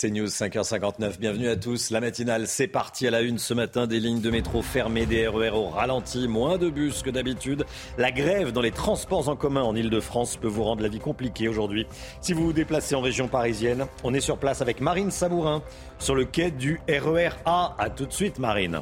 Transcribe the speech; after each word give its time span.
C'est 0.00 0.08
News 0.08 0.28
5h59. 0.28 1.18
Bienvenue 1.18 1.50
à 1.50 1.56
tous. 1.56 1.90
La 1.90 2.00
matinale, 2.00 2.46
c'est 2.46 2.68
parti 2.68 3.06
à 3.06 3.10
la 3.10 3.20
une 3.20 3.36
ce 3.36 3.52
matin. 3.52 3.86
Des 3.86 4.00
lignes 4.00 4.22
de 4.22 4.30
métro 4.30 4.62
fermées, 4.62 5.04
des 5.04 5.28
RER 5.28 5.50
au 5.50 5.66
ralenti, 5.66 6.26
moins 6.26 6.56
de 6.56 6.70
bus 6.70 7.02
que 7.02 7.10
d'habitude. 7.10 7.66
La 7.98 8.10
grève 8.10 8.50
dans 8.50 8.62
les 8.62 8.70
transports 8.70 9.28
en 9.28 9.36
commun 9.36 9.60
en 9.60 9.76
Ile-de-France 9.76 10.38
peut 10.38 10.48
vous 10.48 10.64
rendre 10.64 10.82
la 10.82 10.88
vie 10.88 11.00
compliquée 11.00 11.48
aujourd'hui. 11.48 11.86
Si 12.22 12.32
vous 12.32 12.46
vous 12.46 12.54
déplacez 12.54 12.94
en 12.94 13.02
région 13.02 13.28
parisienne, 13.28 13.84
on 14.02 14.14
est 14.14 14.20
sur 14.20 14.38
place 14.38 14.62
avec 14.62 14.80
Marine 14.80 15.10
Sabourin 15.10 15.62
sur 15.98 16.14
le 16.14 16.24
quai 16.24 16.50
du 16.50 16.80
RER 16.88 17.32
A. 17.44 17.76
À 17.78 17.90
tout 17.90 18.06
de 18.06 18.12
suite, 18.14 18.38
Marine. 18.38 18.80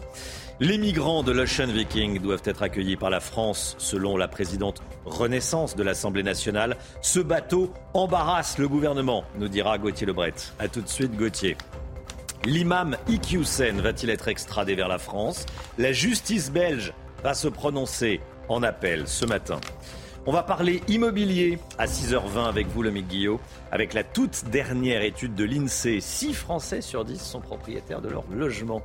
Les 0.61 0.77
migrants 0.77 1.23
de 1.23 1.31
l'Ocean 1.31 1.69
Viking 1.69 2.19
doivent 2.19 2.43
être 2.45 2.65
accueillis 2.65 2.97
par 2.97 3.11
la 3.11 3.21
France, 3.21 3.77
selon 3.79 4.17
la 4.17 4.27
présidente 4.27 4.83
Renaissance 5.05 5.77
de 5.77 5.85
l'Assemblée 5.85 6.25
nationale. 6.25 6.77
Ce 7.01 7.21
bateau 7.21 7.73
embarrasse 7.95 8.59
le 8.59 8.67
gouvernement, 8.67 9.23
nous 9.39 9.47
dira 9.47 9.79
Gauthier 9.79 10.05
Lebret. 10.05 10.35
A 10.59 10.67
tout 10.67 10.81
de 10.81 10.89
suite, 10.89 11.17
Gauthier. 11.17 11.57
L'imam 12.45 12.97
Iqiyoussen 13.09 13.81
va-t-il 13.81 14.11
être 14.11 14.27
extradé 14.27 14.75
vers 14.75 14.89
la 14.89 14.99
France? 14.99 15.47
La 15.79 15.93
justice 15.93 16.51
belge 16.51 16.93
va 17.23 17.35
se 17.35 17.47
prononcer 17.47 18.21
en 18.49 18.65
appel 18.65 19.07
ce 19.07 19.27
matin. 19.27 19.61
On 20.27 20.33
va 20.33 20.43
parler 20.43 20.83
immobilier 20.89 21.61
à 21.79 21.87
6h20 21.87 22.49
avec 22.49 22.67
vous, 22.67 22.83
le 22.83 22.91
Guillot, 22.91 23.41
avec 23.71 23.95
la 23.95 24.03
toute 24.03 24.47
dernière 24.47 25.03
étude 25.03 25.37
de 25.37 25.45
l'INSEE. 25.45 26.01
6 26.01 26.35
Français 26.35 26.81
sur 26.81 27.05
10 27.05 27.23
sont 27.23 27.41
propriétaires 27.41 28.01
de 28.01 28.09
leur 28.09 28.25
logement. 28.29 28.83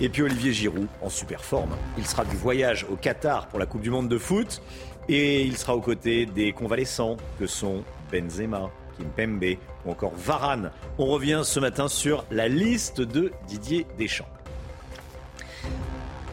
Et 0.00 0.08
puis 0.08 0.22
Olivier 0.22 0.52
Giroud 0.52 0.88
en 1.02 1.10
super 1.10 1.44
forme. 1.44 1.76
Il 1.96 2.06
sera 2.06 2.24
du 2.24 2.36
voyage 2.36 2.86
au 2.90 2.96
Qatar 2.96 3.48
pour 3.48 3.58
la 3.58 3.66
Coupe 3.66 3.82
du 3.82 3.90
Monde 3.90 4.08
de 4.08 4.18
foot 4.18 4.62
et 5.08 5.42
il 5.42 5.56
sera 5.56 5.74
aux 5.74 5.80
côtés 5.80 6.26
des 6.26 6.52
convalescents 6.52 7.16
que 7.38 7.46
sont 7.46 7.82
Benzema, 8.12 8.70
Kimpembe 8.98 9.56
ou 9.84 9.90
encore 9.90 10.12
Varane. 10.14 10.70
On 10.98 11.06
revient 11.06 11.42
ce 11.44 11.60
matin 11.60 11.88
sur 11.88 12.24
la 12.30 12.48
liste 12.48 13.00
de 13.00 13.32
Didier 13.46 13.86
Deschamps. 13.98 14.28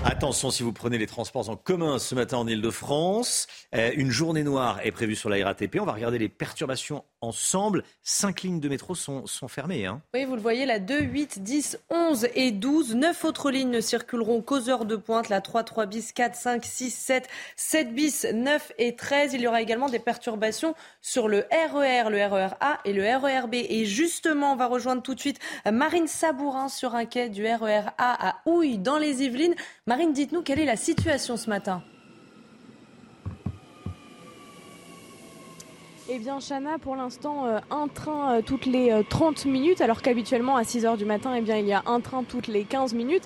Attention 0.08 0.52
si 0.52 0.62
vous 0.62 0.72
prenez 0.72 1.00
les 1.00 1.08
transports 1.08 1.50
en 1.50 1.56
commun 1.56 1.98
ce 1.98 2.14
matin 2.14 2.38
en 2.38 2.48
Ile-de-France. 2.48 3.48
Euh, 3.74 3.92
une 3.96 4.12
journée 4.12 4.44
noire 4.44 4.80
est 4.84 4.92
prévue 4.92 5.16
sur 5.16 5.30
la 5.30 5.44
RATP. 5.44 5.80
On 5.82 5.86
va 5.86 5.94
regarder 5.94 6.20
les 6.20 6.30
perturbations 6.30 7.04
ensemble. 7.22 7.84
Cinq 8.04 8.42
lignes 8.42 8.60
de 8.60 8.70
métro 8.70 8.96
sont, 8.96 9.26
sont 9.26 9.48
fermées. 9.48 9.86
Hein. 9.86 10.02
Oui, 10.14 10.26
vous 10.26 10.36
le 10.36 10.42
voyez, 10.42 10.66
la 10.66 10.80
2, 10.80 11.00
8, 11.00 11.44
10, 11.44 11.80
11 11.90 12.28
et 12.36 12.52
12. 12.52 12.96
Neuf 12.96 13.24
autres 13.26 13.52
lignes 13.52 13.70
ne 13.70 13.82
circuleront 13.82 14.42
qu'aux 14.42 14.70
heures 14.70 14.86
de 14.86 14.96
pointe. 14.96 15.30
La 15.30 15.42
3, 15.42 15.64
3 15.64 15.86
bis, 15.86 16.12
4, 16.12 16.36
5, 16.36 16.66
6, 16.66 16.92
7, 16.92 17.28
7 17.56 17.94
bis, 17.94 18.28
9 18.34 18.72
et 18.78 18.96
13. 18.96 19.34
Il 19.34 19.42
y 19.42 19.48
aura 19.48 19.62
également 19.62 19.90
des 19.90 20.00
perturbations 20.00 20.76
sur 21.02 21.28
le 21.28 21.46
RER, 21.52 22.10
le 22.10 22.26
RER 22.26 22.56
A 22.60 22.80
et 22.86 22.94
le 22.94 23.04
RER 23.04 23.48
B. 23.48 23.56
Et 23.56 23.86
justement, 23.86 24.54
on 24.54 24.56
va 24.56 24.68
rejoindre 24.68 25.02
tout 25.02 25.16
de 25.16 25.20
suite 25.20 25.40
Marine 25.72 26.08
Sabourin 26.08 26.70
sur 26.70 26.96
un 26.96 27.06
quai 27.06 27.30
du 27.30 27.46
RER 27.46 27.90
A 27.98 28.30
à 28.30 28.42
Houille, 28.46 28.78
dans 28.78 28.98
les 28.98 29.24
Yvelines. 29.24 29.56
Marine, 29.88 30.14
dites-nous 30.14 30.42
quelle 30.42 30.60
est 30.60 30.66
la 30.66 30.78
situation 30.78 31.38
ce 31.38 31.50
matin? 31.50 31.84
Eh 36.08 36.20
bien, 36.20 36.38
Chana, 36.40 36.78
pour 36.78 36.96
l'instant, 36.96 37.48
euh, 37.48 37.58
un 37.72 37.88
train 37.88 38.36
euh, 38.36 38.42
toutes 38.44 38.68
les 38.68 39.04
30 39.10 39.44
euh, 39.44 39.50
minutes, 39.50 39.82
alors 39.82 40.04
qu'habituellement, 40.04 40.56
à 40.56 40.64
6 40.64 40.86
heures 40.86 40.98
du 40.98 41.06
matin, 41.06 41.34
eh 41.36 41.42
bien, 41.42 41.58
il 41.58 41.66
y 41.66 41.74
a 41.74 41.82
un 41.88 42.00
train 42.00 42.24
toutes 42.24 42.46
les 42.46 42.64
15 42.64 42.94
minutes. 42.94 43.24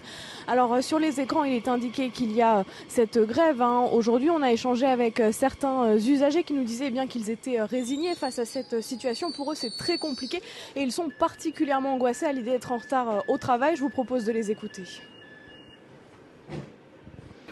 Alors, 0.47 0.81
sur 0.81 0.97
les 0.97 1.19
écrans, 1.19 1.44
il 1.44 1.53
est 1.53 1.67
indiqué 1.67 2.09
qu'il 2.09 2.31
y 2.31 2.41
a 2.41 2.63
cette 2.88 3.17
grève. 3.17 3.62
Hein. 3.62 3.90
Aujourd'hui, 3.91 4.29
on 4.29 4.41
a 4.41 4.53
échangé 4.53 4.85
avec 4.85 5.22
certains 5.34 5.97
usagers 5.97 6.44
qui 6.44 6.53
nous 6.53 6.63
disaient 6.63 6.88
eh 6.88 6.91
bien 6.91 7.06
qu'ils 7.06 7.29
étaient 7.29 7.62
résignés 7.62 8.16
face 8.16 8.40
à 8.40 8.45
cette 8.45 8.79
situation. 8.79 9.34
Pour 9.34 9.51
eux, 9.51 9.56
c'est 9.56 9.75
très 9.78 9.97
compliqué 9.97 10.41
et 10.78 10.81
ils 10.81 10.94
sont 10.94 11.09
particulièrement 11.19 11.96
angoissés 11.96 12.28
à 12.28 12.31
l'idée 12.31 12.51
d'être 12.51 12.72
en 12.72 12.78
retard 12.78 13.25
au 13.28 13.38
travail. 13.38 13.75
Je 13.75 13.81
vous 13.81 13.90
propose 13.90 14.23
de 14.23 14.31
les 14.31 14.51
écouter. 14.51 14.84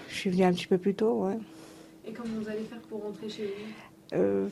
Je 0.07 0.15
suis 0.15 0.29
venue 0.29 0.45
un 0.45 0.53
petit 0.53 0.67
peu 0.67 0.77
plus 0.77 0.95
tôt, 0.95 1.25
ouais. 1.25 1.38
Et 2.07 2.13
comment 2.13 2.29
vous 2.39 2.47
allez 2.47 2.63
faire 2.63 2.79
pour 2.89 3.03
rentrer 3.03 3.27
chez 3.27 3.53
vous? 4.13 4.49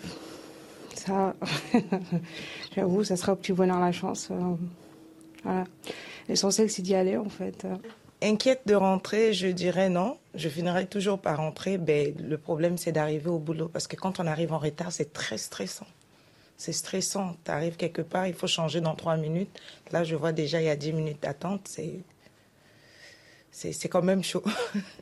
j'avoue, 2.75 3.03
ça 3.03 3.15
sera 3.15 3.33
au 3.33 3.35
petit 3.35 3.53
bonheur 3.53 3.79
la 3.79 3.91
chance. 3.91 4.29
Euh, 4.31 4.55
voilà. 5.43 5.65
L'essentiel, 6.27 6.69
c'est 6.69 6.81
d'y 6.81 6.95
aller, 6.95 7.17
en 7.17 7.29
fait. 7.29 7.65
Inquiète 8.21 8.61
de 8.65 8.75
rentrer, 8.75 9.33
je 9.33 9.47
dirais 9.47 9.89
non. 9.89 10.17
Je 10.33 10.49
finirai 10.49 10.87
toujours 10.87 11.19
par 11.19 11.37
rentrer. 11.37 11.77
Ben, 11.77 12.15
le 12.17 12.37
problème, 12.37 12.77
c'est 12.77 12.91
d'arriver 12.91 13.29
au 13.29 13.39
boulot. 13.39 13.67
Parce 13.67 13.87
que 13.87 13.95
quand 13.95 14.19
on 14.19 14.25
arrive 14.25 14.53
en 14.53 14.57
retard, 14.57 14.91
c'est 14.91 15.13
très 15.13 15.37
stressant. 15.37 15.87
C'est 16.57 16.73
stressant. 16.73 17.35
Tu 17.43 17.51
arrives 17.51 17.75
quelque 17.75 18.01
part, 18.01 18.27
il 18.27 18.33
faut 18.33 18.47
changer 18.47 18.81
dans 18.81 18.95
trois 18.95 19.17
minutes. 19.17 19.59
Là, 19.91 20.03
je 20.03 20.15
vois 20.15 20.31
déjà, 20.31 20.61
il 20.61 20.65
y 20.65 20.69
a 20.69 20.75
dix 20.75 20.93
minutes 20.93 21.21
d'attente. 21.21 21.67
C'est, 21.67 21.99
c'est 23.51 23.89
quand 23.89 24.01
même 24.01 24.23
chaud. 24.23 24.43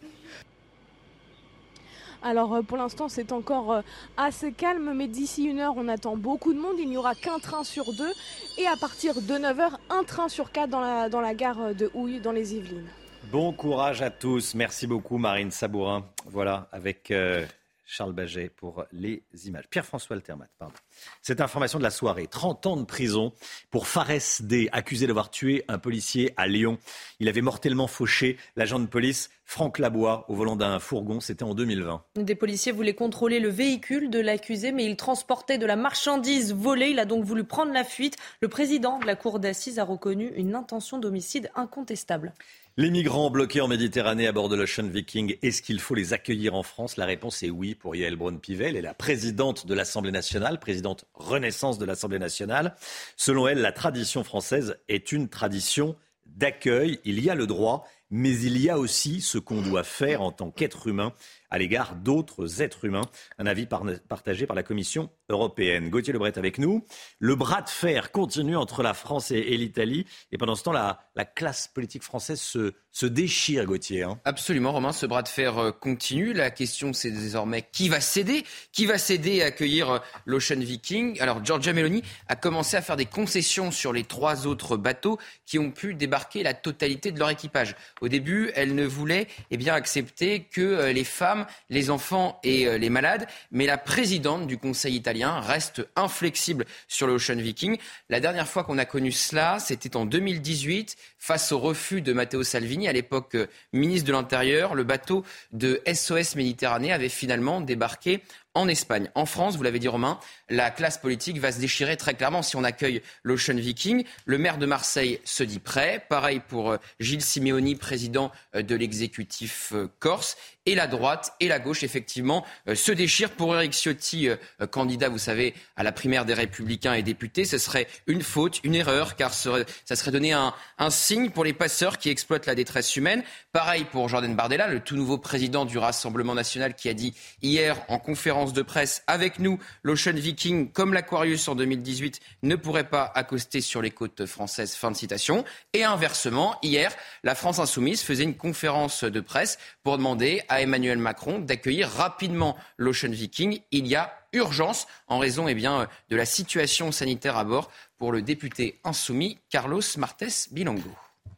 Alors 2.23 2.55
euh, 2.55 2.61
pour 2.61 2.77
l'instant 2.77 3.09
c'est 3.09 3.31
encore 3.31 3.73
euh, 3.73 3.81
assez 4.17 4.53
calme, 4.53 4.93
mais 4.95 5.07
d'ici 5.07 5.43
une 5.43 5.59
heure 5.59 5.73
on 5.75 5.87
attend 5.87 6.15
beaucoup 6.15 6.53
de 6.53 6.59
monde. 6.59 6.75
Il 6.79 6.89
n'y 6.89 6.97
aura 6.97 7.15
qu'un 7.15 7.39
train 7.39 7.63
sur 7.63 7.93
deux 7.93 8.11
et 8.57 8.65
à 8.65 8.77
partir 8.77 9.15
de 9.15 9.33
9h, 9.33 9.71
un 9.89 10.03
train 10.03 10.29
sur 10.29 10.51
quatre 10.51 10.69
dans 10.69 11.21
la, 11.21 11.33
gare 11.33 11.75
de 11.75 11.91
Houille, 11.93 12.21
dans 12.21 12.31
les 12.31 12.55
Yvelines. 12.55 12.87
Bon 13.31 13.51
courage 13.51 14.01
à 14.01 14.09
tous. 14.09 14.55
Merci 14.55 14.87
beaucoup 14.87 15.17
Marine 15.17 15.51
Sabourin. 15.51 16.05
Voilà, 16.25 16.67
avec... 16.71 17.11
Euh, 17.11 17.45
Charles 17.85 18.13
Baget 18.13 18.49
pour 18.49 18.85
les 18.91 19.23
images. 19.45 19.67
Pierre-François 19.69 20.15
Altermat, 20.15 20.47
pardon. 20.57 20.73
Cette 21.21 21.41
information 21.41 21.79
de 21.79 21.83
la 21.83 21.89
soirée, 21.89 22.27
30 22.27 22.65
ans 22.65 22.77
de 22.77 22.85
prison 22.85 23.33
pour 23.71 23.87
Fares 23.87 24.41
D, 24.41 24.69
accusé 24.71 25.07
d'avoir 25.07 25.29
tué 25.29 25.63
un 25.67 25.77
policier 25.77 26.33
à 26.37 26.47
Lyon. 26.47 26.77
Il 27.19 27.29
avait 27.29 27.41
mortellement 27.41 27.87
fauché 27.87 28.37
l'agent 28.55 28.79
de 28.79 28.87
police 28.87 29.29
Franck 29.45 29.77
Labois 29.77 30.25
au 30.29 30.35
volant 30.35 30.55
d'un 30.55 30.79
fourgon, 30.79 31.19
c'était 31.19 31.43
en 31.43 31.53
2020. 31.53 32.03
Des 32.15 32.35
policiers 32.35 32.71
voulaient 32.71 32.95
contrôler 32.95 33.39
le 33.39 33.49
véhicule 33.49 34.09
de 34.09 34.19
l'accusé, 34.19 34.71
mais 34.71 34.85
il 34.85 34.95
transportait 34.95 35.57
de 35.57 35.65
la 35.65 35.75
marchandise 35.75 36.53
volée. 36.53 36.89
Il 36.89 36.99
a 36.99 37.05
donc 37.05 37.23
voulu 37.23 37.43
prendre 37.43 37.73
la 37.73 37.83
fuite. 37.83 38.15
Le 38.39 38.47
président 38.47 38.99
de 38.99 39.05
la 39.05 39.15
cour 39.15 39.39
d'assises 39.39 39.79
a 39.79 39.83
reconnu 39.83 40.31
une 40.35 40.55
intention 40.55 40.97
d'homicide 40.97 41.51
incontestable. 41.55 42.33
Les 42.75 42.89
migrants 42.89 43.29
bloqués 43.29 43.61
en 43.61 43.67
Méditerranée 43.67 44.25
à 44.25 44.31
bord 44.31 44.49
de 44.49 44.55
l'Ocean 44.55 44.87
Viking, 44.87 45.37
est-ce 45.43 45.61
qu'il 45.61 45.79
faut 45.79 45.93
les 45.93 46.11
accueillir 46.11 46.55
en 46.55 46.63
France? 46.63 46.97
La 46.97 47.05
réponse 47.05 47.43
est 47.43 47.51
oui 47.51 47.75
pour 47.75 47.95
Yael 47.95 48.15
Braun-Pivet. 48.15 48.69
Elle 48.69 48.75
est 48.77 48.81
la 48.81 48.95
présidente 48.95 49.67
de 49.67 49.75
l'Assemblée 49.75 50.11
nationale, 50.11 50.59
présidente 50.59 51.05
Renaissance 51.13 51.77
de 51.77 51.85
l'Assemblée 51.85 52.17
nationale. 52.17 52.73
Selon 53.15 53.47
elle, 53.47 53.61
la 53.61 53.73
tradition 53.73 54.23
française 54.23 54.79
est 54.87 55.11
une 55.11 55.29
tradition 55.29 55.95
d'accueil. 56.25 56.99
Il 57.05 57.23
y 57.23 57.29
a 57.29 57.35
le 57.35 57.45
droit, 57.45 57.85
mais 58.09 58.35
il 58.39 58.57
y 58.57 58.71
a 58.71 58.79
aussi 58.79 59.21
ce 59.21 59.37
qu'on 59.37 59.61
doit 59.61 59.83
faire 59.83 60.23
en 60.23 60.31
tant 60.31 60.49
qu'être 60.49 60.87
humain 60.87 61.13
à 61.53 61.59
l'égard 61.59 61.95
d'autres 61.95 62.63
êtres 62.63 62.83
humains. 62.83 63.05
Un 63.37 63.45
avis 63.45 63.67
partagé 64.09 64.47
par 64.47 64.55
la 64.55 64.63
Commission 64.63 65.11
européenne. 65.29 65.91
Gauthier 65.91 66.11
Lebret 66.11 66.37
avec 66.37 66.57
nous. 66.57 66.83
Le 67.19 67.35
bras 67.35 67.61
de 67.61 67.69
fer 67.69 68.11
continue 68.11 68.57
entre 68.57 68.81
la 68.81 68.95
France 68.95 69.29
et, 69.29 69.55
l'Italie. 69.55 70.05
Et 70.31 70.39
pendant 70.39 70.55
ce 70.55 70.63
temps, 70.63 70.71
la, 70.71 70.99
la 71.15 71.25
classe 71.25 71.67
politique 71.67 72.01
française 72.01 72.41
se, 72.41 73.05
déchire, 73.05 73.65
Gauthier. 73.65 74.01
Hein. 74.01 74.19
Absolument, 74.25 74.71
Romain. 74.71 74.91
Ce 74.91 75.05
bras 75.05 75.21
de 75.21 75.27
fer 75.27 75.57
euh, 75.59 75.71
continue. 75.71 76.33
La 76.33 76.49
question, 76.49 76.91
c'est 76.91 77.11
désormais 77.11 77.61
qui 77.71 77.87
va 77.87 78.01
céder? 78.01 78.43
Qui 78.71 78.87
va 78.87 78.97
céder 78.97 79.43
à 79.43 79.47
accueillir 79.47 79.91
euh, 79.91 79.99
l'Ocean 80.25 80.59
Viking? 80.59 81.21
Alors, 81.21 81.45
Giorgia 81.45 81.73
Meloni 81.73 82.01
a 82.27 82.35
commencé 82.35 82.77
à 82.77 82.81
faire 82.81 82.97
des 82.97 83.05
concessions 83.05 83.69
sur 83.69 83.93
les 83.93 84.03
trois 84.03 84.47
autres 84.47 84.75
bateaux 84.75 85.19
qui 85.45 85.59
ont 85.59 85.69
pu 85.69 85.93
débarquer 85.93 86.41
la 86.41 86.55
totalité 86.55 87.11
de 87.11 87.19
leur 87.19 87.29
équipage. 87.29 87.75
Au 88.01 88.07
début, 88.07 88.51
elle 88.55 88.73
ne 88.73 88.85
voulait 88.85 89.27
eh 89.51 89.57
bien, 89.57 89.75
accepter 89.75 90.45
que 90.45 90.61
euh, 90.61 90.93
les 90.93 91.03
femmes 91.03 91.42
les 91.69 91.89
enfants 91.89 92.39
et 92.43 92.67
euh, 92.67 92.77
les 92.77 92.89
malades. 92.89 93.27
Mais 93.51 93.65
la 93.65 93.77
présidente 93.77 94.47
du 94.47 94.57
Conseil 94.57 94.95
italien 94.95 95.39
reste 95.39 95.87
inflexible 95.95 96.65
sur 96.87 97.07
l'Ocean 97.07 97.35
Viking. 97.35 97.77
La 98.09 98.19
dernière 98.19 98.47
fois 98.47 98.63
qu'on 98.63 98.77
a 98.77 98.85
connu 98.85 99.11
cela, 99.11 99.59
c'était 99.59 99.95
en 99.95 100.05
2018, 100.05 100.95
face 101.17 101.51
au 101.51 101.59
refus 101.59 102.01
de 102.01 102.13
Matteo 102.13 102.43
Salvini, 102.43 102.87
à 102.87 102.93
l'époque 102.93 103.35
euh, 103.35 103.47
ministre 103.71 104.07
de 104.07 104.13
l'Intérieur. 104.13 104.75
Le 104.75 104.83
bateau 104.83 105.23
de 105.51 105.81
SOS 105.91 106.35
Méditerranée 106.35 106.91
avait 106.91 107.09
finalement 107.09 107.61
débarqué 107.61 108.21
en 108.55 108.67
Espagne. 108.67 109.09
En 109.15 109.25
France, 109.25 109.57
vous 109.57 109.63
l'avez 109.63 109.79
dit 109.79 109.87
Romain, 109.87 110.19
la 110.49 110.69
classe 110.69 110.97
politique 110.97 111.39
va 111.39 111.51
se 111.51 111.59
déchirer 111.59 111.97
très 111.97 112.13
clairement 112.13 112.41
si 112.41 112.55
on 112.55 112.63
accueille 112.63 113.01
l'Ocean 113.23 113.55
Viking. 113.55 114.03
Le 114.25 114.37
maire 114.37 114.57
de 114.57 114.65
Marseille 114.65 115.19
se 115.23 115.43
dit 115.43 115.59
prêt. 115.59 116.05
Pareil 116.09 116.41
pour 116.47 116.71
euh, 116.71 116.77
Gilles 116.99 117.23
Simeoni, 117.23 117.75
président 117.75 118.31
euh, 118.55 118.61
de 118.61 118.75
l'exécutif 118.75 119.71
euh, 119.73 119.87
corse. 119.99 120.37
Et 120.65 120.75
la 120.75 120.87
droite 120.87 121.33
et 121.39 121.49
la 121.49 121.59
gauche, 121.59 121.83
effectivement, 121.83 122.45
se 122.73 122.93
déchirent. 122.93 123.31
Pour 123.31 123.53
Eric 123.53 123.73
Ciotti, 123.73 124.29
candidat, 124.71 125.09
vous 125.09 125.17
savez, 125.17 125.53
à 125.75 125.83
la 125.83 125.91
primaire 125.91 126.23
des 126.23 126.33
Républicains 126.33 126.93
et 126.93 127.03
députés, 127.03 127.43
ce 127.43 127.57
serait 127.57 127.85
une 128.07 128.21
faute, 128.21 128.61
une 128.63 128.73
erreur, 128.73 129.17
car 129.17 129.33
ça 129.33 129.65
serait 129.93 130.11
donner 130.11 130.31
un, 130.31 130.53
un 130.77 130.89
signe 130.89 131.31
pour 131.31 131.43
les 131.43 131.51
passeurs 131.51 131.97
qui 131.97 132.09
exploitent 132.09 132.45
la 132.45 132.55
détresse 132.55 132.95
humaine. 132.95 133.23
Pareil 133.51 133.83
pour 133.83 134.07
Jordan 134.07 134.33
Bardella, 134.35 134.69
le 134.69 134.79
tout 134.79 134.95
nouveau 134.95 135.17
président 135.17 135.65
du 135.65 135.77
Rassemblement 135.77 136.33
national, 136.33 136.75
qui 136.75 136.87
a 136.87 136.93
dit 136.93 137.13
hier 137.41 137.83
en 137.89 137.99
conférence 137.99 138.42
de 138.51 138.61
presse 138.61 139.03
avec 139.07 139.39
nous, 139.39 139.59
l'Ocean 139.83 140.11
Viking, 140.11 140.69
comme 140.71 140.93
l'Aquarius 140.93 141.47
en 141.47 141.55
2018, 141.55 142.19
ne 142.41 142.57
pourrait 142.57 142.89
pas 142.89 143.09
accoster 143.15 143.61
sur 143.61 143.81
les 143.81 143.91
côtes 143.91 144.25
françaises. 144.25 144.75
Fin 144.75 144.91
de 144.91 144.97
citation. 144.97 145.45
Et 145.71 145.85
inversement, 145.85 146.57
hier, 146.61 146.93
la 147.23 147.35
France 147.35 147.59
insoumise 147.59 148.01
faisait 148.01 148.23
une 148.23 148.35
conférence 148.35 149.05
de 149.05 149.21
presse 149.21 149.57
pour 149.83 149.97
demander 149.97 150.41
à 150.49 150.61
Emmanuel 150.61 150.97
Macron 150.97 151.39
d'accueillir 151.39 151.89
rapidement 151.89 152.57
l'Ocean 152.77 153.11
Viking. 153.11 153.61
Il 153.71 153.87
y 153.87 153.95
a 153.95 154.13
urgence 154.33 154.87
en 155.07 155.19
raison 155.19 155.47
eh 155.47 155.55
bien, 155.55 155.87
de 156.09 156.15
la 156.15 156.25
situation 156.25 156.91
sanitaire 156.91 157.37
à 157.37 157.45
bord 157.45 157.71
pour 157.97 158.11
le 158.11 158.21
député 158.21 158.79
insoumis 158.83 159.37
Carlos 159.49 159.81
Martes 159.97 160.49
Bilongo. 160.51 160.91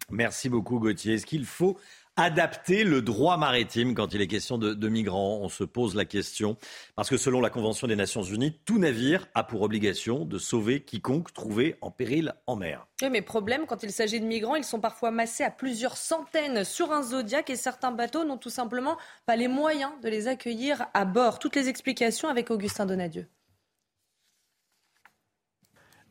Merci 0.09 0.49
beaucoup 0.49 0.79
Gauthier. 0.79 1.15
Est-ce 1.15 1.25
qu'il 1.25 1.45
faut 1.45 1.77
adapter 2.17 2.83
le 2.83 3.01
droit 3.01 3.38
maritime 3.38 3.94
quand 3.94 4.13
il 4.13 4.21
est 4.21 4.27
question 4.27 4.57
de, 4.57 4.89
migrants 4.89 5.39
On 5.41 5.50
se 5.50 5.63
pose 5.63 5.95
la 5.95 6.06
question 6.06 6.57
parce 6.95 7.09
que 7.09 7.17
selon 7.17 7.41
la 7.41 7.50
Convention 7.50 7.88
des 7.88 7.95
Nations 7.95 8.23
Unies, 8.23 8.57
tout 8.65 8.79
navire 8.79 9.27
a 9.35 9.44
pour 9.44 9.62
obligation 9.62 10.25
de 10.25 10.38
sauver 10.38 10.81
quiconque 10.81 11.33
trouvé 11.33 11.75
en 11.81 11.91
péril 11.91 12.33
en 12.47 12.56
mer. 12.56 12.88
Oui, 13.01 13.09
mais 13.09 13.21
problème, 13.21 13.65
quand 13.67 13.83
il 13.83 13.91
s'agit 13.91 14.19
de 14.19 14.25
migrants, 14.25 14.56
ils 14.56 14.63
sont 14.63 14.79
parfois 14.79 15.12
massés 15.12 15.44
à 15.44 15.51
plusieurs 15.51 15.97
centaines 15.97 16.63
sur 16.63 16.91
un 16.91 17.03
zodiaque 17.03 17.50
et 17.50 17.56
certains 17.56 17.91
bateaux 17.91 18.23
n'ont 18.23 18.38
tout 18.38 18.50
simplement 18.50 18.97
pas 19.25 19.35
les 19.35 19.47
moyens 19.47 19.91
de 20.01 20.09
les 20.09 20.27
accueillir 20.27 20.85
à 20.94 21.06
bord. 21.06 21.39
Toutes 21.39 21.56
les 21.56 21.67
explications 21.67 22.29
avec 22.29 22.51
Augustin 22.51 22.85
Donadieu. 22.85 23.27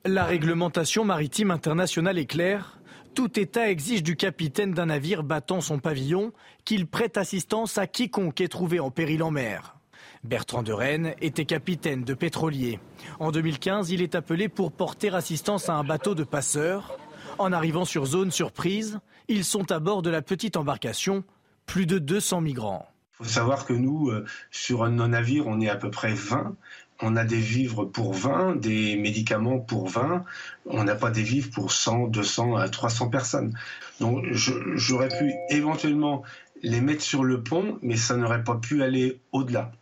La 0.07 0.25
réglementation 0.25 1.03
maritime 1.07 1.51
internationale 1.51 2.19
est 2.19 2.27
claire. 2.27 2.79
Tout 3.15 3.39
État 3.39 3.71
exige 3.71 4.03
du 4.03 4.17
capitaine 4.17 4.73
d'un 4.73 4.87
navire 4.87 5.23
battant 5.23 5.61
son 5.61 5.79
pavillon 5.79 6.33
qu'il 6.65 6.89
prête 6.89 7.17
assistance 7.17 7.79
à 7.79 7.87
quiconque 7.87 8.41
est 8.41 8.49
trouvé 8.49 8.81
en 8.81 8.91
péril 8.91 9.23
en 9.23 9.31
mer. 9.31 9.77
Bertrand 10.25 10.65
de 10.65 10.73
Rennes 10.73 11.15
était 11.21 11.45
capitaine 11.45 12.03
de 12.03 12.15
pétrolier. 12.15 12.81
En 13.21 13.31
2015, 13.31 13.91
il 13.91 14.03
est 14.03 14.17
appelé 14.17 14.49
pour 14.49 14.73
porter 14.73 15.15
assistance 15.15 15.69
à 15.69 15.75
un 15.75 15.85
bateau 15.85 16.17
de 16.17 16.25
passeurs. 16.25 16.99
En 17.39 17.53
arrivant 17.53 17.85
sur 17.85 18.05
zone 18.05 18.33
surprise, 18.33 18.99
ils 19.29 19.45
sont 19.45 19.71
à 19.71 19.79
bord 19.79 20.03
de 20.03 20.11
la 20.11 20.21
petite 20.21 20.57
embarcation, 20.57 21.23
plus 21.67 21.87
de 21.87 22.01
200 22.01 22.41
migrants. 22.41 22.89
Il 23.21 23.27
faut 23.27 23.33
savoir 23.33 23.65
que 23.65 23.73
nous, 23.73 24.11
euh, 24.11 24.25
sur 24.51 24.89
nos 24.91 25.07
navires, 25.07 25.47
on 25.47 25.61
est 25.61 25.69
à 25.69 25.77
peu 25.77 25.91
près 25.91 26.15
20 26.15 26.57
on 27.03 27.17
a 27.17 27.25
des 27.25 27.39
vivres 27.39 27.85
pour 27.85 28.15
20, 28.15 28.57
des 28.57 28.97
médicaments 28.97 29.59
pour 29.59 29.89
20, 29.89 30.25
on 30.67 30.85
n'a 30.85 30.95
pas 30.95 31.11
des 31.11 31.23
vivres 31.23 31.51
pour 31.51 31.73
100, 31.73 32.09
200, 32.09 32.69
300 32.71 33.09
personnes. 33.09 33.55
Donc 34.01 34.25
j'aurais 34.33 35.09
pu 35.09 35.33
éventuellement 35.51 36.23
les 36.63 36.81
mettre 36.81 37.03
sur 37.03 37.25
le 37.25 37.43
pont, 37.43 37.79
mais 37.83 37.97
ça 37.97 38.17
n'aurait 38.17 38.45
pas 38.45 38.57
pu 38.57 38.83
aller 38.83 39.21
au-delà. 39.33 39.73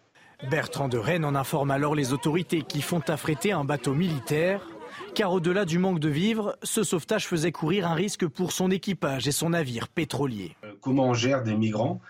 Bertrand 0.50 0.88
de 0.88 0.98
Rennes 0.98 1.24
en 1.24 1.36
informe 1.36 1.70
alors 1.70 1.94
les 1.94 2.12
autorités 2.12 2.62
qui 2.62 2.82
font 2.82 3.02
affréter 3.06 3.52
un 3.52 3.64
bateau 3.64 3.94
militaire, 3.94 4.66
car 5.14 5.32
au-delà 5.32 5.64
du 5.64 5.78
manque 5.78 6.00
de 6.00 6.08
vivres, 6.08 6.56
ce 6.62 6.82
sauvetage 6.82 7.28
faisait 7.28 7.52
courir 7.52 7.86
un 7.86 7.94
risque 7.94 8.26
pour 8.26 8.50
son 8.50 8.70
équipage 8.70 9.28
et 9.28 9.32
son 9.32 9.50
navire 9.50 9.86
pétrolier. 9.88 10.56
Euh, 10.64 10.72
comment 10.80 11.08
on 11.08 11.14
gère 11.14 11.44
des 11.44 11.54
migrants? 11.54 12.00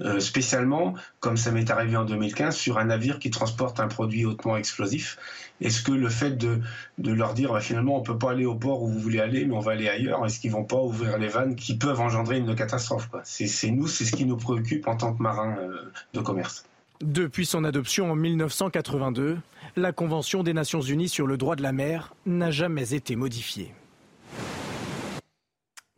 Euh, 0.00 0.20
spécialement, 0.20 0.94
comme 1.20 1.36
ça 1.36 1.50
m'est 1.50 1.70
arrivé 1.70 1.96
en 1.96 2.04
2015, 2.04 2.56
sur 2.56 2.78
un 2.78 2.86
navire 2.86 3.18
qui 3.18 3.30
transporte 3.30 3.80
un 3.80 3.88
produit 3.88 4.24
hautement 4.24 4.56
explosif. 4.56 5.18
Est-ce 5.60 5.82
que 5.82 5.92
le 5.92 6.08
fait 6.08 6.38
de, 6.38 6.60
leur 6.98 7.34
dire 7.34 7.52
bah, 7.52 7.60
finalement 7.60 7.96
on 7.96 8.02
peut 8.02 8.16
pas 8.18 8.30
aller 8.30 8.46
au 8.46 8.54
port 8.54 8.82
où 8.82 8.88
vous 8.88 8.98
voulez 8.98 9.20
aller, 9.20 9.44
mais 9.44 9.54
on 9.54 9.60
va 9.60 9.72
aller 9.72 9.88
ailleurs, 9.88 10.24
est-ce 10.24 10.40
qu'ils 10.40 10.52
vont 10.52 10.64
pas 10.64 10.80
ouvrir 10.80 11.18
les 11.18 11.28
vannes 11.28 11.54
qui 11.54 11.76
peuvent 11.76 12.00
engendrer 12.00 12.38
une 12.38 12.54
catastrophe 12.54 13.08
C'est 13.24 13.70
nous, 13.70 13.86
c'est 13.86 14.04
ce 14.04 14.12
qui 14.12 14.24
nous 14.24 14.36
préoccupe 14.36 14.88
en 14.88 14.96
tant 14.96 15.14
que 15.14 15.22
marins 15.22 15.56
euh, 15.58 15.92
de 16.14 16.20
commerce. 16.20 16.64
Depuis 17.02 17.46
son 17.46 17.64
adoption 17.64 18.12
en 18.12 18.14
1982, 18.14 19.38
la 19.76 19.92
Convention 19.92 20.42
des 20.42 20.52
Nations 20.52 20.82
Unies 20.82 21.08
sur 21.08 21.26
le 21.26 21.36
droit 21.36 21.56
de 21.56 21.62
la 21.62 21.72
mer 21.72 22.14
n'a 22.26 22.50
jamais 22.50 22.94
été 22.94 23.16
modifiée. 23.16 23.72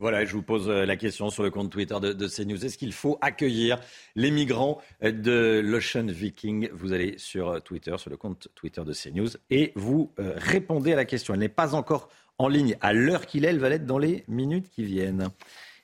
Voilà, 0.03 0.25
je 0.25 0.33
vous 0.33 0.41
pose 0.41 0.67
euh, 0.67 0.85
la 0.85 0.97
question 0.97 1.29
sur 1.29 1.43
le 1.43 1.49
compte 1.49 1.69
Twitter 1.71 1.97
de, 2.01 2.27
CNews. 2.27 2.65
Est-ce 2.65 2.77
qu'il 2.77 2.91
faut 2.91 3.17
accueillir 3.21 3.79
les 4.17 4.31
migrants 4.31 4.81
euh, 5.01 5.13
de 5.13 5.61
l'Ocean 5.63 6.07
Viking? 6.07 6.67
Vous 6.73 6.91
allez 6.91 7.17
sur 7.17 7.47
euh, 7.47 7.59
Twitter, 7.61 7.95
sur 7.97 8.09
le 8.09 8.17
compte 8.17 8.49
Twitter 8.53 8.81
de 8.83 8.91
CNews, 8.91 9.29
et 9.49 9.71
vous 9.77 10.11
répondez 10.17 10.91
à 10.91 10.97
la 10.97 11.05
question. 11.05 11.33
Elle 11.33 11.39
n'est 11.39 11.47
pas 11.47 11.73
encore 11.73 12.09
en 12.37 12.49
ligne 12.49 12.75
à 12.81 12.91
l'heure 12.91 13.25
qu'il 13.25 13.45
est, 13.45 13.47
elle 13.47 13.59
va 13.59 13.69
l'être 13.69 13.85
dans 13.85 13.97
les 13.97 14.25
minutes 14.27 14.69
qui 14.69 14.83
viennent. 14.83 15.29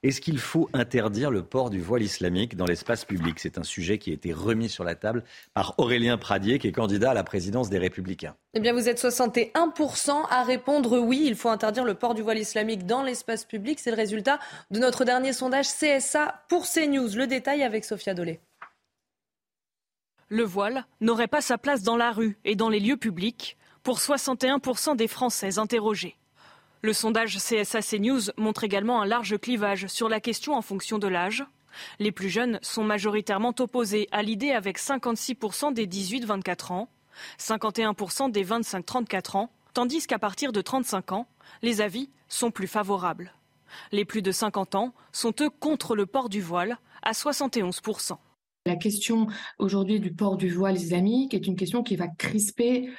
Est-ce 0.01 0.22
qu'il 0.22 0.40
faut 0.40 0.69
interdire 0.72 1.30
le 1.30 1.44
port 1.44 1.69
du 1.69 1.81
voile 1.81 2.04
islamique 2.04 2.56
dans 2.56 2.66
l'espace 2.66 3.04
public? 3.04 3.38
C'est 3.38 3.57
un 3.57 3.63
sujet 3.63 3.98
qui 3.98 4.12
a 4.12 4.13
été 4.13 4.31
remis 4.31 4.69
sur 4.69 4.86
la 4.86 4.96
table 4.96 5.25
par 5.54 5.75
Aurélien 5.78 6.18
Pradier, 6.18 6.57
qui 6.57 6.69
est 6.69 6.72
candidat 6.72 7.12
à 7.12 7.13
la 7.13 7.25
présidence 7.25 7.69
des 7.69 7.80
Républicains. 7.80 8.38
Eh 8.54 8.62
bien, 8.62 8.72
vous 8.72 8.88
êtes 8.88 8.98
61% 8.98 10.12
à 10.30 10.44
répondre 10.44 11.00
oui, 11.00 11.25
il 11.25 11.36
faut 11.36 11.50
interdire 11.50 11.84
le 11.84 11.96
port 11.96 12.13
du 12.13 12.22
voile 12.22 12.38
islamique 12.38 12.86
dans 12.86 13.04
l'espace 13.04 13.44
public. 13.44 13.78
C'est 13.81 13.92
le 13.92 13.98
résultat 13.98 14.40
de 14.72 14.80
notre 14.80 15.04
dernier 15.04 15.34
sondage 15.34 15.68
CSA 15.68 16.46
pour 16.48 16.66
CNews. 16.66 17.18
Le 17.18 17.28
détail 17.28 17.62
avec 17.62 17.84
Sophia 17.84 18.13
Dolé. 18.13 18.40
Le 20.30 20.44
voile 20.44 20.86
n'aurait 21.01 21.28
pas 21.28 21.42
sa 21.42 21.57
place 21.57 21.84
dans 21.84 21.98
la 21.98 22.13
rue 22.13 22.38
et 22.46 22.56
dans 22.56 22.69
les 22.69 22.80
lieux 22.80 22.96
publics 22.96 23.57
pour 23.84 24.00
61% 24.00 24.96
des 24.96 25.07
Français 25.10 25.60
interrogés. 25.60 26.16
Le 26.81 26.93
sondage 26.93 27.37
CSA 27.37 27.81
CNews 27.81 28.31
montre 28.37 28.63
également 28.63 29.01
un 29.01 29.05
large 29.05 29.37
clivage 29.37 29.87
sur 29.87 30.07
la 30.07 30.21
question 30.21 30.53
en 30.53 30.61
fonction 30.61 30.97
de 30.97 31.09
l'âge. 31.09 31.43
Les 31.99 32.13
plus 32.13 32.29
jeunes 32.29 32.57
sont 32.61 32.85
majoritairement 32.85 33.53
opposés 33.59 34.07
à 34.13 34.23
l'idée 34.23 34.51
avec 34.51 34.79
56% 34.79 35.73
des 35.73 35.87
18-24 35.87 36.71
ans, 36.71 36.89
51% 37.37 38.31
des 38.31 38.45
25-34 38.45 39.37
ans, 39.37 39.51
tandis 39.73 40.07
qu'à 40.07 40.19
partir 40.19 40.53
de 40.53 40.62
35 40.62 41.12
ans, 41.12 41.27
les 41.62 41.81
avis 41.81 42.09
sont 42.29 42.50
plus 42.50 42.67
favorables. 42.67 43.33
Les 43.91 44.05
plus 44.05 44.21
de 44.21 44.31
50 44.31 44.75
ans 44.75 44.93
sont 45.12 45.33
eux 45.41 45.50
contre 45.50 45.98
le 45.98 46.05
port 46.05 46.29
du 46.29 46.41
voile 46.41 46.77
à 47.03 47.12
71%. 47.12 48.17
La 48.65 48.75
question 48.75 49.27
aujourd'hui 49.57 50.00
du 50.00 50.13
port 50.13 50.38
du 50.38 50.50
voile 50.50 50.77
islamique 50.77 51.33
est 51.33 51.48
une 51.48 51.55
question 51.55 51.83
qui 51.83 51.98
va 51.98 52.07
crisper 52.07 52.89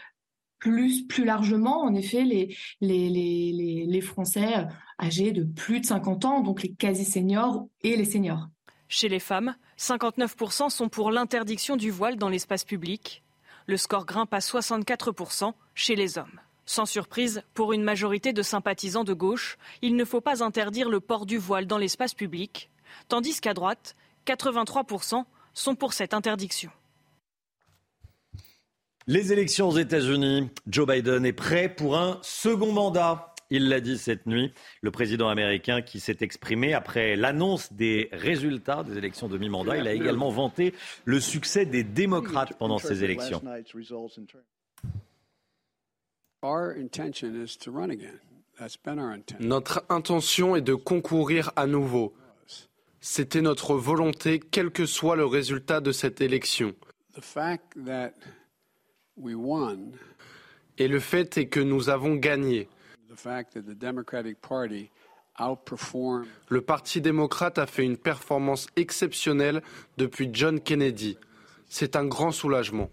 plus, 0.61 1.25
largement, 1.25 1.83
en 1.83 1.95
effet, 1.95 2.23
les, 2.23 2.57
les 2.81 4.01
Français 4.01 4.59
euh, 4.59 4.65
âgés 5.01 5.33
de 5.33 5.43
plus 5.43 5.81
de 5.81 5.87
50 5.87 6.25
ans, 6.25 6.41
donc 6.41 6.63
les 6.63 6.73
quasi-seniors 6.73 7.67
et 7.83 7.97
les 7.97 8.05
seniors. 8.05 8.49
Chez 8.89 9.09
les 9.09 9.21
femmes, 9.21 9.57
59% 9.79 10.69
sont 10.69 10.89
pour 10.89 11.11
l'interdiction 11.11 11.77
du 11.77 11.91
voile 11.91 12.17
dans 12.17 12.29
l'espace 12.29 12.65
public. 12.65 13.23
Le 13.67 13.77
score 13.77 14.05
grimpe 14.05 14.35
à 14.35 14.39
64% 14.39 15.53
chez 15.75 15.97
les 15.97 16.19
hommes. 16.19 16.41
Sans 16.67 16.87
surprise, 16.87 17.43
pour 17.55 17.73
une 17.73 17.83
majorité 17.83 18.33
de 18.33 18.43
sympathisants 18.43 19.05
de 19.05 19.13
gauche, 19.13 19.59
il 19.83 19.97
ne 19.97 20.05
faut 20.05 20.21
pas 20.21 20.45
interdire 20.45 20.89
le 20.89 21.01
port 21.01 21.27
du 21.27 21.39
voile 21.39 21.67
dans 21.67 21.79
l'espace 21.79 22.15
public, 22.15 22.71
tandis 23.09 23.41
qu'à 23.41 23.55
droite, 23.55 23.97
83% 24.27 25.25
sont 25.55 25.75
pour 25.75 25.93
cette 25.93 26.15
interdiction. 26.15 26.71
Les 29.11 29.33
élections 29.33 29.71
aux 29.71 29.77
États-Unis, 29.77 30.51
Joe 30.69 30.87
Biden 30.87 31.27
est 31.27 31.33
prêt 31.33 31.69
pour 31.69 31.99
un 31.99 32.21
second 32.23 32.73
mandat. 32.73 33.35
Il 33.51 33.69
l'a 33.69 33.81
dit 33.81 33.99
cette 33.99 34.25
nuit, 34.27 34.53
le 34.83 34.93
président 34.93 35.29
américain 35.29 35.83
qui 35.83 35.99
s'est 35.99 36.19
exprimé 36.21 36.75
après 36.75 37.17
l'annonce 37.17 37.73
des 37.73 38.09
résultats 38.13 38.85
des 38.85 38.97
élections 38.97 39.27
de 39.27 39.37
mi-mandat. 39.37 39.79
Il 39.79 39.89
a 39.89 39.95
également 39.95 40.31
vanté 40.31 40.75
le 41.07 41.19
succès 41.19 41.67
des 41.67 41.83
démocrates 41.83 42.57
pendant 42.57 42.79
ces 42.79 43.03
élections. 43.03 43.43
Notre 49.41 49.85
intention 49.89 50.55
est 50.55 50.63
de 50.63 50.75
concourir 50.75 51.51
à 51.57 51.67
nouveau. 51.67 52.15
C'était 53.01 53.43
notre 53.43 53.75
volonté, 53.75 54.39
quel 54.39 54.71
que 54.71 54.87
soit 54.87 55.17
le 55.17 55.27
résultat 55.27 55.81
de 55.81 55.91
cette 55.91 56.21
élection. 56.21 56.77
Et 60.79 60.89
le 60.89 61.01
fait 61.01 61.37
est 61.37 61.47
que 61.47 61.61
nous 61.61 61.89
avons 61.89 62.15
gagné. 62.17 62.69
Le 66.49 66.61
Parti 66.61 67.01
démocrate 67.01 67.59
a 67.59 67.67
fait 67.67 67.85
une 67.85 67.97
performance 67.97 68.67
exceptionnelle 68.77 69.63
depuis 69.97 70.31
John 70.33 70.61
Kennedy. 70.61 71.19
C'est 71.69 71.97
un 71.97 72.07
grand 72.07 72.31
soulagement. 72.31 72.91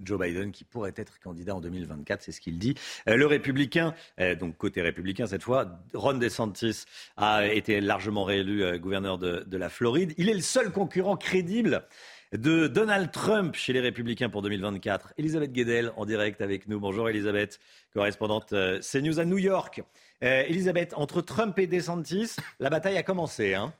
Joe 0.00 0.20
Biden 0.20 0.52
qui 0.52 0.64
pourrait 0.64 0.94
être 0.96 1.18
candidat 1.20 1.54
en 1.54 1.60
2024, 1.60 2.22
c'est 2.22 2.32
ce 2.32 2.40
qu'il 2.40 2.58
dit. 2.58 2.74
Euh, 3.08 3.16
le 3.16 3.26
républicain, 3.26 3.94
euh, 4.20 4.34
donc 4.34 4.56
côté 4.56 4.82
républicain 4.82 5.26
cette 5.26 5.42
fois, 5.42 5.80
Ron 5.94 6.14
DeSantis 6.14 6.84
a 7.16 7.46
été 7.46 7.80
largement 7.80 8.24
réélu 8.24 8.62
euh, 8.62 8.78
gouverneur 8.78 9.18
de, 9.18 9.44
de, 9.46 9.56
la 9.56 9.68
Floride. 9.68 10.12
Il 10.18 10.28
est 10.28 10.34
le 10.34 10.40
seul 10.40 10.70
concurrent 10.70 11.16
crédible 11.16 11.86
de 12.32 12.66
Donald 12.66 13.10
Trump 13.12 13.54
chez 13.54 13.72
les 13.72 13.80
républicains 13.80 14.28
pour 14.28 14.42
2024. 14.42 15.14
Elisabeth 15.16 15.52
Guedel 15.52 15.92
en 15.96 16.04
direct 16.04 16.40
avec 16.40 16.68
nous. 16.68 16.80
Bonjour 16.80 17.08
Elisabeth, 17.08 17.60
correspondante 17.94 18.52
CNews 18.80 19.20
à 19.20 19.24
New 19.24 19.38
York. 19.38 19.82
Elisabeth, 20.20 20.92
entre 20.96 21.20
Trump 21.20 21.58
et 21.58 21.66
DeSantis, 21.66 22.34
la 22.58 22.68
bataille 22.68 22.96
a 22.96 23.02
commencé. 23.02 23.54
Hein 23.54 23.72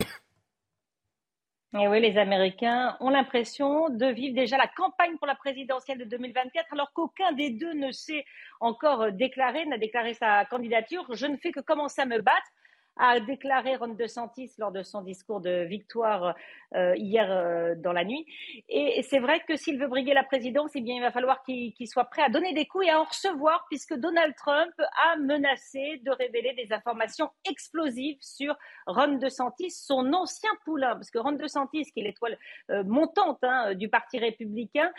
et 1.79 1.89
oui, 1.89 2.01
les 2.01 2.17
Américains 2.17 2.97
ont 3.01 3.11
l'impression 3.11 3.89
de 3.91 4.07
vivre 4.07 4.35
déjà 4.35 4.57
la 4.57 4.67
campagne 4.67 5.17
pour 5.19 5.27
la 5.27 5.35
présidentielle 5.35 5.99
de 5.99 6.05
2024, 6.05 6.73
alors 6.73 6.93
qu'aucun 6.93 7.33
des 7.33 7.51
deux 7.51 7.73
ne 7.75 7.93
s'est 7.93 8.25
encore 8.61 9.13
déclaré, 9.13 9.65
n'a 9.67 9.79
déclaré 9.79 10.15
sa 10.15 10.45
candidature. 10.47 11.05
Je 11.15 11.27
ne 11.27 11.37
fais 11.37 11.53
que 11.53 11.61
commencer 11.61 12.01
à 12.03 12.07
me 12.07 12.21
battre 12.21 12.51
a 12.97 13.21
déclaré 13.21 13.77
Ron 13.77 13.89
DeSantis 13.89 14.53
lors 14.59 14.73
de 14.73 14.83
son 14.83 15.03
discours 15.03 15.41
de 15.41 15.65
victoire 15.65 16.35
euh, 16.75 16.95
hier 16.97 17.31
euh, 17.31 17.75
dans 17.77 17.93
la 17.93 18.05
nuit. 18.05 18.27
Et, 18.69 19.03
c'est 19.03 19.19
vrai 19.19 19.41
que 19.47 19.57
s'il 19.57 19.79
veut 19.79 19.87
briguer 19.87 20.15
la 20.15 20.25
présidence, 20.25 20.73
eh 20.75 20.81
bien, 20.81 20.97
il 20.97 21.01
va 21.01 21.13
falloir 21.13 21.43
qu'il 21.43 21.73
soit 21.87 22.07
prêt 22.07 22.23
à 22.23 22.29
donner 22.29 22.55
des 22.55 22.67
coups 22.67 22.87
et 22.87 22.91
à 22.91 23.01
en 23.01 23.05
recevoir, 23.05 23.67
puisque 23.69 23.95
Donald 23.95 24.35
Trump 24.35 24.73
a 25.11 25.17
menacé 25.17 26.01
de 26.05 26.11
révéler 26.11 26.55
des 26.55 26.73
informations 26.73 27.31
explosives 27.49 28.19
sur 28.21 28.57
Ron 28.87 29.19
DeSantis, 29.19 29.71
son 29.71 30.13
ancien 30.13 30.51
poulain, 30.65 30.95
parce 30.95 31.11
que 31.11 31.19
Ron 31.19 31.33
DeSantis, 31.33 31.85
qui 31.93 32.01
est 32.01 32.05
l'étoile 32.05 32.39
euh, 32.71 32.83
montante 32.85 33.39
hein, 33.43 33.75
du 33.75 33.89
Parti 33.89 34.19
républicain, 34.19 34.91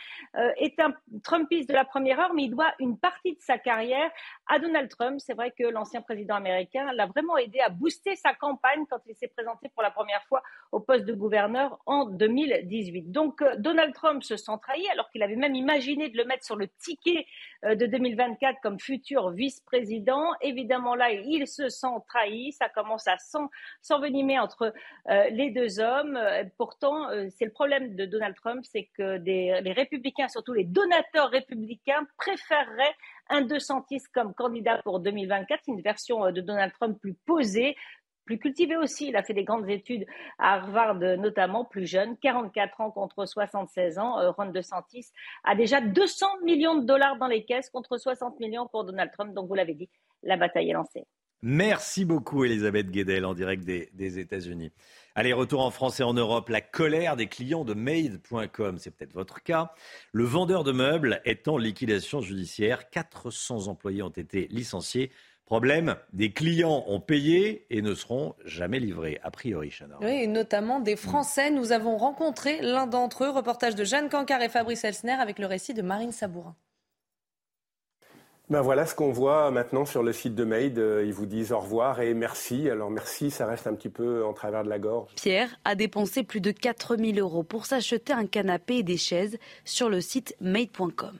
est 0.57 0.79
un 0.79 0.93
Trumpiste 1.23 1.69
de 1.69 1.73
la 1.73 1.85
première 1.85 2.19
heure, 2.19 2.33
mais 2.33 2.43
il 2.43 2.51
doit 2.51 2.73
une 2.79 2.97
partie 2.97 3.33
de 3.33 3.41
sa 3.41 3.57
carrière 3.57 4.09
à 4.47 4.59
Donald 4.59 4.89
Trump. 4.89 5.19
C'est 5.19 5.33
vrai 5.33 5.51
que 5.57 5.63
l'ancien 5.63 6.01
président 6.01 6.35
américain 6.35 6.91
l'a 6.93 7.07
vraiment 7.07 7.37
aidé 7.37 7.59
à 7.59 7.69
sa 7.89 8.33
campagne 8.33 8.85
quand 8.89 8.99
il 9.07 9.15
s'est 9.15 9.27
présenté 9.27 9.69
pour 9.69 9.83
la 9.83 9.91
première 9.91 10.23
fois 10.25 10.43
au 10.71 10.79
poste 10.79 11.05
de 11.05 11.13
gouverneur 11.13 11.79
en 11.85 12.05
2018. 12.05 13.11
Donc 13.11 13.41
euh, 13.41 13.55
Donald 13.57 13.93
Trump 13.93 14.23
se 14.23 14.37
sent 14.37 14.51
trahi 14.61 14.87
alors 14.89 15.09
qu'il 15.09 15.23
avait 15.23 15.35
même 15.35 15.55
imaginé 15.55 16.09
de 16.09 16.17
le 16.17 16.25
mettre 16.25 16.45
sur 16.45 16.55
le 16.55 16.67
ticket 16.67 17.25
euh, 17.65 17.75
de 17.75 17.85
2024 17.85 18.59
comme 18.61 18.79
futur 18.79 19.31
vice-président. 19.31 20.31
Évidemment 20.41 20.95
là, 20.95 21.11
il 21.11 21.47
se 21.47 21.69
sent 21.69 21.87
trahi. 22.07 22.51
Ça 22.53 22.69
commence 22.69 23.07
à 23.07 23.15
s'envenimer 23.81 24.39
entre 24.39 24.73
euh, 25.09 25.29
les 25.29 25.51
deux 25.51 25.79
hommes. 25.79 26.19
Pourtant, 26.57 27.07
c'est 27.29 27.45
le 27.45 27.51
problème 27.51 27.95
de 27.95 28.05
Donald 28.05 28.35
Trump, 28.35 28.63
c'est 28.63 28.89
que 28.97 29.17
les 29.17 29.73
républicains, 29.73 30.27
surtout 30.27 30.53
les 30.53 30.63
donateurs 30.63 31.29
républicains, 31.29 32.05
préféreraient 32.17 32.95
un 33.29 33.41
DeSantis 33.41 34.03
comme 34.13 34.33
candidat 34.33 34.81
pour 34.83 34.99
2024, 34.99 35.63
une 35.67 35.81
version 35.81 36.25
euh, 36.25 36.31
de 36.31 36.41
Donald 36.41 36.71
Trump 36.73 36.99
plus 36.99 37.13
posée, 37.25 37.75
plus 38.25 38.37
cultivé 38.37 38.75
aussi. 38.75 39.07
Il 39.07 39.15
a 39.15 39.23
fait 39.23 39.33
des 39.33 39.43
grandes 39.43 39.69
études 39.69 40.05
à 40.37 40.55
Harvard, 40.55 40.95
notamment 40.95 41.65
plus 41.65 41.87
jeune, 41.87 42.17
44 42.17 42.81
ans 42.81 42.91
contre 42.91 43.25
76 43.25 43.97
ans. 43.99 44.19
Euh, 44.19 44.31
Ron 44.31 44.47
DeSantis 44.47 45.07
a 45.43 45.55
déjà 45.55 45.81
200 45.81 46.25
millions 46.43 46.75
de 46.75 46.85
dollars 46.85 47.17
dans 47.17 47.27
les 47.27 47.45
caisses 47.45 47.69
contre 47.69 47.97
60 47.97 48.39
millions 48.39 48.67
pour 48.67 48.83
Donald 48.83 49.11
Trump. 49.11 49.33
Donc, 49.33 49.47
vous 49.47 49.55
l'avez 49.55 49.73
dit, 49.73 49.89
la 50.23 50.37
bataille 50.37 50.69
est 50.69 50.73
lancée. 50.73 51.05
Merci 51.43 52.03
beaucoup, 52.03 52.45
Elisabeth 52.45 52.89
Guedel, 52.89 53.23
en 53.25 53.33
direct 53.33 53.63
des, 53.63 54.19
États-Unis. 54.19 54.71
Allez, 55.13 55.33
retour 55.33 55.63
en 55.63 55.71
France 55.71 55.99
et 55.99 56.03
en 56.03 56.13
Europe. 56.13 56.49
La 56.49 56.61
colère 56.61 57.15
des 57.15 57.27
clients 57.27 57.63
de 57.63 57.73
Made.com, 57.73 58.77
c'est 58.79 58.91
peut-être 58.91 59.13
votre 59.13 59.43
cas. 59.43 59.71
Le 60.11 60.23
vendeur 60.23 60.63
de 60.63 60.71
meubles 60.71 61.21
est 61.25 61.47
en 61.47 61.57
liquidation 61.57 62.21
judiciaire. 62.21 62.89
400 62.89 63.67
employés 63.67 64.01
ont 64.01 64.09
été 64.09 64.47
licenciés. 64.49 65.11
Problème, 65.45 65.95
des 66.11 66.33
clients 66.33 66.83
ont 66.87 66.99
payé 66.99 67.65
et 67.69 67.81
ne 67.81 67.95
seront 67.95 68.35
jamais 68.43 68.79
livrés, 68.79 69.17
a 69.23 69.31
priori, 69.31 69.69
Chana. 69.69 69.97
Oui, 70.01 70.23
et 70.23 70.27
notamment 70.27 70.81
des 70.81 70.97
Français. 70.97 71.51
Nous 71.51 71.71
avons 71.71 71.97
rencontré 71.97 72.59
l'un 72.61 72.85
d'entre 72.85 73.23
eux. 73.23 73.29
Reportage 73.29 73.73
de 73.73 73.85
Jeanne 73.85 74.09
Cancard 74.09 74.41
et 74.41 74.49
Fabrice 74.49 74.83
Elsner 74.83 75.13
avec 75.13 75.39
le 75.39 75.45
récit 75.45 75.73
de 75.73 75.81
Marine 75.81 76.11
Sabourin. 76.11 76.55
Ben 78.49 78.61
voilà 78.61 78.85
ce 78.85 78.95
qu'on 78.95 79.11
voit 79.11 79.51
maintenant 79.51 79.83
sur 79.83 80.03
le 80.03 80.13
site 80.13 80.33
de 80.33 80.45
Made. 80.45 80.79
Euh, 80.79 81.03
ils 81.05 81.13
vous 81.13 81.25
disent 81.25 81.51
au 81.51 81.59
revoir 81.59 81.99
et 81.99 82.13
merci. 82.13 82.69
Alors 82.69 82.89
merci, 82.89 83.29
ça 83.29 83.45
reste 83.45 83.67
un 83.67 83.73
petit 83.73 83.89
peu 83.89 84.23
en 84.23 84.31
travers 84.31 84.63
de 84.63 84.69
la 84.69 84.79
gorge. 84.79 85.11
Pierre 85.15 85.49
a 85.65 85.75
dépensé 85.75 86.23
plus 86.23 86.39
de 86.39 86.51
4000 86.51 87.19
euros 87.19 87.43
pour 87.43 87.65
s'acheter 87.65 88.13
un 88.13 88.25
canapé 88.25 88.75
et 88.75 88.83
des 88.83 88.95
chaises 88.95 89.37
sur 89.65 89.89
le 89.89 89.99
site 89.99 90.33
made.com. 90.39 91.17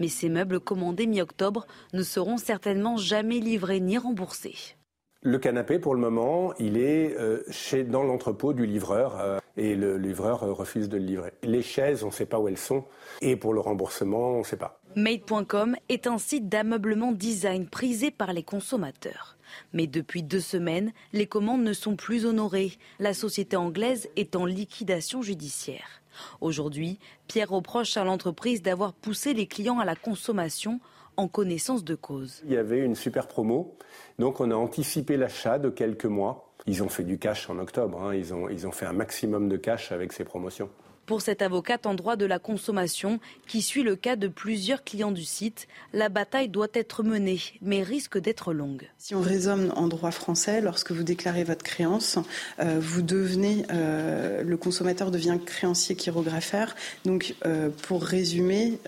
Mais 0.00 0.08
ces 0.08 0.28
meubles 0.28 0.60
commandés 0.60 1.06
mi-octobre 1.06 1.66
ne 1.94 2.02
seront 2.02 2.36
certainement 2.36 2.98
jamais 2.98 3.38
livrés 3.38 3.80
ni 3.80 3.96
remboursés. 3.96 4.76
Le 5.22 5.38
canapé, 5.38 5.78
pour 5.78 5.94
le 5.94 6.00
moment, 6.00 6.52
il 6.58 6.76
est 6.76 7.16
euh, 7.18 7.42
chez, 7.50 7.84
dans 7.84 8.02
l'entrepôt 8.02 8.52
du 8.52 8.66
livreur 8.66 9.18
euh, 9.18 9.38
et 9.56 9.74
le 9.76 9.96
livreur 9.96 10.40
refuse 10.40 10.90
de 10.90 10.98
le 10.98 11.04
livrer. 11.04 11.32
Les 11.42 11.62
chaises, 11.62 12.04
on 12.04 12.08
ne 12.08 12.12
sait 12.12 12.26
pas 12.26 12.38
où 12.38 12.48
elles 12.48 12.58
sont 12.58 12.84
et 13.22 13.34
pour 13.34 13.54
le 13.54 13.60
remboursement, 13.60 14.32
on 14.32 14.38
ne 14.40 14.44
sait 14.44 14.58
pas. 14.58 14.78
Made.com 14.98 15.76
est 15.90 16.06
un 16.06 16.16
site 16.16 16.48
d'ameublement 16.48 17.12
design 17.12 17.68
prisé 17.68 18.10
par 18.10 18.32
les 18.32 18.42
consommateurs. 18.42 19.36
Mais 19.74 19.86
depuis 19.86 20.22
deux 20.22 20.40
semaines, 20.40 20.90
les 21.12 21.26
commandes 21.26 21.62
ne 21.62 21.74
sont 21.74 21.96
plus 21.96 22.24
honorées. 22.24 22.72
La 22.98 23.12
société 23.12 23.56
anglaise 23.56 24.08
est 24.16 24.34
en 24.36 24.46
liquidation 24.46 25.20
judiciaire. 25.20 26.00
Aujourd'hui, 26.40 26.98
Pierre 27.28 27.50
reproche 27.50 27.98
à 27.98 28.04
l'entreprise 28.04 28.62
d'avoir 28.62 28.94
poussé 28.94 29.34
les 29.34 29.46
clients 29.46 29.78
à 29.78 29.84
la 29.84 29.96
consommation 29.96 30.80
en 31.18 31.28
connaissance 31.28 31.84
de 31.84 31.94
cause. 31.94 32.40
Il 32.46 32.52
y 32.52 32.56
avait 32.56 32.80
une 32.80 32.94
super 32.94 33.28
promo, 33.28 33.76
donc 34.18 34.40
on 34.40 34.50
a 34.50 34.54
anticipé 34.54 35.18
l'achat 35.18 35.58
de 35.58 35.68
quelques 35.68 36.06
mois. 36.06 36.54
Ils 36.66 36.82
ont 36.82 36.88
fait 36.88 37.04
du 37.04 37.18
cash 37.18 37.50
en 37.50 37.58
octobre, 37.58 38.00
hein. 38.00 38.14
ils, 38.14 38.32
ont, 38.32 38.48
ils 38.48 38.66
ont 38.66 38.72
fait 38.72 38.86
un 38.86 38.94
maximum 38.94 39.50
de 39.50 39.58
cash 39.58 39.92
avec 39.92 40.14
ces 40.14 40.24
promotions. 40.24 40.70
Pour 41.06 41.22
cette 41.22 41.40
avocate 41.40 41.86
en 41.86 41.94
droit 41.94 42.16
de 42.16 42.26
la 42.26 42.40
consommation, 42.40 43.20
qui 43.46 43.62
suit 43.62 43.84
le 43.84 43.94
cas 43.94 44.16
de 44.16 44.26
plusieurs 44.26 44.82
clients 44.82 45.12
du 45.12 45.24
site, 45.24 45.68
la 45.92 46.08
bataille 46.08 46.48
doit 46.48 46.66
être 46.74 47.04
menée, 47.04 47.40
mais 47.62 47.84
risque 47.84 48.18
d'être 48.18 48.52
longue. 48.52 48.90
Si 48.98 49.14
on 49.14 49.20
raisonne 49.20 49.72
en 49.76 49.86
droit 49.86 50.10
français, 50.10 50.60
lorsque 50.60 50.90
vous 50.90 51.04
déclarez 51.04 51.44
votre 51.44 51.62
créance, 51.62 52.18
euh, 52.58 52.80
vous 52.80 53.02
devenez, 53.02 53.64
euh, 53.70 54.42
le 54.42 54.56
consommateur 54.56 55.12
devient 55.12 55.38
créancier 55.44 55.96
chirographaire. 55.96 56.74
Donc, 57.04 57.36
euh, 57.46 57.70
pour 57.82 58.02
résumer, 58.02 58.78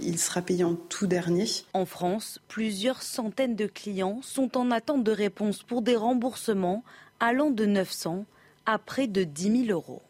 il 0.00 0.18
sera 0.18 0.42
payé 0.42 0.62
en 0.62 0.74
tout 0.74 1.08
dernier. 1.08 1.46
En 1.72 1.84
France, 1.84 2.40
plusieurs 2.46 3.02
centaines 3.02 3.56
de 3.56 3.66
clients 3.66 4.20
sont 4.22 4.56
en 4.56 4.70
attente 4.70 5.02
de 5.02 5.10
réponse 5.10 5.64
pour 5.64 5.82
des 5.82 5.96
remboursements 5.96 6.84
allant 7.18 7.50
de 7.50 7.66
900 7.66 8.24
à 8.66 8.78
près 8.78 9.08
de 9.08 9.24
10 9.24 9.66
000 9.66 9.78
euros. 9.78 10.02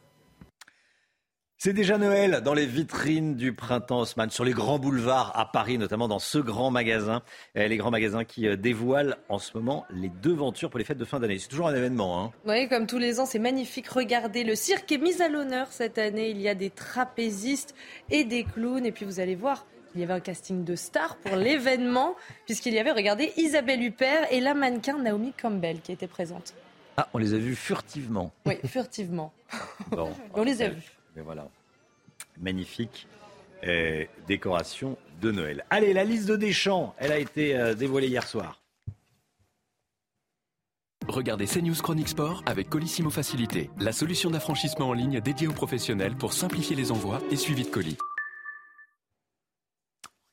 C'est 1.66 1.72
déjà 1.72 1.98
Noël 1.98 2.42
dans 2.44 2.54
les 2.54 2.64
vitrines 2.64 3.34
du 3.34 3.52
printemps 3.52 4.02
Haussmann, 4.02 4.30
sur 4.30 4.44
les 4.44 4.52
grands 4.52 4.78
boulevards 4.78 5.36
à 5.36 5.50
Paris, 5.50 5.78
notamment 5.78 6.06
dans 6.06 6.20
ce 6.20 6.38
grand 6.38 6.70
magasin, 6.70 7.22
les 7.56 7.76
grands 7.76 7.90
magasins 7.90 8.22
qui 8.22 8.46
euh, 8.46 8.54
dévoilent 8.54 9.16
en 9.28 9.40
ce 9.40 9.50
moment 9.56 9.84
les 9.90 10.08
devantures 10.22 10.70
pour 10.70 10.78
les 10.78 10.84
fêtes 10.84 10.96
de 10.96 11.04
fin 11.04 11.18
d'année. 11.18 11.40
C'est 11.40 11.48
toujours 11.48 11.66
un 11.66 11.74
événement. 11.74 12.22
Hein. 12.22 12.30
Oui, 12.46 12.68
comme 12.68 12.86
tous 12.86 12.98
les 12.98 13.18
ans, 13.18 13.26
c'est 13.26 13.40
magnifique. 13.40 13.88
Regardez, 13.88 14.44
le 14.44 14.54
cirque 14.54 14.92
est 14.92 14.98
mis 14.98 15.20
à 15.20 15.28
l'honneur 15.28 15.66
cette 15.72 15.98
année. 15.98 16.30
Il 16.30 16.40
y 16.40 16.48
a 16.48 16.54
des 16.54 16.70
trapézistes 16.70 17.74
et 18.10 18.22
des 18.22 18.44
clowns. 18.44 18.86
Et 18.86 18.92
puis 18.92 19.04
vous 19.04 19.18
allez 19.18 19.34
voir, 19.34 19.66
il 19.96 20.02
y 20.02 20.04
avait 20.04 20.12
un 20.12 20.20
casting 20.20 20.62
de 20.62 20.76
stars 20.76 21.16
pour 21.16 21.34
l'événement, 21.36 22.14
puisqu'il 22.44 22.74
y 22.74 22.78
avait, 22.78 22.92
regardez, 22.92 23.32
Isabelle 23.38 23.82
Huppert 23.82 24.28
et 24.30 24.38
la 24.38 24.54
mannequin 24.54 24.98
Naomi 24.98 25.32
Campbell 25.32 25.80
qui 25.80 25.90
était 25.90 26.06
présente. 26.06 26.54
Ah, 26.96 27.08
on 27.12 27.18
les 27.18 27.34
a 27.34 27.38
vus 27.38 27.56
furtivement. 27.56 28.30
Oui, 28.46 28.54
furtivement. 28.64 29.32
on 30.32 30.44
les 30.44 30.62
a 30.62 30.68
vus 30.68 30.95
voilà, 31.22 31.48
magnifique 32.38 33.06
euh, 33.64 34.04
décoration 34.26 34.96
de 35.20 35.30
Noël. 35.32 35.64
Allez, 35.70 35.92
la 35.92 36.04
liste 36.04 36.28
de 36.28 36.36
Deschamps, 36.36 36.94
elle 36.98 37.12
a 37.12 37.18
été 37.18 37.56
euh, 37.56 37.74
dévoilée 37.74 38.08
hier 38.08 38.26
soir. 38.26 38.60
Regardez 41.08 41.46
CNews 41.46 41.74
Chronique 41.74 42.08
Sport 42.08 42.42
avec 42.46 42.68
Colissimo 42.68 43.10
Facilité, 43.10 43.70
la 43.78 43.92
solution 43.92 44.30
d'affranchissement 44.30 44.88
en 44.88 44.92
ligne 44.92 45.20
dédiée 45.20 45.46
aux 45.46 45.52
professionnels 45.52 46.16
pour 46.16 46.32
simplifier 46.32 46.74
les 46.74 46.90
envois 46.90 47.20
et 47.30 47.36
suivi 47.36 47.62
de 47.62 47.70
colis. 47.70 47.96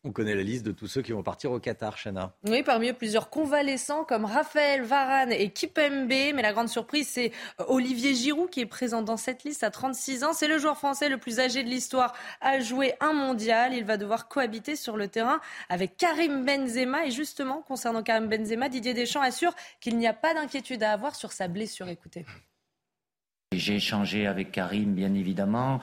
On 0.05 0.12
connaît 0.12 0.36
la 0.36 0.43
liste 0.43 0.65
de 0.65 0.74
tous 0.74 0.88
ceux 0.88 1.01
qui 1.01 1.13
vont 1.13 1.24
partir 1.24 1.51
au 1.53 1.60
Qatar, 1.60 1.95
Chana. 1.95 2.33
Oui, 2.45 2.62
parmi 2.62 2.89
eux, 2.89 2.93
plusieurs 2.93 3.29
convalescents 3.29 4.03
comme 4.03 4.25
Raphaël 4.25 4.81
Varane 4.81 5.31
et 5.31 5.50
Kipembe. 5.51 6.10
Mais 6.10 6.41
la 6.41 6.51
grande 6.51 6.67
surprise, 6.67 7.07
c'est 7.07 7.31
euh, 7.62 7.65
Olivier 7.69 8.13
Giroud 8.13 8.50
qui 8.50 8.60
est 8.60 8.65
présent 8.65 9.01
dans 9.01 9.15
cette 9.15 9.45
liste 9.45 9.63
à 9.63 9.72
36 9.72 10.25
ans. 10.25 10.33
C'est 10.33 10.50
le 10.50 10.57
joueur 10.57 10.77
français 10.77 11.07
le 11.07 11.17
plus 11.17 11.39
âgé 11.39 11.63
de 11.63 11.69
l'histoire 11.69 12.13
à 12.41 12.60
jouer 12.60 12.95
un 13.00 13.13
mondial. 13.13 13.74
Il 13.74 13.86
va 13.86 13.95
devoir 13.95 14.27
cohabiter 14.27 14.75
sur 14.75 14.98
le 14.98 15.07
terrain 15.07 15.39
avec 15.69 15.95
Karim 15.95 16.43
Benzema. 16.43 17.05
Et 17.05 17.12
justement, 17.12 17.62
concernant 17.62 18.03
Karim 18.03 18.27
Benzema, 18.27 18.67
Didier 18.67 18.93
Deschamps 18.93 19.22
assure 19.22 19.55
qu'il 19.79 19.98
n'y 19.98 20.07
a 20.07 20.13
pas 20.13 20.33
d'inquiétude 20.33 20.83
à 20.83 20.91
avoir 20.91 21.15
sur 21.15 21.31
sa 21.31 21.48
blessure. 21.48 21.88
Écoutez. 21.88 22.25
J'ai 23.53 23.75
échangé 23.75 24.27
avec 24.27 24.51
Karim, 24.51 24.93
bien 24.93 25.13
évidemment, 25.13 25.79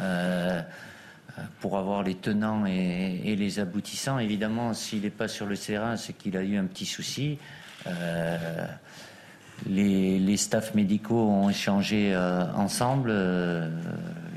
euh, 0.00 0.60
pour 1.60 1.78
avoir 1.78 2.02
les 2.02 2.14
tenants 2.14 2.66
et, 2.66 3.36
les 3.36 3.58
aboutissants. 3.58 4.18
Évidemment, 4.18 4.74
s'il 4.74 5.02
n'est 5.02 5.10
pas 5.10 5.28
sur 5.28 5.46
le 5.46 5.56
terrain, 5.56 5.96
c'est 5.96 6.12
qu'il 6.12 6.36
a 6.36 6.42
eu 6.42 6.56
un 6.56 6.64
petit 6.64 6.86
souci. 6.86 7.38
Euh, 7.86 8.66
les, 9.66 10.18
les, 10.18 10.36
staffs 10.36 10.74
médicaux 10.74 11.28
ont 11.28 11.48
échangé 11.48 12.12
euh, 12.14 12.44
ensemble. 12.54 13.10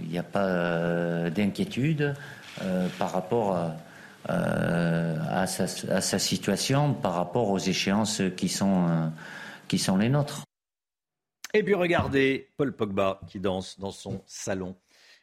Il 0.01 0.09
n'y 0.09 0.17
a 0.17 0.23
pas 0.23 1.29
d'inquiétude 1.29 2.13
par 2.97 3.11
rapport 3.11 3.57
à 4.27 5.47
sa, 5.47 5.63
à, 5.63 6.01
sa, 6.01 6.19
situation, 6.19 6.93
par 6.93 7.13
rapport 7.13 7.49
aux 7.49 7.59
échéances 7.59 8.21
qui 8.37 8.49
sont, 8.49 9.11
qui 9.67 9.77
sont 9.77 9.97
les 9.97 10.09
nôtres. 10.09 10.43
Et 11.55 11.63
puis 11.63 11.73
regardez 11.73 12.49
Paul 12.57 12.75
Pogba 12.75 13.21
qui 13.27 13.39
danse 13.39 13.79
dans 13.79 13.91
son 13.91 14.21
salon. 14.25 14.75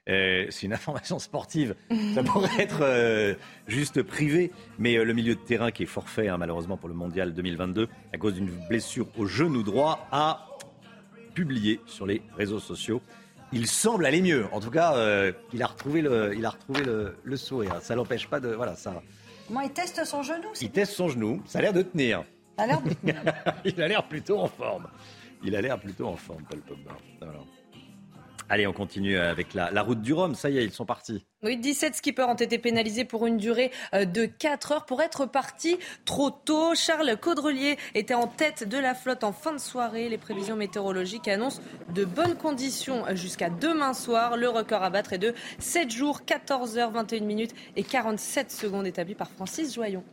Euh, 0.09 0.47
c'est 0.51 0.67
une 0.67 0.73
information 0.73 1.19
sportive. 1.19 1.77
Ça 2.15 2.25
pourrait 2.25 2.51
être 2.59 2.81
euh, 2.83 3.35
juste 3.69 4.03
privé, 4.03 4.51
mais 4.79 4.97
euh, 4.97 5.05
le 5.05 5.13
milieu 5.13 5.37
de 5.37 5.41
terrain 5.41 5.71
qui 5.71 5.85
est 5.85 5.87
forfait 5.87 6.27
hein, 6.27 6.39
malheureusement 6.39 6.77
pour 6.77 6.89
le 6.89 6.95
mondial 6.95 7.35
2022 7.35 7.89
à 8.13 8.19
cause 8.19 8.35
d'une 8.35 8.51
blessure 8.69 9.07
au 9.17 9.27
genou 9.27 9.63
droit 9.63 10.09
a 10.11 10.49
publié 11.35 11.81
sur 11.87 12.07
les 12.07 12.23
réseaux 12.37 12.59
sociaux. 12.59 13.01
Il 13.53 13.69
semble 13.69 14.05
aller 14.05 14.23
mieux. 14.23 14.47
En 14.51 14.61
tout 14.61 14.71
cas, 14.71 14.95
il 15.53 15.63
a 15.63 15.67
retrouvé 15.67 16.01
le, 16.01 16.35
il 16.35 16.45
a 16.47 16.51
retrouvé 16.51 16.83
le, 16.85 17.37
sourire. 17.37 17.79
Ça 17.83 17.95
l'empêche 17.95 18.27
pas 18.27 18.41
de, 18.41 18.49
voilà, 18.49 18.75
ça. 18.75 19.03
Comment 19.47 19.61
il 19.61 19.71
teste 19.73 20.05
son 20.07 20.23
genou 20.23 20.49
Il 20.63 20.71
teste 20.71 20.93
son 20.93 21.09
genou. 21.09 21.43
Ça 21.45 21.59
a 21.59 21.63
l'air 21.63 21.75
de 21.75 21.83
tenir. 21.83 22.25
Ça 22.57 22.65
a 22.65 22.67
l'air 22.67 22.81
de... 22.81 22.91
il 23.67 23.83
a 23.83 23.89
l'air 23.89 24.09
plutôt 24.09 24.39
en 24.39 24.49
forme. 24.49 24.89
Il 25.45 25.55
a 25.55 25.61
l'air 25.61 25.79
plutôt 25.79 26.07
en 26.07 26.17
forme, 26.17 26.43
Paul 26.49 26.61
Pogba. 26.61 26.93
Allez, 28.53 28.67
on 28.67 28.75
continue 28.75 29.17
avec 29.17 29.55
la, 29.55 29.81
route 29.81 30.03
du 30.03 30.13
Rhum. 30.13 30.35
Ça 30.35 30.51
y 30.51 30.59
est, 30.59 30.65
ils 30.65 30.73
sont 30.73 30.85
partis. 30.85 31.25
Oui, 31.43 31.57
17 31.57 31.95
skippers 31.95 32.29
ont 32.29 32.35
été 32.35 32.59
pénalisés 32.59 33.07
pour 33.07 33.25
une 33.25 33.39
durée 33.39 33.71
euh, 33.95 34.05
de 34.05 34.27
4 34.27 34.73
heures 34.73 34.85
pour 34.85 35.01
être 35.01 35.25
partis 35.25 35.79
trop 36.05 36.29
tôt. 36.29 36.75
Charles 36.75 37.17
Caudrelier 37.19 37.79
était 37.95 38.13
en 38.13 38.27
tête 38.27 38.69
de 38.69 38.77
la 38.77 38.95
flotte 38.95 39.25
en 39.25 39.33
fin 39.33 39.53
de 39.53 39.59
soirée. 39.59 40.11
Les 40.11 40.19
prévisions 40.19 40.55
météorologiques 40.55 41.29
annoncent 41.29 41.63
de 41.95 42.05
bonnes 42.05 42.37
conditions 42.37 43.05
jusqu'à 43.15 43.49
demain 43.49 43.95
soir. 43.95 44.37
Le 44.37 44.51
record 44.51 44.83
à 44.83 44.91
battre 44.91 45.15
est 45.15 45.19
de 45.19 45.33
7 45.59 45.91
jours, 45.91 46.27
14 46.27 46.77
heures, 46.77 46.91
21 46.91 47.25
minutes 47.25 47.55
et 47.77 47.83
47 47.83 48.53
secondes 48.53 48.87
établi 48.87 49.15
par 49.15 49.31
Francis 49.31 49.75
Joyon. 49.75 50.05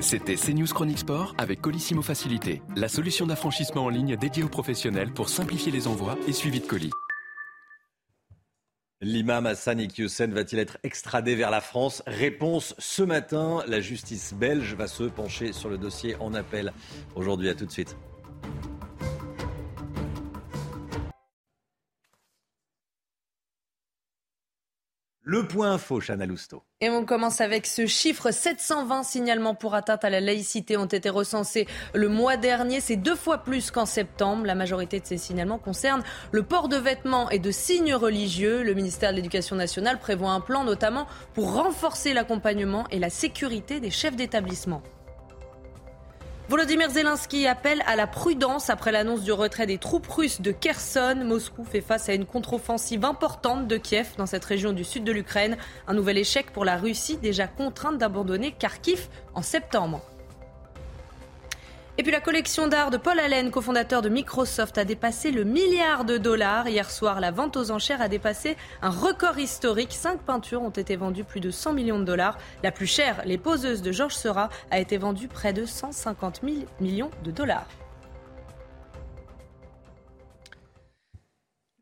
C'était 0.00 0.36
CNews 0.36 0.66
Chronique 0.66 0.98
Sport 0.98 1.34
avec 1.38 1.62
Colissimo 1.62 2.02
Facilité, 2.02 2.60
la 2.76 2.88
solution 2.88 3.26
d'affranchissement 3.26 3.84
en 3.84 3.88
ligne 3.88 4.16
dédiée 4.16 4.42
aux 4.42 4.48
professionnels 4.48 5.10
pour 5.12 5.30
simplifier 5.30 5.72
les 5.72 5.86
envois 5.86 6.18
et 6.28 6.32
suivi 6.32 6.60
de 6.60 6.66
colis. 6.66 6.90
L'imam 9.00 9.46
Hassan 9.46 9.80
Iqiyoussen 9.80 10.32
va-t-il 10.32 10.58
être 10.58 10.78
extradé 10.82 11.34
vers 11.34 11.50
la 11.50 11.60
France? 11.60 12.02
Réponse 12.06 12.74
ce 12.78 13.02
matin. 13.02 13.62
La 13.66 13.80
justice 13.80 14.34
belge 14.34 14.74
va 14.74 14.86
se 14.86 15.04
pencher 15.04 15.52
sur 15.52 15.70
le 15.70 15.78
dossier 15.78 16.16
en 16.20 16.34
appel. 16.34 16.72
Aujourd'hui, 17.14 17.48
à 17.48 17.54
tout 17.54 17.66
de 17.66 17.72
suite. 17.72 17.96
Le 25.28 25.44
point 25.48 25.72
info, 25.72 26.00
Chana 26.00 26.24
Lousteau. 26.24 26.62
Et 26.80 26.88
on 26.88 27.04
commence 27.04 27.40
avec 27.40 27.66
ce 27.66 27.86
chiffre. 27.86 28.30
720 28.30 29.02
signalements 29.02 29.56
pour 29.56 29.74
atteinte 29.74 30.04
à 30.04 30.08
la 30.08 30.20
laïcité 30.20 30.76
ont 30.76 30.84
été 30.86 31.10
recensés 31.10 31.66
le 31.94 32.08
mois 32.08 32.36
dernier. 32.36 32.80
C'est 32.80 32.94
deux 32.94 33.16
fois 33.16 33.38
plus 33.38 33.72
qu'en 33.72 33.86
septembre. 33.86 34.46
La 34.46 34.54
majorité 34.54 35.00
de 35.00 35.04
ces 35.04 35.16
signalements 35.18 35.58
concernent 35.58 36.04
le 36.30 36.44
port 36.44 36.68
de 36.68 36.76
vêtements 36.76 37.28
et 37.28 37.40
de 37.40 37.50
signes 37.50 37.96
religieux. 37.96 38.62
Le 38.62 38.74
ministère 38.74 39.10
de 39.10 39.16
l'Éducation 39.16 39.56
nationale 39.56 39.98
prévoit 39.98 40.30
un 40.30 40.40
plan 40.40 40.62
notamment 40.62 41.08
pour 41.34 41.54
renforcer 41.54 42.12
l'accompagnement 42.12 42.86
et 42.92 43.00
la 43.00 43.10
sécurité 43.10 43.80
des 43.80 43.90
chefs 43.90 44.14
d'établissement. 44.14 44.80
Volodymyr 46.48 46.90
Zelensky 46.90 47.48
appelle 47.48 47.82
à 47.86 47.96
la 47.96 48.06
prudence 48.06 48.70
après 48.70 48.92
l'annonce 48.92 49.22
du 49.22 49.32
retrait 49.32 49.66
des 49.66 49.78
troupes 49.78 50.06
russes 50.06 50.40
de 50.40 50.52
Kherson. 50.52 51.16
Moscou 51.24 51.64
fait 51.64 51.80
face 51.80 52.08
à 52.08 52.14
une 52.14 52.24
contre-offensive 52.24 53.04
importante 53.04 53.66
de 53.66 53.76
Kiev 53.76 54.10
dans 54.16 54.26
cette 54.26 54.44
région 54.44 54.72
du 54.72 54.84
sud 54.84 55.02
de 55.02 55.10
l'Ukraine. 55.10 55.56
Un 55.88 55.94
nouvel 55.94 56.18
échec 56.18 56.52
pour 56.52 56.64
la 56.64 56.76
Russie 56.76 57.16
déjà 57.16 57.48
contrainte 57.48 57.98
d'abandonner 57.98 58.52
Kharkiv 58.52 59.08
en 59.34 59.42
septembre. 59.42 60.02
Et 61.98 62.02
puis 62.02 62.12
la 62.12 62.20
collection 62.20 62.68
d'art 62.68 62.90
de 62.90 62.98
Paul 62.98 63.18
Allen, 63.18 63.50
cofondateur 63.50 64.02
de 64.02 64.10
Microsoft, 64.10 64.76
a 64.76 64.84
dépassé 64.84 65.30
le 65.30 65.44
milliard 65.44 66.04
de 66.04 66.18
dollars. 66.18 66.68
Hier 66.68 66.90
soir, 66.90 67.20
la 67.20 67.30
vente 67.30 67.56
aux 67.56 67.70
enchères 67.70 68.02
a 68.02 68.08
dépassé 68.08 68.58
un 68.82 68.90
record 68.90 69.38
historique. 69.38 69.92
Cinq 69.92 70.20
peintures 70.20 70.60
ont 70.60 70.68
été 70.68 70.96
vendues 70.96 71.24
plus 71.24 71.40
de 71.40 71.50
100 71.50 71.72
millions 71.72 71.98
de 71.98 72.04
dollars. 72.04 72.36
La 72.62 72.70
plus 72.70 72.86
chère, 72.86 73.22
Les 73.24 73.38
poseuses 73.38 73.80
de 73.80 73.92
Georges 73.92 74.14
Seurat, 74.14 74.50
a 74.70 74.78
été 74.78 74.98
vendue 74.98 75.28
près 75.28 75.54
de 75.54 75.64
150 75.64 76.42
000 76.44 76.56
millions 76.80 77.10
de 77.24 77.30
dollars. 77.30 77.66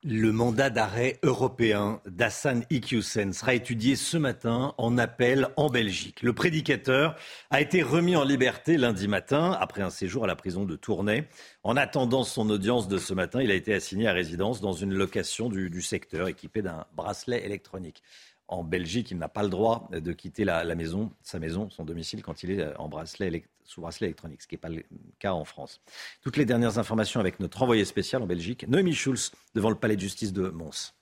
Le 0.07 0.33
mandat 0.33 0.69
d'arrêt 0.69 1.19
européen 1.23 2.03
d'Hassan 2.05 2.65
Iqiyoussen 2.69 3.33
sera 3.33 3.55
étudié 3.55 3.97
ce 3.97 4.19
matin 4.19 4.75
en 4.77 4.99
appel 4.99 5.49
en 5.57 5.71
Belgique. 5.71 6.23
Le 6.23 6.35
prédicateur 6.35 7.17
a 7.49 7.63
été 7.63 7.83
remis 7.83 8.15
en 8.15 8.23
liberté 8.23 8.77
lundi 8.77 9.09
matin 9.09 9.57
après 9.59 9.81
un 9.81 9.89
séjour 9.89 10.25
à 10.25 10.27
la 10.27 10.37
prison 10.37 10.67
de 10.67 10.77
Tournai. 10.77 11.27
En 11.63 11.75
attendant 11.79 12.23
son 12.23 12.51
audience 12.51 12.87
de 12.87 12.99
ce 12.99 13.15
matin, 13.15 13.41
il 13.41 13.51
a 13.51 13.55
été 13.55 13.73
assigné 13.73 14.07
à 14.07 14.13
résidence 14.13 14.61
dans 14.61 14.75
une 14.75 14.93
location 14.93 15.49
du, 15.49 15.81
secteur 15.81 16.29
équipée 16.29 16.61
d'un 16.61 16.85
bracelet 16.95 17.43
électronique 17.43 18.03
en 18.55 18.65
Belgique, 18.65 19.11
il 19.11 19.19
n'a 19.19 19.29
pas 19.29 19.43
le 19.43 19.49
droit 19.49 19.89
de 19.91 20.13
quitter 20.13 20.47
sa 21.23 21.39
maison, 21.39 21.71
son 21.71 21.85
domicile, 21.85 22.23
quand 22.23 22.43
il 22.43 22.53
est 22.53 22.77
en 22.77 22.89
bracelet, 22.89 23.45
sous 23.65 23.81
bracelet 23.81 24.07
électronique, 24.09 24.43
ce 24.43 24.49
qui 24.49 24.55
n'est 24.55 24.61
pas 24.61 24.69
le 24.69 24.85
cas 25.19 25.33
en 25.33 25.45
France. 25.45 25.81
Toutes 26.23 26.37
les 26.37 26.45
dernières 26.45 26.79
informations 26.79 27.21
avec 27.21 27.41
notre 27.41 27.63
envoyé 27.63 27.85
spécial 27.85 28.23
en 28.23 28.27
Belgique, 28.27 28.67
Noémie 28.69 28.95
Schulz, 28.95 29.33
devant 29.55 29.71
le 29.71 29.77
palais 29.77 29.97
de 29.97 30.01
justice 30.01 30.33
de 30.33 30.49
Mons. 30.49 30.95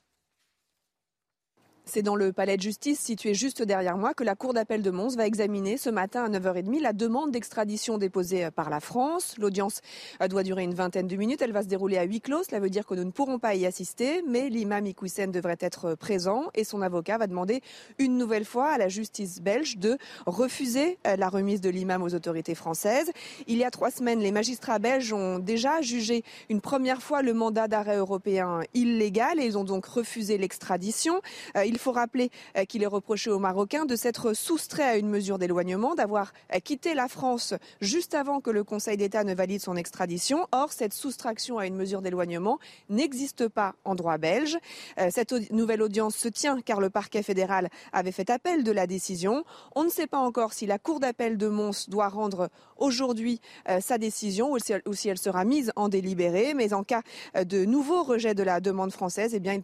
C'est 1.84 2.02
dans 2.02 2.14
le 2.14 2.32
palais 2.32 2.56
de 2.56 2.62
justice 2.62 3.00
situé 3.00 3.34
juste 3.34 3.60
derrière 3.60 3.96
moi 3.96 4.14
que 4.14 4.22
la 4.22 4.36
Cour 4.36 4.54
d'appel 4.54 4.82
de 4.82 4.90
Mons 4.90 5.16
va 5.16 5.26
examiner 5.26 5.76
ce 5.76 5.90
matin 5.90 6.24
à 6.24 6.28
9h30 6.28 6.80
la 6.80 6.92
demande 6.92 7.32
d'extradition 7.32 7.98
déposée 7.98 8.50
par 8.52 8.70
la 8.70 8.78
France. 8.78 9.34
L'audience 9.36 9.80
euh, 10.20 10.28
doit 10.28 10.44
durer 10.44 10.62
une 10.62 10.74
vingtaine 10.74 11.08
de 11.08 11.16
minutes. 11.16 11.42
Elle 11.42 11.52
va 11.52 11.62
se 11.62 11.66
dérouler 11.66 11.98
à 11.98 12.04
huis 12.04 12.20
clos. 12.20 12.44
Cela 12.44 12.60
veut 12.60 12.70
dire 12.70 12.86
que 12.86 12.94
nous 12.94 13.02
ne 13.02 13.10
pourrons 13.10 13.40
pas 13.40 13.56
y 13.56 13.66
assister, 13.66 14.22
mais 14.28 14.48
l'imam 14.48 14.86
Iqoussen 14.86 15.32
devrait 15.32 15.58
être 15.58 15.96
présent 15.96 16.44
et 16.54 16.62
son 16.62 16.82
avocat 16.82 17.18
va 17.18 17.26
demander 17.26 17.62
une 17.98 18.16
nouvelle 18.16 18.44
fois 18.44 18.70
à 18.70 18.78
la 18.78 18.88
justice 18.88 19.40
belge 19.40 19.76
de 19.76 19.98
refuser 20.24 20.98
euh, 21.08 21.16
la 21.16 21.28
remise 21.28 21.60
de 21.60 21.68
l'imam 21.68 22.02
aux 22.02 22.14
autorités 22.14 22.54
françaises. 22.54 23.10
Il 23.48 23.58
y 23.58 23.64
a 23.64 23.70
trois 23.72 23.90
semaines, 23.90 24.20
les 24.20 24.32
magistrats 24.32 24.78
belges 24.78 25.12
ont 25.12 25.40
déjà 25.40 25.80
jugé 25.80 26.22
une 26.48 26.60
première 26.60 27.02
fois 27.02 27.22
le 27.22 27.34
mandat 27.34 27.66
d'arrêt 27.66 27.96
européen 27.96 28.60
illégal 28.72 29.40
et 29.40 29.46
ils 29.46 29.58
ont 29.58 29.64
donc 29.64 29.84
refusé 29.86 30.38
l'extradition. 30.38 31.20
Euh, 31.56 31.64
il 31.72 31.78
faut 31.82 31.92
rappeler 31.92 32.30
euh, 32.56 32.64
qu'il 32.64 32.82
est 32.82 32.86
reproché 32.86 33.30
aux 33.30 33.38
Marocains 33.38 33.84
de 33.84 33.96
s'être 33.96 34.32
soustrait 34.34 34.84
à 34.84 34.96
une 34.96 35.08
mesure 35.08 35.38
d'éloignement, 35.38 35.94
d'avoir 35.94 36.32
euh, 36.54 36.60
quitté 36.60 36.94
la 36.94 37.08
France 37.08 37.54
juste 37.80 38.14
avant 38.14 38.40
que 38.40 38.50
le 38.50 38.64
Conseil 38.64 38.96
d'État 38.96 39.24
ne 39.24 39.34
valide 39.34 39.60
son 39.60 39.76
extradition. 39.76 40.46
Or, 40.52 40.72
cette 40.72 40.94
soustraction 40.94 41.58
à 41.58 41.66
une 41.66 41.74
mesure 41.74 42.00
d'éloignement 42.00 42.58
n'existe 42.88 43.48
pas 43.48 43.74
en 43.84 43.94
droit 43.94 44.16
belge. 44.16 44.56
Euh, 44.98 45.08
cette 45.10 45.32
nouvelle 45.50 45.82
audience 45.82 46.16
se 46.16 46.28
tient 46.28 46.60
car 46.60 46.80
le 46.80 46.88
parquet 46.88 47.22
fédéral 47.22 47.68
avait 47.92 48.12
fait 48.12 48.30
appel 48.30 48.64
de 48.64 48.72
la 48.72 48.86
décision. 48.86 49.44
On 49.74 49.84
ne 49.84 49.90
sait 49.90 50.06
pas 50.06 50.18
encore 50.18 50.52
si 50.52 50.66
la 50.66 50.78
Cour 50.78 51.00
d'appel 51.00 51.36
de 51.36 51.48
Mons 51.48 51.88
doit 51.88 52.08
rendre 52.08 52.48
aujourd'hui 52.76 53.40
sa 53.80 53.98
décision 53.98 54.52
ou 54.52 54.58
si 54.94 55.08
elle 55.08 55.18
sera 55.18 55.44
mise 55.44 55.72
en 55.76 55.88
délibéré. 55.88 56.54
Mais 56.54 56.72
en 56.72 56.82
cas 56.82 57.02
de 57.34 57.64
nouveau 57.64 58.02
rejet 58.02 58.34
de 58.34 58.42
la 58.42 58.60
demande 58.60 58.92
française, 58.92 59.32
eh 59.34 59.40
bien, 59.40 59.54
il 59.54 59.62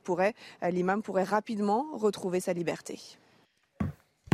l'imam 0.71 1.03
pourrait 1.03 1.25
rapidement 1.25 1.87
retrouver 2.03 2.41
sa 2.41 2.53
liberté. 2.53 2.99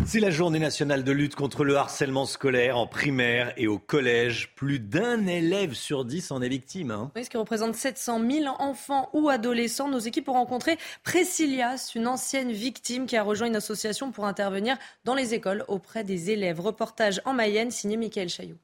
C'est 0.07 0.21
la 0.21 0.31
journée 0.31 0.59
nationale 0.59 1.03
de 1.03 1.13
lutte 1.13 1.35
contre 1.35 1.65
le 1.65 1.77
harcèlement 1.77 2.27
scolaire 2.27 2.77
en 2.77 2.87
primaire 2.87 3.55
et 3.57 3.67
au 3.67 3.79
collège. 3.79 4.55
Plus 4.55 4.79
d'un 4.79 5.27
élève 5.27 5.73
sur 5.73 6.05
dix 6.05 6.31
en 6.31 6.43
est 6.43 6.49
victime. 6.49 6.91
Hein. 6.91 7.11
ce 7.17 7.31
qui 7.31 7.39
représente 7.39 7.75
700 7.75 8.21
000 8.31 8.55
enfants 8.59 9.09
ou 9.15 9.31
adolescents. 9.31 9.89
Nos 9.89 9.99
équipes 9.99 10.29
ont 10.29 10.35
rencontré 10.35 10.77
Priscilias, 11.05 11.93
une 11.95 12.07
ancienne 12.07 12.53
victime 12.53 13.07
qui 13.07 13.17
a 13.17 13.23
rejoint 13.23 13.47
une 13.47 13.57
association 13.57 14.13
pour 14.13 14.27
intervenir 14.27 14.77
dans 15.05 15.15
les 15.15 15.33
écoles 15.33 15.65
auprès 15.69 16.05
des 16.05 16.31
élèves. 16.31 16.61
Reportage 16.61 17.23
en 17.25 17.33
Mayenne 17.33 17.71
signé 17.71 17.97
Michael 17.97 18.29
Chaillot. 18.29 18.59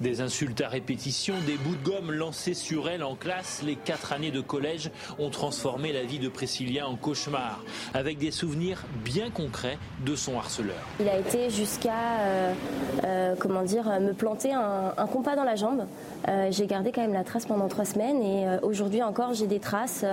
Des 0.00 0.20
insultes 0.20 0.60
à 0.60 0.68
répétition, 0.68 1.34
des 1.46 1.56
bouts 1.56 1.74
de 1.74 1.84
gomme 1.84 2.12
lancés 2.12 2.54
sur 2.54 2.88
elle 2.88 3.02
en 3.02 3.14
classe, 3.14 3.62
les 3.64 3.76
quatre 3.76 4.12
années 4.12 4.30
de 4.30 4.40
collège 4.40 4.90
ont 5.18 5.30
transformé 5.30 5.92
la 5.92 6.04
vie 6.04 6.18
de 6.18 6.28
Priscilla 6.28 6.88
en 6.88 6.96
cauchemar, 6.96 7.62
avec 7.92 8.18
des 8.18 8.30
souvenirs 8.30 8.84
bien 9.04 9.30
concrets 9.30 9.78
de 10.04 10.14
son 10.14 10.38
harceleur. 10.38 10.76
Il 11.00 11.08
a 11.08 11.18
été 11.18 11.50
jusqu'à, 11.50 12.18
euh, 12.20 12.52
euh, 13.04 13.34
comment 13.38 13.62
dire, 13.62 13.84
me 14.00 14.12
planter 14.12 14.52
un, 14.52 14.92
compas 15.12 15.36
dans 15.36 15.44
la 15.44 15.56
jambe. 15.56 15.86
Euh, 16.28 16.48
j'ai 16.50 16.66
gardé 16.66 16.92
quand 16.92 17.02
même 17.02 17.12
la 17.12 17.24
trace 17.24 17.46
pendant 17.46 17.68
trois 17.68 17.84
semaines 17.84 18.22
et 18.22 18.46
aujourd'hui 18.62 19.02
encore 19.02 19.34
j'ai 19.34 19.46
des 19.46 19.58
traces 19.58 20.04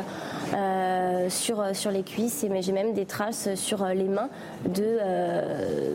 sur, 1.30 1.64
sur 1.76 1.92
les 1.92 2.04
cuisses 2.04 2.44
et 2.44 2.62
j'ai 2.62 2.72
même 2.72 2.94
des 2.94 3.06
traces 3.06 3.54
sur 3.56 3.86
les 3.86 4.06
mains 4.06 4.30
de, 4.66 5.00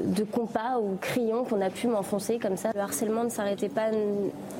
de 0.06 0.24
compas 0.24 0.78
ou 0.80 0.96
crayons 1.00 1.44
qu'on 1.44 1.60
a 1.60 1.70
pu 1.70 1.88
m'enfoncer 1.88 2.38
comme 2.38 2.56
ça. 2.56 2.70
Le 2.74 2.80
harcèlement 2.80 3.24
ne 3.24 3.30
s'arrêtait 3.30 3.68
pas 3.72 3.90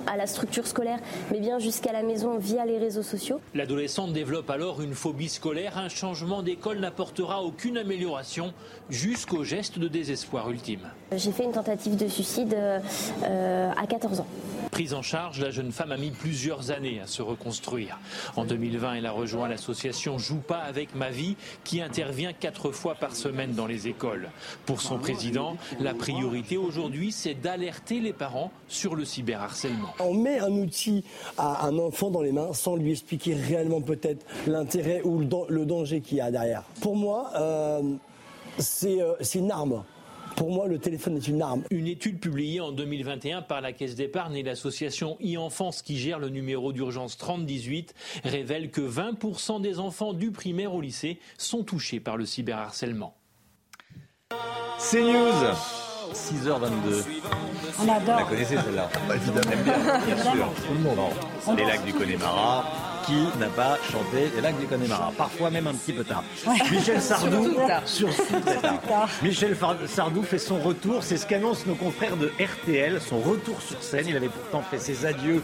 à 0.07 0.17
la 0.17 0.27
structure 0.27 0.67
scolaire 0.67 0.99
mais 1.31 1.41
bien 1.41 1.59
jusqu'à 1.59 1.93
la 1.93 2.03
maison 2.03 2.39
via 2.39 2.67
les 2.67 2.79
réseaux 2.79 3.03
sociaux. 3.03 3.41
L'adolescente 3.55 4.13
développe 4.13 4.51
alors 4.51 4.83
une 4.83 4.95
phobie 4.95 5.29
scolaire. 5.29 5.79
Un 5.79 5.89
changement 5.89 6.43
d'école 6.43 6.81
n'apportera 6.81 7.43
aucune 7.43 7.79
amélioration 7.79 8.53
jusqu'au 8.91 9.45
geste 9.45 9.79
de 9.79 9.89
désespoir 9.89 10.51
ultime. 10.51 10.89
J'ai 11.15 11.33
fait 11.33 11.45
une 11.45 11.53
tentative 11.53 11.97
de 11.97 12.09
suicide 12.09 12.57
à 13.23 13.87
14 13.87 14.21
ans. 14.21 14.27
Prise 14.71 14.95
en 14.95 15.03
charge, 15.03 15.41
la 15.41 15.51
jeune 15.51 15.71
femme 15.71 15.93
a 15.93 15.99
mis 15.99 16.11
plusieurs 16.11 16.71
années 16.71 17.01
à 17.01 17.07
se 17.07 17.21
reconstruire. 17.21 17.99
En 18.37 18.45
2020, 18.45 18.95
elle 18.95 19.07
a 19.07 19.13
rejoint 19.13 19.49
l'association 19.49 20.17
Joue 20.17 20.39
pas 20.39 20.61
avec 20.61 20.95
ma 20.95 21.11
vie 21.11 21.37
qui 21.65 21.83
intervient 21.83 22.33
quatre 22.33 22.71
fois 22.73 22.95
par 22.95 23.15
semaine 23.15 23.53
dans 23.53 23.67
les 23.67 23.89
écoles. 23.89 24.31
Pour 24.65 24.81
son 24.81 24.99
président, 24.99 25.57
la 25.79 25.93
priorité 25.93 26.57
aujourd'hui, 26.57 27.13
c'est 27.13 27.35
d'alerter 27.35 28.01
les 28.01 28.15
parents 28.15 28.51
sur 28.69 28.95
le 28.95 29.02
cyberharcèlement. 29.05 29.95
On 30.01 30.15
met 30.15 30.39
un 30.39 30.53
outil 30.53 31.05
à 31.39 31.67
un 31.67 31.79
enfant 31.79 32.11
dans 32.11 32.23
les 32.23 32.33
mains 32.33 32.53
sans 32.53 32.77
lui 32.77 32.93
expliquer 32.93 33.35
réellement 33.35 33.81
peut-être 33.81 34.25
l'intérêt 34.47 35.03
ou 35.05 35.21
le 35.21 35.67
danger 35.67 36.01
qu'il 36.01 36.19
y 36.19 36.21
a 36.21 36.31
derrière. 36.31 36.63
Pour 36.81 36.97
moi, 36.97 37.31
euh, 37.37 37.83
c'est 38.59 38.99
une 39.35 39.51
arme. 39.51 39.85
Pour 40.37 40.51
moi, 40.51 40.67
le 40.67 40.79
téléphone 40.79 41.17
est 41.17 41.29
une 41.29 41.43
arme. 41.43 41.63
Une 41.71 41.87
étude 41.87 42.19
publiée 42.19 42.61
en 42.61 42.73
2021 42.73 43.43
par 43.43 43.61
la 43.61 43.73
Caisse 43.73 43.95
d'épargne 43.95 44.37
et 44.37 44.43
l'association 44.43 45.19
e-enfance 45.23 45.83
qui 45.83 45.99
gère 45.99 46.19
le 46.19 46.31
numéro 46.31 46.73
d'urgence 46.73 47.17
3018 47.19 47.95
révèle 48.25 48.71
que 48.71 48.81
20% 48.81 49.61
des 49.61 49.79
enfants 49.79 50.15
du 50.15 50.31
primaire 50.31 50.75
au 50.75 50.81
lycée 50.81 51.19
sont 51.37 51.65
touchés 51.65 52.01
par 52.01 52.17
le 52.17 52.27
cyberharcèlement. 52.27 53.15
C'est 54.79 55.03
News 55.03 55.92
6h22. 56.13 57.05
On 57.81 57.89
adore. 57.89 58.17
La 58.17 58.25
connaissez 58.25 58.57
celle-là? 58.57 58.89
Évidemment. 59.15 59.63
bien, 59.65 60.15
bien 60.15 60.23
sûr. 60.23 60.49
Tout 60.67 60.75
le 60.75 60.81
monde. 60.81 61.57
les 61.57 61.65
lacs 61.65 61.85
du 61.85 61.93
Connemara, 61.93 62.65
qui 63.07 63.15
n'a 63.39 63.49
pas 63.49 63.79
chanté 63.91 64.31
les 64.35 64.41
lacs 64.41 64.59
du 64.59 64.67
Connemara? 64.67 65.13
Parfois 65.17 65.51
même 65.51 65.67
un 65.67 65.75
petit 65.75 65.93
peu 65.93 66.05
tard. 66.05 66.23
Michel 66.71 67.01
Sardou, 67.01 67.57
sur 67.85 68.09
Michel 69.23 69.57
Sardou 69.87 70.23
fait 70.23 70.39
son 70.39 70.61
retour. 70.61 71.03
C'est 71.03 71.17
ce 71.17 71.27
qu'annoncent 71.27 71.65
nos 71.67 71.75
confrères 71.75 72.17
de 72.17 72.31
RTL. 72.41 73.01
Son 73.01 73.19
retour 73.19 73.61
sur 73.61 73.83
scène. 73.83 74.07
Il 74.09 74.17
avait 74.17 74.29
pourtant 74.29 74.63
fait 74.63 74.79
ses 74.79 75.07
adieux 75.07 75.43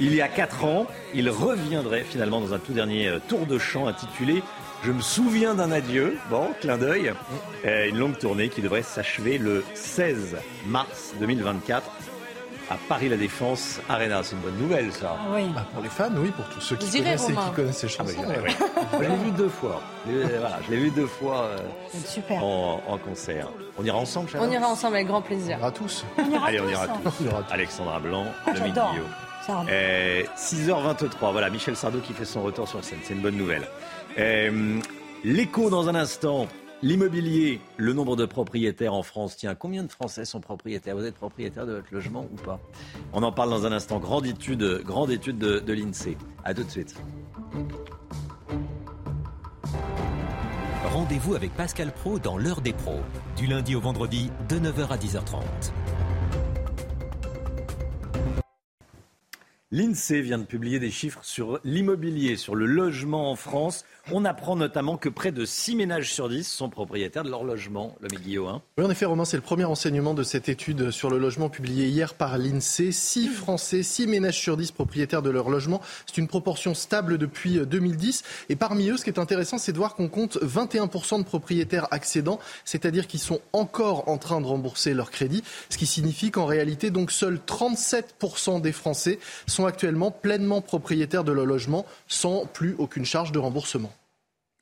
il 0.00 0.14
y 0.14 0.20
a 0.20 0.28
4 0.28 0.64
ans. 0.64 0.86
Il 1.14 1.30
reviendrait 1.30 2.02
finalement 2.02 2.40
dans 2.40 2.52
un 2.54 2.58
tout 2.58 2.72
dernier 2.72 3.08
euh, 3.08 3.18
tour 3.28 3.46
de 3.46 3.58
chant 3.58 3.86
intitulé 3.86 4.42
je 4.84 4.92
me 4.92 5.00
souviens 5.00 5.54
d'un 5.54 5.72
adieu. 5.72 6.18
Bon, 6.30 6.48
clin 6.60 6.76
d'œil. 6.76 7.12
Euh, 7.64 7.88
une 7.88 7.98
longue 7.98 8.18
tournée 8.18 8.48
qui 8.48 8.60
devrait 8.60 8.82
s'achever 8.82 9.38
le 9.38 9.64
16 9.74 10.36
mars 10.66 11.14
2024 11.20 11.90
à 12.70 12.76
Paris 12.88 13.08
La 13.08 13.16
Défense 13.16 13.80
Arena. 13.88 14.22
C'est 14.22 14.36
une 14.36 14.42
bonne 14.42 14.58
nouvelle, 14.58 14.92
ça. 14.92 15.16
Ah 15.18 15.28
oui. 15.34 15.44
Bah, 15.54 15.66
pour 15.72 15.82
les 15.82 15.88
fans, 15.88 16.10
oui, 16.16 16.30
pour 16.30 16.46
tous 16.48 16.60
ceux 16.60 16.76
qui 16.76 16.90
connaissent 16.90 17.28
et 17.30 17.32
qui 17.32 17.50
connaissent 17.54 17.78
ces 17.78 17.88
chansons. 17.88 18.12
je 18.92 18.98
l'ai 18.98 19.16
vu 19.16 19.30
deux 19.36 19.48
fois. 19.48 19.80
Voilà, 20.06 20.58
je 20.66 20.70
l'ai 20.70 20.78
vu 20.78 20.90
deux 20.90 21.06
fois 21.06 21.44
euh, 21.44 22.40
En, 22.40 22.98
concert. 22.98 23.48
On 23.78 23.84
ira 23.84 23.98
ensemble, 23.98 24.30
On 24.38 24.50
ira 24.50 24.68
ensemble 24.68 24.96
avec 24.96 25.08
grand 25.08 25.22
plaisir. 25.22 25.56
On 25.58 25.60
ira 25.60 25.70
tous. 25.72 26.04
Allez, 26.46 26.60
on 26.60 26.68
ira 26.68 26.88
tous. 26.88 27.24
Alexandra 27.50 28.00
Blanc, 28.00 28.26
ah, 28.46 28.50
le 28.52 29.23
Guillaume. 29.46 29.66
6h23, 29.66 31.32
voilà, 31.32 31.50
Michel 31.50 31.76
Sardou 31.76 32.00
qui 32.00 32.12
fait 32.12 32.24
son 32.24 32.42
retour 32.42 32.68
sur 32.68 32.82
scène. 32.84 32.98
C'est 33.02 33.14
une 33.14 33.22
bonne 33.22 33.36
nouvelle. 33.36 33.66
Euh, 34.18 34.80
l'écho 35.24 35.70
dans 35.70 35.88
un 35.88 35.94
instant. 35.94 36.48
L'immobilier, 36.82 37.60
le 37.78 37.94
nombre 37.94 38.14
de 38.14 38.26
propriétaires 38.26 38.92
en 38.92 39.02
France. 39.02 39.36
Tiens, 39.36 39.54
combien 39.54 39.84
de 39.84 39.90
Français 39.90 40.26
sont 40.26 40.40
propriétaires? 40.40 40.94
Vous 40.96 41.06
êtes 41.06 41.14
propriétaire 41.14 41.64
de 41.64 41.76
votre 41.76 41.86
logement 41.92 42.26
ou 42.30 42.36
pas? 42.36 42.60
On 43.14 43.22
en 43.22 43.32
parle 43.32 43.48
dans 43.48 43.64
un 43.64 43.72
instant. 43.72 43.98
Grande 43.98 44.26
étude, 44.26 44.82
grande 44.84 45.10
étude 45.10 45.38
de, 45.38 45.60
de 45.60 45.72
l'INSEE. 45.72 46.18
À 46.44 46.52
tout 46.52 46.62
de 46.62 46.70
suite. 46.70 46.94
Rendez-vous 50.92 51.34
avec 51.34 51.54
Pascal 51.54 51.90
Pro 51.90 52.18
dans 52.18 52.36
l'heure 52.36 52.60
des 52.60 52.72
pros, 52.74 53.00
du 53.36 53.46
lundi 53.46 53.74
au 53.74 53.80
vendredi 53.80 54.30
de 54.48 54.56
9h 54.58 54.88
à 54.88 54.96
10h30. 54.96 55.42
L'INSEE 59.74 60.20
vient 60.20 60.38
de 60.38 60.44
publier 60.44 60.78
des 60.78 60.92
chiffres 60.92 61.24
sur 61.24 61.58
l'immobilier, 61.64 62.36
sur 62.36 62.54
le 62.54 62.64
logement 62.64 63.32
en 63.32 63.34
France. 63.34 63.84
On 64.12 64.26
apprend 64.26 64.54
notamment 64.54 64.98
que 64.98 65.08
près 65.08 65.32
de 65.32 65.46
6 65.46 65.76
ménages 65.76 66.12
sur 66.12 66.28
10 66.28 66.46
sont 66.46 66.68
propriétaires 66.68 67.24
de 67.24 67.30
leur 67.30 67.42
logement, 67.42 67.96
le 68.02 68.08
Guillaume. 68.08 68.60
Oui, 68.76 68.84
en 68.84 68.90
effet, 68.90 69.06
Romain, 69.06 69.24
c'est 69.24 69.38
le 69.38 69.42
premier 69.42 69.64
enseignement 69.64 70.12
de 70.12 70.22
cette 70.22 70.50
étude 70.50 70.90
sur 70.90 71.08
le 71.08 71.16
logement 71.16 71.48
publiée 71.48 71.86
hier 71.86 72.12
par 72.12 72.36
l'INSEE. 72.36 72.92
6 72.92 73.28
Français, 73.28 73.82
6 73.82 74.06
ménages 74.06 74.38
sur 74.38 74.58
10 74.58 74.72
propriétaires 74.72 75.22
de 75.22 75.30
leur 75.30 75.48
logement. 75.48 75.80
C'est 76.04 76.18
une 76.18 76.28
proportion 76.28 76.74
stable 76.74 77.16
depuis 77.16 77.60
2010. 77.64 78.24
Et 78.50 78.56
parmi 78.56 78.90
eux, 78.90 78.98
ce 78.98 79.04
qui 79.04 79.10
est 79.10 79.18
intéressant, 79.18 79.56
c'est 79.56 79.72
de 79.72 79.78
voir 79.78 79.94
qu'on 79.94 80.08
compte 80.08 80.36
21% 80.36 81.20
de 81.20 81.24
propriétaires 81.24 81.88
accédants, 81.90 82.40
c'est-à-dire 82.66 83.06
qui 83.06 83.18
sont 83.18 83.40
encore 83.54 84.06
en 84.10 84.18
train 84.18 84.42
de 84.42 84.46
rembourser 84.46 84.92
leur 84.92 85.10
crédit. 85.10 85.42
Ce 85.70 85.78
qui 85.78 85.86
signifie 85.86 86.30
qu'en 86.30 86.44
réalité, 86.44 86.90
donc, 86.90 87.10
seuls 87.10 87.40
37% 87.46 88.60
des 88.60 88.72
Français 88.72 89.18
sont 89.46 89.64
actuellement 89.64 90.10
pleinement 90.10 90.60
propriétaires 90.60 91.24
de 91.24 91.32
leur 91.32 91.46
logement 91.46 91.86
sans 92.06 92.44
plus 92.44 92.74
aucune 92.76 93.06
charge 93.06 93.32
de 93.32 93.38
remboursement. 93.38 93.93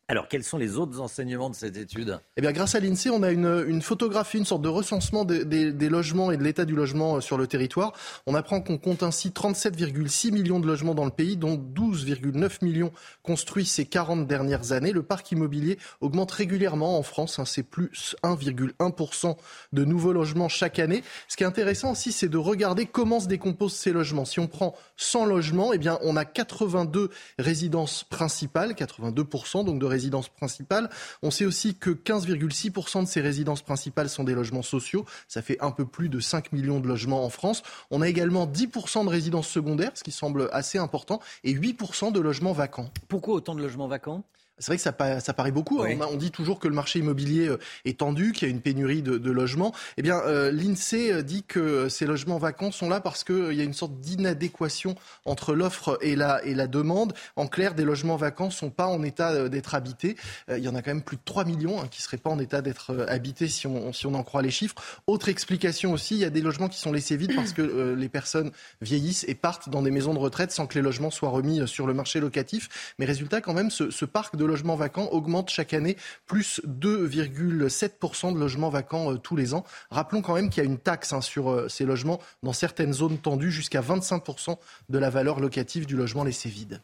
Alors, 0.08 0.26
quels 0.28 0.42
sont 0.42 0.58
les 0.58 0.76
autres 0.76 1.00
enseignements 1.00 1.48
de 1.48 1.54
cette 1.54 1.76
étude? 1.76 2.18
Eh 2.36 2.40
bien, 2.40 2.50
grâce 2.50 2.74
à 2.74 2.80
l'INSEE, 2.80 3.10
on 3.10 3.22
a 3.22 3.30
une, 3.30 3.80
photographie, 3.80 4.36
une 4.36 4.44
sorte 4.44 4.60
de 4.60 4.68
recensement 4.68 5.24
des, 5.24 5.88
logements 5.88 6.32
et 6.32 6.36
de 6.36 6.42
l'état 6.42 6.64
du 6.64 6.74
logement 6.74 7.16
euh, 7.16 7.20
sur 7.20 7.38
le 7.38 7.46
territoire. 7.46 7.92
On 8.26 8.34
apprend 8.34 8.60
qu'on 8.60 8.78
compte 8.78 9.04
ainsi 9.04 9.30
37,6 9.30 10.32
millions 10.32 10.58
de 10.58 10.66
logements 10.66 10.94
dans 10.94 11.04
le 11.04 11.12
pays, 11.12 11.36
dont 11.36 11.56
12,9 11.56 12.64
millions 12.64 12.92
construits 13.22 13.64
ces 13.64 13.86
40 13.86 14.26
dernières 14.26 14.72
années. 14.72 14.92
Le 14.92 15.04
parc 15.04 15.30
immobilier 15.30 15.78
augmente 16.00 16.32
régulièrement 16.32 16.98
en 16.98 17.02
France. 17.04 17.38
Hein, 17.38 17.44
c'est 17.44 17.62
plus 17.62 18.16
1,1% 18.24 19.36
de 19.72 19.84
nouveaux 19.84 20.12
logements 20.12 20.48
chaque 20.48 20.80
année. 20.80 21.04
Ce 21.28 21.36
qui 21.36 21.44
est 21.44 21.46
intéressant 21.46 21.92
aussi, 21.92 22.10
c'est 22.10 22.28
de 22.28 22.38
regarder 22.38 22.86
comment 22.86 23.20
se 23.20 23.28
décomposent 23.28 23.76
ces 23.76 23.92
logements. 23.92 24.24
Si 24.24 24.40
on 24.40 24.48
prend 24.48 24.74
100 24.96 25.26
logements, 25.26 25.72
eh 25.72 25.78
bien, 25.78 25.98
on 26.02 26.16
a 26.16 26.24
82 26.24 27.08
résidences 27.38 28.02
principales, 28.04 28.72
82% 28.72 29.64
donc 29.64 29.78
de 29.78 29.91
résidences 29.92 30.28
principales. 30.28 30.90
On 31.22 31.30
sait 31.30 31.44
aussi 31.44 31.76
que 31.76 31.90
15,6% 31.90 33.02
de 33.02 33.08
ces 33.08 33.20
résidences 33.20 33.62
principales 33.62 34.08
sont 34.08 34.24
des 34.24 34.34
logements 34.34 34.62
sociaux. 34.62 35.04
Ça 35.28 35.42
fait 35.42 35.58
un 35.60 35.70
peu 35.70 35.86
plus 35.86 36.08
de 36.08 36.18
5 36.18 36.52
millions 36.52 36.80
de 36.80 36.88
logements 36.88 37.24
en 37.24 37.30
France. 37.30 37.62
On 37.90 38.02
a 38.02 38.08
également 38.08 38.46
10% 38.46 39.04
de 39.04 39.10
résidences 39.10 39.48
secondaires, 39.48 39.92
ce 39.94 40.02
qui 40.02 40.12
semble 40.12 40.48
assez 40.52 40.78
important, 40.78 41.20
et 41.44 41.54
8% 41.54 42.12
de 42.12 42.20
logements 42.20 42.52
vacants. 42.52 42.90
Pourquoi 43.08 43.34
autant 43.34 43.54
de 43.54 43.62
logements 43.62 43.88
vacants? 43.88 44.24
C'est 44.62 44.68
vrai 44.68 44.76
que 44.76 44.82
ça, 44.82 45.20
ça 45.20 45.34
paraît 45.34 45.50
beaucoup. 45.50 45.82
Hein. 45.82 45.98
On, 46.08 46.16
dit 46.16 46.30
toujours 46.30 46.60
que 46.60 46.68
le 46.68 46.74
marché 46.74 47.00
immobilier 47.00 47.48
euh, 47.48 47.58
est 47.84 47.98
tendu, 47.98 48.30
qu'il 48.32 48.46
y 48.46 48.50
a 48.50 48.54
une 48.54 48.60
pénurie 48.60 49.02
de, 49.02 49.30
logements. 49.30 49.74
Eh 49.96 50.02
bien, 50.02 50.20
euh, 50.26 50.52
l'INSEE 50.52 51.12
euh, 51.12 51.22
dit 51.22 51.42
que 51.42 51.88
ces 51.88 52.06
logements 52.06 52.38
vacants 52.38 52.70
sont 52.70 52.88
là 52.88 53.00
parce 53.00 53.24
qu'il 53.24 53.54
y 53.54 53.60
a 53.60 53.64
une 53.64 53.74
sorte 53.74 53.98
d'inadéquation 53.98 54.94
entre 55.24 55.54
l'offre 55.54 55.98
et 56.00 56.14
la, 56.14 56.44
et 56.44 56.54
la 56.54 56.68
demande. 56.68 57.12
En 57.34 57.48
clair, 57.48 57.74
des 57.74 57.82
logements 57.82 58.16
vacants 58.16 58.46
ne 58.46 58.52
sont 58.52 58.70
pas 58.70 58.86
en 58.86 59.02
état 59.02 59.48
d'être 59.48 59.74
habités. 59.74 60.16
il 60.48 60.62
y 60.62 60.68
en 60.68 60.76
a 60.76 60.82
quand 60.82 60.90
même 60.90 61.02
plus 61.02 61.16
de 61.16 61.22
3 61.24 61.44
millions 61.44 61.80
hein, 61.80 61.88
qui 61.90 62.00
ne 62.00 62.04
seraient 62.04 62.16
pas 62.18 62.30
en 62.30 62.38
état 62.38 62.62
d'être 62.62 63.06
habités 63.08 63.48
si 63.48 63.66
on, 63.66 63.92
si 63.92 64.06
on 64.06 64.14
en 64.14 64.22
croit 64.22 64.42
les 64.42 64.50
chiffres. 64.50 64.76
Autre 65.08 65.28
explication 65.28 65.92
aussi, 65.92 66.14
il 66.14 66.20
y 66.20 66.24
a 66.24 66.30
des 66.30 66.40
logements 66.40 66.68
qui 66.68 66.78
sont 66.78 66.92
laissés 66.92 67.16
vides 67.16 67.34
parce 67.34 67.52
que 67.52 67.94
les 67.98 68.08
personnes 68.08 68.52
vieillissent 68.80 69.24
et 69.26 69.34
partent 69.34 69.70
dans 69.70 69.82
des 69.82 69.90
maisons 69.90 70.14
de 70.14 70.18
retraite 70.18 70.52
sans 70.52 70.66
que 70.66 70.74
les 70.74 70.82
logements 70.82 71.10
soient 71.10 71.30
remis 71.30 71.66
sur 71.66 71.86
le 71.86 71.94
marché 71.94 72.20
locatif. 72.20 72.94
Mais 72.98 73.06
résultat, 73.06 73.40
quand 73.40 73.54
même, 73.54 73.70
ce, 73.70 73.90
ce 73.90 74.04
parc 74.04 74.36
de 74.36 74.44
logements 74.52 74.76
vacants 74.76 75.08
augmente 75.12 75.48
chaque 75.50 75.72
année, 75.72 75.96
plus 76.26 76.60
2,7% 76.66 78.34
de 78.34 78.38
logements 78.38 78.68
vacants 78.68 79.12
euh, 79.12 79.16
tous 79.16 79.34
les 79.34 79.54
ans. 79.54 79.64
Rappelons 79.90 80.20
quand 80.20 80.34
même 80.34 80.50
qu'il 80.50 80.62
y 80.62 80.66
a 80.66 80.68
une 80.68 80.78
taxe 80.78 81.12
hein, 81.12 81.22
sur 81.22 81.50
euh, 81.50 81.68
ces 81.68 81.84
logements 81.84 82.20
dans 82.42 82.52
certaines 82.52 82.92
zones 82.92 83.18
tendues, 83.18 83.50
jusqu'à 83.50 83.80
25% 83.80 84.58
de 84.88 84.98
la 84.98 85.10
valeur 85.10 85.40
locative 85.40 85.86
du 85.86 85.96
logement 85.96 86.24
laissé 86.24 86.48
vide. 86.48 86.82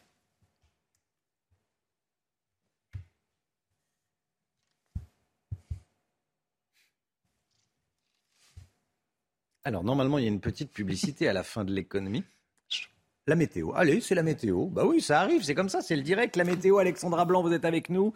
Alors 9.63 9.83
normalement, 9.83 10.17
il 10.17 10.23
y 10.23 10.27
a 10.27 10.31
une 10.31 10.41
petite 10.41 10.71
publicité 10.71 11.27
à 11.27 11.33
la 11.33 11.43
fin 11.43 11.63
de 11.63 11.71
l'économie. 11.71 12.23
La 13.29 13.35
météo. 13.35 13.71
Allez, 13.75 14.01
c'est 14.01 14.15
la 14.15 14.23
météo. 14.23 14.65
Bah 14.65 14.85
oui, 14.87 15.01
ça 15.01 15.21
arrive, 15.21 15.43
c'est 15.43 15.53
comme 15.53 15.69
ça, 15.69 15.81
c'est 15.81 15.95
le 15.95 16.01
direct. 16.01 16.35
La 16.35 16.43
météo, 16.43 16.79
Alexandra 16.79 17.25
Blanc, 17.25 17.43
vous 17.43 17.53
êtes 17.53 17.63
avec 17.63 17.91
nous 17.91 18.11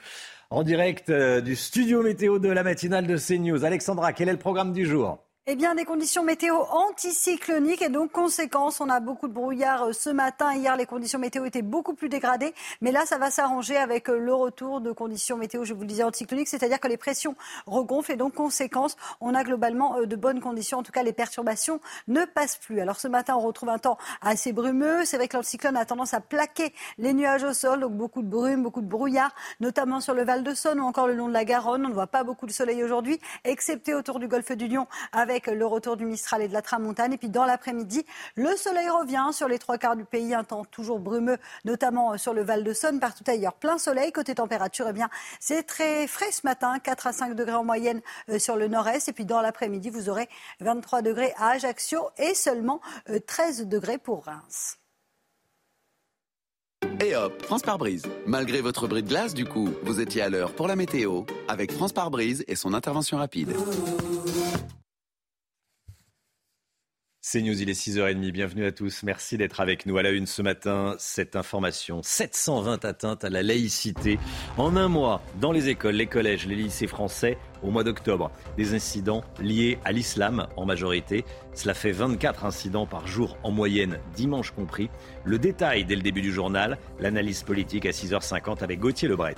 en 0.49 0.63
direct 0.63 1.11
euh, 1.11 1.39
du 1.39 1.55
studio 1.55 2.01
météo 2.01 2.39
de 2.39 2.49
la 2.49 2.63
matinale 2.63 3.05
de 3.05 3.15
CNews. 3.15 3.63
Alexandra, 3.63 4.11
quel 4.11 4.27
est 4.27 4.31
le 4.31 4.39
programme 4.39 4.73
du 4.73 4.87
jour? 4.87 5.23
Eh 5.45 5.57
bien, 5.57 5.75
des 5.75 5.83
conditions 5.83 6.23
météo 6.23 6.55
anticycloniques 6.55 7.81
et 7.81 7.89
donc 7.89 8.13
conséquence, 8.13 8.79
on 8.79 8.87
a 8.87 9.01
beaucoup 9.01 9.27
de 9.27 9.33
brouillard 9.33 9.83
euh, 9.83 9.91
ce 9.91 10.09
matin. 10.09 10.53
Hier, 10.53 10.77
les 10.77 10.85
conditions 10.85 11.19
météo 11.19 11.43
étaient 11.43 11.61
beaucoup 11.61 11.93
plus 11.93 12.07
dégradées, 12.07 12.53
mais 12.79 12.93
là, 12.93 13.05
ça 13.05 13.17
va 13.17 13.29
s'arranger 13.29 13.75
avec 13.75 14.09
euh, 14.09 14.17
le 14.17 14.33
retour 14.33 14.79
de 14.79 14.93
conditions 14.93 15.35
météo, 15.35 15.65
je 15.65 15.73
vous 15.73 15.81
le 15.81 15.87
disais, 15.87 16.03
anticycloniques, 16.03 16.47
c'est-à-dire 16.47 16.79
que 16.79 16.87
les 16.87 16.95
pressions 16.95 17.35
regonflent 17.65 18.13
et 18.13 18.15
donc 18.15 18.35
conséquence, 18.35 18.95
on 19.19 19.35
a 19.35 19.43
globalement 19.43 19.97
euh, 19.97 20.05
de 20.05 20.15
bonnes 20.15 20.39
conditions. 20.39 20.77
En 20.77 20.83
tout 20.83 20.93
cas, 20.93 21.03
les 21.03 21.11
perturbations 21.11 21.81
ne 22.07 22.23
passent 22.23 22.55
plus. 22.55 22.79
Alors 22.79 22.97
ce 22.97 23.09
matin, 23.09 23.35
on 23.35 23.41
retrouve 23.41 23.67
un 23.67 23.79
temps 23.79 23.97
assez 24.21 24.53
brumeux. 24.53 25.03
C'est 25.03 25.17
vrai 25.17 25.27
que 25.27 25.35
l'anticyclone 25.35 25.75
a 25.75 25.83
tendance 25.83 26.13
à 26.13 26.21
plaquer 26.21 26.73
les 26.97 27.13
nuages 27.13 27.43
au 27.43 27.51
sol, 27.51 27.81
donc 27.81 27.91
beaucoup 27.91 28.21
de 28.21 28.29
brume, 28.29 28.63
beaucoup 28.63 28.81
de 28.81 28.87
brouillard, 28.87 29.35
notamment 29.59 29.99
sur 29.99 30.13
le 30.13 30.23
Val 30.23 30.41
de 30.41 30.53
Saône 30.53 30.79
ou 30.79 30.85
encore 30.85 31.07
le 31.07 31.15
long 31.15 31.27
de 31.27 31.33
la 31.33 31.43
Garonne. 31.43 31.85
On 31.85 31.89
ne 31.89 31.93
voit 31.93 32.07
pas 32.07 32.23
beaucoup 32.23 32.45
de 32.45 32.53
soleil 32.53 32.81
aujourd'hui, 32.81 33.19
excepté 33.43 33.93
autour 33.93 34.19
du 34.19 34.29
golfe 34.29 34.53
du 34.53 34.69
Lion 34.69 34.87
avec 35.11 35.32
avec 35.33 35.47
le 35.47 35.65
retour 35.65 35.97
du 35.97 36.05
Mistral 36.05 36.43
et 36.43 36.47
de 36.47 36.53
la 36.53 36.61
Tramontane. 36.61 37.11
Et 37.11 37.17
puis 37.17 37.29
dans 37.29 37.45
l'après-midi, 37.45 38.05
le 38.35 38.55
soleil 38.55 38.87
revient 38.87 39.29
sur 39.31 39.47
les 39.47 39.57
trois 39.57 39.79
quarts 39.79 39.95
du 39.95 40.05
pays, 40.05 40.33
un 40.35 40.43
temps 40.43 40.63
toujours 40.63 40.99
brumeux, 40.99 41.37
notamment 41.65 42.17
sur 42.19 42.33
le 42.33 42.43
Val 42.43 42.63
de 42.63 42.71
Saône, 42.71 42.99
partout 42.99 43.23
ailleurs. 43.27 43.53
Plein 43.53 43.79
soleil. 43.79 44.11
Côté 44.11 44.35
température, 44.35 44.85
eh 44.87 44.93
bien, 44.93 45.09
c'est 45.39 45.63
très 45.63 46.07
frais 46.07 46.31
ce 46.31 46.41
matin, 46.43 46.77
4 46.77 47.07
à 47.07 47.13
5 47.13 47.35
degrés 47.35 47.55
en 47.55 47.63
moyenne 47.63 48.01
euh, 48.29 48.37
sur 48.37 48.55
le 48.55 48.67
nord-est. 48.67 49.09
Et 49.09 49.13
puis 49.13 49.25
dans 49.25 49.41
l'après-midi, 49.41 49.89
vous 49.89 50.09
aurez 50.09 50.29
23 50.59 51.01
degrés 51.01 51.33
à 51.37 51.49
Ajaccio 51.49 52.09
et 52.17 52.35
seulement 52.35 52.79
13 53.25 53.61
euh, 53.61 53.65
degrés 53.65 53.97
pour 53.97 54.25
Reims. 54.25 54.77
Et 56.99 57.15
hop, 57.15 57.41
France 57.43 57.61
par 57.63 57.77
brise. 57.77 58.03
Malgré 58.25 58.61
votre 58.61 58.87
bris 58.87 59.03
de 59.03 59.07
glace, 59.07 59.33
du 59.33 59.45
coup, 59.45 59.69
vous 59.83 59.99
étiez 59.99 60.21
à 60.21 60.29
l'heure 60.29 60.53
pour 60.53 60.67
la 60.67 60.75
météo 60.75 61.23
avec 61.47 61.71
France 61.71 61.93
par 61.93 62.11
brise 62.11 62.43
et 62.47 62.55
son 62.55 62.73
intervention 62.73 63.17
rapide. 63.17 63.53
C'est 67.25 67.41
News, 67.41 67.61
il 67.61 67.69
est 67.69 67.87
6h30. 67.87 68.31
Bienvenue 68.31 68.65
à 68.65 68.73
tous. 68.73 69.01
Merci 69.03 69.37
d'être 69.37 69.61
avec 69.61 69.85
nous 69.85 69.97
à 69.97 70.03
la 70.03 70.11
une 70.11 70.27
ce 70.27 70.41
matin. 70.41 70.95
Cette 70.99 71.37
information 71.37 72.01
720 72.03 72.83
atteintes 72.83 73.23
à 73.23 73.29
la 73.29 73.41
laïcité 73.41 74.19
en 74.57 74.75
un 74.75 74.89
mois 74.89 75.21
dans 75.39 75.53
les 75.53 75.69
écoles, 75.69 75.95
les 75.95 76.05
collèges, 76.05 76.45
les 76.45 76.57
lycées 76.57 76.85
français 76.85 77.37
au 77.63 77.71
mois 77.71 77.85
d'octobre. 77.85 78.29
Des 78.57 78.73
incidents 78.73 79.23
liés 79.39 79.79
à 79.85 79.93
l'islam 79.93 80.47
en 80.57 80.65
majorité. 80.65 81.23
Cela 81.53 81.73
fait 81.73 81.93
24 81.93 82.43
incidents 82.43 82.85
par 82.85 83.07
jour 83.07 83.37
en 83.43 83.51
moyenne, 83.51 83.99
dimanche 84.17 84.51
compris. 84.51 84.89
Le 85.23 85.39
détail 85.39 85.85
dès 85.85 85.95
le 85.95 86.01
début 86.01 86.21
du 86.21 86.33
journal, 86.33 86.77
l'analyse 86.99 87.43
politique 87.43 87.85
à 87.85 87.91
6h50 87.91 88.65
avec 88.65 88.81
Gauthier 88.81 89.07
Lebret. 89.07 89.35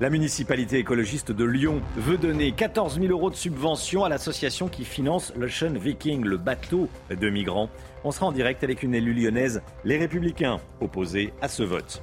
La 0.00 0.10
municipalité 0.10 0.78
écologiste 0.78 1.32
de 1.32 1.44
Lyon 1.44 1.82
veut 1.96 2.18
donner 2.18 2.52
14 2.52 3.00
000 3.00 3.06
euros 3.06 3.30
de 3.30 3.34
subvention 3.34 4.04
à 4.04 4.08
l'association 4.08 4.68
qui 4.68 4.84
finance 4.84 5.32
l'Ocean 5.36 5.72
Viking, 5.72 6.22
le 6.24 6.36
bateau 6.36 6.88
de 7.10 7.28
migrants. 7.28 7.68
On 8.04 8.12
sera 8.12 8.26
en 8.26 8.32
direct 8.32 8.62
avec 8.62 8.84
une 8.84 8.94
élue 8.94 9.12
lyonnaise, 9.12 9.60
les 9.84 9.98
Républicains, 9.98 10.60
opposés 10.80 11.32
à 11.42 11.48
ce 11.48 11.64
vote. 11.64 12.00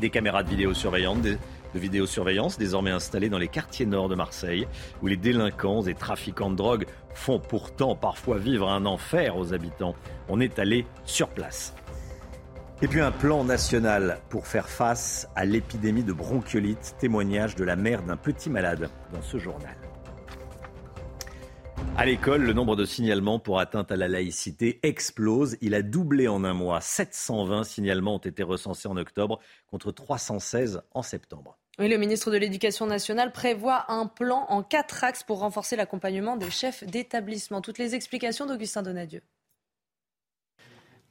Des 0.00 0.10
caméras 0.10 0.44
de 0.44 0.50
vidéosurveillance, 0.50 1.18
de 1.22 1.38
vidéosurveillance 1.74 2.56
désormais 2.56 2.92
installées 2.92 3.28
dans 3.28 3.38
les 3.38 3.48
quartiers 3.48 3.86
nord 3.86 4.08
de 4.08 4.14
Marseille, 4.14 4.68
où 5.02 5.08
les 5.08 5.16
délinquants 5.16 5.82
et 5.82 5.94
trafiquants 5.94 6.52
de 6.52 6.56
drogue 6.56 6.86
font 7.14 7.40
pourtant 7.40 7.96
parfois 7.96 8.38
vivre 8.38 8.68
un 8.68 8.86
enfer 8.86 9.36
aux 9.36 9.52
habitants. 9.52 9.96
On 10.28 10.38
est 10.38 10.60
allé 10.60 10.86
sur 11.04 11.28
place. 11.30 11.74
Et 12.80 12.86
puis 12.86 13.00
un 13.00 13.10
plan 13.10 13.42
national 13.42 14.20
pour 14.28 14.46
faire 14.46 14.68
face 14.68 15.26
à 15.34 15.44
l'épidémie 15.44 16.04
de 16.04 16.12
bronchiolite, 16.12 16.94
témoignage 17.00 17.56
de 17.56 17.64
la 17.64 17.74
mère 17.74 18.04
d'un 18.04 18.16
petit 18.16 18.50
malade 18.50 18.88
dans 19.12 19.20
ce 19.20 19.36
journal. 19.36 19.76
À 21.96 22.06
l'école, 22.06 22.42
le 22.42 22.52
nombre 22.52 22.76
de 22.76 22.84
signalements 22.84 23.40
pour 23.40 23.58
atteinte 23.58 23.90
à 23.90 23.96
la 23.96 24.06
laïcité 24.06 24.78
explose. 24.84 25.56
Il 25.60 25.74
a 25.74 25.82
doublé 25.82 26.28
en 26.28 26.44
un 26.44 26.54
mois. 26.54 26.80
720 26.80 27.64
signalements 27.64 28.14
ont 28.14 28.18
été 28.18 28.44
recensés 28.44 28.86
en 28.86 28.96
octobre 28.96 29.40
contre 29.66 29.90
316 29.90 30.82
en 30.94 31.02
septembre. 31.02 31.58
Oui, 31.80 31.88
le 31.88 31.96
ministre 31.96 32.30
de 32.30 32.36
l'Éducation 32.36 32.86
nationale 32.86 33.32
prévoit 33.32 33.90
un 33.90 34.06
plan 34.06 34.46
en 34.50 34.62
quatre 34.62 35.02
axes 35.02 35.24
pour 35.24 35.40
renforcer 35.40 35.74
l'accompagnement 35.74 36.36
des 36.36 36.52
chefs 36.52 36.84
d'établissement. 36.84 37.60
Toutes 37.60 37.78
les 37.78 37.96
explications 37.96 38.46
d'Augustin 38.46 38.82
Donadieu. 38.82 39.22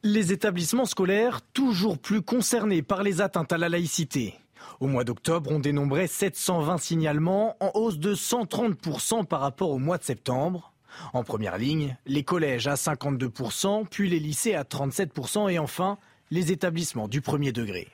Les 0.03 0.31
établissements 0.31 0.85
scolaires 0.85 1.41
toujours 1.53 1.97
plus 1.97 2.21
concernés 2.21 2.83
par 2.83 3.01
les 3.01 3.19
atteintes 3.19 3.51
à 3.51 3.57
la 3.57 3.67
laïcité. 3.67 4.35
Au 4.79 4.85
mois 4.85 5.03
d'octobre, 5.03 5.51
on 5.51 5.59
dénombrait 5.59 6.05
720 6.05 6.77
signalements, 6.77 7.57
en 7.59 7.71
hausse 7.73 7.97
de 7.97 8.13
130% 8.13 9.25
par 9.25 9.41
rapport 9.41 9.71
au 9.71 9.79
mois 9.79 9.97
de 9.97 10.03
septembre. 10.03 10.71
En 11.13 11.23
première 11.23 11.57
ligne, 11.57 11.97
les 12.05 12.23
collèges 12.23 12.67
à 12.67 12.75
52%, 12.75 13.87
puis 13.89 14.07
les 14.07 14.19
lycées 14.19 14.53
à 14.53 14.63
37% 14.63 15.51
et 15.51 15.57
enfin 15.57 15.97
les 16.29 16.51
établissements 16.51 17.07
du 17.07 17.21
premier 17.21 17.51
degré. 17.51 17.87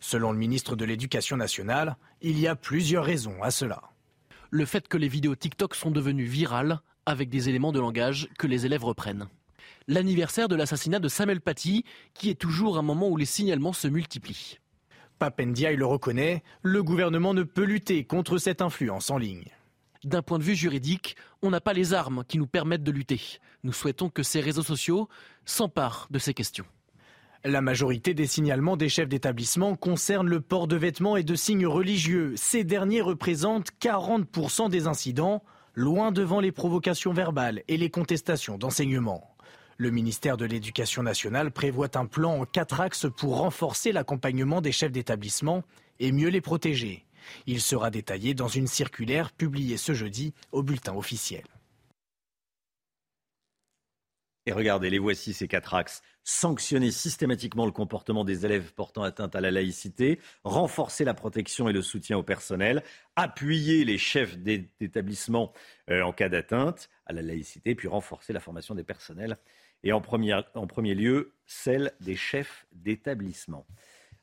Selon 0.00 0.32
le 0.32 0.38
ministre 0.38 0.76
de 0.76 0.84
l'Éducation 0.84 1.38
nationale, 1.38 1.96
il 2.20 2.38
y 2.38 2.46
a 2.46 2.56
plusieurs 2.56 3.06
raisons 3.06 3.42
à 3.42 3.50
cela. 3.50 3.80
Le 4.50 4.66
fait 4.66 4.86
que 4.86 4.98
les 4.98 5.08
vidéos 5.08 5.34
TikTok 5.34 5.74
sont 5.74 5.90
devenues 5.90 6.24
virales 6.24 6.80
avec 7.06 7.30
des 7.30 7.48
éléments 7.48 7.72
de 7.72 7.80
langage 7.80 8.28
que 8.38 8.46
les 8.46 8.66
élèves 8.66 8.84
reprennent 8.84 9.28
l'anniversaire 9.88 10.46
de 10.46 10.54
l'assassinat 10.54 11.00
de 11.00 11.08
Samuel 11.08 11.40
Paty, 11.40 11.84
qui 12.14 12.30
est 12.30 12.38
toujours 12.38 12.78
un 12.78 12.82
moment 12.82 13.08
où 13.08 13.16
les 13.16 13.24
signalements 13.24 13.72
se 13.72 13.88
multiplient. 13.88 14.58
Papendia 15.18 15.72
le 15.72 15.86
reconnaît, 15.86 16.44
le 16.62 16.82
gouvernement 16.84 17.34
ne 17.34 17.42
peut 17.42 17.64
lutter 17.64 18.04
contre 18.04 18.38
cette 18.38 18.62
influence 18.62 19.10
en 19.10 19.18
ligne. 19.18 19.50
D'un 20.04 20.22
point 20.22 20.38
de 20.38 20.44
vue 20.44 20.54
juridique, 20.54 21.16
on 21.42 21.50
n'a 21.50 21.60
pas 21.60 21.72
les 21.72 21.92
armes 21.92 22.22
qui 22.28 22.38
nous 22.38 22.46
permettent 22.46 22.84
de 22.84 22.92
lutter. 22.92 23.20
Nous 23.64 23.72
souhaitons 23.72 24.10
que 24.10 24.22
ces 24.22 24.40
réseaux 24.40 24.62
sociaux 24.62 25.08
s'emparent 25.44 26.06
de 26.10 26.20
ces 26.20 26.34
questions. 26.34 26.66
La 27.44 27.60
majorité 27.60 28.14
des 28.14 28.26
signalements 28.26 28.76
des 28.76 28.88
chefs 28.88 29.08
d'établissement 29.08 29.74
concernent 29.74 30.28
le 30.28 30.40
port 30.40 30.68
de 30.68 30.76
vêtements 30.76 31.16
et 31.16 31.24
de 31.24 31.34
signes 31.34 31.66
religieux. 31.66 32.34
Ces 32.36 32.62
derniers 32.62 33.00
représentent 33.00 33.70
40% 33.80 34.68
des 34.68 34.86
incidents, 34.86 35.42
loin 35.74 36.12
devant 36.12 36.40
les 36.40 36.52
provocations 36.52 37.12
verbales 37.12 37.62
et 37.66 37.76
les 37.76 37.90
contestations 37.90 38.58
d'enseignement. 38.58 39.36
Le 39.80 39.92
ministère 39.92 40.36
de 40.36 40.44
l'Éducation 40.44 41.04
nationale 41.04 41.52
prévoit 41.52 41.96
un 41.96 42.06
plan 42.06 42.40
en 42.40 42.44
quatre 42.44 42.80
axes 42.80 43.06
pour 43.16 43.36
renforcer 43.36 43.92
l'accompagnement 43.92 44.60
des 44.60 44.72
chefs 44.72 44.90
d'établissement 44.90 45.62
et 46.00 46.10
mieux 46.10 46.30
les 46.30 46.40
protéger. 46.40 47.06
Il 47.46 47.60
sera 47.60 47.88
détaillé 47.92 48.34
dans 48.34 48.48
une 48.48 48.66
circulaire 48.66 49.30
publiée 49.30 49.76
ce 49.76 49.94
jeudi 49.94 50.34
au 50.50 50.64
bulletin 50.64 50.96
officiel. 50.96 51.44
Et 54.46 54.52
regardez, 54.52 54.90
les 54.90 54.98
voici 54.98 55.32
ces 55.32 55.46
quatre 55.46 55.74
axes. 55.74 56.02
Sanctionner 56.24 56.90
systématiquement 56.90 57.66
le 57.66 57.70
comportement 57.70 58.24
des 58.24 58.46
élèves 58.46 58.72
portant 58.72 59.04
atteinte 59.04 59.36
à 59.36 59.40
la 59.40 59.52
laïcité, 59.52 60.18
renforcer 60.42 61.04
la 61.04 61.14
protection 61.14 61.68
et 61.68 61.72
le 61.72 61.82
soutien 61.82 62.18
au 62.18 62.24
personnel, 62.24 62.82
appuyer 63.14 63.84
les 63.84 63.98
chefs 63.98 64.38
d'établissement 64.38 65.52
euh, 65.90 66.02
en 66.02 66.12
cas 66.12 66.30
d'atteinte 66.30 66.88
à 67.06 67.12
la 67.12 67.22
laïcité, 67.22 67.76
puis 67.76 67.86
renforcer 67.86 68.32
la 68.32 68.40
formation 68.40 68.74
des 68.74 68.84
personnels 68.84 69.38
et 69.82 69.92
en 69.92 70.00
premier, 70.00 70.42
lieu 70.94 71.34
celle 71.46 71.92
des 72.00 72.16
chefs 72.16 72.66
d'établissement. 72.72 73.66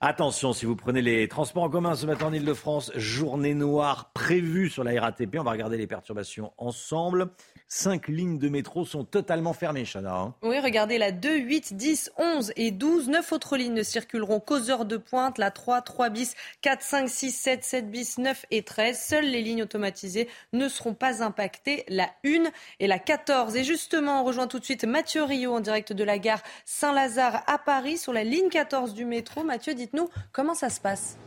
Attention, 0.02 0.52
si 0.52 0.66
vous 0.66 0.76
prenez 0.76 1.02
les 1.02 1.30
transports 1.30 1.64
en 1.64 1.70
commun 1.70 1.96
ce 1.96 2.06
matin 2.06 2.26
en 2.26 2.34
Ile-de-France, 2.34 2.92
journée 2.96 3.54
noire 3.54 4.12
prévue 4.14 4.70
sur 4.70 4.84
la 4.84 5.00
RATP. 5.00 5.38
On 5.40 5.44
va 5.44 5.52
regarder 5.52 5.78
les 5.78 5.88
perturbations 5.88 6.52
ensemble. 6.58 7.30
Cinq 7.68 8.10
lignes 8.10 8.38
de 8.38 8.48
métro 8.50 8.86
sont 8.86 9.06
totalement 9.06 9.54
fermées, 9.54 9.86
Chana. 9.86 10.16
Hein. 10.16 10.36
Oui, 10.44 10.60
regardez 10.60 10.98
la 10.98 11.12
2, 11.12 11.38
8, 11.38 11.74
10, 11.76 12.12
11 12.18 12.54
et 12.58 12.72
12. 12.72 13.10
Neuf 13.10 13.32
autres 13.32 13.58
lignes 13.58 13.74
ne 13.74 13.84
circuleront 13.84 14.40
qu'aux 14.40 14.70
heures 14.70 14.86
de 14.86 14.98
pointe. 14.98 15.38
La 15.38 15.50
3, 15.50 15.82
3 15.82 16.10
bis, 16.10 16.36
4, 16.62 16.82
5, 16.82 17.10
6, 17.10 17.32
7, 17.32 17.64
7 17.64 17.90
bis, 17.90 18.18
9 18.18 18.46
et 18.52 18.64
13. 18.64 19.00
Seules 19.00 19.26
les 19.26 19.42
lignes 19.42 19.64
automatisées 19.64 20.30
ne 20.54 20.68
seront 20.68 20.94
pas 20.94 21.24
impactées. 21.24 21.86
La 21.88 22.10
1 22.26 22.52
et 22.80 22.88
la 22.88 23.00
14. 23.00 23.56
Et 23.56 23.64
justement, 23.64 24.22
on 24.22 24.24
rejoint 24.26 24.48
tout 24.48 24.60
de 24.60 24.66
suite 24.66 24.84
Mathieu 24.84 25.24
Rio 25.24 25.54
en 25.54 25.62
direct 25.62 25.94
de 25.94 26.04
la 26.04 26.20
gare 26.20 26.44
Saint-Lazare 26.66 27.44
à 27.48 27.58
Paris 27.58 27.98
sur 27.98 28.14
la 28.14 28.24
ligne 28.24 28.50
14 28.50 28.94
du 28.94 29.06
métro. 29.06 29.44
Mathieu, 29.44 29.74
dites-nous 29.86 30.10
comment 30.32 30.56
ça 30.56 30.70
se 30.70 30.80
passe. 30.80 31.18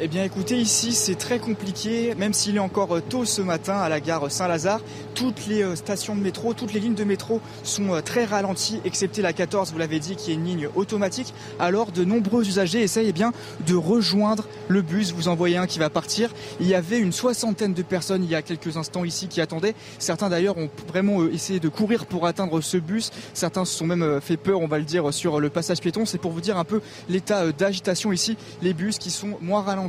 Eh 0.00 0.06
bien 0.06 0.22
écoutez, 0.22 0.54
ici 0.56 0.92
c'est 0.92 1.16
très 1.16 1.40
compliqué, 1.40 2.14
même 2.14 2.32
s'il 2.32 2.54
est 2.54 2.60
encore 2.60 3.02
tôt 3.08 3.24
ce 3.24 3.42
matin 3.42 3.78
à 3.78 3.88
la 3.88 3.98
gare 3.98 4.30
Saint-Lazare. 4.30 4.80
toutes 5.16 5.48
les 5.48 5.74
stations 5.74 6.14
de 6.14 6.20
métro, 6.20 6.54
toutes 6.54 6.72
les 6.72 6.78
lignes 6.78 6.94
de 6.94 7.02
métro 7.02 7.40
sont 7.64 8.00
très 8.04 8.24
ralenties, 8.24 8.80
excepté 8.84 9.22
la 9.22 9.32
14, 9.32 9.72
vous 9.72 9.78
l'avez 9.78 9.98
dit, 9.98 10.14
qui 10.14 10.30
est 10.30 10.34
une 10.34 10.44
ligne 10.44 10.68
automatique. 10.76 11.34
Alors 11.58 11.90
de 11.90 12.04
nombreux 12.04 12.46
usagers 12.46 12.80
essayent 12.80 13.08
eh 13.08 13.12
bien, 13.12 13.32
de 13.66 13.74
rejoindre 13.74 14.46
le 14.68 14.82
bus. 14.82 15.12
Vous 15.12 15.26
en 15.26 15.34
voyez 15.34 15.56
un 15.56 15.66
qui 15.66 15.80
va 15.80 15.90
partir. 15.90 16.32
Il 16.60 16.68
y 16.68 16.76
avait 16.76 17.00
une 17.00 17.10
soixantaine 17.10 17.74
de 17.74 17.82
personnes 17.82 18.22
il 18.22 18.30
y 18.30 18.36
a 18.36 18.42
quelques 18.42 18.76
instants 18.76 19.02
ici 19.02 19.26
qui 19.26 19.40
attendaient. 19.40 19.74
Certains 19.98 20.28
d'ailleurs 20.28 20.58
ont 20.58 20.70
vraiment 20.86 21.26
essayé 21.26 21.58
de 21.58 21.68
courir 21.68 22.06
pour 22.06 22.24
atteindre 22.24 22.60
ce 22.60 22.76
bus. 22.76 23.10
Certains 23.34 23.64
se 23.64 23.76
sont 23.76 23.86
même 23.86 24.20
fait 24.20 24.36
peur, 24.36 24.60
on 24.60 24.68
va 24.68 24.78
le 24.78 24.84
dire, 24.84 25.12
sur 25.12 25.40
le 25.40 25.50
passage 25.50 25.80
piéton. 25.80 26.06
C'est 26.06 26.18
pour 26.18 26.30
vous 26.30 26.40
dire 26.40 26.56
un 26.56 26.64
peu 26.64 26.82
l'état 27.08 27.50
d'agitation 27.50 28.12
ici. 28.12 28.36
Les 28.62 28.74
bus 28.74 28.98
qui 28.98 29.10
sont 29.10 29.38
moins 29.40 29.62
ralentis 29.62 29.87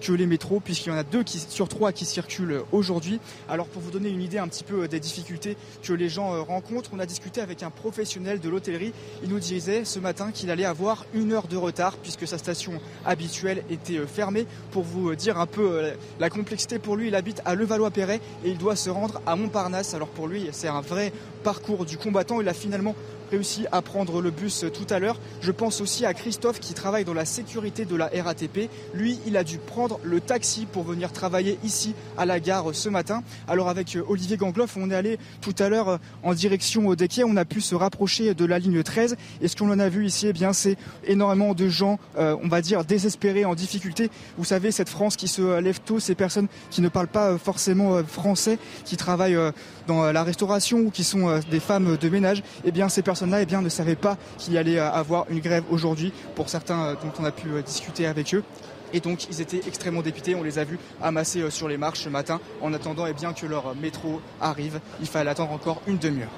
que 0.00 0.12
les 0.12 0.26
métros, 0.26 0.60
puisqu'il 0.60 0.88
y 0.90 0.92
en 0.92 0.96
a 0.96 1.02
deux 1.02 1.24
sur 1.26 1.68
trois 1.68 1.92
qui 1.92 2.04
circulent 2.04 2.62
aujourd'hui. 2.72 3.20
Alors 3.48 3.66
pour 3.66 3.82
vous 3.82 3.90
donner 3.90 4.08
une 4.08 4.22
idée 4.22 4.38
un 4.38 4.48
petit 4.48 4.64
peu 4.64 4.88
des 4.88 5.00
difficultés 5.00 5.56
que 5.82 5.92
les 5.92 6.08
gens 6.08 6.42
rencontrent, 6.44 6.90
on 6.92 6.98
a 6.98 7.06
discuté 7.06 7.40
avec 7.40 7.62
un 7.62 7.70
professionnel 7.70 8.40
de 8.40 8.48
l'hôtellerie. 8.48 8.92
Il 9.22 9.28
nous 9.28 9.38
disait 9.38 9.84
ce 9.84 9.98
matin 9.98 10.30
qu'il 10.32 10.50
allait 10.50 10.64
avoir 10.64 11.04
une 11.14 11.32
heure 11.32 11.48
de 11.48 11.56
retard 11.56 11.96
puisque 11.96 12.26
sa 12.26 12.38
station 12.38 12.80
habituelle 13.04 13.62
était 13.70 14.06
fermée. 14.06 14.46
Pour 14.70 14.84
vous 14.84 15.14
dire 15.14 15.38
un 15.38 15.46
peu 15.46 15.92
la 16.18 16.30
complexité 16.30 16.78
pour 16.78 16.96
lui, 16.96 17.08
il 17.08 17.14
habite 17.14 17.42
à 17.44 17.54
Levallois-Perret 17.54 18.20
et 18.44 18.50
il 18.50 18.58
doit 18.58 18.76
se 18.76 18.90
rendre 18.90 19.20
à 19.26 19.36
Montparnasse. 19.36 19.94
Alors 19.94 20.08
pour 20.08 20.28
lui, 20.28 20.48
c'est 20.52 20.68
un 20.68 20.80
vrai 20.80 21.12
parcours 21.42 21.84
du 21.84 21.98
combattant. 21.98 22.40
Il 22.40 22.48
a 22.48 22.54
finalement 22.54 22.94
réussi 23.30 23.66
à 23.72 23.82
prendre 23.82 24.20
le 24.20 24.30
bus 24.30 24.64
tout 24.72 24.92
à 24.92 24.98
l'heure. 24.98 25.18
Je 25.40 25.52
pense 25.52 25.80
aussi 25.80 26.04
à 26.04 26.14
Christophe 26.14 26.60
qui 26.60 26.74
travaille 26.74 27.04
dans 27.04 27.14
la 27.14 27.24
sécurité 27.24 27.84
de 27.84 27.96
la 27.96 28.10
RATP. 28.12 28.68
Lui, 28.94 29.18
il 29.26 29.36
a 29.36 29.44
dû 29.44 29.58
prendre 29.58 30.00
le 30.02 30.20
taxi 30.20 30.66
pour 30.66 30.82
venir 30.82 31.12
travailler 31.12 31.58
ici 31.64 31.94
à 32.18 32.26
la 32.26 32.40
gare 32.40 32.74
ce 32.74 32.88
matin. 32.88 33.22
Alors 33.48 33.68
avec 33.68 33.96
euh, 33.96 34.04
Olivier 34.08 34.36
Gangloff, 34.36 34.76
on 34.76 34.90
est 34.90 34.94
allé 34.94 35.18
tout 35.40 35.54
à 35.58 35.68
l'heure 35.68 35.88
euh, 35.88 35.96
en 36.22 36.34
direction 36.34 36.92
des 36.94 37.08
quais. 37.08 37.24
On 37.24 37.36
a 37.36 37.44
pu 37.44 37.60
se 37.60 37.74
rapprocher 37.74 38.34
de 38.34 38.44
la 38.44 38.58
ligne 38.58 38.82
13. 38.82 39.16
Et 39.40 39.48
ce 39.48 39.56
qu'on 39.56 39.70
en 39.70 39.78
a 39.78 39.88
vu 39.88 40.06
ici, 40.06 40.26
eh 40.26 40.32
bien, 40.32 40.52
c'est 40.52 40.76
énormément 41.04 41.54
de 41.54 41.68
gens, 41.68 41.98
euh, 42.18 42.36
on 42.42 42.48
va 42.48 42.60
dire, 42.60 42.84
désespérés, 42.84 43.44
en 43.44 43.54
difficulté. 43.54 44.10
Vous 44.38 44.44
savez, 44.44 44.70
cette 44.72 44.88
France 44.88 45.16
qui 45.16 45.28
se 45.28 45.60
lève 45.60 45.80
tôt, 45.80 46.00
ces 46.00 46.14
personnes 46.14 46.48
qui 46.70 46.80
ne 46.80 46.88
parlent 46.88 47.08
pas 47.08 47.38
forcément 47.38 48.02
français, 48.04 48.58
qui 48.84 48.96
travaillent 48.96 49.38
dans 49.90 50.12
la 50.12 50.22
restauration 50.22 50.78
ou 50.78 50.90
qui 50.90 51.04
sont 51.04 51.40
des 51.50 51.60
femmes 51.60 51.96
de 51.96 52.08
ménage, 52.08 52.42
eh 52.64 52.70
bien, 52.70 52.88
ces 52.88 53.02
personnes 53.02 53.10
personnes-là 53.10 53.42
eh 53.42 53.64
ne 53.64 53.68
savaient 53.68 53.96
pas 53.96 54.16
qu'il 54.38 54.54
y 54.54 54.58
allait 54.58 54.78
euh, 54.78 54.90
avoir 54.90 55.26
une 55.30 55.40
grève 55.40 55.64
aujourd'hui, 55.70 56.12
pour 56.36 56.48
certains 56.48 56.80
euh, 56.80 56.94
dont 56.94 57.12
on 57.18 57.24
a 57.24 57.32
pu 57.32 57.48
euh, 57.48 57.60
discuter 57.62 58.06
avec 58.06 58.34
eux. 58.34 58.44
Et 58.92 59.00
donc 59.00 59.26
ils 59.28 59.40
étaient 59.40 59.60
extrêmement 59.66 60.02
dépités, 60.02 60.34
on 60.34 60.42
les 60.42 60.58
a 60.58 60.64
vus 60.64 60.78
amasser 61.02 61.48
sur 61.50 61.68
les 61.68 61.76
marches 61.76 62.00
ce 62.00 62.08
matin 62.08 62.40
en 62.60 62.72
attendant 62.72 63.06
eh 63.06 63.12
bien, 63.12 63.32
que 63.32 63.46
leur 63.46 63.74
métro 63.76 64.20
arrive. 64.40 64.80
Il 65.00 65.06
fallait 65.06 65.30
attendre 65.30 65.52
encore 65.52 65.82
une 65.86 65.98
demi-heure. 65.98 66.32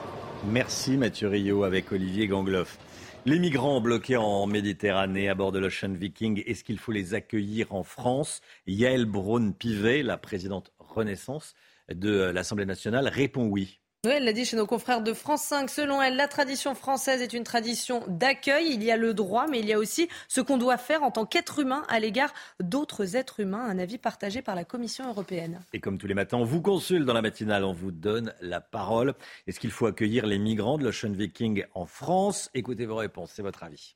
Merci 0.51 0.97
Mathieu 0.97 1.29
Rio 1.29 1.65
avec 1.65 1.93
Olivier 1.93 2.27
Gangloff. 2.27 2.79
Les 3.25 3.39
migrants 3.39 3.81
bloqués 3.81 4.17
en 4.17 4.47
Méditerranée 4.47 5.29
à 5.29 5.35
bord 5.35 5.53
de 5.53 5.61
l'Ocean 5.61 5.93
Viking, 5.93 6.43
est-ce 6.47 6.65
qu'il 6.65 6.79
faut 6.79 6.93
les 6.93 7.15
accueillir 7.15 7.73
en 7.73 7.85
France? 7.85 8.41
Yael 8.67 9.07
Braun-Pivet, 9.07 10.03
la 10.03 10.19
présidente 10.19 10.73
Renaissance 10.79 11.55
de 11.93 12.31
l'Assemblée 12.31 12.67
nationale, 12.67 13.09
répond 13.09 13.47
oui. 13.47 13.81
Oui, 14.05 14.15
elle 14.17 14.25
l'a 14.25 14.33
dit 14.33 14.45
chez 14.45 14.57
nos 14.57 14.67
confrères 14.67 15.01
de 15.01 15.13
France 15.13 15.43
5. 15.43 15.71
Selon 15.71 16.03
elle, 16.03 16.17
la 16.17 16.27
tradition 16.27 16.75
française 16.75 17.23
est 17.23 17.33
une 17.33 17.45
tradition 17.45 18.03
d'accueil. 18.09 18.73
Il 18.73 18.83
y 18.83 18.91
a 18.91 18.97
le 18.97 19.15
droit, 19.15 19.47
mais 19.47 19.61
il 19.61 19.67
y 19.67 19.73
a 19.73 19.79
aussi 19.79 20.09
ce 20.27 20.41
qu'on 20.41 20.59
doit 20.59 20.77
faire 20.77 21.05
en 21.05 21.13
tant 21.13 21.25
qu'être 21.25 21.61
humain 21.61 21.85
à 21.89 22.01
l'égard 22.01 22.35
d'autres 22.59 23.15
êtres 23.15 23.39
humains. 23.39 23.65
Un 23.65 23.79
avis 23.79 23.99
partagé 23.99 24.43
par 24.43 24.57
la 24.57 24.65
Commission 24.65 25.09
européenne. 25.09 25.61
Et 25.73 25.79
comme 25.79 25.99
tous 25.99 26.09
les 26.09 26.15
matins, 26.15 26.39
on 26.39 26.45
vous 26.45 26.61
consulte 26.61 27.05
dans 27.05 27.15
la 27.15 27.23
matinale, 27.23 27.63
on 27.63 27.73
vous 27.73 27.93
donne 27.93 28.35
la 28.41 28.61
parole. 28.61 29.15
Est-ce 29.47 29.61
qu'il 29.61 29.71
faut 29.71 29.87
accueillir 29.87 30.27
les 30.27 30.41
migrants 30.41 30.79
de 30.79 30.83
l'Ocean 30.83 31.13
Viking 31.13 31.65
en 31.73 31.87
France? 31.87 32.51
Écoutez 32.55 32.87
vos 32.87 32.97
réponses, 32.97 33.31
c'est 33.33 33.43
votre 33.43 33.63
avis. 33.63 33.95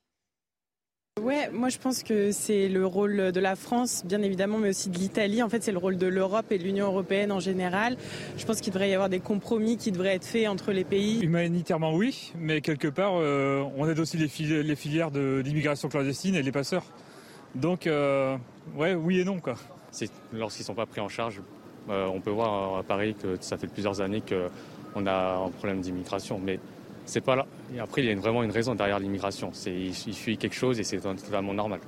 Ouais, 1.23 1.49
moi 1.51 1.71
je 1.71 1.79
pense 1.79 2.03
que 2.03 2.31
c'est 2.31 2.69
le 2.69 2.85
rôle 2.85 3.33
de 3.33 3.41
la 3.41 3.57
France, 3.57 4.05
bien 4.05 4.21
évidemment, 4.21 4.59
mais 4.59 4.69
aussi 4.69 4.91
de 4.91 4.99
l'Italie. 4.99 5.43
En 5.43 5.49
fait, 5.49 5.63
c'est 5.63 5.73
le 5.73 5.79
rôle 5.79 5.97
de 5.97 6.07
l'Europe 6.07 6.53
et 6.53 6.59
de 6.59 6.63
l'Union 6.63 6.89
européenne 6.89 7.33
en 7.33 7.41
général. 7.41 7.97
Je 8.37 8.45
pense 8.45 8.61
qu'il 8.61 8.71
devrait 8.71 8.91
y 8.91 8.95
avoir 8.95 9.09
des 9.09 9.21
compromis 9.21 9.79
qui 9.79 9.93
devraient 9.93 10.15
être 10.15 10.27
faits 10.27 10.47
entre 10.47 10.73
les 10.73 10.85
pays. 10.85 11.21
Humanitairement, 11.23 11.95
oui, 11.95 12.33
mais 12.39 12.61
quelque 12.61 12.89
part, 12.89 13.15
euh, 13.17 13.65
on 13.79 13.89
aide 13.89 13.99
aussi 13.99 14.19
les, 14.19 14.29
filières 14.29 15.11
d'immigration 15.11 15.89
clandestine 15.89 16.35
et 16.35 16.43
les 16.43 16.53
passeurs. 16.53 16.85
Donc, 17.55 17.87
euh, 17.87 18.37
ouais, 18.77 18.95
oui 18.95 19.21
et 19.21 19.25
non, 19.25 19.41
quoi. 19.41 19.57
Lorsqu'ils 20.35 20.63
ne 20.63 20.67
sont 20.67 20.75
pas 20.75 20.85
pris 20.85 21.01
en 21.01 21.09
charge, 21.09 21.41
euh, 21.89 22.07
on 22.07 22.21
peut 22.21 22.31
voir 22.31 22.77
à 22.77 22.83
Paris 22.83 23.17
que 23.21 23.39
ça 23.41 23.57
fait 23.57 23.69
plusieurs 23.69 24.03
années 24.03 24.23
qu'on 24.23 25.07
a 25.07 25.47
un 25.47 25.49
problème 25.49 25.81
d'immigration. 25.81 26.39
Mais 26.39 26.61
c'est 27.07 27.21
pas 27.21 27.37
là. 27.37 27.47
Et 27.75 27.81
après, 27.81 28.03
il 28.03 28.09
y 28.09 28.13
a 28.13 28.17
vraiment 28.17 28.43
une 28.43 28.51
raison 28.51 28.75
derrière 28.75 28.99
l'immigration. 28.99 29.51
C'est 29.53 29.73
il 29.73 29.95
suit 29.95 30.37
quelque 30.37 30.55
chose 30.55 30.79
et 30.79 30.85
c'est 30.85 30.99
totalement 30.99 31.55
normal. 31.55 31.81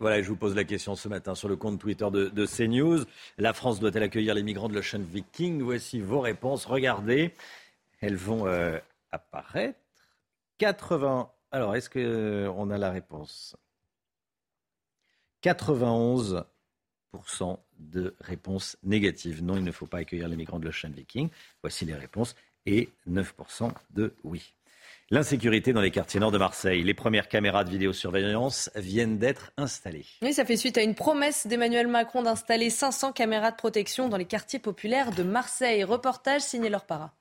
Voilà, 0.00 0.22
je 0.22 0.28
vous 0.28 0.36
pose 0.36 0.54
la 0.54 0.62
question 0.64 0.94
ce 0.94 1.08
matin 1.08 1.34
sur 1.34 1.48
le 1.48 1.56
compte 1.56 1.80
Twitter 1.80 2.06
de, 2.10 2.46
CNews. 2.46 3.04
La 3.36 3.52
France 3.52 3.80
doit-elle 3.80 4.04
accueillir 4.04 4.34
les 4.34 4.44
migrants 4.44 4.68
de 4.68 4.74
l'Ocean 4.74 5.00
Viking? 5.00 5.60
Voici 5.62 6.00
vos 6.00 6.20
réponses. 6.20 6.66
Regardez, 6.66 7.34
elles 8.00 8.14
vont 8.16 8.46
euh, 8.46 8.78
apparaître. 9.10 9.78
80. 10.58 11.30
Alors, 11.50 11.74
est-ce 11.74 11.90
qu'on 11.90 11.98
euh, 11.98 12.74
a 12.74 12.78
la 12.78 12.90
réponse? 12.90 13.56
91% 15.42 16.44
de 17.78 18.14
réponses 18.20 18.76
négatives. 18.84 19.42
Non, 19.42 19.56
il 19.56 19.64
ne 19.64 19.72
faut 19.72 19.86
pas 19.86 19.98
accueillir 19.98 20.28
les 20.28 20.36
migrants 20.36 20.60
de 20.60 20.66
l'Ocean 20.66 20.90
Viking. 20.90 21.28
Voici 21.60 21.84
les 21.84 21.94
réponses 21.94 22.36
et 22.68 22.90
9% 23.10 23.70
de 23.94 24.14
oui. 24.24 24.52
L'insécurité 25.10 25.72
dans 25.72 25.80
les 25.80 25.90
quartiers 25.90 26.20
nord 26.20 26.30
de 26.30 26.36
Marseille. 26.36 26.82
Les 26.82 26.92
premières 26.92 27.28
caméras 27.28 27.64
de 27.64 27.70
vidéosurveillance 27.70 28.70
viennent 28.76 29.16
d'être 29.16 29.52
installées. 29.56 30.04
Oui, 30.20 30.34
ça 30.34 30.44
fait 30.44 30.58
suite 30.58 30.76
à 30.76 30.82
une 30.82 30.94
promesse 30.94 31.46
d'Emmanuel 31.46 31.88
Macron 31.88 32.22
d'installer 32.22 32.68
500 32.68 33.12
caméras 33.12 33.52
de 33.52 33.56
protection 33.56 34.10
dans 34.10 34.18
les 34.18 34.26
quartiers 34.26 34.58
populaires 34.58 35.12
de 35.12 35.22
Marseille. 35.22 35.82
Reportage 35.82 36.42
signé 36.42 36.68
leur 36.68 36.84
para. 36.84 37.14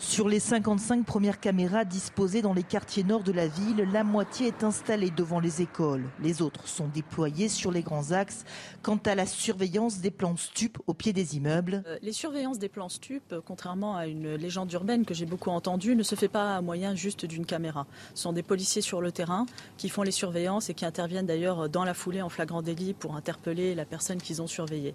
Sur 0.00 0.30
les 0.30 0.40
55 0.40 1.04
premières 1.04 1.40
caméras 1.40 1.84
disposées 1.84 2.40
dans 2.40 2.54
les 2.54 2.62
quartiers 2.62 3.04
nord 3.04 3.22
de 3.22 3.32
la 3.32 3.48
ville, 3.48 3.86
la 3.92 4.02
moitié 4.02 4.46
est 4.46 4.64
installée 4.64 5.10
devant 5.10 5.40
les 5.40 5.60
écoles. 5.60 6.04
Les 6.22 6.40
autres 6.40 6.66
sont 6.66 6.88
déployées 6.88 7.50
sur 7.50 7.70
les 7.70 7.82
grands 7.82 8.12
axes. 8.12 8.46
Quant 8.80 8.98
à 9.04 9.14
la 9.14 9.26
surveillance 9.26 9.98
des 9.98 10.10
plans 10.10 10.38
stupes 10.38 10.78
au 10.86 10.94
pied 10.94 11.12
des 11.12 11.36
immeubles. 11.36 11.84
Euh, 11.86 11.98
les 12.00 12.12
surveillances 12.12 12.58
des 12.58 12.70
plans 12.70 12.88
stupes, 12.88 13.34
contrairement 13.44 13.94
à 13.94 14.06
une 14.06 14.36
légende 14.36 14.72
urbaine 14.72 15.04
que 15.04 15.12
j'ai 15.12 15.26
beaucoup 15.26 15.50
entendue, 15.50 15.94
ne 15.94 16.02
se 16.02 16.14
fait 16.14 16.28
pas 16.28 16.56
à 16.56 16.62
moyen 16.62 16.94
juste 16.94 17.26
d'une 17.26 17.44
caméra. 17.44 17.86
Ce 18.14 18.22
sont 18.22 18.32
des 18.32 18.42
policiers 18.42 18.82
sur 18.82 19.02
le 19.02 19.12
terrain 19.12 19.44
qui 19.76 19.90
font 19.90 20.02
les 20.02 20.12
surveillances 20.12 20.70
et 20.70 20.74
qui 20.74 20.86
interviennent 20.86 21.26
d'ailleurs 21.26 21.68
dans 21.68 21.84
la 21.84 21.92
foulée 21.92 22.22
en 22.22 22.30
flagrant 22.30 22.62
délit 22.62 22.94
pour 22.94 23.16
interpeller 23.16 23.74
la 23.74 23.84
personne 23.84 24.22
qu'ils 24.22 24.40
ont 24.40 24.46
surveillée. 24.46 24.94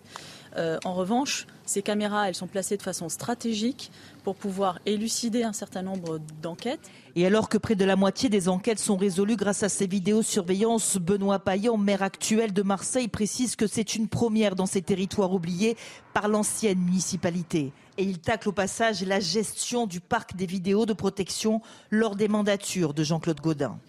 Euh, 0.58 0.78
en 0.86 0.94
revanche, 0.94 1.48
ces 1.65 1.82
caméras, 1.82 2.28
elles 2.30 2.36
sont 2.36 2.48
placées 2.48 2.78
de 2.78 2.82
façon 2.82 3.10
stratégique 3.10 3.91
pour 4.24 4.36
pouvoir 4.36 4.80
élucider 4.86 5.44
un 5.44 5.54
certain 5.54 5.82
nombre 5.82 6.20
d'enquêtes. 6.41 6.91
Et 7.15 7.26
alors 7.26 7.50
que 7.50 7.58
près 7.58 7.76
de 7.76 7.86
la 7.86 7.96
moitié 7.96 8.30
des 8.30 8.48
enquêtes 8.48 8.80
sont 8.80 8.98
résolues 8.98 9.36
grâce 9.36 9.63
à 9.63 9.70
ces 9.70 9.88
vidéosurveillances, 9.88 10.98
Benoît 10.98 11.39
Payan, 11.39 11.78
maire 11.78 12.04
actuel 12.04 12.54
de 12.54 12.62
Marseille, 12.62 13.08
précise 13.08 13.56
que 13.56 13.68
c'est 13.68 13.96
une 13.96 14.08
première 14.08 14.56
dans 14.56 14.65
ces 14.65 14.82
territoires 14.82 15.34
oubliés 15.34 15.76
par 16.13 16.28
l'ancienne 16.28 16.80
municipalité. 16.80 17.74
Et 17.98 18.04
il 18.04 18.20
tacle 18.20 18.50
au 18.50 18.52
passage 18.52 19.04
la 19.04 19.20
gestion 19.20 19.88
du 19.88 20.02
parc 20.02 20.36
des 20.36 20.46
vidéos 20.46 20.86
de 20.86 20.94
protection 20.94 21.62
lors 21.89 22.15
des 22.15 22.28
mandatures 22.28 22.94
de 22.94 23.04
Jean-Claude 23.04 23.41
Gaudin 23.41 23.80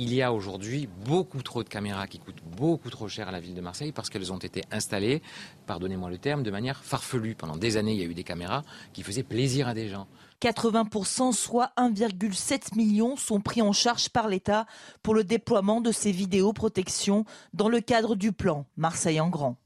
il 0.00 0.14
y 0.14 0.22
a 0.22 0.32
aujourd'hui 0.32 0.88
beaucoup 1.04 1.42
trop 1.42 1.62
de 1.62 1.68
caméras 1.68 2.06
qui 2.06 2.18
coûtent 2.18 2.42
beaucoup 2.56 2.88
trop 2.88 3.06
cher 3.06 3.28
à 3.28 3.32
la 3.32 3.38
ville 3.38 3.52
de 3.52 3.60
Marseille 3.60 3.92
parce 3.92 4.08
qu'elles 4.08 4.32
ont 4.32 4.38
été 4.38 4.62
installées, 4.70 5.20
pardonnez-moi 5.66 6.08
le 6.08 6.16
terme, 6.16 6.42
de 6.42 6.50
manière 6.50 6.82
farfelue. 6.82 7.34
Pendant 7.34 7.58
des 7.58 7.76
années, 7.76 7.92
il 7.92 8.00
y 8.00 8.02
a 8.02 8.06
eu 8.06 8.14
des 8.14 8.24
caméras 8.24 8.62
qui 8.94 9.02
faisaient 9.02 9.22
plaisir 9.22 9.68
à 9.68 9.74
des 9.74 9.88
gens. 9.88 10.06
80%, 10.40 11.32
soit 11.32 11.72
1,7 11.76 12.76
million, 12.76 13.14
sont 13.16 13.40
pris 13.40 13.60
en 13.60 13.72
charge 13.72 14.08
par 14.08 14.28
l'État 14.28 14.64
pour 15.02 15.14
le 15.14 15.22
déploiement 15.22 15.82
de 15.82 15.92
ces 15.92 16.12
vidéoprotections 16.12 17.26
dans 17.52 17.68
le 17.68 17.82
cadre 17.82 18.16
du 18.16 18.32
plan 18.32 18.64
Marseille 18.78 19.20
en 19.20 19.28
grand. 19.28 19.58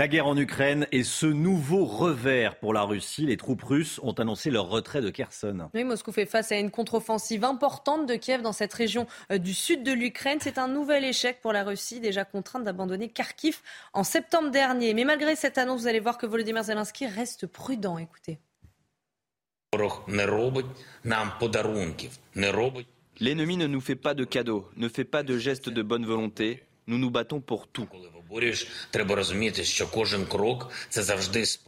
La 0.00 0.08
guerre 0.08 0.28
en 0.28 0.36
Ukraine 0.38 0.86
et 0.92 1.04
ce 1.04 1.26
nouveau 1.26 1.84
revers 1.84 2.58
pour 2.58 2.72
la 2.72 2.84
Russie. 2.84 3.26
Les 3.26 3.36
troupes 3.36 3.62
russes 3.62 4.00
ont 4.02 4.14
annoncé 4.14 4.50
leur 4.50 4.70
retrait 4.70 5.02
de 5.02 5.10
Kherson. 5.10 5.68
Oui, 5.74 5.84
Moscou 5.84 6.10
fait 6.10 6.24
face 6.24 6.52
à 6.52 6.56
une 6.56 6.70
contre-offensive 6.70 7.44
importante 7.44 8.06
de 8.06 8.14
Kiev 8.14 8.40
dans 8.40 8.54
cette 8.54 8.72
région 8.72 9.06
euh, 9.30 9.36
du 9.36 9.52
sud 9.52 9.82
de 9.82 9.92
l'Ukraine. 9.92 10.38
C'est 10.40 10.56
un 10.56 10.68
nouvel 10.68 11.04
échec 11.04 11.42
pour 11.42 11.52
la 11.52 11.64
Russie, 11.64 12.00
déjà 12.00 12.24
contrainte 12.24 12.64
d'abandonner 12.64 13.10
Kharkiv 13.10 13.60
en 13.92 14.02
septembre 14.02 14.50
dernier. 14.50 14.94
Mais 14.94 15.04
malgré 15.04 15.36
cette 15.36 15.58
annonce, 15.58 15.82
vous 15.82 15.86
allez 15.86 16.00
voir 16.00 16.16
que 16.16 16.24
Volodymyr 16.24 16.62
Zelensky 16.64 17.06
reste 17.06 17.46
prudent. 17.46 17.98
Écoutez. 17.98 18.38
L'ennemi 23.20 23.56
ne 23.58 23.66
nous 23.66 23.80
fait 23.82 23.96
pas 23.96 24.14
de 24.14 24.24
cadeaux, 24.24 24.66
ne 24.76 24.88
fait 24.88 25.04
pas 25.04 25.22
de 25.22 25.36
gestes 25.36 25.68
de 25.68 25.82
bonne 25.82 26.06
volonté. 26.06 26.62
Nous 26.86 26.96
nous 26.96 27.10
battons 27.10 27.42
pour 27.42 27.68
tout. 27.68 27.86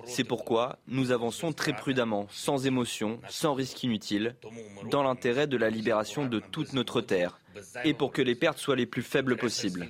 C'est 0.07 0.25
pourquoi 0.25 0.79
nous 0.89 1.11
avançons 1.11 1.53
très 1.53 1.73
prudemment, 1.73 2.27
sans 2.31 2.67
émotion, 2.67 3.21
sans 3.29 3.55
risque 3.55 3.83
inutile, 3.83 4.37
dans 4.91 5.03
l'intérêt 5.03 5.47
de 5.47 5.57
la 5.57 5.71
libération 5.71 6.27
de 6.27 6.41
toute 6.41 6.73
notre 6.73 7.01
terre 7.01 7.39
et 7.85 7.95
pour 7.95 8.13
que 8.13 8.23
les 8.23 8.35
pertes 8.35 8.59
soient 8.59 8.77
les 8.77 8.87
plus 8.87 9.03
faibles 9.03 9.37
possibles. 9.37 9.89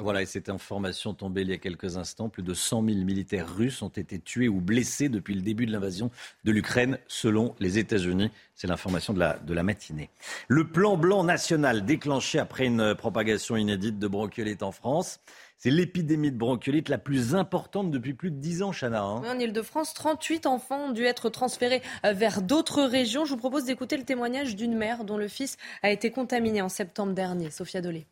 Voilà, 0.00 0.22
et 0.22 0.26
cette 0.26 0.48
information 0.48 1.14
tombée 1.14 1.42
il 1.42 1.50
y 1.50 1.52
a 1.52 1.58
quelques 1.58 1.96
instants, 1.96 2.28
plus 2.28 2.42
de 2.42 2.52
100 2.52 2.84
000 2.84 2.98
militaires 3.04 3.48
russes 3.48 3.80
ont 3.80 3.90
été 3.90 4.18
tués 4.18 4.48
ou 4.48 4.60
blessés 4.60 5.08
depuis 5.08 5.34
le 5.34 5.40
début 5.40 5.66
de 5.66 5.72
l'invasion 5.72 6.10
de 6.42 6.50
l'Ukraine, 6.50 6.98
selon 7.06 7.54
les 7.60 7.78
États-Unis. 7.78 8.32
C'est 8.56 8.66
l'information 8.66 9.12
de 9.12 9.20
la, 9.20 9.62
matinée. 9.62 10.10
Le 10.48 10.66
plan 10.66 10.96
blanc 10.96 11.22
national 11.22 11.84
déclenché 11.84 12.40
après 12.40 12.66
une 12.66 12.96
propagation 12.96 13.56
inédite 13.56 14.00
de 14.00 14.08
bronchiolite 14.08 14.64
en 14.64 14.72
France. 14.72 15.20
C'est 15.58 15.70
l'épidémie 15.70 16.32
de 16.32 16.38
bronchiolite 16.38 16.88
la 16.88 16.98
plus 16.98 17.36
importante 17.36 17.92
depuis 17.92 18.14
plus 18.14 18.32
de 18.32 18.36
10 18.36 18.64
ans, 18.64 18.72
Chana. 18.72 19.00
hein. 19.00 19.22
En 19.24 19.38
Ile-de-France, 19.38 19.94
38 19.94 20.46
enfants 20.46 20.88
ont 20.88 20.92
dû 20.92 21.04
être 21.04 21.28
transférés 21.28 21.82
euh, 22.04 22.12
vers 22.12 22.42
d'autres 22.42 22.82
régions. 22.82 23.24
Je 23.24 23.30
vous 23.30 23.36
propose 23.36 23.64
d'écouter 23.64 23.96
le 23.96 24.04
témoignage 24.04 24.56
d'une 24.56 24.76
mère 24.76 25.04
dont 25.04 25.18
le 25.18 25.28
fils 25.28 25.56
a 25.84 25.90
été 25.90 26.10
contaminé 26.10 26.62
en 26.62 26.68
septembre 26.68 27.12
dernier. 27.12 27.50
Sophia 27.50 27.80
Dolé. 27.80 28.08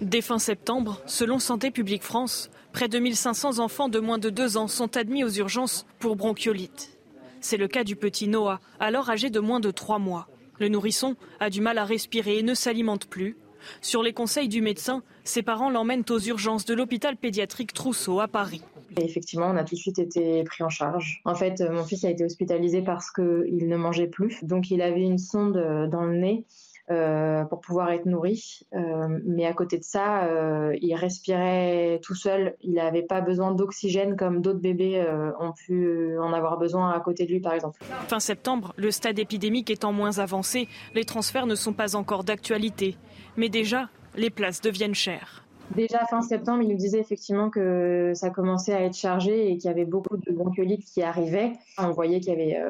Dès 0.00 0.20
fin 0.20 0.38
septembre, 0.38 1.00
selon 1.06 1.38
Santé 1.38 1.70
publique 1.70 2.02
France, 2.02 2.50
près 2.72 2.88
de 2.88 2.98
1500 2.98 3.58
enfants 3.58 3.88
de 3.88 3.98
moins 3.98 4.18
de 4.18 4.30
2 4.30 4.56
ans 4.56 4.68
sont 4.68 4.96
admis 4.96 5.24
aux 5.24 5.30
urgences 5.30 5.86
pour 5.98 6.16
bronchiolite. 6.16 6.98
C'est 7.40 7.56
le 7.56 7.68
cas 7.68 7.84
du 7.84 7.96
petit 7.96 8.28
Noah, 8.28 8.60
alors 8.78 9.10
âgé 9.10 9.30
de 9.30 9.40
moins 9.40 9.60
de 9.60 9.70
3 9.70 9.98
mois. 9.98 10.28
Le 10.58 10.68
nourrisson 10.68 11.16
a 11.38 11.48
du 11.48 11.60
mal 11.60 11.78
à 11.78 11.84
respirer 11.84 12.38
et 12.38 12.42
ne 12.42 12.54
s'alimente 12.54 13.06
plus. 13.06 13.36
Sur 13.80 14.02
les 14.02 14.12
conseils 14.12 14.48
du 14.48 14.62
médecin, 14.62 15.02
ses 15.24 15.42
parents 15.42 15.70
l'emmènent 15.70 16.04
aux 16.10 16.18
urgences 16.18 16.64
de 16.64 16.74
l'hôpital 16.74 17.16
pédiatrique 17.16 17.72
Trousseau 17.72 18.20
à 18.20 18.28
Paris. 18.28 18.62
Effectivement, 18.96 19.46
on 19.46 19.56
a 19.56 19.64
tout 19.64 19.74
de 19.74 19.80
suite 19.80 19.98
été 19.98 20.42
pris 20.44 20.64
en 20.64 20.68
charge. 20.68 21.20
En 21.24 21.34
fait, 21.34 21.60
euh, 21.60 21.72
mon 21.72 21.84
fils 21.84 22.04
a 22.04 22.10
été 22.10 22.24
hospitalisé 22.24 22.82
parce 22.82 23.10
qu'il 23.10 23.68
ne 23.68 23.76
mangeait 23.76 24.08
plus. 24.08 24.42
Donc, 24.42 24.70
il 24.70 24.82
avait 24.82 25.02
une 25.02 25.18
sonde 25.18 25.56
euh, 25.56 25.86
dans 25.86 26.04
le 26.04 26.16
nez 26.16 26.44
euh, 26.90 27.44
pour 27.44 27.60
pouvoir 27.60 27.90
être 27.90 28.06
nourri. 28.06 28.60
Euh, 28.74 29.20
mais 29.24 29.46
à 29.46 29.52
côté 29.52 29.78
de 29.78 29.84
ça, 29.84 30.24
euh, 30.24 30.76
il 30.80 30.92
respirait 30.94 32.00
tout 32.02 32.16
seul. 32.16 32.56
Il 32.62 32.72
n'avait 32.72 33.02
pas 33.02 33.20
besoin 33.20 33.52
d'oxygène 33.52 34.16
comme 34.16 34.40
d'autres 34.40 34.58
bébés 34.58 35.04
ont 35.38 35.52
pu 35.52 36.18
en 36.18 36.32
avoir 36.32 36.58
besoin 36.58 36.90
à 36.90 37.00
côté 37.00 37.26
de 37.26 37.30
lui, 37.30 37.40
par 37.40 37.52
exemple. 37.54 37.78
Fin 38.08 38.18
septembre, 38.18 38.74
le 38.76 38.90
stade 38.90 39.18
épidémique 39.18 39.70
étant 39.70 39.92
moins 39.92 40.18
avancé, 40.18 40.68
les 40.94 41.04
transferts 41.04 41.46
ne 41.46 41.54
sont 41.54 41.72
pas 41.72 41.94
encore 41.94 42.24
d'actualité. 42.24 42.96
Mais 43.36 43.48
déjà, 43.48 43.88
les 44.16 44.30
places 44.30 44.60
deviennent 44.60 44.94
chères. 44.94 45.44
Déjà 45.76 46.04
fin 46.06 46.22
septembre, 46.22 46.62
il 46.62 46.68
nous 46.70 46.76
disait 46.76 46.98
effectivement 46.98 47.50
que 47.50 48.10
ça 48.14 48.30
commençait 48.30 48.74
à 48.74 48.82
être 48.82 48.96
chargé 48.96 49.52
et 49.52 49.56
qu'il 49.56 49.68
y 49.68 49.72
avait 49.72 49.84
beaucoup 49.84 50.16
de 50.16 50.32
bronchiolites 50.32 50.84
qui 50.84 51.02
arrivaient. 51.02 51.52
On 51.78 51.92
voyait 51.92 52.18
qu'il 52.18 52.32
y 52.32 52.36
avait 52.36 52.60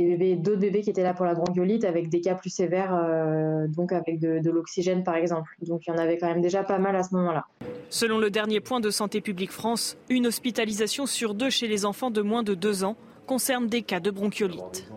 des 0.00 0.16
bébés, 0.16 0.36
d'autres 0.36 0.60
bébés 0.60 0.80
qui 0.80 0.90
étaient 0.90 1.02
là 1.02 1.14
pour 1.14 1.26
la 1.26 1.34
bronchiolite 1.34 1.84
avec 1.84 2.08
des 2.08 2.20
cas 2.20 2.34
plus 2.34 2.50
sévères, 2.50 2.94
euh, 2.94 3.66
donc 3.68 3.92
avec 3.92 4.18
de, 4.18 4.38
de 4.38 4.50
l'oxygène 4.50 5.04
par 5.04 5.16
exemple. 5.16 5.50
Donc 5.62 5.86
il 5.86 5.90
y 5.90 5.92
en 5.92 5.98
avait 5.98 6.18
quand 6.18 6.28
même 6.28 6.40
déjà 6.40 6.62
pas 6.62 6.78
mal 6.78 6.96
à 6.96 7.02
ce 7.02 7.14
moment-là. 7.14 7.46
Selon 7.90 8.18
le 8.18 8.30
dernier 8.30 8.60
point 8.60 8.80
de 8.80 8.90
Santé 8.90 9.20
publique 9.20 9.52
France, 9.52 9.96
une 10.08 10.26
hospitalisation 10.26 11.06
sur 11.06 11.34
deux 11.34 11.50
chez 11.50 11.68
les 11.68 11.84
enfants 11.84 12.10
de 12.10 12.22
moins 12.22 12.42
de 12.42 12.54
2 12.54 12.84
ans 12.84 12.96
concerne 13.26 13.66
des 13.68 13.82
cas 13.82 14.00
de 14.00 14.10
bronchiolite. 14.10 14.88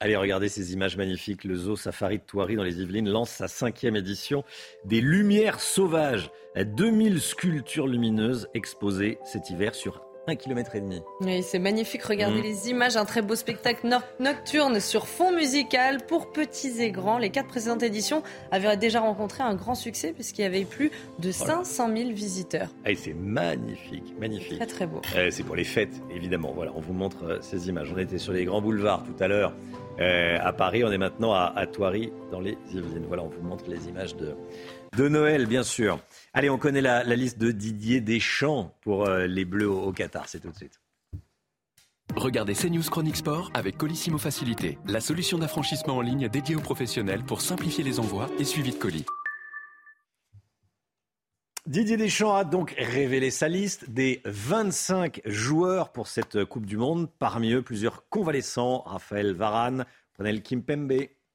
Allez, 0.00 0.16
regardez 0.16 0.48
ces 0.48 0.72
images 0.72 0.96
magnifiques. 0.96 1.44
Le 1.44 1.54
zoo 1.54 1.76
Safari 1.76 2.18
de 2.18 2.24
Thoiry 2.24 2.56
dans 2.56 2.64
les 2.64 2.80
Yvelines 2.80 3.08
lance 3.08 3.30
sa 3.30 3.46
cinquième 3.46 3.94
édition 3.94 4.42
des 4.84 5.00
Lumières 5.00 5.60
sauvages. 5.60 6.30
2000 6.56 7.20
sculptures 7.20 7.86
lumineuses 7.86 8.48
exposées 8.52 9.18
cet 9.24 9.50
hiver 9.50 9.74
sur 9.74 10.04
un 10.28 10.36
kilomètre 10.36 10.76
et 10.76 10.80
demi. 10.80 11.02
Oui, 11.20 11.42
c'est 11.42 11.58
magnifique. 11.58 12.02
Regardez 12.04 12.38
Mm. 12.40 12.42
les 12.44 12.70
images. 12.70 12.96
Un 12.96 13.04
très 13.04 13.22
beau 13.22 13.34
spectacle 13.34 13.86
no- 13.88 13.96
nocturne 14.20 14.78
sur 14.80 15.06
fond 15.08 15.32
musical 15.32 15.98
pour 16.06 16.30
petits 16.32 16.80
et 16.80 16.90
grands. 16.92 17.18
Les 17.18 17.30
quatre 17.30 17.48
précédentes 17.48 17.82
éditions 17.82 18.22
avaient 18.50 18.76
déjà 18.76 19.00
rencontré 19.00 19.42
un 19.42 19.54
grand 19.54 19.74
succès 19.74 20.12
puisqu'il 20.12 20.42
y 20.42 20.44
avait 20.44 20.64
plus 20.64 20.90
de 21.18 21.32
500 21.32 21.88
000 21.96 22.10
visiteurs. 22.10 22.68
Ah, 22.84 22.90
c'est 22.96 23.14
magnifique, 23.14 24.14
magnifique. 24.20 24.58
Très 24.58 24.66
très 24.66 24.86
beau. 24.86 25.00
Euh, 25.16 25.28
c'est 25.30 25.42
pour 25.42 25.56
les 25.56 25.64
fêtes, 25.64 26.00
évidemment. 26.14 26.52
Voilà, 26.54 26.72
on 26.76 26.80
vous 26.80 26.92
montre 26.94 27.24
euh, 27.24 27.38
ces 27.40 27.68
images. 27.68 27.92
On 27.94 27.98
était 27.98 28.18
sur 28.18 28.32
les 28.32 28.44
grands 28.44 28.62
boulevards 28.62 29.02
tout 29.04 29.22
à 29.22 29.26
l'heure 29.28 29.54
euh, 30.00 30.38
à 30.40 30.52
Paris. 30.52 30.84
On 30.84 30.92
est 30.92 30.98
maintenant 30.98 31.32
à, 31.34 31.52
à 31.56 31.66
Thoiry, 31.66 32.12
dans 32.30 32.40
les 32.40 32.56
Yvelines. 32.72 33.04
Voilà, 33.08 33.24
on 33.24 33.28
vous 33.28 33.42
montre 33.42 33.64
les 33.68 33.88
images 33.88 34.14
de, 34.16 34.34
de 34.96 35.08
Noël, 35.08 35.46
bien 35.46 35.62
sûr. 35.64 35.98
Allez, 36.34 36.48
on 36.48 36.56
connaît 36.56 36.80
la, 36.80 37.04
la 37.04 37.14
liste 37.14 37.38
de 37.38 37.50
Didier 37.50 38.00
Deschamps 38.00 38.74
pour 38.80 39.06
euh, 39.06 39.26
les 39.26 39.44
Bleus 39.44 39.68
au, 39.68 39.82
au 39.82 39.92
Qatar. 39.92 40.28
C'est 40.28 40.40
tout 40.40 40.50
de 40.50 40.56
suite. 40.56 40.80
Regardez 42.16 42.54
CNews 42.54 42.82
Chronique 42.82 43.16
Sport 43.16 43.50
avec 43.52 43.76
Colissimo 43.76 44.16
Facilité, 44.16 44.78
la 44.86 45.00
solution 45.00 45.38
d'affranchissement 45.38 45.96
en 45.96 46.00
ligne 46.00 46.28
dédiée 46.28 46.56
aux 46.56 46.60
professionnels 46.60 47.22
pour 47.22 47.40
simplifier 47.42 47.84
les 47.84 48.00
envois 48.00 48.30
et 48.38 48.44
suivi 48.44 48.70
de 48.70 48.76
colis. 48.76 49.04
Didier 51.66 51.96
Deschamps 51.96 52.34
a 52.34 52.44
donc 52.44 52.74
révélé 52.76 53.30
sa 53.30 53.48
liste 53.48 53.88
des 53.90 54.20
25 54.24 55.20
joueurs 55.26 55.92
pour 55.92 56.08
cette 56.08 56.44
Coupe 56.44 56.66
du 56.66 56.76
Monde. 56.76 57.08
Parmi 57.18 57.52
eux, 57.52 57.62
plusieurs 57.62 58.08
convalescents. 58.08 58.82
Raphaël 58.86 59.34
Varane, 59.34 59.84
Prenel 60.14 60.42
Kimpembe, 60.42 60.92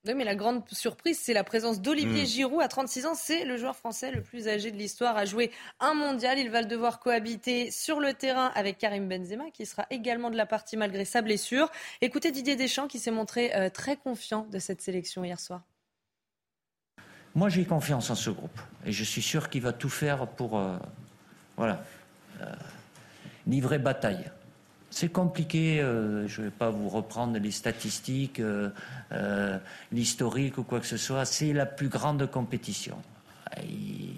Oui, 0.07 0.13
mais 0.15 0.23
la 0.23 0.35
grande 0.35 0.63
surprise, 0.71 1.19
c'est 1.21 1.33
la 1.33 1.43
présence 1.43 1.81
d'Olivier 1.81 2.23
Mm. 2.23 2.27
Giroud 2.27 2.61
à 2.61 2.67
36 2.67 3.05
ans. 3.05 3.15
C'est 3.15 3.45
le 3.45 3.57
joueur 3.57 3.75
français 3.75 4.11
le 4.11 4.21
plus 4.21 4.47
âgé 4.47 4.71
de 4.71 4.77
l'histoire 4.77 5.17
à 5.17 5.25
jouer 5.25 5.51
un 5.79 5.93
mondial. 5.93 6.39
Il 6.39 6.49
va 6.49 6.63
devoir 6.63 6.99
cohabiter 6.99 7.71
sur 7.71 7.99
le 7.99 8.13
terrain 8.13 8.51
avec 8.55 8.77
Karim 8.77 9.07
Benzema, 9.07 9.51
qui 9.51 9.65
sera 9.65 9.85
également 9.89 10.29
de 10.29 10.37
la 10.37 10.45
partie 10.45 10.77
malgré 10.77 11.05
sa 11.05 11.21
blessure. 11.21 11.69
Écoutez 12.01 12.31
Didier 12.31 12.55
Deschamps, 12.55 12.87
qui 12.87 12.99
s'est 12.99 13.11
montré 13.11 13.53
euh, 13.55 13.69
très 13.69 13.97
confiant 13.97 14.47
de 14.51 14.59
cette 14.59 14.81
sélection 14.81 15.23
hier 15.23 15.39
soir. 15.39 15.61
Moi, 17.35 17.49
j'ai 17.49 17.65
confiance 17.65 18.09
en 18.09 18.15
ce 18.15 18.29
groupe 18.29 18.59
et 18.85 18.91
je 18.91 19.03
suis 19.03 19.21
sûr 19.21 19.49
qu'il 19.49 19.61
va 19.61 19.73
tout 19.73 19.89
faire 19.89 20.27
pour 20.27 20.57
euh, 20.57 20.77
voilà, 21.55 21.83
euh, 22.41 22.45
livrer 23.45 23.77
bataille. 23.77 24.31
C'est 24.99 25.09
compliqué, 25.09 25.79
euh, 25.79 26.27
je 26.27 26.41
ne 26.41 26.45
vais 26.47 26.51
pas 26.51 26.71
vous 26.71 26.89
reprendre 26.89 27.37
les 27.37 27.51
statistiques, 27.51 28.39
euh, 28.39 28.71
euh, 29.11 29.59
l'historique 29.91 30.57
ou 30.57 30.63
quoi 30.63 30.79
que 30.79 30.87
ce 30.87 30.97
soit. 30.97 31.23
C'est 31.25 31.53
la 31.53 31.67
plus 31.67 31.87
grande 31.87 32.25
compétition. 32.31 32.97
Il, 33.61 34.15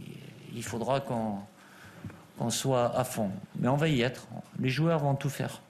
il 0.56 0.64
faudra 0.64 1.02
qu'on 1.02 2.50
soit 2.50 2.98
à 2.98 3.04
fond. 3.04 3.30
Mais 3.60 3.68
on 3.68 3.76
va 3.76 3.90
y 3.90 4.04
être. 4.04 4.26
Les 4.58 4.70
joueurs 4.70 5.00
vont 5.00 5.16
tout 5.16 5.28
faire. 5.30 5.62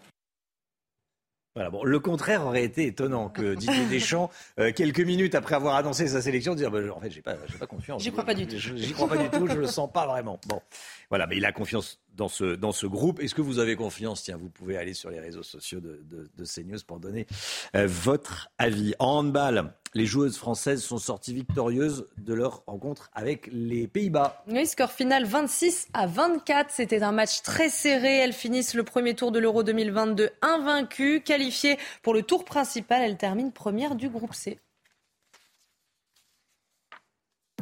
Voilà, 1.55 1.71
bon, 1.71 1.83
le 1.83 1.99
contraire 1.99 2.45
aurait 2.45 2.63
été 2.63 2.85
étonnant 2.85 3.29
que 3.29 3.55
Didier 3.55 3.87
Deschamps, 3.87 4.29
euh, 4.59 4.71
quelques 4.71 4.99
minutes 4.99 5.33
après 5.33 5.55
avoir 5.55 5.73
annoncé 5.75 6.07
sa 6.07 6.21
sélection, 6.21 6.53
dire 6.53 6.69
bah, 6.69 6.79
en 6.95 6.99
fait, 7.01 7.09
j'ai 7.09 7.23
pas, 7.23 7.33
pas 7.59 7.65
confiance. 7.65 8.03
J'y 8.03 8.11
crois 8.11 8.23
pas 8.23 8.35
du 8.35 8.45
tout. 8.45 8.57
Je- 8.59 8.75
J'y 8.75 8.93
crois 8.93 9.09
pas 9.09 9.17
du 9.17 9.27
tout, 9.29 9.47
je 9.47 9.57
le 9.57 9.65
sens 9.65 9.91
pas 9.91 10.05
vraiment. 10.05 10.39
Bon, 10.47 10.61
voilà, 11.09 11.25
mais 11.25 11.37
il 11.37 11.45
a 11.45 11.51
confiance 11.51 11.99
dans 12.15 12.27
ce, 12.27 12.55
dans 12.55 12.71
ce 12.71 12.85
groupe. 12.85 13.19
Est-ce 13.19 13.35
que 13.35 13.41
vous 13.41 13.59
avez 13.59 13.75
confiance 13.75 14.23
Tiens, 14.23 14.37
vous 14.37 14.49
pouvez 14.49 14.77
aller 14.77 14.93
sur 14.93 15.09
les 15.09 15.19
réseaux 15.19 15.43
sociaux 15.43 15.79
de, 15.79 16.01
de, 16.09 16.29
de 16.37 16.45
CNews 16.45 16.79
pour 16.85 16.99
donner 16.99 17.27
euh, 17.75 17.87
votre 17.87 18.49
avis. 18.57 18.93
En 18.99 19.19
handball, 19.19 19.73
les 19.93 20.05
joueuses 20.05 20.37
françaises 20.37 20.83
sont 20.83 20.97
sorties 20.97 21.33
victorieuses 21.33 22.07
de 22.17 22.33
leur 22.33 22.63
rencontre 22.67 23.09
avec 23.13 23.49
les 23.51 23.87
Pays-Bas. 23.87 24.43
Oui, 24.47 24.67
score 24.67 24.91
final 24.91 25.25
26 25.25 25.87
à 25.93 26.05
24. 26.07 26.69
C'était 26.71 27.03
un 27.03 27.11
match 27.11 27.41
très 27.41 27.69
serré. 27.69 28.17
Elles 28.17 28.33
finissent 28.33 28.73
le 28.73 28.83
premier 28.83 29.15
tour 29.15 29.31
de 29.31 29.39
l'Euro 29.39 29.63
2022 29.63 30.29
invaincues. 30.41 31.21
Qualifiées 31.21 31.77
pour 32.03 32.13
le 32.13 32.21
tour 32.21 32.45
principal, 32.45 33.01
elles 33.01 33.17
terminent 33.17 33.51
première 33.51 33.95
du 33.95 34.09
groupe 34.09 34.33
C. 34.33 34.59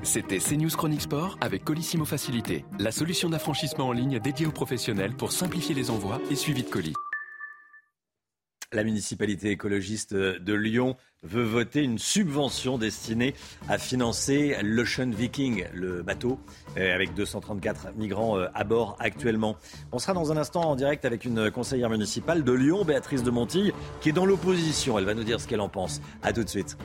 C'était 0.03 0.37
CNews 0.37 0.69
Chronique 0.69 1.01
Sport 1.01 1.37
avec 1.41 1.63
Colissimo 1.63 2.05
Facilité, 2.05 2.65
la 2.79 2.91
solution 2.91 3.29
d'affranchissement 3.29 3.87
en 3.87 3.91
ligne 3.91 4.19
dédiée 4.19 4.45
aux 4.45 4.51
professionnels 4.51 5.15
pour 5.15 5.31
simplifier 5.31 5.75
les 5.75 5.89
envois 5.89 6.21
et 6.29 6.35
suivi 6.35 6.63
de 6.63 6.69
colis. 6.69 6.93
La 8.73 8.83
municipalité 8.83 9.51
écologiste 9.51 10.13
de 10.13 10.53
Lyon 10.53 10.97
veut 11.23 11.43
voter 11.43 11.83
une 11.83 11.97
subvention 11.97 12.77
destinée 12.77 13.33
à 13.69 13.77
financer 13.77 14.57
l'Ocean 14.61 15.09
Viking, 15.09 15.65
le 15.73 16.03
bateau 16.03 16.37
euh, 16.77 16.93
avec 16.93 17.13
234 17.13 17.93
migrants 17.95 18.37
euh, 18.37 18.47
à 18.53 18.65
bord 18.65 18.97
actuellement. 18.99 19.55
On 19.93 19.99
sera 19.99 20.13
dans 20.13 20.33
un 20.33 20.37
instant 20.37 20.69
en 20.69 20.75
direct 20.75 21.05
avec 21.05 21.23
une 21.23 21.49
conseillère 21.49 21.89
municipale 21.89 22.43
de 22.43 22.51
Lyon, 22.51 22.83
Béatrice 22.83 23.23
de 23.23 23.31
Montille, 23.31 23.71
qui 24.01 24.09
est 24.09 24.13
dans 24.13 24.25
l'opposition. 24.25 24.99
Elle 24.99 25.05
va 25.05 25.13
nous 25.13 25.23
dire 25.23 25.39
ce 25.39 25.47
qu'elle 25.47 25.61
en 25.61 25.69
pense. 25.69 26.01
À 26.21 26.33
tout 26.33 26.43
de 26.43 26.49
suite. 26.49 26.77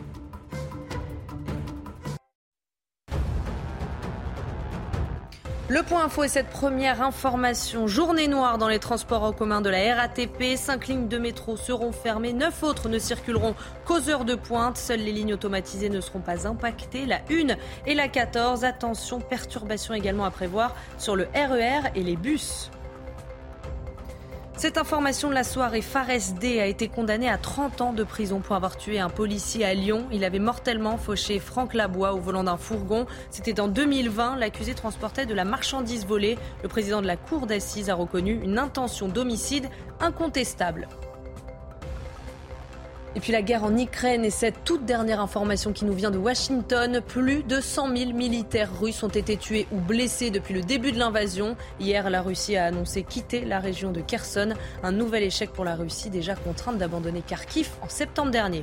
Le 5.73 5.83
point 5.83 6.05
info 6.05 6.25
est 6.25 6.29
cette 6.29 6.51
première 6.51 7.01
information. 7.01 7.87
Journée 7.87 8.29
noire 8.29 8.59
dans 8.59 8.68
les 8.68 8.79
transports 8.79 9.23
en 9.23 9.33
commun 9.33 9.62
de 9.62 9.70
la 9.70 9.95
RATP. 9.95 10.55
Cinq 10.55 10.89
lignes 10.89 11.09
de 11.09 11.16
métro 11.16 11.57
seront 11.57 11.93
fermées. 11.93 12.35
Neuf 12.35 12.62
autres 12.62 12.91
ne 12.91 12.99
circuleront 12.99 13.55
qu'aux 13.87 14.11
heures 14.11 14.27
de 14.27 14.35
pointe. 14.35 14.77
Seules 14.77 15.01
les 15.01 15.12
lignes 15.12 15.33
automatisées 15.33 15.89
ne 15.89 16.03
seront 16.03 16.20
pas 16.20 16.47
impactées. 16.47 17.07
La 17.07 17.20
1 17.31 17.57
et 17.87 17.95
la 17.95 18.09
14. 18.09 18.64
Attention, 18.64 19.20
perturbations 19.20 19.95
également 19.95 20.27
à 20.27 20.31
prévoir 20.31 20.77
sur 20.99 21.16
le 21.16 21.27
RER 21.35 21.89
e 21.89 21.91
et 21.95 22.03
les 22.03 22.16
bus. 22.16 22.70
Cette 24.57 24.78
information 24.78 25.28
de 25.28 25.34
la 25.34 25.44
soirée, 25.44 25.82
Fares 25.82 26.34
D 26.38 26.61
a 26.61 26.66
été 26.66 26.86
condamné 26.86 27.28
à 27.28 27.38
30 27.38 27.80
ans 27.80 27.92
de 27.92 28.05
prison 28.05 28.40
pour 28.40 28.55
avoir 28.55 28.76
tué 28.76 29.00
un 29.00 29.09
policier 29.09 29.64
à 29.64 29.74
Lyon. 29.74 30.07
Il 30.12 30.24
avait 30.24 30.38
mortellement 30.38 30.98
fauché 30.98 31.40
Franck 31.40 31.74
Labois 31.74 32.12
au 32.12 32.18
volant 32.18 32.44
d'un 32.44 32.59
fourgon. 32.59 33.07
C'était 33.30 33.61
en 33.61 33.66
2020. 33.66 34.36
L'accusé 34.36 34.74
transportait 34.74 35.26
de 35.26 35.34
la 35.34 35.44
marchandise 35.44 36.07
volée. 36.07 36.38
Le 36.62 36.68
président 36.68 37.00
de 37.03 37.07
la 37.07 37.16
cour 37.16 37.46
d'assises 37.46 37.90
a 37.90 37.94
reconnu 37.94 38.38
une 38.42 38.59
intention 38.59 39.09
d'homicide 39.09 39.68
incontestable. 40.00 40.86
Et 43.15 43.21
puis 43.21 43.33
la 43.33 43.43
guerre 43.43 43.65
en 43.65 43.77
Ukraine 43.77 44.25
et 44.25 44.31
cette 44.31 44.65
toute 44.65 44.87
dernière 44.87 45.21
information 45.21 45.73
qui 45.73 45.85
nous 45.85 45.93
vient 45.93 46.11
de 46.11 46.19
Washington. 46.19 47.03
Plus 47.07 47.43
de 47.43 47.61
100 47.61 47.95
000 47.95 48.13
militaires 48.13 48.71
russes 48.81 49.03
ont 49.03 49.09
été 49.09 49.37
tués 49.37 49.67
ou 49.71 49.81
blessés 49.81 50.31
depuis 50.31 50.55
le 50.55 50.63
début 50.63 50.93
de 50.93 50.99
l'invasion. 50.99 51.57
Hier, 51.79 52.09
la 52.09 52.23
Russie 52.23 52.57
a 52.57 52.65
annoncé 52.65 53.03
quitter 53.03 53.45
la 53.45 53.61
région 53.61 53.93
de 53.93 54.01
Kherson. 54.01 54.55
Un 54.83 54.93
nouvel 54.93 55.25
échec 55.25 55.51
pour 55.53 55.65
la 55.65 55.75
Russie, 55.75 56.09
déjà 56.09 56.35
contrainte 56.35 56.79
d'abandonner 56.79 57.21
Kharkiv 57.21 57.69
en 57.83 57.89
septembre 57.89 58.31
dernier. 58.31 58.63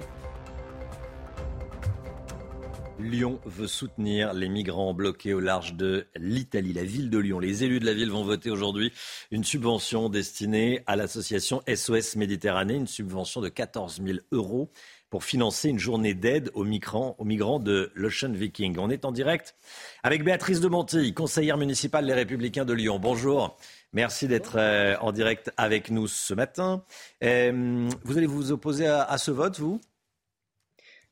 Lyon 3.00 3.39
veut 3.45 3.68
soutenir 3.68 4.34
les 4.34 4.50
migrants 4.50 4.93
bloqués 4.93 5.34
au 5.34 5.39
large 5.39 5.76
de 5.76 6.06
l'Italie, 6.18 6.74
la 6.74 6.84
ville 6.84 7.10
de 7.10 7.18
Lyon. 7.18 7.39
Les 7.39 7.64
élus 7.64 7.80
de 7.80 7.86
la 7.86 7.93
ville 7.93 8.12
vont 8.12 8.24
voter 8.24 8.50
aujourd'hui 8.50 8.91
une 9.32 9.45
subvention 9.45 10.10
destinée 10.10 10.84
à 10.86 10.97
l'association 10.97 11.62
SOS 11.74 12.18
Méditerranée, 12.18 12.76
une 12.76 12.88
subvention 12.88 13.39
de 13.39 13.47
14 13.47 14.02
000 14.06 14.20
euros 14.34 14.70
pour 15.10 15.24
financer 15.24 15.70
une 15.70 15.80
journée 15.80 16.14
d'aide 16.14 16.52
aux 16.54 16.66
migrants, 16.66 17.16
aux 17.20 17.26
migrants 17.26 17.60
de 17.60 17.89
l'Ocean 17.95 18.34
Viking. 18.34 18.78
On 18.78 18.89
est 18.89 19.06
en 19.06 19.14
direct 19.14 19.56
avec 20.04 20.24
Béatrice 20.24 20.60
de 20.60 20.68
Monti, 20.68 21.14
conseillère 21.14 21.58
municipale 21.58 22.06
Les 22.06 22.14
Républicains 22.14 22.66
de 22.66 22.74
Lyon. 22.74 23.00
Bonjour. 23.00 23.58
Merci 23.93 24.28
d'être 24.28 24.58
euh, 24.58 24.95
en 25.00 25.14
direct 25.14 25.52
avec 25.56 25.89
nous 25.89 26.08
ce 26.08 26.34
matin. 26.34 26.84
Euh, 27.24 27.89
vous 28.04 28.18
allez 28.18 28.28
vous 28.28 28.52
opposer 28.52 28.88
à 28.88 29.18
ce 29.18 29.32
vote, 29.32 29.58
vous? 29.58 29.80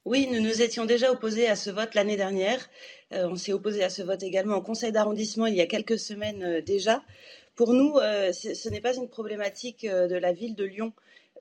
Oui, 0.08 0.30
nous 0.32 0.40
nous 0.40 0.62
étions 0.62 0.86
déjà 0.86 1.12
opposés 1.12 1.50
à 1.50 1.58
ce 1.58 1.70
vote 1.70 1.94
l'année 1.94 2.16
dernière. 2.16 2.70
Euh, 3.12 3.28
on 3.30 3.36
s'est 3.36 3.52
opposé 3.52 3.84
à 3.84 3.90
ce 3.90 4.02
vote 4.02 4.24
également 4.24 4.56
au 4.56 4.62
conseil 4.62 4.94
d'arrondissement 4.94 5.48
il 5.48 5.56
y 5.56 5.60
a 5.60 5.66
quelques 5.66 6.00
semaines 6.00 6.44
euh, 6.44 6.62
déjà. 6.62 7.04
Pour 7.56 7.74
nous, 7.74 7.98
euh, 7.98 8.32
ce 8.32 8.70
n'est 8.70 8.80
pas 8.80 8.96
une 8.96 9.10
problématique 9.10 9.86
de 9.86 10.16
la 10.16 10.32
ville 10.32 10.56
de 10.56 10.64
Lyon. 10.64 10.94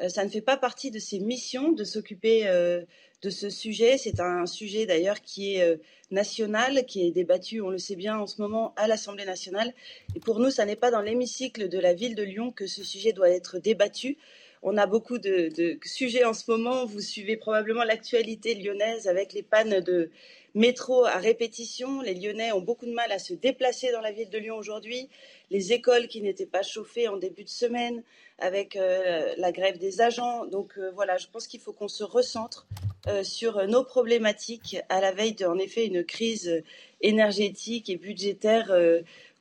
ça 0.08 0.24
ne 0.24 0.30
fait 0.30 0.40
pas 0.40 0.56
partie 0.56 0.90
de 0.90 0.98
ses 0.98 1.20
missions 1.20 1.70
de 1.70 1.84
s'occuper 1.84 2.44
de 3.22 3.30
ce 3.30 3.50
sujet. 3.50 3.98
C'est 3.98 4.18
un 4.18 4.46
sujet 4.46 4.86
d'ailleurs 4.86 5.20
qui 5.20 5.56
est 5.56 5.78
national, 6.10 6.86
qui 6.86 7.06
est 7.06 7.10
débattu, 7.10 7.60
on 7.60 7.68
le 7.68 7.78
sait 7.78 7.96
bien, 7.96 8.18
en 8.18 8.26
ce 8.26 8.40
moment 8.40 8.72
à 8.76 8.88
l'Assemblée 8.88 9.26
nationale. 9.26 9.74
Et 10.14 10.20
pour 10.20 10.40
nous, 10.40 10.50
ça 10.50 10.64
n'est 10.64 10.74
pas 10.84 10.90
dans 10.90 11.02
l'hémicycle 11.02 11.68
de 11.68 11.78
la 11.78 11.92
ville 11.92 12.14
de 12.14 12.22
Lyon 12.22 12.50
que 12.50 12.66
ce 12.66 12.82
sujet 12.82 13.12
doit 13.12 13.30
être 13.30 13.58
débattu. 13.58 14.16
On 14.62 14.76
a 14.76 14.86
beaucoup 14.86 15.18
de, 15.18 15.78
sujets 15.84 16.24
en 16.24 16.34
ce 16.34 16.50
moment. 16.50 16.86
Vous 16.86 17.00
suivez 17.00 17.36
probablement 17.36 17.84
l'actualité 17.84 18.54
lyonnaise 18.54 19.06
avec 19.06 19.32
les 19.32 19.42
pannes 19.42 19.80
de 19.80 20.10
métro 20.54 21.04
à 21.04 21.18
répétition. 21.18 22.00
Les 22.00 22.14
Lyonnais 22.14 22.50
ont 22.52 22.62
beaucoup 22.62 22.86
de 22.86 22.92
mal 22.92 23.12
à 23.12 23.18
se 23.18 23.34
déplacer 23.34 23.92
dans 23.92 24.00
la 24.00 24.10
ville 24.10 24.30
de 24.30 24.38
Lyon 24.38 24.56
aujourd'hui. 24.56 25.08
Les 25.50 25.72
écoles 25.72 26.08
qui 26.08 26.22
n'étaient 26.22 26.46
pas 26.46 26.62
chauffées 26.62 27.08
en 27.08 27.18
début 27.18 27.44
de 27.44 27.48
semaine 27.48 28.02
avec 28.38 28.76
euh, 28.76 29.34
la 29.36 29.52
grève 29.52 29.78
des 29.78 30.00
agents. 30.00 30.46
Donc 30.46 30.72
euh, 30.78 30.90
voilà, 30.94 31.16
je 31.18 31.26
pense 31.26 31.46
qu'il 31.46 31.60
faut 31.60 31.72
qu'on 31.72 31.88
se 31.88 32.04
recentre 32.04 32.66
euh, 33.06 33.22
sur 33.22 33.66
nos 33.66 33.84
problématiques 33.84 34.78
à 34.88 35.00
la 35.00 35.12
veille 35.12 35.34
de, 35.34 35.46
en 35.46 35.58
effet, 35.58 35.86
une 35.86 36.04
crise 36.04 36.62
énergétique 37.02 37.90
et 37.90 37.96
budgétaire 37.96 38.74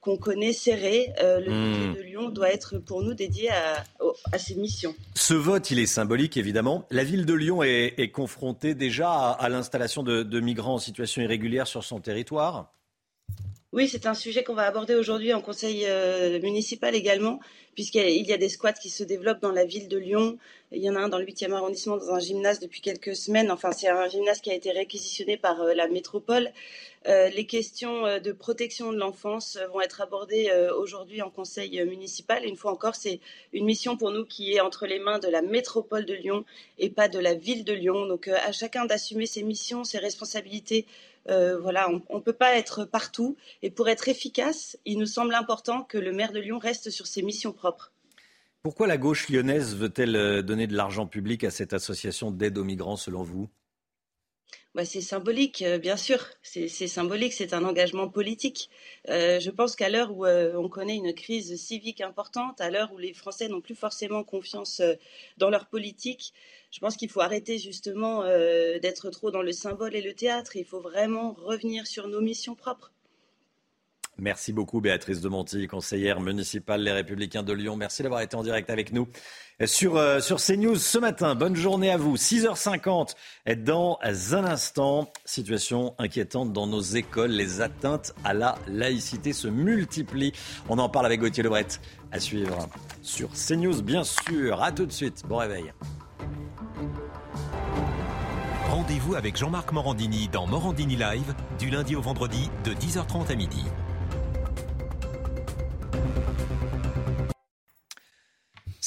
qu'on 0.06 0.18
connaît 0.18 0.53
serré. 0.53 1.12
Euh, 1.22 1.39
le 1.39 1.51
hmm. 1.51 1.95
de 1.95 2.01
Lyon 2.01 2.30
doit 2.30 2.51
être 2.51 2.78
pour 2.78 3.01
nous 3.01 3.16
dédié 3.16 3.49
à, 3.49 3.84
ces 4.38 4.53
missions. 4.53 4.93
Ce 5.16 5.34
vote, 5.34 5.72
il 5.72 5.80
est 5.80 5.88
symbolique, 5.88 6.38
évidemment. 6.38 6.86
La 6.91 7.03
ville 7.03 7.26
de 7.26 7.34
Lyon 7.34 7.64
est, 7.64 8.12
confrontée 8.14 8.76
déjà 8.76 9.32
à, 9.32 9.49
l'installation 9.49 10.03
de, 10.03 10.39
migrants 10.39 10.76
en 10.76 10.80
situation 10.80 11.24
irrégulière 11.24 11.66
sur 11.66 11.84
son 11.84 11.99
territoire. 11.99 12.72
Oui, 13.76 13.89
c'est 13.89 14.05
un 14.05 14.13
sujet 14.13 14.45
qu'on 14.45 14.53
va 14.53 14.63
aborder 14.63 14.95
aujourd'hui 14.95 15.34
en 15.34 15.41
conseil 15.41 15.84
euh, 15.86 16.39
municipal 16.39 16.95
également, 16.95 17.41
puisqu'il 17.73 18.26
y 18.26 18.32
a 18.32 18.38
des 18.38 18.47
squats 18.47 18.71
qui 18.71 18.89
se 18.89 19.03
développent 19.03 19.41
dans 19.41 19.51
la 19.51 19.65
ville 19.65 19.89
de 19.89 19.97
Lyon. 19.97 20.38
Il 20.71 20.82
y 20.82 20.89
en 20.89 20.95
a 20.95 20.99
un 20.99 21.09
dans 21.09 21.17
le 21.17 21.26
8e 21.26 21.51
arrondissement, 21.51 21.97
dans 21.97 22.13
un 22.13 22.19
gymnase 22.19 22.61
depuis 22.61 22.80
quelques 22.80 23.17
semaines. 23.17 23.51
Enfin, 23.51 23.73
c'est 23.73 23.89
un 23.89 24.07
gymnase 24.07 24.39
qui 24.39 24.49
a 24.49 24.53
été 24.53 24.71
réquisitionné 24.71 25.36
par 25.36 25.61
euh, 25.61 25.73
la 25.73 25.89
métropole. 25.89 26.53
Euh, 27.05 27.28
les 27.32 27.45
questions 27.45 28.03
de 28.17 28.32
protection 28.32 28.93
de 28.93 28.97
l'enfance 28.97 29.59
vont 29.73 29.82
être 29.82 29.99
abordées 29.99 30.49
aujourd'hui 30.80 31.21
en 31.21 31.30
conseil 31.30 31.84
municipal. 31.84 32.45
une 32.45 32.55
fois 32.55 32.71
encore, 32.71 32.95
c'est 32.95 33.19
une 33.51 33.65
mission 33.65 33.97
pour 33.97 34.11
nous 34.11 34.23
qui 34.23 34.53
est 34.53 34.61
entre 34.61 34.88
les 34.88 34.99
mains 34.99 35.19
de 35.19 35.28
la 35.28 35.41
métropole 35.41 36.05
de 36.05 36.13
Lyon 36.13 36.45
et 36.80 36.89
pas 36.89 37.09
de 37.09 37.19
la 37.19 37.34
ville 37.34 37.65
de 37.65 37.73
Lyon. 37.73 38.05
Donc, 38.05 38.30
à 38.30 38.53
chacun 38.53 38.86
d'assumer 38.86 39.26
ses 39.26 39.43
missions, 39.43 39.84
ses 39.84 39.97
responsabilités. 39.97 40.86
Voilà, 41.28 41.89
on 42.09 42.15
ne 42.15 42.21
peut 42.21 42.34
pas 42.34 42.55
être 42.55 42.86
partout. 42.86 43.36
Et 43.61 43.69
pour 43.69 43.89
être 43.89 44.07
efficace, 44.09 44.78
il 44.86 44.99
nous 44.99 45.05
semble 45.05 45.34
important 45.34 45.84
que 45.84 45.97
le 45.97 46.11
maire 46.11 46.32
de 46.32 46.39
Lyon 46.39 46.59
reste 46.59 46.89
sur 46.89 47.07
ses 47.07 47.21
missions 47.21 47.51
propres. 47.53 47.91
Pourquoi 48.65 48.88
la 48.88 48.97
gauche 48.97 49.30
lyonnaise 49.30 49.76
veut-elle 49.76 50.15
euh, 50.15 50.41
donner 50.41 50.65
de 50.65 50.76
l'argent 50.76 51.05
public 51.05 51.43
à 51.43 51.51
cette 51.51 51.71
association 51.71 52.32
d'aide 52.32 52.57
aux 52.57 52.63
migrants, 52.63 52.95
selon 52.95 53.21
vous? 53.21 53.47
Bah, 54.76 54.86
c'est 54.86 55.01
symbolique, 55.01 55.63
euh, 55.63 55.80
bien 55.80 55.97
sûr. 55.97 56.19
C'est 56.43 56.67
symbolique, 56.69 57.34
c'est 57.34 57.53
un 57.53 57.65
engagement 57.65 58.09
politique. 58.09 58.69
Euh, 59.09 59.39
je 59.39 59.49
pense 59.49 59.76
qu'à 59.76 59.89
l'heure 59.89 60.11
où 60.15 60.26
on 60.28 60.69
connaît 60.69 60.97
une 60.97 61.13
crise 61.13 61.55
civique 61.59 62.01
importante, 62.01 62.61
à 62.61 62.69
l'heure 62.69 62.91
où 62.93 62.97
les 62.97 63.13
Français 63.13 63.47
n'ont 63.47 63.61
plus 63.61 63.76
forcément 63.76 64.23
confiance 64.23 64.82
dans 65.38 65.49
leur 65.49 65.67
politique, 65.67 66.34
je 66.71 66.80
pense 66.80 66.97
qu'il 66.97 67.09
faut 67.09 67.21
arrêter 67.21 67.57
justement 67.57 68.23
d'être 68.23 69.09
trop 69.09 69.32
dans 69.32 69.41
le 69.41 69.53
symbole 69.53 69.95
et 69.95 70.01
le 70.01 70.13
théâtre. 70.13 70.55
Il 70.57 70.65
faut 70.65 70.82
vraiment 70.82 71.34
revenir 71.34 71.88
sur 71.88 72.07
nos 72.07 72.21
missions 72.21 72.55
propres. 72.55 72.94
Merci 74.18 74.53
beaucoup 74.53 74.80
Béatrice 74.80 75.20
de 75.20 75.28
Monti, 75.28 75.68
conseillère 75.68 76.22
municipale 76.22 76.82
Les 76.82 76.91
Républicains 76.91 77.43
de 77.43 77.51
Lyon. 77.51 77.76
Merci 77.76 78.01
d'avoir 78.01 78.22
été 78.22 78.36
en 78.38 78.43
direct 78.43 78.70
avec 78.70 78.93
nous 78.93 79.07
sur, 79.66 79.97
euh, 79.97 80.20
CNews 80.20 80.76
ce 80.76 80.97
matin. 80.97 81.36
Bonne 81.36 81.55
journée 81.55 81.91
à 81.91 81.97
vous. 81.97 82.16
6h50 82.16 83.16
dans 83.57 83.99
un 84.32 84.45
instant. 84.45 85.11
Situation 85.26 85.95
inquiétante 85.97 86.53
dans 86.53 86.68
nos 86.68 86.82
écoles. 86.82 87.32
Les 87.32 87.61
atteintes 87.61 88.13
à 88.24 88.34
la 88.34 88.55
laïcité 88.68 89.34
se 89.34 89.47
multiplient. 89.47 90.34
On 90.70 90.80
en 90.80 90.88
parle 90.88 91.05
avec 91.05 91.20
Gauthier 91.20 91.43
Lebret. 91.43 91.68
À 92.11 92.20
suivre 92.20 92.70
sur 93.01 93.30
CNews, 93.34 93.82
bien 93.82 94.03
sûr. 94.03 94.63
À 94.63 94.72
tout 94.72 94.86
de 94.86 94.93
suite. 94.93 95.24
Bon 95.28 95.38
réveil. 95.38 95.74
Rendez-vous 98.70 99.16
avec 99.16 99.38
Jean-Marc 99.38 99.72
Morandini 99.74 100.28
dans 100.28 100.47
Morandini 100.47 100.95
Live 100.95 101.34
du 101.59 101.70
lundi 101.70 101.95
au 101.95 102.01
vendredi 102.01 102.49
de 102.63 102.74
10h30 102.74 103.32
à 103.32 103.36
midi. 103.36 103.63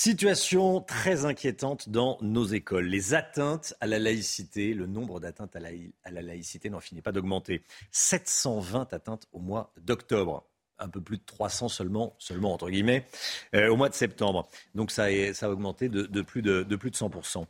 Situation 0.00 0.80
très 0.80 1.24
inquiétante 1.24 1.88
dans 1.88 2.18
nos 2.20 2.44
écoles. 2.44 2.84
Les 2.84 3.14
atteintes 3.14 3.74
à 3.80 3.88
la 3.88 3.98
laïcité, 3.98 4.72
le 4.72 4.86
nombre 4.86 5.18
d'atteintes 5.18 5.56
à, 5.56 5.58
la, 5.58 6.22
laïcité 6.22 6.70
n'en 6.70 6.78
finit 6.78 7.02
pas 7.02 7.10
d'augmenter. 7.10 7.64
720 7.90 8.92
atteintes 8.92 9.26
au 9.32 9.40
mois 9.40 9.72
d'octobre. 9.80 10.46
Un 10.78 10.88
peu 10.88 11.00
plus 11.00 11.16
de 11.16 11.24
300 11.26 11.68
seulement, 11.68 12.14
seulement 12.20 12.54
entre 12.54 12.70
guillemets, 12.70 13.06
euh, 13.56 13.72
au 13.72 13.76
mois 13.76 13.88
de 13.88 13.94
septembre. 13.94 14.48
Donc 14.76 14.92
ça, 14.92 15.06
a 15.06 15.48
augmenté 15.50 15.88
de, 15.88 16.22
plus 16.22 16.42
de, 16.42 16.62
de 16.62 16.76
plus 16.76 16.92
de 16.92 16.96
100%. 16.96 17.44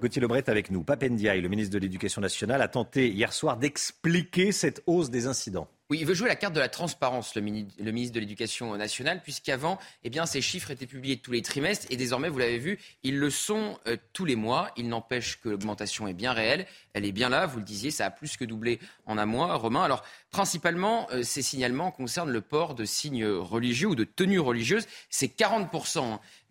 Gauthier 0.00 0.22
Lebret 0.22 0.48
avec 0.48 0.70
nous. 0.70 0.84
Papendiaï, 0.84 1.42
le 1.42 1.50
ministre 1.50 1.74
de 1.74 1.78
l'Éducation 1.80 2.22
nationale, 2.22 2.62
a 2.62 2.68
tenté 2.68 3.10
hier 3.10 3.34
soir 3.34 3.58
d'expliquer 3.58 4.52
cette 4.52 4.82
hausse 4.86 5.10
des 5.10 5.26
incidents. 5.26 5.68
Oui, 5.90 5.98
il 6.00 6.06
veut 6.06 6.14
jouer 6.14 6.28
la 6.28 6.36
carte 6.36 6.54
de 6.54 6.60
la 6.60 6.70
transparence, 6.70 7.34
le, 7.34 7.42
ministre 7.42 8.14
de 8.14 8.20
l'Éducation 8.20 8.74
nationale, 8.74 9.20
puisqu'avant, 9.22 9.78
eh 10.02 10.08
bien, 10.08 10.24
ces 10.24 10.40
chiffres 10.40 10.70
étaient 10.70 10.86
publiés 10.86 11.18
tous 11.18 11.30
les 11.30 11.42
trimestres 11.42 11.86
et 11.90 11.98
désormais, 11.98 12.30
vous 12.30 12.38
l'avez 12.38 12.56
vu, 12.56 12.78
ils 13.02 13.18
le 13.18 13.28
sont 13.28 13.78
euh, 13.86 13.98
tous 14.14 14.24
les 14.24 14.34
mois. 14.34 14.70
Il 14.78 14.88
n'empêche 14.88 15.38
que 15.42 15.50
l'augmentation 15.50 16.08
est 16.08 16.14
bien 16.14 16.32
réelle, 16.32 16.66
elle 16.94 17.04
est 17.04 17.12
bien 17.12 17.28
là, 17.28 17.44
vous 17.44 17.58
le 17.58 17.64
disiez, 17.64 17.90
ça 17.90 18.06
a 18.06 18.10
plus 18.10 18.38
que 18.38 18.46
doublé 18.46 18.80
en 19.04 19.18
un 19.18 19.26
mois, 19.26 19.56
Romain. 19.56 19.82
Alors, 19.82 20.04
principalement, 20.30 21.06
euh, 21.10 21.22
ces 21.22 21.42
signalements 21.42 21.90
concernent 21.90 22.32
le 22.32 22.40
port 22.40 22.74
de 22.74 22.86
signes 22.86 23.26
religieux 23.26 23.88
ou 23.88 23.94
de 23.94 24.04
tenues 24.04 24.40
religieuses. 24.40 24.86
C'est 25.10 25.28
40 25.28 25.70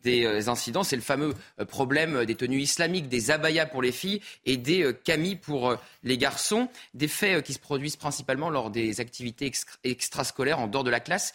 des 0.03 0.49
incidents, 0.49 0.83
c'est 0.83 0.95
le 0.95 1.01
fameux 1.01 1.33
problème 1.67 2.25
des 2.25 2.35
tenues 2.35 2.61
islamiques, 2.61 3.07
des 3.07 3.31
abayas 3.31 3.65
pour 3.65 3.81
les 3.81 3.91
filles 3.91 4.21
et 4.45 4.57
des 4.57 4.93
camis 5.03 5.35
pour 5.35 5.75
les 6.03 6.17
garçons. 6.17 6.69
Des 6.93 7.07
faits 7.07 7.43
qui 7.43 7.53
se 7.53 7.59
produisent 7.59 7.95
principalement 7.95 8.49
lors 8.49 8.69
des 8.69 8.99
activités 8.99 9.51
extrascolaires 9.83 10.59
en 10.59 10.67
dehors 10.67 10.83
de 10.83 10.89
la 10.89 10.99
classe, 10.99 11.33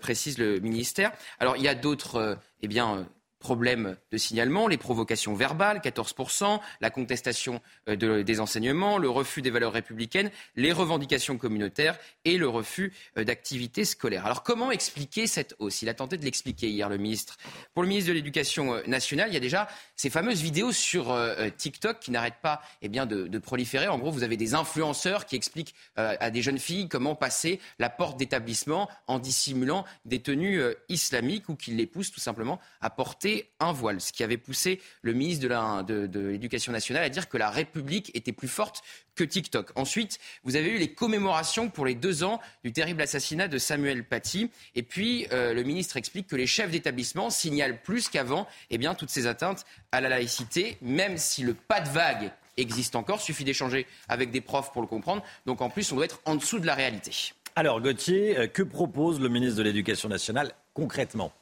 précise 0.00 0.38
le 0.38 0.60
ministère. 0.60 1.12
Alors 1.38 1.56
il 1.56 1.62
y 1.62 1.68
a 1.68 1.74
d'autres 1.74 2.38
eh 2.62 2.68
bien, 2.68 3.06
problèmes 3.40 3.96
de 4.12 4.18
signalement, 4.18 4.68
les 4.68 4.76
provocations 4.76 5.34
verbales, 5.34 5.78
14%, 5.78 6.60
la 6.80 6.90
contestation 6.90 7.60
euh, 7.88 8.22
des 8.22 8.40
enseignements, 8.40 8.98
le 8.98 9.08
refus 9.08 9.42
des 9.42 9.50
valeurs 9.50 9.72
républicaines, 9.72 10.30
les 10.54 10.72
revendications 10.72 11.38
communautaires 11.38 11.98
et 12.24 12.36
le 12.36 12.48
refus 12.48 12.92
euh, 13.16 13.24
d'activités 13.24 13.84
scolaires. 13.84 14.26
Alors 14.26 14.42
comment 14.42 14.70
expliquer 14.70 15.26
cette 15.26 15.56
hausse? 15.58 15.82
Il 15.82 15.88
a 15.88 15.94
tenté 15.94 16.18
de 16.18 16.24
l'expliquer 16.24 16.68
hier, 16.68 16.88
le 16.88 16.98
ministre. 16.98 17.38
Pour 17.72 17.82
le 17.82 17.88
ministre 17.88 18.10
de 18.10 18.14
l'Éducation 18.14 18.74
euh, 18.74 18.82
nationale, 18.86 19.30
il 19.30 19.34
y 19.34 19.38
a 19.38 19.40
déjà 19.40 19.68
ces 19.96 20.10
fameuses 20.10 20.42
vidéos 20.42 20.72
sur 20.72 21.16
TikTok 21.56 22.00
qui 22.00 22.10
n'arrêtent 22.10 22.40
pas 22.42 22.60
eh 22.82 22.88
bien, 22.88 23.06
de, 23.06 23.26
de, 23.26 23.38
proliférer. 23.38 23.88
En 23.88 23.98
gros, 23.98 24.10
vous 24.10 24.22
avez 24.22 24.36
des 24.36 24.54
influenceurs 24.54 25.24
qui 25.24 25.36
expliquent 25.36 25.74
à 25.96 26.30
des 26.30 26.42
jeunes 26.42 26.58
filles 26.58 26.88
comment 26.88 27.14
passer 27.14 27.60
la 27.78 27.88
porte 27.88 28.18
d'établissement 28.18 28.88
en 29.06 29.18
dissimulant 29.18 29.84
des 30.04 30.20
tenues 30.20 30.62
islamiques 30.88 31.48
ou 31.48 31.54
qui 31.54 31.72
les 31.72 31.86
poussent 31.86 32.10
tout 32.10 32.20
simplement 32.20 32.60
à 32.80 32.90
porter 32.90 33.29
un 33.60 33.72
voile, 33.72 34.00
ce 34.00 34.12
qui 34.12 34.22
avait 34.22 34.36
poussé 34.36 34.80
le 35.02 35.12
ministre 35.12 35.46
de 35.82 36.20
l'Éducation 36.20 36.72
nationale 36.72 37.04
à 37.04 37.08
dire 37.08 37.28
que 37.28 37.38
la 37.38 37.50
République 37.50 38.10
était 38.14 38.32
plus 38.32 38.48
forte 38.48 38.82
que 39.14 39.24
TikTok. 39.24 39.70
Ensuite, 39.74 40.18
vous 40.44 40.56
avez 40.56 40.70
eu 40.70 40.78
les 40.78 40.92
commémorations 40.92 41.68
pour 41.68 41.84
les 41.84 41.94
deux 41.94 42.24
ans 42.24 42.40
du 42.64 42.72
terrible 42.72 43.02
assassinat 43.02 43.48
de 43.48 43.58
Samuel 43.58 44.04
Paty. 44.04 44.50
Et 44.74 44.82
puis, 44.82 45.26
euh, 45.32 45.52
le 45.52 45.62
ministre 45.62 45.96
explique 45.96 46.26
que 46.26 46.36
les 46.36 46.46
chefs 46.46 46.70
d'établissement 46.70 47.28
signalent 47.30 47.80
plus 47.82 48.08
qu'avant 48.08 48.46
eh 48.70 48.78
toutes 48.96 49.10
ces 49.10 49.26
atteintes 49.26 49.66
à 49.92 50.00
la 50.00 50.08
laïcité, 50.08 50.78
même 50.80 51.18
si 51.18 51.42
le 51.42 51.54
pas 51.54 51.80
de 51.80 51.88
vague 51.88 52.32
existe 52.56 52.96
encore. 52.96 53.20
Suffit 53.20 53.44
d'échanger 53.44 53.86
avec 54.08 54.30
des 54.30 54.40
profs 54.40 54.72
pour 54.72 54.82
le 54.82 54.88
comprendre. 54.88 55.22
Donc, 55.46 55.60
en 55.60 55.70
plus, 55.70 55.92
on 55.92 55.96
doit 55.96 56.06
être 56.06 56.20
en 56.24 56.34
dessous 56.34 56.58
de 56.58 56.66
la 56.66 56.74
réalité. 56.74 57.32
Alors, 57.56 57.80
Gauthier, 57.80 58.38
euh, 58.38 58.46
que 58.46 58.62
propose 58.62 59.20
le 59.20 59.28
ministre 59.28 59.58
de 59.58 59.62
l'Éducation 59.62 60.08
nationale 60.08 60.52
concrètement? 60.72 61.32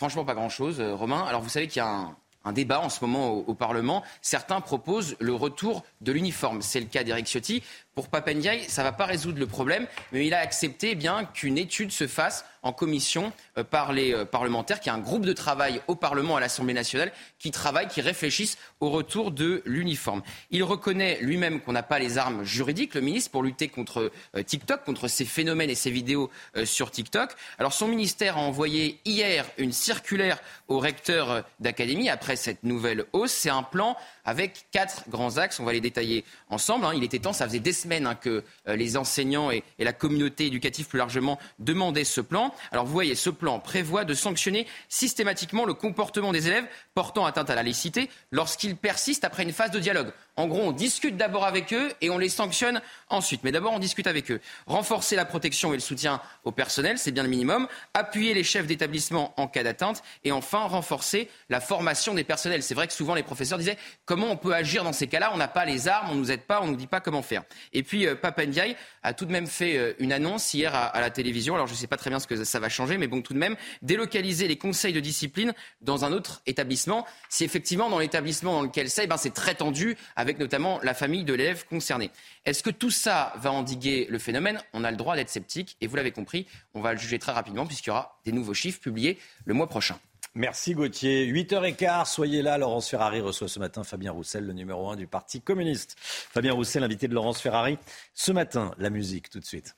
Franchement, 0.00 0.24
pas 0.24 0.32
grand-chose, 0.32 0.80
euh, 0.80 0.94
Romain. 0.94 1.26
Alors, 1.28 1.42
vous 1.42 1.50
savez 1.50 1.68
qu'il 1.68 1.76
y 1.76 1.84
a 1.84 2.08
un, 2.46 2.52
débat 2.54 2.80
en 2.80 2.88
ce 2.88 3.04
moment 3.04 3.34
au, 3.34 3.52
Parlement. 3.52 4.02
Certains 4.22 4.62
proposent 4.62 5.14
le 5.20 5.34
retour 5.34 5.84
de 6.00 6.10
l'uniforme. 6.10 6.62
C'est 6.62 6.80
le 6.80 6.86
cas 6.86 7.04
d'Eric 7.04 7.26
Ciotti. 7.26 7.62
Pour 7.94 8.08
Papendiaï, 8.08 8.62
ça 8.68 8.82
ne 8.82 8.86
va 8.86 8.92
pas 8.92 9.04
résoudre 9.04 9.40
le 9.40 9.48
problème, 9.48 9.86
mais 10.12 10.24
il 10.24 10.32
a 10.32 10.38
accepté 10.38 10.90
eh 10.92 10.94
bien 10.94 11.24
qu'une 11.24 11.58
étude 11.58 11.90
se 11.90 12.06
fasse 12.06 12.44
en 12.62 12.72
commission 12.72 13.32
euh, 13.58 13.64
par 13.64 13.92
les 13.92 14.12
euh, 14.12 14.24
parlementaires, 14.24 14.80
qu'il 14.80 14.92
y 14.92 14.94
a 14.94 14.98
un 14.98 15.00
groupe 15.00 15.24
de 15.24 15.32
travail 15.32 15.80
au 15.88 15.94
Parlement, 15.94 16.36
à 16.36 16.40
l'Assemblée 16.40 16.74
nationale, 16.74 17.10
qui 17.38 17.50
travaille, 17.50 17.88
qui 17.88 18.00
réfléchisse 18.00 18.58
au 18.80 18.90
retour 18.90 19.30
de 19.32 19.62
l'uniforme. 19.64 20.22
Il 20.50 20.62
reconnaît 20.62 21.18
lui-même 21.20 21.60
qu'on 21.60 21.72
n'a 21.72 21.82
pas 21.82 21.98
les 21.98 22.18
armes 22.18 22.44
juridiques, 22.44 22.94
le 22.94 23.00
ministre, 23.00 23.30
pour 23.30 23.42
lutter 23.42 23.68
contre 23.68 24.12
euh, 24.36 24.42
TikTok, 24.42 24.84
contre 24.84 25.08
ces 25.08 25.24
phénomènes 25.24 25.70
et 25.70 25.74
ces 25.74 25.90
vidéos 25.90 26.30
sur 26.64 26.90
TikTok. 26.90 27.30
Alors 27.58 27.72
son 27.72 27.88
ministère 27.88 28.36
a 28.36 28.40
envoyé 28.40 29.00
hier 29.04 29.46
une 29.58 29.72
circulaire 29.72 30.38
au 30.68 30.78
recteur 30.78 31.44
d'académie 31.58 32.08
après 32.08 32.36
cette 32.36 32.62
nouvelle 32.62 33.04
hausse. 33.12 33.32
C'est 33.32 33.50
un 33.50 33.62
plan 33.62 33.96
avec 34.24 34.66
quatre 34.70 35.08
grands 35.08 35.38
axes. 35.38 35.60
On 35.60 35.64
va 35.64 35.72
les 35.72 35.80
détailler 35.80 36.24
ensemble. 36.48 36.84
Hein. 36.84 36.92
Il 36.94 37.04
était 37.04 37.18
temps, 37.18 37.32
ça 37.32 37.46
faisait 37.46 37.58
des 37.58 37.72
semaines 37.80 38.06
hein, 38.06 38.14
que 38.14 38.44
euh, 38.68 38.76
les 38.76 38.96
enseignants 38.96 39.50
et, 39.50 39.62
la 39.78 39.92
communauté 39.92 40.46
éducative 40.46 40.86
plus 40.86 40.98
largement 40.98 41.38
demandaient 41.58 42.04
ce 42.04 42.20
plan. 42.20 42.54
Alors 42.70 42.84
vous 42.84 42.92
voyez, 42.92 43.14
ce 43.14 43.30
plan 43.30 43.58
prévoit 43.58 44.04
de 44.04 44.14
sanctionner 44.14 44.66
systématiquement 44.88 45.64
le 45.64 45.74
comportement 45.74 46.32
des 46.32 46.46
élèves 46.48 46.66
portant 46.94 47.26
atteinte 47.26 47.50
à 47.50 47.54
la 47.54 47.62
laïcité 47.62 48.10
lorsqu'ils 48.30 48.76
persistent 48.76 49.24
après 49.24 49.42
une 49.42 49.52
phase 49.52 49.70
de 49.70 49.78
dialogue. 49.78 50.12
En 50.36 50.46
gros, 50.46 50.62
on 50.62 50.72
discute 50.72 51.16
d'abord 51.16 51.44
avec 51.44 51.72
eux 51.72 51.92
et 52.00 52.10
on 52.10 52.18
les 52.18 52.28
sanctionne 52.28 52.80
ensuite. 53.08 53.42
Mais 53.44 53.52
d'abord, 53.52 53.72
on 53.72 53.78
discute 53.78 54.06
avec 54.06 54.30
eux. 54.30 54.40
Renforcer 54.66 55.16
la 55.16 55.24
protection 55.24 55.72
et 55.72 55.76
le 55.76 55.80
soutien 55.80 56.20
au 56.44 56.52
personnel, 56.52 56.98
c'est 56.98 57.12
bien 57.12 57.22
le 57.22 57.28
minimum. 57.28 57.68
Appuyer 57.94 58.34
les 58.34 58.44
chefs 58.44 58.66
d'établissement 58.66 59.34
en 59.36 59.48
cas 59.48 59.62
d'atteinte. 59.62 60.02
Et 60.24 60.32
enfin, 60.32 60.60
renforcer 60.60 61.28
la 61.48 61.60
formation 61.60 62.14
des 62.14 62.24
personnels. 62.24 62.62
C'est 62.62 62.74
vrai 62.74 62.86
que 62.86 62.92
souvent, 62.92 63.14
les 63.14 63.22
professeurs 63.22 63.58
disaient 63.58 63.78
comment 64.04 64.30
on 64.30 64.36
peut 64.36 64.54
agir 64.54 64.84
dans 64.84 64.92
ces 64.92 65.06
cas-là? 65.06 65.30
On 65.34 65.36
n'a 65.36 65.48
pas 65.48 65.64
les 65.64 65.88
armes, 65.88 66.08
on 66.10 66.14
ne 66.14 66.20
nous 66.20 66.32
aide 66.32 66.42
pas, 66.42 66.60
on 66.62 66.66
ne 66.66 66.70
nous 66.70 66.76
dit 66.76 66.86
pas 66.86 67.00
comment 67.00 67.22
faire. 67.22 67.42
Et 67.72 67.82
puis, 67.82 68.06
euh, 68.06 68.14
Papendiaï 68.14 68.76
a 69.02 69.12
tout 69.12 69.26
de 69.26 69.32
même 69.32 69.46
fait 69.46 69.76
euh, 69.76 69.94
une 69.98 70.12
annonce 70.12 70.54
hier 70.54 70.74
à, 70.74 70.86
à, 70.86 71.00
la 71.00 71.10
télévision. 71.10 71.54
Alors, 71.54 71.66
je 71.66 71.72
ne 71.72 71.78
sais 71.78 71.86
pas 71.86 71.96
très 71.96 72.10
bien 72.10 72.20
ce 72.20 72.26
que 72.26 72.44
ça 72.44 72.60
va 72.60 72.68
changer, 72.68 72.98
mais 72.98 73.06
bon, 73.08 73.22
tout 73.22 73.34
de 73.34 73.38
même, 73.38 73.56
délocaliser 73.82 74.48
les 74.48 74.56
conseils 74.56 74.92
de 74.92 75.00
discipline 75.00 75.52
dans 75.80 76.04
un 76.04 76.12
autre 76.12 76.42
établissement. 76.46 77.06
Si 77.28 77.44
effectivement, 77.44 77.90
dans 77.90 77.98
l'établissement 77.98 78.52
dans 78.52 78.62
lequel 78.62 78.90
c'est, 78.90 79.04
eh 79.04 79.06
ben, 79.06 79.16
c'est 79.16 79.34
très 79.34 79.54
tendu 79.54 79.96
avec 80.20 80.38
notamment 80.38 80.78
la 80.82 80.94
famille 80.94 81.24
de 81.24 81.34
l'élève 81.34 81.64
concerné. 81.66 82.10
Est-ce 82.44 82.62
que 82.62 82.70
tout 82.70 82.90
ça 82.90 83.32
va 83.36 83.50
endiguer 83.50 84.06
le 84.10 84.18
phénomène? 84.18 84.60
On 84.72 84.84
a 84.84 84.90
le 84.90 84.96
droit 84.96 85.16
d'être 85.16 85.30
sceptique 85.30 85.76
et 85.80 85.86
vous 85.86 85.96
l'avez 85.96 86.12
compris, 86.12 86.46
on 86.74 86.80
va 86.80 86.92
le 86.92 86.98
juger 86.98 87.18
très 87.18 87.32
rapidement 87.32 87.66
puisqu'il 87.66 87.88
y 87.88 87.92
aura 87.92 88.20
des 88.24 88.32
nouveaux 88.32 88.54
chiffres 88.54 88.80
publiés 88.80 89.18
le 89.46 89.54
mois 89.54 89.68
prochain. 89.68 89.98
Merci 90.34 90.74
Gauthier. 90.74 91.26
8h15, 91.32 92.06
soyez 92.06 92.42
là. 92.42 92.56
Laurence 92.58 92.88
Ferrari 92.88 93.20
reçoit 93.20 93.48
ce 93.48 93.58
matin 93.58 93.82
Fabien 93.82 94.12
Roussel, 94.12 94.46
le 94.46 94.52
numéro 94.52 94.88
1 94.90 94.96
du 94.96 95.08
Parti 95.08 95.40
communiste. 95.40 95.96
Fabien 95.98 96.52
Roussel, 96.52 96.84
invité 96.84 97.08
de 97.08 97.14
Laurence 97.14 97.40
Ferrari. 97.40 97.78
Ce 98.14 98.30
matin, 98.30 98.72
la 98.78 98.90
musique 98.90 99.30
tout 99.30 99.40
de 99.40 99.44
suite. 99.44 99.74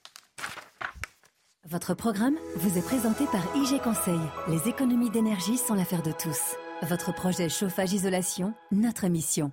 Votre 1.65 1.95
programme 1.95 2.37
vous 2.57 2.77
est 2.77 2.85
présenté 2.85 3.25
par 3.27 3.45
IG 3.57 3.81
Conseil. 3.81 4.19
Les 4.49 4.69
économies 4.69 5.11
d'énergie 5.11 5.57
sont 5.57 5.75
l'affaire 5.75 6.03
de 6.03 6.13
tous. 6.13 6.57
Votre 6.83 7.15
projet 7.15 7.49
chauffage-isolation, 7.49 8.53
notre 8.73 9.07
mission. 9.07 9.53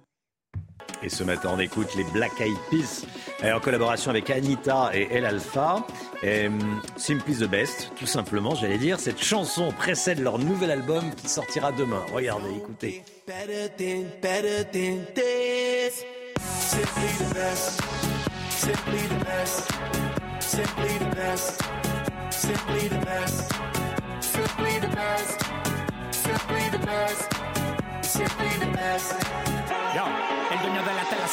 Et 1.02 1.10
ce 1.10 1.24
matin, 1.24 1.52
on 1.54 1.60
écoute 1.60 1.96
les 1.96 2.04
Black 2.06 2.42
Eyed 2.42 2.58
Peas 2.70 3.06
en 3.44 3.60
collaboration 3.60 4.12
avec 4.12 4.30
Anita 4.30 4.92
et 4.94 5.08
El 5.12 5.26
Alpha. 5.26 5.86
Hum, 6.24 6.82
Simply 6.98 7.36
the 7.36 7.46
Best, 7.46 7.92
tout 7.96 8.06
simplement, 8.06 8.54
j'allais 8.54 8.78
dire. 8.78 9.00
Cette 9.00 9.24
chanson 9.24 9.72
précède 9.72 10.20
leur 10.20 10.40
nouvel 10.40 10.72
album 10.72 11.04
qui 11.16 11.30
sortira 11.30 11.72
demain. 11.72 12.04
Regardez, 12.14 12.50
écoutez. 12.58 13.04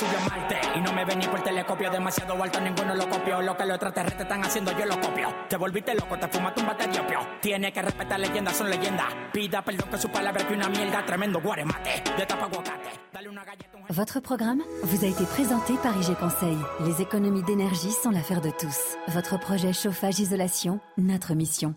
Dueño 0.01 0.19
de 0.19 0.19
la 0.19 0.19
tela 0.19 0.19
subió 0.19 0.19
a 0.19 0.29
Marte 0.29 0.61
y 0.75 0.81
no 0.81 0.93
me 0.93 1.05
ven 1.05 1.19
ni 1.19 1.27
por 1.27 1.43
telescopio, 1.43 1.91
demasiado 1.91 2.43
alto, 2.43 2.61
ninguno 2.61 2.95
lo 2.95 3.09
copió. 3.09 3.41
Lo 3.43 3.57
que 3.57 3.65
los 3.65 3.75
extraterrestres 3.75 4.23
están 4.23 4.45
haciendo, 4.45 4.73
yo 4.73 4.87
lo 4.87 5.01
copio. 5.01 5.33
Te 5.49 5.57
volviste 5.57 5.95
loco, 5.95 6.19
te 6.19 6.29
fumaste 6.29 6.61
un 6.61 6.67
bate 6.67 6.87
de 6.89 7.01
opio. 7.01 7.19
Tiene 7.41 7.73
que 7.73 7.83
respetar 7.83 8.21
leyendas, 8.21 8.57
son 8.57 8.71
leyendas. 8.71 9.07
Pida 9.33 9.63
perdón 9.63 9.89
que 9.91 9.99
su 9.99 10.09
palabra 10.09 10.47
que 10.47 10.55
una 10.55 10.69
mierda, 10.69 11.05
tremendo 11.05 11.41
guaremate. 11.41 12.03
De 12.17 12.27
tapa 12.27 12.47
aguacate. 12.47 12.91
Dale 13.13 13.29
una 13.29 13.45
galleta. 13.45 13.79
Votre 13.89 14.21
programme 14.21 14.63
vous 14.83 15.05
a 15.05 15.09
été 15.09 15.25
présenté 15.27 15.75
par 15.77 15.97
IG 15.97 16.17
Conseil. 16.17 16.59
Les 16.81 17.01
économies 17.01 17.45
d'énergie 17.45 17.93
sont 17.93 18.11
l'affaire 18.11 18.41
de 18.41 18.51
tous. 18.51 18.97
Votre 19.09 19.39
projet 19.39 19.73
chauffage-isolation, 19.73 20.81
notre 20.99 21.35
mission. 21.35 21.75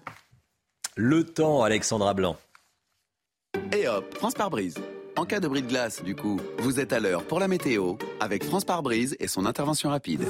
Le 0.96 1.24
temps, 1.24 1.64
Alexandra 1.64 2.14
Blanc. 2.16 2.36
Et 3.72 3.88
hop, 3.88 4.12
France 4.16 4.34
par 4.34 4.50
brise. 4.50 4.76
En 5.20 5.26
cas 5.26 5.42
de 5.42 5.50
bris 5.50 5.62
de 5.62 5.68
glace, 5.68 6.02
du 6.02 6.16
coup, 6.16 6.40
vous 6.60 6.80
êtes 6.80 6.94
à 6.94 7.02
l'heure 7.02 7.26
pour 7.26 7.42
la 7.42 7.50
météo 7.50 7.96
avec 8.22 8.42
France 8.46 8.64
par 8.64 8.82
brise 8.82 9.18
et 9.20 9.28
son 9.28 9.46
intervention 9.46 9.90
rapide. 9.90 10.26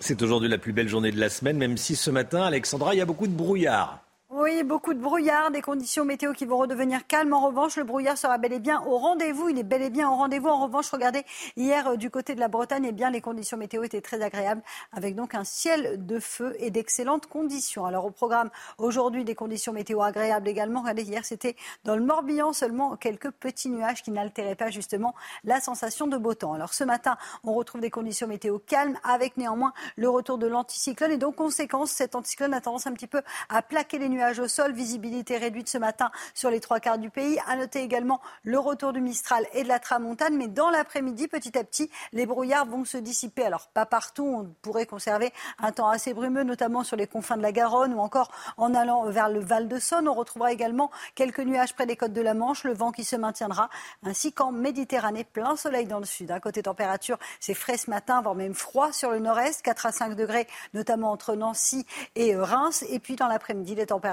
C'est 0.00 0.20
aujourd'hui 0.20 0.48
la 0.48 0.58
plus 0.58 0.72
belle 0.72 0.88
journée 0.88 1.12
de 1.12 1.20
la 1.20 1.28
semaine, 1.28 1.58
même 1.58 1.76
si 1.76 1.94
ce 1.94 2.10
matin, 2.10 2.42
Alexandra, 2.42 2.92
il 2.92 2.98
y 2.98 3.00
a 3.00 3.06
beaucoup 3.06 3.28
de 3.28 3.32
brouillard. 3.32 4.05
Oui, 4.28 4.64
beaucoup 4.64 4.92
de 4.92 4.98
brouillard, 4.98 5.52
des 5.52 5.62
conditions 5.62 6.04
météo 6.04 6.32
qui 6.32 6.46
vont 6.46 6.56
redevenir 6.56 7.06
calmes. 7.06 7.32
En 7.32 7.46
revanche, 7.46 7.76
le 7.76 7.84
brouillard 7.84 8.18
sera 8.18 8.38
bel 8.38 8.52
et 8.52 8.58
bien 8.58 8.82
au 8.82 8.98
rendez-vous. 8.98 9.50
Il 9.50 9.56
est 9.56 9.62
bel 9.62 9.82
et 9.82 9.88
bien 9.88 10.10
au 10.10 10.16
rendez-vous. 10.16 10.48
En 10.48 10.64
revanche, 10.64 10.90
regardez, 10.90 11.24
hier 11.56 11.86
euh, 11.86 11.96
du 11.96 12.10
côté 12.10 12.34
de 12.34 12.40
la 12.40 12.48
Bretagne, 12.48 12.86
eh 12.88 12.92
bien, 12.92 13.08
les 13.10 13.20
conditions 13.20 13.56
météo 13.56 13.84
étaient 13.84 14.00
très 14.00 14.20
agréables, 14.22 14.62
avec 14.92 15.14
donc 15.14 15.36
un 15.36 15.44
ciel 15.44 16.04
de 16.04 16.18
feu 16.18 16.56
et 16.58 16.72
d'excellentes 16.72 17.26
conditions. 17.26 17.86
Alors 17.86 18.04
au 18.04 18.10
programme 18.10 18.50
aujourd'hui, 18.78 19.24
des 19.24 19.36
conditions 19.36 19.72
météo 19.72 20.02
agréables 20.02 20.48
également. 20.48 20.80
Regardez, 20.80 21.04
hier 21.04 21.24
c'était 21.24 21.54
dans 21.84 21.94
le 21.94 22.02
Morbihan 22.02 22.52
seulement 22.52 22.96
quelques 22.96 23.30
petits 23.30 23.68
nuages 23.68 24.02
qui 24.02 24.10
n'altéraient 24.10 24.56
pas 24.56 24.70
justement 24.70 25.14
la 25.44 25.60
sensation 25.60 26.08
de 26.08 26.16
beau 26.16 26.34
temps. 26.34 26.52
Alors 26.52 26.74
ce 26.74 26.82
matin, 26.82 27.16
on 27.44 27.54
retrouve 27.54 27.80
des 27.80 27.90
conditions 27.90 28.26
météo 28.26 28.58
calmes, 28.58 28.98
avec 29.04 29.36
néanmoins 29.36 29.72
le 29.94 30.10
retour 30.10 30.36
de 30.36 30.48
l'anticyclone 30.48 31.12
et 31.12 31.16
donc 31.16 31.36
conséquence, 31.36 31.92
cet 31.92 32.16
anticyclone 32.16 32.54
a 32.54 32.60
tendance 32.60 32.88
un 32.88 32.92
petit 32.92 33.06
peu 33.06 33.22
à 33.48 33.62
plaquer 33.62 33.98
les 33.98 34.08
nuages 34.08 34.15
nuages 34.16 34.38
au 34.38 34.48
sol, 34.48 34.72
visibilité 34.72 35.36
réduite 35.36 35.68
ce 35.68 35.78
matin 35.78 36.10
sur 36.34 36.50
les 36.50 36.60
trois 36.60 36.80
quarts 36.80 36.98
du 36.98 37.10
pays. 37.10 37.38
À 37.46 37.56
noter 37.56 37.82
également 37.82 38.20
le 38.42 38.58
retour 38.58 38.92
du 38.92 39.00
Mistral 39.00 39.46
et 39.52 39.62
de 39.62 39.68
la 39.68 39.78
Tramontane, 39.78 40.36
mais 40.36 40.48
dans 40.48 40.70
l'après-midi, 40.70 41.28
petit 41.28 41.56
à 41.58 41.64
petit, 41.64 41.90
les 42.12 42.26
brouillards 42.26 42.66
vont 42.66 42.84
se 42.84 42.96
dissiper. 42.96 43.44
Alors 43.44 43.68
pas 43.68 43.86
partout, 43.86 44.24
on 44.24 44.54
pourrait 44.62 44.86
conserver 44.86 45.32
un 45.58 45.70
temps 45.70 45.88
assez 45.88 46.14
brumeux, 46.14 46.44
notamment 46.44 46.82
sur 46.82 46.96
les 46.96 47.06
confins 47.06 47.36
de 47.36 47.42
la 47.42 47.52
Garonne 47.52 47.92
ou 47.92 48.00
encore 48.00 48.32
en 48.56 48.74
allant 48.74 49.04
vers 49.10 49.28
le 49.28 49.40
Val 49.40 49.68
de 49.68 49.78
Saône. 49.78 50.08
On 50.08 50.14
retrouvera 50.14 50.52
également 50.52 50.90
quelques 51.14 51.40
nuages 51.40 51.74
près 51.74 51.86
des 51.86 51.96
côtes 51.96 52.14
de 52.14 52.22
la 52.22 52.34
Manche, 52.34 52.64
le 52.64 52.72
vent 52.72 52.92
qui 52.92 53.04
se 53.04 53.16
maintiendra, 53.16 53.68
ainsi 54.02 54.32
qu'en 54.32 54.50
Méditerranée, 54.50 55.24
plein 55.24 55.56
soleil 55.56 55.86
dans 55.86 55.98
le 55.98 56.06
sud. 56.06 56.32
Côté 56.42 56.62
température, 56.62 57.18
c'est 57.38 57.54
frais 57.54 57.76
ce 57.76 57.90
matin, 57.90 58.22
voire 58.22 58.34
même 58.34 58.54
froid 58.54 58.92
sur 58.92 59.10
le 59.10 59.18
nord-est, 59.18 59.62
4 59.62 59.86
à 59.86 59.92
5 59.92 60.14
degrés, 60.14 60.46
notamment 60.72 61.12
entre 61.12 61.34
Nancy 61.34 61.86
et 62.14 62.34
euh, 62.34 62.42
Reims. 62.42 62.84
Et 62.88 62.98
puis 62.98 63.16
dans 63.16 63.28
l'après-midi, 63.28 63.74
les 63.74 63.86
températures 63.86 64.05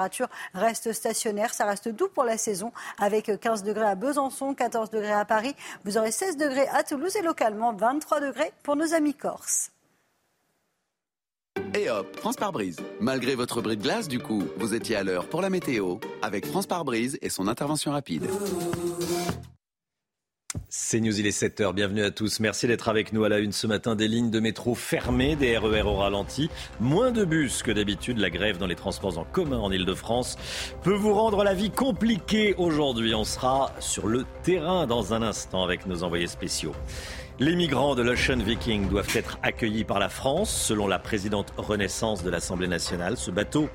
restent 0.54 0.94
stationnaires. 0.94 1.54
Ça 1.54 1.66
reste 1.66 1.90
doux 1.90 2.10
pour 2.10 2.24
la 2.24 2.38
saison, 2.38 2.72
avec 3.00 3.32
15 3.40 3.64
degrés 3.64 3.86
à 3.86 3.96
Besançon, 3.96 4.54
14 4.54 4.90
degrés 4.90 5.14
à 5.14 5.26
Paris. 5.26 5.56
Vous 5.86 5.98
aurez 5.98 6.12
16 6.12 6.38
degrés 6.38 6.68
à 6.70 6.84
Toulouse 6.84 7.16
et 7.16 7.22
localement 7.22 7.74
23 7.74 8.22
degrés 8.22 8.52
pour 8.64 8.76
nos 8.76 8.94
amis 8.94 9.14
corses. 9.14 9.72
Et 11.76 11.90
hop, 11.90 12.16
France 12.18 12.36
par 12.36 12.52
brise. 12.52 12.78
Malgré 13.00 13.36
votre 13.36 13.62
bris 13.62 13.78
de 13.78 13.82
glace, 13.82 14.08
du 14.08 14.20
coup, 14.20 14.44
vous 14.58 14.76
étiez 14.76 14.96
à 14.96 15.04
l'heure 15.04 15.28
pour 15.28 15.42
la 15.42 15.50
météo 15.50 15.98
avec 16.22 16.46
France 16.46 16.68
par 16.68 16.86
brise 16.86 17.18
et 17.22 17.30
son 17.30 17.48
intervention 17.48 17.92
rapide. 17.92 18.28
C'est 20.70 21.00
News, 21.00 21.20
il 21.20 21.26
est 21.26 21.42
7h, 21.42 21.74
bienvenue 21.74 22.04
à 22.04 22.12
tous. 22.12 22.40
Merci 22.40 22.68
d'être 22.68 22.90
avec 22.90 23.12
nous 23.12 23.24
à 23.24 23.30
la 23.30 23.40
une 23.40 23.52
ce 23.52 23.66
matin. 23.66 23.96
Des 23.96 24.08
lignes 24.08 24.30
de 24.30 24.40
métro 24.40 24.76
fermées, 24.76 25.36
des 25.36 25.58
RER 25.58 25.82
au 25.82 25.96
ralenti, 25.96 26.50
moins 26.80 27.12
de 27.12 27.26
bus 27.26 27.64
que 27.64 27.72
d'habitude. 27.72 28.20
La 28.20 28.30
grève 28.30 28.58
dans 28.58 28.68
les 28.68 28.76
transports 28.76 29.18
en 29.18 29.24
commun 29.24 29.58
en 29.58 29.72
Ile-de-France 29.72 30.38
peut 30.84 30.94
vous 30.94 31.14
rendre 31.14 31.44
la 31.44 31.54
vie 31.54 31.72
compliquée 31.72 32.54
aujourd'hui. 32.58 33.16
On 33.16 33.24
sera 33.24 33.72
sur 33.80 34.08
le 34.08 34.26
terrain 34.44 34.86
dans 34.86 35.14
un 35.14 35.22
instant 35.22 35.64
avec 35.64 35.86
nos 35.88 36.04
envoyés 36.04 36.28
spéciaux. 36.28 36.74
Les 37.44 37.58
migrants 37.58 37.94
de 37.94 38.02
l'Ocean 38.02 38.38
Viking 38.38 38.88
doivent 38.88 39.14
être 39.18 39.38
accueillis 39.44 39.84
par 39.84 40.00
la 40.00 40.08
France, 40.08 40.50
selon 40.50 40.88
la 40.88 40.98
présidente 40.98 41.52
Renaissance 41.58 42.24
de 42.24 42.30
l'Assemblée 42.30 42.70
nationale. 42.70 43.18
Ce 43.18 43.32
bateau 43.32 43.68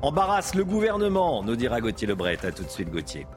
embarrasse 0.00 0.56
le 0.56 0.64
gouvernement, 0.64 1.44
nous 1.44 1.54
dira 1.54 1.80
Gauthier 1.80 2.08
Lebret. 2.08 2.44
A 2.44 2.50
tout 2.50 2.64
de 2.64 2.68
suite, 2.68 2.90
Gauthier. 2.90 3.28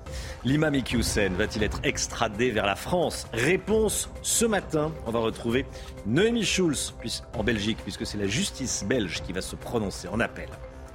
L'imam 0.44 0.74
Iqiyoussen 0.74 1.36
va-t-il 1.36 1.62
être 1.62 1.82
extradé 1.84 2.50
vers 2.50 2.66
la 2.66 2.76
France? 2.76 3.28
Réponse 3.32 4.10
ce 4.24 4.46
matin. 4.46 4.92
On 5.06 5.12
va 5.12 5.20
retrouver 5.20 5.68
Noémie 6.08 6.46
Schulz 6.46 6.96
en 7.38 7.44
Belgique, 7.44 7.78
puisque 7.84 8.08
c'est 8.08 8.18
la 8.18 8.26
justice 8.26 8.84
belge 8.90 9.22
qui 9.22 9.34
va 9.34 9.42
se 9.42 9.56
prononcer 9.56 10.08
en 10.08 10.20
appel. 10.20 10.50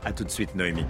A 0.04 0.12
tout 0.12 0.24
de 0.24 0.30
suite, 0.30 0.56
Noémie. 0.56 0.86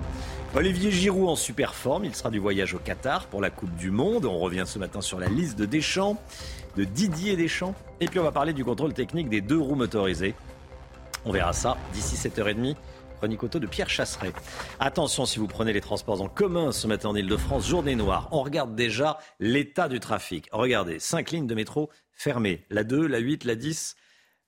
Olivier 0.54 0.90
Giroud 0.90 1.28
en 1.28 1.36
super 1.36 1.74
forme. 1.74 2.04
Il 2.06 2.14
sera 2.14 2.30
du 2.30 2.38
voyage 2.38 2.74
au 2.74 2.78
Qatar 2.78 3.26
pour 3.26 3.42
la 3.42 3.50
Coupe 3.50 3.74
du 3.74 3.90
Monde. 3.90 4.24
On 4.24 4.38
revient 4.38 4.62
ce 4.64 4.78
matin 4.78 5.00
sur 5.00 5.18
la 5.18 5.26
liste 5.26 5.58
de 5.58 5.66
Deschamps 5.66 6.16
de 6.76 6.84
Didier 6.84 7.36
Deschamps. 7.36 7.74
Et 8.00 8.06
puis 8.06 8.18
on 8.18 8.22
va 8.24 8.32
parler 8.32 8.52
du 8.52 8.64
contrôle 8.64 8.92
technique 8.92 9.28
des 9.28 9.40
deux 9.40 9.58
roues 9.58 9.74
motorisées. 9.74 10.34
On 11.24 11.32
verra 11.32 11.52
ça 11.52 11.76
d'ici 11.92 12.16
7h30. 12.16 12.76
Chronique 13.18 13.42
auto 13.42 13.58
de 13.58 13.66
Pierre 13.66 13.90
Chasseret. 13.90 14.32
Attention 14.78 15.26
si 15.26 15.38
vous 15.38 15.46
prenez 15.46 15.74
les 15.74 15.82
transports 15.82 16.22
en 16.22 16.28
commun 16.28 16.72
ce 16.72 16.86
matin 16.86 17.10
en 17.10 17.14
Ile-de-France, 17.14 17.68
journée 17.68 17.94
noire. 17.94 18.28
On 18.32 18.42
regarde 18.42 18.74
déjà 18.74 19.18
l'état 19.38 19.90
du 19.90 20.00
trafic. 20.00 20.48
Regardez, 20.52 20.98
5 20.98 21.30
lignes 21.30 21.46
de 21.46 21.54
métro 21.54 21.90
fermées. 22.12 22.64
La 22.70 22.82
2, 22.82 23.06
la 23.06 23.18
8, 23.18 23.44
la 23.44 23.56
10, 23.56 23.94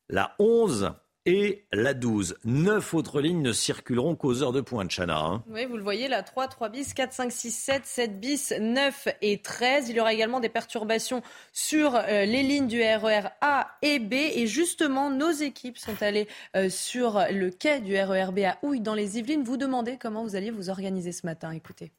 la 0.09 0.35
11 0.39 0.95
et 1.25 1.64
la 1.73 1.95
12. 1.95 2.37
Neuf 2.45 2.95
autres 2.95 3.20
lignes 3.20 3.43
ne 3.43 3.53
circuleront 3.53 4.16
qu'aux 4.16 4.43
heures 4.43 4.53
de 4.53 4.61
pointe, 4.61 4.91
Chana. 4.91 5.18
Hein. 5.18 5.45
Oui, 5.49 5.66
vous 5.66 5.77
le 5.77 5.83
voyez, 5.83 6.09
la 6.09 6.23
3, 6.23 6.49
3 6.49 6.68
bis, 6.68 6.95
4, 6.95 7.12
5, 7.12 7.33
6, 7.33 7.51
7, 7.51 7.87
7 7.87 8.20
bis, 8.20 8.55
9 8.59 9.09
et 9.23 9.39
13. 9.39 9.89
Il 9.89 9.97
y 9.97 10.01
aura 10.01 10.12
également 10.12 10.41
des 10.41 10.49
perturbations 10.49 11.23
sur 11.53 11.95
euh, 11.95 12.25
les 12.25 12.43
lignes 12.43 12.66
du 12.66 12.81
RER 12.81 13.27
e 13.27 13.29
A 13.41 13.77
et 13.83 13.99
B. 13.99 14.14
Et 14.14 14.47
justement, 14.47 15.11
nos 15.11 15.31
équipes 15.31 15.79
sont 15.79 16.03
allées 16.03 16.29
euh, 16.57 16.68
sur 16.68 17.23
le 17.31 17.51
quai 17.51 17.81
du 17.81 17.97
RER 17.97 18.33
B 18.33 18.41
à 18.41 18.59
Houille, 18.62 18.81
dans 18.81 18.95
les 18.95 19.18
Yvelines. 19.18 19.45
Vous 19.45 19.57
demandez 19.57 19.99
comment 20.01 20.25
vous 20.25 20.37
alliez 20.37 20.51
vous 20.51 20.70
organiser 20.70 21.12
ce 21.12 21.27
matin. 21.27 21.53
Écoutez. 21.53 21.93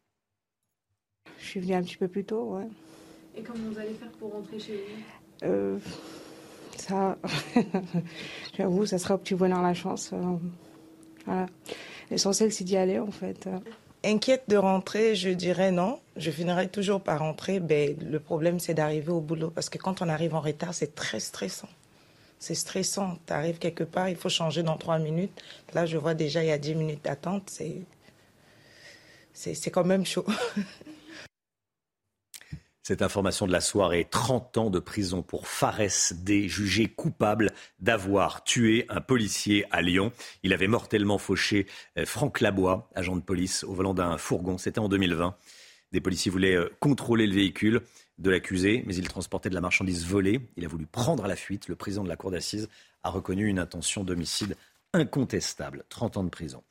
Je 1.40 1.46
suis 1.46 1.60
venue 1.60 1.76
un 1.76 1.84
petit 1.84 1.98
peu 1.98 2.08
plus 2.08 2.26
tôt, 2.26 2.56
ouais. 2.56 2.68
Et 3.36 3.42
comment 3.42 3.70
vous 3.70 3.80
allez 3.80 3.94
faire 3.94 4.12
pour 4.20 4.34
rentrer 4.34 4.60
chez 4.60 4.76
vous? 4.76 5.48
Euh... 5.48 5.78
Ça, 6.78 7.18
j'avoue, 8.58 8.86
ça 8.86 8.98
sera 8.98 9.16
au 9.16 9.18
petit 9.18 9.36
bonheur 9.36 9.62
la 9.62 9.74
chance. 9.74 10.12
Euh, 10.14 10.38
voilà. 11.26 11.46
L'essentiel, 12.10 12.52
c'est 12.52 12.64
d'y 12.64 12.78
aller, 12.78 13.00
en 13.00 13.12
fait. 13.12 13.48
Inquiète 14.04 14.44
de 14.50 14.58
rentrer, 14.58 15.16
je 15.16 15.30
dirais 15.30 15.72
non. 15.72 16.00
Je 16.18 16.30
finirai 16.30 16.68
toujours 16.68 17.02
par 17.02 17.20
rentrer. 17.20 17.60
Ben, 17.60 17.96
le 18.00 18.20
problème, 18.20 18.60
c'est 18.60 18.74
d'arriver 18.74 19.12
au 19.12 19.22
boulot. 19.22 19.50
Parce 19.50 19.70
que 19.70 19.78
quand 19.78 20.02
on 20.02 20.10
arrive 20.10 20.36
en 20.36 20.42
retard, 20.42 20.74
c'est 20.74 20.94
très 20.94 21.20
stressant. 21.20 21.70
C'est 22.40 22.56
stressant. 22.56 23.18
Tu 23.26 23.34
arrives 23.34 23.58
quelque 23.60 23.86
part, 23.86 24.10
il 24.10 24.18
faut 24.18 24.28
changer 24.30 24.64
dans 24.64 24.76
trois 24.76 25.00
minutes. 25.00 25.42
Là, 25.74 25.86
je 25.86 25.98
vois 25.98 26.14
déjà, 26.14 26.44
il 26.44 26.48
y 26.48 26.52
a 26.52 26.58
dix 26.58 26.76
minutes 26.76 27.06
d'attente. 27.06 27.50
C'est, 27.50 27.86
c'est 29.34 29.72
quand 29.72 29.86
même 29.86 30.06
chaud. 30.06 30.26
Cette 32.86 33.02
information 33.02 33.48
de 33.48 33.54
la 33.54 33.62
soirée, 33.62 34.06
30 34.12 34.58
ans 34.58 34.70
de 34.70 34.80
prison 34.80 35.22
pour 35.22 35.48
Fares 35.48 36.12
D, 36.12 36.50
jugé 36.50 36.88
coupable 36.90 37.54
d'avoir 37.80 38.44
tué 38.44 38.86
un 38.90 39.00
policier 39.00 39.66
à 39.72 39.82
Lyon. 39.82 40.12
Il 40.44 40.52
avait 40.52 40.68
mortellement 40.68 41.18
fauché 41.18 41.66
euh, 41.98 42.06
Franck 42.06 42.42
Labois, 42.42 42.90
agent 42.94 43.16
de 43.16 43.22
police, 43.22 43.64
au 43.64 43.74
volant 43.74 43.94
d'un 43.94 44.18
fourgon. 44.18 44.58
C'était 44.58 44.80
en 44.80 44.90
2020. 44.90 45.34
Des 45.94 46.02
policiers 46.02 46.30
voulaient 46.30 46.58
euh, 46.58 46.70
contrôler 46.82 47.26
le 47.26 47.34
véhicule 47.34 47.84
de 48.18 48.30
l'accusé, 48.30 48.84
mais 48.86 48.98
il 48.98 49.08
transportait 49.08 49.50
de 49.50 49.56
la 49.56 49.62
marchandise 49.62 50.06
volée. 50.06 50.42
Il 50.58 50.66
a 50.66 50.68
voulu 50.68 50.86
prendre 50.86 51.24
à 51.24 51.30
la 51.30 51.38
fuite. 51.38 51.70
Le 51.70 51.78
président 51.78 52.04
de 52.04 52.10
la 52.10 52.18
cour 52.18 52.32
d'assises 52.32 52.68
a 53.04 53.10
reconnu 53.10 53.48
une 53.48 53.60
intention 53.60 54.04
d'homicide 54.04 54.58
incontestable. 54.92 55.86
30 55.88 56.18
ans 56.18 56.24
de 56.26 56.30
prison. 56.30 56.62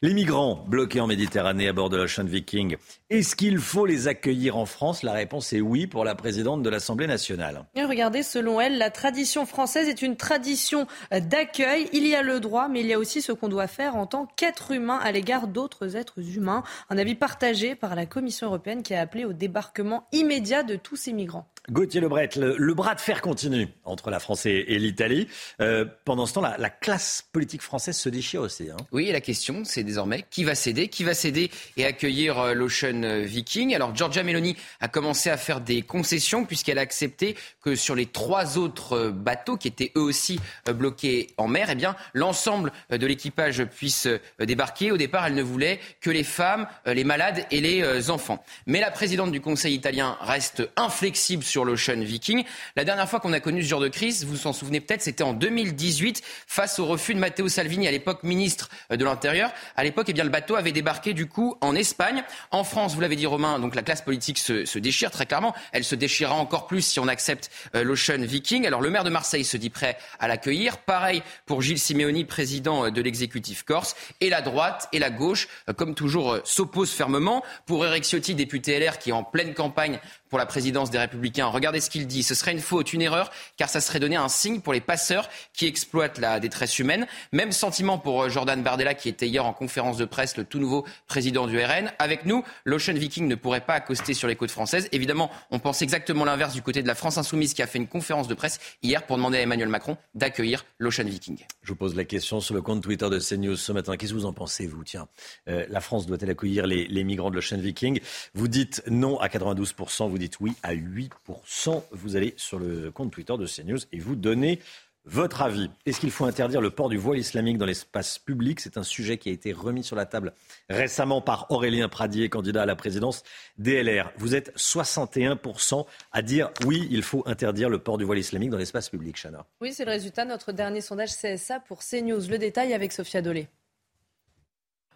Les 0.00 0.14
migrants 0.14 0.64
bloqués 0.68 1.00
en 1.00 1.08
Méditerranée 1.08 1.66
à 1.66 1.72
bord 1.72 1.90
de 1.90 1.96
l'Ocean 1.96 2.22
Viking, 2.22 2.76
est-ce 3.10 3.34
qu'il 3.34 3.58
faut 3.58 3.84
les 3.84 4.06
accueillir 4.06 4.56
en 4.56 4.64
France? 4.64 5.02
La 5.02 5.12
réponse 5.12 5.52
est 5.52 5.60
oui 5.60 5.88
pour 5.88 6.04
la 6.04 6.14
présidente 6.14 6.62
de 6.62 6.70
l'Assemblée 6.70 7.08
nationale. 7.08 7.64
regardez, 7.74 8.22
selon 8.22 8.60
elle, 8.60 8.78
la 8.78 8.90
tradition 8.90 9.44
française 9.44 9.88
est 9.88 10.00
une 10.00 10.16
tradition 10.16 10.86
d'accueil. 11.10 11.88
Il 11.92 12.06
y 12.06 12.14
a 12.14 12.22
le 12.22 12.38
droit, 12.38 12.68
mais 12.68 12.82
il 12.82 12.86
y 12.86 12.92
a 12.92 12.98
aussi 13.00 13.22
ce 13.22 13.32
qu'on 13.32 13.48
doit 13.48 13.66
faire 13.66 13.96
en 13.96 14.06
tant 14.06 14.26
qu'être 14.26 14.70
humain 14.70 15.00
à 15.02 15.10
l'égard 15.10 15.48
d'autres 15.48 15.96
êtres 15.96 16.36
humains. 16.36 16.62
Un 16.90 16.98
avis 16.98 17.16
partagé 17.16 17.74
par 17.74 17.96
la 17.96 18.06
Commission 18.06 18.46
européenne 18.46 18.84
qui 18.84 18.94
a 18.94 19.00
appelé 19.00 19.24
au 19.24 19.32
débarquement 19.32 20.06
immédiat 20.12 20.62
de 20.62 20.76
tous 20.76 20.94
ces 20.94 21.12
migrants. 21.12 21.48
Gauthier 21.70 22.00
Lebret, 22.00 22.30
le, 22.36 22.72
bras 22.72 22.94
de 22.94 23.00
fer 23.00 23.20
continue 23.20 23.68
entre 23.84 24.10
la 24.10 24.20
France 24.20 24.46
et, 24.46 24.64
l'Italie. 24.78 25.28
Euh, 25.60 25.84
pendant 26.04 26.24
ce 26.24 26.32
temps, 26.32 26.40
la, 26.40 26.56
la, 26.56 26.70
classe 26.70 27.26
politique 27.30 27.60
française 27.60 27.96
se 27.96 28.08
déchire 28.08 28.40
aussi. 28.40 28.70
Hein. 28.70 28.76
Oui, 28.90 29.10
la 29.12 29.20
question, 29.20 29.64
c'est 29.64 29.82
désormais 29.82 30.24
qui 30.30 30.44
va 30.44 30.54
céder 30.54 30.88
Qui 30.88 31.04
va 31.04 31.12
céder 31.12 31.50
et 31.76 31.84
accueillir 31.84 32.38
euh, 32.38 32.54
l'Ocean 32.54 33.22
Viking? 33.22 33.74
Alors, 33.74 33.94
Giorgia 33.94 34.22
Meloni 34.22 34.56
a 34.80 34.88
commencé 34.88 35.28
à 35.28 35.36
faire 35.36 35.60
des 35.60 35.82
concessions 35.82 36.46
puisqu'elle 36.46 36.78
a 36.78 36.82
accepté 36.82 37.36
que 37.62 37.74
sur 37.74 37.94
les 37.94 38.06
trois 38.06 38.56
autres 38.56 38.94
euh, 38.94 39.10
bateaux 39.10 39.58
qui 39.58 39.68
étaient 39.68 39.92
eux 39.96 40.02
aussi 40.02 40.40
bloqués 40.66 41.28
en 41.36 41.48
mer, 41.48 41.68
eh 41.70 41.74
bien, 41.74 41.96
l'ensemble 42.14 42.72
de 42.90 43.06
l'équipage 43.06 43.64
puisse 43.64 44.08
débarquer. 44.38 44.92
Au 44.92 44.96
départ, 44.96 45.26
elle 45.26 45.34
ne 45.34 45.42
voulait 45.42 45.80
que 46.00 46.10
les 46.10 46.24
femmes, 46.24 46.66
les 46.86 47.04
malades 47.04 47.44
et 47.50 47.60
les 47.60 48.10
enfants. 48.10 48.42
Mais 48.66 48.80
la 48.80 48.90
présidente 48.90 49.32
du 49.32 49.40
Conseil 49.40 49.74
italien 49.74 50.16
reste 50.20 50.68
inflexible 50.76 51.42
sur 51.42 51.57
sur 51.58 51.64
l'Ocean 51.64 51.98
Viking. 51.98 52.44
La 52.76 52.84
dernière 52.84 53.08
fois 53.10 53.18
qu'on 53.18 53.32
a 53.32 53.40
connu 53.40 53.64
ce 53.64 53.68
genre 53.68 53.80
de 53.80 53.88
crise, 53.88 54.24
vous 54.24 54.36
vous 54.36 54.46
en 54.46 54.52
souvenez 54.52 54.80
peut-être, 54.80 55.02
c'était 55.02 55.24
en 55.24 55.32
2018 55.32 56.22
face 56.46 56.78
au 56.78 56.86
refus 56.86 57.14
de 57.14 57.18
Matteo 57.18 57.48
Salvini, 57.48 57.88
à 57.88 57.90
l'époque 57.90 58.22
ministre 58.22 58.68
de 58.90 59.04
l'Intérieur. 59.04 59.50
À 59.74 59.82
l'époque, 59.82 60.06
eh 60.08 60.12
bien, 60.12 60.22
le 60.22 60.30
bateau 60.30 60.54
avait 60.54 60.70
débarqué 60.70 61.14
du 61.14 61.26
coup 61.26 61.56
en 61.60 61.74
Espagne. 61.74 62.22
En 62.52 62.62
France, 62.62 62.94
vous 62.94 63.00
l'avez 63.00 63.16
dit 63.16 63.26
Romain, 63.26 63.58
donc 63.58 63.74
la 63.74 63.82
classe 63.82 64.02
politique 64.02 64.38
se, 64.38 64.66
se, 64.66 64.78
déchire 64.78 65.10
très 65.10 65.26
clairement. 65.26 65.52
Elle 65.72 65.82
se 65.82 65.96
déchirera 65.96 66.36
encore 66.36 66.68
plus 66.68 66.82
si 66.82 67.00
on 67.00 67.08
accepte 67.08 67.50
euh, 67.74 67.82
l'Ocean 67.82 68.20
Viking. 68.20 68.64
Alors 68.64 68.80
le 68.80 68.90
maire 68.90 69.02
de 69.02 69.10
Marseille 69.10 69.44
se 69.44 69.56
dit 69.56 69.70
prêt 69.70 69.98
à 70.20 70.28
l'accueillir. 70.28 70.78
Pareil 70.78 71.24
pour 71.44 71.60
Gilles 71.60 71.80
Simeoni, 71.80 72.24
président 72.24 72.84
euh, 72.84 72.90
de 72.92 73.02
l'exécutif 73.02 73.64
corse. 73.64 73.96
Et 74.20 74.30
la 74.30 74.42
droite 74.42 74.88
et 74.92 75.00
la 75.00 75.10
gauche, 75.10 75.48
euh, 75.68 75.72
comme 75.72 75.96
toujours, 75.96 76.38
s'opposent 76.44 76.92
fermement. 76.92 77.42
Pour 77.66 77.84
Eric 77.84 78.04
Ciotti, 78.04 78.36
député 78.36 78.78
LR 78.78 79.00
qui 79.00 79.10
est 79.10 79.12
en 79.12 79.24
pleine 79.24 79.54
campagne 79.54 79.98
pour 80.28 80.38
la 80.38 80.46
présidence 80.46 80.90
des 80.90 80.98
Républicains. 80.98 81.46
Regardez 81.46 81.80
ce 81.80 81.90
qu'il 81.90 82.06
dit. 82.06 82.22
Ce 82.22 82.34
serait 82.34 82.52
une 82.52 82.60
faute, 82.60 82.92
une 82.92 83.02
erreur, 83.02 83.30
car 83.56 83.68
ça 83.68 83.80
serait 83.80 84.00
donner 84.00 84.16
un 84.16 84.28
signe 84.28 84.60
pour 84.60 84.72
les 84.72 84.80
passeurs 84.80 85.28
qui 85.52 85.66
exploitent 85.66 86.18
la 86.18 86.40
détresse 86.40 86.78
humaine. 86.78 87.06
Même 87.32 87.52
sentiment 87.52 87.98
pour 87.98 88.22
euh, 88.22 88.28
Jordan 88.28 88.62
Bardella, 88.62 88.94
qui 88.94 89.08
était 89.08 89.28
hier 89.28 89.44
en 89.44 89.52
conférence 89.52 89.96
de 89.96 90.04
presse, 90.04 90.36
le 90.36 90.44
tout 90.44 90.58
nouveau 90.58 90.84
président 91.06 91.46
du 91.46 91.58
RN. 91.58 91.92
Avec 91.98 92.24
nous, 92.24 92.44
l'Ocean 92.64 92.94
Viking 92.94 93.26
ne 93.28 93.34
pourrait 93.34 93.60
pas 93.60 93.74
accoster 93.74 94.14
sur 94.14 94.28
les 94.28 94.36
côtes 94.36 94.50
françaises. 94.50 94.88
Évidemment, 94.92 95.30
on 95.50 95.58
pense 95.58 95.82
exactement 95.82 96.24
l'inverse 96.24 96.54
du 96.54 96.62
côté 96.62 96.82
de 96.82 96.88
la 96.88 96.94
France 96.94 97.18
Insoumise, 97.18 97.54
qui 97.54 97.62
a 97.62 97.66
fait 97.66 97.78
une 97.78 97.88
conférence 97.88 98.28
de 98.28 98.34
presse 98.34 98.58
hier 98.82 99.04
pour 99.06 99.16
demander 99.16 99.38
à 99.38 99.42
Emmanuel 99.42 99.68
Macron 99.68 99.96
d'accueillir 100.14 100.64
l'Ocean 100.78 101.04
Viking. 101.04 101.44
Je 101.62 101.68
vous 101.68 101.76
pose 101.76 101.94
la 101.94 102.04
question 102.04 102.40
sur 102.40 102.54
le 102.54 102.62
compte 102.62 102.82
Twitter 102.82 103.08
de 103.08 103.18
CNews 103.18 103.56
ce 103.56 103.72
matin. 103.72 103.96
Qu'est-ce 103.96 104.12
que 104.12 104.18
vous 104.18 104.26
en 104.26 104.32
pensez, 104.32 104.66
vous? 104.66 104.84
Tiens, 104.84 105.08
euh, 105.48 105.66
la 105.68 105.80
France 105.80 106.06
doit-elle 106.06 106.30
accueillir 106.30 106.66
les, 106.66 107.04
migrants 107.04 107.30
de 107.30 107.36
l'Ocean 107.36 107.58
Viking? 107.58 108.00
Vous 108.34 108.48
dites 108.48 108.82
non 108.88 109.18
à 109.20 109.28
92%, 109.28 110.08
vous 110.08 110.17
dites 110.18 110.40
oui 110.40 110.54
à 110.62 110.74
8%. 110.74 111.82
Vous 111.92 112.16
allez 112.16 112.34
sur 112.36 112.58
le 112.58 112.90
compte 112.90 113.10
Twitter 113.10 113.36
de 113.36 113.46
CNews 113.46 113.78
et 113.92 113.98
vous 113.98 114.16
donnez 114.16 114.60
votre 115.08 115.42
avis. 115.42 115.70
Est-ce 115.86 116.00
qu'il 116.00 116.10
faut 116.10 116.26
interdire 116.26 116.60
le 116.60 116.70
port 116.70 116.88
du 116.88 116.98
voile 116.98 117.18
islamique 117.18 117.56
dans 117.56 117.64
l'espace 117.64 118.18
public? 118.18 118.60
C'est 118.60 118.76
un 118.76 118.82
sujet 118.82 119.16
qui 119.16 119.30
a 119.30 119.32
été 119.32 119.52
remis 119.52 119.82
sur 119.82 119.96
la 119.96 120.06
table 120.06 120.34
récemment 120.68 121.20
par 121.20 121.50
Aurélien 121.50 121.88
Pradier, 121.88 122.28
candidat 122.28 122.62
à 122.62 122.66
la 122.66 122.76
présidence 122.76 123.22
DLR. 123.56 124.12
Vous 124.18 124.34
êtes 124.34 124.54
61% 124.56 125.86
à 126.12 126.22
dire 126.22 126.50
oui, 126.66 126.86
il 126.90 127.02
faut 127.02 127.22
interdire 127.26 127.70
le 127.70 127.78
port 127.78 127.96
du 127.96 128.04
voile 128.04 128.18
islamique 128.18 128.50
dans 128.50 128.58
l'espace 128.58 128.90
public, 128.90 129.16
Chana. 129.20 129.46
Oui, 129.60 129.72
c'est 129.72 129.84
le 129.84 129.92
résultat 129.92 130.24
de 130.24 130.30
notre 130.30 130.52
dernier 130.52 130.80
sondage 130.80 131.10
CSA 131.16 131.60
pour 131.60 131.80
CNews. 131.80 132.28
Le 132.28 132.38
détail 132.38 132.74
avec 132.74 132.92
Sophia 132.92 133.22
Dolé. 133.22 133.48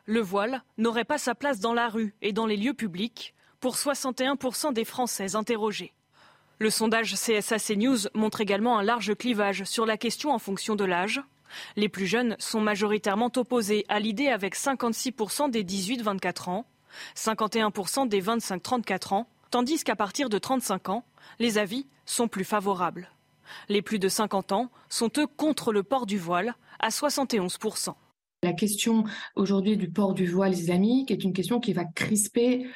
Le 0.05 0.20
voile 0.20 0.62
n'aurait 0.79 1.05
pas 1.05 1.18
sa 1.18 1.35
place 1.35 1.61
dans 1.61 1.75
la 1.75 1.89
rue 1.89 2.14
et 2.20 2.33
dans 2.33 2.47
les 2.47 2.57
lieux 2.57 2.75
publics 2.75 3.35
pour 3.63 3.77
61% 3.77 4.73
des 4.73 4.85
Français 4.85 5.37
interrogés. 5.37 5.93
Le 6.59 6.69
sondage 6.69 7.15
CSA 7.15 7.59
CNews 7.59 8.09
montre 8.13 8.41
également 8.41 8.77
un 8.77 8.83
large 8.83 9.15
clivage 9.15 9.63
sur 9.65 9.87
la 9.87 9.97
question 9.97 10.33
en 10.33 10.41
fonction 10.41 10.75
de 10.75 10.85
l'âge. 10.85 11.23
Les 11.77 11.89
plus 11.89 12.07
jeunes 12.07 12.35
sont 12.41 12.61
majoritairement 12.61 13.31
opposés 13.37 13.87
à 13.89 14.01
l'idée 14.01 14.27
avec 14.27 14.57
56% 14.57 15.51
des 15.51 15.63
18-24 15.63 16.51
ans, 16.51 16.67
51% 17.15 18.09
des 18.09 18.21
25-34 18.21 19.15
ans, 19.15 19.29
tandis 19.53 19.85
qu'à 19.85 19.95
partir 19.95 20.29
de 20.29 20.39
35 20.39 20.89
ans, 20.89 21.05
les 21.39 21.57
avis 21.57 21.87
sont 22.05 22.27
plus 22.27 22.45
favorables. 22.45 23.13
Les 23.69 23.81
plus 23.81 24.01
de 24.01 24.09
50 24.09 24.51
ans 24.51 24.71
sont 24.89 25.11
eux 25.19 25.29
contre 25.29 25.73
le 25.73 25.85
port 25.85 26.07
du 26.07 26.19
voile 26.19 26.57
à 26.81 26.89
71%. 26.89 27.95
La 28.43 28.55
question 28.55 29.05
aujourd'hui 29.37 29.77
du 29.77 29.89
port 29.89 30.15
du 30.15 30.27
voile 30.27 30.53
islamique 30.53 31.13
est 31.13 31.23
une 31.23 31.33
question 31.33 31.61
qui 31.61 31.73
va 31.73 31.85
crisper 31.85 32.67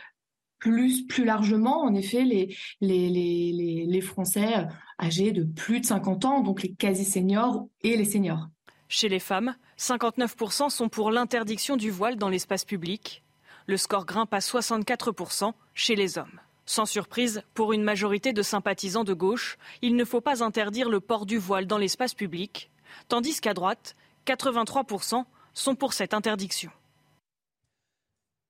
plus, 0.58 1.06
plus 1.06 1.24
largement, 1.24 1.82
en 1.82 1.94
effet, 1.94 2.24
les, 2.24 2.56
les, 2.80 4.00
Français 4.00 4.66
âgés 5.00 5.32
de 5.32 5.42
plus 5.42 5.80
de 5.80 5.86
50 5.86 6.24
ans, 6.24 6.40
donc 6.40 6.62
les 6.62 6.72
quasi-seniors 6.72 7.66
et 7.82 7.96
les 7.96 8.04
seniors. 8.04 8.48
Chez 8.88 9.08
les 9.08 9.18
femmes, 9.18 9.56
59% 9.78 10.70
sont 10.70 10.88
pour 10.88 11.10
l'interdiction 11.10 11.76
du 11.76 11.90
voile 11.90 12.16
dans 12.16 12.28
l'espace 12.28 12.64
public. 12.64 13.24
Le 13.66 13.76
score 13.76 14.06
grimpe 14.06 14.32
à 14.32 14.38
64% 14.38 15.52
chez 15.74 15.96
les 15.96 16.18
hommes. 16.18 16.40
Sans 16.66 16.86
surprise, 16.86 17.42
pour 17.54 17.72
une 17.72 17.82
majorité 17.82 18.32
de 18.32 18.42
sympathisants 18.42 19.04
de 19.04 19.12
gauche, 19.12 19.56
il 19.82 19.96
ne 19.96 20.04
faut 20.04 20.20
pas 20.20 20.42
interdire 20.42 20.88
le 20.88 21.00
port 21.00 21.26
du 21.26 21.38
voile 21.38 21.66
dans 21.66 21.78
l'espace 21.78 22.14
public, 22.14 22.70
tandis 23.08 23.40
qu'à 23.40 23.54
droite, 23.54 23.96
83% 24.26 25.24
sont 25.54 25.74
pour 25.74 25.92
cette 25.92 26.14
interdiction. 26.14 26.70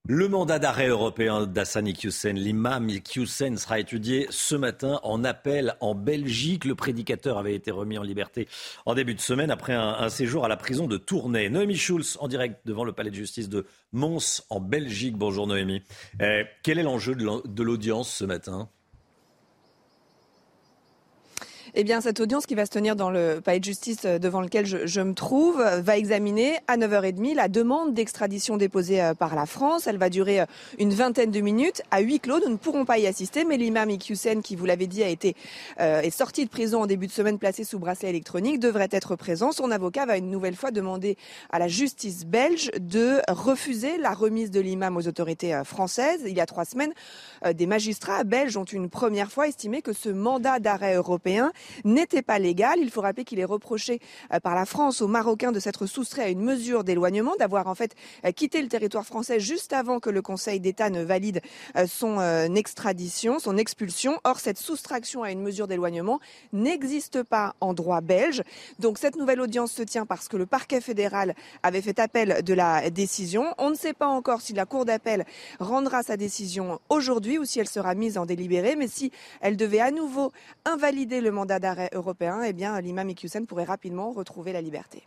Le 0.08 0.28
mandat 0.28 0.60
d'arrêt 0.60 0.86
européen 0.86 1.48
d'Hassani 1.48 1.90
Iqiyoussen, 1.90 2.36
l'imam 2.36 2.88
Iqiyoussen, 2.88 3.56
sera 3.56 3.80
étudié 3.80 4.28
ce 4.30 4.54
matin 4.54 5.00
en 5.02 5.24
appel 5.24 5.74
en 5.80 5.96
Belgique. 5.96 6.64
Le 6.64 6.76
prédicateur 6.76 7.38
avait 7.38 7.56
été 7.56 7.72
remis 7.72 7.98
en 7.98 8.04
liberté 8.04 8.46
en 8.84 8.94
début 8.94 9.14
de 9.14 9.20
semaine 9.20 9.50
après 9.50 9.72
un, 9.72 9.96
un 9.98 10.08
séjour 10.08 10.44
à 10.44 10.48
la 10.48 10.56
prison 10.56 10.86
de 10.86 10.96
Tournai. 10.96 11.48
Noémie 11.50 11.76
Schulz 11.76 12.18
en 12.20 12.28
direct 12.28 12.60
devant 12.64 12.84
le 12.84 12.92
palais 12.92 13.10
de 13.10 13.16
justice 13.16 13.48
de 13.48 13.66
Mons 13.90 14.44
en 14.48 14.60
Belgique. 14.60 15.16
Bonjour 15.16 15.48
Noémie. 15.48 15.82
Eh, 16.20 16.44
quel 16.62 16.78
est 16.78 16.84
l'enjeu 16.84 17.16
de 17.16 17.62
l'audience 17.64 18.08
ce 18.08 18.24
matin? 18.24 18.68
Eh 21.78 21.84
bien, 21.84 22.00
cette 22.00 22.20
audience 22.20 22.46
qui 22.46 22.54
va 22.54 22.64
se 22.64 22.70
tenir 22.70 22.96
dans 22.96 23.10
le 23.10 23.42
palais 23.44 23.60
de 23.60 23.64
justice 23.64 24.06
euh, 24.06 24.18
devant 24.18 24.40
lequel 24.40 24.64
je, 24.64 24.86
je 24.86 25.02
me 25.02 25.12
trouve 25.12 25.60
euh, 25.60 25.82
va 25.82 25.98
examiner 25.98 26.56
à 26.68 26.78
9h30 26.78 27.34
la 27.34 27.48
demande 27.48 27.92
d'extradition 27.92 28.56
déposée 28.56 29.02
euh, 29.02 29.12
par 29.12 29.34
la 29.34 29.44
France. 29.44 29.86
Elle 29.86 29.98
va 29.98 30.08
durer 30.08 30.40
une 30.78 30.94
vingtaine 30.94 31.30
de 31.30 31.40
minutes. 31.40 31.82
À 31.90 32.00
huis 32.00 32.18
clos, 32.18 32.40
nous 32.40 32.48
ne 32.48 32.56
pourrons 32.56 32.86
pas 32.86 32.96
y 32.96 33.06
assister, 33.06 33.44
mais 33.44 33.58
l'imam 33.58 33.90
Iqiyoussen, 33.90 34.40
qui 34.40 34.56
vous 34.56 34.64
l'avez 34.64 34.86
dit, 34.86 35.02
a 35.02 35.08
été 35.08 35.36
euh, 35.78 36.00
est 36.00 36.08
sorti 36.08 36.46
de 36.46 36.48
prison 36.48 36.80
en 36.80 36.86
début 36.86 37.08
de 37.08 37.12
semaine, 37.12 37.38
placé 37.38 37.62
sous 37.62 37.78
bracelet 37.78 38.08
électronique, 38.08 38.58
devrait 38.58 38.88
être 38.90 39.14
présent. 39.14 39.52
Son 39.52 39.70
avocat 39.70 40.06
va 40.06 40.16
une 40.16 40.30
nouvelle 40.30 40.56
fois 40.56 40.70
demander 40.70 41.18
à 41.50 41.58
la 41.58 41.68
justice 41.68 42.24
belge 42.24 42.70
de 42.80 43.20
refuser 43.28 43.98
la 43.98 44.14
remise 44.14 44.50
de 44.50 44.60
l'imam 44.60 44.96
aux 44.96 45.06
autorités 45.06 45.60
françaises. 45.66 46.22
Il 46.24 46.34
y 46.34 46.40
a 46.40 46.46
trois 46.46 46.64
semaines, 46.64 46.94
des 47.54 47.66
magistrats 47.66 48.24
belges 48.24 48.56
ont 48.56 48.64
une 48.64 48.88
première 48.88 49.30
fois 49.30 49.46
estimé 49.46 49.82
que 49.82 49.92
ce 49.92 50.08
mandat 50.08 50.58
d'arrêt 50.58 50.94
européen 50.94 51.52
n'était 51.84 52.22
pas 52.22 52.38
légal. 52.38 52.78
Il 52.80 52.90
faut 52.90 53.00
rappeler 53.00 53.24
qu'il 53.24 53.40
est 53.40 53.44
reproché 53.44 54.00
euh, 54.32 54.40
par 54.40 54.54
la 54.54 54.66
France 54.66 55.00
aux 55.02 55.08
Marocains 55.08 55.52
de 55.52 55.60
s'être 55.60 55.86
soustrait 55.86 56.22
à 56.22 56.28
une 56.28 56.42
mesure 56.42 56.84
d'éloignement, 56.84 57.34
d'avoir 57.38 57.66
en 57.66 57.74
fait 57.74 57.94
euh, 58.24 58.32
quitté 58.32 58.62
le 58.62 58.68
territoire 58.68 59.04
français 59.04 59.40
juste 59.40 59.72
avant 59.72 60.00
que 60.00 60.10
le 60.10 60.22
Conseil 60.22 60.60
d'État 60.60 60.90
ne 60.90 61.02
valide 61.02 61.40
euh, 61.76 61.86
son 61.86 62.16
extradition, 62.54 63.38
son 63.38 63.56
expulsion. 63.56 64.18
Or, 64.24 64.40
cette 64.40 64.58
soustraction 64.58 65.22
à 65.22 65.30
une 65.30 65.42
mesure 65.42 65.66
d'éloignement 65.66 66.20
n'existe 66.52 67.22
pas 67.22 67.54
en 67.60 67.74
droit 67.74 68.00
belge. 68.00 68.42
Donc 68.78 68.98
cette 68.98 69.16
nouvelle 69.16 69.40
audience 69.40 69.72
se 69.72 69.82
tient 69.82 70.06
parce 70.06 70.28
que 70.28 70.36
le 70.36 70.46
parquet 70.46 70.80
fédéral 70.80 71.34
avait 71.62 71.82
fait 71.82 71.98
appel 71.98 72.42
de 72.42 72.54
la 72.54 72.90
décision. 72.90 73.54
On 73.58 73.70
ne 73.70 73.74
sait 73.74 73.92
pas 73.92 74.06
encore 74.06 74.40
si 74.40 74.52
la 74.52 74.66
Cour 74.66 74.84
d'appel 74.84 75.24
rendra 75.60 76.02
sa 76.02 76.16
décision 76.16 76.80
aujourd'hui 76.88 77.38
ou 77.38 77.44
si 77.44 77.60
elle 77.60 77.68
sera 77.68 77.94
mise 77.94 78.18
en 78.18 78.26
délibéré, 78.26 78.76
mais 78.76 78.88
si 78.88 79.12
elle 79.40 79.56
devait 79.56 79.80
à 79.80 79.90
nouveau 79.90 80.32
invalider 80.64 81.20
le 81.20 81.30
mandat 81.30 81.55
d'arrêt 81.58 81.90
européen, 81.92 82.42
eh 82.42 82.52
bien 82.52 82.80
l'imam 82.80 83.08
Iqiyoussen 83.10 83.46
pourrait 83.46 83.64
rapidement 83.64 84.12
retrouver 84.12 84.52
la 84.52 84.60
liberté. 84.60 85.02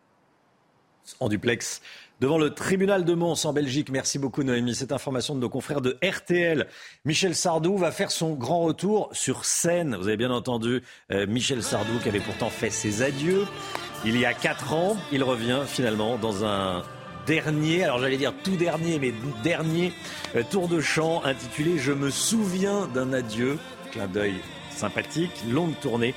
En 1.19 1.29
duplex 1.29 1.81
devant 2.19 2.37
le 2.37 2.53
tribunal 2.53 3.05
de 3.05 3.13
Mons 3.13 3.45
en 3.45 3.53
Belgique. 3.53 3.89
Merci 3.89 4.19
beaucoup 4.19 4.43
Noémie. 4.43 4.75
Cette 4.75 4.91
information 4.91 5.33
de 5.33 5.39
nos 5.39 5.49
confrères 5.49 5.81
de 5.81 5.97
RTL. 6.03 6.67
Michel 7.05 7.33
Sardou 7.33 7.77
va 7.77 7.91
faire 7.91 8.11
son 8.11 8.33
grand 8.33 8.61
retour 8.61 9.09
sur 9.13 9.45
scène. 9.45 9.95
Vous 9.95 10.07
avez 10.07 10.17
bien 10.17 10.31
entendu 10.31 10.83
euh, 11.11 11.25
Michel 11.25 11.63
Sardou 11.63 11.97
qui 12.03 12.09
avait 12.09 12.19
pourtant 12.19 12.49
fait 12.49 12.69
ses 12.69 13.01
adieux 13.01 13.45
il 14.05 14.17
y 14.17 14.25
a 14.25 14.33
quatre 14.33 14.73
ans. 14.73 14.97
Il 15.11 15.23
revient 15.23 15.61
finalement 15.65 16.17
dans 16.17 16.45
un 16.45 16.83
dernier, 17.25 17.83
alors 17.83 17.99
j'allais 17.99 18.17
dire 18.17 18.33
tout 18.43 18.55
dernier, 18.55 18.97
mais 18.97 19.13
dernier 19.43 19.93
euh, 20.35 20.43
tour 20.49 20.67
de 20.67 20.79
chant 20.79 21.23
intitulé 21.25 21.77
Je 21.77 21.91
me 21.91 22.09
souviens 22.09 22.87
d'un 22.87 23.13
adieu. 23.13 23.57
Clin 23.91 24.07
d'œil 24.07 24.35
sympathique, 24.79 25.31
longue 25.49 25.77
tournée 25.79 26.13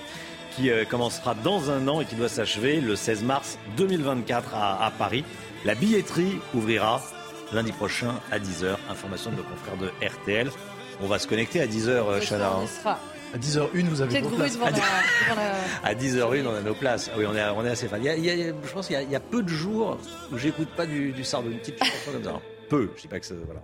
qui 0.57 0.71
euh, 0.71 0.85
commencera 0.85 1.35
dans 1.35 1.71
un 1.71 1.89
an 1.89 2.01
et 2.01 2.05
qui 2.05 2.15
doit 2.15 2.29
s'achever 2.29 2.81
le 2.81 2.97
16 2.97 3.25
mars 3.25 3.59
2024 3.77 4.55
à, 4.55 4.85
à, 4.85 4.91
Paris. 4.91 5.25
La 5.65 5.75
billetterie 5.75 6.39
ouvrira 6.55 7.03
lundi 7.53 7.73
prochain 7.73 8.15
à 8.31 8.39
10h. 8.39 8.77
Information 8.91 9.31
de 9.31 9.37
nos 9.37 9.43
confrères 9.43 9.77
de 9.77 9.89
RTL. 10.07 10.51
On 11.03 11.07
va 11.07 11.19
se 11.19 11.27
connecter 11.27 11.61
à 11.61 11.67
10h, 11.67 11.89
euh, 11.89 12.21
Chana. 12.21 12.51
Hein. 12.51 12.97
À 13.35 13.39
10h01, 13.39 13.85
vous 13.85 14.03
avez 14.03 14.21
vos 14.21 14.29
places. 14.29 14.55
Devant 14.55 14.67
la. 14.67 14.73
À 15.89 15.95
10h01, 15.95 16.47
on 16.47 16.55
a 16.55 16.61
nos 16.61 16.75
places. 16.75 17.11
Oui, 17.17 17.25
on 17.27 17.35
est, 17.35 17.43
on 17.57 17.65
est 17.65 17.71
assez 17.71 17.89
fan. 17.89 18.01
Il 18.03 18.07
y 18.07 18.11
a, 18.11 18.17
il 18.17 18.25
y 18.25 18.31
a, 18.31 18.53
je 18.65 18.73
pense 18.73 18.87
qu'il 18.87 19.01
y, 19.01 19.13
y, 19.13 19.17
a 19.17 19.21
peu 19.21 19.43
de 19.43 19.49
jours 19.49 19.99
où 20.31 20.37
j'écoute 20.37 20.69
pas 20.77 20.85
du, 20.85 21.13
du 21.13 21.25
sardou, 21.25 21.51
une 21.51 21.59
petite 21.59 21.79
chanson 21.79 22.13
comme 22.13 22.25
ça. 22.25 22.41
Peu, 22.69 22.91
je 22.97 23.03
dis 23.03 23.09
pas 23.09 23.19
que 23.19 23.27
c'est... 23.27 23.35
Voilà. 23.47 23.63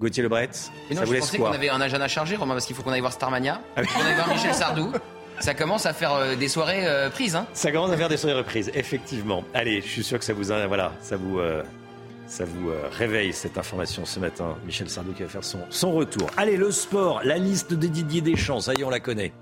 Gauthier 0.00 0.22
Lebret, 0.22 0.48
Mais 0.88 0.96
non, 0.96 1.00
ça 1.00 1.02
je 1.02 1.06
vous 1.06 1.12
laisse 1.12 1.20
pensais 1.26 1.36
quoi 1.38 1.48
qu'on 1.50 1.54
avait 1.54 1.68
un 1.68 1.80
agenda 1.80 2.08
chargé, 2.08 2.34
Romain, 2.34 2.54
parce 2.54 2.64
qu'il 2.66 2.74
faut 2.74 2.82
qu'on 2.82 2.90
aille 2.92 3.00
voir 3.00 3.12
Starmania, 3.12 3.60
Ah 3.76 3.82
oui. 3.82 3.86
qu'on 3.86 4.00
aille 4.04 4.14
voir 4.14 4.28
Michel 4.28 4.54
Sardou. 4.54 4.90
Ça 5.40 5.54
commence 5.54 5.86
à 5.86 5.92
faire 5.92 6.14
euh, 6.14 6.36
des 6.36 6.48
soirées 6.48 6.86
euh, 6.86 7.08
prises. 7.10 7.36
Hein. 7.36 7.46
Ça 7.54 7.70
commence 7.70 7.90
à 7.90 7.96
faire 7.96 8.08
des 8.08 8.16
soirées 8.16 8.36
reprises, 8.36 8.70
effectivement. 8.74 9.44
Allez, 9.54 9.80
je 9.82 9.86
suis 9.88 10.02
sûr 10.04 10.18
que 10.18 10.24
ça 10.24 10.32
vous, 10.32 10.50
a- 10.52 10.66
voilà, 10.66 10.92
ça 11.00 11.16
vous, 11.16 11.38
euh, 11.38 11.62
ça 12.26 12.44
vous 12.44 12.70
euh, 12.70 12.88
réveille 12.90 13.32
cette 13.32 13.56
information 13.58 14.04
ce 14.04 14.20
matin. 14.20 14.56
Michel 14.66 14.88
Sardou 14.90 15.12
qui 15.12 15.22
va 15.22 15.28
faire 15.28 15.44
son, 15.44 15.60
son 15.70 15.92
retour. 15.92 16.28
Allez, 16.36 16.56
le 16.56 16.70
sport, 16.70 17.20
la 17.24 17.36
liste 17.38 17.72
des 17.74 17.88
Didier 17.88 18.20
Deschamps, 18.22 18.60
ça 18.60 18.74
y 18.74 18.80
est, 18.80 18.84
on 18.84 18.90
la 18.90 19.00
connaît. 19.00 19.32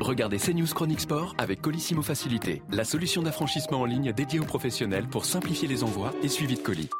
Regardez 0.00 0.38
CNews 0.38 0.66
Chronique 0.74 1.00
Sport 1.00 1.34
avec 1.38 1.62
Colissimo 1.62 2.02
Facilité, 2.02 2.62
la 2.72 2.84
solution 2.84 3.22
d'affranchissement 3.22 3.80
en 3.82 3.84
ligne 3.84 4.12
dédiée 4.12 4.40
aux 4.40 4.44
professionnels 4.44 5.06
pour 5.06 5.24
simplifier 5.24 5.68
les 5.68 5.84
envois 5.84 6.12
et 6.24 6.28
suivi 6.28 6.56
de 6.56 6.60
colis. 6.60 6.90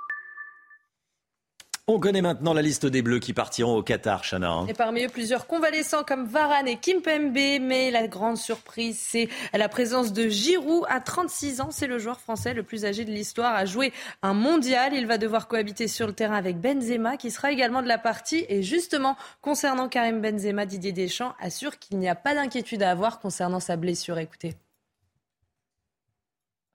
On 1.87 2.01
connaît 2.01 2.23
maintenant 2.23 2.55
la 2.55 2.63
liste 2.63 2.87
des 2.87 3.03
Bleus 3.03 3.19
qui 3.19 3.35
partiront 3.35 3.77
au 3.77 3.83
Qatar, 3.83 4.23
Chana. 4.23 4.51
Hein. 4.51 4.67
Et 4.69 4.73
parmi 4.73 5.05
eux, 5.05 5.09
plusieurs 5.11 5.47
convalescents 5.47 6.03
comme 6.03 6.25
Varane 6.25 6.67
et 6.67 6.77
Kimpembe. 6.77 7.35
Mais 7.35 7.91
la 7.91 8.09
grande 8.09 8.39
surprise, 8.39 8.99
c'est 8.99 9.29
la 9.53 9.69
présence 9.69 10.15
de 10.15 10.27
Giroud. 10.27 10.85
À 10.89 11.01
36 11.01 11.61
ans, 11.61 11.69
c'est 11.71 11.87
le 11.87 11.99
joueur 11.99 12.21
français 12.21 12.55
le 12.55 12.63
plus 12.63 12.87
âgé 12.87 13.05
de 13.05 13.11
l'histoire 13.11 13.55
à 13.55 13.67
jouer 13.67 13.93
un 14.23 14.33
mondial. 14.33 14.95
Il 14.95 15.07
va 15.07 15.19
devoir 15.19 15.47
cohabiter 15.47 15.87
sur 15.87 16.07
le 16.07 16.15
terrain 16.15 16.37
avec 16.37 16.59
Benzema, 16.59 17.19
qui 17.19 17.31
sera 17.31 17.53
également 17.53 17.83
de 17.83 17.89
la 17.89 17.99
partie. 17.99 18.47
Et 18.49 18.63
justement, 18.63 19.15
concernant 19.43 19.91
Karim 19.91 20.23
Benzema, 20.23 20.65
Didier 20.65 20.93
Deschamps 20.93 21.35
assure 21.39 21.79
qu'il 21.79 21.99
n'y 21.99 22.09
a 22.09 22.15
pas 22.15 22.35
d'inquiétude 22.35 22.83
à 22.83 22.93
avoir 22.93 23.19
concernant 23.19 23.61
sa 23.61 23.77
blessure. 23.77 24.19
Écoutez. 24.19 24.55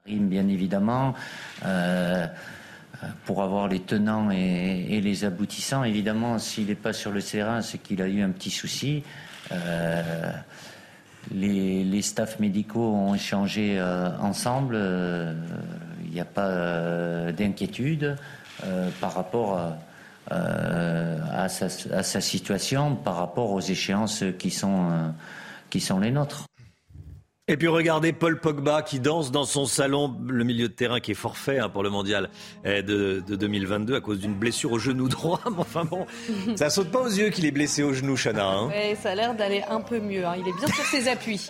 Bien 0.06 0.48
évidemment. 0.48 1.16
Euh 1.66 2.28
pour 3.26 3.44
avoir 3.44 3.68
les 3.68 3.80
tenants 3.80 4.30
et, 4.32 5.00
les 5.02 5.24
aboutissants. 5.24 5.84
Évidemment, 5.84 6.40
s'il 6.40 6.68
n'est 6.68 6.76
pas 6.76 6.94
sur 6.94 7.12
le 7.12 7.22
terrain, 7.22 7.62
c'est 7.62 7.78
qu'il 7.78 8.02
a 8.02 8.08
eu 8.08 8.22
un 8.22 8.30
petit 8.30 8.50
souci. 8.50 9.04
Euh, 9.52 10.32
les, 11.34 11.84
les, 11.84 12.02
staffs 12.02 12.40
médicaux 12.40 12.94
ont 12.94 13.16
échangé 13.16 13.78
euh, 13.78 14.10
ensemble. 14.20 14.76
Euh, 14.78 15.34
il 16.06 16.12
n'y 16.12 16.20
a 16.20 16.26
pas 16.26 17.32
d'inquiétude 17.32 18.16
par 19.00 19.14
rapport 19.14 19.60
à 20.32 21.48
sa, 21.50 22.22
situation, 22.22 22.96
par 22.96 23.16
rapport 23.18 23.52
aux 23.52 23.62
échéances 23.62 24.24
qui 24.40 24.50
sont 24.50 26.00
les 26.02 26.12
nôtres. 26.12 26.46
Et 27.50 27.58
puis 27.58 27.68
regardez 27.68 28.14
Paul 28.14 28.40
Pogba 28.40 28.84
qui 28.84 29.00
danse 29.00 29.32
dans 29.32 29.44
son 29.44 29.66
salon, 29.66 30.16
le 30.28 30.44
milieu 30.44 30.68
de 30.68 30.74
terrain 30.74 31.00
qui 31.00 31.12
est 31.12 31.16
forfait 31.16 31.58
hein, 31.58 31.68
pour 31.68 31.82
le 31.82 31.90
mondial 31.90 32.30
eh, 32.64 32.84
de, 32.84 33.24
2022 33.28 33.96
à 33.96 34.02
cause 34.02 34.20
d'une 34.20 34.36
blessure 34.36 34.72
au 34.72 34.78
genou 34.78 35.10
droit. 35.10 35.42
Mais 35.50 35.58
enfin 35.58 35.84
bon, 35.84 36.06
ça 36.56 36.70
saute 36.70 36.92
pas 36.92 37.02
aux 37.02 37.10
yeux 37.10 37.30
qu'il 37.30 37.48
est 37.48 37.52
blessé 37.52 37.82
au 37.82 37.92
genou, 37.92 38.16
Chana. 38.16 38.48
Hein. 38.48 38.70
ça 39.02 39.10
a 39.10 39.16
l'air 39.16 39.34
d'aller 39.34 39.64
un 39.68 39.82
peu 39.82 40.00
mieux. 40.00 40.28
Hein. 40.28 40.36
Il 40.38 40.48
est 40.48 40.56
bien 40.56 40.68
sur 40.68 40.86
ses 40.86 41.08
appuis. 41.08 41.50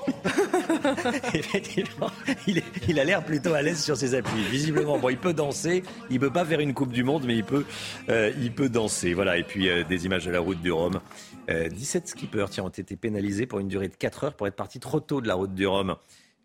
Effectivement, 1.34 2.12
il, 2.47 2.97
a 2.97 3.04
l'air 3.04 3.22
plutôt 3.22 3.54
à 3.54 3.62
l'aise 3.62 3.84
sur 3.84 3.97
ses 3.97 4.16
appuis. 4.16 4.43
Visiblement, 4.50 5.00
bon, 5.00 5.10
il 5.10 5.18
peut 5.18 5.34
danser. 5.34 5.84
Il 6.10 6.22
peut 6.22 6.32
pas 6.32 6.45
faire 6.45 6.62
une 6.62 6.74
Coupe 6.74 6.93
du 6.93 7.04
Monde, 7.04 7.26
mais 7.28 7.36
il 7.36 7.43
peut, 7.43 7.66
euh, 8.08 8.32
il 8.39 8.54
peut 8.54 8.70
danser. 8.70 9.14
Voilà. 9.14 9.38
Et 9.38 9.43
puis 9.43 9.68
euh, 9.68 9.84
des 9.84 10.06
images 10.06 10.26
de 10.26 10.32
la 10.32 10.39
route 10.39 10.62
du 10.62 10.72
Rhum. 10.72 11.02
17 11.50 12.04
euh, 12.04 12.08
skippers 12.08 12.60
ont 12.62 12.70
été 12.70 12.95
pénalisés 12.95 13.45
pour 13.45 13.60
une 13.60 13.68
durée 13.68 13.88
de 13.88 13.95
4 13.95 14.24
heures 14.26 14.34
pour 14.34 14.47
être 14.47 14.56
partis 14.56 14.80
trop 14.80 15.00
tôt 15.00 15.22
de 15.22 15.28
la 15.28 15.36
route 15.36 15.54
du 15.54 15.66
Rhum. 15.66 15.95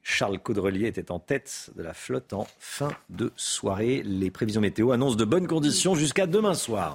Charles 0.03 0.39
Caudrelier 0.39 0.87
était 0.87 1.11
en 1.11 1.19
tête 1.19 1.71
de 1.77 1.83
la 1.83 1.95
flotte 1.95 2.35
en 2.35 2.47
fin 2.59 2.91
de 3.09 3.33
soirée. 3.37 4.03
Les 4.05 4.31
prévisions 4.31 4.61
météo 4.61 4.93
annoncent 4.93 5.17
de 5.17 5.25
bonnes 5.25 5.47
conditions 5.47 5.95
jusqu'à 5.95 6.27
demain 6.27 6.55
soir. 6.55 6.95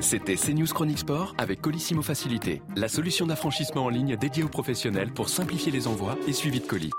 C'était 0.00 0.36
CNews 0.36 0.66
Chronique 0.66 0.98
Sport 0.98 1.34
avec 1.38 1.62
Colissimo 1.62 2.02
Facilité, 2.02 2.62
la 2.76 2.88
solution 2.88 3.26
d'affranchissement 3.26 3.84
en 3.84 3.88
ligne 3.88 4.16
dédiée 4.16 4.42
aux 4.42 4.48
professionnels 4.48 5.12
pour 5.12 5.28
simplifier 5.28 5.72
les 5.72 5.86
envois 5.86 6.18
et 6.26 6.32
suivi 6.32 6.60
de 6.60 6.66
colis. 6.66 6.92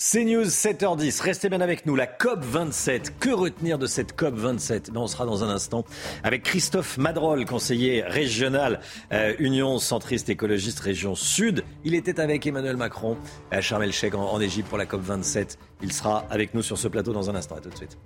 CNews 0.00 0.46
7h10, 0.46 1.20
restez 1.20 1.50
bien 1.50 1.60
avec 1.60 1.84
nous. 1.84 1.94
La 1.94 2.06
COP 2.06 2.42
27, 2.42 3.18
que 3.18 3.28
retenir 3.28 3.78
de 3.78 3.84
cette 3.84 4.16
COP 4.16 4.34
27 4.34 4.92
ben, 4.92 5.00
On 5.02 5.06
sera 5.06 5.26
dans 5.26 5.44
un 5.44 5.50
instant 5.50 5.84
avec 6.24 6.42
Christophe 6.42 6.96
Madrol, 6.96 7.44
conseiller 7.44 8.00
régional 8.00 8.80
euh, 9.12 9.34
Union 9.38 9.78
centriste 9.78 10.30
écologiste 10.30 10.80
région 10.80 11.14
Sud. 11.14 11.64
Il 11.84 11.94
était 11.94 12.18
avec 12.18 12.46
Emmanuel 12.46 12.78
Macron 12.78 13.18
à 13.50 13.60
Sharm 13.60 13.82
el-Sheikh 13.82 14.14
en, 14.14 14.32
en 14.32 14.40
Égypte 14.40 14.70
pour 14.70 14.78
la 14.78 14.86
COP 14.86 15.02
27. 15.02 15.58
Il 15.82 15.92
sera 15.92 16.24
avec 16.30 16.54
nous 16.54 16.62
sur 16.62 16.78
ce 16.78 16.88
plateau 16.88 17.12
dans 17.12 17.28
un 17.28 17.34
instant. 17.34 17.56
À 17.56 17.60
tout 17.60 17.68
de 17.68 17.76
suite. 17.76 17.98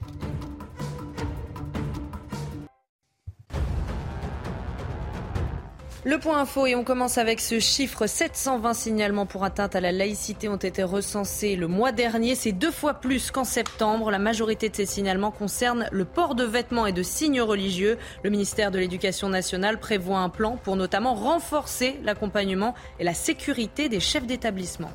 Le 6.06 6.18
point 6.18 6.38
info 6.38 6.66
et 6.66 6.74
on 6.74 6.84
commence 6.84 7.16
avec 7.16 7.40
ce 7.40 7.58
chiffre. 7.58 8.06
720 8.06 8.74
signalements 8.74 9.24
pour 9.24 9.42
atteinte 9.42 9.74
à 9.74 9.80
la 9.80 9.90
laïcité 9.90 10.50
ont 10.50 10.56
été 10.56 10.82
recensés 10.82 11.56
le 11.56 11.66
mois 11.66 11.92
dernier. 11.92 12.34
C'est 12.34 12.52
deux 12.52 12.70
fois 12.70 12.92
plus 12.92 13.30
qu'en 13.30 13.44
septembre. 13.44 14.10
La 14.10 14.18
majorité 14.18 14.68
de 14.68 14.76
ces 14.76 14.84
signalements 14.84 15.30
concernent 15.30 15.88
le 15.90 16.04
port 16.04 16.34
de 16.34 16.44
vêtements 16.44 16.84
et 16.84 16.92
de 16.92 17.02
signes 17.02 17.40
religieux. 17.40 17.96
Le 18.22 18.28
ministère 18.28 18.70
de 18.70 18.78
l'Éducation 18.78 19.30
nationale 19.30 19.80
prévoit 19.80 20.18
un 20.18 20.28
plan 20.28 20.58
pour 20.62 20.76
notamment 20.76 21.14
renforcer 21.14 21.98
l'accompagnement 22.02 22.74
et 23.00 23.04
la 23.04 23.14
sécurité 23.14 23.88
des 23.88 24.00
chefs 24.00 24.26
d'établissement. 24.26 24.90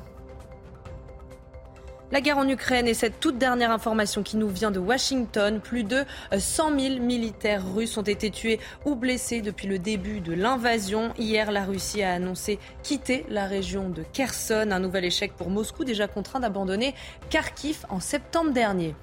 La 2.12 2.20
guerre 2.20 2.38
en 2.38 2.48
Ukraine 2.48 2.88
et 2.88 2.94
cette 2.94 3.20
toute 3.20 3.38
dernière 3.38 3.70
information 3.70 4.24
qui 4.24 4.36
nous 4.36 4.48
vient 4.48 4.72
de 4.72 4.80
Washington, 4.80 5.60
plus 5.60 5.84
de 5.84 6.04
100 6.36 6.76
000 6.76 6.98
militaires 6.98 7.62
russes 7.72 7.96
ont 7.98 8.02
été 8.02 8.32
tués 8.32 8.58
ou 8.84 8.96
blessés 8.96 9.42
depuis 9.42 9.68
le 9.68 9.78
début 9.78 10.20
de 10.20 10.32
l'invasion. 10.32 11.12
Hier, 11.18 11.52
la 11.52 11.64
Russie 11.64 12.02
a 12.02 12.14
annoncé 12.14 12.58
quitter 12.82 13.24
la 13.28 13.46
région 13.46 13.90
de 13.90 14.02
Kherson, 14.02 14.70
un 14.72 14.80
nouvel 14.80 15.04
échec 15.04 15.34
pour 15.36 15.50
Moscou 15.50 15.84
déjà 15.84 16.08
contraint 16.08 16.40
d'abandonner 16.40 16.96
Kharkiv 17.30 17.86
en 17.90 18.00
septembre 18.00 18.50
dernier. 18.50 18.96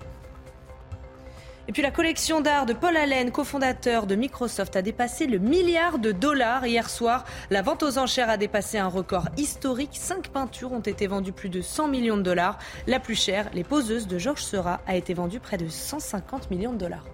Et 1.69 1.73
puis 1.73 1.81
la 1.81 1.91
collection 1.91 2.39
d'art 2.39 2.65
de 2.65 2.71
Paul 2.71 2.95
Allen, 2.95 3.29
cofondateur 3.29 4.07
de 4.07 4.15
Microsoft, 4.15 4.77
a 4.77 4.81
dépassé 4.81 5.27
le 5.27 5.37
milliard 5.37 5.99
de 5.99 6.13
dollars 6.13 6.65
hier 6.65 6.89
soir. 6.89 7.25
La 7.49 7.61
vente 7.61 7.83
aux 7.83 7.97
enchères 7.97 8.29
a 8.29 8.37
dépassé 8.37 8.77
un 8.77 8.87
record 8.87 9.27
historique. 9.35 9.91
Cinq 9.93 10.29
peintures 10.29 10.71
ont 10.71 10.79
été 10.79 11.07
vendues 11.07 11.33
plus 11.33 11.49
de 11.49 11.61
100 11.61 11.89
millions 11.89 12.15
de 12.15 12.21
dollars. 12.21 12.57
La 12.87 13.01
plus 13.01 13.15
chère, 13.15 13.49
Les 13.53 13.65
poseuses 13.65 14.07
de 14.07 14.17
Georges 14.17 14.43
Seurat, 14.43 14.79
a 14.87 14.95
été 14.95 15.13
vendue 15.13 15.41
près 15.41 15.57
de 15.57 15.67
150 15.67 16.49
millions 16.51 16.71
de 16.71 16.77
dollars. 16.77 17.05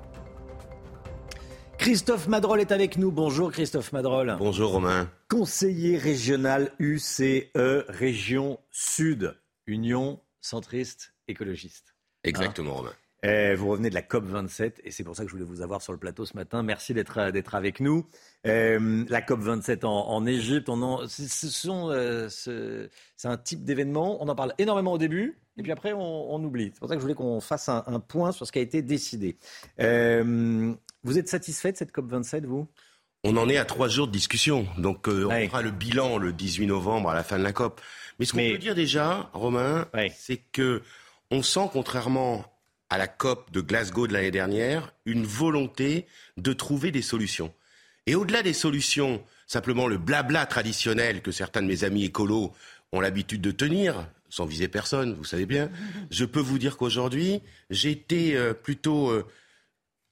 Christophe 1.80 2.28
Madrol 2.28 2.62
est 2.62 2.72
avec 2.72 2.98
nous. 2.98 3.12
Bonjour 3.12 3.52
Christophe 3.52 3.92
Madrol. 3.92 4.36
Bonjour 4.38 4.72
Romain. 4.72 5.10
Conseiller 5.30 5.98
régional 5.98 6.72
UCE, 6.78 7.50
Région 7.56 8.60
Sud, 8.70 9.36
Union 9.66 10.20
centriste 10.42 11.14
écologiste. 11.28 11.96
Exactement 12.24 12.76
Romain. 12.76 12.94
Eh, 13.26 13.56
vous 13.56 13.70
revenez 13.70 13.90
de 13.90 13.96
la 13.96 14.02
COP 14.02 14.26
27 14.26 14.82
et 14.84 14.92
c'est 14.92 15.06
pour 15.06 15.16
ça 15.16 15.24
que 15.24 15.30
je 15.30 15.34
voulais 15.34 15.48
vous 15.48 15.62
avoir 15.62 15.82
sur 15.82 15.94
le 15.94 15.98
plateau 15.98 16.26
ce 16.26 16.36
matin. 16.36 16.62
Merci 16.62 16.94
d'être 16.94 17.20
euh, 17.20 17.42
avec 17.54 17.80
nous. 17.80 18.06
Euh, 18.46 19.06
la 19.08 19.22
COP 19.22 19.40
27 19.40 19.86
en, 19.86 20.10
en 20.10 20.26
Égypte, 20.26 20.68
ce 20.68 21.68
euh, 21.70 22.90
c'est 23.16 23.28
un 23.30 23.38
type 23.38 23.64
d'événement. 23.64 24.22
On 24.22 24.28
en 24.28 24.36
parle 24.36 24.54
énormément 24.58 24.92
au 24.92 24.98
début 24.98 25.40
et 25.58 25.64
puis 25.64 25.72
après 25.72 25.94
on, 25.94 26.36
on 26.36 26.44
oublie. 26.44 26.72
C'est 26.74 26.80
pour 26.80 26.90
ça 26.90 26.96
que 26.96 27.00
je 27.00 27.04
voulais 27.04 27.16
qu'on 27.16 27.40
fasse 27.40 27.70
un, 27.70 27.86
un, 27.88 28.02
point 28.02 28.34
sur 28.34 28.46
ce 28.46 28.52
qui 28.52 28.60
a 28.60 28.62
été 28.62 28.82
décidé. 28.82 29.38
Euh, 29.80 30.74
vous 31.04 31.18
êtes 31.18 31.30
satisfait 31.30 31.72
de 31.72 31.78
cette 31.78 31.94
COP 31.94 32.10
27, 32.10 32.46
vous? 32.46 32.68
On 33.24 33.38
en 33.38 33.48
est 33.48 33.56
à 33.56 33.64
trois 33.64 33.88
jours 33.88 34.08
de 34.08 34.12
discussion, 34.12 34.68
donc 34.78 35.08
on 35.08 35.30
fera 35.30 35.62
le 35.62 35.72
bilan 35.72 36.18
le 36.18 36.34
18 36.34 36.68
novembre 36.68 37.10
à 37.10 37.16
la 37.16 37.24
fin 37.24 37.40
de 37.40 37.44
la 37.44 37.54
COP. 37.54 37.80
Mais 38.20 38.26
ce 38.26 38.34
qu'on 38.34 38.40
peut 38.40 38.58
dire 38.58 38.76
déjà, 38.76 39.30
Romain, 39.32 39.88
c'est 40.14 40.42
que 40.52 40.82
on 41.32 41.42
sent, 41.42 41.70
contrairement 41.72 42.44
à 42.94 42.98
la 43.00 43.08
COP 43.08 43.52
de 43.52 43.60
Glasgow 43.60 44.06
de 44.06 44.14
l'année 44.14 44.30
dernière 44.30 44.94
une 45.08 45.26
volonté 45.26 46.06
de 46.38 46.54
trouver 46.54 46.92
des 46.92 47.02
solutions. 47.02 47.52
Et 48.06 48.14
au-delà 48.14 48.44
des 48.44 48.54
solutions, 48.54 49.24
simplement 49.48 49.88
le 49.88 49.98
blabla 49.98 50.46
traditionnel 50.46 51.24
que 51.24 51.32
certains 51.32 51.64
de 51.64 51.68
mes 51.68 51.86
amis 51.86 52.06
écolos 52.06 52.54
ont 52.92 53.02
l'habitude 53.02 53.42
de 53.42 53.50
tenir, 53.50 54.08
sans 54.30 54.46
viser 54.46 54.68
personne, 54.68 55.16
vous 55.16 55.24
savez 55.24 55.48
bien, 55.48 55.72
je 56.12 56.24
peux 56.24 56.40
vous 56.40 56.60
dire 56.60 56.78
qu'aujourd'hui, 56.78 57.42
j'ai 57.72 57.90
été 57.90 58.38
euh, 58.38 58.54
plutôt 58.54 59.10
euh, 59.10 59.26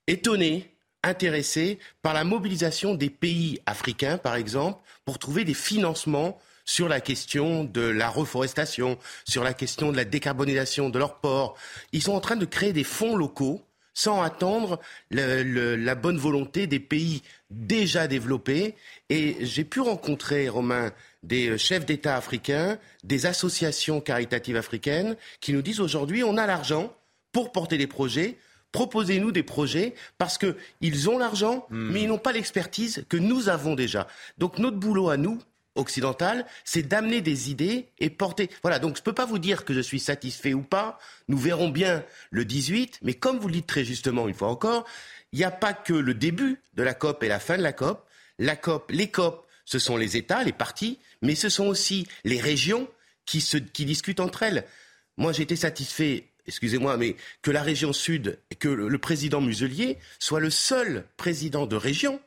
étonné, 0.07 0.73
intéressé 1.03 1.77
par 2.01 2.15
la 2.15 2.23
mobilisation 2.23 2.95
des 2.95 3.11
pays 3.11 3.59
africains, 3.67 4.17
par 4.17 4.33
exemple, 4.33 4.81
pour 5.05 5.19
trouver 5.19 5.45
des 5.45 5.53
financements 5.53 6.39
sur 6.65 6.87
la 6.87 7.01
question 7.01 7.63
de 7.63 7.81
la 7.81 8.09
reforestation, 8.09 8.97
sur 9.27 9.43
la 9.43 9.53
question 9.53 9.91
de 9.91 9.97
la 9.97 10.05
décarbonisation 10.05 10.89
de 10.89 10.99
leurs 10.99 11.19
ports. 11.19 11.55
Ils 11.91 12.01
sont 12.01 12.13
en 12.13 12.21
train 12.21 12.35
de 12.35 12.45
créer 12.45 12.73
des 12.73 12.83
fonds 12.83 13.15
locaux 13.15 13.61
sans 13.93 14.21
attendre 14.21 14.79
la 15.09 15.95
bonne 15.95 16.17
volonté 16.17 16.67
des 16.67 16.79
pays 16.79 17.23
déjà 17.49 18.07
développés. 18.07 18.75
Et 19.09 19.37
j'ai 19.41 19.63
pu 19.63 19.81
rencontrer, 19.81 20.47
Romain, 20.49 20.91
des 21.23 21.57
chefs 21.57 21.85
d'État 21.85 22.15
africains, 22.15 22.77
des 23.03 23.25
associations 23.25 24.01
caritatives 24.01 24.55
africaines 24.55 25.15
qui 25.39 25.53
nous 25.53 25.61
disent 25.61 25.79
aujourd'hui 25.79 26.23
on 26.23 26.37
a 26.37 26.47
l'argent 26.47 26.95
pour 27.31 27.51
porter 27.51 27.77
des 27.77 27.87
projets. 27.87 28.37
Proposez-nous 28.71 29.31
des 29.31 29.43
projets 29.43 29.93
parce 30.17 30.37
qu'ils 30.37 31.09
ont 31.09 31.17
l'argent, 31.17 31.65
hmm. 31.69 31.91
mais 31.91 32.03
ils 32.03 32.07
n'ont 32.07 32.17
pas 32.17 32.31
l'expertise 32.31 33.03
que 33.09 33.17
nous 33.17 33.49
avons 33.49 33.75
déjà. 33.75 34.07
Donc 34.37 34.59
notre 34.59 34.77
boulot 34.77 35.09
à 35.09 35.17
nous, 35.17 35.39
occidentale, 35.75 36.45
c'est 36.63 36.83
d'amener 36.83 37.21
des 37.21 37.49
idées 37.49 37.87
et 37.99 38.09
porter. 38.09 38.49
Voilà, 38.61 38.79
donc 38.79 38.95
je 38.95 39.01
ne 39.01 39.05
peux 39.05 39.13
pas 39.13 39.25
vous 39.25 39.39
dire 39.39 39.65
que 39.65 39.73
je 39.73 39.79
suis 39.79 39.99
satisfait 39.99 40.53
ou 40.53 40.61
pas. 40.61 40.99
Nous 41.27 41.37
verrons 41.37 41.69
bien 41.69 42.03
le 42.29 42.45
18, 42.45 42.99
mais 43.01 43.13
comme 43.13 43.39
vous 43.39 43.47
le 43.47 43.53
dites 43.53 43.67
très 43.67 43.85
justement 43.85 44.27
une 44.27 44.33
fois 44.33 44.49
encore, 44.49 44.85
il 45.31 45.39
n'y 45.39 45.45
a 45.45 45.51
pas 45.51 45.73
que 45.73 45.93
le 45.93 46.13
début 46.13 46.59
de 46.73 46.83
la 46.83 46.93
COP 46.93 47.23
et 47.23 47.27
la 47.27 47.39
fin 47.39 47.57
de 47.57 47.63
la 47.63 47.73
COP. 47.73 48.05
La 48.37 48.55
COP, 48.55 48.91
les 48.91 49.09
COP, 49.09 49.47
ce 49.65 49.79
sont 49.79 49.97
les 49.97 50.17
États, 50.17 50.43
les 50.43 50.51
partis, 50.51 50.99
mais 51.21 51.35
ce 51.35 51.49
sont 51.49 51.67
aussi 51.67 52.07
les 52.23 52.39
régions 52.39 52.87
qui, 53.25 53.39
discutent 53.85 54.19
entre 54.19 54.43
elles. 54.43 54.65
Moi, 55.17 55.31
été 55.37 55.55
satisfait 55.55 56.25
excusez-moi, 56.47 56.97
mais 56.97 57.15
que 57.43 57.51
la 57.51 57.61
région 57.61 57.93
sud, 57.93 58.39
que 58.59 58.67
le 58.67 58.97
président 58.97 59.41
Muselier 59.41 59.99
soit 60.19 60.39
le 60.39 60.49
seul 60.49 61.05
président 61.15 61.65
de 61.65 61.75
région 61.75 62.19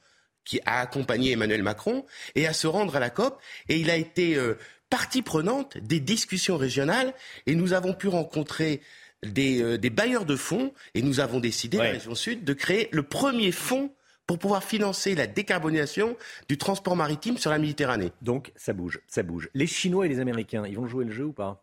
qui 0.44 0.60
a 0.66 0.80
accompagné 0.80 1.32
Emmanuel 1.32 1.62
Macron 1.62 2.04
et 2.34 2.46
à 2.46 2.52
se 2.52 2.66
rendre 2.66 2.96
à 2.96 3.00
la 3.00 3.10
COP. 3.10 3.40
Et 3.68 3.78
il 3.78 3.90
a 3.90 3.96
été 3.96 4.36
euh, 4.36 4.58
partie 4.90 5.22
prenante 5.22 5.78
des 5.78 6.00
discussions 6.00 6.56
régionales 6.56 7.14
et 7.46 7.54
nous 7.54 7.72
avons 7.72 7.94
pu 7.94 8.08
rencontrer 8.08 8.80
des, 9.22 9.62
euh, 9.62 9.90
bailleurs 9.90 10.26
de 10.26 10.36
fonds 10.36 10.72
et 10.94 11.02
nous 11.02 11.20
avons 11.20 11.40
décidé, 11.40 11.78
la 11.78 11.84
région 11.84 12.14
sud, 12.14 12.44
de 12.44 12.52
créer 12.52 12.88
le 12.92 13.02
premier 13.02 13.52
fonds 13.52 13.92
pour 14.26 14.38
pouvoir 14.38 14.64
financer 14.64 15.14
la 15.14 15.26
décarbonisation 15.26 16.16
du 16.48 16.56
transport 16.56 16.96
maritime 16.96 17.36
sur 17.36 17.50
la 17.50 17.58
Méditerranée. 17.58 18.12
Donc 18.22 18.52
ça 18.56 18.72
bouge, 18.72 19.00
ça 19.06 19.22
bouge. 19.22 19.50
Les 19.54 19.66
Chinois 19.66 20.06
et 20.06 20.08
les 20.08 20.20
Américains, 20.20 20.64
ils 20.66 20.76
vont 20.76 20.86
jouer 20.86 21.04
le 21.04 21.12
jeu 21.12 21.24
ou 21.24 21.32
pas? 21.32 21.62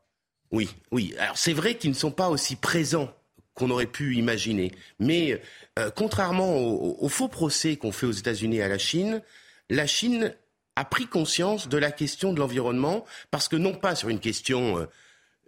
Oui, 0.52 0.70
oui. 0.92 1.16
Alors 1.18 1.38
c'est 1.38 1.54
vrai 1.54 1.76
qu'ils 1.76 1.92
ne 1.92 1.96
sont 1.96 2.12
pas 2.12 2.30
aussi 2.30 2.56
présents 2.56 3.12
qu'on 3.54 3.70
aurait 3.70 3.88
pu 3.88 4.16
imaginer. 4.16 4.72
Mais 4.99 5.41
euh, 5.80 5.89
contrairement 5.95 6.58
au, 6.58 7.10
faux 7.10 7.28
procès 7.28 7.76
qu'on 7.76 7.91
fait 7.91 8.06
aux 8.06 8.12
États-Unis 8.12 8.62
à 8.62 8.68
la 8.68 8.78
Chine, 8.78 9.22
la 9.70 9.88
Chine 9.88 10.34
a 10.76 10.86
pris 10.86 11.08
conscience 11.08 11.68
de 11.68 11.78
la 11.78 11.91
question 11.91 12.34
de 12.34 12.39
l'environnement 12.39 13.06
parce 13.30 13.47
que 13.47 13.58
non 13.58 13.74
pas 13.74 13.95
sur 13.95 14.10
une 14.10 14.20
question 14.20 14.80
euh, 14.80 14.86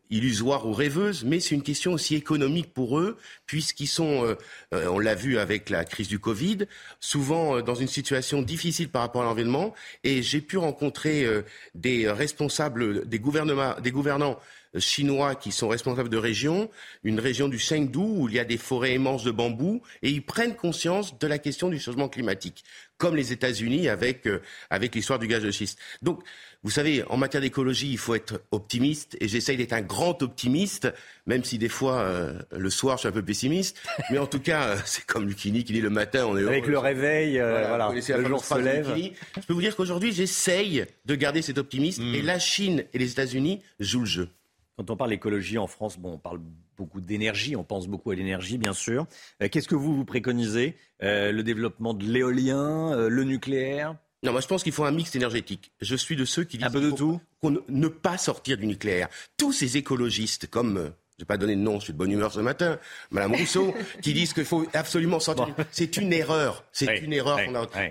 illusoire 0.10 0.68
ou 0.68 0.74
rêveuse, 0.74 1.24
mais 1.24 1.39
c'est 1.39 1.56
une 1.56 1.64
question 1.64 1.93
aussi 1.93 2.14
économique 2.16 2.74
pour 2.74 2.99
eux, 2.99 3.18
puisqu'ils 3.47 3.88
sont, 3.88 4.24
euh, 4.26 4.88
on 4.88 4.99
l'a 4.99 5.16
vu 5.16 5.39
avec 5.39 5.70
la 5.70 5.86
crise 5.86 6.08
du 6.08 6.20
Covid, 6.20 6.68
souvent 6.99 7.62
dans 7.62 7.74
une 7.74 7.88
situation 7.88 8.41
difficile 8.43 8.89
par 8.89 9.01
rapport 9.01 9.22
à 9.22 9.26
l'environnement. 9.26 9.74
Et 10.04 10.22
j'ai 10.22 10.41
pu 10.41 10.58
rencontrer 10.58 11.26
des 11.74 12.12
responsables, 12.12 13.08
des 13.08 13.18
gouvernements, 13.18 13.74
des 13.82 13.91
gouvernants 13.91 14.38
chinois 14.80 15.36
qui 15.36 15.51
sont 15.51 15.67
responsables 15.67 16.09
de 16.09 16.17
régions, 16.17 16.69
une 17.03 17.19
région 17.19 17.47
du 17.47 17.59
Chengdu 17.59 17.99
où 17.99 18.28
il 18.28 18.36
y 18.36 18.39
a 18.39 18.45
des 18.45 18.57
forêts 18.57 18.95
immenses 18.95 19.24
de 19.24 19.32
bambou, 19.32 19.82
et 20.01 20.09
ils 20.09 20.26
prennent 20.26 20.55
conscience 20.55 21.17
de 21.17 21.28
la 21.28 21.38
question 21.38 21.69
du 21.69 21.80
changement 21.80 22.09
climatique, 22.09 22.63
comme 22.97 23.15
les 23.15 23.32
États-Unis 23.32 23.89
avec, 23.89 24.28
euh, 24.28 24.41
avec 24.69 24.95
l'histoire 24.95 25.19
du 25.19 25.28
gaz 25.28 25.43
de 25.43 25.51
schiste. 25.51 25.80
Donc, 26.01 26.24
vous 26.63 26.69
savez, 26.69 27.03
en 27.09 27.17
matière 27.17 27.41
d'écologie, 27.41 27.91
il 27.91 27.97
faut 27.97 28.15
être 28.15 28.41
optimiste, 28.51 29.17
et 29.19 29.28
j'essaye 29.28 29.57
d'être 29.57 29.74
un 29.74 29.82
grand 29.82 30.21
optimiste, 30.24 30.91
même 31.26 31.43
si 31.43 31.57
des 31.57 31.69
fois, 31.69 31.99
euh, 31.99 32.39
le 32.51 32.69
soir, 32.69 32.97
je 32.97 32.99
suis 33.01 33.09
un 33.09 33.11
peu 33.11 33.21
pessimiste. 33.21 33.78
Mais 34.11 34.17
en 34.17 34.28
tout 34.28 34.39
cas, 34.39 34.67
euh, 34.67 34.78
c'est 34.86 35.05
comme 35.05 35.28
Lucini 35.28 35.63
qui 35.63 35.74
dit 35.74 35.82
le 35.82 35.89
matin, 35.89 36.26
on 36.26 36.38
est 36.38 36.47
Avec 36.47 36.67
le 36.67 36.80
réveil, 36.80 37.34
voilà, 37.38 37.91
le 37.93 38.26
jour 38.26 38.43
se 38.43 38.57
lève. 38.57 38.95
Je 39.36 39.45
peux 39.45 39.53
vous 39.53 39.61
dire 39.61 39.76
qu'aujourd'hui, 39.76 40.13
j'essaye 40.13 40.86
de 41.05 41.15
garder 41.15 41.41
cet 41.41 41.57
optimisme, 41.57 42.03
hmm. 42.03 42.15
et 42.15 42.21
la 42.21 42.39
Chine 42.39 42.86
et 42.93 42.97
les 42.97 43.11
États-Unis 43.11 43.61
jouent 43.80 44.01
le 44.01 44.05
jeu. 44.05 44.30
Quand 44.78 44.89
on 44.89 44.95
parle 44.95 45.11
d'écologie 45.11 45.59
en 45.59 45.67
France, 45.67 45.99
bon, 45.99 46.13
on 46.13 46.17
parle 46.17 46.39
beaucoup 46.78 46.99
d'énergie, 46.99 47.55
on 47.55 47.63
pense 47.63 47.88
beaucoup 47.88 48.09
à 48.09 48.15
l'énergie, 48.15 48.57
bien 48.57 48.74
sûr. 48.74 49.05
Euh, 49.41 49.47
qu'est-ce 49.47 49.67
que 49.67 49.76
vous, 49.76 49.95
vous 49.95 50.05
préconisez 50.05 50.76
euh, 51.03 51.32
Le 51.32 51.43
développement 51.43 51.93
de 51.93 52.03
l'éolien, 52.05 52.91
euh, 52.93 53.07
le 53.07 53.24
nucléaire? 53.24 53.95
Non, 54.24 54.32
moi 54.32 54.41
je 54.41 54.47
pense 54.47 54.63
qu'il 54.63 54.71
faut 54.71 54.86
un 54.86 54.91
mix 54.91 55.15
énergétique. 55.15 55.74
Je 55.82 55.95
suis 55.95 56.15
de 56.15 56.26
ceux 56.26 56.45
qui 56.45 56.57
disent 56.57 56.71
de 56.71 56.91
tout. 56.91 57.19
ne 57.43 57.88
pas 57.89 58.17
sortir 58.17 58.57
du 58.57 58.65
nucléaire. 58.65 59.09
Tous 59.38 59.51
ces 59.51 59.76
écologistes 59.78 60.47
comme 60.47 60.93
je 61.20 61.24
vais 61.24 61.28
pas 61.28 61.38
donner 61.38 61.55
de 61.55 61.61
nom, 61.61 61.80
je 61.80 61.86
suis 61.86 61.93
de 61.93 61.97
bonne 61.97 62.11
humeur 62.11 62.34
ce 62.34 62.39
matin, 62.39 62.80
Madame 63.11 63.36
Rousseau, 63.36 63.76
qui 64.01 64.14
disent 64.14 64.34
qu'il 64.34 64.45
faut 64.45 64.66
absolument 64.74 65.20
sortir. 65.20 65.53
C'est 65.72 65.97
une 65.97 66.11
erreur. 66.11 66.64
C'est 66.72 66.97
une 67.01 67.14
erreur. 67.14 67.39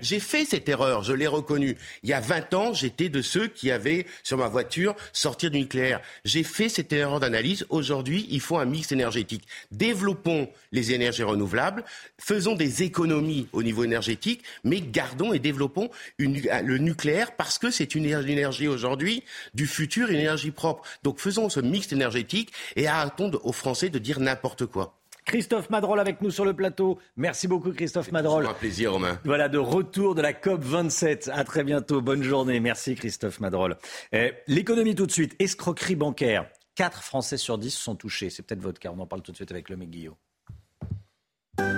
J'ai 0.01 0.19
fait 0.19 0.43
cette 0.43 0.67
erreur, 0.67 1.03
je 1.03 1.13
l'ai 1.13 1.27
reconnue. 1.27 1.77
Il 2.03 2.09
y 2.09 2.13
a 2.13 2.19
20 2.19 2.53
ans, 2.53 2.73
j'étais 2.73 3.07
de 3.07 3.21
ceux 3.21 3.47
qui 3.47 3.71
avaient 3.71 4.05
sur 4.23 4.37
ma 4.37 4.49
voiture 4.49 4.93
sortir 5.13 5.51
du 5.51 5.59
nucléaire. 5.59 6.01
J'ai 6.25 6.43
fait 6.43 6.67
cette 6.67 6.91
erreur 6.91 7.21
d'analyse. 7.21 7.65
Aujourd'hui, 7.69 8.27
il 8.29 8.41
faut 8.41 8.57
un 8.57 8.65
mix 8.65 8.91
énergétique. 8.91 9.47
Développons 9.71 10.49
les 10.73 10.91
énergies 10.91 11.23
renouvelables, 11.23 11.85
faisons 12.19 12.55
des 12.55 12.83
économies 12.83 13.47
au 13.53 13.63
niveau 13.63 13.85
énergétique, 13.85 14.43
mais 14.65 14.81
gardons 14.81 15.31
et 15.31 15.39
développons 15.39 15.89
le 16.17 16.77
nucléaire 16.77 17.37
parce 17.37 17.57
que 17.57 17.71
c'est 17.71 17.95
une 17.95 18.05
énergie 18.05 18.67
aujourd'hui 18.67 19.23
du 19.53 19.65
futur, 19.65 20.09
une 20.09 20.19
énergie 20.19 20.51
propre. 20.51 20.83
Donc 21.03 21.19
faisons 21.19 21.47
ce 21.47 21.61
mix 21.61 21.93
énergétique 21.93 22.51
et 22.75 22.87
à 22.87 23.12
aux 23.19 23.51
Français 23.51 23.89
de 23.89 23.99
dire 23.99 24.19
n'importe 24.19 24.65
quoi. 24.65 24.99
Christophe 25.25 25.69
Madrol 25.69 25.99
avec 25.99 26.21
nous 26.21 26.31
sur 26.31 26.45
le 26.45 26.53
plateau. 26.53 26.99
Merci 27.15 27.47
beaucoup 27.47 27.71
Christophe 27.71 28.11
Madrol. 28.11 28.45
un 28.45 28.53
plaisir 28.53 28.93
Romain. 28.93 29.19
Voilà 29.23 29.47
de 29.47 29.57
retour 29.57 30.15
de 30.15 30.21
la 30.21 30.33
COP 30.33 30.61
27. 30.61 31.31
À 31.33 31.43
très 31.43 31.63
bientôt. 31.63 32.01
Bonne 32.01 32.23
journée. 32.23 32.59
Merci 32.59 32.95
Christophe 32.95 33.39
Madrol. 33.39 33.77
Eh, 34.11 34.33
l'économie 34.47 34.95
tout 34.95 35.05
de 35.05 35.11
suite. 35.11 35.35
Escroquerie 35.39 35.95
bancaire. 35.95 36.49
4 36.75 37.03
Français 37.03 37.37
sur 37.37 37.57
10 37.57 37.71
sont 37.71 37.95
touchés. 37.95 38.29
C'est 38.29 38.43
peut-être 38.43 38.61
votre 38.61 38.79
cas. 38.79 38.91
On 38.95 38.99
en 38.99 39.07
parle 39.07 39.21
tout 39.21 39.31
de 39.31 39.37
suite 39.37 39.51
avec 39.51 39.69
le 39.69 39.75
Guillaume. 39.77 40.15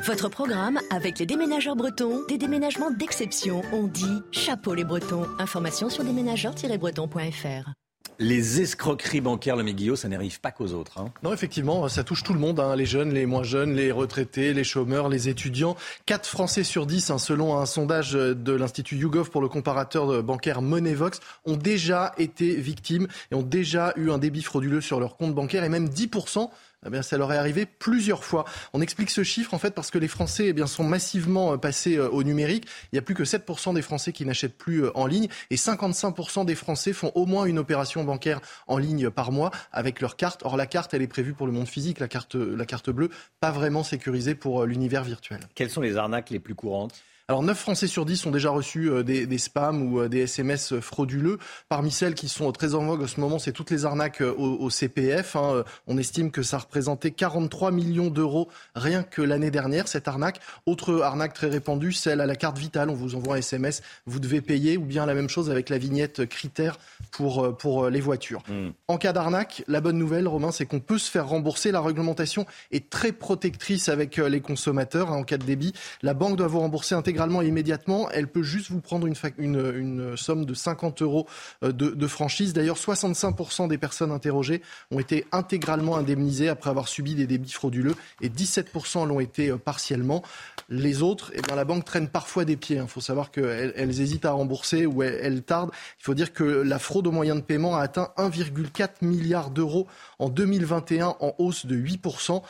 Votre 0.05 0.29
programme 0.29 0.79
avec 0.89 1.19
les 1.19 1.25
déménageurs 1.25 1.75
bretons, 1.75 2.25
des 2.27 2.38
déménagements 2.38 2.91
d'exception. 2.91 3.61
On 3.73 3.88
dit 3.88 4.21
chapeau 4.31 4.73
les 4.73 4.86
bretons. 4.86 5.25
Information 5.39 5.89
sur 5.89 6.03
déménageurs-bretons.fr. 6.03 7.73
Les 8.20 8.61
escroqueries 8.61 9.22
bancaires, 9.22 9.55
le 9.55 9.63
Guillaume, 9.63 9.95
ça 9.95 10.07
n'arrive 10.07 10.39
pas 10.39 10.51
qu'aux 10.51 10.72
autres. 10.72 10.99
Hein. 10.99 11.11
Non, 11.24 11.34
effectivement, 11.34 11.88
ça 11.89 12.03
touche 12.03 12.24
tout 12.24 12.34
le 12.34 12.39
monde, 12.39 12.59
hein. 12.59 12.76
les 12.76 12.86
jeunes, 12.86 13.13
les 13.13 13.26
moins 13.26 13.43
jeunes, 13.43 13.74
les 13.74 13.91
retraités, 13.91 14.53
les 14.53 14.63
chômeurs, 14.63 15.09
les 15.09 15.30
étudiants. 15.30 15.76
4 16.05 16.28
Français 16.28 16.63
sur 16.63 16.86
10, 16.86 17.11
hein, 17.11 17.18
selon 17.18 17.57
un 17.57 17.66
sondage 17.66 18.13
de 18.13 18.53
l'Institut 18.53 18.95
YouGov 18.95 19.30
pour 19.30 19.41
le 19.41 19.49
comparateur 19.49 20.24
bancaire 20.24 20.61
Moneyvox, 20.61 21.20
ont 21.45 21.57
déjà 21.57 22.13
été 22.18 22.55
victimes 22.55 23.07
et 23.32 23.36
ont 23.36 23.43
déjà 23.43 23.93
eu 23.95 24.11
un 24.11 24.18
débit 24.18 24.43
frauduleux 24.43 24.82
sur 24.82 24.99
leur 24.99 25.18
compte 25.18 25.34
bancaire 25.34 25.63
et 25.63 25.70
même 25.70 25.88
10% 25.88 26.49
eh 26.86 26.89
bien, 26.89 27.01
ça 27.01 27.17
leur 27.17 27.31
est 27.33 27.38
arrivé 27.38 27.65
plusieurs 27.65 28.23
fois. 28.23 28.45
On 28.73 28.81
explique 28.81 29.09
ce 29.09 29.23
chiffre 29.23 29.53
en 29.53 29.57
fait 29.57 29.73
parce 29.73 29.91
que 29.91 29.97
les 29.97 30.07
Français 30.07 30.47
eh 30.47 30.53
bien, 30.53 30.67
sont 30.67 30.83
massivement 30.83 31.53
euh, 31.53 31.57
passés 31.57 31.97
euh, 31.97 32.09
au 32.09 32.23
numérique. 32.23 32.65
Il 32.91 32.95
n'y 32.95 32.99
a 32.99 33.01
plus 33.01 33.15
que 33.15 33.23
7% 33.23 33.73
des 33.73 33.81
Français 33.81 34.11
qui 34.11 34.25
n'achètent 34.25 34.57
plus 34.57 34.86
euh, 34.86 34.97
en 34.97 35.07
ligne 35.07 35.27
et 35.49 35.55
55% 35.55 36.45
des 36.45 36.55
Français 36.55 36.93
font 36.93 37.11
au 37.15 37.25
moins 37.25 37.45
une 37.45 37.59
opération 37.59 38.03
bancaire 38.03 38.41
en 38.67 38.77
ligne 38.77 39.09
par 39.09 39.31
mois 39.31 39.51
avec 39.71 40.01
leur 40.01 40.15
carte. 40.15 40.41
Or 40.43 40.57
la 40.57 40.67
carte, 40.67 40.93
elle 40.93 41.01
est 41.01 41.07
prévue 41.07 41.33
pour 41.33 41.47
le 41.47 41.53
monde 41.53 41.67
physique, 41.67 41.99
la 41.99 42.07
carte, 42.07 42.36
la 42.36 42.65
carte 42.65 42.89
bleue, 42.89 43.09
pas 43.39 43.51
vraiment 43.51 43.83
sécurisée 43.83 44.36
pour 44.36 44.65
l'univers 44.65 45.03
virtuel. 45.03 45.39
Quelles 45.55 45.69
sont 45.69 45.81
les 45.81 45.97
arnaques 45.97 46.29
les 46.29 46.39
plus 46.39 46.55
courantes? 46.55 47.03
Alors 47.28 47.41
9 47.41 47.57
Français 47.57 47.88
sur 47.88 48.05
10 48.05 48.28
ont 48.28 48.32
déjà 48.32 48.51
reçu 48.51 48.91
euh, 48.91 49.01
des, 49.01 49.38
spams 49.39 49.82
ou 49.82 49.99
euh, 49.99 50.07
des 50.07 50.19
SMS 50.19 50.80
frauduleux. 50.80 51.39
Parmi 51.69 51.89
celles 51.89 52.13
qui 52.13 52.30
sont 52.30 52.51
très 52.51 52.76
en 52.76 52.86
vogue 52.86 53.01
en 53.01 53.07
ce 53.07 53.19
moment, 53.19 53.39
c'est 53.39 53.51
toutes 53.51 53.71
les 53.71 53.84
arnaques 53.84 54.21
euh, 54.21 54.32
au, 54.32 54.69
CPF. 54.69 55.36
Hein. 55.36 55.63
On 55.88 55.97
estime 55.97 56.30
que 56.30 56.43
ça 56.43 56.59
représentait 56.59 57.09
43 57.09 57.71
millions 57.71 58.11
d'euros 58.11 58.47
rien 58.76 59.01
que 59.01 59.23
l'année 59.23 59.49
dernière, 59.49 59.88
cette 59.88 60.07
arnaque. 60.07 60.39
Autre 60.67 61.01
arnaque 61.01 61.34
très 61.34 61.47
répandue, 61.47 61.93
celle 61.93 62.21
à 62.21 62.28
la 62.28 62.36
carte 62.36 62.59
vitale. 62.59 62.91
On 62.91 62.93
vous 62.93 63.15
envoie 63.15 63.38
un 63.38 63.39
SMS, 63.39 63.82
vous 64.05 64.19
devez 64.19 64.41
payer, 64.41 64.78
ou 64.78 64.86
bien 64.86 65.07
la 65.07 65.15
même 65.15 65.30
chose 65.30 65.49
avec 65.49 65.69
la 65.69 65.80
vignette 65.80 66.28
critère 66.28 66.78
pour, 67.09 67.57
pour 67.57 67.89
les 67.89 68.01
voitures. 68.01 68.43
Hmm. 68.47 68.69
En 68.88 68.97
cas 68.97 69.13
d'arnaque, 69.13 69.63
la 69.67 69.82
bonne 69.82 69.97
nouvelle, 69.97 70.28
Romain, 70.28 70.51
c'est 70.51 70.67
qu'on 70.67 70.80
peut 70.80 70.99
se 70.99 71.09
faire 71.09 71.28
rembourser. 71.28 71.71
La 71.71 71.82
réglementation 71.82 72.45
est 72.71 72.91
très 72.91 73.11
protectrice 73.11 73.89
avec 73.89 74.17
les 74.17 74.41
consommateurs. 74.41 75.11
Hein, 75.11 75.17
en 75.17 75.23
cas 75.23 75.38
de 75.38 75.43
débit, 75.43 75.73
la 76.03 76.13
banque 76.13 76.36
doit 76.36 76.47
vous 76.47 76.59
rembourser 76.59 76.93
intégralement 76.93 77.14
intégralement 77.16 77.41
et 77.41 77.47
immédiatement. 77.47 78.09
Elle 78.11 78.28
peut 78.28 78.43
juste 78.43 78.72
vous 78.72 78.82
prendre 78.82 79.07
une, 79.07 80.18
somme 80.18 80.45
de 80.45 80.53
50 80.53 81.01
euros 81.01 81.28
euh, 81.63 81.72
de, 81.72 82.07
franchise. 82.07 82.51
D'ailleurs, 82.53 82.78
65% 82.78 83.70
des 83.70 83.78
personnes 83.78 84.11
interrogées 84.11 84.61
ont 84.91 84.99
été 84.99 85.26
intégralement 85.32 85.95
indemnisées 85.95 86.49
après 86.49 86.70
avoir 86.70 86.89
subi 86.89 87.16
des 87.16 87.26
débits 87.26 87.51
frauduleux 87.51 87.95
et 88.22 88.28
17% 88.28 89.07
l'ont 89.07 89.22
été 89.22 89.49
euh, 89.49 89.57
partiellement. 89.57 90.24
Les 90.68 91.01
autres, 91.01 91.32
eh 91.34 91.41
bien, 91.41 91.55
la 91.55 91.63
banque 91.63 91.86
traîne 91.86 92.09
parfois 92.09 92.43
des 92.43 92.57
pieds. 92.57 92.76
Il 92.76 92.80
hein. 92.80 92.88
faut 92.88 93.01
savoir 93.01 93.32
qu'elles 93.32 93.74
elles 93.76 94.01
hésitent 94.01 94.26
à 94.26 94.32
rembourser 94.32 94.86
ou 94.86 95.01
elles, 95.01 95.20
elles 95.22 95.43
tardent. 95.43 95.72
Il 95.99 96.03
faut 96.03 96.16
dire 96.16 96.34
que 96.34 96.43
la 96.43 96.80
fraude 96.80 97.07
aux 97.07 97.11
moyens 97.11 97.39
de 97.39 97.43
paiement 97.45 97.78
a 97.78 97.82
atteint 97.82 98.09
1,4 98.18 98.89
milliard 99.01 99.51
d'euros 99.51 99.88
en 100.20 100.28
2021 100.28 101.16
en 101.20 101.34
hausse 101.38 101.66
de 101.66 101.78
8%. 101.78 102.41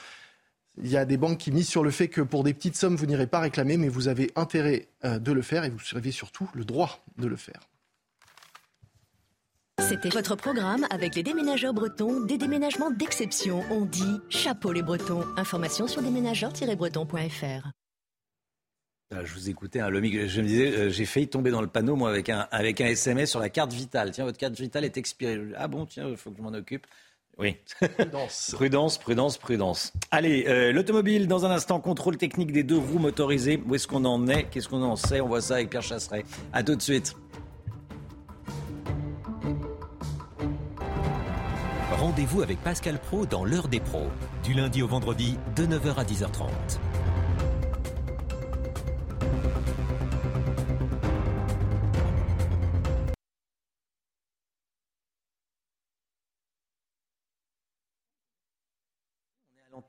Il 0.81 0.89
y 0.89 0.97
a 0.97 1.05
des 1.05 1.17
banques 1.17 1.37
qui 1.37 1.51
misent 1.51 1.69
sur 1.69 1.83
le 1.83 1.91
fait 1.91 2.09
que 2.09 2.21
pour 2.21 2.43
des 2.43 2.53
petites 2.53 2.75
sommes, 2.75 2.95
vous 2.95 3.05
n'irez 3.05 3.27
pas 3.27 3.39
réclamer, 3.39 3.77
mais 3.77 3.87
vous 3.87 4.07
avez 4.07 4.31
intérêt 4.35 4.87
euh, 5.05 5.19
de 5.19 5.31
le 5.31 5.41
faire 5.41 5.63
et 5.63 5.69
vous 5.69 5.97
avez 5.97 6.11
surtout 6.11 6.49
le 6.53 6.65
droit 6.65 7.03
de 7.17 7.27
le 7.27 7.35
faire. 7.35 7.61
C'était 9.79 10.09
votre 10.09 10.35
programme 10.35 10.87
avec 10.89 11.15
les 11.15 11.23
déménageurs 11.23 11.73
bretons, 11.73 12.21
des 12.21 12.37
déménagements 12.37 12.91
d'exception. 12.91 13.63
On 13.69 13.85
dit 13.85 14.19
chapeau 14.29 14.71
les 14.71 14.81
bretons. 14.81 15.23
Information 15.37 15.87
sur 15.87 16.01
déménageurs-bretons.fr. 16.01 17.69
Euh, 19.13 19.23
je 19.23 19.33
vous 19.33 19.49
écoutais, 19.49 19.81
hein, 19.81 19.89
je 19.91 20.41
me 20.41 20.47
disais, 20.47 20.75
euh, 20.75 20.89
j'ai 20.89 21.05
failli 21.05 21.27
tomber 21.27 21.51
dans 21.51 21.61
le 21.61 21.67
panneau, 21.67 21.95
moi, 21.95 22.09
avec 22.09 22.29
un, 22.29 22.47
avec 22.49 22.81
un 22.81 22.87
SMS 22.87 23.29
sur 23.29 23.39
la 23.39 23.49
carte 23.49 23.71
vitale. 23.71 24.09
Tiens, 24.11 24.25
votre 24.25 24.39
carte 24.39 24.59
vitale 24.59 24.83
est 24.85 24.97
expirée. 24.97 25.39
Ah 25.55 25.67
bon, 25.67 25.85
tiens, 25.85 26.09
il 26.09 26.17
faut 26.17 26.31
que 26.31 26.37
je 26.37 26.41
m'en 26.41 26.53
occupe. 26.53 26.87
Oui. 27.37 27.57
Prudence. 27.97 28.51
prudence, 28.53 28.97
prudence, 28.97 29.37
prudence. 29.37 29.93
Allez, 30.11 30.45
euh, 30.47 30.71
l'automobile, 30.71 31.27
dans 31.27 31.45
un 31.45 31.51
instant, 31.51 31.79
contrôle 31.79 32.17
technique 32.17 32.51
des 32.51 32.63
deux 32.63 32.77
roues 32.77 32.99
motorisées. 32.99 33.61
Où 33.67 33.75
est-ce 33.75 33.87
qu'on 33.87 34.05
en 34.05 34.27
est? 34.27 34.43
Qu'est-ce 34.45 34.69
qu'on 34.69 34.83
en 34.83 34.95
sait? 34.95 35.19
On 35.21 35.27
voit 35.27 35.41
ça 35.41 35.55
avec 35.55 35.69
Pierre 35.69 35.81
Chasseret. 35.83 36.23
À 36.53 36.63
tout 36.63 36.75
de 36.75 36.81
suite. 36.81 37.15
Rendez-vous 41.91 42.41
avec 42.41 42.61
Pascal 42.61 42.99
Pro 42.99 43.25
dans 43.25 43.43
l'heure 43.43 43.67
des 43.67 43.79
pros, 43.79 44.07
du 44.43 44.53
lundi 44.53 44.81
au 44.81 44.87
vendredi 44.87 45.37
de 45.55 45.65
9h 45.65 45.95
à 45.95 46.03
10h30. 46.03 46.47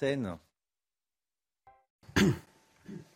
L'antenne. 0.01 0.38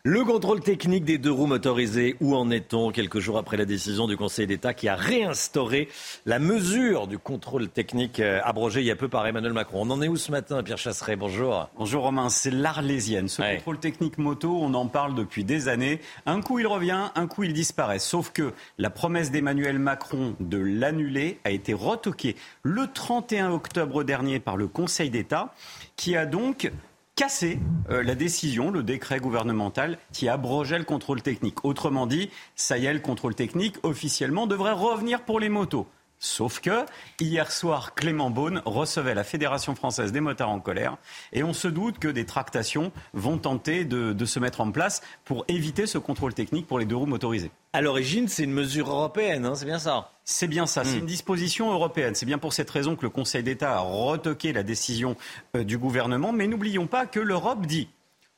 Le 0.03 0.25
contrôle 0.25 0.61
technique 0.61 1.05
des 1.05 1.19
deux 1.19 1.31
roues 1.31 1.45
motorisées, 1.45 2.15
où 2.21 2.35
en 2.35 2.49
est-on 2.49 2.89
quelques 2.89 3.19
jours 3.19 3.37
après 3.37 3.55
la 3.55 3.65
décision 3.65 4.07
du 4.07 4.17
Conseil 4.17 4.47
d'État 4.47 4.73
qui 4.73 4.87
a 4.87 4.95
réinstauré 4.95 5.89
la 6.25 6.39
mesure 6.39 7.05
du 7.05 7.19
contrôle 7.19 7.69
technique 7.69 8.19
euh, 8.19 8.39
abrogée 8.43 8.79
il 8.81 8.87
y 8.87 8.91
a 8.91 8.95
peu 8.95 9.09
par 9.09 9.27
Emmanuel 9.27 9.53
Macron 9.53 9.83
On 9.83 9.91
en 9.91 10.01
est 10.01 10.07
où 10.07 10.17
ce 10.17 10.31
matin, 10.31 10.63
Pierre 10.63 10.79
Chasseret? 10.79 11.17
Bonjour. 11.17 11.69
Bonjour 11.77 12.01
Romain, 12.01 12.29
c'est 12.29 12.49
l'Arlésienne. 12.49 13.27
Ce 13.27 13.43
contrôle 13.43 13.77
technique 13.77 14.17
moto, 14.17 14.57
on 14.59 14.73
en 14.73 14.87
parle 14.87 15.13
depuis 15.13 15.43
des 15.43 15.67
années. 15.67 16.01
Un 16.25 16.41
coup 16.41 16.57
il 16.57 16.65
revient, 16.65 17.11
un 17.13 17.27
coup 17.27 17.43
il 17.43 17.53
disparaît. 17.53 17.99
Sauf 17.99 18.31
que 18.31 18.53
la 18.79 18.89
promesse 18.89 19.29
d'Emmanuel 19.29 19.77
Macron 19.77 20.35
de 20.39 20.57
l'annuler 20.57 21.37
a 21.43 21.51
été 21.51 21.75
retoquée 21.75 22.35
le 22.63 22.87
31 22.91 23.51
octobre 23.51 24.03
dernier 24.03 24.39
par 24.39 24.57
le 24.57 24.67
Conseil 24.67 25.11
d'État 25.11 25.53
qui 25.95 26.15
a 26.15 26.25
donc 26.25 26.71
casser 27.15 27.59
euh, 27.89 28.03
la 28.03 28.15
décision, 28.15 28.71
le 28.71 28.83
décret 28.83 29.19
gouvernemental 29.19 29.97
qui 30.11 30.29
abrogeait 30.29 30.79
le 30.79 30.85
contrôle 30.85 31.21
technique. 31.21 31.65
Autrement 31.65 32.07
dit, 32.07 32.29
ça 32.55 32.77
y 32.77 32.85
est, 32.85 32.93
le 32.93 32.99
contrôle 32.99 33.35
technique 33.35 33.75
officiellement 33.83 34.47
devrait 34.47 34.71
revenir 34.71 35.23
pour 35.23 35.39
les 35.39 35.49
motos. 35.49 35.87
Sauf 36.23 36.59
que, 36.59 36.85
hier 37.19 37.51
soir, 37.51 37.95
Clément 37.95 38.29
Beaune 38.29 38.61
recevait 38.63 39.15
la 39.15 39.23
Fédération 39.23 39.73
française 39.73 40.11
des 40.11 40.19
motards 40.19 40.51
en 40.51 40.59
colère 40.59 40.97
et 41.33 41.41
on 41.41 41.51
se 41.51 41.67
doute 41.67 41.97
que 41.97 42.07
des 42.07 42.27
tractations 42.27 42.91
vont 43.13 43.39
tenter 43.39 43.85
de, 43.85 44.25
se 44.25 44.37
mettre 44.37 44.61
en 44.61 44.71
place 44.71 45.01
pour 45.25 45.45
éviter 45.47 45.87
ce 45.87 45.97
contrôle 45.97 46.35
technique 46.35 46.67
pour 46.67 46.77
les 46.77 46.85
deux 46.85 46.95
roues 46.95 47.07
motorisées. 47.07 47.49
À 47.73 47.81
l'origine, 47.81 48.27
c'est 48.27 48.43
une 48.43 48.53
mesure 48.53 48.91
européenne, 48.91 49.47
hein, 49.47 49.55
c'est 49.55 49.65
bien 49.65 49.79
ça 49.79 50.11
C'est 50.23 50.47
bien 50.47 50.67
ça, 50.67 50.83
c'est 50.83 50.97
hmm. 50.97 50.99
une 50.99 51.05
disposition 51.07 51.71
européenne. 51.71 52.13
C'est 52.13 52.27
bien 52.27 52.37
pour 52.37 52.53
cette 52.53 52.69
raison 52.69 52.95
que 52.95 53.01
le 53.01 53.09
Conseil 53.09 53.41
d'État 53.41 53.77
a 53.77 53.79
retoqué 53.79 54.53
la 54.53 54.61
décision 54.61 55.15
euh, 55.55 55.63
du 55.63 55.79
gouvernement. 55.79 56.33
Mais 56.33 56.45
n'oublions 56.45 56.85
pas 56.85 57.07
que 57.07 57.19
l'Europe 57.19 57.65
dit 57.65 57.89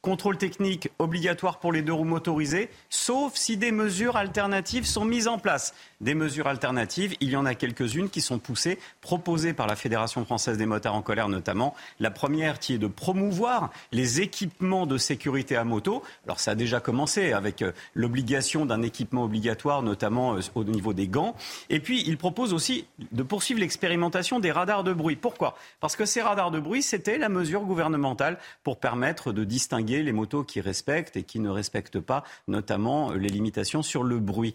Contrôle 0.04 0.38
technique 0.38 0.90
obligatoire 1.00 1.60
pour 1.60 1.72
les 1.72 1.82
deux 1.82 1.94
roues 1.94 2.04
motorisées, 2.04 2.70
sauf 2.90 3.36
si 3.36 3.56
des 3.56 3.72
mesures 3.72 4.18
alternatives 4.18 4.86
sont 4.86 5.06
mises 5.06 5.30
en 5.30 5.40
place. 5.40 5.74
Des 6.04 6.16
mesures 6.16 6.48
alternatives, 6.48 7.16
il 7.22 7.30
y 7.30 7.38
en 7.38 7.46
a 7.46 7.56
quelques-unes 7.56 8.10
qui 8.10 8.20
sont 8.20 8.38
poussées, 8.38 8.78
proposées 9.00 9.54
par 9.54 9.68
la 9.68 9.78
Fédération 9.78 10.26
française 10.26 10.58
des 10.58 10.66
motards 10.66 10.96
en 10.96 11.02
colère 11.02 11.30
notamment. 11.30 11.74
La 12.02 12.12
première 12.12 12.60
qui 12.60 12.74
est 12.74 12.78
de 12.78 12.88
promouvoir 12.88 13.72
les 13.94 14.20
équipements 14.20 14.86
de 14.86 14.98
sécurité 14.98 15.56
à 15.56 15.64
moto. 15.64 16.04
Alors 16.26 16.42
ça 16.42 16.52
a 16.52 16.56
déjà 16.56 16.82
commencé 16.82 17.32
avec 17.32 17.62
euh, 17.62 17.72
l'obligation 17.94 18.66
d'un 18.66 18.82
équipement 18.82 19.24
obligatoire, 19.24 19.82
notamment 19.82 20.36
euh, 20.36 20.42
au 20.56 20.66
niveau 20.66 20.92
des 20.92 21.08
gants. 21.08 21.38
Et 21.70 21.80
puis 21.80 22.04
il 22.06 22.18
propose 22.18 22.54
aussi 22.54 22.86
de 23.14 23.24
poursuivre 23.24 23.62
l'expérimentation 23.62 24.42
des 24.42 24.52
radars 24.52 24.84
de 24.84 24.92
bruit. 24.92 25.16
Pourquoi? 25.16 25.56
Parce 25.80 25.96
que 25.96 26.04
ces 26.04 26.22
radars 26.22 26.52
de 26.52 26.60
bruit, 26.60 26.84
c'était 26.84 27.18
la 27.18 27.30
mesure 27.30 27.62
gouvernementale 27.62 28.40
pour 28.66 28.78
permettre 28.78 29.32
de 29.32 29.46
distinguer 29.46 30.04
les 30.04 30.12
motos 30.12 30.44
qui 30.44 30.60
respectent 30.60 31.16
et 31.16 31.24
qui 31.24 31.40
ne 31.40 31.50
respectent 31.50 32.02
pas, 32.02 32.26
notamment 32.50 33.14
les 33.14 33.30
limitations 33.30 33.84
sur 33.84 34.04
le 34.04 34.20
bruit. 34.20 34.54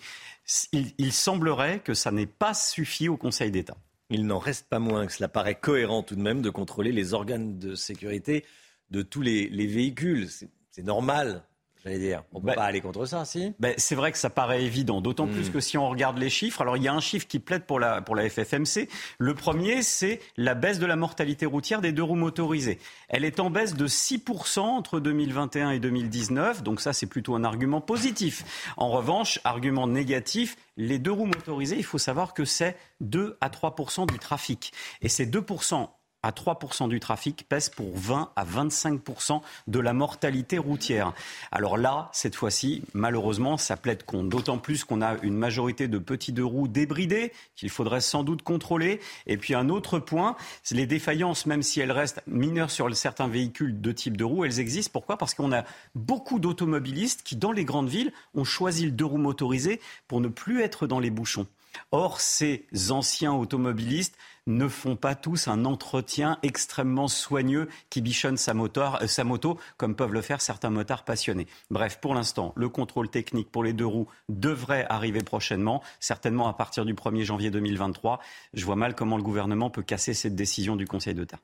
Il, 0.72 1.12
semblerait 1.12 1.80
que 1.80 1.92
ça 1.94 2.10
n'ait 2.10 2.26
pas 2.26 2.54
suffi 2.54 3.08
au 3.08 3.16
Conseil 3.16 3.50
d'État. 3.50 3.76
Il 4.08 4.26
n'en 4.26 4.38
reste 4.38 4.68
pas 4.68 4.78
moins 4.78 5.06
que 5.06 5.12
cela 5.12 5.28
paraît 5.28 5.56
cohérent 5.56 6.02
tout 6.02 6.16
de 6.16 6.22
même 6.22 6.40
de 6.40 6.48
contrôler 6.48 6.92
les 6.92 7.12
organes 7.12 7.58
de 7.58 7.74
sécurité 7.74 8.44
de 8.90 9.02
tous 9.02 9.20
les, 9.20 9.48
les 9.48 9.66
véhicules. 9.66 10.28
C'est 10.70 10.82
normal 10.82 11.44
j'allais 11.84 11.98
dire. 11.98 12.22
On 12.32 12.38
ne 12.38 12.42
peut 12.42 12.48
bah, 12.48 12.54
pas 12.54 12.64
aller 12.64 12.80
contre 12.80 13.06
ça, 13.06 13.24
si 13.24 13.54
bah, 13.58 13.70
C'est 13.76 13.94
vrai 13.94 14.12
que 14.12 14.18
ça 14.18 14.30
paraît 14.30 14.64
évident, 14.64 15.00
d'autant 15.00 15.26
hmm. 15.26 15.32
plus 15.32 15.50
que 15.50 15.60
si 15.60 15.78
on 15.78 15.88
regarde 15.88 16.18
les 16.18 16.30
chiffres, 16.30 16.60
alors 16.60 16.76
il 16.76 16.82
y 16.82 16.88
a 16.88 16.94
un 16.94 17.00
chiffre 17.00 17.26
qui 17.26 17.38
plaide 17.38 17.64
pour 17.64 17.80
la, 17.80 18.00
pour 18.02 18.16
la 18.16 18.28
FFMC. 18.28 18.88
Le 19.18 19.34
premier, 19.34 19.82
c'est 19.82 20.20
la 20.36 20.54
baisse 20.54 20.78
de 20.78 20.86
la 20.86 20.96
mortalité 20.96 21.46
routière 21.46 21.80
des 21.80 21.92
deux 21.92 22.02
roues 22.02 22.16
motorisées. 22.16 22.78
Elle 23.08 23.24
est 23.24 23.40
en 23.40 23.50
baisse 23.50 23.74
de 23.74 23.86
6% 23.86 24.60
entre 24.60 25.00
2021 25.00 25.70
et 25.70 25.78
2019, 25.78 26.62
donc 26.62 26.80
ça 26.80 26.92
c'est 26.92 27.06
plutôt 27.06 27.34
un 27.34 27.44
argument 27.44 27.80
positif. 27.80 28.72
En 28.76 28.90
revanche, 28.90 29.40
argument 29.44 29.86
négatif, 29.86 30.56
les 30.76 30.98
deux 30.98 31.12
roues 31.12 31.26
motorisées, 31.26 31.76
il 31.76 31.84
faut 31.84 31.98
savoir 31.98 32.34
que 32.34 32.44
c'est 32.44 32.76
2 33.00 33.36
à 33.40 33.48
3% 33.48 34.06
du 34.06 34.18
trafic. 34.18 34.72
Et 35.02 35.08
ces 35.08 35.26
2% 35.26 35.88
à 36.22 36.30
3% 36.30 36.88
du 36.88 37.00
trafic 37.00 37.46
pèse 37.48 37.68
pour 37.68 37.96
20 37.96 38.30
à 38.34 38.44
25% 38.44 39.40
de 39.66 39.78
la 39.78 39.92
mortalité 39.92 40.58
routière. 40.58 41.12
Alors 41.52 41.76
là, 41.76 42.10
cette 42.12 42.34
fois-ci, 42.34 42.82
malheureusement, 42.92 43.56
ça 43.56 43.76
plaide 43.76 44.04
compte. 44.04 44.28
D'autant 44.28 44.58
plus 44.58 44.84
qu'on 44.84 45.00
a 45.00 45.16
une 45.22 45.36
majorité 45.36 45.86
de 45.86 45.98
petits 45.98 46.32
deux 46.32 46.44
roues 46.44 46.68
débridés 46.68 47.32
qu'il 47.54 47.70
faudrait 47.70 48.00
sans 48.00 48.24
doute 48.24 48.42
contrôler. 48.42 49.00
Et 49.26 49.36
puis 49.36 49.54
un 49.54 49.68
autre 49.68 49.98
point, 49.98 50.36
les 50.70 50.86
défaillances, 50.86 51.46
même 51.46 51.62
si 51.62 51.80
elles 51.80 51.92
restent 51.92 52.22
mineures 52.26 52.70
sur 52.70 52.94
certains 52.96 53.28
véhicules 53.28 53.80
de 53.80 53.92
type 53.92 54.16
de 54.16 54.24
roues, 54.24 54.44
elles 54.44 54.60
existent. 54.60 54.90
Pourquoi? 54.92 55.18
Parce 55.18 55.34
qu'on 55.34 55.52
a 55.52 55.64
beaucoup 55.94 56.38
d'automobilistes 56.38 57.22
qui, 57.22 57.36
dans 57.36 57.52
les 57.52 57.64
grandes 57.64 57.88
villes, 57.88 58.12
ont 58.34 58.44
choisi 58.44 58.86
le 58.86 58.92
deux 58.92 59.04
roues 59.04 59.18
motorisé 59.18 59.80
pour 60.08 60.20
ne 60.20 60.28
plus 60.28 60.62
être 60.62 60.86
dans 60.86 61.00
les 61.00 61.10
bouchons. 61.10 61.46
Or, 61.90 62.20
ces 62.20 62.66
anciens 62.90 63.32
automobilistes 63.32 64.16
ne 64.48 64.66
font 64.66 64.96
pas 64.96 65.14
tous 65.14 65.46
un 65.46 65.64
entretien 65.64 66.38
extrêmement 66.42 67.06
soigneux 67.06 67.68
qui 67.90 68.00
bichonne 68.00 68.36
sa, 68.36 68.52
euh, 68.54 69.06
sa 69.06 69.24
moto, 69.24 69.58
comme 69.76 69.94
peuvent 69.94 70.12
le 70.12 70.22
faire 70.22 70.40
certains 70.40 70.70
motards 70.70 71.04
passionnés. 71.04 71.46
Bref, 71.70 71.98
pour 72.00 72.14
l'instant, 72.14 72.52
le 72.56 72.68
contrôle 72.68 73.10
technique 73.10 73.52
pour 73.52 73.62
les 73.62 73.74
deux 73.74 73.86
roues 73.86 74.08
devrait 74.28 74.86
arriver 74.88 75.22
prochainement, 75.22 75.82
certainement 76.00 76.48
à 76.48 76.54
partir 76.54 76.84
du 76.84 76.94
1er 76.94 77.24
janvier 77.24 77.50
2023. 77.50 78.20
Je 78.54 78.64
vois 78.64 78.76
mal 78.76 78.94
comment 78.94 79.18
le 79.18 79.22
gouvernement 79.22 79.70
peut 79.70 79.82
casser 79.82 80.14
cette 80.14 80.34
décision 80.34 80.76
du 80.76 80.86
Conseil 80.86 81.14
d'État. 81.14 81.38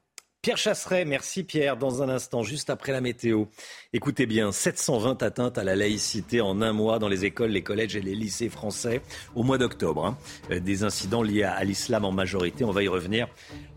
Pierre 0.45 0.59
Chasseret, 0.59 1.07
merci 1.07 1.43
Pierre. 1.43 1.79
Dans 1.79 2.03
un 2.03 2.11
instant, 2.11 2.43
juste 2.43 2.69
après 2.69 2.93
la 2.93 3.01
météo. 3.01 3.47
Écoutez 3.95 4.27
bien, 4.27 4.53
720 4.53 5.23
atteintes 5.23 5.57
à 5.57 5.65
la 5.65 5.75
laïcité 5.75 6.43
en 6.43 6.61
un 6.61 6.75
mois 6.75 6.99
dans 6.99 7.09
les 7.09 7.25
écoles, 7.25 7.49
les 7.49 7.63
collèges 7.63 7.97
et 7.97 8.03
les 8.03 8.15
lycées 8.15 8.51
français 8.51 9.01
au 9.35 9.43
mois 9.43 9.57
d'octobre. 9.57 10.05
Hein. 10.05 10.19
Euh, 10.51 10.61
des 10.61 10.85
incidents 10.85 11.23
liés 11.23 11.45
à 11.45 11.65
l'islam 11.65 12.05
en 12.05 12.13
majorité. 12.13 12.63
On 12.63 12.73
va 12.73 12.83
y 12.83 12.89
revenir 12.89 13.27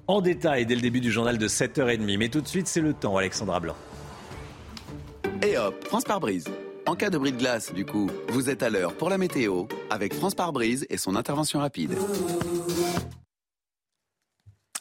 en 0.08 0.20
détail 0.20 0.66
dès 0.66 0.76
le 0.76 0.82
début 0.82 1.00
du 1.00 1.10
journal 1.10 1.38
de 1.38 1.48
7h30. 1.48 2.18
Mais 2.18 2.28
tout 2.28 2.42
de 2.42 2.50
suite, 2.50 2.68
c'est 2.68 2.82
le 2.82 2.94
temps, 2.94 3.16
Alexandra 3.16 3.62
Blanc. 3.62 3.76
Et 5.44 5.58
hop, 5.58 5.82
France 5.86 6.04
par 6.04 6.20
brise. 6.20 6.50
En 6.86 6.96
cas 6.96 7.10
de 7.10 7.18
bris 7.18 7.32
de 7.32 7.38
glace, 7.38 7.74
du 7.74 7.86
coup, 7.86 8.12
vous 8.28 8.50
êtes 8.50 8.62
à 8.62 8.70
l'heure 8.70 8.94
pour 8.94 9.10
la 9.10 9.18
météo 9.18 9.68
avec 9.90 10.14
France 10.14 10.36
par 10.36 10.52
brise 10.52 10.86
et 10.90 10.98
son 10.98 11.16
intervention 11.16 11.60
rapide. 11.60 11.96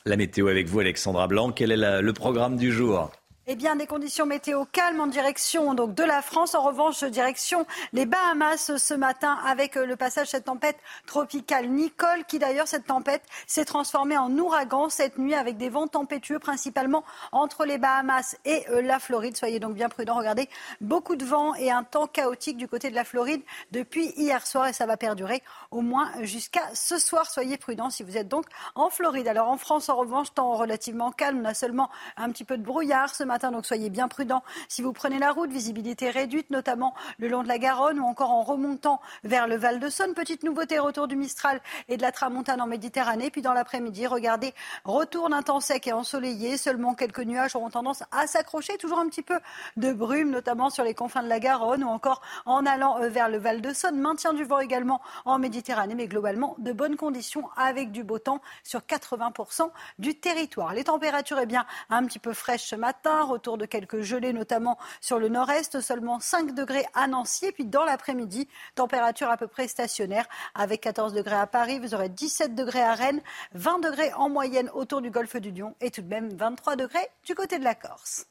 La 0.07 0.17
météo 0.17 0.47
avec 0.47 0.69
vous, 0.69 0.79
Alexandra 0.79 1.27
Blanc. 1.27 1.51
Quel 1.51 1.73
est 1.73 1.77
le 1.77 2.13
programme 2.13 2.57
du 2.57 2.71
jour? 2.71 3.11
Eh 3.49 3.55
bien, 3.55 3.77
des 3.77 3.87
conditions 3.87 4.27
météo 4.27 4.65
calmes 4.65 5.01
en 5.01 5.07
direction 5.07 5.75
donc 5.75 5.95
de 5.95 6.03
la 6.03 6.21
France. 6.21 6.57
En 6.57 6.63
revanche, 6.63 7.05
direction 7.05 7.65
les 7.93 8.05
Bahamas 8.05 8.77
ce 8.77 8.95
matin 8.95 9.39
avec 9.47 9.77
euh, 9.77 9.87
le 9.87 9.95
passage 9.95 10.27
de 10.27 10.31
cette 10.31 10.47
tempête 10.47 10.77
tropicale 11.07 11.69
Nicole, 11.69 12.25
qui 12.27 12.41
d'ailleurs 12.41 12.67
cette 12.67 12.87
tempête 12.87 13.23
s'est 13.47 13.65
transformée 13.65 14.19
en 14.19 14.37
ouragan 14.37 14.89
cette 14.89 15.19
nuit 15.19 15.35
avec 15.35 15.59
des 15.59 15.69
vents 15.69 15.87
tempétueux 15.87 16.41
principalement 16.41 17.05
entre 17.31 17.65
les 17.65 17.79
Bahamas 17.79 18.37
et 18.45 18.69
euh, 18.71 18.83
la 18.83 18.99
Floride. 18.99 19.37
Soyez 19.37 19.61
donc 19.61 19.75
bien 19.75 19.89
prudents. 19.89 20.17
Regardez, 20.17 20.49
beaucoup 20.81 21.15
de 21.15 21.25
vent 21.25 21.55
et 21.55 21.71
un 21.71 21.85
temps 21.85 22.09
chaotique 22.09 22.57
du 22.57 22.67
côté 22.67 22.91
de 22.91 22.97
la 22.97 23.05
Floride 23.05 23.43
depuis 23.71 24.07
hier 24.17 24.45
soir 24.45 24.67
et 24.67 24.73
ça 24.73 24.87
va 24.87 24.97
perdurer 24.97 25.45
au 25.71 25.83
moins 25.83 26.11
jusqu'à 26.23 26.65
ce 26.75 26.99
soir. 26.99 27.31
Soyez 27.31 27.59
prudents 27.59 27.91
si 27.91 28.03
vous 28.03 28.17
êtes 28.17 28.27
donc 28.27 28.47
en 28.75 28.91
Floride. 28.91 29.29
Alors 29.29 29.49
en 29.49 29.57
France, 29.57 29.89
en 29.89 29.95
revanche, 29.95 30.35
temps 30.35 30.55
relativement 30.55 31.13
calme. 31.13 31.43
On 31.43 31.45
a 31.45 31.55
seulement 31.55 31.91
un 32.17 32.29
petit 32.31 32.45
peu 32.45 32.59
de 32.59 32.65
brouillard 32.65 33.15
ce 33.15 33.23
matin 33.23 33.36
donc 33.39 33.67
soyez 33.67 33.91
bien 33.91 34.09
prudents 34.09 34.43
si 34.69 34.83
vous 34.83 34.93
prenez 34.93 35.19
la 35.19 35.33
route. 35.33 35.51
Visibilité 35.51 36.11
réduite, 36.11 36.51
notamment 36.51 36.95
le 37.19 37.29
long 37.29 37.43
de 37.43 37.49
la 37.49 37.59
Garonne 37.59 38.01
ou 38.01 38.05
encore 38.05 38.31
en 38.31 38.43
remontant 38.43 39.01
vers 39.25 39.47
le 39.47 39.57
Val 39.57 39.79
de 39.79 39.89
Saône. 39.89 40.15
Petite 40.15 40.43
nouveauté, 40.43 40.79
retour 40.79 41.07
du 41.09 41.17
Mistral 41.17 41.61
et 41.89 41.97
de 41.97 42.03
la 42.03 42.13
Tramontane 42.13 42.61
en 42.61 42.67
Méditerranée. 42.67 43.31
Puis 43.31 43.43
dans 43.43 43.53
l'après-midi, 43.53 44.07
regardez, 44.07 44.55
retour 44.85 45.29
d'un 45.29 45.43
temps 45.43 45.61
sec 45.61 45.87
et 45.87 45.93
ensoleillé. 45.93 46.57
Seulement 46.57 46.95
quelques 46.95 47.21
nuages 47.21 47.55
auront 47.57 47.71
tendance 47.71 48.03
à 48.11 48.27
s'accrocher. 48.27 48.77
Toujours 48.79 48.99
un 48.99 49.09
petit 49.09 49.23
peu 49.23 49.39
de 49.77 49.93
brume, 49.93 50.31
notamment 50.31 50.71
sur 50.71 50.85
les 50.85 50.95
confins 50.95 51.23
de 51.23 51.29
la 51.29 51.41
Garonne 51.41 51.85
ou 51.85 51.89
encore 51.89 52.23
en 52.47 52.65
allant 52.65 53.01
euh, 53.03 53.09
vers 53.09 53.29
le 53.29 53.39
Val 53.39 53.61
de 53.61 53.73
Saône. 53.73 54.01
Maintien 54.01 54.33
du 54.33 54.45
vent 54.45 54.61
également 54.61 55.01
en 55.25 55.39
Méditerranée, 55.39 55.95
mais 55.95 56.09
globalement 56.09 56.55
de 56.59 56.73
bonnes 56.73 56.97
conditions 56.97 57.49
avec 57.57 57.93
du 57.93 58.05
beau 58.05 58.19
temps 58.19 58.41
sur 58.65 58.81
80% 58.81 59.71
du 59.99 60.15
territoire. 60.15 60.75
Les 60.75 60.85
températures, 60.85 61.39
eh 61.41 61.47
bien, 61.47 61.67
un 61.91 62.05
petit 62.05 62.19
peu 62.19 62.33
fraîches 62.33 62.65
ce 62.65 62.77
matin 62.77 63.26
retour 63.29 63.59
de 63.59 63.67
quelques 63.67 64.03
gelées, 64.03 64.33
notamment 64.33 64.79
sur 65.01 65.19
le 65.19 65.29
nord-est, 65.29 65.81
seulement 65.81 66.21
5 66.21 66.55
degrés 66.55 66.87
à 66.95 67.07
Nancy. 67.07 67.47
Et 67.47 67.53
puis 67.53 67.65
dans 67.65 67.85
l'après-midi, 67.85 68.49
température 68.75 69.29
à 69.29 69.37
peu 69.37 69.47
près 69.47 69.69
stationnaire, 69.69 70.27
avec 70.55 70.81
14 70.81 71.13
degrés 71.13 71.37
à 71.37 71.47
Paris, 71.47 71.79
vous 71.79 71.95
aurez 71.95 72.09
17 72.09 72.55
degrés 72.55 72.83
à 72.83 72.95
Rennes, 72.95 73.21
20 73.55 73.81
degrés 73.81 74.13
en 74.15 74.29
moyenne 74.29 74.71
autour 74.75 75.01
du 75.01 75.11
golfe 75.11 75.37
du 75.37 75.51
Lion 75.51 75.75
et 75.81 75.91
tout 75.91 76.03
de 76.03 76.09
même 76.09 76.29
23 76.35 76.77
degrés 76.77 77.09
du 77.25 77.35
côté 77.35 77.59
de 77.59 77.65
la 77.65 77.75
Corse. 77.75 78.27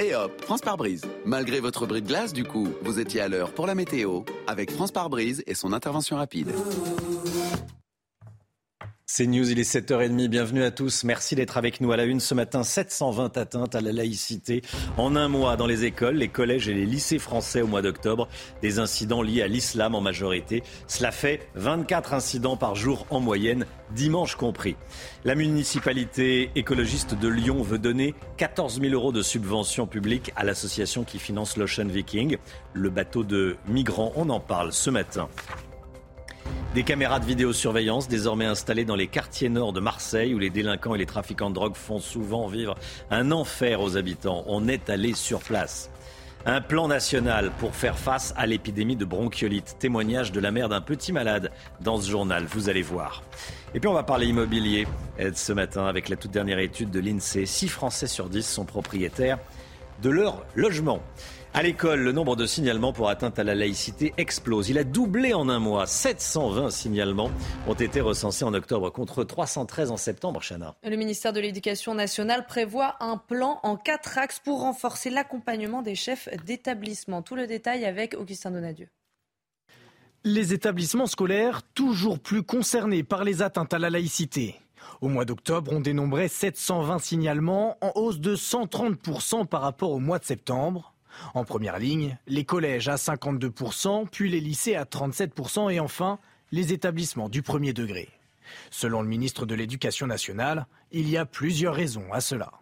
Et 0.00 0.14
hop, 0.14 0.40
France 0.42 0.60
par 0.60 0.76
brise. 0.76 1.02
Malgré 1.24 1.60
votre 1.60 1.86
bris 1.86 2.02
de 2.02 2.08
glace, 2.08 2.32
du 2.32 2.44
coup, 2.44 2.68
vous 2.82 2.98
étiez 2.98 3.20
à 3.20 3.28
l'heure 3.28 3.52
pour 3.52 3.66
la 3.66 3.74
météo 3.74 4.22
avec 4.46 4.70
France 4.70 4.90
par 4.90 5.08
brise 5.08 5.42
et 5.46 5.54
son 5.54 5.72
intervention 5.72 6.16
rapide. 6.16 6.52
C'est 9.16 9.28
News, 9.28 9.48
il 9.48 9.60
est 9.60 9.72
7h30. 9.72 10.26
Bienvenue 10.26 10.64
à 10.64 10.72
tous. 10.72 11.04
Merci 11.04 11.36
d'être 11.36 11.56
avec 11.56 11.80
nous 11.80 11.92
à 11.92 11.96
la 11.96 12.02
une 12.02 12.18
ce 12.18 12.34
matin. 12.34 12.64
720 12.64 13.38
atteintes 13.38 13.76
à 13.76 13.80
la 13.80 13.92
laïcité 13.92 14.60
en 14.96 15.14
un 15.14 15.28
mois 15.28 15.54
dans 15.54 15.68
les 15.68 15.84
écoles, 15.84 16.16
les 16.16 16.26
collèges 16.26 16.68
et 16.68 16.74
les 16.74 16.84
lycées 16.84 17.20
français 17.20 17.62
au 17.62 17.68
mois 17.68 17.80
d'octobre. 17.80 18.26
Des 18.60 18.80
incidents 18.80 19.22
liés 19.22 19.42
à 19.42 19.46
l'islam 19.46 19.94
en 19.94 20.00
majorité. 20.00 20.64
Cela 20.88 21.12
fait 21.12 21.48
24 21.54 22.12
incidents 22.12 22.56
par 22.56 22.74
jour 22.74 23.06
en 23.08 23.20
moyenne, 23.20 23.66
dimanche 23.94 24.34
compris. 24.34 24.74
La 25.24 25.36
municipalité 25.36 26.50
écologiste 26.56 27.14
de 27.14 27.28
Lyon 27.28 27.62
veut 27.62 27.78
donner 27.78 28.16
14 28.38 28.80
000 28.80 28.94
euros 28.94 29.12
de 29.12 29.22
subventions 29.22 29.86
publiques 29.86 30.32
à 30.34 30.42
l'association 30.42 31.04
qui 31.04 31.20
finance 31.20 31.56
l'Ocean 31.56 31.86
Viking, 31.86 32.36
le 32.72 32.90
bateau 32.90 33.22
de 33.22 33.58
migrants. 33.68 34.10
On 34.16 34.28
en 34.28 34.40
parle 34.40 34.72
ce 34.72 34.90
matin. 34.90 35.28
Des 36.74 36.82
caméras 36.82 37.20
de 37.20 37.24
vidéosurveillance 37.24 38.08
désormais 38.08 38.46
installées 38.46 38.84
dans 38.84 38.96
les 38.96 39.06
quartiers 39.06 39.48
nord 39.48 39.72
de 39.72 39.78
Marseille 39.78 40.34
où 40.34 40.38
les 40.38 40.50
délinquants 40.50 40.96
et 40.96 40.98
les 40.98 41.06
trafiquants 41.06 41.50
de 41.50 41.54
drogue 41.54 41.76
font 41.76 42.00
souvent 42.00 42.48
vivre 42.48 42.74
un 43.10 43.30
enfer 43.30 43.80
aux 43.80 43.96
habitants. 43.96 44.42
On 44.48 44.66
est 44.66 44.90
allé 44.90 45.14
sur 45.14 45.38
place. 45.38 45.90
Un 46.46 46.60
plan 46.60 46.88
national 46.88 47.52
pour 47.58 47.74
faire 47.74 47.96
face 47.96 48.34
à 48.36 48.46
l'épidémie 48.46 48.96
de 48.96 49.04
bronchiolite. 49.04 49.76
Témoignage 49.78 50.30
de 50.32 50.40
la 50.40 50.50
mère 50.50 50.68
d'un 50.68 50.80
petit 50.80 51.12
malade 51.12 51.52
dans 51.80 52.00
ce 52.00 52.10
journal, 52.10 52.44
vous 52.44 52.68
allez 52.68 52.82
voir. 52.82 53.22
Et 53.74 53.80
puis 53.80 53.88
on 53.88 53.94
va 53.94 54.02
parler 54.02 54.26
immobilier 54.26 54.86
ce 55.32 55.52
matin 55.52 55.86
avec 55.86 56.08
la 56.08 56.16
toute 56.16 56.32
dernière 56.32 56.58
étude 56.58 56.90
de 56.90 57.00
l'INSEE. 57.00 57.46
6 57.46 57.68
Français 57.68 58.08
sur 58.08 58.28
10 58.28 58.46
sont 58.46 58.64
propriétaires 58.64 59.38
de 60.02 60.10
leur 60.10 60.44
logement. 60.54 61.00
À 61.56 61.62
l'école, 61.62 62.00
le 62.00 62.10
nombre 62.10 62.34
de 62.34 62.46
signalements 62.46 62.92
pour 62.92 63.08
atteinte 63.08 63.38
à 63.38 63.44
la 63.44 63.54
laïcité 63.54 64.12
explose. 64.16 64.70
Il 64.70 64.76
a 64.76 64.82
doublé 64.82 65.34
en 65.34 65.48
un 65.48 65.60
mois. 65.60 65.86
720 65.86 66.70
signalements 66.70 67.30
ont 67.68 67.74
été 67.74 68.00
recensés 68.00 68.44
en 68.44 68.52
octobre 68.54 68.90
contre 68.90 69.22
313 69.22 69.92
en 69.92 69.96
septembre, 69.96 70.40
Chana. 70.42 70.74
Le 70.82 70.96
ministère 70.96 71.32
de 71.32 71.38
l'Éducation 71.38 71.94
nationale 71.94 72.46
prévoit 72.46 72.96
un 72.98 73.18
plan 73.18 73.60
en 73.62 73.76
quatre 73.76 74.18
axes 74.18 74.40
pour 74.40 74.62
renforcer 74.62 75.10
l'accompagnement 75.10 75.80
des 75.80 75.94
chefs 75.94 76.28
d'établissement. 76.44 77.22
Tout 77.22 77.36
le 77.36 77.46
détail 77.46 77.84
avec 77.84 78.14
Augustin 78.14 78.50
Donadieu. 78.50 78.88
Les 80.24 80.54
établissements 80.54 81.06
scolaires 81.06 81.62
toujours 81.62 82.18
plus 82.18 82.42
concernés 82.42 83.04
par 83.04 83.22
les 83.22 83.42
atteintes 83.42 83.72
à 83.72 83.78
la 83.78 83.90
laïcité. 83.90 84.56
Au 85.00 85.06
mois 85.06 85.24
d'octobre, 85.24 85.70
on 85.72 85.78
dénombrait 85.78 86.26
720 86.26 86.98
signalements, 86.98 87.78
en 87.80 87.92
hausse 87.94 88.18
de 88.18 88.34
130% 88.34 89.46
par 89.46 89.60
rapport 89.60 89.92
au 89.92 90.00
mois 90.00 90.18
de 90.18 90.24
septembre. 90.24 90.93
En 91.34 91.44
première 91.44 91.78
ligne, 91.78 92.18
les 92.26 92.44
collèges 92.44 92.88
à 92.88 92.96
52%, 92.96 94.08
puis 94.10 94.30
les 94.30 94.40
lycées 94.40 94.76
à 94.76 94.84
37% 94.84 95.72
et 95.72 95.80
enfin 95.80 96.18
les 96.52 96.72
établissements 96.72 97.28
du 97.28 97.42
premier 97.42 97.72
degré. 97.72 98.08
Selon 98.70 99.02
le 99.02 99.08
ministre 99.08 99.46
de 99.46 99.54
l'Éducation 99.54 100.06
nationale, 100.06 100.66
il 100.92 101.08
y 101.08 101.16
a 101.16 101.26
plusieurs 101.26 101.74
raisons 101.74 102.12
à 102.12 102.20
cela. 102.20 102.52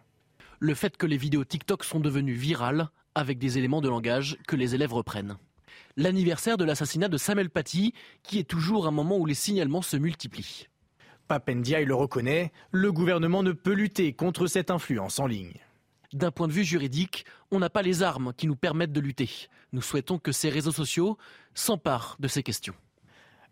Le 0.59 0.73
fait 0.75 0.97
que 0.97 1.05
les 1.05 1.17
vidéos 1.17 1.43
TikTok 1.43 1.83
sont 1.83 1.99
devenues 1.99 2.33
virales 2.33 2.89
avec 3.15 3.37
des 3.37 3.57
éléments 3.57 3.81
de 3.81 3.89
langage 3.89 4.37
que 4.47 4.55
les 4.55 4.75
élèves 4.75 4.93
reprennent. 4.93 5.37
L'anniversaire 5.97 6.57
de 6.57 6.65
l'assassinat 6.65 7.07
de 7.07 7.17
Samuel 7.17 7.49
Paty, 7.49 7.93
qui 8.23 8.39
est 8.39 8.49
toujours 8.49 8.87
un 8.87 8.91
moment 8.91 9.17
où 9.17 9.25
les 9.25 9.33
signalements 9.33 9.81
se 9.81 9.97
multiplient. 9.97 10.67
Papendia 11.27 11.81
le 11.81 11.95
reconnaît, 11.95 12.51
le 12.71 12.91
gouvernement 12.91 13.43
ne 13.43 13.51
peut 13.51 13.73
lutter 13.73 14.13
contre 14.13 14.47
cette 14.47 14.71
influence 14.71 15.19
en 15.19 15.27
ligne. 15.27 15.53
D'un 16.13 16.31
point 16.31 16.47
de 16.47 16.53
vue 16.53 16.63
juridique, 16.63 17.25
on 17.49 17.59
n'a 17.59 17.71
pas 17.71 17.81
les 17.81 18.03
armes 18.03 18.33
qui 18.37 18.45
nous 18.45 18.55
permettent 18.55 18.91
de 18.91 18.99
lutter. 18.99 19.29
Nous 19.71 19.81
souhaitons 19.81 20.19
que 20.19 20.31
ces 20.31 20.49
réseaux 20.49 20.71
sociaux 20.71 21.17
s'emparent 21.55 22.17
de 22.19 22.27
ces 22.27 22.43
questions. 22.43 22.75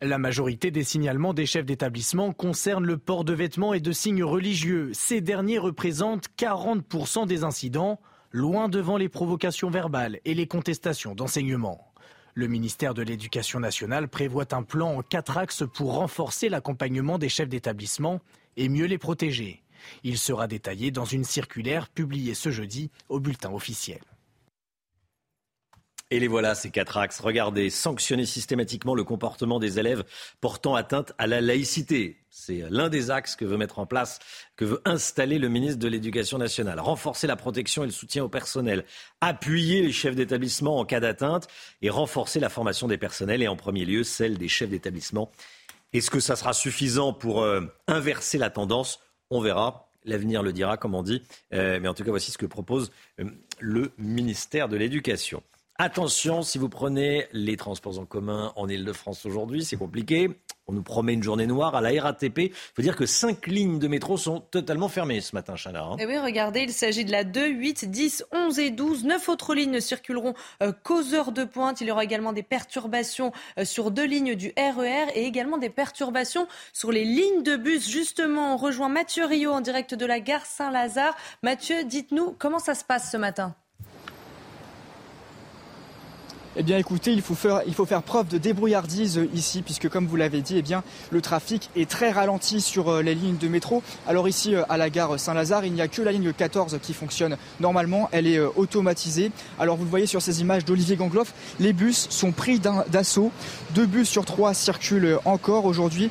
La 0.03 0.17
majorité 0.17 0.71
des 0.71 0.83
signalements 0.83 1.33
des 1.33 1.45
chefs 1.45 1.65
d'établissement 1.65 2.33
concernent 2.33 2.85
le 2.85 2.97
port 2.97 3.23
de 3.23 3.33
vêtements 3.33 3.73
et 3.73 3.79
de 3.79 3.91
signes 3.91 4.23
religieux. 4.23 4.91
Ces 4.93 5.21
derniers 5.21 5.59
représentent 5.59 6.27
40% 6.37 7.27
des 7.27 7.43
incidents, 7.43 7.99
loin 8.31 8.69
devant 8.69 8.97
les 8.97 9.09
provocations 9.09 9.69
verbales 9.69 10.19
et 10.25 10.33
les 10.33 10.47
contestations 10.47 11.15
d'enseignement. 11.15 11.93
Le 12.33 12.47
ministère 12.47 12.93
de 12.93 13.01
l'Éducation 13.01 13.59
nationale 13.59 14.07
prévoit 14.07 14.53
un 14.53 14.63
plan 14.63 14.97
en 14.97 15.01
quatre 15.01 15.37
axes 15.37 15.63
pour 15.73 15.95
renforcer 15.95 16.47
l'accompagnement 16.47 17.17
des 17.17 17.29
chefs 17.29 17.49
d'établissement 17.49 18.21
et 18.55 18.69
mieux 18.69 18.85
les 18.85 18.97
protéger. 18.97 19.63
Il 20.03 20.17
sera 20.17 20.47
détaillé 20.47 20.91
dans 20.91 21.05
une 21.05 21.23
circulaire 21.23 21.89
publiée 21.89 22.33
ce 22.33 22.51
jeudi 22.51 22.91
au 23.09 23.19
bulletin 23.19 23.51
officiel. 23.53 23.99
Et 26.13 26.19
les 26.19 26.27
voilà, 26.27 26.55
ces 26.55 26.71
quatre 26.71 26.97
axes. 26.97 27.21
Regardez, 27.21 27.69
sanctionner 27.69 28.25
systématiquement 28.25 28.95
le 28.95 29.05
comportement 29.05 29.59
des 29.59 29.79
élèves 29.79 30.03
portant 30.41 30.75
atteinte 30.75 31.13
à 31.17 31.25
la 31.25 31.39
laïcité. 31.39 32.17
C'est 32.29 32.65
l'un 32.69 32.89
des 32.89 33.11
axes 33.11 33.37
que 33.37 33.45
veut 33.45 33.55
mettre 33.55 33.79
en 33.79 33.85
place, 33.85 34.19
que 34.57 34.65
veut 34.65 34.81
installer 34.83 35.39
le 35.39 35.47
ministre 35.47 35.79
de 35.79 35.87
l'Éducation 35.87 36.37
nationale. 36.37 36.81
Renforcer 36.81 37.27
la 37.27 37.37
protection 37.37 37.83
et 37.83 37.85
le 37.85 37.93
soutien 37.93 38.25
au 38.25 38.27
personnel. 38.27 38.83
Appuyer 39.21 39.81
les 39.81 39.93
chefs 39.93 40.15
d'établissement 40.15 40.79
en 40.79 40.85
cas 40.85 40.99
d'atteinte 40.99 41.47
et 41.81 41.89
renforcer 41.89 42.41
la 42.41 42.49
formation 42.49 42.89
des 42.89 42.97
personnels 42.97 43.41
et 43.41 43.47
en 43.47 43.55
premier 43.55 43.85
lieu 43.85 44.03
celle 44.03 44.37
des 44.37 44.49
chefs 44.49 44.69
d'établissement. 44.69 45.31
Est-ce 45.93 46.11
que 46.11 46.19
ça 46.19 46.35
sera 46.35 46.51
suffisant 46.51 47.13
pour 47.13 47.41
euh, 47.41 47.61
inverser 47.87 48.37
la 48.37 48.49
tendance 48.49 48.99
on 49.31 49.41
verra. 49.41 49.87
L'avenir 50.03 50.41
le 50.41 50.51
dira, 50.51 50.77
comme 50.77 50.95
on 50.95 51.03
dit. 51.03 51.21
Euh, 51.53 51.79
mais 51.81 51.87
en 51.87 51.93
tout 51.93 52.03
cas, 52.03 52.09
voici 52.09 52.31
ce 52.31 52.37
que 52.37 52.45
propose 52.45 52.91
euh, 53.19 53.25
le 53.59 53.91
ministère 53.97 54.67
de 54.67 54.75
l'Éducation. 54.75 55.43
Attention, 55.77 56.43
si 56.43 56.57
vous 56.57 56.69
prenez 56.69 57.25
les 57.31 57.57
transports 57.57 57.97
en 57.97 58.05
commun 58.05 58.53
en 58.55 58.67
Ile-de-France 58.67 59.25
aujourd'hui, 59.25 59.63
c'est 59.63 59.77
compliqué. 59.77 60.29
On 60.67 60.73
nous 60.73 60.83
promet 60.83 61.13
une 61.13 61.23
journée 61.23 61.47
noire 61.47 61.75
à 61.75 61.81
la 61.81 61.89
RATP. 62.01 62.37
Il 62.37 62.51
faut 62.75 62.81
dire 62.81 62.95
que 62.95 63.05
cinq 63.05 63.47
lignes 63.47 63.79
de 63.79 63.87
métro 63.87 64.15
sont 64.15 64.39
totalement 64.39 64.89
fermées 64.89 65.19
ce 65.19 65.35
matin, 65.35 65.55
Chana. 65.55 65.83
Hein. 65.83 65.97
Et 65.97 66.03
eh 66.03 66.05
oui, 66.05 66.17
regardez, 66.19 66.61
il 66.61 66.71
s'agit 66.71 67.03
de 67.03 67.11
la 67.11 67.23
2, 67.23 67.47
8, 67.47 67.89
10, 67.89 68.25
11 68.31 68.59
et 68.59 68.69
12. 68.69 69.05
Neuf 69.05 69.27
autres 69.27 69.55
lignes 69.55 69.71
ne 69.71 69.79
circuleront 69.79 70.35
euh, 70.61 70.71
qu'aux 70.71 71.13
heures 71.13 71.31
de 71.31 71.43
pointe. 71.43 71.81
Il 71.81 71.87
y 71.87 71.91
aura 71.91 72.03
également 72.03 72.31
des 72.31 72.43
perturbations 72.43 73.31
euh, 73.57 73.65
sur 73.65 73.91
deux 73.91 74.05
lignes 74.05 74.35
du 74.35 74.53
RER 74.55 75.07
e 75.07 75.11
et 75.15 75.25
également 75.25 75.57
des 75.57 75.69
perturbations 75.69 76.47
sur 76.73 76.91
les 76.91 77.05
lignes 77.05 77.43
de 77.43 77.55
bus. 77.55 77.89
Justement, 77.89 78.53
on 78.53 78.57
rejoint 78.57 78.89
Mathieu 78.89 79.25
Rio 79.25 79.51
en 79.51 79.61
direct 79.61 79.95
de 79.95 80.05
la 80.05 80.19
gare 80.19 80.45
Saint-Lazare. 80.45 81.15
Mathieu, 81.41 81.83
dites-nous 81.83 82.35
comment 82.37 82.59
ça 82.59 82.75
se 82.75 82.85
passe 82.85 83.11
ce 83.11 83.17
matin? 83.17 83.55
Eh 86.57 86.63
bien 86.63 86.77
écoutez, 86.77 87.13
il 87.13 87.21
faut 87.21 87.35
faire, 87.35 87.61
il 87.65 87.73
faut 87.73 87.85
faire 87.85 88.03
preuve 88.03 88.27
de 88.27 88.37
débrouillardise 88.37 89.17
euh, 89.17 89.29
ici, 89.33 89.61
puisque 89.61 89.87
comme 89.87 90.05
vous 90.05 90.17
l'avez 90.17 90.41
dit, 90.41 90.57
eh 90.57 90.61
bien, 90.61 90.83
le 91.09 91.21
trafic 91.21 91.69
est 91.77 91.89
très 91.89 92.11
ralenti 92.11 92.59
sur 92.59 92.89
euh, 92.89 93.01
les 93.01 93.15
lignes 93.15 93.37
de 93.37 93.47
métro. 93.47 93.81
Alors 94.05 94.27
ici, 94.27 94.53
euh, 94.53 94.63
à 94.67 94.75
la 94.75 94.89
gare 94.89 95.17
Saint-Lazare, 95.17 95.63
il 95.63 95.71
n'y 95.71 95.81
a 95.81 95.87
que 95.87 96.01
la 96.01 96.11
ligne 96.11 96.33
14 96.33 96.79
qui 96.81 96.93
fonctionne 96.93 97.37
normalement, 97.61 98.09
elle 98.11 98.27
est 98.27 98.39
automatisée. 98.39 99.31
Alors 99.59 99.77
vous 99.77 99.85
le 99.85 99.89
voyez 99.89 100.07
sur 100.07 100.21
ces 100.21 100.41
images 100.41 100.65
d'Olivier 100.65 100.97
Gangloff, 100.97 101.33
les 101.59 101.71
bus 101.71 102.07
sont 102.09 102.31
pris 102.31 102.59
d'assaut. 102.59 103.31
Deux 103.71 103.85
bus 103.85 104.09
sur 104.09 104.25
trois 104.25 104.53
circulent 104.53 105.19
encore 105.23 105.65
aujourd'hui 105.65 106.09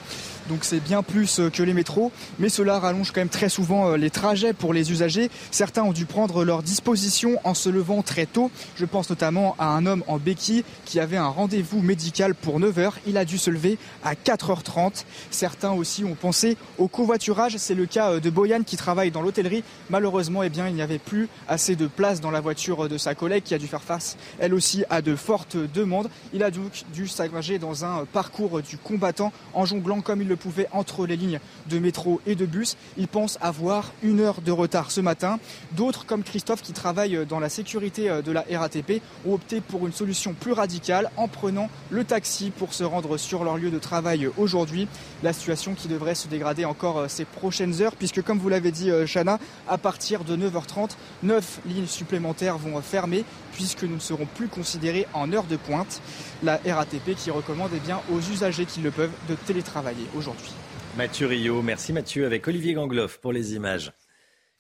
donc 0.50 0.64
c'est 0.64 0.80
bien 0.80 1.04
plus 1.04 1.38
euh, 1.38 1.48
que 1.48 1.62
les 1.62 1.72
métros, 1.72 2.10
mais 2.40 2.48
cela 2.48 2.80
rallonge 2.80 3.12
quand 3.12 3.20
même 3.20 3.28
très 3.28 3.48
souvent 3.48 3.90
euh, 3.90 3.96
les 3.96 4.10
trajets 4.10 4.52
pour 4.52 4.74
les 4.74 4.90
usagers. 4.90 5.30
Certains 5.52 5.84
ont 5.84 5.92
dû 5.92 6.06
prendre 6.06 6.44
leur 6.44 6.64
disposition 6.64 7.38
en 7.44 7.54
se 7.54 7.68
levant 7.68 8.02
très 8.02 8.26
tôt. 8.26 8.50
Je 8.74 8.84
pense 8.84 9.08
notamment 9.08 9.54
à 9.60 9.66
un 9.68 9.86
homme 9.86 10.02
en 10.08 10.18
béquille 10.18 10.64
qui 10.84 10.98
avait 10.98 11.16
un 11.16 11.28
rendez-vous 11.28 11.80
médical 11.80 12.34
pour 12.34 12.58
9h. 12.58 12.94
Il 13.06 13.16
a 13.16 13.24
dû 13.24 13.38
se 13.38 13.48
lever 13.48 13.78
à 14.02 14.14
4h30. 14.14 15.04
Certains 15.30 15.70
aussi 15.70 16.04
ont 16.04 16.16
pensé 16.16 16.56
au 16.78 16.88
covoiturage. 16.88 17.56
C'est 17.56 17.76
le 17.76 17.86
cas 17.86 18.10
euh, 18.10 18.20
de 18.20 18.28
Boyan 18.28 18.64
qui 18.64 18.76
travaille 18.76 19.12
dans 19.12 19.22
l'hôtellerie. 19.22 19.62
Malheureusement, 19.88 20.42
eh 20.42 20.50
bien, 20.50 20.66
il 20.66 20.74
n'y 20.74 20.82
avait 20.82 20.98
plus 20.98 21.28
assez 21.46 21.76
de 21.76 21.86
place 21.86 22.20
dans 22.20 22.32
la 22.32 22.40
voiture 22.40 22.88
de 22.88 22.98
sa 22.98 23.14
collègue 23.14 23.44
qui 23.44 23.54
a 23.54 23.58
dû 23.58 23.68
faire 23.68 23.82
face, 23.82 24.16
elle 24.40 24.54
aussi, 24.54 24.84
à 24.90 25.00
de 25.00 25.14
fortes 25.14 25.56
demandes. 25.56 26.10
Il 26.34 26.42
a 26.42 26.50
donc 26.50 26.82
dû 26.92 27.06
s'engager 27.06 27.60
dans 27.60 27.84
un 27.84 28.04
parcours 28.04 28.62
du 28.62 28.78
combattant 28.78 29.32
en 29.54 29.64
jonglant 29.64 30.00
comme 30.00 30.22
il 30.22 30.28
le 30.28 30.39
pouvaient 30.40 30.66
entre 30.72 31.06
les 31.06 31.16
lignes 31.16 31.38
de 31.68 31.78
métro 31.78 32.20
et 32.26 32.34
de 32.34 32.46
bus. 32.46 32.76
Ils 32.96 33.06
pensent 33.06 33.38
avoir 33.40 33.92
une 34.02 34.18
heure 34.18 34.40
de 34.40 34.50
retard 34.50 34.90
ce 34.90 35.00
matin. 35.00 35.38
D'autres, 35.72 36.06
comme 36.06 36.24
Christophe 36.24 36.62
qui 36.62 36.72
travaille 36.72 37.26
dans 37.26 37.38
la 37.38 37.48
sécurité 37.48 38.10
de 38.24 38.32
la 38.32 38.44
RATP, 38.52 39.00
ont 39.26 39.34
opté 39.34 39.60
pour 39.60 39.86
une 39.86 39.92
solution 39.92 40.34
plus 40.34 40.52
radicale 40.52 41.10
en 41.16 41.28
prenant 41.28 41.68
le 41.90 42.02
taxi 42.04 42.50
pour 42.50 42.74
se 42.74 42.82
rendre 42.82 43.16
sur 43.16 43.44
leur 43.44 43.56
lieu 43.56 43.70
de 43.70 43.78
travail 43.78 44.28
aujourd'hui. 44.36 44.88
La 45.22 45.32
situation 45.32 45.74
qui 45.74 45.86
devrait 45.86 46.14
se 46.14 46.26
dégrader 46.26 46.64
encore 46.64 47.04
ces 47.08 47.24
prochaines 47.24 47.82
heures 47.82 47.94
puisque 47.94 48.22
comme 48.22 48.38
vous 48.38 48.48
l'avez 48.48 48.72
dit 48.72 48.90
Chana, 49.06 49.38
à 49.68 49.78
partir 49.78 50.24
de 50.24 50.36
9h30, 50.36 50.90
9 51.22 51.60
lignes 51.66 51.86
supplémentaires 51.86 52.58
vont 52.58 52.80
fermer 52.80 53.24
puisque 53.52 53.84
nous 53.84 53.96
ne 53.96 54.00
serons 54.00 54.26
plus 54.26 54.48
considérés 54.48 55.06
en 55.14 55.32
heure 55.32 55.44
de 55.44 55.56
pointe. 55.56 56.00
La 56.42 56.60
RATP 56.66 57.14
qui 57.16 57.30
recommande 57.30 57.70
eh 57.74 57.80
bien, 57.80 58.00
aux 58.12 58.18
usagers 58.18 58.66
qui 58.66 58.80
le 58.80 58.90
peuvent 58.90 59.12
de 59.28 59.34
télétravailler 59.34 60.06
aujourd'hui. 60.16 60.52
Mathieu 60.96 61.26
Rio, 61.26 61.62
merci 61.62 61.92
Mathieu, 61.92 62.26
avec 62.26 62.46
Olivier 62.48 62.74
Gangloff 62.74 63.18
pour 63.18 63.32
les 63.32 63.54
images. 63.54 63.92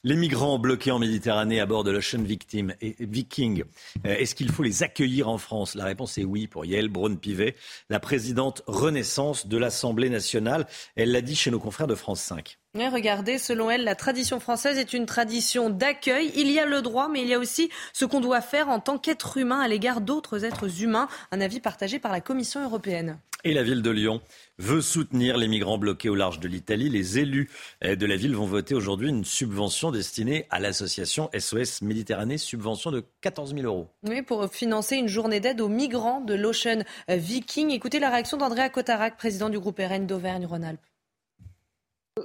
Les 0.02 0.16
migrants 0.16 0.58
bloqués 0.58 0.92
en 0.92 0.98
Méditerranée 0.98 1.60
à 1.60 1.66
bord 1.66 1.84
de 1.84 1.90
l'Ocean 1.90 2.22
Victim 2.22 2.72
et 2.80 2.96
Viking, 3.00 3.64
euh, 4.06 4.16
est-ce 4.16 4.34
qu'il 4.34 4.50
faut 4.50 4.62
les 4.62 4.82
accueillir 4.82 5.28
en 5.28 5.36
France? 5.36 5.74
La 5.74 5.84
réponse 5.84 6.16
est 6.16 6.24
oui 6.24 6.46
pour 6.46 6.64
Yael 6.64 6.88
Braun-Pivet, 6.88 7.54
la 7.90 8.00
présidente 8.00 8.62
Renaissance 8.66 9.46
de 9.46 9.58
l'Assemblée 9.58 10.08
nationale. 10.08 10.66
Elle 10.96 11.12
l'a 11.12 11.20
dit 11.20 11.36
chez 11.36 11.50
nos 11.50 11.60
confrères 11.60 11.86
de 11.86 11.94
France 11.94 12.22
5. 12.22 12.58
Regardez, 12.74 13.38
selon 13.38 13.70
elle, 13.70 13.84
la 13.84 13.94
tradition 13.94 14.40
française 14.40 14.78
est 14.78 14.92
une 14.92 15.06
tradition 15.06 15.70
d'accueil. 15.70 16.32
Il 16.36 16.50
y 16.50 16.58
a 16.58 16.66
le 16.66 16.82
droit, 16.82 17.08
mais 17.08 17.22
il 17.22 17.28
y 17.28 17.34
a 17.34 17.38
aussi 17.38 17.70
ce 17.92 18.04
qu'on 18.04 18.20
doit 18.20 18.40
faire 18.40 18.68
en 18.68 18.80
tant 18.80 18.98
qu'être 18.98 19.36
humain 19.36 19.60
à 19.60 19.68
l'égard 19.68 20.00
d'autres 20.00 20.44
êtres 20.44 20.82
humains. 20.82 21.08
Un 21.32 21.40
avis 21.40 21.60
partagé 21.60 21.98
par 21.98 22.12
la 22.12 22.20
Commission 22.20 22.62
européenne. 22.62 23.18
Et 23.42 23.54
la 23.54 23.62
ville 23.62 23.80
de 23.80 23.90
Lyon 23.90 24.20
veut 24.58 24.82
soutenir 24.82 25.38
les 25.38 25.48
migrants 25.48 25.78
bloqués 25.78 26.10
au 26.10 26.14
large 26.14 26.40
de 26.40 26.48
l'Italie. 26.48 26.90
Les 26.90 27.18
élus 27.18 27.48
de 27.82 28.06
la 28.06 28.16
ville 28.16 28.36
vont 28.36 28.44
voter 28.44 28.74
aujourd'hui 28.74 29.08
une 29.08 29.24
subvention 29.24 29.90
destinée 29.90 30.46
à 30.50 30.60
l'association 30.60 31.30
SOS 31.36 31.80
Méditerranée, 31.80 32.36
subvention 32.36 32.90
de 32.90 33.02
14 33.22 33.54
000 33.54 33.66
euros. 33.66 33.88
Oui, 34.06 34.20
pour 34.20 34.46
financer 34.52 34.96
une 34.96 35.08
journée 35.08 35.40
d'aide 35.40 35.62
aux 35.62 35.68
migrants 35.68 36.20
de 36.20 36.34
l'Ocean 36.34 36.82
Viking. 37.08 37.70
Écoutez 37.70 37.98
la 37.98 38.10
réaction 38.10 38.36
d'Andrea 38.36 38.68
Cotarac, 38.68 39.16
président 39.16 39.48
du 39.48 39.58
groupe 39.58 39.78
RN 39.78 40.06
d'Auvergne-Rhône-Alpes. 40.06 40.89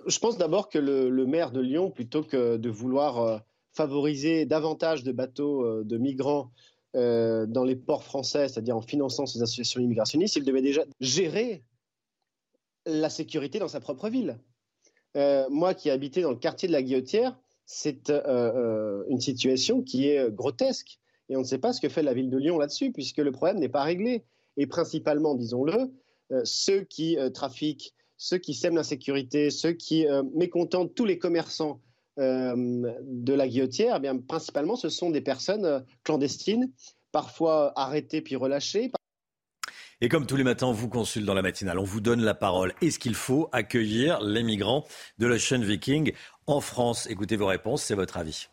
Je 0.06 0.20
pense 0.20 0.38
d'abord 0.38 0.70
que 0.70 0.78
le, 0.80 1.26
maire 1.26 1.52
de 1.52 1.62
Lyon, 1.62 1.92
plutôt 1.92 2.24
que 2.24 2.58
de 2.58 2.70
vouloir 2.70 3.20
euh, 3.20 3.38
favoriser 3.72 4.46
davantage 4.46 5.04
de 5.04 5.12
bateaux 5.12 5.64
euh, 5.64 5.84
de 5.84 5.98
migrants 5.98 6.52
euh, 6.96 7.46
dans 7.46 7.64
les 7.64 7.76
ports 7.76 8.04
français, 8.04 8.48
c'est-à-dire 8.48 8.78
en 8.78 8.82
finançant 8.82 9.26
ces 9.26 9.42
associations 9.42 9.82
immigrationnistes, 9.82 10.36
il 10.36 10.44
devait 10.44 10.62
déjà 10.62 10.84
gérer 11.00 11.64
la 12.86 13.10
sécurité 13.10 13.60
dans 13.60 13.68
sa 13.68 13.80
propre 13.80 14.10
ville. 14.10 14.40
Moi 15.50 15.74
qui 15.74 15.88
ai 15.88 15.92
habité 15.92 16.22
dans 16.22 16.30
le 16.30 16.36
quartier 16.36 16.68
de 16.68 16.74
la 16.74 16.84
Guillotière, 16.84 17.40
c'est 17.66 18.12
une 18.12 19.20
situation 19.22 19.82
qui 19.82 20.10
est 20.10 20.30
grotesque. 20.30 21.00
Et 21.30 21.38
on 21.38 21.40
ne 21.40 21.46
sait 21.46 21.58
pas 21.58 21.72
ce 21.72 21.80
que 21.80 21.88
fait 21.88 22.04
la 22.04 22.14
ville 22.14 22.30
de 22.30 22.38
Lyon 22.38 22.60
là-dessus, 22.60 22.92
puisque 22.92 23.20
le 23.20 23.32
problème 23.32 23.58
n'est 23.58 23.70
pas 23.70 23.84
réglé. 23.84 24.26
Et 24.58 24.68
principalement, 24.68 25.34
disons-le, 25.34 25.90
ceux 26.44 26.82
qui 26.82 27.18
trafiquent, 27.34 27.96
ceux 28.18 28.38
qui 28.38 28.54
sèment 28.54 28.76
l'insécurité, 28.76 29.50
ceux 29.50 29.74
qui 29.74 30.06
mécontentent 30.34 30.96
tous 30.96 31.06
les 31.06 31.18
commerçants 31.18 31.82
euh, 32.18 32.94
de 33.02 33.34
la 33.34 33.46
guillotière, 33.46 33.96
eh 33.98 34.00
bien, 34.00 34.18
principalement, 34.18 34.78
ce 34.78 34.88
sont 34.88 35.10
des 35.10 35.20
personnes 35.20 35.66
euh, 35.66 35.82
clandestines, 36.06 36.72
parfois 37.12 37.74
arrêtées 37.76 38.22
puis 38.22 38.38
relâchées. 38.38 38.90
Et 40.00 40.08
comme 40.08 40.26
tous 40.26 40.38
les 40.38 40.46
matins, 40.46 40.68
on 40.68 40.72
vous 40.72 40.88
consulte 40.88 41.26
dans 41.26 41.34
la 41.34 41.42
matinale, 41.42 41.78
on 41.78 41.84
vous 41.84 42.00
donne 42.00 42.22
la 42.22 42.34
parole. 42.34 42.74
Est-ce 42.82 43.00
qu'il 43.00 43.16
faut 43.16 43.50
accueillir 43.52 44.22
les 44.22 44.44
migrants 44.44 44.86
de 45.18 45.28
l'Ocean 45.28 45.60
Viking 45.60 46.14
en 46.48 46.62
France 46.62 47.06
Écoutez 47.10 47.36
vos 47.36 47.48
réponses, 47.48 47.84
c'est 47.84 47.96
votre 47.96 48.16
avis. 48.16 48.48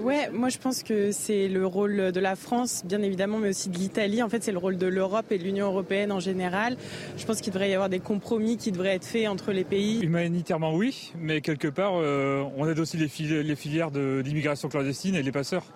Ouais, 0.00 0.30
moi 0.32 0.48
je 0.48 0.56
pense 0.56 0.82
que 0.82 1.12
c'est 1.12 1.48
le 1.48 1.66
rôle 1.66 2.12
de 2.12 2.20
la 2.20 2.34
France, 2.34 2.82
bien 2.84 3.02
évidemment, 3.02 3.36
mais 3.36 3.50
aussi 3.50 3.68
de 3.68 3.76
l'Italie. 3.76 4.22
En 4.22 4.30
fait, 4.30 4.42
c'est 4.42 4.50
le 4.50 4.58
rôle 4.58 4.78
de 4.78 4.86
l'Europe 4.86 5.30
et 5.30 5.38
de 5.38 5.44
l'Union 5.44 5.66
européenne 5.66 6.10
en 6.10 6.18
général. 6.18 6.78
Je 7.18 7.26
pense 7.26 7.42
qu'il 7.42 7.52
devrait 7.52 7.68
y 7.68 7.74
avoir 7.74 7.90
des 7.90 8.00
compromis 8.00 8.56
qui 8.56 8.72
devraient 8.72 8.94
être 8.94 9.04
faits 9.04 9.28
entre 9.28 9.52
les 9.52 9.64
pays. 9.64 10.00
Humanitairement, 10.02 10.74
oui, 10.74 11.12
mais 11.18 11.42
quelque 11.42 11.68
part, 11.68 11.92
euh, 11.94 12.42
on 12.56 12.66
aide 12.66 12.78
aussi 12.78 12.96
les, 12.96 13.06
filières 13.06 13.90
d'immigration 13.90 14.70
clandestine 14.70 15.14
et 15.14 15.22
les 15.22 15.30
passeurs. 15.30 15.66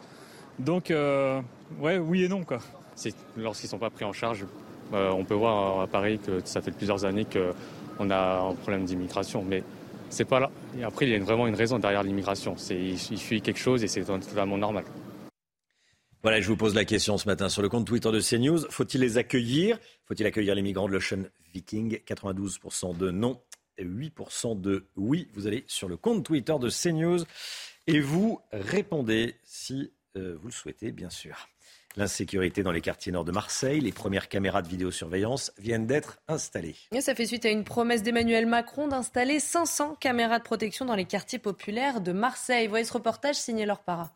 Donc, 0.59 0.91
euh, 0.91 1.41
ouais, 1.81 1.99
oui 1.99 2.25
et 2.25 2.29
non, 2.29 2.43
quoi. 2.43 2.61
Lorsqu'ils 3.37 3.67
ne 3.67 3.71
sont 3.71 3.79
pas 3.79 3.91
pris 3.91 4.07
en 4.07 4.15
charge, 4.15 4.47
euh, 4.95 5.11
on 5.11 5.25
peut 5.25 5.35
voir 5.35 5.83
à 5.83 5.87
Paris 5.87 6.19
que 6.19 6.41
ça 6.45 6.63
fait 6.63 6.71
plusieurs 6.71 7.05
années 7.05 7.27
qu'on 7.27 8.11
a 8.11 8.39
un 8.41 8.55
problème 8.55 8.87
d'immigration, 8.87 9.45
mais 9.47 9.63
c'est 10.17 10.25
pas 10.25 10.41
là. 10.41 10.51
Après, 10.83 11.07
il 11.07 11.13
y 11.13 11.15
a 11.15 11.19
vraiment 11.19 11.47
une 11.47 11.55
raison 11.55 11.79
derrière 11.79 12.03
l'immigration. 12.03 12.57
Il, 12.71 12.99
fuit 12.99 13.43
quelque 13.43 13.59
chose 13.59 13.85
et 13.85 13.89
c'est 13.89 14.03
totalement 14.03 14.57
normal. 14.57 14.85
Voilà, 16.23 16.41
je 16.41 16.49
vous 16.49 16.57
pose 16.57 16.75
la 16.75 16.87
question 16.87 17.19
ce 17.19 17.29
matin 17.29 17.49
sur 17.51 17.61
le 17.61 17.69
compte 17.69 17.87
Twitter 17.87 18.11
de 18.11 18.21
CNews. 18.21 18.67
Faut-il 18.71 19.03
les 19.03 19.19
accueillir? 19.19 19.79
Faut-il 20.07 20.27
accueillir 20.27 20.55
les 20.55 20.63
migrants 20.63 20.89
de 20.89 20.93
l'Ocean 20.93 21.25
Viking? 21.53 22.01
92% 22.07 22.97
de 22.97 23.11
non, 23.11 23.41
et 23.77 23.85
8% 23.85 24.59
de 24.59 24.87
oui. 24.97 25.29
Vous 25.35 25.47
allez 25.47 25.65
sur 25.67 25.89
le 25.89 25.99
compte 25.99 26.25
Twitter 26.25 26.55
de 26.59 26.71
CNews 26.71 27.25
et 27.87 28.01
vous 28.01 28.41
répondez 28.53 29.37
si 29.45 29.93
euh, 30.17 30.37
vous 30.41 30.49
le 30.49 30.53
souhaitez, 30.53 30.93
bien 30.93 31.11
sûr 31.11 31.47
l'insécurité 31.97 32.63
dans 32.63 32.73
les 32.73 32.81
quartiers 32.81 33.13
nord 33.13 33.25
de 33.25 33.33
Marseille. 33.33 33.81
Les 33.81 33.93
premières 33.93 34.29
caméras 34.29 34.63
de 34.63 34.69
vidéosurveillance 34.69 35.53
viennent 35.59 35.87
d'être 35.87 36.19
installées. 36.29 36.77
Ça 37.01 37.15
fait 37.15 37.27
suite 37.27 37.45
à 37.45 37.51
une 37.51 37.65
promesse 37.65 38.03
d'Emmanuel 38.03 38.47
Macron 38.47 38.89
d'installer 38.89 39.41
500 39.41 39.97
caméras 40.01 40.39
de 40.39 40.45
protection 40.45 40.85
dans 40.85 40.95
les 40.95 41.05
quartiers 41.05 41.39
populaires 41.39 42.01
de 42.01 42.13
Marseille. 42.13 42.67
Voyez 42.69 42.85
ce 42.85 42.93
reportage 42.93 43.37
signé 43.37 43.67
Laure 43.67 43.81
Para. 43.81 44.15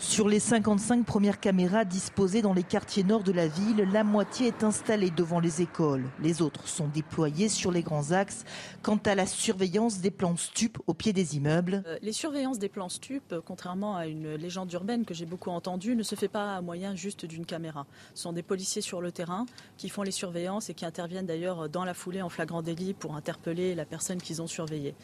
Sur 0.00 0.28
les 0.28 0.38
55 0.38 1.04
premières 1.04 1.40
caméras 1.40 1.84
disposées 1.84 2.40
dans 2.40 2.54
les 2.54 2.62
quartiers 2.62 3.02
nord 3.02 3.24
de 3.24 3.32
la 3.32 3.48
ville, 3.48 3.78
la 3.92 4.04
moitié 4.04 4.46
est 4.46 4.62
installée 4.62 5.10
devant 5.10 5.40
les 5.40 5.60
écoles. 5.60 6.04
Les 6.22 6.40
autres 6.40 6.68
sont 6.68 6.86
déployées 6.86 7.48
sur 7.48 7.72
les 7.72 7.82
grands 7.82 8.12
axes. 8.12 8.44
Quant 8.82 9.00
à 9.04 9.16
la 9.16 9.26
surveillance 9.26 9.98
des 9.98 10.12
plans 10.12 10.36
stupes 10.36 10.78
au 10.86 10.94
pied 10.94 11.12
des 11.12 11.36
immeubles. 11.36 11.82
Euh, 11.86 11.98
les 12.00 12.12
surveillances 12.12 12.60
des 12.60 12.68
plans 12.68 12.88
stupes, 12.88 13.34
contrairement 13.44 13.96
à 13.96 14.06
une 14.06 14.36
légende 14.36 14.72
urbaine 14.72 15.04
que 15.04 15.14
j'ai 15.14 15.26
beaucoup 15.26 15.50
entendue, 15.50 15.96
ne 15.96 16.04
se 16.04 16.14
fait 16.14 16.28
pas 16.28 16.54
à 16.54 16.60
moyen 16.60 16.94
juste 16.94 17.26
d'une 17.26 17.44
caméra. 17.44 17.84
Ce 18.14 18.22
sont 18.22 18.32
des 18.32 18.44
policiers 18.44 18.82
sur 18.82 19.00
le 19.00 19.10
terrain 19.10 19.46
qui 19.76 19.88
font 19.88 20.02
les 20.04 20.12
surveillances 20.12 20.70
et 20.70 20.74
qui 20.74 20.86
interviennent 20.86 21.26
d'ailleurs 21.26 21.68
dans 21.68 21.84
la 21.84 21.92
foulée 21.92 22.22
en 22.22 22.28
flagrant 22.28 22.62
délit 22.62 22.94
pour 22.94 23.16
interpeller 23.16 23.74
la 23.74 23.84
personne 23.84 24.22
qu'ils 24.22 24.40
ont 24.42 24.46
surveillée. 24.46 24.94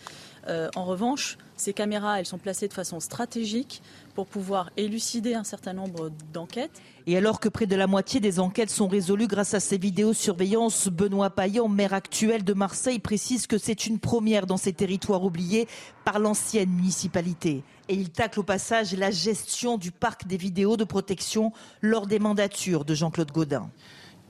Euh, 0.48 0.68
en 0.76 0.84
revanche, 0.84 1.38
ces 1.56 1.72
caméras, 1.72 2.22
sont 2.24 2.38
placées 2.38 2.68
de 2.68 2.72
façon 2.72 3.00
stratégique 3.00 3.82
pour 4.14 4.26
pouvoir 4.26 4.70
élucider 4.76 5.34
un 5.34 5.44
certain 5.44 5.72
nombre 5.72 6.10
d'enquêtes. 6.32 6.82
Et 7.06 7.16
alors 7.16 7.38
que 7.38 7.48
près 7.48 7.66
de 7.66 7.76
la 7.76 7.86
moitié 7.86 8.20
des 8.20 8.40
enquêtes 8.40 8.70
sont 8.70 8.88
résolues 8.88 9.26
grâce 9.26 9.54
à 9.54 9.60
ces 9.60 9.78
vidéosurveillances, 9.78 10.88
Benoît 10.88 11.30
Payan, 11.30 11.68
maire 11.68 11.92
actuel 11.92 12.44
de 12.44 12.54
Marseille, 12.54 12.98
précise 12.98 13.46
que 13.46 13.58
c'est 13.58 13.86
une 13.86 13.98
première 13.98 14.46
dans 14.46 14.56
ces 14.56 14.72
territoires 14.72 15.22
oubliés 15.22 15.68
par 16.04 16.18
l'ancienne 16.18 16.70
municipalité. 16.70 17.62
Et 17.88 17.94
il 17.94 18.10
tacle 18.10 18.40
au 18.40 18.44
passage 18.44 18.94
la 18.96 19.10
gestion 19.10 19.76
du 19.76 19.92
parc 19.92 20.26
des 20.26 20.38
vidéos 20.38 20.76
de 20.76 20.84
protection 20.84 21.52
lors 21.82 22.06
des 22.06 22.18
mandatures 22.18 22.84
de 22.84 22.94
Jean-Claude 22.94 23.32
Gaudin 23.32 23.70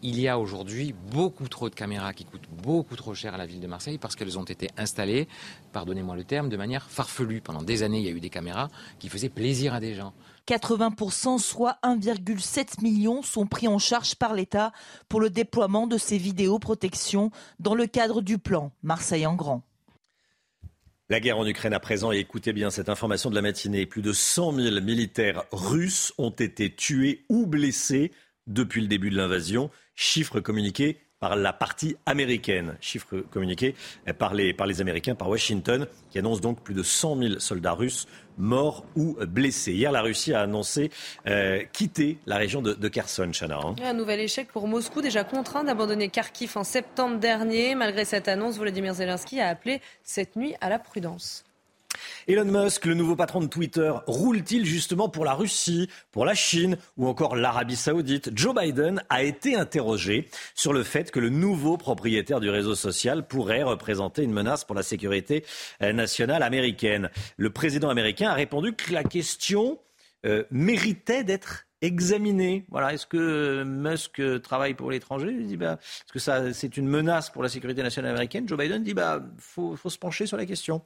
il 0.04 0.20
y 0.20 0.28
a 0.28 0.38
aujourd'hui 0.38 0.94
beaucoup 1.10 1.48
trop 1.48 1.70
de 1.70 1.74
caméras 1.74 2.12
qui 2.12 2.26
coûtent 2.26 2.50
beaucoup 2.62 2.94
trop 2.94 3.14
cher 3.14 3.32
à 3.32 3.38
la 3.38 3.46
ville 3.46 3.60
de 3.60 3.66
Marseille 3.66 3.96
parce 3.96 4.14
qu'elles 4.14 4.38
ont 4.38 4.44
été 4.44 4.68
installées, 4.76 5.26
pardonnez-moi 5.72 6.14
le 6.14 6.24
terme, 6.24 6.50
de 6.50 6.58
manière 6.58 6.90
farfelue. 6.90 7.40
Pendant 7.40 7.62
des 7.62 7.82
années, 7.82 8.00
il 8.00 8.04
y 8.04 8.08
a 8.08 8.12
eu 8.12 8.20
des 8.20 8.28
caméras 8.28 8.68
qui 8.98 9.08
faisaient 9.08 9.30
plaisir 9.30 9.72
à 9.72 9.80
des 9.80 9.94
gens. 9.94 10.12
80%, 10.46 11.38
soit 11.38 11.78
1,7 11.82 12.82
million, 12.82 13.22
sont 13.22 13.46
pris 13.46 13.66
en 13.66 13.78
charge 13.78 14.14
par 14.16 14.34
l'État 14.34 14.72
pour 15.08 15.20
le 15.22 15.30
déploiement 15.30 15.86
de 15.86 15.96
ces 15.96 16.18
vidéoprotections 16.18 17.30
dans 17.58 17.74
le 17.74 17.86
cadre 17.86 18.20
du 18.20 18.36
plan 18.36 18.72
Marseille 18.82 19.24
en 19.24 19.34
grand. 19.34 19.62
La 21.08 21.20
guerre 21.20 21.38
en 21.38 21.46
Ukraine 21.46 21.72
à 21.72 21.80
présent, 21.80 22.12
et 22.12 22.18
écoutez 22.18 22.52
bien 22.52 22.68
cette 22.68 22.90
information 22.90 23.30
de 23.30 23.34
la 23.34 23.42
matinée, 23.42 23.86
plus 23.86 24.02
de 24.02 24.12
100 24.12 24.52
000 24.52 24.80
militaires 24.82 25.44
russes 25.50 26.12
ont 26.18 26.30
été 26.30 26.74
tués 26.74 27.24
ou 27.30 27.46
blessés 27.46 28.10
depuis 28.46 28.80
le 28.80 28.88
début 28.88 29.10
de 29.10 29.16
l'invasion 29.16 29.70
chiffre 29.94 30.40
communiqué 30.40 30.98
par 31.20 31.36
la 31.36 31.54
partie 31.54 31.96
américaine, 32.04 32.76
chiffre 32.82 33.16
communiqué 33.30 33.74
par 34.18 34.34
les, 34.34 34.52
par 34.52 34.66
les 34.66 34.82
Américains, 34.82 35.14
par 35.14 35.30
Washington, 35.30 35.86
qui 36.10 36.18
annonce 36.18 36.42
donc 36.42 36.60
plus 36.62 36.74
de 36.74 36.82
100 36.82 37.16
000 37.16 37.38
soldats 37.38 37.72
russes 37.72 38.06
morts 38.36 38.84
ou 38.94 39.16
blessés. 39.26 39.72
Hier, 39.72 39.90
la 39.90 40.02
Russie 40.02 40.34
a 40.34 40.42
annoncé 40.42 40.90
euh, 41.26 41.62
quitter 41.72 42.18
la 42.26 42.36
région 42.36 42.60
de, 42.60 42.88
Kherson, 42.88 43.30
Chana. 43.32 43.58
Hein. 43.58 43.74
Un 43.82 43.94
nouvel 43.94 44.20
échec 44.20 44.48
pour 44.48 44.68
Moscou, 44.68 45.00
déjà 45.00 45.24
contraint 45.24 45.64
d'abandonner 45.64 46.10
Kharkiv 46.10 46.58
en 46.58 46.64
septembre 46.64 47.18
dernier. 47.18 47.74
Malgré 47.74 48.04
cette 48.04 48.28
annonce, 48.28 48.58
Volodymyr 48.58 48.92
Zelensky 48.92 49.40
a 49.40 49.48
appelé 49.48 49.80
cette 50.02 50.36
nuit 50.36 50.54
à 50.60 50.68
la 50.68 50.78
prudence. 50.78 51.44
Elon 52.26 52.44
Musk, 52.44 52.86
le 52.86 52.94
nouveau 52.94 53.16
patron 53.16 53.40
de 53.40 53.46
Twitter, 53.46 53.92
roule-t-il 54.06 54.64
justement 54.64 55.08
pour 55.08 55.24
la 55.24 55.34
Russie, 55.34 55.88
pour 56.10 56.24
la 56.24 56.34
Chine 56.34 56.76
ou 56.96 57.06
encore 57.06 57.36
l'Arabie 57.36 57.76
saoudite? 57.76 58.30
Joe 58.34 58.54
Biden 58.54 59.02
a 59.08 59.22
été 59.22 59.56
interrogé 59.56 60.28
sur 60.54 60.72
le 60.72 60.82
fait 60.82 61.10
que 61.10 61.20
le 61.20 61.28
nouveau 61.28 61.76
propriétaire 61.76 62.40
du 62.40 62.50
réseau 62.50 62.74
social 62.74 63.26
pourrait 63.26 63.62
représenter 63.62 64.22
une 64.22 64.32
menace 64.32 64.64
pour 64.64 64.74
la 64.74 64.82
sécurité 64.82 65.44
euh, 65.82 65.92
nationale 65.92 66.42
américaine. 66.42 67.10
Le 67.36 67.50
président 67.50 67.88
américain 67.90 68.30
a 68.30 68.34
répondu 68.34 68.72
que 68.72 68.92
la 68.92 69.04
question 69.04 69.78
euh, 70.24 70.44
méritait 70.50 71.24
d'être 71.24 71.66
examinée. 71.82 72.64
Voilà, 72.70 72.94
est-ce 72.94 73.06
que 73.06 73.62
Musk 73.62 74.22
travaille 74.42 74.74
pour 74.74 74.90
l'étranger? 74.90 75.36
Il 75.38 75.46
dit 75.46 75.56
bah, 75.56 75.78
est-ce 75.80 76.12
que 76.12 76.18
ça 76.18 76.52
c'est 76.52 76.76
une 76.76 76.88
menace 76.88 77.30
pour 77.30 77.42
la 77.42 77.48
sécurité 77.48 77.82
nationale 77.82 78.12
américaine? 78.12 78.48
Joe 78.48 78.58
Biden 78.58 78.82
dit 78.82 78.94
bah 78.94 79.22
faut, 79.38 79.76
faut 79.76 79.90
se 79.90 79.98
pencher 79.98 80.26
sur 80.26 80.36
la 80.36 80.46
question. 80.46 80.82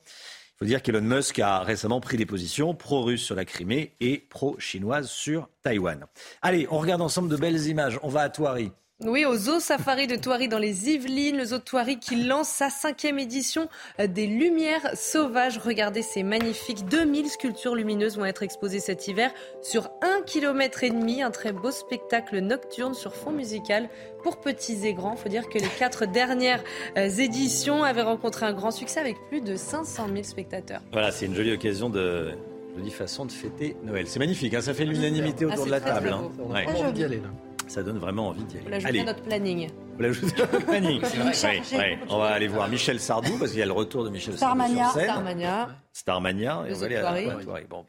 Il 0.61 0.65
faut 0.65 0.71
dire 0.71 0.83
qu'Elon 0.83 1.03
Musk 1.03 1.39
a 1.39 1.61
récemment 1.61 2.01
pris 2.01 2.17
des 2.17 2.27
positions 2.27 2.75
pro-russes 2.75 3.23
sur 3.23 3.37
la 3.37 3.45
Crimée 3.45 3.95
et 4.01 4.19
pro-chinoises 4.19 5.09
sur 5.09 5.49
Taïwan. 5.63 6.05
Allez, 6.43 6.67
on 6.73 6.79
regarde 6.79 7.01
ensemble 7.01 7.29
de 7.29 7.37
belles 7.37 7.69
images. 7.69 8.01
On 8.03 8.09
va 8.09 8.23
à 8.23 8.29
Touari. 8.29 8.73
Oui, 9.07 9.25
au 9.25 9.37
Zoo 9.37 9.61
Safari 9.61 10.09
de 10.09 10.17
Thoiry 10.17 10.49
dans 10.49 10.59
les 10.59 10.91
Yvelines, 10.91 11.37
le 11.37 11.45
Zoo 11.45 11.59
de 11.59 11.63
Thoiry 11.63 12.01
qui 12.01 12.17
lance 12.17 12.49
sa 12.49 12.69
cinquième 12.69 13.21
édition 13.21 13.69
euh, 14.01 14.09
des 14.09 14.27
Lumières 14.27 14.91
Sauvages. 14.95 15.59
Regardez 15.59 16.03
ces 16.03 16.25
magnifiques 16.25 16.85
2000 16.87 17.29
sculptures 17.29 17.77
lumineuses 17.77 18.17
vont 18.17 18.25
être 18.25 18.43
exposées 18.43 18.81
cet 18.81 19.07
hiver 19.07 19.31
sur 19.63 19.89
un 20.03 20.21
kilomètre 20.23 20.83
et 20.83 20.91
demi. 20.91 21.23
Un 21.23 21.31
très 21.31 21.53
beau 21.53 21.71
spectacle 21.71 22.41
nocturne 22.41 22.95
sur 22.95 23.15
fond 23.15 23.31
musical 23.31 23.89
pour 24.25 24.41
petits 24.41 24.85
et 24.85 24.95
grands. 24.95 25.15
Il 25.15 25.23
faut 25.23 25.29
dire 25.29 25.49
que 25.49 25.61
les 25.61 25.71
quatre 25.79 26.05
dernières 26.13 26.65
euh, 26.97 27.09
éditions 27.09 27.85
avaient 27.85 28.03
rencontré 28.03 28.47
un 28.47 28.53
grand 28.53 28.73
succès 28.73 28.99
avec 28.99 29.15
plus 29.29 29.43
de 29.43 29.55
500 29.55 30.09
000 30.13 30.25
spectateurs. 30.25 30.81
Voilà, 30.91 31.13
c'est 31.13 31.27
une 31.27 31.37
jolie 31.37 31.53
occasion 31.53 31.89
de 31.89 32.33
jolie 32.77 32.91
façon 32.91 33.27
de 33.27 33.31
fêter 33.31 33.77
Noël. 33.85 34.09
C'est 34.09 34.19
magnifique, 34.19 34.55
hein, 34.55 34.61
ça 34.61 34.75
fait 34.75 34.85
l'unanimité 34.85 35.45
autour 35.45 35.63
ah, 35.63 35.67
de 35.67 35.71
la 35.71 35.81
table. 35.81 36.09
Hein. 36.09 36.33
Ouais. 36.49 36.67
aller 37.05 37.19
là. 37.19 37.29
Ça 37.69 37.83
donne 37.83 37.99
vraiment 37.99 38.29
envie 38.29 38.45
d'y 38.45 38.57
aller. 38.59 38.67
On 38.67 38.71
l'a 38.71 39.01
à 39.01 39.05
notre 39.05 39.23
planning. 39.23 39.69
On 39.99 40.03
l'a 40.03 40.09
à 40.09 40.11
notre 40.11 40.65
planning. 40.65 41.03
On 42.09 42.19
va 42.19 42.27
aller 42.27 42.49
voir 42.49 42.69
Michel 42.69 42.99
Sardou 42.99 43.39
parce 43.39 43.51
qu'il 43.51 43.61
y 43.61 43.63
a 43.63 43.67
le 43.67 43.73
retour 43.73 44.05
de 44.05 44.11
Michel 44.11 44.37
Sardou 44.37 44.67
sur 44.67 44.91
scène. 44.91 45.05
Starmania. 45.05 45.69
Starmania. 45.93 46.65
Et 46.69 46.75
on 46.75 46.79
va 46.79 46.87
aller 46.87 46.97
à 46.97 47.21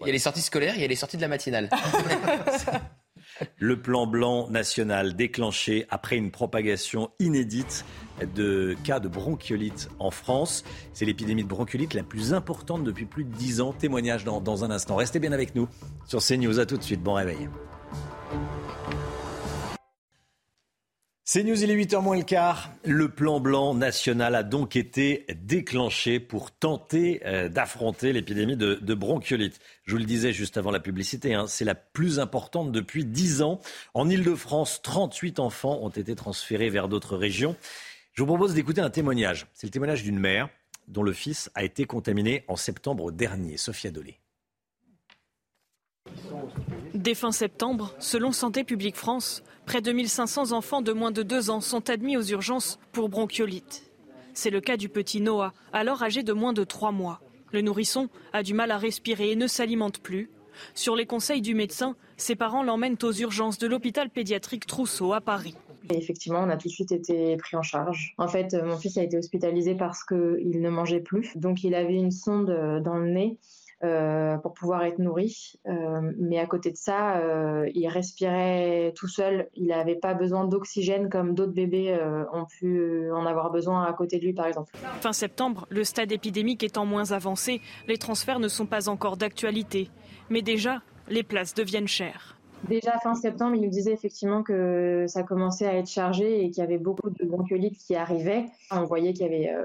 il 0.01 0.05
y 0.05 0.09
a 0.09 0.11
les 0.11 0.19
sorties 0.19 0.41
scolaires, 0.41 0.73
il 0.75 0.81
y 0.81 0.85
a 0.85 0.87
les 0.87 0.95
sorties 0.95 1.17
de 1.17 1.21
la 1.21 1.27
matinale. 1.27 1.69
le 3.57 3.81
plan 3.81 4.07
blanc 4.07 4.49
national 4.49 5.15
déclenché 5.15 5.85
après 5.89 6.17
une 6.17 6.31
propagation 6.31 7.11
inédite 7.19 7.85
de 8.35 8.75
cas 8.83 8.99
de 8.99 9.07
bronchiolite 9.07 9.89
en 9.99 10.11
France. 10.11 10.63
C'est 10.93 11.05
l'épidémie 11.05 11.43
de 11.43 11.47
bronchiolite 11.47 11.93
la 11.93 12.03
plus 12.03 12.33
importante 12.33 12.83
depuis 12.83 13.05
plus 13.05 13.23
de 13.23 13.33
10 13.33 13.61
ans. 13.61 13.73
Témoignage 13.73 14.25
dans, 14.25 14.41
dans 14.41 14.63
un 14.63 14.71
instant. 14.71 14.95
Restez 14.95 15.19
bien 15.19 15.31
avec 15.31 15.55
nous 15.55 15.67
sur 16.05 16.19
CNews. 16.21 16.59
À 16.59 16.65
tout 16.65 16.77
de 16.77 16.83
suite. 16.83 17.01
Bon 17.01 17.13
réveil. 17.13 17.49
C'est 21.31 21.43
News, 21.43 21.61
il 21.63 21.69
est 21.69 21.75
8h 21.75 22.01
moins 22.01 22.17
le 22.17 22.23
quart. 22.23 22.71
Le 22.83 23.07
plan 23.07 23.39
blanc 23.39 23.75
national 23.75 24.33
a 24.33 24.41
donc 24.41 24.75
été 24.75 25.27
déclenché 25.43 26.19
pour 26.19 26.49
tenter 26.49 27.21
euh, 27.23 27.49
d'affronter 27.49 28.13
l'épidémie 28.13 28.57
de, 28.57 28.93
bronchiolite. 28.95 29.59
Je 29.83 29.91
vous 29.91 29.99
le 29.99 30.05
disais 30.05 30.33
juste 30.33 30.57
avant 30.57 30.71
la 30.71 30.79
publicité, 30.79 31.35
hein, 31.35 31.45
c'est 31.47 31.65
la 31.65 31.75
plus 31.75 32.19
importante 32.19 32.71
depuis 32.71 33.05
10 33.05 33.43
ans. 33.43 33.61
En 33.93 34.09
Ile-de-France, 34.09 34.81
38 34.81 35.39
enfants 35.39 35.77
ont 35.83 35.89
été 35.89 36.15
transférés 36.15 36.71
vers 36.71 36.87
d'autres 36.87 37.15
régions. 37.15 37.55
Je 38.13 38.23
vous 38.23 38.27
propose 38.27 38.55
d'écouter 38.55 38.81
un 38.81 38.89
témoignage. 38.89 39.45
C'est 39.53 39.67
le 39.67 39.71
témoignage 39.71 40.01
d'une 40.01 40.17
mère 40.17 40.49
dont 40.87 41.03
le 41.03 41.13
fils 41.13 41.51
a 41.53 41.63
été 41.63 41.85
contaminé 41.85 42.43
en 42.47 42.55
septembre 42.55 43.11
dernier. 43.11 43.57
Sophia 43.57 43.91
Dolé. 43.91 44.19
Dès 46.93 47.13
fin 47.13 47.31
septembre, 47.31 47.93
selon 47.99 48.31
Santé 48.31 48.63
publique 48.63 48.95
France, 48.95 49.43
près 49.65 49.81
de 49.81 49.91
1500 49.91 50.51
enfants 50.51 50.81
de 50.81 50.91
moins 50.91 51.11
de 51.11 51.23
2 51.23 51.49
ans 51.49 51.61
sont 51.61 51.89
admis 51.89 52.17
aux 52.17 52.23
urgences 52.23 52.79
pour 52.91 53.09
bronchiolite. 53.09 53.89
C'est 54.33 54.49
le 54.49 54.61
cas 54.61 54.77
du 54.77 54.89
petit 54.89 55.21
Noah, 55.21 55.53
alors 55.73 56.01
âgé 56.01 56.23
de 56.23 56.33
moins 56.33 56.53
de 56.53 56.63
3 56.63 56.91
mois. 56.91 57.19
Le 57.51 57.61
nourrisson 57.61 58.09
a 58.33 58.43
du 58.43 58.53
mal 58.53 58.71
à 58.71 58.77
respirer 58.77 59.31
et 59.31 59.35
ne 59.35 59.47
s'alimente 59.47 59.99
plus. 59.99 60.29
Sur 60.73 60.95
les 60.95 61.05
conseils 61.05 61.41
du 61.41 61.55
médecin, 61.55 61.95
ses 62.17 62.35
parents 62.35 62.63
l'emmènent 62.63 62.97
aux 63.03 63.13
urgences 63.13 63.57
de 63.57 63.67
l'hôpital 63.67 64.09
pédiatrique 64.09 64.65
Trousseau 64.65 65.13
à 65.13 65.21
Paris. 65.21 65.55
effectivement, 65.89 66.39
on 66.39 66.49
a 66.49 66.57
tout 66.57 66.67
de 66.67 66.73
suite 66.73 66.91
été 66.91 67.37
pris 67.37 67.55
en 67.55 67.63
charge. 67.63 68.13
En 68.17 68.27
fait, 68.27 68.53
mon 68.53 68.77
fils 68.77 68.97
a 68.97 69.03
été 69.03 69.17
hospitalisé 69.17 69.75
parce 69.75 70.03
qu'il 70.03 70.59
ne 70.61 70.69
mangeait 70.69 70.99
plus. 70.99 71.37
Donc, 71.37 71.63
il 71.63 71.75
avait 71.75 71.95
une 71.95 72.11
sonde 72.11 72.81
dans 72.83 72.97
le 72.97 73.09
nez 73.09 73.37
euh, 73.81 74.37
pour 74.37 74.53
pouvoir 74.53 74.83
être 74.83 74.99
nourri. 74.99 75.53
Euh, 75.65 76.11
mais 76.17 76.37
à 76.37 76.45
côté 76.45 76.69
de 76.69 76.75
ça, 76.75 77.17
euh, 77.17 77.69
il 77.73 77.87
respirait 77.87 78.91
tout 78.93 79.07
seul. 79.07 79.47
Il 79.55 79.67
n'avait 79.67 79.95
pas 79.95 80.13
besoin 80.13 80.43
d'oxygène 80.43 81.09
comme 81.09 81.33
d'autres 81.33 81.53
bébés 81.53 81.97
ont 82.33 82.45
pu 82.45 83.09
en 83.11 83.25
avoir 83.25 83.51
besoin 83.51 83.85
à 83.85 83.93
côté 83.93 84.19
de 84.19 84.25
lui, 84.25 84.33
par 84.33 84.47
exemple. 84.47 84.73
Fin 84.99 85.13
septembre, 85.13 85.65
le 85.69 85.85
stade 85.85 86.11
épidémique 86.11 86.61
étant 86.63 86.85
moins 86.85 87.11
avancé, 87.11 87.61
les 87.87 87.97
transferts 87.97 88.39
ne 88.39 88.49
sont 88.49 88.65
pas 88.65 88.89
encore 88.89 89.15
d'actualité. 89.15 89.89
Mais 90.29 90.41
déjà, 90.41 90.81
les 91.07 91.23
places 91.23 91.53
deviennent 91.53 91.87
chères. 91.87 92.37
Déjà 92.67 92.99
fin 93.01 93.15
septembre, 93.15 93.55
il 93.55 93.61
nous 93.61 93.69
disait 93.69 93.93
effectivement 93.93 94.43
que 94.43 95.05
ça 95.07 95.23
commençait 95.23 95.67
à 95.67 95.75
être 95.75 95.89
chargé 95.89 96.43
et 96.43 96.51
qu'il 96.51 96.61
y 96.61 96.67
avait 96.67 96.77
beaucoup 96.77 97.09
de 97.09 97.25
bronchiolites 97.25 97.77
qui 97.77 97.95
arrivaient. 97.95 98.45
On 98.71 98.83
voyait 98.83 99.13
qu'il 99.13 99.25
y 99.25 99.29
avait 99.29 99.55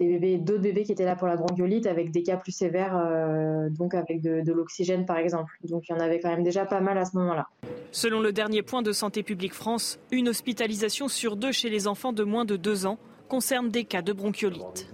d'autres 0.00 0.62
bébés 0.62 0.84
qui 0.84 0.92
étaient 0.92 1.04
là 1.04 1.16
pour 1.16 1.26
la 1.26 1.36
bronchiolite 1.36 1.86
avec 1.86 2.10
des 2.10 2.22
cas 2.22 2.36
plus 2.36 2.52
sévères, 2.52 2.96
euh, 2.96 3.68
donc 3.70 3.94
avec 3.94 4.20
de, 4.20 4.52
l'oxygène 4.52 5.06
par 5.06 5.18
exemple. 5.18 5.52
Donc 5.64 5.88
il 5.88 5.92
y 5.92 5.94
en 5.94 6.00
avait 6.00 6.20
quand 6.20 6.30
même 6.30 6.44
déjà 6.44 6.64
pas 6.64 6.80
mal 6.80 6.98
à 6.98 7.04
ce 7.04 7.16
moment-là. 7.16 7.48
Selon 7.90 8.20
le 8.20 8.32
dernier 8.32 8.62
point 8.62 8.82
de 8.82 8.92
Santé 8.92 9.22
publique 9.22 9.54
France, 9.54 9.98
une 10.10 10.28
hospitalisation 10.28 11.08
sur 11.08 11.36
deux 11.36 11.52
chez 11.52 11.70
les 11.70 11.88
enfants 11.88 12.12
de 12.12 12.24
moins 12.24 12.44
de 12.44 12.56
deux 12.56 12.86
ans 12.86 12.98
concerne 13.28 13.68
des 13.68 13.84
cas 13.84 14.02
de 14.02 14.12
bronchiolite. 14.12 14.88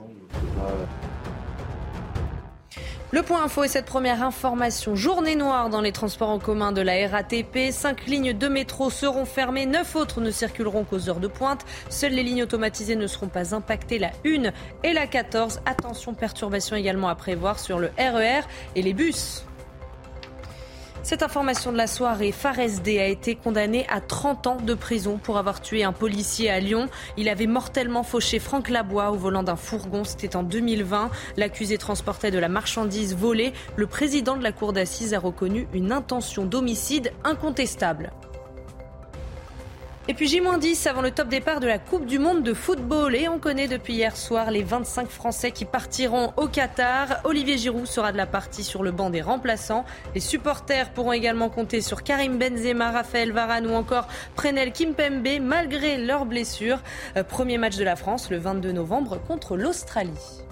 Le 3.15 3.23
point 3.23 3.45
info 3.45 3.63
est 3.63 3.69
cette 3.69 3.87
première 3.87 4.25
information. 4.25 4.97
Journée 4.97 5.37
noire 5.37 5.71
dans 5.71 5.81
les 5.81 5.93
transports 5.93 6.31
en 6.31 6.41
commun 6.41 6.73
de 6.73 6.81
la 6.81 7.07
RATP. 7.07 7.71
Cinq 7.71 8.07
lignes 8.07 8.33
de 8.37 8.49
métro 8.49 8.91
seront 8.91 9.25
fermées. 9.25 9.67
Neuf 9.67 9.95
autres 9.95 10.21
ne 10.21 10.33
circuleront 10.33 10.83
qu'aux 10.83 11.09
heures 11.09 11.21
de 11.21 11.29
pointe. 11.29 11.65
Seules 11.91 12.11
les 12.11 12.25
lignes 12.25 12.43
automatisées 12.43 12.97
ne 12.97 13.07
seront 13.07 13.29
pas 13.29 13.55
impactées. 13.55 14.01
La 14.01 14.11
1 14.27 14.51
et 14.83 14.93
la 14.93 15.07
14. 15.07 15.61
Attention, 15.65 16.13
perturbations 16.15 16.75
également 16.75 17.07
à 17.07 17.15
prévoir 17.15 17.61
sur 17.61 17.79
le 17.79 17.93
RER 17.97 18.41
e 18.41 18.43
et 18.75 18.83
les 18.83 18.95
bus. 18.95 19.45
Cette 21.05 21.23
information 21.23 21.71
de 21.71 21.77
la 21.77 21.87
soirée, 21.87 22.33
Fares 22.33 22.81
D 22.83 22.99
a 22.99 23.07
été 23.07 23.35
condamné 23.35 23.85
à 23.91 24.01
30 24.01 24.47
ans 24.47 24.57
de 24.57 24.73
prison 24.73 25.19
pour 25.19 25.37
avoir 25.37 25.61
tué 25.61 25.85
un 25.85 25.93
policier 25.93 26.49
à 26.49 26.61
Lyon. 26.61 26.89
Il 27.19 27.29
avait 27.29 27.47
mortellement 27.47 28.03
fauché 28.03 28.39
Franck 28.39 28.71
Labois 28.71 29.11
au 29.11 29.17
volant 29.17 29.43
d'un 29.43 29.55
fourgon. 29.55 30.05
C'était 30.05 30.35
en 30.35 30.43
2020. 30.43 31.11
L'accusé 31.37 31.77
transportait 31.77 32.31
de 32.31 32.39
la 32.39 32.49
marchandise 32.49 33.15
volée. 33.15 33.53
Le 33.77 33.87
président 33.87 34.39
de 34.39 34.43
la 34.43 34.53
cour 34.53 34.73
d'assises 34.73 35.13
a 35.13 35.19
reconnu 35.19 35.69
une 35.75 35.93
intention 35.93 36.47
d'homicide 36.47 37.13
incontestable. 37.23 38.11
Et 40.07 40.13
puis 40.13 40.29
J-10 40.29 40.87
avant 40.87 41.01
le 41.01 41.11
top 41.11 41.29
départ 41.29 41.61
de 41.61 41.67
la 41.67 41.79
Coupe 41.79 42.05
du 42.05 42.19
Monde 42.19 42.43
de 42.43 42.53
football. 42.53 43.15
Et 43.15 43.27
on 43.27 43.39
connaît 43.39 43.69
depuis 43.69 43.95
hier 43.95 44.19
soir 44.19 44.51
les 44.51 44.63
25 44.63 45.09
Français 45.09 45.51
qui 45.51 45.65
partiront 45.65 46.35
au 46.37 46.47
Qatar. 46.47 47.23
Olivier 47.25 47.57
Giroud 47.57 47.87
sera 47.87 48.13
de 48.13 48.19
la 48.19 48.27
partie 48.27 48.65
sur 48.65 48.83
le 48.83 48.93
banc 48.93 49.09
des 49.09 49.23
remplaçants. 49.23 49.87
Les 50.15 50.21
supporters 50.21 50.91
pourront 50.91 51.13
également 51.13 51.49
compter 51.49 51.81
sur 51.81 52.03
Karim 52.03 52.37
Benzema, 52.37 52.91
Raphaël 52.91 53.33
Varane 53.33 53.67
ou 53.67 53.73
encore 53.73 54.07
Prenel 54.35 54.73
Kimpembe 54.73 55.41
malgré 55.41 55.97
leurs 55.97 56.27
blessures. 56.27 56.81
Euh, 57.17 57.25
premier 57.25 57.57
match 57.57 57.77
de 57.77 57.85
la 57.85 57.97
France 57.97 58.31
le 58.31 58.37
22 58.37 58.73
novembre 58.73 59.19
contre 59.27 59.57
l'Australie. 59.57 60.44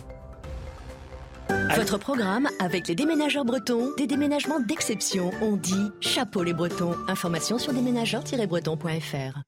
Votre 1.76 1.98
programme 1.98 2.48
avec 2.58 2.88
les 2.88 2.94
déménageurs 2.94 3.44
bretons, 3.44 3.92
des 3.96 4.06
déménagements 4.06 4.60
d'exception. 4.60 5.30
On 5.40 5.56
dit 5.56 5.90
chapeau 6.00 6.42
les 6.42 6.52
bretons. 6.52 6.94
Information 7.08 7.58
sur 7.58 7.72
déménageurs-bretons.fr. 7.72 9.40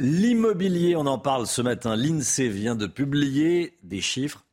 L'immobilier, 0.00 0.94
on 0.94 1.06
en 1.06 1.18
parle 1.18 1.46
ce 1.46 1.60
matin. 1.60 1.96
L'INSEE 1.96 2.48
vient 2.48 2.76
de 2.76 2.86
publier 2.86 3.76
des 3.82 4.00
chiffres 4.00 4.44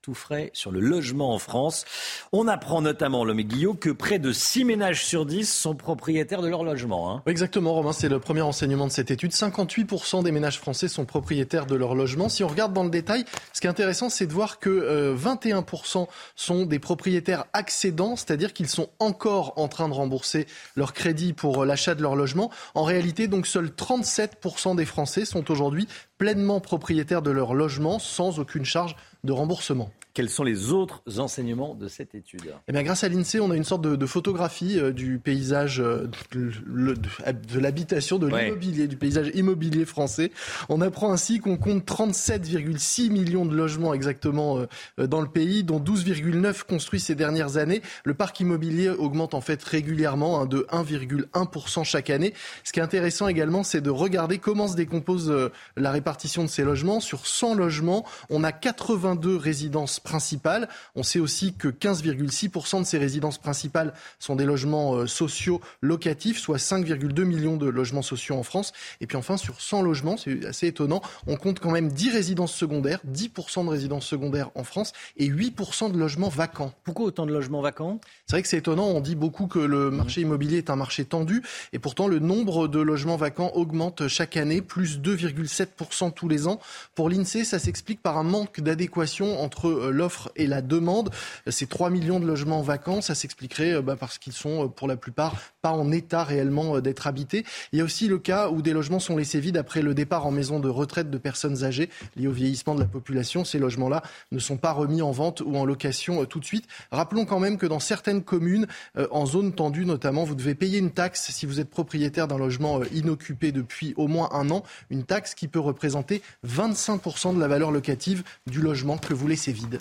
sur 0.53 0.71
le 0.71 0.79
logement 0.79 1.33
en 1.33 1.39
France. 1.39 1.85
On 2.31 2.47
apprend 2.47 2.81
notamment, 2.81 3.23
l'homme 3.25 3.41
Guillot, 3.41 3.73
que 3.73 3.89
près 3.89 4.19
de 4.19 4.31
6 4.31 4.65
ménages 4.65 5.03
sur 5.03 5.25
10 5.25 5.51
sont 5.51 5.75
propriétaires 5.75 6.41
de 6.41 6.47
leur 6.47 6.63
logement. 6.63 7.11
Hein. 7.11 7.23
Exactement, 7.25 7.73
Romain, 7.73 7.93
c'est 7.93 8.09
le 8.09 8.19
premier 8.19 8.41
enseignement 8.41 8.87
de 8.87 8.91
cette 8.91 9.11
étude. 9.11 9.31
58% 9.31 10.23
des 10.23 10.31
ménages 10.31 10.59
français 10.59 10.87
sont 10.87 11.05
propriétaires 11.05 11.65
de 11.65 11.75
leur 11.75 11.95
logement. 11.95 12.29
Si 12.29 12.43
on 12.43 12.47
regarde 12.47 12.73
dans 12.73 12.83
le 12.83 12.89
détail, 12.89 13.25
ce 13.53 13.61
qui 13.61 13.67
est 13.67 13.69
intéressant, 13.69 14.09
c'est 14.09 14.27
de 14.27 14.33
voir 14.33 14.59
que 14.59 15.15
21% 15.15 16.01
euh, 16.01 16.05
sont 16.35 16.65
des 16.65 16.79
propriétaires 16.79 17.45
accédants, 17.53 18.15
c'est-à-dire 18.15 18.53
qu'ils 18.53 18.69
sont 18.69 18.89
encore 18.99 19.53
en 19.55 19.67
train 19.67 19.89
de 19.89 19.93
rembourser 19.93 20.45
leur 20.75 20.93
crédit 20.93 21.33
pour 21.33 21.63
euh, 21.63 21.65
l'achat 21.65 21.95
de 21.95 22.01
leur 22.01 22.15
logement. 22.15 22.51
En 22.75 22.83
réalité, 22.83 23.27
donc, 23.27 23.47
seuls 23.47 23.69
37% 23.69 24.75
des 24.75 24.85
Français 24.85 25.25
sont 25.25 25.49
aujourd'hui 25.51 25.87
pleinement 26.17 26.59
propriétaires 26.59 27.21
de 27.21 27.31
leur 27.31 27.53
logement 27.53 27.99
sans 27.99 28.39
aucune 28.39 28.65
charge 28.65 28.95
de 29.25 29.31
remboursement. 29.33 29.89
Quels 30.15 30.29
sont 30.29 30.45
les 30.45 30.71
autres 30.71 31.03
enseignements 31.17 31.75
de 31.75 31.89
cette 31.89 32.15
étude? 32.15 32.55
Eh 32.69 32.71
bien, 32.71 32.83
Grâce 32.83 33.03
à 33.03 33.09
l'INSEE, 33.09 33.41
on 33.41 33.51
a 33.51 33.55
une 33.57 33.65
sorte 33.65 33.81
de, 33.81 33.97
de 33.97 34.05
photographie 34.05 34.79
euh, 34.79 34.93
du 34.93 35.19
paysage, 35.19 35.81
euh, 35.81 36.09
de, 36.31 36.53
de 36.93 37.59
l'habitation, 37.59 38.17
de 38.17 38.27
l'immobilier, 38.27 38.87
du 38.87 38.95
paysage 38.95 39.29
immobilier 39.33 39.83
français. 39.83 40.31
On 40.69 40.79
apprend 40.79 41.11
ainsi 41.11 41.39
qu'on 41.39 41.57
compte 41.57 41.85
37,6 41.85 43.09
millions 43.09 43.45
de 43.45 43.53
logements 43.53 43.93
exactement 43.93 44.59
euh, 44.99 45.05
dans 45.05 45.19
le 45.19 45.27
pays, 45.27 45.65
dont 45.65 45.81
12,9 45.81 46.63
construits 46.63 47.01
ces 47.01 47.15
dernières 47.15 47.57
années. 47.57 47.81
Le 48.05 48.13
parc 48.13 48.39
immobilier 48.39 48.87
augmente 48.87 49.33
en 49.33 49.41
fait 49.41 49.61
régulièrement 49.61 50.39
hein, 50.39 50.45
de 50.45 50.65
1,1% 50.71 51.83
chaque 51.83 52.09
année. 52.09 52.33
Ce 52.63 52.71
qui 52.71 52.79
est 52.79 52.83
intéressant 52.83 53.27
également, 53.27 53.63
c'est 53.63 53.81
de 53.81 53.89
regarder 53.89 54.37
comment 54.37 54.69
se 54.69 54.77
décompose 54.77 55.51
la 55.75 55.91
répartition 55.91 56.43
de 56.43 56.49
ces 56.49 56.63
logements. 56.63 57.01
Sur 57.01 57.27
100 57.27 57.55
logements, 57.55 58.05
on 58.29 58.45
a 58.45 58.53
82 58.53 59.35
résidences 59.35 59.99
principales. 60.05 60.69
On 60.95 61.03
sait 61.03 61.19
aussi 61.19 61.53
que 61.53 61.67
15,6% 61.67 62.79
de 62.79 62.85
ces 62.85 62.97
résidences 62.97 63.37
principales 63.37 63.93
sont 64.19 64.37
des 64.37 64.45
logements 64.45 64.95
euh, 64.95 65.07
sociaux 65.07 65.59
locatifs, 65.81 66.39
soit 66.39 66.57
5,2 66.57 67.23
millions 67.23 67.57
de 67.57 67.67
logements 67.67 68.01
sociaux 68.01 68.35
en 68.35 68.43
France. 68.43 68.71
Et 69.01 69.07
puis 69.07 69.17
enfin, 69.17 69.35
sur 69.35 69.59
100 69.59 69.81
logements, 69.81 70.15
c'est 70.15 70.45
assez 70.45 70.67
étonnant, 70.67 71.01
on 71.27 71.35
compte 71.35 71.59
quand 71.59 71.71
même 71.71 71.89
10 71.89 72.11
résidences 72.11 72.53
secondaires, 72.53 72.99
10% 73.11 73.65
de 73.65 73.69
résidences 73.69 74.05
secondaires 74.05 74.51
en 74.55 74.63
France 74.63 74.93
et 75.17 75.27
8% 75.27 75.91
de 75.91 75.97
logements 75.97 76.29
vacants. 76.29 76.73
Pourquoi 76.83 77.07
autant 77.07 77.25
de 77.25 77.33
logements 77.33 77.61
vacants? 77.61 77.99
C'est 78.27 78.35
vrai 78.35 78.41
que 78.43 78.47
c'est 78.47 78.57
étonnant, 78.57 78.87
on 78.87 79.01
dit 79.01 79.15
beaucoup 79.15 79.47
que 79.47 79.59
le 79.59 79.91
marché 79.91 80.21
immobilier 80.21 80.59
est 80.59 80.69
un 80.69 80.75
marché 80.75 81.03
tendu 81.03 81.41
et 81.73 81.79
pourtant 81.79 82.07
le 82.07 82.19
nombre 82.19 82.67
de 82.67 82.79
logements 82.79 83.17
vacants 83.17 83.51
augmente 83.55 84.07
chaque 84.07 84.37
année, 84.37 84.61
plus 84.61 84.99
2,7% 84.99 86.13
tous 86.13 86.27
les 86.27 86.47
ans. 86.47 86.59
Pour 86.93 87.09
l'INSEE, 87.09 87.43
ça 87.43 87.59
s'explique 87.59 88.01
par 88.01 88.17
un 88.17 88.23
manque 88.23 88.61
d'adéquation 88.61 89.41
entre 89.41 89.67
euh, 89.67 89.91
l'offre 89.95 90.31
et 90.35 90.45
la 90.45 90.61
demande. 90.61 91.09
Ces 91.47 91.65
3 91.65 91.89
millions 91.89 92.19
de 92.19 92.25
logements 92.27 92.61
vacants, 92.61 93.01
ça 93.01 93.15
s'expliquerait 93.15 93.75
euh, 93.75 93.81
bah, 93.81 93.95
parce 93.99 94.17
qu'ils 94.17 94.33
sont 94.33 94.65
euh, 94.65 94.67
pour 94.67 94.87
la 94.87 94.97
plupart 94.97 95.35
pas 95.61 95.71
en 95.71 95.91
état 95.91 96.23
réellement 96.23 96.79
d'être 96.79 97.07
habités. 97.07 97.43
Il 97.71 97.79
y 97.79 97.81
a 97.81 97.85
aussi 97.85 98.07
le 98.07 98.19
cas 98.19 98.49
où 98.49 98.61
des 98.61 98.73
logements 98.73 98.99
sont 98.99 99.17
laissés 99.17 99.39
vides 99.39 99.57
après 99.57 99.81
le 99.81 99.95
départ 99.95 100.27
en 100.27 100.31
maison 100.31 100.59
de 100.59 100.69
retraite 100.69 101.09
de 101.09 101.17
personnes 101.17 101.63
âgées 101.63 101.89
liées 102.15 102.27
au 102.27 102.31
vieillissement 102.31 102.75
de 102.75 102.81
la 102.81 102.85
population. 102.85 103.43
Ces 103.43 103.57
logements-là 103.57 104.03
ne 104.31 104.39
sont 104.39 104.57
pas 104.57 104.73
remis 104.73 105.01
en 105.01 105.11
vente 105.11 105.41
ou 105.41 105.55
en 105.55 105.65
location 105.65 106.23
tout 106.25 106.39
de 106.39 106.45
suite. 106.45 106.65
Rappelons 106.91 107.25
quand 107.25 107.39
même 107.39 107.57
que 107.57 107.65
dans 107.65 107.79
certaines 107.79 108.23
communes, 108.23 108.67
en 109.09 109.25
zone 109.25 109.53
tendue 109.53 109.85
notamment, 109.85 110.23
vous 110.23 110.35
devez 110.35 110.53
payer 110.53 110.77
une 110.77 110.91
taxe 110.91 111.31
si 111.31 111.45
vous 111.45 111.59
êtes 111.59 111.69
propriétaire 111.69 112.27
d'un 112.27 112.37
logement 112.37 112.83
inoccupé 112.93 113.51
depuis 113.51 113.93
au 113.97 114.07
moins 114.07 114.29
un 114.33 114.49
an, 114.51 114.63
une 114.89 115.03
taxe 115.03 115.35
qui 115.35 115.47
peut 115.47 115.59
représenter 115.59 116.21
25% 116.47 117.35
de 117.35 117.39
la 117.39 117.47
valeur 117.47 117.71
locative 117.71 118.23
du 118.47 118.61
logement 118.61 118.97
que 118.97 119.13
vous 119.13 119.27
laissez 119.27 119.51
vide. 119.51 119.79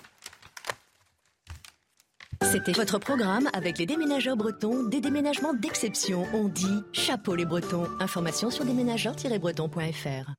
C'était 2.43 2.73
votre 2.73 2.99
programme 2.99 3.49
avec 3.53 3.79
les 3.79 3.87
déménageurs 3.87 4.37
bretons, 4.37 4.85
des 4.85 5.01
déménagements 5.01 5.55
d'exception. 5.55 6.27
On 6.35 6.49
dit 6.49 6.83
chapeau 6.93 7.35
les 7.35 7.45
bretons. 7.45 7.87
Information 8.01 8.51
sur 8.51 8.65
déménageurs-bretons.fr. 8.65 10.33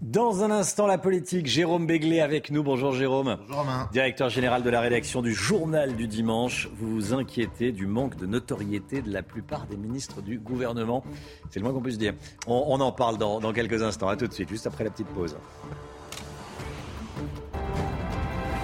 Dans 0.00 0.44
un 0.44 0.50
instant, 0.50 0.86
la 0.86 0.98
politique. 0.98 1.46
Jérôme 1.46 1.86
Béglé 1.86 2.20
avec 2.20 2.50
nous. 2.50 2.62
Bonjour 2.62 2.92
Jérôme. 2.92 3.36
Bonjour 3.40 3.58
Romain. 3.58 3.88
Directeur 3.92 4.28
général 4.28 4.62
de 4.62 4.70
la 4.70 4.80
rédaction 4.80 5.22
du 5.22 5.32
Journal 5.32 5.96
du 5.96 6.06
Dimanche. 6.06 6.68
Vous 6.76 6.94
vous 6.94 7.14
inquiétez 7.14 7.72
du 7.72 7.86
manque 7.86 8.16
de 8.16 8.26
notoriété 8.26 9.02
de 9.02 9.12
la 9.12 9.22
plupart 9.22 9.66
des 9.66 9.76
ministres 9.76 10.22
du 10.22 10.38
gouvernement. 10.38 11.04
C'est 11.50 11.58
le 11.58 11.64
moins 11.64 11.72
qu'on 11.72 11.82
puisse 11.82 11.98
dire. 11.98 12.14
On, 12.46 12.80
en 12.80 12.92
parle 12.92 13.18
dans, 13.18 13.40
dans 13.40 13.52
quelques 13.52 13.82
instants. 13.82 14.08
À 14.08 14.16
tout 14.16 14.26
de 14.26 14.32
suite, 14.32 14.48
juste 14.48 14.66
après 14.66 14.84
la 14.84 14.90
petite 14.90 15.08
pause. 15.08 15.36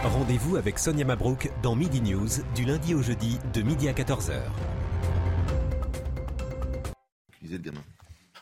Rendez-vous 0.02 0.56
avec 0.56 0.78
Sonia 0.78 1.04
Mabrouk 1.04 1.50
dans 1.62 1.74
Midi 1.74 2.00
News 2.00 2.28
du 2.54 2.64
lundi 2.64 2.94
au 2.94 3.02
jeudi 3.02 3.38
de 3.52 3.60
midi 3.60 3.86
à 3.86 3.92
14h. 3.92 4.32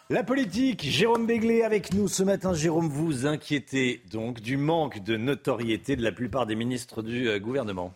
La 0.08 0.22
politique, 0.22 0.84
Jérôme 0.84 1.26
Béglé 1.26 1.62
avec 1.62 1.92
nous 1.92 2.06
ce 2.06 2.22
matin. 2.22 2.54
Jérôme, 2.54 2.88
vous 2.88 3.26
inquiétez 3.26 4.02
donc 4.12 4.40
du 4.40 4.56
manque 4.56 5.02
de 5.02 5.16
notoriété 5.16 5.96
de 5.96 6.02
la 6.04 6.12
plupart 6.12 6.46
des 6.46 6.54
ministres 6.54 7.02
du 7.02 7.28
euh, 7.28 7.40
gouvernement. 7.40 7.92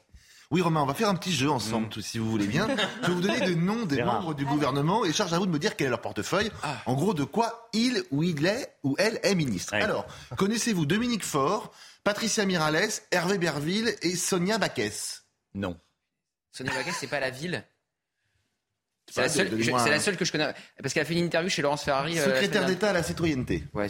Oui, 0.51 0.61
Romain, 0.61 0.83
on 0.83 0.87
va 0.87 0.95
faire 0.95 1.09
un 1.09 1.15
petit 1.15 1.33
jeu 1.33 1.49
ensemble, 1.49 1.87
mm. 1.87 2.03
si 2.03 2.19
vous 2.19 2.31
voulez 2.31 2.49
bien. 2.49 2.67
Je 3.03 3.07
vais 3.07 3.15
vous 3.15 3.21
donner 3.21 3.41
des 3.41 3.55
noms 3.55 3.87
des 3.87 4.03
membres 4.03 4.35
du 4.35 4.45
gouvernement 4.45 5.05
et 5.05 5.13
charge 5.13 5.33
à 5.33 5.39
vous 5.39 5.47
de 5.47 5.53
me 5.53 5.59
dire 5.59 5.77
quel 5.77 5.87
est 5.87 5.91
leur 5.91 6.03
portefeuille. 6.03 6.51
Ah. 6.65 6.77
En 6.87 6.95
gros, 6.95 7.15
de 7.15 7.25
quoi 7.25 7.71
il 7.73 8.03
ou 8.11 8.25
il 8.25 8.45
est 8.45 8.75
ou 8.83 8.97
elle 8.99 9.21
est 9.23 9.35
ministre. 9.37 9.73
Alors, 9.75 10.05
connaissez-vous 10.37 10.85
Dominique 10.85 11.25
Faure 11.25 11.73
Patricia 12.05 12.45
Mirales, 12.45 12.91
Hervé 13.11 13.39
Berville 13.39 13.95
et 14.03 14.17
Sonia 14.17 14.59
Baquès. 14.59 15.25
Non. 15.55 15.79
Sonia 16.51 16.73
Baquès, 16.73 16.95
c'est 16.99 17.07
pas 17.07 17.21
la 17.21 17.31
ville 17.31 17.65
c'est 19.13 19.21
la, 19.23 19.29
seule, 19.29 20.17
que 20.17 20.25
je 20.25 20.33
connais. 20.33 20.55
Parce 20.81 20.95
qu'elle 20.95 21.03
a 21.03 21.05
fait 21.05 21.15
une 21.15 21.25
interview 21.25 21.51
chez 21.51 21.61
Laurence 21.61 21.85
Ferrari. 21.85 22.19
Euh, 22.19 22.25
secrétaire 22.25 22.65
d'État 22.65 22.91
à 22.91 22.93
la 22.95 23.03
citoyenneté. 23.03 23.65
Ouais, 23.75 23.89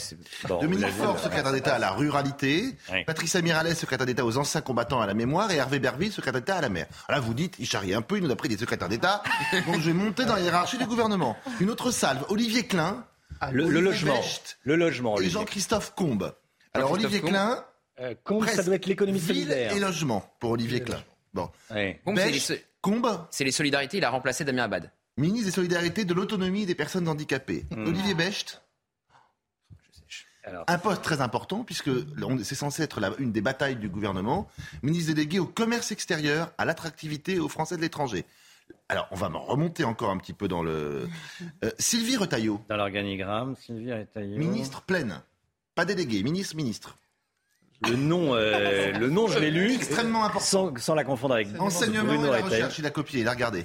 Dominique 0.49 0.89
Faure, 0.89 1.19
secrétaire 1.19 1.53
d'État 1.53 1.77
à 1.77 1.79
la 1.79 1.93
ruralité. 1.93 2.77
Patricia 3.07 3.41
Miralles, 3.41 3.77
secrétaire 3.77 4.07
d'État 4.07 4.25
aux 4.25 4.37
anciens 4.39 4.63
combattants 4.63 5.01
à 5.01 5.07
la 5.07 5.15
mémoire. 5.15 5.51
Et 5.53 5.57
Hervé 5.57 5.79
Berville, 5.79 6.13
secrétaire 6.13 6.41
d'État 6.41 6.57
à 6.57 6.61
la 6.61 6.69
mer. 6.69 6.87
Là, 7.09 7.21
vous 7.21 7.35
dites, 7.35 7.57
il 7.59 7.67
charrie 7.67 7.95
un 7.95 8.03
peu, 8.03 8.17
il 8.17 8.25
nous 8.25 8.31
a 8.31 8.37
pris 8.37 8.49
des 8.49 8.57
secrétaires 8.57 8.89
d'État. 8.89 9.23
Donc 9.67 9.81
je 9.81 9.87
vais 9.87 9.93
monter 9.93 10.25
dans 10.25 10.35
la 10.35 10.41
hiérarchie 10.41 10.79
du 10.79 10.87
gouvernement. 10.87 11.37
Une 11.61 11.71
autre 11.71 11.91
salve, 11.91 12.25
Olivier 12.29 12.67
Klein. 12.67 13.05
Ah, 13.41 13.51
le, 13.53 13.69
logement. 13.69 14.21
le 14.63 14.77
logement. 14.77 15.21
Et 15.21 15.29
Jean-Christophe 15.29 15.95
Combe. 15.95 16.35
Alors 16.75 16.93
Olivier 16.93 17.21
Klein. 17.21 17.65
Euh, 18.03 18.15
Combe, 18.25 18.47
ça 18.47 18.63
doit 18.63 18.75
être 18.75 18.87
l'économie 18.87 19.21
solidaire. 19.21 19.75
et 19.75 19.81
logement 19.81 20.29
pour 20.41 20.51
Olivier 20.51 20.81
Klein. 20.81 21.03
Bon. 21.33 21.49
Combe, 22.81 23.27
c'est 23.31 23.45
les 23.45 23.53
solidarités, 23.53 23.99
il 23.99 24.05
a 24.05 24.11
remplacé 24.11 24.45
Damien 24.45 24.65
Abad 24.65 24.91
ministre 25.17 25.47
des 25.47 25.53
Solidarités, 25.53 26.05
de 26.05 26.15
l'Autonomie 26.15 26.67
des 26.67 26.75
personnes 26.75 27.09
handicapées. 27.09 27.65
Hmm. 27.71 27.87
Olivier 27.87 28.15
Becht. 28.15 28.63
Un 30.67 30.79
poste 30.79 31.03
très 31.03 31.21
important, 31.21 31.63
puisque 31.63 31.91
c'est 32.43 32.57
censé 32.57 32.83
être 32.83 33.01
une 33.21 33.31
des 33.31 33.41
batailles 33.41 33.77
du 33.77 33.89
gouvernement. 33.89 34.49
Ministre 34.83 35.15
délégué 35.15 35.39
au 35.39 35.47
commerce 35.47 35.93
extérieur, 35.93 36.51
à 36.59 36.65
l'attractivité 36.65 37.39
aux 37.39 37.49
Français 37.49 37.77
de 37.77 37.81
l'étranger. 37.81 38.25
Alors, 38.89 39.07
on 39.13 39.15
va 39.15 39.29
remonter 39.29 39.85
encore 39.85 40.11
un 40.11 40.19
petit 40.19 40.33
peu 40.33 40.49
dans 40.49 40.65
le. 40.65 41.09
Euh, 41.63 41.71
Sylvie 41.79 42.17
Retailleau. 42.17 42.61
Dans 42.69 42.77
l'organigramme, 42.77 43.55
Sylvie 43.55 43.93
Retailleau. 43.93 44.37
Ministre 44.37 44.83
pleine. 44.83 45.23
Pas 45.77 45.85
délégué, 45.85 46.25
ministre, 46.25 46.57
ministre. 46.57 46.97
Le 47.89 47.97
nom, 47.97 48.35
euh, 48.35 48.93
le 48.93 49.11
nom, 49.11 49.27
je 49.27 49.39
l'ai 49.39 49.51
lu. 49.51 49.75
Extrêmement 49.75 50.25
important. 50.25 50.73
Sans, 50.77 50.95
la 50.95 51.05
confondre 51.05 51.35
avec 51.35 51.49
Enseignement 51.59 52.13
et 52.13 52.41
la 52.41 52.45
recherche, 52.45 52.79
il 52.79 52.87
a 52.87 52.91
copié, 52.91 53.21
il 53.21 53.29
a 53.29 53.33
regardé. 53.33 53.65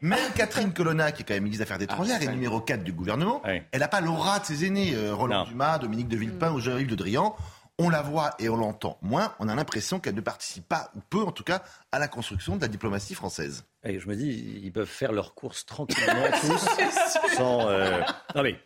Même 0.00 0.18
Catherine 0.34 0.72
Colonna, 0.72 1.12
qui 1.12 1.22
est 1.22 1.24
quand 1.24 1.34
même 1.34 1.44
ministre 1.44 1.64
des 1.64 1.70
Affaires 1.70 1.78
ah, 1.80 1.84
étrangères 1.84 2.22
et 2.22 2.28
numéro 2.28 2.60
4 2.60 2.82
du 2.82 2.92
gouvernement, 2.92 3.42
elle 3.44 3.80
n'a 3.80 3.88
pas 3.88 4.00
l'aura 4.00 4.38
de 4.40 4.46
ses 4.46 4.64
aînés, 4.64 4.94
euh, 4.94 5.14
Roland 5.14 5.44
Dumas, 5.44 5.78
Dominique 5.78 6.08
de 6.08 6.16
Villepin 6.16 6.52
ou 6.52 6.60
Jean-Yves 6.60 6.88
Le 6.88 6.96
Drian. 6.96 7.36
On 7.78 7.88
la 7.88 8.02
voit 8.02 8.32
et 8.38 8.50
on 8.50 8.56
l'entend 8.56 8.98
moins. 9.00 9.34
On 9.38 9.48
a 9.48 9.54
l'impression 9.54 10.00
qu'elle 10.00 10.14
ne 10.14 10.20
participe 10.20 10.68
pas, 10.68 10.90
ou 10.94 11.00
peu 11.08 11.22
en 11.22 11.32
tout 11.32 11.44
cas, 11.44 11.62
à 11.92 11.98
la 11.98 12.08
construction 12.08 12.56
de 12.56 12.60
la 12.60 12.68
diplomatie 12.68 13.14
française. 13.14 13.64
Et 13.84 13.98
je 13.98 14.06
me 14.06 14.14
dis, 14.16 14.60
ils 14.62 14.72
peuvent 14.72 14.86
faire 14.86 15.12
leurs 15.12 15.34
courses 15.34 15.64
tranquillement 15.64 16.26
tous, 16.42 17.34
sans. 17.36 17.68
Euh, 17.68 18.00
non 18.34 18.42
mais. 18.42 18.58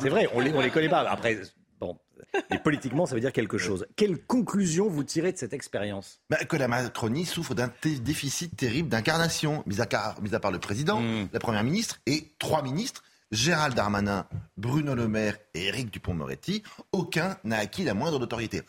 C'est 0.00 0.08
vrai, 0.08 0.28
on 0.32 0.40
les, 0.40 0.52
on 0.54 0.60
les 0.60 0.70
connaît 0.70 0.88
pas. 0.88 1.00
Après, 1.00 1.38
Bon, 1.82 1.98
et 2.50 2.58
politiquement, 2.58 3.06
ça 3.06 3.16
veut 3.16 3.20
dire 3.20 3.32
quelque 3.32 3.58
chose. 3.58 3.86
Quelle 3.96 4.16
conclusion 4.24 4.88
vous 4.88 5.02
tirez 5.02 5.32
de 5.32 5.36
cette 5.36 5.52
expérience? 5.52 6.20
Bah, 6.30 6.36
Que 6.36 6.56
la 6.56 6.68
Macronie 6.68 7.26
souffre 7.26 7.54
d'un 7.54 7.72
déficit 7.82 8.56
terrible 8.56 8.88
d'incarnation, 8.88 9.64
mis, 9.66 9.80
à 9.80 9.86
part 9.86 10.52
le 10.52 10.60
président, 10.60 11.00
hmm. 11.00 11.28
la 11.32 11.40
première 11.40 11.64
ministre 11.64 11.98
et 12.06 12.32
trois 12.38 12.62
ministres. 12.62 13.02
Gérald 13.32 13.74
Darmanin, 13.74 14.26
Bruno 14.58 14.94
Le 14.94 15.08
Maire 15.08 15.38
et 15.54 15.64
Éric 15.64 15.90
Dupont-Moretti, 15.90 16.62
aucun 16.92 17.38
n'a 17.42 17.56
acquis 17.56 17.82
la 17.82 17.94
moindre 17.94 18.20
notoriété. 18.20 18.60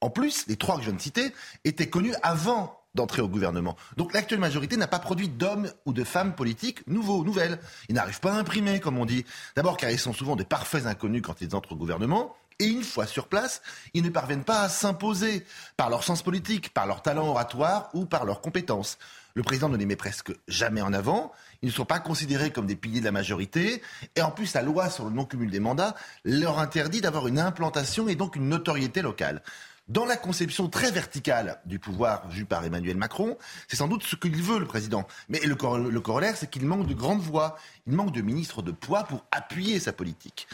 En 0.00 0.10
plus, 0.10 0.46
les 0.46 0.56
trois 0.56 0.76
que 0.76 0.82
je 0.82 0.88
viens 0.88 0.96
de 0.96 1.02
citer 1.02 1.32
étaient 1.64 1.88
connus 1.88 2.14
avant 2.22 2.78
d'entrer 2.94 3.22
au 3.22 3.28
gouvernement. 3.28 3.76
Donc 3.96 4.12
l'actuelle 4.12 4.40
majorité 4.40 4.76
n'a 4.76 4.86
pas 4.86 4.98
produit 4.98 5.28
d'hommes 5.28 5.72
ou 5.86 5.92
de 5.92 6.04
femmes 6.04 6.34
politiques 6.34 6.86
nouveaux, 6.86 7.24
nouvelles. 7.24 7.58
Ils 7.88 7.94
n'arrivent 7.94 8.20
pas 8.20 8.34
à 8.34 8.36
imprimer, 8.36 8.78
comme 8.78 8.98
on 8.98 9.06
dit. 9.06 9.24
D'abord 9.56 9.76
car 9.76 9.90
ils 9.90 9.98
sont 9.98 10.12
souvent 10.12 10.36
des 10.36 10.44
parfaits 10.44 10.86
inconnus 10.86 11.22
quand 11.24 11.40
ils 11.40 11.56
entrent 11.56 11.72
au 11.72 11.76
gouvernement. 11.76 12.36
Et 12.60 12.66
une 12.66 12.84
fois 12.84 13.06
sur 13.06 13.26
place, 13.26 13.62
ils 13.94 14.02
ne 14.04 14.10
parviennent 14.10 14.44
pas 14.44 14.60
à 14.60 14.68
s'imposer 14.68 15.44
par 15.78 15.88
leur 15.88 16.04
sens 16.04 16.22
politique, 16.22 16.72
par 16.74 16.86
leur 16.86 17.02
talent 17.02 17.26
oratoire 17.26 17.88
ou 17.94 18.04
par 18.04 18.26
leurs 18.26 18.42
compétences. 18.42 18.98
Le 19.34 19.42
président 19.42 19.70
ne 19.70 19.78
les 19.78 19.86
met 19.86 19.96
presque 19.96 20.32
jamais 20.46 20.82
en 20.82 20.92
avant. 20.92 21.32
Ils 21.62 21.68
ne 21.68 21.74
sont 21.74 21.86
pas 21.86 22.00
considérés 22.00 22.50
comme 22.50 22.66
des 22.66 22.76
piliers 22.76 23.00
de 23.00 23.06
la 23.06 23.12
majorité. 23.12 23.80
Et 24.14 24.20
en 24.20 24.30
plus, 24.30 24.52
la 24.52 24.62
loi 24.62 24.90
sur 24.90 25.04
le 25.04 25.10
non-cumul 25.10 25.50
des 25.50 25.60
mandats 25.60 25.94
leur 26.24 26.58
interdit 26.58 27.00
d'avoir 27.00 27.28
une 27.28 27.38
implantation 27.38 28.08
et 28.08 28.14
donc 28.14 28.36
une 28.36 28.48
notoriété 28.48 29.00
locale. 29.00 29.42
Dans 29.90 30.04
la 30.04 30.16
conception 30.16 30.68
très 30.68 30.92
verticale 30.92 31.60
du 31.64 31.80
pouvoir 31.80 32.28
vu 32.28 32.44
par 32.44 32.64
Emmanuel 32.64 32.96
Macron, 32.96 33.36
c'est 33.66 33.74
sans 33.74 33.88
doute 33.88 34.04
ce 34.04 34.14
qu'il 34.14 34.40
veut, 34.40 34.60
le 34.60 34.66
président. 34.66 35.04
Mais 35.28 35.40
le, 35.40 35.56
corollaire, 35.56 36.36
c'est 36.36 36.48
qu'il 36.48 36.64
manque 36.64 36.86
de 36.86 36.94
grandes 36.94 37.22
voix, 37.22 37.56
il 37.88 37.94
manque 37.94 38.12
de 38.12 38.20
ministres 38.20 38.62
de 38.62 38.70
poids 38.70 39.02
pour 39.02 39.24
appuyer 39.32 39.80
sa 39.80 39.92
politique. 39.92 40.46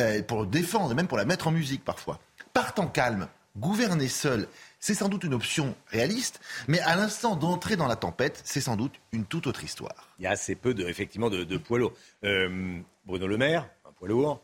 Euh, 0.00 0.22
pour 0.22 0.40
le 0.42 0.46
défendre 0.46 0.92
et 0.92 0.94
même 0.94 1.06
pour 1.08 1.18
la 1.18 1.24
mettre 1.24 1.46
en 1.48 1.50
musique 1.52 1.84
parfois. 1.84 2.18
Partant 2.52 2.86
calme, 2.86 3.28
gouverner 3.56 4.08
seul, 4.08 4.48
c'est 4.78 4.94
sans 4.94 5.08
doute 5.08 5.24
une 5.24 5.34
option 5.34 5.74
réaliste, 5.88 6.40
mais 6.68 6.80
à 6.80 6.96
l'instant 6.96 7.36
d'entrer 7.36 7.76
dans 7.76 7.86
la 7.86 7.96
tempête, 7.96 8.40
c'est 8.44 8.60
sans 8.60 8.76
doute 8.76 8.94
une 9.12 9.24
toute 9.24 9.46
autre 9.46 9.62
histoire. 9.62 10.08
Il 10.18 10.24
y 10.24 10.26
a 10.26 10.30
assez 10.30 10.54
peu 10.54 10.72
de, 10.74 10.86
effectivement 10.88 11.28
de, 11.30 11.44
de 11.44 11.56
poids 11.58 11.78
lourds. 11.78 11.92
Euh, 12.24 12.78
Bruno 13.04 13.26
Le 13.26 13.36
Maire, 13.38 13.68
un 13.88 13.92
poids 13.92 14.08
lourd. 14.08 14.40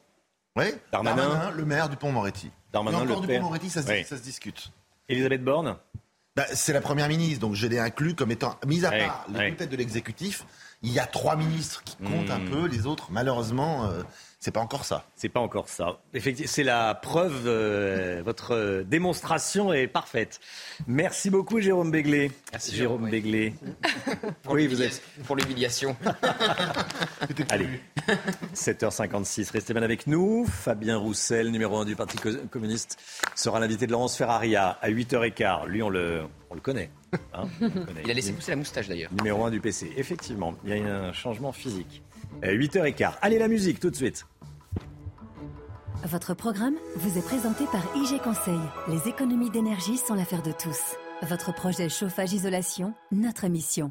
Oui, 0.57 0.67
Darmanin. 0.93 1.51
le 1.51 1.65
maire 1.65 1.89
du 1.89 1.97
Pont-Moretti. 1.97 2.51
Darmanin, 2.73 3.01
encore 3.03 3.21
le 3.23 3.27
du. 3.27 3.35
Pont-Moretti, 3.35 3.69
ça, 3.71 3.83
se- 3.83 3.89
Oui. 3.89 4.05
ça 4.05 4.17
se 4.17 4.23
discute. 4.23 4.73
Elisabeth 5.09 5.45
Borne 5.45 5.77
Bah, 6.35 6.45
c'est 6.55 6.73
la 6.73 6.81
première 6.81 7.09
ministre, 7.09 7.41
donc 7.41 7.55
je 7.55 7.67
l'ai 7.67 7.79
inclus 7.79 8.15
comme 8.15 8.31
étant, 8.31 8.59
mis 8.67 8.85
à 8.85 8.91
part 8.91 9.27
les 9.33 9.51
deux 9.51 9.57
têtes 9.57 9.71
de 9.71 9.77
l'exécutif, 9.77 10.45
il 10.83 10.93
y 10.93 10.99
a 10.99 11.07
trois 11.07 11.37
ministres 11.37 11.83
qui 11.85 11.97
comptent 11.97 12.31
un 12.31 12.39
Hmm. 12.41 12.51
peu, 12.51 12.67
les 12.67 12.87
autres, 12.87 13.09
malheureusement, 13.11 13.87
euh, 13.87 14.03
c'est 14.39 14.51
pas 14.53 14.61
encore 14.61 14.85
ça. 14.85 15.05
C'est 15.17 15.29
pas 15.29 15.41
encore 15.41 15.69
ça. 15.69 15.99
Effectivement, 16.15 16.51
c'est 16.53 16.63
la 16.63 16.95
preuve. 16.95 17.43
euh, 17.47 18.23
votre 18.25 18.85
démonstration 18.87 19.73
est 19.73 19.87
parfaite. 19.89 20.41
Merci 20.87 21.31
beaucoup, 21.31 21.61
Jérôme 21.61 21.91
Béglé. 21.91 22.31
Merci, 22.53 22.75
Jérôme 22.77 22.99
Jérôme, 22.99 23.05
oui. 23.05 23.11
Béglé. 23.11 23.55
Pour 24.43 24.53
oui, 24.55 24.67
vous 24.67 24.83
êtes. 24.83 25.03
Pour 25.27 25.37
l'humiliation. 25.37 25.97
Allez, 27.49 27.69
7h56. 28.55 29.51
Restez 29.53 29.73
bien 29.75 29.83
avec 29.83 30.07
nous. 30.07 30.47
Fabien 30.47 30.97
Roussel, 30.99 31.51
numéro 31.51 31.77
1 31.79 31.85
du 31.85 31.97
Parti 31.97 32.17
co- 32.19 32.31
communiste, 32.51 32.99
sera 33.35 33.59
l'invité 33.61 33.87
de 33.87 33.93
Laurence 33.93 34.17
Ferraria 34.17 34.79
à 34.81 34.91
8h15. 34.91 35.67
Lui, 35.67 35.83
on 35.83 35.89
le, 35.89 36.23
on 36.51 36.55
le 36.55 36.61
connaît. 36.61 36.91
hein, 37.35 37.45
on 37.61 37.65
le 37.65 37.71
connaît. 37.85 38.03
Il 38.05 38.11
a 38.11 38.15
laissé 38.15 38.33
pousser 38.33 38.53
la 38.53 38.57
moustache 38.57 38.89
d'ailleurs. 38.89 39.13
Numéro 39.13 39.45
1 39.45 39.51
du 39.51 39.61
PC. 39.61 39.93
Effectivement, 39.97 40.55
il 40.65 40.77
y 40.77 40.81
a 40.81 40.95
un 40.97 41.13
changement 41.13 41.53
physique. 41.53 42.03
Euh, 42.45 42.57
8h15. 42.57 43.13
Allez, 43.23 43.39
la 43.39 43.49
musique, 43.49 43.81
tout 43.81 43.91
de 43.91 43.97
suite. 43.97 44.27
Votre 46.05 46.35
programme 46.35 46.77
vous 46.97 47.19
est 47.19 47.25
présenté 47.25 47.65
par 47.73 47.83
IG 47.97 48.21
Conseil. 48.23 48.61
Les 48.89 49.09
économies 49.09 49.51
d'énergie 49.51 49.97
sont 49.97 50.15
l'affaire 50.15 50.43
de 50.43 50.53
tous. 50.53 50.97
Votre 51.23 51.53
projet 51.53 51.89
chauffage-isolation, 51.89 52.95
notre 53.11 53.49
mission. 53.49 53.91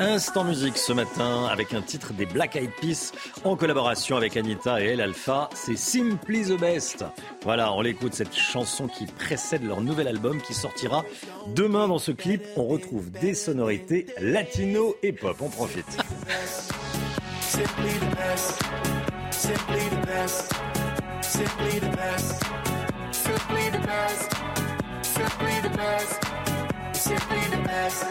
Instant 0.00 0.44
musique 0.44 0.78
ce 0.78 0.92
matin 0.92 1.46
avec 1.46 1.74
un 1.74 1.82
titre 1.82 2.12
des 2.12 2.24
Black 2.24 2.54
Eyed 2.54 2.70
Peas 2.80 3.12
en 3.44 3.56
collaboration 3.56 4.16
avec 4.16 4.36
Anita 4.36 4.80
et 4.80 4.90
El 4.90 5.00
Alpha. 5.00 5.50
C'est 5.54 5.76
Simply 5.76 6.44
the 6.44 6.58
Best. 6.58 7.04
Voilà, 7.42 7.72
on 7.72 7.80
l'écoute 7.80 8.14
cette 8.14 8.34
chanson 8.34 8.86
qui 8.86 9.06
précède 9.06 9.64
leur 9.64 9.80
nouvel 9.80 10.06
album 10.06 10.40
qui 10.40 10.54
sortira 10.54 11.04
demain. 11.54 11.88
Dans 11.88 11.98
ce 11.98 12.12
clip, 12.12 12.42
on 12.56 12.66
retrouve 12.66 13.10
des 13.10 13.34
sonorités 13.34 14.06
latino 14.20 14.94
et 15.02 15.12
pop. 15.12 15.36
On 15.40 15.48
profite. 15.48 15.98
Simply 17.48 17.92
the 17.98 18.14
best. 18.14 18.60
Simply 19.30 19.88
the 19.88 20.06
best. 20.06 20.52
Simply 21.22 21.80
the 21.80 21.96
best. 21.96 22.44
Simply 23.10 23.70
the 23.70 23.78
best. 23.78 24.32
Simply 25.02 25.60
the 25.62 25.70
best. 25.70 26.24
Simply 26.92 27.40
the 27.48 27.56
best. 27.64 28.04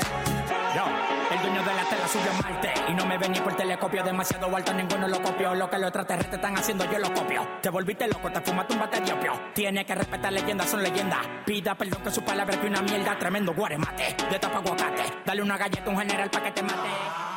Yo, 0.75 0.85
el 1.31 1.41
dueño 1.43 1.61
de 1.61 1.73
la 1.75 1.83
tela 1.87 2.07
subió 2.07 2.31
a 2.31 2.41
Marte 2.41 2.73
y 2.89 2.93
no 2.95 3.05
me 3.05 3.19
ven 3.19 3.31
ni 3.31 3.39
por 3.39 3.55
telescopio 3.55 4.03
demasiado 4.03 4.53
alto, 4.55 4.73
ninguno 4.73 5.07
lo 5.07 5.21
copió. 5.21 5.53
Lo 5.53 5.69
que 5.69 5.77
los 5.77 5.89
extraterrestres 5.89 6.35
están 6.35 6.57
haciendo, 6.57 6.91
yo 6.91 6.97
lo 6.97 7.13
copio. 7.13 7.47
Te 7.61 7.69
volviste 7.69 8.07
loco, 8.07 8.31
te 8.31 8.41
fumaste 8.41 8.73
un 8.73 8.79
bate 8.79 9.01
de 9.01 9.13
opio. 9.13 9.33
Tiene 9.53 9.85
que 9.85 9.93
respetar 9.93 10.33
leyendas, 10.33 10.67
son 10.67 10.81
leyendas. 10.81 11.19
Pida 11.45 11.75
perdón 11.75 12.01
que 12.01 12.09
su 12.09 12.23
palabra 12.23 12.55
es 12.55 12.59
que 12.59 12.67
una 12.67 12.81
mierda, 12.81 13.17
tremendo 13.19 13.53
guaremate. 13.53 14.17
De 14.31 14.39
tapa 14.39 14.57
aguacate, 14.57 15.03
dale 15.23 15.43
una 15.43 15.57
galleta 15.57 15.85
a 15.85 15.89
un 15.89 15.99
general 15.99 16.29
pa' 16.31 16.41
que 16.41 16.51
te 16.51 16.63
mate. 16.63 17.36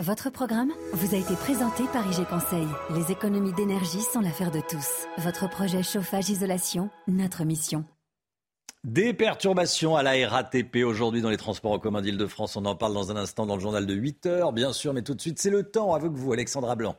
Votre 0.00 0.28
programme 0.28 0.72
vous 0.92 1.14
a 1.14 1.18
été 1.18 1.34
présenté 1.36 1.84
par 1.90 2.06
IG 2.06 2.26
Conseil. 2.26 2.66
Les 2.94 3.10
économies 3.12 3.54
d'énergie 3.54 4.02
sont 4.02 4.20
l'affaire 4.20 4.50
de 4.50 4.60
tous. 4.60 5.06
Votre 5.16 5.48
projet 5.48 5.82
chauffage-isolation, 5.82 6.90
notre 7.08 7.44
mission. 7.44 7.82
Des 8.84 9.14
perturbations 9.14 9.96
à 9.96 10.02
la 10.02 10.28
RATP 10.28 10.84
aujourd'hui 10.84 11.22
dans 11.22 11.30
les 11.30 11.38
transports 11.38 11.72
en 11.72 11.78
commun 11.78 12.02
d'Île-de-France. 12.02 12.56
On 12.56 12.66
en 12.66 12.76
parle 12.76 12.92
dans 12.92 13.10
un 13.10 13.16
instant 13.16 13.46
dans 13.46 13.54
le 13.54 13.62
journal 13.62 13.86
de 13.86 13.94
8 13.94 14.26
heures, 14.26 14.52
bien 14.52 14.74
sûr, 14.74 14.92
mais 14.92 15.00
tout 15.00 15.14
de 15.14 15.20
suite, 15.20 15.38
c'est 15.38 15.48
le 15.48 15.62
temps 15.62 15.94
avec 15.94 16.12
vous, 16.12 16.30
Alexandra 16.30 16.76
Blanc. 16.76 16.94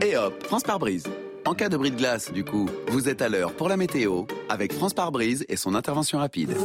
Et 0.00 0.16
hop, 0.16 0.40
France 0.44 0.62
par 0.62 0.78
brise. 0.78 1.04
En 1.44 1.54
cas 1.54 1.68
de 1.68 1.76
bris 1.76 1.90
de 1.90 1.96
glace, 1.96 2.32
du 2.32 2.44
coup, 2.44 2.68
vous 2.88 3.08
êtes 3.08 3.20
à 3.20 3.28
l'heure 3.28 3.52
pour 3.52 3.68
la 3.68 3.76
météo 3.76 4.24
avec 4.48 4.72
France 4.72 4.94
par 4.94 5.10
brise 5.10 5.44
et 5.48 5.56
son 5.56 5.74
intervention 5.74 6.18
rapide. 6.18 6.56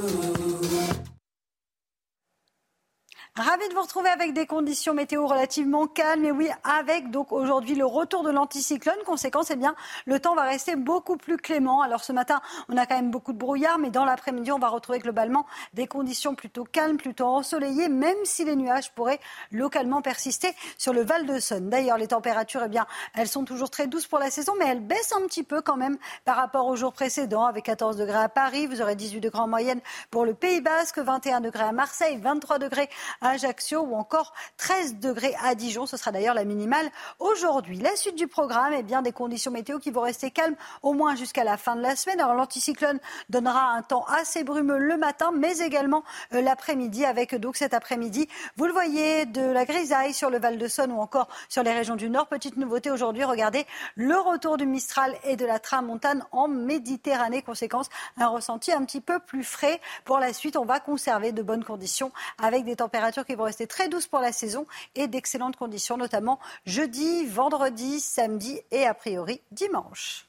Ravi 3.37 3.69
de 3.69 3.75
vous 3.75 3.83
retrouver 3.83 4.09
avec 4.09 4.33
des 4.33 4.47
conditions 4.47 4.95
météo 4.95 5.27
relativement 5.27 5.85
calmes. 5.85 6.25
Et 6.25 6.31
oui, 6.31 6.49
avec 6.63 7.11
donc 7.11 7.31
aujourd'hui 7.31 7.75
le 7.75 7.85
retour 7.85 8.23
de 8.23 8.31
l'anticyclone. 8.31 8.97
Conséquence, 9.05 9.51
eh 9.51 9.55
bien, 9.55 9.75
le 10.07 10.19
temps 10.19 10.33
va 10.33 10.41
rester 10.41 10.75
beaucoup 10.75 11.17
plus 11.17 11.37
clément. 11.37 11.83
Alors 11.83 12.03
ce 12.03 12.11
matin, 12.11 12.41
on 12.67 12.77
a 12.77 12.87
quand 12.87 12.95
même 12.95 13.11
beaucoup 13.11 13.33
de 13.33 13.37
brouillard, 13.37 13.77
mais 13.77 13.91
dans 13.91 14.05
l'après-midi, 14.05 14.51
on 14.51 14.57
va 14.57 14.69
retrouver 14.69 14.97
globalement 14.97 15.45
des 15.75 15.85
conditions 15.85 16.33
plutôt 16.33 16.63
calmes, 16.63 16.97
plutôt 16.97 17.27
ensoleillées, 17.27 17.89
même 17.89 18.17
si 18.23 18.43
les 18.43 18.55
nuages 18.55 18.91
pourraient 18.93 19.19
localement 19.51 20.01
persister 20.01 20.51
sur 20.79 20.91
le 20.91 21.03
Val 21.03 21.27
de 21.27 21.39
Saône. 21.39 21.69
D'ailleurs, 21.69 21.99
les 21.99 22.07
températures, 22.07 22.63
eh 22.65 22.69
bien, 22.69 22.87
elles 23.13 23.27
sont 23.27 23.45
toujours 23.45 23.69
très 23.69 23.85
douces 23.85 24.07
pour 24.07 24.17
la 24.17 24.31
saison, 24.31 24.53
mais 24.57 24.65
elles 24.65 24.81
baissent 24.81 25.13
un 25.13 25.27
petit 25.27 25.43
peu 25.43 25.61
quand 25.61 25.77
même 25.77 25.99
par 26.25 26.37
rapport 26.37 26.65
aux 26.65 26.75
jours 26.75 26.93
précédents, 26.93 27.45
avec 27.45 27.65
14 27.65 27.97
degrés 27.97 28.17
à 28.17 28.29
Paris. 28.29 28.65
Vous 28.65 28.81
aurez 28.81 28.95
18 28.95 29.19
degrés 29.19 29.41
en 29.41 29.47
moyenne 29.47 29.81
pour 30.09 30.25
le 30.25 30.33
Pays 30.33 30.59
Basque, 30.61 30.97
21 30.97 31.41
degrés 31.41 31.65
à 31.65 31.71
Marseille, 31.71 32.17
23 32.19 32.57
degrés 32.57 32.89
à 33.21 33.26
Ajaccio 33.29 33.81
ou 33.81 33.95
encore 33.95 34.33
13 34.57 34.95
degrés 34.95 35.35
à 35.43 35.55
Dijon. 35.55 35.85
Ce 35.85 35.97
sera 35.97 36.11
d'ailleurs 36.11 36.35
la 36.35 36.45
minimale 36.45 36.89
aujourd'hui. 37.19 37.79
La 37.79 37.95
suite 37.95 38.15
du 38.15 38.27
programme, 38.27 38.73
eh 38.77 38.83
bien, 38.83 39.01
des 39.01 39.11
conditions 39.11 39.51
météo 39.51 39.79
qui 39.79 39.91
vont 39.91 40.01
rester 40.01 40.31
calmes 40.31 40.55
au 40.83 40.93
moins 40.93 41.15
jusqu'à 41.15 41.43
la 41.43 41.57
fin 41.57 41.75
de 41.75 41.81
la 41.81 41.95
semaine. 41.95 42.19
Alors 42.19 42.35
l'anticyclone 42.35 42.99
donnera 43.29 43.71
un 43.71 43.81
temps 43.81 44.05
assez 44.05 44.43
brumeux 44.43 44.77
le 44.77 44.97
matin, 44.97 45.31
mais 45.35 45.59
également 45.59 46.03
euh, 46.33 46.41
l'après-midi 46.41 47.05
avec 47.05 47.35
donc 47.35 47.57
cet 47.57 47.73
après-midi, 47.73 48.27
vous 48.55 48.65
le 48.65 48.73
voyez, 48.73 49.25
de 49.25 49.41
la 49.41 49.65
grisaille 49.65 50.13
sur 50.13 50.29
le 50.29 50.39
Val 50.39 50.57
de 50.57 50.67
Saône 50.67 50.91
ou 50.91 50.99
encore 50.99 51.27
sur 51.49 51.63
les 51.63 51.73
régions 51.73 51.95
du 51.95 52.09
Nord. 52.09 52.27
Petite 52.27 52.57
nouveauté 52.57 52.91
aujourd'hui, 52.91 53.23
regardez 53.23 53.65
le 53.95 54.17
retour 54.17 54.57
du 54.57 54.65
Mistral 54.65 55.15
et 55.23 55.35
de 55.35 55.45
la 55.45 55.59
Tramontane 55.59 56.25
en 56.31 56.47
Méditerranée. 56.47 57.41
Conséquence, 57.41 57.89
un 58.17 58.27
ressenti 58.27 58.71
un 58.71 58.83
petit 58.85 59.01
peu 59.01 59.19
plus 59.19 59.43
frais. 59.43 59.79
Pour 60.05 60.19
la 60.19 60.33
suite, 60.33 60.57
on 60.57 60.65
va 60.65 60.79
conserver 60.79 61.31
de 61.31 61.41
bonnes 61.41 61.63
conditions 61.63 62.11
avec 62.41 62.63
des 62.65 62.75
températures 62.75 63.16
qui 63.25 63.35
vont 63.35 63.43
rester 63.43 63.67
très 63.67 63.89
douces 63.89 64.07
pour 64.07 64.19
la 64.19 64.31
saison 64.31 64.65
et 64.95 65.07
d'excellentes 65.07 65.55
conditions, 65.55 65.97
notamment 65.97 66.39
jeudi, 66.65 67.25
vendredi, 67.25 67.99
samedi 67.99 68.59
et 68.71 68.85
a 68.85 68.93
priori 68.93 69.41
dimanche. 69.51 70.27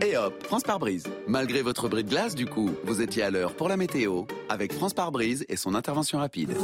Et 0.00 0.16
hop, 0.16 0.42
France 0.44 0.62
par 0.62 0.78
brise. 0.78 1.04
Malgré 1.26 1.62
votre 1.62 1.88
bris 1.88 2.04
de 2.04 2.08
glace, 2.08 2.34
du 2.34 2.46
coup, 2.46 2.70
vous 2.84 3.00
étiez 3.00 3.22
à 3.22 3.30
l'heure 3.30 3.54
pour 3.54 3.68
la 3.68 3.76
météo 3.76 4.24
avec 4.48 4.72
France 4.72 4.94
par 4.94 5.12
brise 5.12 5.44
et 5.48 5.56
son 5.56 5.74
intervention 5.74 6.18
rapide. 6.18 6.56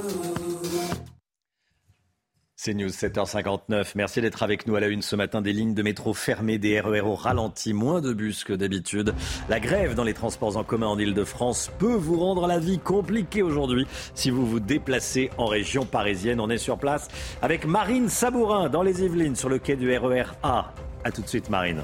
C'est 2.63 2.75
News 2.75 2.89
7h59. 2.89 3.93
Merci 3.95 4.21
d'être 4.21 4.43
avec 4.43 4.67
nous 4.67 4.77
à 4.77 4.81
la 4.81 4.89
une 4.89 5.01
ce 5.01 5.17
matin. 5.17 5.41
Des 5.41 5.55
lignes 5.55 5.73
de 5.73 5.83
métro 5.83 6.13
fermées, 6.13 6.59
des 6.59 6.79
RER 6.79 7.01
au 7.01 7.15
ralenti, 7.15 7.73
moins 7.73 8.03
de 8.03 8.13
bus 8.13 8.45
que 8.45 8.53
d'habitude. 8.53 9.15
La 9.49 9.61
grève 9.61 9.95
dans 9.95 10.05
les 10.05 10.13
transports 10.13 10.59
en 10.59 10.63
commun 10.63 10.89
en 10.89 10.99
Ile-de-France 10.99 11.71
peut 11.79 11.95
vous 11.95 12.19
rendre 12.19 12.47
la 12.47 12.59
vie 12.59 12.79
compliquée 12.79 13.41
aujourd'hui 13.41 13.87
si 14.15 14.29
vous 14.29 14.45
vous 14.45 14.61
déplacez 14.61 15.31
en 15.39 15.47
région 15.47 15.87
parisienne. 15.87 16.39
On 16.39 16.51
est 16.51 16.59
sur 16.59 16.77
place 16.77 17.09
avec 17.41 17.65
Marine 17.65 18.11
Sabourin 18.11 18.69
dans 18.69 18.83
les 18.83 19.05
Yvelines 19.05 19.37
sur 19.37 19.49
le 19.49 19.59
quai 19.59 19.77
du 19.77 19.97
RER 19.97 20.25
A. 20.43 20.75
A 21.05 21.11
tout 21.11 21.23
de 21.23 21.29
suite 21.29 21.49
Marine. 21.49 21.83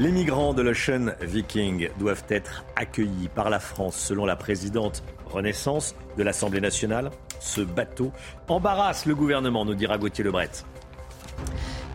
Les 0.00 0.10
migrants 0.10 0.52
de 0.52 0.60
l'Ocean 0.60 1.12
Viking 1.22 1.88
doivent 1.98 2.24
être 2.28 2.66
accueillis 2.76 3.30
par 3.34 3.48
la 3.48 3.58
France 3.58 3.96
selon 3.96 4.26
la 4.26 4.36
présidente 4.36 5.02
Renaissance 5.30 5.94
de 6.20 6.24
l'Assemblée 6.24 6.60
nationale. 6.60 7.10
Ce 7.40 7.62
bateau 7.62 8.12
embarrasse 8.46 9.06
le 9.06 9.14
gouvernement, 9.14 9.64
nous 9.64 9.74
dira 9.74 9.96
Gauthier 9.96 10.22
Lebret. 10.22 10.50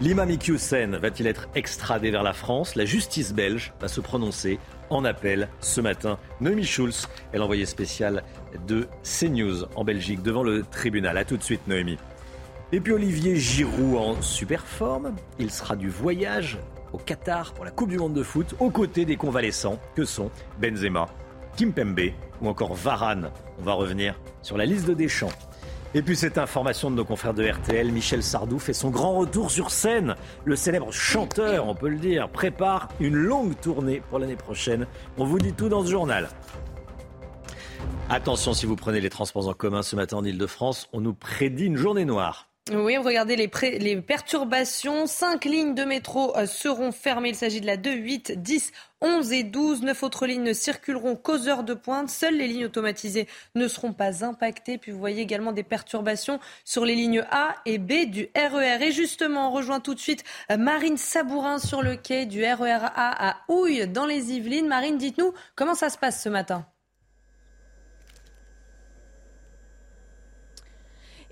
L'imam 0.01 0.31
Iqiyoussen 0.31 0.97
va-t-il 0.97 1.27
être 1.27 1.47
extradé 1.53 2.09
vers 2.09 2.23
la 2.23 2.33
France? 2.33 2.73
La 2.73 2.85
justice 2.85 3.33
belge 3.33 3.71
va 3.79 3.87
se 3.87 4.01
prononcer 4.01 4.59
en 4.89 5.05
appel 5.05 5.47
ce 5.59 5.79
matin. 5.79 6.17
Noémie 6.41 6.65
Schulz 6.65 7.07
est 7.33 7.37
l'envoyée 7.37 7.67
spéciale 7.67 8.23
de 8.67 8.87
CNews 9.03 9.65
en 9.75 9.83
Belgique 9.83 10.23
devant 10.23 10.41
le 10.41 10.63
tribunal. 10.63 11.17
A 11.19 11.23
tout 11.23 11.37
de 11.37 11.43
suite 11.43 11.67
Noémie. 11.67 11.99
Et 12.71 12.79
puis 12.79 12.93
Olivier 12.93 13.35
Giroud 13.35 13.95
en 13.95 14.21
super 14.23 14.65
forme. 14.65 15.15
Il 15.37 15.51
sera 15.51 15.75
du 15.75 15.89
voyage 15.89 16.57
au 16.93 16.97
Qatar 16.97 17.53
pour 17.53 17.63
la 17.63 17.69
Coupe 17.69 17.89
du 17.89 17.99
Monde 17.99 18.15
de 18.15 18.23
foot 18.23 18.55
aux 18.59 18.71
côtés 18.71 19.05
des 19.05 19.17
convalescents 19.17 19.79
que 19.95 20.03
sont 20.03 20.31
Benzema, 20.59 21.05
Kimpembe 21.55 22.11
ou 22.41 22.47
encore 22.47 22.73
Varane. 22.73 23.31
On 23.59 23.63
va 23.63 23.73
revenir 23.73 24.19
sur 24.41 24.57
la 24.57 24.65
liste 24.65 24.87
de 24.87 24.93
Deschamps. 24.93 25.31
Et 25.93 26.01
puis 26.01 26.17
cette 26.17 26.37
information 26.37 26.91
de 26.91 26.95
nos 26.95 27.05
confrères 27.05 27.33
de 27.33 27.47
RTL, 27.47 27.89
Michel 27.91 28.21
Sardou 28.21 28.59
fait 28.59 28.73
son 28.73 28.89
grand 28.89 29.13
retour 29.13 29.49
sur 29.49 29.71
scène. 29.71 30.15
Le 30.43 30.57
célèbre 30.57 30.91
chanteur, 30.91 31.67
on 31.67 31.73
peut 31.75 31.87
le 31.87 31.97
dire, 31.97 32.27
prépare 32.27 32.89
une 32.99 33.15
longue 33.15 33.57
tournée 33.61 34.01
pour 34.09 34.19
l'année 34.19 34.35
prochaine. 34.35 34.87
On 35.17 35.23
vous 35.23 35.39
dit 35.39 35.53
tout 35.53 35.69
dans 35.69 35.85
ce 35.85 35.91
journal. 35.91 36.27
Attention 38.09 38.53
si 38.53 38.65
vous 38.65 38.75
prenez 38.75 38.99
les 38.99 39.09
transports 39.09 39.47
en 39.47 39.53
commun 39.53 39.83
ce 39.83 39.95
matin 39.95 40.17
en 40.17 40.25
Ile-de-France, 40.25 40.89
on 40.91 40.99
nous 40.99 41.13
prédit 41.13 41.65
une 41.65 41.77
journée 41.77 42.05
noire. 42.05 42.49
Oui, 42.73 42.97
regardez 42.97 43.35
les, 43.35 43.51
les 43.77 44.01
perturbations. 44.01 45.05
Cinq 45.05 45.45
lignes 45.45 45.75
de 45.75 45.83
métro 45.83 46.35
euh, 46.35 46.47
seront 46.47 46.91
fermées. 46.91 47.29
Il 47.29 47.35
s'agit 47.35 47.61
de 47.61 47.67
la 47.67 47.77
2, 47.77 47.91
8, 47.91 48.41
10, 48.41 48.71
11 49.01 49.33
et 49.33 49.43
12. 49.43 49.83
Neuf 49.83 50.01
autres 50.01 50.25
lignes 50.25 50.41
ne 50.41 50.51
circuleront 50.51 51.15
qu'aux 51.15 51.47
heures 51.47 51.63
de 51.63 51.75
pointe. 51.75 52.09
Seules 52.09 52.35
les 52.35 52.47
lignes 52.47 52.65
automatisées 52.65 53.27
ne 53.53 53.67
seront 53.67 53.93
pas 53.93 54.25
impactées. 54.25 54.79
Puis 54.79 54.91
vous 54.91 54.97
voyez 54.97 55.21
également 55.21 55.51
des 55.51 55.61
perturbations 55.61 56.39
sur 56.63 56.85
les 56.85 56.95
lignes 56.95 57.23
A 57.29 57.53
et 57.67 57.77
B 57.77 58.09
du 58.09 58.29
RER. 58.35 58.79
E 58.79 58.81
et 58.81 58.91
justement, 58.91 59.49
on 59.49 59.51
rejoint 59.51 59.79
tout 59.79 59.93
de 59.93 59.99
suite 59.99 60.23
euh, 60.51 60.57
Marine 60.57 60.97
Sabourin 60.97 61.59
sur 61.59 61.83
le 61.83 61.97
quai 61.97 62.25
du 62.25 62.43
RER 62.43 62.79
e 62.81 62.89
à 62.95 63.37
Houille 63.47 63.87
dans 63.87 64.07
les 64.07 64.33
Yvelines. 64.33 64.67
Marine, 64.67 64.97
dites-nous 64.97 65.35
comment 65.55 65.75
ça 65.75 65.91
se 65.91 65.99
passe 65.99 66.23
ce 66.23 66.29
matin 66.29 66.65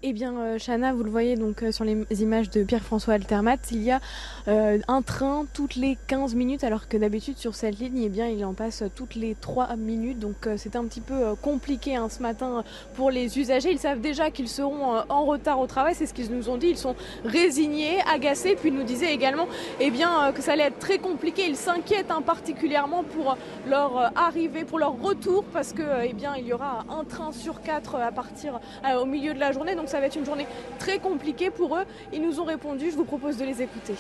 Eh 0.06 0.12
bien, 0.12 0.36
euh, 0.38 0.58
Chana, 0.60 0.92
vous 0.92 1.06
le 1.06 1.10
voyez 1.10 1.38
donc 1.38 1.64
euh, 1.64 1.72
sur 1.72 1.86
les 1.86 1.96
images 2.22 2.50
de 2.50 2.66
Pierre-François 2.66 3.14
Altermat, 3.14 3.56
il 3.72 3.84
y 3.84 3.92
a 3.92 4.02
euh, 4.50 4.78
un 4.90 5.02
train 5.02 5.46
toutes 5.54 5.78
les 5.78 5.98
15 6.08 6.36
minutes, 6.36 6.66
alors 6.66 6.90
que 6.90 6.98
d'habitude 6.98 7.38
sur 7.38 7.56
cette 7.56 7.80
ligne, 7.80 8.02
eh 8.04 8.10
bien, 8.10 8.28
il 8.28 8.44
en 8.44 8.54
passe 8.54 8.84
toutes 8.96 9.16
les 9.16 9.34
3 9.40 9.78
minutes. 9.78 10.20
Donc 10.20 10.50
c'est 10.58 10.76
un 10.76 10.84
petit 10.84 11.00
peu 11.00 11.36
compliqué 11.42 11.96
hein, 11.96 12.10
ce 12.10 12.22
matin 12.22 12.66
pour 12.96 13.12
les 13.12 13.40
usagers. 13.40 13.72
Ils 13.72 13.80
savent 13.80 14.02
déjà 14.02 14.30
qu'ils 14.30 14.50
seront 14.50 14.98
en 15.08 15.24
retard 15.24 15.62
au 15.62 15.68
travail, 15.68 15.96
c'est 15.96 16.06
ce 16.06 16.14
qu'ils 16.14 16.36
nous 16.36 16.50
ont 16.50 16.58
dit. 16.58 16.68
Ils 16.68 16.78
sont 16.78 16.98
résignés, 17.24 18.00
agacés, 18.14 18.58
puis 18.60 18.72
ils 18.72 18.76
nous 18.76 18.84
disaient 18.84 19.14
également 19.14 19.48
eh 19.80 19.90
bien, 19.90 20.34
que 20.34 20.42
ça 20.42 20.52
allait 20.52 20.64
être 20.64 20.80
très 20.80 20.98
compliqué. 20.98 21.46
Ils 21.48 21.56
s'inquiètent 21.56 22.12
hein, 22.12 22.22
particulièrement 22.22 23.06
pour 23.06 23.38
leur 23.70 24.12
arrivée, 24.18 24.66
pour 24.66 24.80
leur 24.80 25.02
retour, 25.02 25.46
parce 25.54 25.72
que 25.72 26.04
eh 26.04 26.12
bien, 26.12 26.36
il 26.38 26.46
y 26.46 26.52
aura 26.52 26.84
un 26.90 27.06
train 27.06 27.32
sur 27.32 27.62
quatre 27.62 27.96
à 27.96 28.12
partir 28.12 28.60
au 29.02 29.06
milieu 29.06 29.34
de 29.34 29.40
la 29.40 29.54
journée. 29.54 29.76
Ça 29.94 30.00
va 30.00 30.08
être 30.08 30.16
une 30.16 30.26
journée 30.26 30.48
très 30.80 30.98
compliquée 30.98 31.52
pour 31.52 31.78
eux. 31.78 31.84
Ils 32.12 32.20
nous 32.20 32.40
ont 32.40 32.46
répondu, 32.46 32.90
je 32.90 32.96
vous 32.96 33.06
propose 33.06 33.38
de 33.38 33.46
les 33.46 33.62
écouter. 33.62 33.94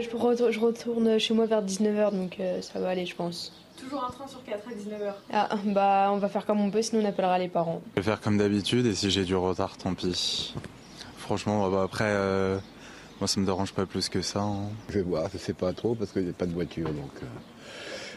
Je 0.00 0.58
retourne 0.58 1.16
chez 1.20 1.32
moi 1.32 1.46
vers 1.46 1.62
19h, 1.62 2.10
donc 2.10 2.40
euh, 2.40 2.60
ça 2.60 2.80
va 2.80 2.88
aller, 2.88 3.06
je 3.06 3.14
pense. 3.14 3.52
Toujours 3.78 4.02
un 4.02 4.10
train 4.10 4.26
sur 4.26 4.42
4 4.42 4.66
à 4.66 4.72
19h. 4.72 5.12
Ah, 5.32 5.48
bah 5.66 6.10
on 6.12 6.16
va 6.16 6.28
faire 6.28 6.44
comme 6.44 6.60
on 6.60 6.72
peut, 6.72 6.82
sinon 6.82 7.02
on 7.02 7.08
appellera 7.08 7.38
les 7.38 7.46
parents. 7.46 7.82
Je 7.94 8.00
vais 8.00 8.10
faire 8.10 8.20
comme 8.20 8.36
d'habitude 8.36 8.84
et 8.86 8.96
si 8.96 9.12
j'ai 9.12 9.22
du 9.22 9.36
retard, 9.36 9.76
tant 9.76 9.94
pis. 9.94 10.54
Franchement, 11.16 11.70
bah, 11.70 11.82
après, 11.84 12.08
euh, 12.08 12.58
moi 13.20 13.28
ça 13.28 13.38
me 13.38 13.46
dérange 13.46 13.72
pas 13.72 13.86
plus 13.86 14.08
que 14.08 14.22
ça. 14.22 14.40
Hein. 14.40 14.70
Je 14.88 14.94
vais 14.94 15.02
voir, 15.02 15.28
je 15.32 15.38
sais 15.38 15.54
pas 15.54 15.72
trop 15.72 15.94
parce 15.94 16.10
qu'il 16.10 16.24
n'y 16.24 16.30
a 16.30 16.32
pas 16.32 16.46
de 16.46 16.52
voiture, 16.52 16.88
donc 16.88 17.12
euh, 17.22 17.26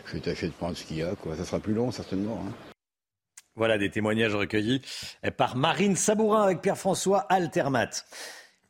je 0.07 0.14
vais 0.14 0.22
tâcher 0.22 0.48
de 0.48 0.53
prendre 0.53 0.76
ce 0.76 0.86
qu'il 0.86 0.98
y 0.98 1.03
a. 1.03 1.14
Quoi. 1.14 1.36
Ça 1.36 1.45
sera 1.45 1.60
plus 1.60 1.76
long 1.76 1.91
certainement. 1.91 2.44
Hein. 2.48 2.73
Voilà 3.56 3.78
des 3.78 3.92
témoignages 3.92 4.34
recueillis 4.34 4.82
par 5.38 5.56
Marine 5.56 5.96
Sabourin 5.96 6.42
avec 6.42 6.62
Pierre-François 6.62 7.20
Altermat. 7.20 8.04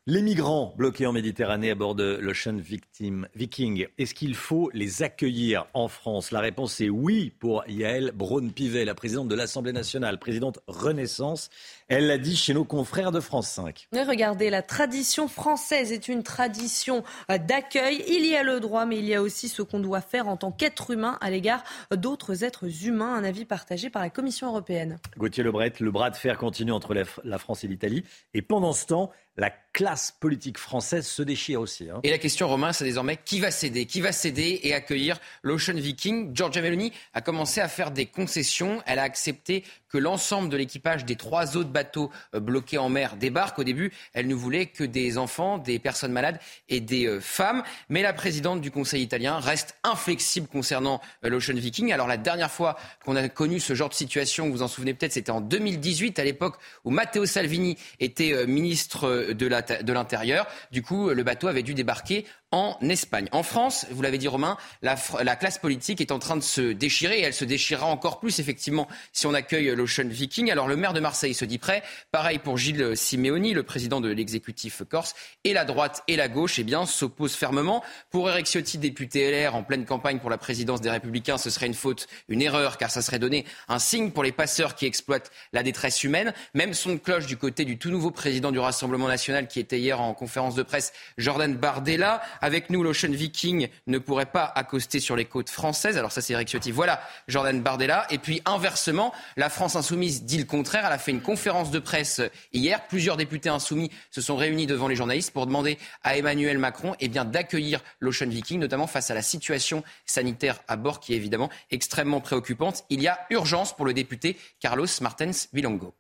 Les 0.06 0.22
migrants 0.22 0.74
bloqués 0.76 1.06
en 1.06 1.14
Méditerranée 1.14 1.72
à 1.72 1.76
bord 1.76 1.96
de 1.96 2.20
l'Ocean 2.22 2.58
Viking, 2.58 3.88
est-ce 3.98 4.14
qu'il 4.14 4.36
faut 4.36 4.70
les 4.74 5.02
accueillir 5.02 5.68
en 5.74 5.88
France? 5.88 6.32
La 6.32 6.42
réponse 6.42 6.82
est 6.82 6.90
oui 6.90 7.32
pour 7.40 7.64
Yael 7.70 8.12
Braun-Pivet, 8.12 8.84
la 8.84 8.96
présidente 8.96 9.30
de 9.30 9.36
l'Assemblée 9.36 9.72
nationale, 9.72 10.20
présidente 10.20 10.60
Renaissance. 10.68 11.50
Elle 11.88 12.08
l'a 12.08 12.18
dit 12.18 12.36
chez 12.36 12.54
nos 12.54 12.64
confrères 12.64 13.12
de 13.12 13.20
France 13.20 13.50
5. 13.50 13.88
regardez, 14.08 14.50
la 14.50 14.62
tradition 14.62 15.28
française 15.28 15.92
est 15.92 16.08
une 16.08 16.24
tradition 16.24 17.04
euh, 17.30 17.38
d'accueil. 17.38 18.04
Il 18.08 18.26
y 18.26 18.36
a 18.36 18.44
le 18.44 18.60
droit, 18.60 18.86
mais 18.86 19.00
il 19.00 19.06
y 19.06 19.16
a 19.16 19.22
aussi 19.22 19.50
ce 19.50 19.62
qu'on 19.62 19.80
doit 19.80 20.02
faire 20.02 20.28
en 20.28 20.38
tant 20.38 20.52
qu'être 20.52 20.92
humain 20.92 21.18
à 21.22 21.30
l'égard 21.30 21.64
d'autres 21.96 22.44
êtres 22.44 22.86
humains. 22.86 23.14
Un 23.14 23.24
avis 23.24 23.46
partagé 23.46 23.90
par 23.90 24.02
la 24.02 24.10
Commission 24.10 24.48
européenne. 24.48 25.00
Gauthier 25.18 25.44
Lebret, 25.44 25.74
le 25.80 25.92
bras 25.92 26.10
de 26.10 26.16
fer 26.16 26.38
continue 26.38 26.72
entre 26.72 26.94
la 27.24 27.38
France 27.38 27.64
et 27.64 27.68
l'Italie. 27.68 28.04
Et 28.34 28.42
pendant 28.42 28.74
ce 28.74 28.86
temps, 28.86 29.12
la 29.36 29.50
classe 29.50 30.12
politique 30.12 30.60
française 30.60 31.08
se 31.08 31.24
déchire 31.24 31.60
aussi. 31.60 31.90
Hein. 31.90 32.00
Et 32.04 32.12
la 32.12 32.20
question, 32.20 32.48
Romain, 32.48 32.72
c'est 32.72 32.86
désormais 32.86 33.18
qui 33.18 33.40
va 33.40 33.50
céder 33.50 33.88
Qui 33.88 34.02
va 34.02 34.12
céder 34.12 34.60
et 34.64 34.74
accueillir 34.76 35.20
l'Ocean 35.42 35.74
Viking 35.74 36.36
Giorgia 36.36 36.62
Meloni 36.62 36.94
a 37.14 37.22
commencé 37.22 37.60
à 37.60 37.68
faire 37.68 37.90
des 37.90 38.06
concessions. 38.06 38.84
Elle 38.86 39.00
a 39.00 39.04
accepté 39.04 39.64
que 39.90 39.98
l'ensemble 39.98 40.50
de 40.50 40.58
l'équipage 40.58 41.06
des 41.06 41.16
trois 41.16 41.58
autres 41.58 41.70
bateaux 41.74 42.12
euh, 42.34 42.40
bloqués 42.40 42.78
en 42.78 42.88
mer 42.88 43.18
débarque. 43.18 43.60
Au 43.60 43.64
début, 43.64 43.92
elle 44.14 44.28
ne 44.28 44.36
voulait 44.36 44.68
que 44.68 44.84
des 44.84 45.18
enfants, 45.18 45.58
des 45.58 45.80
personnes 45.80 46.14
malades 46.14 46.40
et 46.70 46.80
des 46.80 47.08
euh, 47.08 47.20
femmes. 47.20 47.64
Mais 47.90 48.02
la 48.02 48.14
présidente 48.14 48.62
du 48.62 48.72
Conseil 48.72 49.04
italien 49.04 49.40
reste 49.40 49.76
inflexible 49.84 50.48
concernant 50.48 51.02
euh, 51.26 51.30
l'Ocean 51.30 51.56
Viking. 51.56 51.92
Alors 51.92 52.08
la 52.08 52.18
dernière 52.18 52.52
fois 52.52 52.78
qu'on 53.04 53.16
a 53.16 53.28
connu 53.28 53.60
ce 53.60 53.74
genre 53.74 53.90
de 53.90 53.94
situation, 53.94 54.46
vous 54.46 54.54
vous 54.54 54.62
en 54.62 54.68
souvenez 54.68 54.94
peut-être, 54.94 55.14
c'était 55.14 55.32
en 55.32 55.42
2018, 55.42 56.20
à 56.20 56.24
l'époque 56.24 56.56
où 56.86 56.92
Matteo 56.92 57.26
Salvini 57.26 57.78
était 58.00 58.46
ministre 58.46 59.34
de 59.34 59.92
l'Intérieur. 59.92 60.48
Du 60.72 60.84
coup, 60.84 61.10
le 61.10 61.24
bateau 61.24 61.48
avait 61.48 61.64
dû 61.64 61.74
débarquer 61.74 62.26
en 62.54 62.78
Espagne. 62.88 63.28
En 63.32 63.42
France, 63.42 63.88
vous 63.90 64.04
l'avez 64.04 64.20
dit 64.20 64.28
Romain, 64.28 64.58
la, 64.84 64.96
classe 65.36 65.58
politique 65.58 66.02
est 66.02 66.12
en 66.12 66.20
train 66.20 66.36
de 66.38 66.42
se 66.42 66.62
déchirer 66.62 67.18
et 67.18 67.22
elle 67.24 67.34
se 67.34 67.46
déchirera 67.46 67.88
encore 67.88 68.20
plus 68.20 68.40
effectivement 68.40 68.88
si 69.12 69.26
on 69.26 69.34
accueille 69.34 69.76
l'Ocean 69.76 70.08
Viking. 70.08 70.52
Alors 70.52 70.68
le 70.68 70.76
maire 70.76 70.94
de 70.94 71.00
Marseille 71.00 71.34
se 71.34 71.46
dit 71.46 71.58
prêt. 71.58 71.82
Pareil 72.12 72.38
pour 72.38 72.60
Gilles 72.60 72.96
Simeoni, 72.96 73.56
le 73.56 73.64
président 73.64 74.02
de 74.02 74.10
l'exécutif 74.10 74.84
corse. 74.88 75.16
Et 75.44 75.54
la 75.54 75.66
droite 75.66 76.04
et 76.08 76.16
la 76.16 76.28
gauche 76.28 76.60
eh 76.60 76.64
bien, 76.64 76.86
s'opposent 76.86 77.34
fermement. 77.34 77.84
Pour 78.12 78.30
Eric 78.30 78.46
Ciotti, 78.46 78.78
député 78.78 79.32
LR 79.32 79.56
en 79.56 79.64
pleine 79.64 79.86
campagne 79.86 80.20
pour 80.20 80.30
la 80.30 80.38
présidence 80.38 80.80
des 80.80 80.92
Républicains, 80.92 81.40
ce 81.40 81.50
serait 81.50 81.66
une 81.66 81.74
faute, 81.74 82.08
une 82.30 82.44
erreur 82.44 82.78
car 82.78 82.92
ça 82.92 83.02
serait 83.02 83.18
donner 83.18 83.46
un 83.68 83.80
signe 83.80 84.12
pour 84.12 84.22
les 84.22 84.32
passeurs 84.32 84.76
qui 84.76 84.86
exploitent 84.86 85.32
la 85.54 85.64
détresse 85.64 86.04
humaine. 86.04 86.36
Même 86.54 86.76
son 86.76 87.00
cloche 87.00 87.26
du 87.26 87.36
côté 87.36 87.66
du 87.66 87.80
tout 87.80 87.90
nouveau 87.90 88.12
président 88.12 88.52
du 88.52 88.60
Rassemblement 88.60 89.08
national 89.08 89.48
qui 89.48 89.60
était 89.60 89.80
hier 89.80 90.00
en 90.00 90.14
conférence 90.14 90.54
de 90.54 90.62
presse, 90.62 90.94
Jordan 91.18 91.56
Bardella 91.56 92.22
avec 92.44 92.70
nous, 92.70 92.84
l'Ocean 92.84 93.10
Viking 93.10 93.70
ne 93.88 93.98
pourrait 94.00 94.26
pas 94.26 94.44
accoster 94.44 95.00
sur 95.00 95.16
les 95.16 95.24
côtes 95.24 95.50
françaises. 95.50 95.98
Alors 95.98 96.12
ça, 96.12 96.20
c'est 96.20 96.34
Eric 96.34 96.50
Ciotti. 96.50 96.72
Voilà 96.72 97.02
Jordan 97.30 97.62
Bardella. 97.62 98.06
Et 98.10 98.18
puis 98.18 98.42
inversement, 98.44 99.14
la 99.38 99.50
France 99.50 99.78
insoumise 99.78 100.24
dit 100.26 100.40
le 100.40 100.44
contraire. 100.44 100.84
Elle 100.86 100.92
a 100.92 100.98
fait 100.98 101.12
une 101.12 101.22
conférence 101.22 101.72
de 101.72 101.80
presse 101.80 102.22
hier. 102.52 102.86
Plusieurs 102.88 103.16
députés 103.16 103.48
insoumis 103.48 103.92
se 104.12 104.20
sont 104.20 104.36
réunis 104.36 104.68
devant 104.68 104.90
les 104.90 104.98
journalistes 104.98 105.32
pour 105.32 105.48
demander 105.48 105.78
à 106.04 106.18
Emmanuel 106.18 106.58
Macron 106.58 106.96
eh 107.00 107.08
bien, 107.08 107.24
d'accueillir 107.24 107.80
l'Ocean 108.02 108.28
Viking, 108.28 108.60
notamment 108.60 108.88
face 108.88 109.10
à 109.10 109.14
la 109.14 109.22
situation 109.22 109.82
sanitaire 110.06 110.60
à 110.68 110.76
bord 110.76 111.00
qui 111.00 111.14
est 111.14 111.16
évidemment 111.16 111.50
extrêmement 111.72 112.20
préoccupante. 112.20 112.84
Il 112.90 113.02
y 113.02 113.08
a 113.08 113.20
urgence 113.30 113.74
pour 113.74 113.86
le 113.86 113.94
député 113.94 114.36
Carlos 114.60 114.88
Martens 115.00 115.48
Vilongo. 115.54 115.94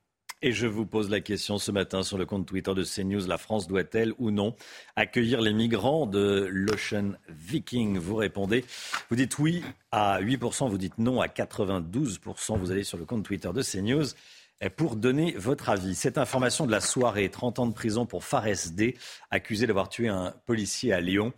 Et 0.45 0.51
je 0.51 0.67
vous 0.67 0.85
pose 0.85 1.09
la 1.09 1.21
question 1.21 1.57
ce 1.57 1.71
matin 1.71 2.03
sur 2.03 2.17
le 2.17 2.25
compte 2.25 2.45
Twitter 2.45 2.73
de 2.73 2.83
CNews. 2.83 3.25
La 3.27 3.37
France 3.37 3.65
doit-elle 3.65 4.11
ou 4.17 4.29
non 4.29 4.57
accueillir 4.97 5.39
les 5.39 5.53
migrants 5.53 6.05
de 6.05 6.49
l'Ocean 6.51 7.13
Viking? 7.29 7.97
Vous 7.97 8.17
répondez. 8.17 8.65
Vous 9.09 9.15
dites 9.15 9.39
oui 9.39 9.63
à 9.93 10.19
8%, 10.21 10.69
vous 10.69 10.77
dites 10.77 10.97
non 10.97 11.21
à 11.21 11.27
92%. 11.27 12.57
Vous 12.57 12.71
allez 12.71 12.83
sur 12.83 12.97
le 12.97 13.05
compte 13.05 13.23
Twitter 13.23 13.51
de 13.53 13.63
CNews 13.63 14.07
pour 14.75 14.97
donner 14.97 15.33
votre 15.37 15.69
avis. 15.69 15.95
Cette 15.95 16.17
information 16.17 16.65
de 16.65 16.71
la 16.71 16.81
soirée, 16.81 17.29
30 17.29 17.59
ans 17.59 17.67
de 17.67 17.73
prison 17.73 18.05
pour 18.05 18.25
Fares 18.25 18.71
D, 18.73 18.97
accusé 19.31 19.65
d'avoir 19.65 19.87
tué 19.87 20.09
un 20.09 20.33
policier 20.45 20.91
à 20.91 20.99
Lyon. 20.99 21.31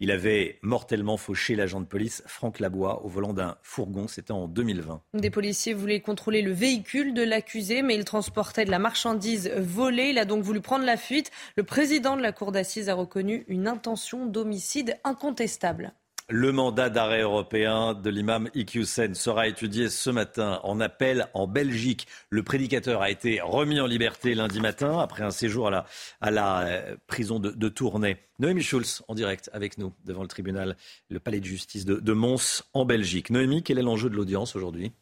Il 0.00 0.12
avait 0.12 0.58
mortellement 0.62 1.16
fauché 1.16 1.56
l'agent 1.56 1.80
de 1.80 1.86
police 1.86 2.22
Franck 2.26 2.60
Labois 2.60 3.04
au 3.04 3.08
volant 3.08 3.32
d'un 3.32 3.56
fourgon. 3.62 4.06
C'était 4.06 4.30
en 4.30 4.46
2020. 4.46 5.02
Des 5.14 5.30
policiers 5.30 5.74
voulaient 5.74 6.00
contrôler 6.00 6.40
le 6.40 6.52
véhicule 6.52 7.14
de 7.14 7.22
l'accusé, 7.22 7.82
mais 7.82 7.96
il 7.96 8.04
transportait 8.04 8.64
de 8.64 8.70
la 8.70 8.78
marchandise 8.78 9.50
volée. 9.56 10.10
Il 10.10 10.18
a 10.18 10.24
donc 10.24 10.44
voulu 10.44 10.60
prendre 10.60 10.84
la 10.84 10.96
fuite. 10.96 11.32
Le 11.56 11.64
président 11.64 12.16
de 12.16 12.22
la 12.22 12.30
cour 12.30 12.52
d'assises 12.52 12.88
a 12.88 12.94
reconnu 12.94 13.44
une 13.48 13.66
intention 13.66 14.26
d'homicide 14.26 14.96
incontestable. 15.02 15.92
Le 16.30 16.52
mandat 16.52 16.90
d'arrêt 16.90 17.22
européen 17.22 17.94
de 17.94 18.10
l'imam 18.10 18.50
Iqiyoussen 18.54 19.14
sera 19.14 19.48
étudié 19.48 19.88
ce 19.88 20.10
matin 20.10 20.60
en 20.62 20.78
appel 20.78 21.26
en 21.32 21.46
Belgique. 21.46 22.06
Le 22.28 22.42
prédicateur 22.42 23.00
a 23.00 23.08
été 23.08 23.40
remis 23.40 23.80
en 23.80 23.86
liberté 23.86 24.34
lundi 24.34 24.60
matin 24.60 24.98
après 24.98 25.22
un 25.22 25.30
séjour 25.30 25.72
à 26.20 26.30
la, 26.30 26.66
euh, 26.66 26.96
prison 27.06 27.40
de, 27.40 27.68
Tournai. 27.70 28.18
Noémie 28.40 28.62
Schulz 28.62 29.02
en 29.08 29.14
direct 29.14 29.48
avec 29.54 29.78
nous 29.78 29.94
devant 30.04 30.20
le 30.20 30.28
tribunal, 30.28 30.76
le 31.08 31.18
palais 31.18 31.40
de 31.40 31.46
justice 31.46 31.86
de, 31.86 31.94
de 31.94 32.12
Mons 32.12 32.62
en 32.74 32.84
Belgique. 32.84 33.30
Noémie, 33.30 33.62
quel 33.62 33.78
est 33.78 33.82
l'enjeu 33.82 34.10
de 34.10 34.14
l'audience 34.14 34.54
aujourd'hui? 34.54 34.92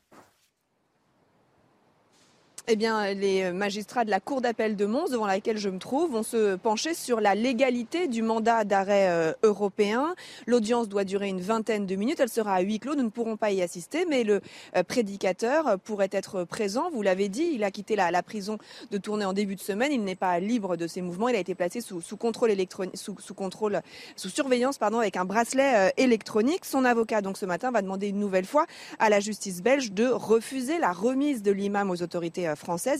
Eh 2.69 2.75
bien, 2.75 3.15
les 3.15 3.53
magistrats 3.53 4.05
de 4.05 4.11
la 4.11 4.19
Cour 4.19 4.41
d'appel 4.41 4.75
de 4.75 4.87
Mons, 4.87 5.11
devant 5.11 5.27
laquelle 5.27 5.57
je 5.57 5.69
me 5.69 5.79
trouve, 5.79 6.11
vont 6.11 6.25
se 6.25 6.57
pencher 6.57 6.95
sur 6.95 7.21
la 7.21 7.37
légalité 7.37 8.09
du 8.09 8.23
mandat 8.23 8.65
d'arrêt 8.65 9.09
euh, 9.09 9.33
européen. 9.45 10.17
L'audience 10.49 10.89
doit 10.89 11.05
durer 11.05 11.29
une 11.29 11.41
vingtaine 11.41 11.87
de 11.87 11.95
minutes. 11.95 12.19
Elle 12.19 12.29
sera 12.29 12.55
à 12.55 12.61
huis 12.63 12.81
clos. 12.81 12.97
Nous 12.97 13.05
ne 13.05 13.09
pourrons 13.09 13.37
pas 13.37 13.53
y 13.53 13.63
assister, 13.63 14.05
mais 14.05 14.25
le 14.25 14.41
euh, 14.75 14.83
prédicateur 14.83 15.79
pourrait 15.85 16.09
être 16.11 16.43
présent. 16.43 16.91
Vous 16.91 17.03
l'avez 17.03 17.29
dit, 17.29 17.51
il 17.53 17.63
a 17.63 17.71
quitté 17.71 17.95
la, 17.95 18.11
prison 18.25 18.59
de 18.91 18.99
tournée 18.99 19.25
en 19.25 19.33
début 19.33 19.55
de 19.55 19.61
semaine. 19.61 19.93
Il 19.93 20.03
n'est 20.03 20.17
pas 20.17 20.41
libre 20.41 20.77
de 20.77 20.89
ses 20.89 21.03
mouvements. 21.03 21.29
Il 21.29 21.37
a 21.37 21.41
été 21.41 21.55
placé 21.55 21.81
sous, 21.81 22.01
contrôle 22.17 22.51
électronique, 22.51 22.97
sous, 22.97 23.15
contrôle, 23.35 23.81
sous 24.17 24.29
surveillance, 24.29 24.77
pardon, 24.79 24.99
avec 24.99 25.17
un 25.17 25.25
bracelet 25.25 25.73
euh, 25.77 25.91
électronique. 25.99 26.65
Son 26.65 26.85
avocat, 26.85 27.21
donc 27.21 27.39
ce 27.39 27.47
matin, 27.47 27.71
va 27.71 27.81
demander 27.81 28.09
une 28.09 28.19
nouvelle 28.19 28.45
fois 28.45 28.67
à 28.99 29.09
la 29.09 29.21
justice 29.21 29.63
belge 29.63 29.93
de 29.93 30.09
refuser 30.09 30.79
la 30.79 30.91
remise 30.91 31.45
de 31.45 31.53
l'imam 31.53 31.93
aux 31.93 32.03
autorités 32.03 32.49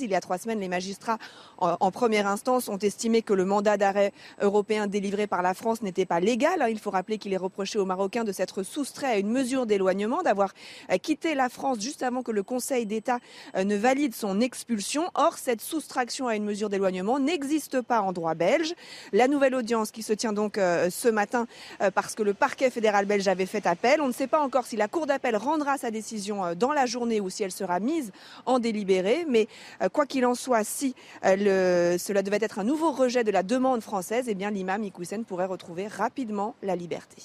Il 0.01 0.11
y 0.11 0.15
a 0.15 0.21
trois 0.21 0.39
semaines, 0.39 0.61
les 0.61 0.69
magistrats 0.69 1.19
en, 1.59 1.77
en 1.81 1.91
première 1.91 2.27
instance 2.27 2.69
ont 2.69 2.79
estimé 2.79 3.23
que 3.23 3.33
le 3.33 3.45
mandat 3.45 3.77
d'arrêt 3.77 4.13
européen 4.41 4.87
délivré 4.87 5.27
par 5.27 5.43
la 5.43 5.55
France 5.55 5.83
n'était 5.83 6.07
pas 6.07 6.21
légal. 6.21 6.65
Il 6.71 6.79
faut 6.79 6.91
rappeler 6.91 7.19
qu'il 7.19 7.33
est 7.33 7.39
reproché 7.39 7.79
aux 7.79 7.85
Marocains 7.85 8.25
de 8.25 8.33
s'être 8.33 8.63
soustrait 8.63 9.07
à 9.07 9.19
une 9.19 9.31
mesure 9.31 9.67
d'éloignement, 9.67 10.23
d'avoir 10.23 10.53
euh, 10.91 10.99
quitté 10.99 11.35
la 11.35 11.49
France 11.49 11.81
juste 11.81 12.03
avant 12.03 12.23
que 12.23 12.33
le 12.33 12.43
Conseil 12.43 12.87
d'État 12.87 13.19
euh, 13.57 13.65
ne 13.65 13.77
valide 13.77 14.15
son 14.15 14.41
expulsion. 14.41 15.11
Or, 15.15 15.39
cette 15.39 15.61
soustraction 15.61 16.29
à 16.29 16.37
une 16.37 16.45
mesure 16.45 16.69
d'éloignement 16.69 17.19
n'existe 17.19 17.81
pas 17.81 18.01
en 18.01 18.13
droit 18.13 18.35
belge. 18.35 18.75
La 19.13 19.29
nouvelle 19.29 19.55
audience 19.55 19.91
qui 19.91 20.03
se 20.03 20.13
tient 20.13 20.33
donc 20.33 20.59
euh, 20.59 20.91
ce 20.91 21.09
matin 21.09 21.47
parce 21.95 22.15
que 22.15 22.23
le 22.23 22.35
parquet 22.35 22.71
fédéral 22.71 23.07
belge 23.07 23.29
avait 23.29 23.47
fait 23.47 23.67
appel. 23.67 24.01
On 24.01 24.09
ne 24.09 24.13
sait 24.13 24.27
pas 24.27 24.41
encore 24.41 24.67
si 24.67 24.77
la 24.77 24.89
Cour 24.89 25.07
d'appel 25.07 25.37
rendra 25.37 25.79
sa 25.79 25.91
décision 25.91 26.55
dans 26.55 26.73
la 26.73 26.87
journée 26.87 27.21
ou 27.21 27.31
si 27.31 27.43
elle 27.43 27.53
sera 27.53 27.81
mise 27.81 28.13
en 28.45 28.59
délibéré. 28.59 29.27
Mais 29.29 29.46
quoi 29.93 30.07
qu'il 30.07 30.27
en 30.27 30.35
soit, 30.35 30.65
si 30.65 30.95
le, 31.25 31.97
cela 31.99 32.23
devait 32.23 32.39
être 32.41 32.59
un 32.59 32.65
nouveau 32.65 32.93
rejet 32.93 33.25
de 33.25 33.31
la 33.31 33.43
demande 33.43 33.83
française, 33.83 34.27
eh 34.29 34.35
bien 34.35 34.51
l'imam 34.51 34.83
Iqoussen 34.85 35.25
pourrait 35.25 35.47
retrouver 35.47 35.89
rapidement 35.89 36.55
la 36.63 36.77
liberté. 36.77 37.23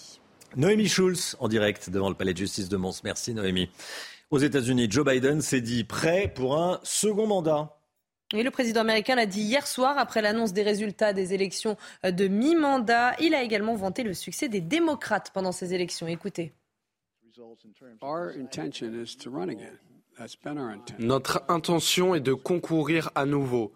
Noémie 0.55 0.87
Schulz 0.87 1.37
en 1.39 1.47
direct 1.47 1.89
devant 1.89 2.09
le 2.09 2.15
palais 2.15 2.33
de 2.33 2.37
justice 2.37 2.67
de 2.67 2.77
Mons. 2.77 3.01
Merci 3.03 3.33
Noémie. 3.33 3.69
Aux 4.31 4.39
États-Unis, 4.39 4.87
Joe 4.89 5.05
Biden 5.05 5.41
s'est 5.41 5.61
dit 5.61 5.83
prêt 5.83 6.31
pour 6.33 6.57
un 6.57 6.79
second 6.83 7.27
mandat. 7.27 7.77
Et 8.33 8.43
le 8.43 8.51
président 8.51 8.81
américain 8.81 9.15
l'a 9.15 9.25
dit 9.25 9.41
hier 9.41 9.67
soir 9.67 9.97
après 9.97 10.21
l'annonce 10.21 10.53
des 10.53 10.63
résultats 10.63 11.11
des 11.11 11.33
élections 11.33 11.75
de 12.03 12.27
mi-mandat. 12.27 13.15
Il 13.19 13.35
a 13.35 13.43
également 13.43 13.75
vanté 13.75 14.03
le 14.03 14.13
succès 14.13 14.47
des 14.47 14.61
démocrates 14.61 15.31
pendant 15.33 15.51
ces 15.51 15.73
élections. 15.73 16.07
Écoutez. 16.07 16.53
Notre 20.99 21.43
intention 21.47 22.15
est 22.15 22.21
de 22.21 22.33
concourir 22.33 23.09
à 23.15 23.25
nouveau. 23.25 23.71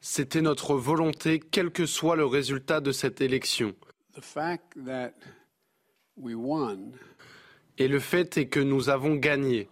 C'était 0.00 0.42
notre 0.42 0.74
volonté, 0.74 1.38
quel 1.38 1.70
que 1.70 1.86
soit 1.86 2.16
le 2.16 2.26
résultat 2.26 2.80
de 2.80 2.90
cette 2.90 3.20
élection. 3.20 3.74
Et 7.78 7.88
le 7.88 8.00
fait 8.00 8.36
est 8.36 8.46
que 8.46 8.60
nous 8.60 8.88
avons 8.88 9.14
gagné. 9.14 9.68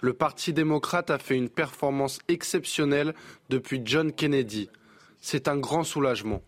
Le 0.00 0.12
Parti 0.12 0.52
démocrate 0.52 1.10
a 1.10 1.18
fait 1.18 1.36
une 1.36 1.48
performance 1.48 2.20
exceptionnelle 2.28 3.14
depuis 3.48 3.82
John 3.84 4.12
Kennedy. 4.12 4.70
C'est 5.20 5.48
un 5.48 5.56
grand 5.56 5.84
soulagement. 5.84 6.42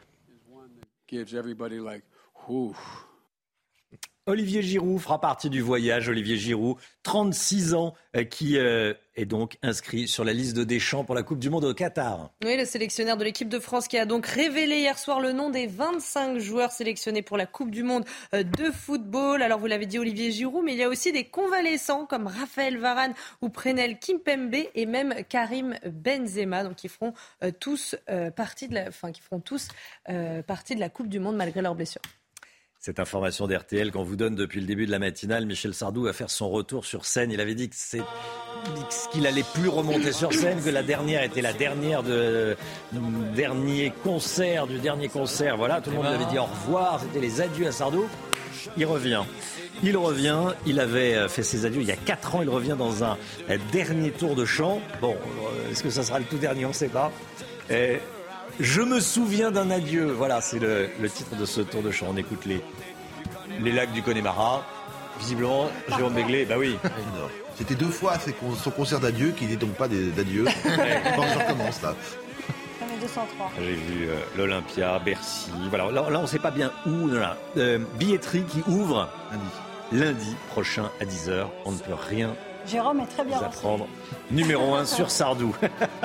Olivier 4.28 4.60
Giroud 4.60 4.98
fera 4.98 5.20
partie 5.20 5.50
du 5.50 5.60
voyage. 5.60 6.08
Olivier 6.08 6.36
Giroud, 6.36 6.78
36 7.04 7.74
ans, 7.74 7.94
euh, 8.16 8.24
qui 8.24 8.58
euh, 8.58 8.92
est 9.14 9.24
donc 9.24 9.56
inscrit 9.62 10.08
sur 10.08 10.24
la 10.24 10.32
liste 10.32 10.56
de 10.56 10.64
Deschamps 10.64 11.04
pour 11.04 11.14
la 11.14 11.22
Coupe 11.22 11.38
du 11.38 11.48
Monde 11.48 11.64
au 11.64 11.72
Qatar. 11.72 12.32
Oui, 12.44 12.56
le 12.56 12.64
sélectionneur 12.64 13.16
de 13.18 13.22
l'équipe 13.22 13.48
de 13.48 13.60
France 13.60 13.86
qui 13.86 13.96
a 13.96 14.04
donc 14.04 14.26
révélé 14.26 14.78
hier 14.78 14.98
soir 14.98 15.20
le 15.20 15.30
nom 15.30 15.50
des 15.50 15.68
25 15.68 16.40
joueurs 16.40 16.72
sélectionnés 16.72 17.22
pour 17.22 17.36
la 17.36 17.46
Coupe 17.46 17.70
du 17.70 17.84
Monde 17.84 18.04
euh, 18.34 18.42
de 18.42 18.72
football. 18.72 19.42
Alors 19.42 19.60
vous 19.60 19.68
l'avez 19.68 19.86
dit 19.86 20.00
Olivier 20.00 20.32
Giroud, 20.32 20.64
mais 20.64 20.72
il 20.72 20.78
y 20.78 20.82
a 20.82 20.88
aussi 20.88 21.12
des 21.12 21.22
convalescents 21.22 22.04
comme 22.04 22.26
Raphaël 22.26 22.78
Varane 22.78 23.14
ou 23.42 23.48
Prenel 23.48 24.00
Kimpembe 24.00 24.56
et 24.74 24.86
même 24.86 25.14
Karim 25.28 25.76
Benzema, 25.86 26.64
donc 26.64 26.74
qui 26.74 26.88
feront 26.88 27.14
tous 27.60 27.94
partie 28.34 28.66
de 28.66 28.74
la, 28.74 28.88
enfin 28.88 29.12
qui 29.12 29.20
feront 29.20 29.38
tous 29.38 29.68
partie 30.48 30.74
de 30.74 30.80
la 30.80 30.88
Coupe 30.88 31.08
du 31.08 31.20
Monde 31.20 31.36
malgré 31.36 31.62
leurs 31.62 31.76
blessures. 31.76 32.02
Cette 32.86 33.00
information 33.00 33.48
d'RTL 33.48 33.90
qu'on 33.90 34.04
vous 34.04 34.14
donne 34.14 34.36
depuis 34.36 34.60
le 34.60 34.66
début 34.68 34.86
de 34.86 34.92
la 34.92 35.00
matinale, 35.00 35.44
Michel 35.44 35.74
Sardou 35.74 36.04
va 36.04 36.12
faire 36.12 36.30
son 36.30 36.48
retour 36.48 36.84
sur 36.84 37.04
scène. 37.04 37.32
Il 37.32 37.40
avait 37.40 37.56
dit 37.56 37.68
que 37.68 37.74
c'est 37.76 38.00
qu'il 39.10 39.26
allait 39.26 39.42
plus 39.54 39.66
remonter 39.66 40.12
sur 40.12 40.32
scène, 40.32 40.62
que 40.62 40.70
la 40.70 40.84
dernière 40.84 41.24
était 41.24 41.42
la 41.42 41.52
dernière 41.52 42.04
de 42.04 42.56
dernier 43.34 43.92
concert 44.04 44.68
du 44.68 44.78
dernier 44.78 45.08
concert. 45.08 45.56
Voilà, 45.56 45.80
tout 45.80 45.90
le 45.90 45.96
monde 45.96 46.06
lui 46.06 46.14
avait 46.14 46.30
dit 46.30 46.38
au 46.38 46.44
revoir. 46.44 47.00
C'était 47.00 47.18
les 47.18 47.40
adieux 47.40 47.66
à 47.66 47.72
Sardou. 47.72 48.06
Il 48.76 48.86
revient. 48.86 49.24
Il 49.82 49.96
revient. 49.96 50.54
Il 50.64 50.78
avait 50.78 51.28
fait 51.28 51.42
ses 51.42 51.64
adieux 51.64 51.80
il 51.80 51.88
y 51.88 51.92
a 51.92 51.96
4 51.96 52.36
ans. 52.36 52.42
Il 52.42 52.48
revient 52.48 52.76
dans 52.78 53.02
un 53.02 53.18
dernier 53.72 54.12
tour 54.12 54.36
de 54.36 54.44
chant. 54.44 54.80
Bon, 55.00 55.16
euh, 55.16 55.72
est-ce 55.72 55.82
que 55.82 55.90
ça 55.90 56.04
sera 56.04 56.20
le 56.20 56.24
tout 56.24 56.38
dernier? 56.38 56.66
On 56.66 56.68
ne 56.68 56.72
sait 56.72 56.86
pas. 56.86 57.10
Et 57.68 57.98
je 58.60 58.82
me 58.82 59.00
souviens 59.00 59.50
d'un 59.50 59.70
adieu. 59.70 60.06
Voilà, 60.06 60.40
c'est 60.40 60.58
le, 60.58 60.88
titre 61.08 61.36
de 61.36 61.44
ce 61.44 61.60
tour 61.60 61.82
de 61.82 61.90
chant. 61.90 62.06
On 62.10 62.16
écoute 62.16 62.44
les, 62.46 62.62
les 63.60 63.72
lacs 63.72 63.92
du 63.92 64.02
Connemara. 64.02 64.64
Visiblement, 65.18 65.70
Jérôme 65.88 66.14
Béglé, 66.14 66.44
bah 66.44 66.56
oui. 66.58 66.76
C'était 67.56 67.74
deux 67.74 67.88
fois 67.88 68.14
son 68.62 68.70
concert 68.70 69.00
d'adieu 69.00 69.30
qui 69.30 69.46
n'est 69.46 69.56
donc 69.56 69.72
pas 69.72 69.88
d'adieu. 69.88 70.44
bon, 70.44 70.50
je 70.64 71.38
recommence 71.38 71.82
là. 71.82 71.94
J'ai 73.58 73.74
vu 73.74 74.08
euh, 74.08 74.18
l'Olympia, 74.36 74.98
Bercy. 74.98 75.50
Voilà, 75.68 75.90
là, 75.90 76.04
on 76.18 76.22
ne 76.22 76.26
sait 76.26 76.38
pas 76.38 76.50
bien 76.50 76.72
où. 76.86 77.08
Euh, 77.56 77.78
billetterie 77.98 78.44
qui 78.44 78.62
ouvre 78.68 79.08
lundi. 79.30 80.04
lundi 80.04 80.36
prochain 80.50 80.90
à 81.00 81.04
10h. 81.04 81.46
On 81.64 81.72
ne 81.72 81.78
peut 81.78 81.94
rien 81.94 82.34
Jérôme 82.66 83.00
est 83.00 83.06
très 83.06 83.24
bien. 83.24 83.38
apprendre. 83.38 83.86
Numéro 84.30 84.74
1 84.74 84.84
sur 84.84 85.10
Sardou. 85.10 85.54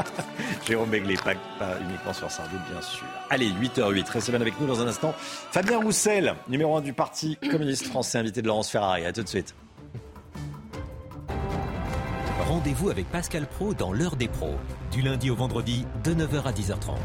Jérôme 0.68 0.90
Begley, 0.90 1.16
pas, 1.16 1.34
uniquement 1.82 2.14
sur 2.14 2.30
Sardou, 2.30 2.58
bien 2.72 2.82
sûr. 2.82 3.06
Allez, 3.30 3.50
8h08, 3.50 4.10
restez 4.12 4.32
bien 4.32 4.42
avec 4.42 4.60
nous 4.60 4.68
dans 4.68 4.82
un 4.82 4.88
instant. 4.88 5.14
Fabien 5.18 5.80
Roussel, 5.80 6.36
numéro 6.48 6.76
1 6.78 6.82
du 6.82 6.94
Parti 6.94 7.38
communiste 7.38 7.88
français, 7.88 8.20
invité 8.20 8.42
de 8.42 8.48
Laurence 8.48 8.70
Ferrari. 8.70 9.06
À 9.06 9.14
tout 9.14 9.24
de 9.24 9.28
suite. 9.28 9.56
Rendez-vous 12.48 12.90
avec 12.90 13.10
Pascal 13.10 13.48
Pro 13.48 13.74
dans 13.74 13.94
l'heure 13.94 14.18
des 14.18 14.28
pros, 14.28 14.56
du 14.92 15.02
lundi 15.02 15.30
au 15.30 15.36
vendredi 15.36 15.86
de 16.04 16.14
9h 16.14 16.44
à 16.44 16.52
10h30. 16.52 16.98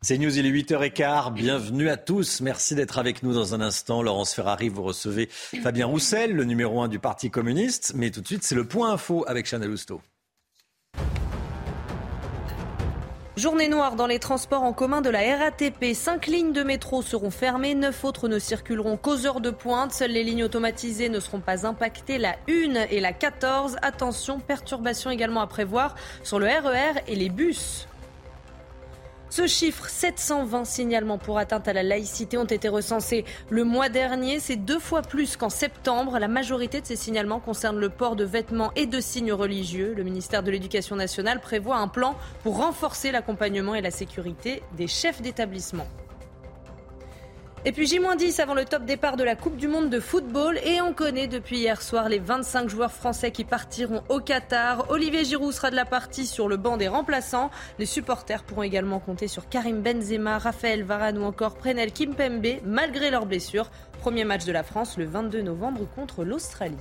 C'est 0.00 0.16
News, 0.16 0.38
il 0.38 0.46
est 0.46 0.52
8h15. 0.52 1.32
Bienvenue 1.32 1.88
à 1.88 1.96
tous. 1.96 2.40
Merci 2.40 2.76
d'être 2.76 3.00
avec 3.00 3.24
nous 3.24 3.34
dans 3.34 3.56
un 3.56 3.60
instant. 3.60 4.00
Laurence 4.00 4.32
Ferrari, 4.32 4.68
vous 4.68 4.84
recevez 4.84 5.26
Fabien 5.28 5.86
Roussel, 5.86 6.34
le 6.34 6.44
numéro 6.44 6.80
1 6.80 6.86
du 6.86 7.00
Parti 7.00 7.32
communiste. 7.32 7.94
Mais 7.96 8.12
tout 8.12 8.20
de 8.20 8.26
suite, 8.28 8.44
c'est 8.44 8.54
le 8.54 8.62
point 8.62 8.92
info 8.92 9.24
avec 9.26 9.46
Chanel 9.46 9.70
Housteau. 9.70 10.00
Journée 13.36 13.68
noire 13.68 13.96
dans 13.96 14.06
les 14.06 14.20
transports 14.20 14.62
en 14.62 14.72
commun 14.72 15.00
de 15.00 15.10
la 15.10 15.36
RATP. 15.36 15.94
Cinq 15.94 16.28
lignes 16.28 16.52
de 16.52 16.62
métro 16.62 17.02
seront 17.02 17.32
fermées, 17.32 17.74
neuf 17.74 18.04
autres 18.04 18.28
ne 18.28 18.38
circuleront 18.38 18.96
qu'aux 18.96 19.26
heures 19.26 19.40
de 19.40 19.50
pointe. 19.50 19.92
Seules 19.92 20.12
les 20.12 20.22
lignes 20.22 20.44
automatisées 20.44 21.08
ne 21.08 21.18
seront 21.18 21.40
pas 21.40 21.66
impactées, 21.66 22.18
la 22.18 22.36
1 22.48 22.86
et 22.88 23.00
la 23.00 23.12
14. 23.12 23.78
Attention, 23.82 24.38
perturbations 24.38 25.10
également 25.10 25.40
à 25.40 25.48
prévoir 25.48 25.96
sur 26.22 26.38
le 26.38 26.46
RER 26.46 27.00
et 27.08 27.16
les 27.16 27.30
bus. 27.30 27.87
Ce 29.30 29.46
chiffre, 29.46 29.88
720 29.88 30.64
signalements 30.64 31.18
pour 31.18 31.38
atteinte 31.38 31.68
à 31.68 31.74
la 31.74 31.82
laïcité 31.82 32.38
ont 32.38 32.44
été 32.44 32.68
recensés 32.68 33.26
le 33.50 33.62
mois 33.62 33.90
dernier. 33.90 34.40
C'est 34.40 34.56
deux 34.56 34.78
fois 34.78 35.02
plus 35.02 35.36
qu'en 35.36 35.50
septembre. 35.50 36.18
La 36.18 36.28
majorité 36.28 36.80
de 36.80 36.86
ces 36.86 36.96
signalements 36.96 37.38
concernent 37.38 37.78
le 37.78 37.90
port 37.90 38.16
de 38.16 38.24
vêtements 38.24 38.72
et 38.74 38.86
de 38.86 39.00
signes 39.00 39.32
religieux. 39.32 39.92
Le 39.94 40.02
ministère 40.02 40.42
de 40.42 40.50
l'Éducation 40.50 40.96
nationale 40.96 41.40
prévoit 41.40 41.76
un 41.76 41.88
plan 41.88 42.16
pour 42.42 42.56
renforcer 42.56 43.12
l'accompagnement 43.12 43.74
et 43.74 43.82
la 43.82 43.90
sécurité 43.90 44.62
des 44.76 44.86
chefs 44.86 45.20
d'établissement. 45.20 45.86
Et 47.64 47.72
puis 47.72 47.86
J-10 47.86 48.40
avant 48.40 48.54
le 48.54 48.64
top 48.64 48.84
départ 48.84 49.16
de 49.16 49.24
la 49.24 49.34
Coupe 49.34 49.56
du 49.56 49.66
Monde 49.66 49.90
de 49.90 49.98
football. 49.98 50.58
Et 50.64 50.80
on 50.80 50.92
connaît 50.92 51.26
depuis 51.26 51.58
hier 51.58 51.82
soir 51.82 52.08
les 52.08 52.20
25 52.20 52.68
joueurs 52.68 52.92
français 52.92 53.32
qui 53.32 53.44
partiront 53.44 54.02
au 54.08 54.20
Qatar. 54.20 54.90
Olivier 54.90 55.24
Giroud 55.24 55.52
sera 55.52 55.70
de 55.70 55.76
la 55.76 55.84
partie 55.84 56.24
sur 56.24 56.48
le 56.48 56.56
banc 56.56 56.76
des 56.76 56.88
remplaçants. 56.88 57.50
Les 57.80 57.86
supporters 57.86 58.44
pourront 58.44 58.62
également 58.62 59.00
compter 59.00 59.26
sur 59.26 59.48
Karim 59.48 59.82
Benzema, 59.82 60.38
Raphaël 60.38 60.84
Varane 60.84 61.18
ou 61.18 61.24
encore 61.24 61.56
Prenel 61.56 61.92
Kimpembe 61.92 62.60
malgré 62.64 63.10
leurs 63.10 63.26
blessures. 63.26 63.70
Premier 64.00 64.24
match 64.24 64.44
de 64.44 64.52
la 64.52 64.62
France 64.62 64.96
le 64.96 65.06
22 65.06 65.42
novembre 65.42 65.86
contre 65.96 66.24
l'Australie. 66.24 66.76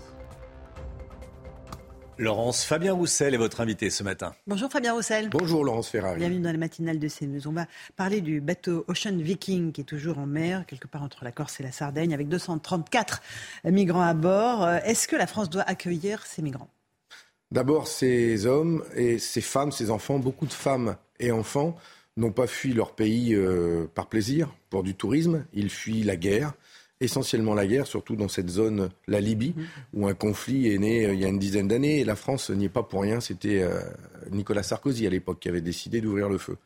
Laurence 2.20 2.64
Fabien 2.64 2.94
Roussel 2.94 3.36
est 3.36 3.38
votre 3.38 3.62
invité 3.62 3.92
ce 3.92 4.02
matin. 4.02 4.34
Bonjour 4.48 4.72
Fabien 4.72 4.94
Roussel. 4.94 5.30
Bonjour 5.30 5.64
Laurence 5.64 5.90
Ferrari. 5.90 6.18
Bienvenue 6.18 6.40
dans 6.40 6.52
la 6.52 6.58
matinale 6.58 6.98
de 6.98 7.08
CNews. 7.08 7.48
On 7.48 7.52
va 7.52 7.68
parler 7.96 8.22
du 8.22 8.42
bateau 8.42 8.86
Ocean 8.88 9.16
Viking 9.16 9.72
qui 9.72 9.82
est 9.82 9.84
toujours 9.84 10.18
en 10.18 10.26
mer, 10.26 10.66
quelque 10.66 10.88
part 10.88 11.04
entre 11.04 11.24
la 11.24 11.32
Corse 11.32 11.60
et 11.60 11.64
la 11.64 11.72
Sardaigne, 11.72 12.16
avec 12.16 12.28
234 12.28 13.22
migrants 13.66 14.02
à 14.02 14.16
bord. 14.16 14.68
Est-ce 14.68 15.08
que 15.08 15.16
la 15.16 15.28
France 15.28 15.52
doit 15.52 15.62
accueillir 15.62 16.26
ces 16.26 16.42
migrants? 16.42 16.70
D'abord, 17.52 17.88
ces 17.88 18.48
hommes 18.48 18.84
et 18.96 19.20
ces 19.20 19.42
femmes, 19.42 19.72
ces 19.72 19.92
enfants, 19.92 20.18
beaucoup 20.18 20.48
de 20.48 20.54
femmes 20.54 20.98
et 21.20 21.32
enfants 21.32 21.78
n'ont 22.18 22.32
pas 22.32 22.48
fui 22.48 22.74
leur 22.74 22.94
pays 22.94 23.36
euh, 23.36 23.86
par 23.94 24.08
plaisir, 24.08 24.50
pour 24.72 24.82
du 24.82 24.96
tourisme. 24.96 25.46
Ils 25.54 25.70
fuient 25.70 26.04
la 26.04 26.16
guerre 26.16 26.54
essentiellement 27.00 27.54
la 27.54 27.68
guerre, 27.68 27.88
surtout 27.88 28.16
dans 28.16 28.28
cette 28.28 28.50
zone, 28.50 28.90
la 29.08 29.20
Libye, 29.20 29.54
mmh. 29.56 29.64
où 29.94 30.08
un 30.08 30.14
conflit 30.14 30.74
est 30.74 30.78
né 30.78 31.06
euh, 31.06 31.14
il 31.14 31.20
y 31.20 31.26
a 31.26 31.28
une 31.28 31.40
dizaine 31.40 31.68
d'années. 31.68 32.00
Et 32.00 32.04
la 32.04 32.16
France 32.16 32.50
n'y 32.50 32.66
est 32.66 32.70
pas 32.70 32.84
pour 32.84 33.02
rien. 33.02 33.20
C'était 33.20 33.62
euh, 33.62 33.80
Nicolas 34.32 34.64
Sarkozy 34.64 35.06
à 35.08 35.10
l'époque 35.10 35.40
qui 35.40 35.50
avait 35.50 35.62
décidé 35.62 36.02
d'ouvrir 36.02 36.30
le 36.30 36.38
feu. 36.38 36.58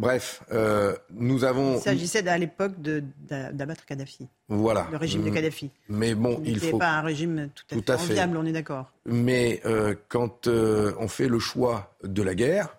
Bref, 0.00 0.42
euh, 0.50 0.96
nous 1.12 1.44
avons. 1.44 1.76
Il 1.76 1.80
s'agissait 1.82 2.26
à 2.26 2.38
l'époque 2.38 2.72
d'abattre 2.80 3.84
Kadhafi. 3.84 4.28
Voilà. 4.48 4.88
Le 4.90 4.96
régime 4.96 5.22
de. 5.22 5.28
Kadhafi. 5.28 5.70
Mais 5.90 6.14
bon, 6.14 6.40
il 6.42 6.58
faut. 6.58 6.78
pas 6.78 6.92
un 6.92 7.02
régime 7.02 7.50
tout 7.54 7.64
à 7.70 7.74
Tout 7.74 7.82
fait 7.84 7.90
à 7.92 7.98
fait. 7.98 8.12
enviable, 8.12 8.36
on 8.38 8.46
est 8.46 8.52
d'accord. 8.52 8.90
Mais 9.04 9.60
euh, 9.66 9.94
quand 10.08 10.46
euh, 10.46 10.94
on 10.98 11.06
fait 11.06 11.28
le 11.28 11.38
choix 11.38 11.94
de 12.02 12.22
la 12.22 12.34
guerre, 12.34 12.76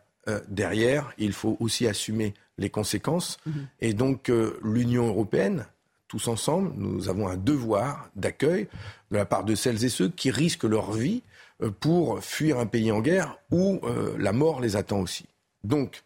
derrière, 0.48 1.14
il 1.18 1.34
faut 1.34 1.58
aussi 1.60 1.88
assumer 1.88 2.34
les 2.58 2.70
conséquences. 2.70 3.38
Mhm. 3.46 3.68
Et 3.82 3.94
donc, 3.94 4.32
l'Union 4.64 5.08
européenne, 5.08 5.66
tous 6.12 6.28
ensemble, 6.28 6.74
nous 6.76 7.08
avons 7.08 7.28
un 7.30 7.38
devoir 7.38 8.10
d'accueil 8.18 8.68
de 9.12 9.16
la 9.18 9.26
part 9.26 9.46
de 9.46 9.56
celles 9.56 9.86
et 9.86 9.90
ceux 9.90 10.10
qui 10.10 10.30
risquent 10.30 10.66
leur 10.66 10.92
vie 10.92 11.24
euh, 11.64 11.72
pour 11.72 12.22
fuir 12.22 12.60
un 12.60 12.66
pays 12.66 12.92
en 12.92 13.00
guerre 13.00 13.38
où 13.50 13.80
euh, 13.84 14.14
la 14.20 14.34
mort 14.34 14.60
les 14.60 14.76
attend 14.76 15.00
aussi. 15.00 15.24
Donc, 15.64 16.04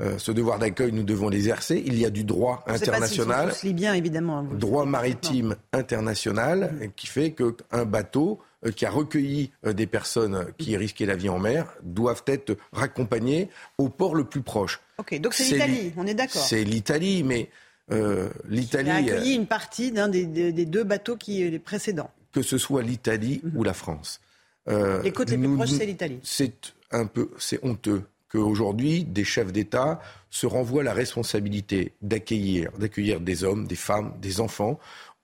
euh, 0.00 0.16
ce 0.18 0.30
devoir 0.30 0.60
d'accueil, 0.60 0.92
nous 0.92 1.02
devons 1.02 1.28
l'exercer. 1.28 1.82
Il 1.84 1.98
y 1.98 2.04
a 2.04 2.10
du 2.10 2.22
droit 2.22 2.62
international 2.68 3.48
tous 3.52 3.64
libyens, 3.64 3.94
évidemment. 3.94 4.42
le 4.42 4.56
droit 4.56 4.84
maritime 4.84 5.56
international 5.72 6.78
euh, 6.82 6.86
qui 6.94 7.08
fait 7.08 7.32
qu'un 7.32 7.84
bateau 7.84 8.38
euh, 8.64 8.70
qui 8.70 8.86
a 8.86 8.90
recueilli 8.90 9.50
des 9.64 9.86
personnes 9.86 10.46
qui 10.56 10.76
risquaient 10.76 11.06
la 11.06 11.16
vie 11.16 11.28
en 11.30 11.38
mer 11.40 11.66
doivent 11.82 12.22
être 12.26 12.56
raccompagnés 12.72 13.48
au 13.78 13.88
port 13.88 14.14
le 14.14 14.24
plus 14.24 14.42
proche. 14.42 14.78
Ok, 14.98 15.18
donc 15.20 15.34
c'est 15.34 15.52
l'Italie, 15.54 15.82
l'I- 15.82 15.92
on 15.96 16.06
est 16.06 16.14
d'accord. 16.14 16.42
C'est 16.42 16.62
l'Italie, 16.64 17.22
mais 17.24 17.48
euh, 17.90 18.28
Il 18.50 18.56
l'Italie, 18.56 18.90
a 18.90 18.94
euh, 18.96 18.98
accueilli 18.98 19.34
une 19.34 19.46
partie 19.46 19.92
d'un 19.92 20.08
des, 20.08 20.26
deux 20.66 20.84
bateaux 20.84 21.16
qui 21.16 21.48
les 21.50 21.58
précédents. 21.58 22.10
que 22.32 22.42
ce 22.42 22.58
soit 22.58 22.82
l'Italie 22.82 23.42
ou 23.54 23.64
la 23.64 23.72
France. 23.74 24.20
Euh, 24.68 24.98
Mhm. 24.98 25.04
Les 25.04 25.12
côtes 25.12 25.30
les 25.30 25.38
plus 25.38 25.48
nous- 25.48 25.56
proches, 25.56 25.70
c'est 25.70 25.86
l'Italie. 25.86 26.18
C'est 26.22 26.72
un 26.90 27.06
peu, 27.06 27.30
c'est 27.38 27.58
honteux 27.64 28.02
qu'aujourd'hui 28.30 29.04
des 29.04 29.24
chefs 29.24 29.52
d'État 29.52 30.00
se 30.28 30.46
renvoient 30.46 30.82
la 30.82 30.92
responsabilité 30.92 31.92
d'accueillir, 32.02 32.70
d'accueillir 32.78 33.20
des 33.20 33.44
hommes, 33.44 33.66
des 33.66 33.76
femmes, 33.76 34.12
des 34.20 34.40
enfants 34.40 34.78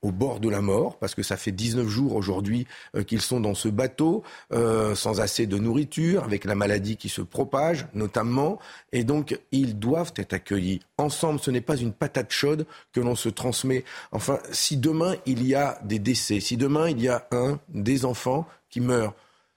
au 0.05 0.11
bord 0.11 0.39
de 0.39 0.49
la 0.49 0.61
mort, 0.61 0.99
parce 0.99 1.15
que 1.15 1.23
ça 1.23 1.35
fait 1.35 1.51
19 1.51 1.87
jours 1.87 2.15
aujourd'hui 2.15 2.67
euh, 2.95 3.03
qu'ils 3.03 3.21
sont 3.21 3.39
dans 3.39 3.55
ce 3.55 3.69
bateau, 3.69 4.21
euh, 4.53 4.93
sans 4.93 5.19
assez 5.19 5.47
de 5.47 5.57
nourriture, 5.57 6.23
avec 6.23 6.45
la 6.45 6.53
maladie 6.53 6.95
qui 6.95 7.09
se 7.09 7.21
propage 7.21 7.87
notamment, 7.95 8.59
et 8.91 9.03
donc 9.03 9.39
ils 9.51 9.79
doivent 9.79 10.13
être 10.17 10.33
accueillis. 10.33 10.81
Ensemble, 10.99 11.39
ce 11.39 11.49
n'est 11.49 11.59
pas 11.59 11.75
une 11.75 11.91
patate 11.91 12.31
chaude 12.31 12.67
que 12.93 12.99
l'on 12.99 13.15
se 13.15 13.29
transmet. 13.29 13.83
Enfin, 14.11 14.37
si 14.51 14.77
demain 14.77 15.15
il 15.25 15.45
y 15.45 15.55
a 15.55 15.79
des 15.83 15.97
décès, 15.97 16.39
si 16.39 16.55
demain 16.55 16.87
il 16.87 17.01
y 17.01 17.07
a 17.07 17.27
un 17.31 17.59
des 17.69 18.05
enfants 18.05 18.47
qui 18.69 18.81
meurt, 18.81 19.15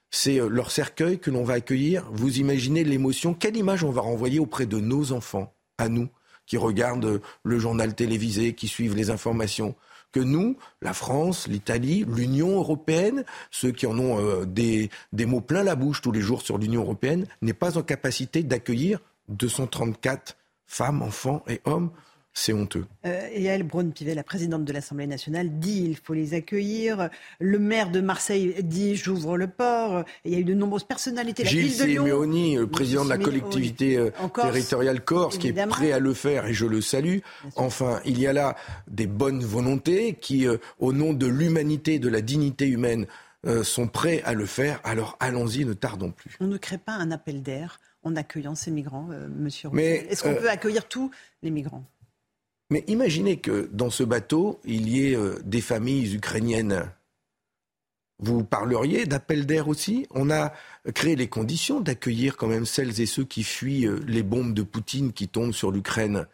c'est 0.09 0.39
euh, 0.39 0.49
leur 0.49 0.71
cercueil 0.71 1.19
que 1.19 1.29
l'on 1.29 1.43
va 1.43 1.53
accueillir? 1.55 2.09
Vous 2.11 2.39
imaginez 2.39 2.83
l'émotion, 2.83 3.35
quelle 3.35 3.55
image 3.55 3.83
on 3.83 3.91
va 3.91 4.01
renvoyer 4.01 4.39
auprès 4.39 4.65
de 4.65 4.79
nos 4.79 5.11
enfants, 5.11 5.53
à 5.77 5.89
nous, 5.89 6.09
qui 6.47 6.57
regardent 6.57 7.21
le 7.43 7.59
journal 7.59 7.93
télévisé, 7.93 8.53
qui 8.53 8.67
suivent 8.67 8.95
les 8.95 9.11
informations? 9.11 9.75
Que 10.11 10.19
nous, 10.19 10.57
la 10.81 10.93
France, 10.93 11.47
l'Italie, 11.47 12.05
l'Union 12.07 12.57
européenne, 12.57 13.23
ceux 13.51 13.71
qui 13.71 13.85
en 13.85 13.97
ont 13.97 14.19
euh, 14.19 14.45
des, 14.45 14.89
des 15.13 15.25
mots 15.25 15.41
plein 15.41 15.63
la 15.63 15.75
bouche 15.75 16.01
tous 16.01 16.11
les 16.11 16.21
jours 16.21 16.41
sur 16.41 16.57
l'Union 16.57 16.81
européenne, 16.81 17.25
n'est 17.41 17.53
pas 17.53 17.77
en 17.77 17.83
capacité 17.83 18.43
d'accueillir 18.43 18.99
234 19.29 20.37
femmes, 20.65 21.01
enfants 21.01 21.43
et 21.47 21.61
hommes. 21.65 21.91
C'est 22.33 22.53
honteux. 22.53 22.85
Euh, 23.05 23.27
Yael 23.35 23.63
Braun-Pivet, 23.63 24.13
la 24.13 24.23
présidente 24.23 24.63
de 24.63 24.71
l'Assemblée 24.71 25.07
nationale, 25.07 25.59
dit 25.59 25.83
il 25.85 25.97
faut 25.97 26.13
les 26.13 26.33
accueillir. 26.33 27.09
Le 27.39 27.59
maire 27.59 27.89
de 27.89 27.99
Marseille 28.01 28.55
dit 28.63 28.95
j'ouvre 28.95 29.37
le 29.37 29.47
port. 29.47 30.03
Il 30.25 30.33
y 30.33 30.35
a 30.35 30.39
eu 30.39 30.43
de 30.43 30.53
nombreuses 30.53 30.83
personnalités. 30.83 31.43
La 31.43 31.49
Gilles 31.49 31.71
Simeoni, 31.71 32.55
le 32.55 32.67
président 32.67 33.03
de 33.03 33.09
la 33.09 33.17
collectivité 33.17 33.97
euh, 33.97 34.11
Corse, 34.31 34.51
territoriale 34.51 35.03
corse, 35.03 35.37
qui 35.37 35.47
est 35.47 35.67
prêt 35.67 35.91
à 35.91 35.99
le 35.99 36.13
faire 36.13 36.45
et 36.45 36.53
je 36.53 36.65
le 36.65 36.81
salue. 36.81 37.17
Enfin, 37.55 37.99
il 38.05 38.19
y 38.19 38.27
a 38.27 38.33
là 38.33 38.55
des 38.87 39.07
bonnes 39.07 39.43
volontés 39.43 40.17
qui, 40.19 40.47
euh, 40.47 40.57
au 40.79 40.93
nom 40.93 41.13
de 41.13 41.27
l'humanité, 41.27 41.99
de 41.99 42.09
la 42.09 42.21
dignité 42.21 42.67
humaine, 42.67 43.07
euh, 43.45 43.63
sont 43.63 43.87
prêts 43.87 44.21
à 44.25 44.33
le 44.33 44.45
faire. 44.45 44.81
Alors 44.83 45.15
allons-y, 45.21 45.63
ne 45.63 45.71
tardons 45.71 46.11
plus. 46.11 46.35
on 46.41 46.47
ne 46.47 46.57
crée 46.57 46.77
pas 46.77 46.91
un 46.91 47.09
appel 47.09 47.41
d'air 47.41 47.79
en 48.03 48.17
accueillant 48.17 48.53
ces 48.53 48.69
migrants, 48.69 49.07
euh, 49.11 49.29
monsieur 49.29 49.69
Est-ce 49.77 50.23
qu'on 50.23 50.31
euh, 50.31 50.41
peut 50.41 50.49
accueillir 50.49 50.89
tous 50.89 51.09
les 51.41 51.49
migrants? 51.49 51.85
Mais 52.69 52.83
imaginez 52.87 53.37
que 53.37 53.69
dans 53.71 53.89
ce 53.89 54.03
bateau, 54.03 54.59
il 54.63 54.89
y 54.89 55.07
ait 55.07 55.15
euh, 55.15 55.39
des 55.43 55.61
familles 55.61 56.15
ukrainiennes. 56.15 56.91
Vous 58.19 58.43
parleriez 58.43 59.05
d'appel 59.05 59.45
d'air 59.45 59.69
aussi? 59.69 60.05
On 60.11 60.29
a 60.29 60.53
créé 60.93 61.15
les 61.15 61.27
conditions 61.27 61.79
d'accueillir 61.79 62.37
quand 62.37 62.47
même 62.47 62.65
celles 62.65 62.99
et 63.01 63.05
ceux 63.05 63.23
qui 63.23 63.43
fuient 63.43 63.87
euh, 63.87 63.99
les 64.07 64.23
bombes 64.23 64.53
de 64.53 64.61
Poutine 64.61 65.13
qui 65.13 65.27
tombent 65.27 65.53
sur 65.53 65.71
l'Ukraine. 65.71 66.27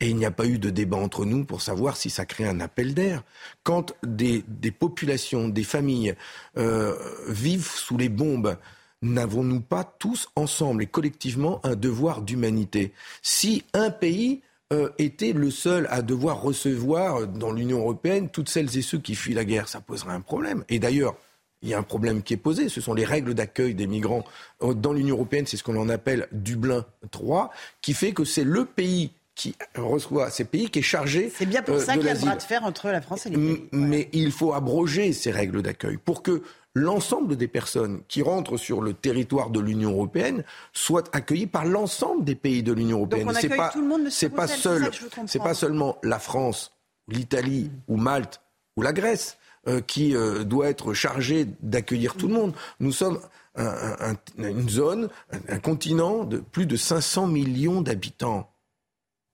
Et 0.00 0.08
il 0.08 0.16
n'y 0.16 0.24
a 0.24 0.30
pas 0.30 0.46
eu 0.46 0.58
de 0.58 0.70
débat 0.70 0.96
entre 0.96 1.24
nous 1.24 1.44
pour 1.44 1.62
savoir 1.62 1.96
si 1.96 2.10
ça 2.10 2.26
crée 2.26 2.46
un 2.46 2.60
appel 2.60 2.94
d'air. 2.94 3.22
Quand 3.62 3.92
des, 4.02 4.42
populations, 4.76 5.48
des 5.48 5.62
familles 5.62 6.14
euh, 6.56 6.96
vivent 7.28 7.70
sous 7.70 7.96
les 7.96 8.08
bombes, 8.08 8.56
n'avons-nous 9.02 9.60
pas 9.60 9.84
tous 9.84 10.28
ensemble 10.34 10.82
et 10.82 10.86
collectivement 10.86 11.60
un 11.64 11.76
devoir 11.76 12.22
d'humanité? 12.22 12.92
Si 13.22 13.64
un 13.74 13.90
pays 13.90 14.42
euh, 14.72 14.88
était 14.98 15.32
le 15.32 15.50
seul 15.50 15.86
à 15.90 16.02
devoir 16.02 16.40
recevoir 16.42 17.26
dans 17.28 17.52
l'Union 17.52 17.78
européenne 17.78 18.28
toutes 18.30 18.48
celles 18.48 18.76
et 18.76 18.82
ceux 18.82 18.98
qui 18.98 19.14
fuient 19.14 19.34
la 19.34 19.44
guerre, 19.44 19.68
ça 19.68 19.80
poserait 19.80 20.14
un 20.14 20.20
problème. 20.20 20.64
Et 20.68 20.78
d'ailleurs, 20.80 21.14
il 21.62 21.68
y 21.68 21.74
a 21.74 21.78
un 21.78 21.82
problème 21.84 22.22
qui 22.22 22.34
est 22.34 22.38
posé, 22.38 22.68
ce 22.68 22.80
sont 22.80 22.94
les 22.94 23.04
règles 23.04 23.34
d'accueil 23.34 23.74
des 23.74 23.86
migrants 23.86 24.24
dans 24.60 24.92
l'Union 24.92 25.14
européenne, 25.14 25.46
c'est 25.46 25.56
ce 25.56 25.62
qu'on 25.62 25.76
en 25.76 25.88
appelle 25.88 26.26
Dublin 26.32 26.84
3, 27.12 27.50
qui 27.82 27.94
fait 27.94 28.12
que 28.12 28.24
c'est 28.24 28.42
le 28.44 28.64
pays 28.64 29.12
qui 29.34 29.54
reçoit 29.76 30.28
ces 30.30 30.44
pays 30.44 30.68
qui 30.70 30.80
est 30.80 30.82
chargé 30.82 31.32
C'est 31.34 31.46
bien 31.46 31.62
pour 31.62 31.76
euh, 31.76 31.78
ça 31.78 31.94
qu'il 31.94 32.02
y 32.02 32.08
a 32.08 32.08
le 32.08 32.14
l'asile. 32.14 32.26
bras 32.28 32.36
de 32.36 32.42
fer 32.42 32.64
entre 32.64 32.88
la 32.88 33.00
France 33.00 33.26
et 33.26 33.30
M- 33.32 33.40
l'Italie. 33.40 33.68
Mais 33.72 34.08
il 34.12 34.30
faut 34.32 34.52
abroger 34.52 35.12
ces 35.12 35.30
règles 35.30 35.62
d'accueil 35.62 35.96
pour 35.96 36.22
que 36.22 36.42
l'ensemble 36.74 37.36
des 37.36 37.48
personnes 37.48 38.00
qui 38.08 38.22
rentrent 38.22 38.56
sur 38.56 38.80
le 38.80 38.94
territoire 38.94 39.50
de 39.50 39.60
l'Union 39.60 39.92
européenne 39.92 40.44
soient 40.72 41.04
accueillies 41.12 41.46
par 41.46 41.64
l'ensemble 41.64 42.24
des 42.24 42.34
pays 42.34 42.62
de 42.62 42.72
l'Union 42.72 42.98
européenne. 42.98 43.26
C'est 43.40 43.48
pas, 43.56 43.68
tout 43.70 43.80
le 43.82 43.88
monde, 43.88 44.02
monsieur 44.04 44.28
c'est 44.28 44.34
pas 44.34 44.46
seul, 44.48 44.90
c'est 45.26 45.38
pas 45.38 45.54
seulement 45.54 45.98
la 46.02 46.18
France, 46.18 46.72
l'Italie 47.08 47.70
ou 47.88 47.96
Malte 47.96 48.40
ou 48.76 48.82
la 48.82 48.92
Grèce 48.92 49.36
euh, 49.68 49.80
qui 49.80 50.16
euh, 50.16 50.44
doit 50.44 50.68
être 50.68 50.94
chargée 50.94 51.46
d'accueillir 51.60 52.14
tout 52.14 52.26
le 52.28 52.34
monde. 52.34 52.54
Nous 52.80 52.92
sommes 52.92 53.20
un- 53.54 53.66
un- 53.66 54.12
un- 54.12 54.48
une 54.48 54.68
zone, 54.68 55.08
un, 55.30 55.54
un 55.56 55.58
continent 55.58 56.24
de 56.24 56.38
plus 56.38 56.64
de 56.66 56.76
500 56.76 57.26
millions 57.26 57.82
d'habitants 57.82 58.48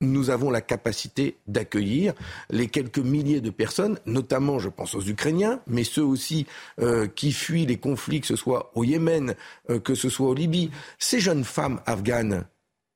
nous 0.00 0.30
avons 0.30 0.50
la 0.50 0.60
capacité 0.60 1.36
d'accueillir 1.46 2.14
les 2.50 2.68
quelques 2.68 2.98
milliers 2.98 3.40
de 3.40 3.50
personnes, 3.50 3.98
notamment, 4.06 4.58
je 4.58 4.68
pense 4.68 4.94
aux 4.94 5.02
Ukrainiens, 5.02 5.60
mais 5.66 5.84
ceux 5.84 6.04
aussi 6.04 6.46
euh, 6.80 7.06
qui 7.08 7.32
fuient 7.32 7.66
les 7.66 7.78
conflits, 7.78 8.20
que 8.20 8.26
ce 8.26 8.36
soit 8.36 8.70
au 8.74 8.84
Yémen, 8.84 9.34
euh, 9.70 9.80
que 9.80 9.94
ce 9.94 10.08
soit 10.08 10.28
au 10.28 10.34
Libye. 10.34 10.70
Ces 10.98 11.20
jeunes 11.20 11.44
femmes 11.44 11.80
afghanes 11.86 12.44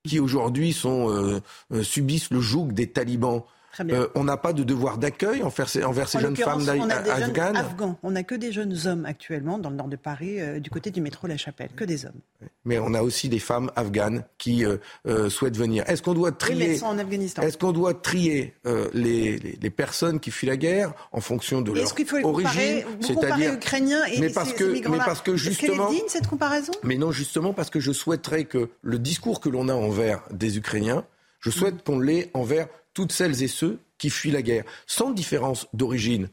qui 0.05 0.19
aujourd'hui 0.19 0.77
euh, 0.85 1.39
euh, 1.71 1.83
subissent 1.83 2.31
le 2.31 2.41
joug 2.41 2.73
des 2.73 2.87
talibans. 2.87 3.43
Euh, 3.79 4.07
on 4.15 4.23
n'a 4.23 4.37
pas 4.37 4.53
de 4.53 4.63
devoir 4.63 4.97
d'accueil 4.97 5.41
envers 5.43 5.67
ces, 5.67 5.83
envers 5.83 6.07
ces 6.07 6.19
En 6.19 6.21
jeunes 6.21 6.35
femmes 6.35 6.59
l'occurrence, 6.59 6.85
on 6.85 6.89
a 6.89 7.01
des 7.01 7.09
jeunes 7.09 7.23
afghanes. 7.23 7.55
afghans. 7.55 7.97
On 8.03 8.11
n'a 8.11 8.23
que 8.23 8.35
des 8.35 8.51
jeunes 8.51 8.75
hommes 8.85 9.05
actuellement 9.05 9.57
dans 9.57 9.69
le 9.69 9.75
nord 9.75 9.87
de 9.87 9.95
Paris, 9.95 10.39
euh, 10.39 10.59
du 10.59 10.69
côté 10.69 10.91
du 10.91 11.01
métro 11.01 11.27
La 11.27 11.37
Chapelle. 11.37 11.69
Que 11.75 11.83
des 11.83 12.05
hommes. 12.05 12.19
mais 12.65 12.77
on 12.79 12.93
a 12.93 13.01
aussi 13.01 13.29
des 13.29 13.39
femmes 13.39 13.71
afghanes 13.75 14.23
qui 14.37 14.65
euh, 14.65 15.29
souhaitent 15.29 15.57
venir. 15.57 15.83
Est-ce 15.87 16.01
qu'on 16.01 16.13
doit 16.13 16.31
trier 16.31 16.81
en 16.83 16.97
Afghanistan. 16.99 17.41
Est-ce 17.41 17.57
qu'on 17.57 17.71
doit 17.71 17.93
trier 17.93 18.53
les, 18.93 19.37
les, 19.37 19.57
les 19.61 19.69
personnes 19.69 20.19
qui 20.19 20.31
fuient 20.31 20.47
la 20.47 20.57
guerre 20.57 20.93
en 21.11 21.21
fonction 21.21 21.61
de 21.61 21.71
leur 21.71 21.83
Est-ce 21.83 21.93
qu'il 21.93 22.05
faut 22.05 22.17
les 22.17 22.23
origine 22.23 22.83
comparez 23.15 23.53
Ukrainiens 23.53 24.05
et 24.05 24.19
mais 24.19 24.29
parce 24.29 24.49
ces 24.49 24.55
que, 24.55 24.89
mais 24.89 24.97
parce 24.97 25.21
que 25.21 25.31
Est-ce 25.31 25.43
justement, 25.43 25.87
qu'elle 25.87 25.95
est 25.95 25.99
digne 25.99 26.09
cette 26.09 26.27
comparaison? 26.27 26.73
Mais 26.83 26.97
non 26.97 27.11
justement 27.11 27.53
parce 27.53 27.69
que 27.69 27.79
je 27.79 27.91
souhaiterais 27.91 28.45
que 28.45 28.69
le 28.81 28.99
discours 28.99 29.39
que 29.39 29.49
l'on 29.49 29.69
a 29.69 29.73
envers 29.73 30.21
des 30.31 30.57
Ukrainiens, 30.57 31.05
je 31.39 31.49
souhaite 31.49 31.75
Mm. 31.75 31.81
qu'on 31.85 31.99
l'ait 31.99 32.29
envers 32.33 32.67
toutes 32.93 33.11
celles 33.11 33.41
et 33.43 33.47
ceux 33.47 33.79
qui 33.97 34.09
fuient 34.09 34.31
la 34.31 34.41
guerre, 34.41 34.63
sans 34.87 35.11
différence 35.11 35.67
d'origine, 35.73 36.29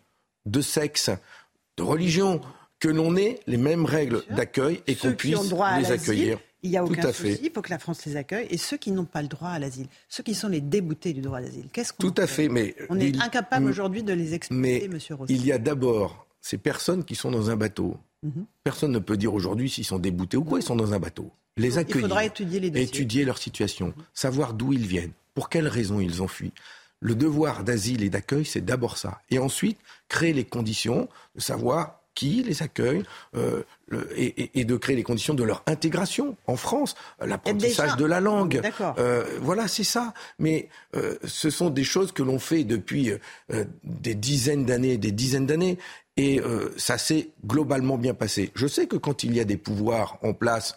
de 0.46 0.60
sexe, 0.60 1.10
de 1.76 1.82
religion, 1.82 2.40
que 2.78 2.88
l'on 2.88 3.16
ait 3.16 3.38
les 3.46 3.56
mêmes 3.58 3.84
règles 3.84 4.22
d'accueil 4.30 4.82
et 4.86 4.94
qu'on 4.96 5.12
puisse 5.12 5.48
droit 5.48 5.66
à 5.68 5.80
les 5.80 5.90
accueillir. 5.90 6.38
Il 6.62 6.70
n'y 6.70 6.76
a 6.76 6.84
aucun 6.84 7.10
souci, 7.12 7.38
il 7.42 7.50
faut 7.54 7.62
que 7.62 7.70
la 7.70 7.78
France 7.78 8.04
les 8.04 8.16
accueille. 8.16 8.46
Et 8.50 8.58
ceux 8.58 8.76
qui 8.76 8.90
n'ont 8.90 9.06
pas 9.06 9.22
le 9.22 9.28
droit 9.28 9.48
à 9.48 9.58
l'asile, 9.58 9.86
ceux 10.08 10.22
qui 10.22 10.34
sont 10.34 10.48
les 10.48 10.60
déboutés 10.60 11.14
du 11.14 11.22
droit 11.22 11.38
à 11.38 11.40
l'asile, 11.40 11.66
qu'est-ce 11.72 11.92
qu'on 11.92 12.10
Tout 12.10 12.20
à 12.20 12.26
fait, 12.26 12.48
mais 12.48 12.74
On 12.90 13.00
est 13.00 13.08
il- 13.08 13.22
incapable 13.22 13.66
aujourd'hui 13.66 14.02
de 14.02 14.12
les 14.12 14.38
Mais 14.50 14.86
monsieur 14.90 15.14
Rossi. 15.14 15.32
il 15.34 15.44
y 15.46 15.52
a 15.52 15.58
d'abord 15.58 16.26
ces 16.42 16.58
personnes 16.58 17.04
qui 17.04 17.14
sont 17.14 17.30
dans 17.30 17.48
un 17.50 17.56
bateau. 17.56 17.96
Mhm. 18.22 18.44
Personne 18.62 18.92
ne 18.92 18.98
peut 18.98 19.16
dire 19.16 19.32
aujourd'hui 19.32 19.70
s'ils 19.70 19.86
sont 19.86 19.98
déboutés 19.98 20.36
ou 20.36 20.44
quoi, 20.44 20.58
ils 20.58 20.62
sont 20.62 20.76
dans 20.76 20.92
un 20.92 20.98
bateau. 20.98 21.30
Les 21.56 21.78
accueillir, 21.78 22.02
faudra 22.02 22.24
étudier 22.26 22.60
les 22.60 22.70
dossiers. 22.70 22.86
étudier 22.86 23.24
leur 23.24 23.38
situation, 23.38 23.94
savoir 24.12 24.52
d'où 24.52 24.72
ils 24.74 24.86
viennent, 24.86 25.12
pour 25.34 25.48
quelles 25.48 25.68
raisons 25.68 26.00
ils 26.00 26.22
ont 26.22 26.28
fui? 26.28 26.52
Le 27.00 27.14
devoir 27.14 27.64
d'asile 27.64 28.02
et 28.02 28.10
d'accueil, 28.10 28.44
c'est 28.44 28.60
d'abord 28.60 28.98
ça. 28.98 29.20
Et 29.30 29.38
ensuite, 29.38 29.78
créer 30.08 30.32
les 30.32 30.44
conditions 30.44 31.08
de 31.34 31.40
savoir 31.40 32.00
qui 32.14 32.42
les 32.42 32.62
accueille 32.62 33.04
euh, 33.34 33.62
le- 33.86 34.06
et, 34.14 34.64
de 34.64 34.76
créer 34.76 34.96
les 34.96 35.02
conditions 35.04 35.32
de 35.32 35.44
leur 35.44 35.62
intégration 35.66 36.36
en 36.46 36.56
France, 36.56 36.94
euh, 37.22 37.26
l'apprentissage 37.26 37.96
de 37.96 38.04
la 38.04 38.20
langue. 38.20 38.60
D'accord. 38.60 38.94
Euh, 38.98 39.24
voilà, 39.40 39.68
c'est 39.68 39.84
ça. 39.84 40.12
Mais 40.38 40.68
euh, 40.94 41.16
ce 41.24 41.48
sont 41.48 41.70
des 41.70 41.84
choses 41.84 42.12
que 42.12 42.22
l'on 42.22 42.38
fait 42.38 42.64
depuis 42.64 43.12
des 43.84 44.14
dizaines 44.14 44.66
d'années, 44.66 44.98
des 44.98 45.12
dizaines 45.12 45.46
d'années. 45.46 45.78
Et 46.16 46.42
ça 46.76 46.98
s'est 46.98 47.30
globalement 47.46 47.96
bien 47.96 48.12
passé. 48.12 48.50
Je 48.54 48.66
sais 48.66 48.86
que 48.86 48.96
quand 48.96 49.24
il 49.24 49.34
y 49.34 49.40
a 49.40 49.44
des 49.44 49.56
pouvoirs 49.56 50.18
en 50.22 50.34
place 50.34 50.76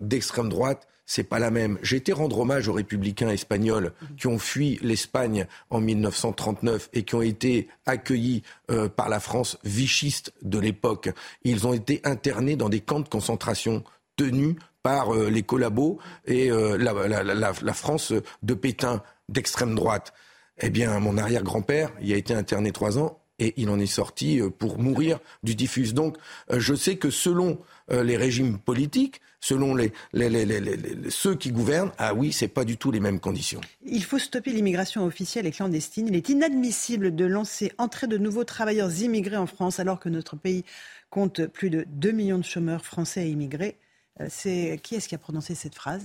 d'extrême 0.00 0.48
droite, 0.48 0.88
c'est 1.06 1.22
pas 1.24 1.38
la 1.38 1.50
même. 1.50 1.78
J'ai 1.82 1.96
été 1.96 2.12
rendre 2.12 2.38
hommage 2.40 2.66
aux 2.68 2.72
républicains 2.72 3.30
espagnols 3.30 3.92
qui 4.18 4.26
ont 4.26 4.38
fui 4.38 4.78
l'Espagne 4.82 5.46
en 5.70 5.80
1939 5.80 6.90
et 6.92 7.04
qui 7.04 7.14
ont 7.14 7.22
été 7.22 7.68
accueillis 7.86 8.42
euh, 8.70 8.88
par 8.88 9.08
la 9.08 9.20
France 9.20 9.56
vichiste 9.64 10.32
de 10.42 10.58
l'époque. 10.58 11.10
Ils 11.44 11.66
ont 11.66 11.72
été 11.72 12.00
internés 12.04 12.56
dans 12.56 12.68
des 12.68 12.80
camps 12.80 13.00
de 13.00 13.08
concentration 13.08 13.84
tenus 14.16 14.56
par 14.82 15.14
euh, 15.14 15.30
les 15.30 15.42
collabos 15.42 15.98
et 16.26 16.50
euh, 16.50 16.76
la, 16.76 16.92
la- 16.92 17.22
la- 17.22 17.34
la- 17.34 17.52
la 17.60 17.72
France 17.72 18.12
de 18.42 18.54
Pétain 18.54 19.02
d'extrême 19.28 19.74
droite. 19.74 20.12
Eh 20.60 20.70
bien, 20.70 20.98
mon 21.00 21.18
arrière-grand-père 21.18 21.92
y 22.00 22.14
a 22.14 22.16
été 22.16 22.32
interné 22.34 22.72
trois 22.72 22.98
ans 22.98 23.20
et 23.38 23.52
il 23.58 23.68
en 23.68 23.78
est 23.78 23.86
sorti 23.86 24.40
pour 24.58 24.78
mourir 24.78 25.18
du 25.42 25.54
typhus. 25.54 25.92
Donc, 25.92 26.16
je 26.50 26.74
sais 26.74 26.96
que 26.96 27.10
selon 27.10 27.58
les 27.90 28.16
régimes 28.16 28.58
politiques, 28.58 29.20
selon 29.46 29.74
les, 29.76 29.92
les- 30.12 30.28
les- 30.28 30.44
les- 30.44 30.60
les- 30.60 30.76
les- 30.76 31.10
ceux 31.10 31.36
qui 31.36 31.52
gouvernent, 31.52 31.92
ah 31.98 32.14
oui, 32.14 32.32
c'est 32.32 32.48
pas 32.48 32.64
du 32.64 32.76
tout 32.76 32.90
les 32.90 32.98
mêmes 33.00 33.20
conditions. 33.20 33.60
Il 33.84 34.02
faut 34.02 34.18
stopper 34.18 34.50
l'immigration 34.52 35.04
officielle 35.04 35.46
et 35.46 35.52
clandestine. 35.52 36.08
Il 36.08 36.16
est 36.16 36.28
inadmissible 36.28 37.14
de 37.14 37.24
lancer 37.24 37.72
entrer 37.78 38.08
de 38.08 38.18
nouveaux 38.18 38.42
travailleurs 38.44 38.92
immigrés 39.00 39.36
en 39.36 39.46
France 39.46 39.78
alors 39.78 40.00
que 40.00 40.08
notre 40.08 40.34
pays 40.36 40.64
compte 41.10 41.46
plus 41.46 41.70
de 41.70 41.84
2 41.88 42.10
millions 42.10 42.38
de 42.38 42.44
chômeurs 42.44 42.84
français 42.84 43.28
et 43.28 43.30
immigrés. 43.30 43.76
Euh, 44.20 44.26
C'est 44.28 44.80
qui 44.82 44.96
est-ce 44.96 45.08
qui 45.08 45.14
a 45.14 45.18
prononcé 45.18 45.54
cette 45.54 45.74
phrase? 45.76 46.02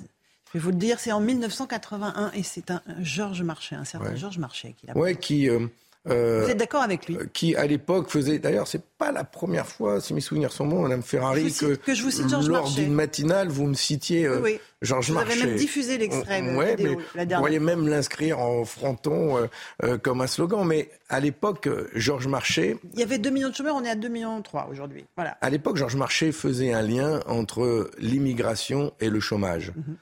Je 0.53 0.57
vais 0.57 0.63
vous 0.63 0.69
le 0.71 0.75
dire, 0.75 0.99
c'est 0.99 1.11
en 1.13 1.21
1981 1.21 2.31
et 2.35 2.43
c'est 2.43 2.69
un 2.71 2.81
un 2.87 3.03
Georges 3.03 3.41
Marchais, 3.41 3.75
un 3.75 3.85
certain 3.85 4.11
Ouais. 4.11 4.17
Georges 4.17 4.37
Marchais 4.37 4.75
qui 4.77 4.85
l'a. 4.85 4.95
Ouais, 4.97 5.15
qui. 5.15 5.49
euh, 5.49 5.65
euh, 6.09 6.43
Vous 6.43 6.49
êtes 6.51 6.57
d'accord 6.57 6.81
avec 6.81 7.07
lui? 7.07 7.17
Qui, 7.33 7.55
à 7.55 7.65
l'époque, 7.67 8.09
faisait. 8.09 8.39
D'ailleurs, 8.39 8.67
c'est 8.67 8.83
pas 8.97 9.11
la 9.11 9.23
première 9.23 9.67
fois, 9.67 10.01
si 10.01 10.13
mes 10.13 10.21
souvenirs 10.21 10.51
sont 10.51 10.65
bons, 10.65 10.81
Madame 10.83 11.03
Ferrari, 11.03 11.53
que 11.53 11.93
je 11.93 12.01
vous 12.03 12.09
cite 12.11 12.29
Georges 12.29 12.49
lors 12.49 12.63
Marchais. 12.63 12.81
d'une 12.83 12.93
matinale, 12.93 13.49
vous 13.49 13.67
me 13.67 13.73
citiez 13.73 14.25
euh, 14.25 14.37
Oui, 14.41 14.51
oui. 14.53 14.59
Georges 14.81 15.11
Vous 15.11 15.17
avez 15.17 15.27
Marchais. 15.27 15.45
même 15.45 15.55
diffusé 15.57 15.97
l'extrait, 15.99 16.41
euh, 16.41 16.55
ouais, 16.55 16.75
vidéo, 16.75 16.97
mais 17.15 17.25
la 17.25 17.35
vous 17.35 17.41
pourriez 17.41 17.59
même 17.59 17.87
l'inscrire 17.87 18.39
en 18.39 18.65
fronton 18.65 19.37
euh, 19.37 19.47
euh, 19.83 19.97
comme 19.99 20.21
un 20.21 20.27
slogan. 20.27 20.65
Mais 20.65 20.89
à 21.09 21.19
l'époque, 21.19 21.67
euh, 21.67 21.87
Georges 21.93 22.27
Marchais, 22.27 22.77
Il 22.93 22.99
y 22.99 23.03
avait 23.03 23.19
2 23.19 23.29
millions 23.29 23.49
de 23.49 23.55
chômeurs, 23.55 23.75
on 23.75 23.83
est 23.83 23.89
à 23.89 23.95
2 23.95 24.07
millions 24.07 24.41
3 24.41 24.69
aujourd'hui. 24.71 25.05
Voilà. 25.15 25.37
à 25.41 25.49
l'époque, 25.51 25.77
Georges 25.77 25.95
Marchais 25.97 26.31
faisait 26.31 26.73
un 26.73 26.81
lien 26.81 27.19
entre 27.27 27.91
l'immigration 27.99 28.91
et 28.99 29.09
le 29.09 29.19
chômage. 29.19 29.71
Mhm. 29.75 29.97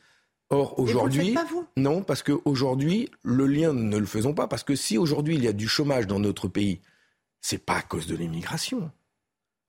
Le 0.51 0.57
aujourd'hui, 0.57 1.35
non, 1.77 2.01
parce 2.01 2.23
qu'aujourd'hui, 2.23 3.09
le 3.23 3.45
lien, 3.45 3.73
ne 3.73 3.97
le 3.97 4.05
faisons 4.05 4.33
pas, 4.33 4.47
parce 4.47 4.63
que 4.63 4.75
si 4.75 4.97
aujourd'hui 4.97 5.35
il 5.35 5.43
y 5.43 5.47
a 5.47 5.53
du 5.53 5.67
chômage 5.67 6.07
dans 6.07 6.19
notre 6.19 6.47
pays, 6.47 6.81
c'est 7.41 7.63
pas 7.63 7.75
à 7.75 7.81
cause 7.81 8.07
de 8.07 8.15
l'immigration. 8.15 8.91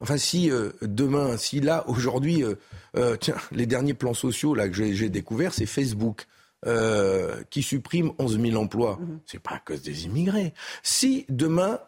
Enfin, 0.01 0.17
si 0.17 0.51
euh, 0.51 0.71
demain, 0.81 1.37
si 1.37 1.61
là, 1.61 1.85
aujourd'hui, 1.87 2.43
euh, 2.43 2.55
euh, 2.97 3.17
tiens, 3.21 3.37
les 3.53 3.67
derniers 3.67 3.95
plans 3.95 4.15
sociaux 4.15 4.55
là 4.55 4.69
que 4.69 4.75
j'ai 4.75 5.09
découverts, 5.11 5.55
c'est 5.55 5.67
Facebook. 5.67 6.27
qui 7.51 7.63
supprime 7.63 8.13
11 8.19 8.39
000 8.39 8.63
emplois, 8.63 8.99
c'est 9.25 9.39
pas 9.39 9.55
à 9.55 9.59
cause 9.61 9.81
des 9.81 10.05
immigrés. 10.05 10.53
Si 10.83 11.25
demain, 11.31 11.81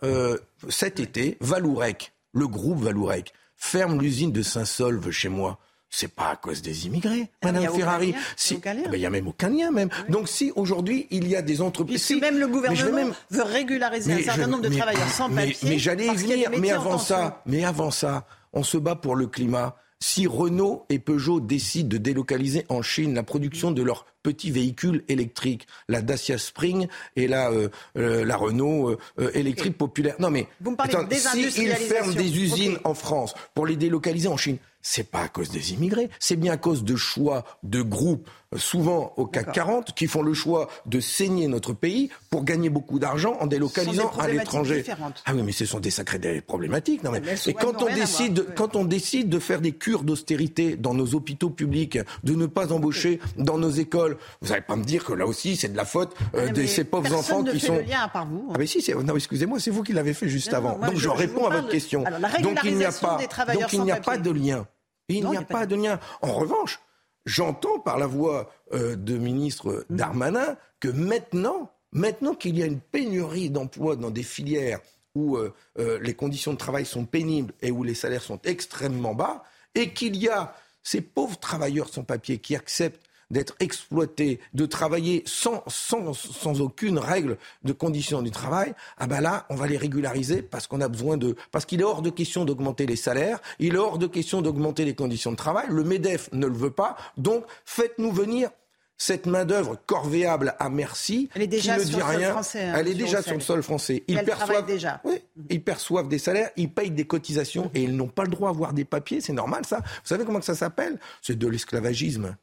cet 0.70 0.98
été, 0.98 1.36
Valourec, 1.40 2.14
le 2.32 2.48
groupe 2.48 2.80
Valourec, 2.80 3.34
ferme 3.54 4.00
l'usine 4.00 4.32
de 4.32 4.42
Saint-Solve 4.42 5.10
chez 5.10 5.28
moi, 5.28 5.58
c'est 5.94 6.08
pas 6.08 6.30
à 6.30 6.36
cause 6.36 6.62
des 6.62 6.86
immigrés, 6.86 7.28
Ah, 7.42 7.52
Madame 7.52 7.72
Ferrari. 7.74 8.14
Si. 8.34 8.58
Ah 8.64 8.72
ben, 8.74 8.90
il 8.94 9.00
y 9.00 9.06
a 9.06 9.10
même 9.10 9.28
aucun 9.28 9.50
lien 9.50 9.70
même. 9.70 9.90
Donc 10.08 10.26
si 10.28 10.50
aujourd'hui 10.56 11.06
il 11.10 11.28
y 11.28 11.36
a 11.36 11.42
des 11.42 11.60
entreprises, 11.60 12.02
Puisque 12.04 12.20
même 12.22 12.38
le 12.38 12.48
gouvernement 12.48 12.90
même- 12.96 13.12
veut 13.30 13.42
régulariser 13.42 14.12
un 14.14 14.22
certain 14.22 14.44
je- 14.44 14.48
nombre 14.48 14.62
de 14.62 14.68
mais- 14.70 14.78
travailleurs 14.78 15.08
sans 15.10 15.28
papier. 15.28 15.56
Mais 15.64 15.78
j'allais 15.78 16.06
y 16.06 16.14
venir. 16.16 16.50
Mais 16.58 16.70
avant 16.70 16.98
ça, 16.98 17.42
mais 17.46 17.62
avant 17.64 17.90
ça, 17.90 18.26
on 18.54 18.62
se 18.62 18.78
bat 18.78 18.94
pour 18.96 19.14
le 19.16 19.26
climat. 19.26 19.76
Si 20.00 20.26
Renault 20.26 20.84
et 20.88 20.98
Peugeot 20.98 21.38
décident 21.40 21.88
de 21.88 21.96
délocaliser 21.98 22.64
en 22.68 22.82
Chine 22.82 23.14
la 23.14 23.22
production 23.22 23.70
de 23.70 23.82
leurs 23.82 24.04
petits 24.24 24.50
véhicules 24.50 25.04
électriques, 25.08 25.68
la 25.88 26.02
Dacia 26.02 26.38
Spring 26.38 26.88
et 27.14 27.28
la, 27.28 27.50
euh, 27.52 27.68
euh, 27.96 28.24
la 28.24 28.36
Renault 28.36 28.96
euh, 29.20 29.30
électrique 29.34 29.78
populaire. 29.78 30.16
Non 30.18 30.30
mais 30.30 30.48
Vous 30.60 30.72
me 30.72 30.76
parlez 30.76 30.92
de 30.94 30.98
attends, 30.98 31.08
s'ils 31.10 31.18
désindustrialisation. 31.44 31.94
ferment 31.94 32.12
des 32.14 32.36
usines 32.42 32.78
en 32.82 32.94
France 32.94 33.34
pour 33.54 33.64
les 33.66 33.76
délocaliser 33.76 34.26
en 34.28 34.36
Chine, 34.36 34.56
c'est 34.82 35.10
pas 35.10 35.20
à 35.22 35.28
cause 35.28 35.50
des 35.50 35.72
immigrés, 35.72 36.10
c'est 36.18 36.36
bien 36.36 36.52
à 36.52 36.56
cause 36.56 36.84
de 36.84 36.96
choix 36.96 37.44
de 37.62 37.82
groupes, 37.82 38.28
euh, 38.54 38.58
souvent 38.58 39.12
au 39.16 39.26
CAC 39.26 39.52
40, 39.52 39.94
qui 39.94 40.06
font 40.08 40.22
le 40.22 40.34
choix 40.34 40.68
de 40.86 40.98
saigner 41.00 41.46
notre 41.46 41.72
pays 41.72 42.10
pour 42.30 42.44
gagner 42.44 42.68
beaucoup 42.68 42.98
d'argent 42.98 43.36
en 43.40 43.46
délocalisant 43.46 44.10
à 44.18 44.28
l'étranger. 44.28 44.84
Ah 45.24 45.32
oui, 45.34 45.42
mais 45.42 45.52
ce 45.52 45.64
sont 45.66 45.78
des 45.80 45.90
sacrées 45.90 46.18
des 46.18 46.40
problématiques. 46.40 47.02
Non, 47.04 47.12
mais- 47.12 47.22
Et 47.46 47.54
quand 47.54 47.80
on 47.82 47.94
décide, 47.94 48.46
quand 48.56 48.76
on 48.76 48.84
décide 48.84 49.28
de 49.28 49.38
faire 49.38 49.60
des 49.60 49.72
cures 49.72 50.02
d'austérité 50.02 50.76
dans 50.76 50.94
nos 50.94 51.14
hôpitaux 51.14 51.50
publics, 51.50 51.98
de 52.24 52.34
ne 52.34 52.46
pas 52.46 52.72
embaucher 52.72 53.20
dans 53.38 53.58
nos 53.58 53.70
écoles, 53.70 54.18
vous 54.40 54.48
n'allez 54.48 54.62
pas 54.62 54.76
me 54.76 54.84
dire 54.84 55.04
que 55.04 55.12
là 55.12 55.26
aussi 55.26 55.56
c'est 55.56 55.68
de 55.68 55.76
la 55.76 55.84
faute 55.84 56.14
euh, 56.34 56.48
de 56.48 56.66
ces 56.66 56.84
pauvres 56.84 57.14
enfants 57.14 57.42
ne 57.42 57.52
qui 57.52 57.60
fait 57.60 57.66
sont. 57.68 57.74
le 57.76 57.82
lien 57.82 58.00
à 58.02 58.08
part 58.08 58.26
vous. 58.26 58.48
Ah 58.52 58.56
mais 58.58 58.66
si, 58.66 58.82
c'est- 58.82 58.94
non, 58.94 59.14
excusez-moi, 59.16 59.60
c'est 59.60 59.70
vous 59.70 59.82
qui 59.82 59.92
l'avez 59.92 60.12
fait 60.14 60.28
juste 60.28 60.50
Non, 60.52 60.58
avant. 60.58 60.78
moi, 60.78 60.88
Donc 60.88 60.96
je- 60.96 61.08
réponds 61.08 61.46
à 61.46 61.50
votre 61.54 61.66
de- 61.68 61.72
question. 61.72 62.04
Alors, 62.04 62.18
la 62.18 62.28
Donc 62.40 62.58
il 62.64 62.76
n'y 62.76 62.84
a 62.84 62.92
pas, 62.92 63.18
donc 63.54 63.72
il 63.72 63.82
n'y 63.82 63.92
a 63.92 63.96
pas 64.00 64.18
de 64.18 64.30
lien. 64.30 64.66
Il 65.08 65.28
n'y 65.28 65.36
a 65.36 65.40
a 65.40 65.44
pas 65.44 65.66
de 65.66 65.76
lien. 65.76 65.98
En 66.20 66.32
revanche, 66.32 66.80
j'entends 67.26 67.78
par 67.78 67.98
la 67.98 68.06
voix 68.06 68.50
euh, 68.72 68.96
de 68.96 69.16
ministre 69.16 69.84
Mhm. 69.88 69.96
Darmanin 69.96 70.56
que 70.80 70.88
maintenant, 70.88 71.70
maintenant 71.92 72.34
qu'il 72.34 72.58
y 72.58 72.62
a 72.62 72.66
une 72.66 72.80
pénurie 72.80 73.50
d'emplois 73.50 73.96
dans 73.96 74.10
des 74.10 74.22
filières 74.22 74.80
où 75.14 75.36
euh, 75.36 75.52
euh, 75.78 75.98
les 76.00 76.14
conditions 76.14 76.52
de 76.52 76.58
travail 76.58 76.86
sont 76.86 77.04
pénibles 77.04 77.52
et 77.60 77.70
où 77.70 77.84
les 77.84 77.94
salaires 77.94 78.22
sont 78.22 78.40
extrêmement 78.44 79.14
bas, 79.14 79.44
et 79.74 79.92
qu'il 79.92 80.16
y 80.16 80.28
a 80.28 80.54
ces 80.82 81.00
pauvres 81.02 81.38
travailleurs 81.38 81.88
sans 81.88 82.02
papier 82.02 82.38
qui 82.38 82.56
acceptent 82.56 83.06
d'être 83.32 83.56
exploités, 83.58 84.38
de 84.54 84.66
travailler 84.66 85.24
sans, 85.26 85.64
sans, 85.66 86.12
sans 86.14 86.60
aucune 86.60 86.98
règle 86.98 87.38
de 87.64 87.72
conditions 87.72 88.22
du 88.22 88.30
travail, 88.30 88.74
ah 88.98 89.08
ben 89.08 89.20
là, 89.20 89.46
on 89.50 89.56
va 89.56 89.66
les 89.66 89.76
régulariser 89.76 90.42
parce 90.42 90.68
qu'on 90.68 90.80
a 90.80 90.88
besoin 90.88 91.16
de... 91.16 91.34
Parce 91.50 91.64
qu'il 91.64 91.80
est 91.80 91.84
hors 91.84 92.02
de 92.02 92.10
question 92.10 92.44
d'augmenter 92.44 92.86
les 92.86 92.96
salaires, 92.96 93.40
il 93.58 93.74
est 93.74 93.78
hors 93.78 93.98
de 93.98 94.06
question 94.06 94.42
d'augmenter 94.42 94.84
les 94.84 94.94
conditions 94.94 95.32
de 95.32 95.36
travail, 95.36 95.66
le 95.68 95.82
MEDEF 95.82 96.28
ne 96.32 96.46
le 96.46 96.54
veut 96.54 96.70
pas, 96.70 96.96
donc 97.16 97.44
faites-nous 97.64 98.12
venir 98.12 98.50
cette 98.98 99.26
main-d'œuvre 99.26 99.78
corvéable 99.86 100.54
à 100.60 100.68
merci, 100.68 101.28
Elle 101.34 101.42
est 101.42 101.46
déjà 101.48 101.74
qui 101.74 101.80
ne 101.80 101.84
sur 101.86 101.90
dit 101.90 101.96
le 101.96 102.06
sol 102.06 102.16
rien, 102.16 102.30
français, 102.30 102.62
hein, 102.62 102.74
elle 102.76 102.88
est 102.88 102.94
déjà 102.94 103.22
sur 103.22 103.34
le 103.34 103.40
sol 103.40 103.62
français. 103.62 104.04
Ils 104.06 104.22
perçoivent 104.22 104.66
déjà. 104.66 105.00
oui, 105.04 105.14
ils 105.50 105.62
perçoivent 105.64 106.08
des 106.08 106.18
salaires, 106.18 106.50
ils 106.56 106.70
payent 106.70 106.92
des 106.92 107.06
cotisations 107.06 107.68
et 107.74 107.82
ils 107.82 107.96
n'ont 107.96 108.08
pas 108.08 108.22
le 108.22 108.30
droit 108.30 108.48
à 108.48 108.52
avoir 108.52 108.72
des 108.72 108.84
papiers. 108.84 109.20
C'est 109.20 109.32
normal, 109.32 109.64
ça. 109.66 109.78
Vous 109.78 110.04
savez 110.04 110.24
comment 110.24 110.38
que 110.38 110.44
ça 110.44 110.54
s'appelle? 110.54 111.00
C'est 111.20 111.36
de 111.36 111.48
l'esclavagisme. 111.48 112.36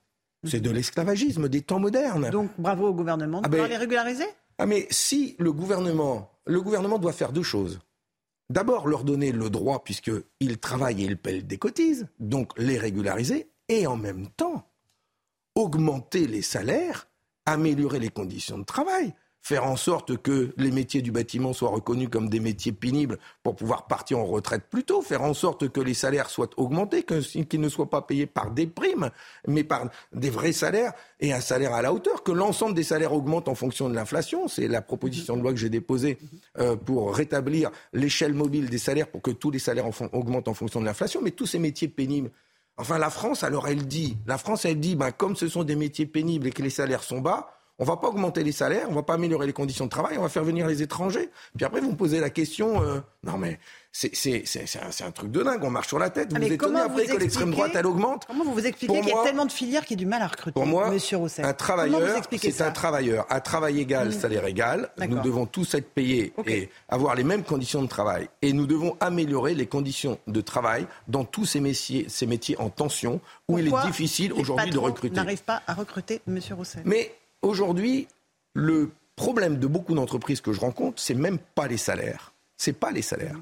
C'est 0.45 0.61
de 0.61 0.69
l'esclavagisme 0.71 1.49
des 1.49 1.61
temps 1.61 1.79
modernes. 1.79 2.29
Donc 2.29 2.51
bravo 2.57 2.87
au 2.87 2.93
gouvernement 2.93 3.41
de 3.41 3.45
Ah 3.45 3.49
pouvoir 3.49 3.67
ben- 3.67 3.73
les 3.73 3.77
régulariser? 3.77 4.25
Ah 4.57 4.65
mais 4.65 4.87
si 4.89 5.35
le 5.39 5.51
gouvernement, 5.51 6.31
le 6.45 6.61
gouvernement 6.61 6.97
doit 6.99 7.13
faire 7.13 7.31
deux 7.33 7.43
choses. 7.43 7.79
D'abord 8.49 8.87
leur 8.87 9.03
donner 9.03 9.31
le 9.31 9.49
droit 9.49 9.83
puisqu'ils 9.83 10.57
travaillent 10.59 11.03
et 11.03 11.05
ils 11.07 11.17
paient 11.17 11.41
des 11.41 11.57
cotises, 11.57 12.07
donc 12.19 12.51
les 12.57 12.77
régulariser, 12.77 13.51
et 13.67 13.85
en 13.85 13.95
même 13.97 14.27
temps 14.29 14.65
augmenter 15.55 16.25
les 16.25 16.41
salaires, 16.41 17.07
améliorer 17.45 17.99
les 17.99 18.09
conditions 18.09 18.57
de 18.57 18.63
travail, 18.63 19.13
faire 19.49 19.65
en 19.65 19.77
sorte 19.77 20.15
que 20.17 20.53
les 20.57 20.69
métiers 20.69 21.01
du 21.01 21.11
bâtiment 21.11 21.53
soient 21.53 21.71
reconnus 21.71 22.07
comme 22.11 22.29
des 22.29 22.39
métiers 22.39 22.71
pénibles 22.71 23.17
pour 23.41 23.55
pouvoir 23.55 23.87
partir 23.87 24.19
en 24.19 24.25
retraite 24.25 24.65
plus 24.69 24.83
tôt, 24.83 25.01
faire 25.01 25.23
en 25.23 25.33
sorte 25.33 25.69
que 25.69 25.81
les 25.81 25.95
salaires 25.95 26.29
soient 26.29 26.51
augmentés, 26.57 27.03
qu'ils 27.03 27.59
ne 27.59 27.67
soient 27.67 27.89
pas 27.89 28.03
payés 28.03 28.27
par 28.27 28.51
des 28.51 28.67
primes, 28.67 29.09
mais 29.47 29.63
par 29.63 29.89
des 30.13 30.29
vrais 30.29 30.51
salaires 30.51 30.93
et 31.19 31.33
un 31.33 31.41
salaire 31.41 31.73
à 31.73 31.81
la 31.81 31.91
hauteur, 31.91 32.21
que 32.21 32.31
l'ensemble 32.31 32.75
des 32.75 32.83
salaires 32.83 33.11
augmentent 33.11 33.47
en 33.47 33.55
fonction 33.55 33.89
de 33.89 33.95
l'inflation. 33.95 34.47
C'est 34.47 34.67
la 34.67 34.83
proposition 34.83 35.35
de 35.35 35.41
loi 35.41 35.51
que 35.51 35.57
j'ai 35.57 35.71
déposée 35.71 36.19
euh, 36.59 36.75
pour 36.75 37.15
rétablir 37.15 37.71
l'échelle 37.91 38.35
mobile 38.35 38.69
des 38.69 38.77
salaires 38.77 39.07
pour 39.07 39.23
que 39.23 39.31
tous 39.31 39.49
les 39.49 39.57
salaires 39.57 39.87
augmentent 40.13 40.47
en 40.47 40.53
fonction 40.53 40.79
de 40.79 40.85
l'inflation, 40.85 41.21
mais 41.23 41.31
tous 41.31 41.47
ces 41.47 41.57
métiers 41.57 41.87
pénibles. 41.87 42.29
Enfin, 42.77 42.99
la 42.99 43.09
France, 43.09 43.43
alors 43.43 43.67
elle 43.67 43.87
dit, 43.87 44.15
la 44.27 44.37
France, 44.37 44.65
elle 44.65 44.79
dit, 44.79 44.95
ben, 44.95 45.11
comme 45.11 45.35
ce 45.35 45.47
sont 45.47 45.63
des 45.63 45.75
métiers 45.75 46.05
pénibles 46.05 46.45
et 46.45 46.51
que 46.51 46.61
les 46.61 46.69
salaires 46.69 47.03
sont 47.03 47.19
bas, 47.19 47.58
On 47.79 47.85
va 47.85 47.95
pas 47.97 48.09
augmenter 48.09 48.43
les 48.43 48.51
salaires, 48.51 48.87
on 48.89 48.93
va 48.93 49.03
pas 49.03 49.13
améliorer 49.13 49.45
les 49.47 49.53
conditions 49.53 49.85
de 49.85 49.89
travail, 49.89 50.17
on 50.17 50.21
va 50.23 50.29
faire 50.29 50.43
venir 50.43 50.67
les 50.67 50.81
étrangers. 50.81 51.29
Puis 51.55 51.65
après, 51.65 51.79
vous 51.79 51.91
me 51.91 51.95
posez 51.95 52.19
la 52.19 52.29
question, 52.29 52.81
euh, 52.83 52.99
non 53.23 53.37
mais 53.37 53.57
c'est 53.91 54.13
c'est- 54.15 54.43
c'est- 54.45 54.65
c'est 54.67 55.03
un, 55.03 55.11
truc 55.11 55.31
de 55.31 55.41
dingue, 55.41 55.63
on 55.63 55.69
marche 55.69 55.87
sur 55.87 55.97
la 55.97 56.09
tête. 56.09 56.29
Vous 56.31 56.35
Ah, 56.35 56.39
vous 56.45 56.51
étonnez 56.53 56.79
après 56.79 57.05
vous 57.05 57.13
que 57.15 57.19
l'extrême 57.19 57.51
droite, 57.51 57.71
elle 57.73 57.85
augmente 57.87 58.25
Comment 58.27 58.43
vous 58.43 58.53
vous 58.53 58.65
expliquez 58.65 58.87
Pour 58.93 58.97
qu'il 58.97 59.07
y 59.07 59.11
a 59.11 59.15
moi- 59.15 59.23
tellement 59.23 59.45
de 59.45 59.51
filières 59.51 59.85
qui 59.85 59.93
ont 59.93 59.97
du 59.97 60.05
mal 60.05 60.21
à 60.21 60.27
recruter 60.27 60.51
Pour 60.53 60.65
moi, 60.65 60.89
Monsieur 60.91 61.17
Roussel 61.17 61.45
un 61.45 61.53
travailleur, 61.53 62.21
c'est 62.37 62.61
un 62.61 62.71
travailleur. 62.71 63.25
À 63.29 63.39
travail 63.39 63.79
égal, 63.79 64.09
Mm. 64.09 64.11
salaire 64.11 64.45
égal. 64.45 64.89
Nous 65.07 65.19
devons 65.21 65.45
tous 65.45 65.73
être 65.73 65.89
payés 65.89 66.33
et 66.47 66.69
avoir 66.89 67.15
les 67.15 67.23
mêmes 67.23 67.43
conditions 67.43 67.81
de 67.81 67.87
travail. 67.87 68.27
Et 68.41 68.51
nous 68.53 68.67
devons 68.67 68.97
améliorer 68.99 69.55
les 69.55 69.67
conditions 69.67 70.19
de 70.27 70.41
travail 70.41 70.85
dans 71.07 71.23
tous 71.23 71.45
ces 71.45 71.59
métiers, 71.61 72.05
ces 72.09 72.25
métiers 72.27 72.59
en 72.59 72.69
tension 72.69 73.21
où 73.47 73.57
il 73.57 73.67
est 73.69 73.81
difficile 73.87 74.33
aujourd'hui 74.33 74.69
de 74.69 74.77
recruter. 74.77 75.15
n'arrivent 75.15 75.43
pas 75.43 75.61
à 75.65 75.73
recruter, 75.73 76.21
Monsieur 76.27 76.55
Roussel 76.55 76.81
Mais 76.85 77.11
aujourd'hui, 77.41 78.07
le 78.53 78.91
problème 79.15 79.57
de 79.57 79.67
beaucoup 79.67 79.95
d'entreprises 79.95 80.41
que 80.41 80.53
je 80.53 80.59
rencontre, 80.59 81.01
c'est 81.01 81.13
même 81.13 81.37
pas 81.55 81.67
les 81.67 81.77
salaires. 81.77 82.33
C'est 82.57 82.73
pas 82.73 82.91
les 82.91 83.01
salaires. 83.01 83.35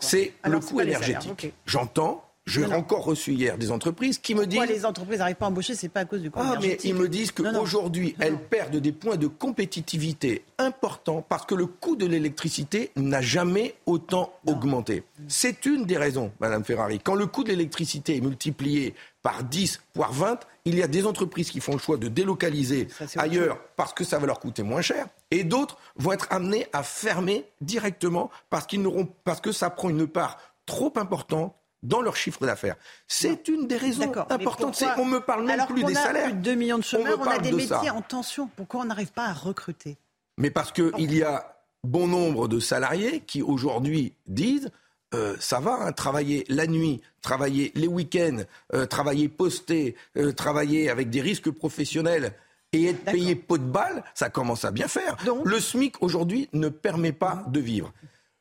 C'est 0.00 0.32
le 0.44 0.60
c'est 0.60 0.68
coût 0.68 0.80
énergétique. 0.80 1.52
J'entends, 1.66 2.24
j'ai 2.46 2.64
encore 2.66 3.04
reçu 3.04 3.32
hier 3.32 3.56
des 3.56 3.70
entreprises 3.70 4.18
qui 4.18 4.34
me 4.34 4.46
disent 4.46 4.58
Pourquoi 4.58 4.74
les 4.74 4.84
entreprises 4.84 5.18
n'arrivent 5.18 5.36
pas 5.36 5.46
à 5.46 5.48
embaucher 5.48 5.74
C'est 5.74 5.88
pas 5.88 6.00
à 6.00 6.04
cause 6.04 6.22
du 6.22 6.30
coût 6.30 6.40
ah, 6.42 6.56
mais 6.58 6.66
énergétique. 6.66 6.90
ils 6.90 6.94
me 6.94 7.08
disent 7.08 7.30
qu'aujourd'hui, 7.30 8.16
elles 8.18 8.38
perdent 8.38 8.76
des 8.76 8.92
points 8.92 9.16
de 9.16 9.28
compétitivité 9.28 10.44
importants 10.58 11.24
parce 11.28 11.46
que 11.46 11.54
le 11.54 11.66
coût 11.66 11.94
de 11.94 12.06
l'électricité 12.06 12.90
n'a 12.96 13.20
jamais 13.20 13.74
autant 13.86 14.32
augmenté. 14.46 15.04
C'est 15.28 15.66
une 15.66 15.84
des 15.84 15.96
raisons, 15.96 16.32
Madame 16.40 16.64
Ferrari. 16.64 16.98
Quand 16.98 17.14
le 17.14 17.26
coût 17.26 17.44
de 17.44 17.50
l'électricité 17.50 18.16
est 18.16 18.20
multiplié 18.20 18.94
par 19.22 19.44
10, 19.44 19.80
voire 19.94 20.12
20, 20.12 20.40
il 20.64 20.74
y 20.76 20.82
a 20.82 20.88
des 20.88 21.06
entreprises 21.06 21.50
qui 21.50 21.60
font 21.60 21.72
le 21.72 21.78
choix 21.78 21.96
de 21.96 22.08
délocaliser 22.08 22.88
ailleurs 23.16 23.58
parce 23.76 23.92
que 23.92 24.04
ça 24.04 24.18
va 24.18 24.26
leur 24.26 24.40
coûter 24.40 24.62
moins 24.62 24.82
cher, 24.82 25.06
et 25.30 25.44
d'autres 25.44 25.78
vont 25.96 26.12
être 26.12 26.26
amenées 26.30 26.66
à 26.72 26.82
fermer 26.82 27.44
directement 27.60 28.30
parce, 28.50 28.66
qu'ils 28.66 28.82
n'auront, 28.82 29.08
parce 29.24 29.40
que 29.40 29.52
ça 29.52 29.70
prend 29.70 29.88
une 29.90 30.06
part 30.06 30.38
trop 30.66 30.92
importante 30.96 31.54
dans 31.82 32.00
leur 32.00 32.16
chiffre 32.16 32.46
d'affaires. 32.46 32.76
C'est 33.08 33.48
une 33.48 33.66
des 33.66 33.76
raisons 33.76 34.02
importantes. 34.04 34.42
pourquoi- 34.44 34.94
On 34.98 35.04
me 35.04 35.18
parle 35.18 35.42
même 35.44 35.50
Alors 35.58 35.66
plus 35.66 35.82
qu'on 35.82 35.88
des 35.88 35.96
a 35.96 36.02
salaires. 36.02 36.24
plus 36.24 36.32
de 36.34 36.38
2 36.42 36.54
millions 36.54 36.78
de 36.78 36.84
On 36.94 36.98
me 36.98 37.04
chômeurs, 37.04 37.18
on, 37.20 37.30
a 37.30 37.38
des 37.38 37.50
de 37.50 37.56
métiers 37.56 37.68
ça. 37.88 37.94
en 37.94 38.02
tension. 38.02 38.48
Pourquoi 38.56 38.82
on 38.82 38.84
n'arrive 38.84 39.12
pas 39.12 39.26
à 39.26 39.32
recruter? 39.32 39.98
Mais 40.38 40.50
parce 40.50 40.70
qu'il 40.72 41.12
y 41.14 41.22
a 41.24 41.56
bon 41.84 42.06
nombre 42.06 42.46
de 42.46 42.60
salariés 42.60 43.20
qui 43.20 43.42
aujourd'hui 43.42 44.14
disent 44.28 44.70
euh, 45.14 45.36
ça 45.38 45.60
va, 45.60 45.78
hein, 45.80 45.92
travailler 45.92 46.44
la 46.48 46.66
nuit, 46.66 47.00
travailler 47.20 47.72
les 47.74 47.86
week-ends, 47.86 48.42
euh, 48.74 48.86
travailler 48.86 49.28
posté, 49.28 49.94
euh, 50.16 50.32
travailler 50.32 50.90
avec 50.90 51.10
des 51.10 51.20
risques 51.20 51.50
professionnels 51.50 52.34
et 52.72 52.86
être 52.86 53.04
payé 53.04 53.34
pot 53.34 53.58
de 53.58 53.64
balle, 53.64 54.02
ça 54.14 54.30
commence 54.30 54.64
à 54.64 54.70
bien 54.70 54.88
faire. 54.88 55.16
le 55.44 55.60
SMIC 55.60 56.02
aujourd'hui 56.02 56.48
ne 56.52 56.68
permet 56.68 57.12
pas 57.12 57.44
de 57.48 57.60
vivre. 57.60 57.92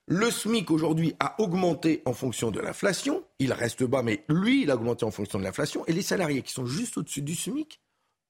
Le 0.08 0.32
SMIC 0.32 0.72
aujourd'hui 0.72 1.16
a 1.20 1.40
augmenté 1.42 2.02
en 2.06 2.14
fonction 2.14 2.52
de 2.52 2.60
l'inflation. 2.60 3.24
Il 3.40 3.54
reste 3.54 3.84
bas, 3.84 4.04
mais 4.04 4.24
lui, 4.28 4.64
il 4.64 4.72
a 4.72 4.76
augmenté 4.76 5.06
en 5.06 5.12
fonction 5.12 5.40
de 5.40 5.44
l'inflation. 5.44 5.86
Et 5.88 5.94
les 5.94 6.02
salariés 6.02 6.42
qui 6.42 6.52
sont 6.52 6.66
juste 6.66 6.98
au-dessus 6.98 7.22
du 7.22 7.36
SMIC, 7.36 7.80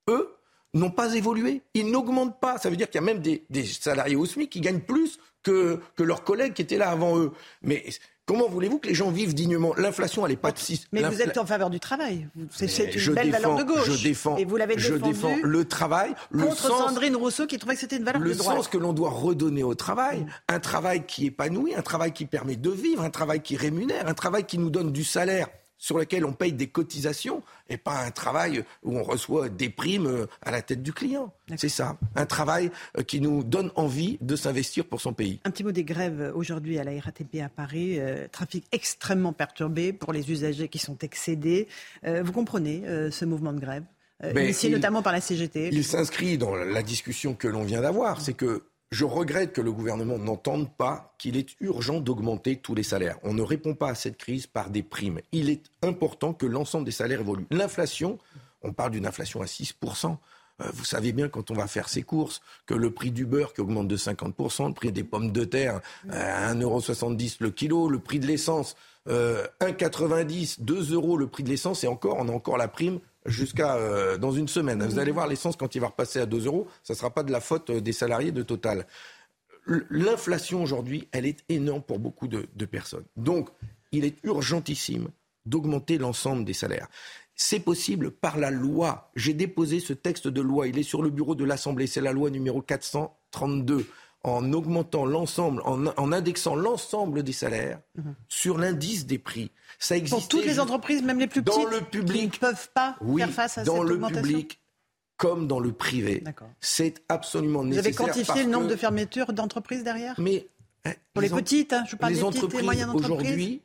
eux, 0.09 0.35
n'ont 0.73 0.91
pas 0.91 1.13
évolué. 1.15 1.61
Ils 1.73 1.89
n'augmentent 1.89 2.39
pas. 2.39 2.57
Ça 2.57 2.69
veut 2.69 2.76
dire 2.76 2.89
qu'il 2.89 3.01
y 3.01 3.03
a 3.03 3.05
même 3.05 3.22
des, 3.22 3.45
des 3.49 3.65
salariés 3.65 4.15
au 4.15 4.26
SMIC 4.26 4.49
qui 4.49 4.61
gagnent 4.61 4.81
plus 4.81 5.19
que, 5.43 5.80
que 5.95 6.03
leurs 6.03 6.23
collègues 6.23 6.53
qui 6.53 6.61
étaient 6.61 6.77
là 6.77 6.89
avant 6.91 7.18
eux. 7.18 7.31
Mais 7.61 7.84
comment 8.26 8.48
voulez-vous 8.48 8.80
que 8.80 8.88
les 8.88 8.93
gens 8.93 9.11
vivent 9.11 9.34
dignement? 9.34 9.73
L'inflation, 9.77 10.26
elle 10.26 10.31
n'est 10.31 10.38
pas 10.38 10.52
de 10.52 10.57
6. 10.60 10.88
Mais 10.91 11.02
vous 11.03 11.22
êtes 11.22 11.38
en 11.38 11.45
faveur 11.45 11.69
du 11.69 11.80
travail. 11.80 12.27
Vous- 12.35 12.45
C'est 12.52 12.68
une 12.95 13.14
belle 13.14 13.31
valeur 13.31 13.56
de 13.56 13.64
gauche. 13.64 13.89
Je 13.89 14.03
défends, 14.03 14.38
Et 14.38 14.45
vous 14.45 14.57
l'avez 14.57 14.76
je 14.77 14.93
défends 14.95 15.35
le 15.43 15.65
travail, 15.65 16.14
le 16.30 16.43
contre 16.45 16.68
sens, 16.68 16.88
Sandrine 16.89 17.15
Rousseau 17.15 17.45
qui 17.48 17.57
trouvait 17.57 17.76
que 17.76 17.81
c'était 17.81 17.98
une 17.98 18.03
valeur 18.03 18.22
le 18.22 18.31
de 18.31 18.35
droite. 18.38 18.57
sens 18.57 18.68
que 18.68 18.77
l'on 18.77 18.93
doit 18.93 19.10
redonner 19.10 19.64
au 19.64 19.76
travail, 19.76 20.26
un 20.48 20.60
travail 20.60 21.06
qui 21.06 21.26
épanouit, 21.27 21.76
un 21.76 21.81
travail 21.81 22.11
qui 22.11 22.26
permet 22.26 22.56
de 22.56 22.69
vivre, 22.69 23.03
un 23.03 23.10
travail 23.10 23.41
qui 23.41 23.57
rémunère, 23.57 24.07
un 24.07 24.14
travail 24.14 24.45
qui 24.45 24.57
nous 24.57 24.69
donne 24.69 24.91
du 24.91 25.03
salaire 25.03 25.48
sur 25.82 25.98
lequel 25.98 26.26
on 26.26 26.32
paye 26.34 26.53
des 26.53 26.68
cotisations 26.68 27.41
et 27.68 27.78
pas 27.78 28.03
un 28.06 28.12
travail 28.12 28.64
où 28.84 28.98
on 28.99 29.03
reçoit 29.03 29.49
des 29.49 29.70
primes 29.72 30.06
euh, 30.06 30.28
à 30.44 30.52
la 30.52 30.62
tête 30.62 30.84
du 30.84 30.94
client. 30.94 31.34
C'est 31.58 31.70
ça, 31.70 31.98
un 32.16 32.28
travail 32.28 32.70
euh, 32.98 33.02
qui 33.02 33.20
nous 33.20 33.44
donne 33.44 33.72
envie 33.76 34.20
de 34.22 34.36
s'investir 34.36 34.86
pour 34.86 35.02
son 35.02 35.12
pays. 35.14 35.40
Un 35.44 35.49
petit 35.49 35.64
mot 35.64 35.72
des 35.72 35.84
grèves 35.84 36.32
aujourd'hui 36.36 36.78
à 36.78 36.84
la 36.84 36.91
RATP 37.02 37.38
à 37.44 37.49
Paris. 37.49 37.99
Euh, 37.99 38.28
trafic 38.32 38.64
extrêmement 38.72 39.34
perturbé 39.34 39.91
pour 39.91 40.14
les 40.14 40.30
usagers 40.32 40.68
qui 40.68 40.78
sont 40.78 40.98
excédés. 40.99 41.68
Euh, 42.06 42.22
vous 42.24 42.32
comprenez 42.32 42.84
euh, 42.86 43.10
ce 43.10 43.26
mouvement 43.26 43.52
de 43.52 43.60
grève 43.60 43.84
euh, 44.24 44.34
Ben, 44.34 44.44
initié 44.44 44.70
il- 44.70 44.74
notamment 44.74 45.02
par 45.02 45.14
la 45.14 45.20
CGT 45.22 45.70
Il 45.72 45.84
s'inscrit 45.84 46.38
dans 46.38 46.53
la 46.53 46.84
discussion 46.84 47.34
que 47.34 47.48
l'on 47.48 47.64
vient 47.64 47.82
d'avoir. 47.82 48.22
C'est 48.22 48.34
que 48.36 48.62
je 48.91 49.05
regrette 49.05 49.53
que 49.53 49.61
le 49.61 49.72
gouvernement 49.72 50.18
n'entende 50.18 50.69
pas 50.76 51.13
qu'il 51.18 51.38
est 51.38 51.55
urgent 51.61 52.01
d'augmenter 52.01 52.57
tous 52.57 52.76
les 52.76 52.84
salaires. 52.84 53.18
On 53.23 53.34
ne 53.34 53.41
répond 53.41 53.73
pas 53.73 53.89
à 53.89 53.95
cette 53.95 54.18
crise 54.18 54.47
par 54.47 54.69
des 54.69 54.84
primes. 54.84 55.22
Il 55.31 55.49
est 55.49 55.63
important 55.81 56.34
que 56.34 56.45
l'ensemble 56.45 56.85
des 56.85 56.91
salaires 56.91 57.22
évoluent. 57.22 57.47
L'inflation, 57.51 58.19
on 58.61 58.73
parle 58.73 58.91
d'une 58.91 59.05
inflation 59.05 59.41
à 59.41 59.45
6%. 59.45 60.18
Euh, 60.61 60.65
Vous 60.73 60.84
savez 60.84 61.13
bien 61.13 61.30
quand 61.30 61.51
on 61.51 61.53
va 61.53 61.68
faire 61.68 61.88
ses 61.88 62.03
courses 62.03 62.41
que 62.65 62.73
le 62.73 62.91
prix 62.91 63.11
du 63.11 63.26
beurre 63.26 63.53
qui 63.53 63.61
augmente 63.61 63.88
de 63.88 63.95
50%, 63.97 64.68
le 64.68 64.73
prix 64.73 64.91
des 64.91 65.05
pommes 65.05 65.31
de 65.31 65.45
terre 65.45 65.80
euh, 66.11 66.49
à 66.49 66.53
1,70€ 66.53 67.38
le 67.39 67.49
kilo, 67.49 67.89
le 67.89 67.99
prix 67.99 68.19
de 68.19 68.27
l'essence 68.27 68.76
euh, 69.07 69.47
1,90, 69.61 70.61
2 70.61 70.93
euros 70.93 71.18
le 71.18 71.27
prix 71.27 71.43
de 71.43 71.49
l'essence 71.49 71.84
et 71.84 71.88
encore, 71.88 72.18
on 72.19 72.27
a 72.27 72.31
encore 72.31 72.57
la 72.57 72.68
prime 72.68 72.99
jusqu'à 73.26 73.76
euh, 73.76 74.18
dans 74.18 74.31
une 74.31 74.48
semaine. 74.48 74.84
Vous 74.84 74.99
allez 74.99 75.11
voir 75.11 75.27
l'essence 75.27 75.56
quand 75.56 75.76
il 75.76 75.81
va 75.81 75.88
repasser 75.88 76.19
à 76.19 76.26
2 76.26 76.45
euros, 76.45 76.68
ça 76.84 76.93
ne 76.93 76.98
sera 76.98 77.10
pas 77.10 77.23
de 77.23 77.31
la 77.31 77.39
faute 77.39 77.69
euh, 77.69 77.81
des 77.81 77.93
salariés 77.93 78.31
de 78.31 78.41
Total. 78.43 78.85
L'inflation 79.89 80.64
aujourd'hui, 80.64 81.07
elle 81.11 81.26
est 81.26 81.43
énorme 81.48 81.84
pour 81.84 81.99
beaucoup 81.99 82.27
de, 82.27 82.48
de 82.56 82.65
personnes. 82.65 83.06
Donc, 83.15 83.49
il 83.91 84.06
est 84.06 84.18
urgentissime 84.23 85.10
d'augmenter 85.45 85.98
l'ensemble 85.98 86.45
des 86.45 86.53
salaires. 86.53 86.88
C'est 87.35 87.60
possible 87.60 88.11
par 88.11 88.38
la 88.38 88.52
loi. 88.52 89.11
J'ai 89.15 89.34
déposé 89.34 89.80
ce 89.80 89.93
texte 89.93 90.27
de 90.27 90.41
loi. 90.41 90.68
Il 90.68 90.77
est 90.77 90.84
sur 90.84 91.02
le 91.02 91.10
bureau 91.10 91.35
de 91.35 91.43
l'Assemblée. 91.43 91.88
C'est 91.88 92.02
la 92.02 92.11
loi 92.11 92.30
numéro 92.30 92.61
432. 92.61 93.85
En 94.23 94.53
augmentant 94.53 95.06
l'ensemble, 95.06 95.64
en, 95.65 95.88
en 95.88 96.11
indexant 96.11 96.53
l'ensemble 96.56 97.23
des 97.23 97.31
salaires 97.34 97.80
sur 98.27 98.60
l'indice 98.60 99.07
des 99.07 99.18
prix. 99.18 99.49
Ça 99.80 99.98
existe 99.98 100.14
Pour 100.19 100.27
toutes 100.27 100.45
les 100.45 100.60
entreprises, 100.60 101.02
même 101.02 101.18
les 101.19 101.26
plus 101.27 101.41
dans 101.41 101.53
petites, 101.53 101.72
le 101.72 101.81
public, 101.81 102.31
qui 102.34 102.38
ne 102.45 102.52
peuvent 102.52 102.69
pas 102.76 102.95
oui, 103.02 103.22
faire 103.22 103.31
face 103.31 103.57
à 103.57 103.64
dans 103.64 103.77
cette 103.80 103.84
le 103.89 103.93
augmentation 103.95 104.22
public 104.22 104.61
comme 105.18 105.48
dans 105.48 105.60
le 105.60 105.72
privé. 105.72 106.23
C'est 106.60 107.02
absolument 107.10 107.61
Vous 107.64 107.77
avez 107.77 107.89
nécessaire. 107.89 108.07
quantifié 108.07 108.43
le 108.43 108.49
nombre 108.52 108.68
que- 108.68 108.72
de 108.73 108.76
fermetures 108.77 109.34
d'entreprises 109.34 109.84
derrière? 109.84 110.14
Mais 110.19 110.48
Pour 111.14 111.22
les, 111.23 111.30
petites, 111.30 111.73
hein, 111.73 111.84
je 111.88 111.95
parle 111.95 112.14
les 112.14 112.19
des 112.19 112.26
petites 112.26 112.35
et 112.35 112.38
entreprises 112.45 112.64
moyennes 112.65 112.89
entreprises. 112.89 113.11
aujourd'hui 113.11 113.61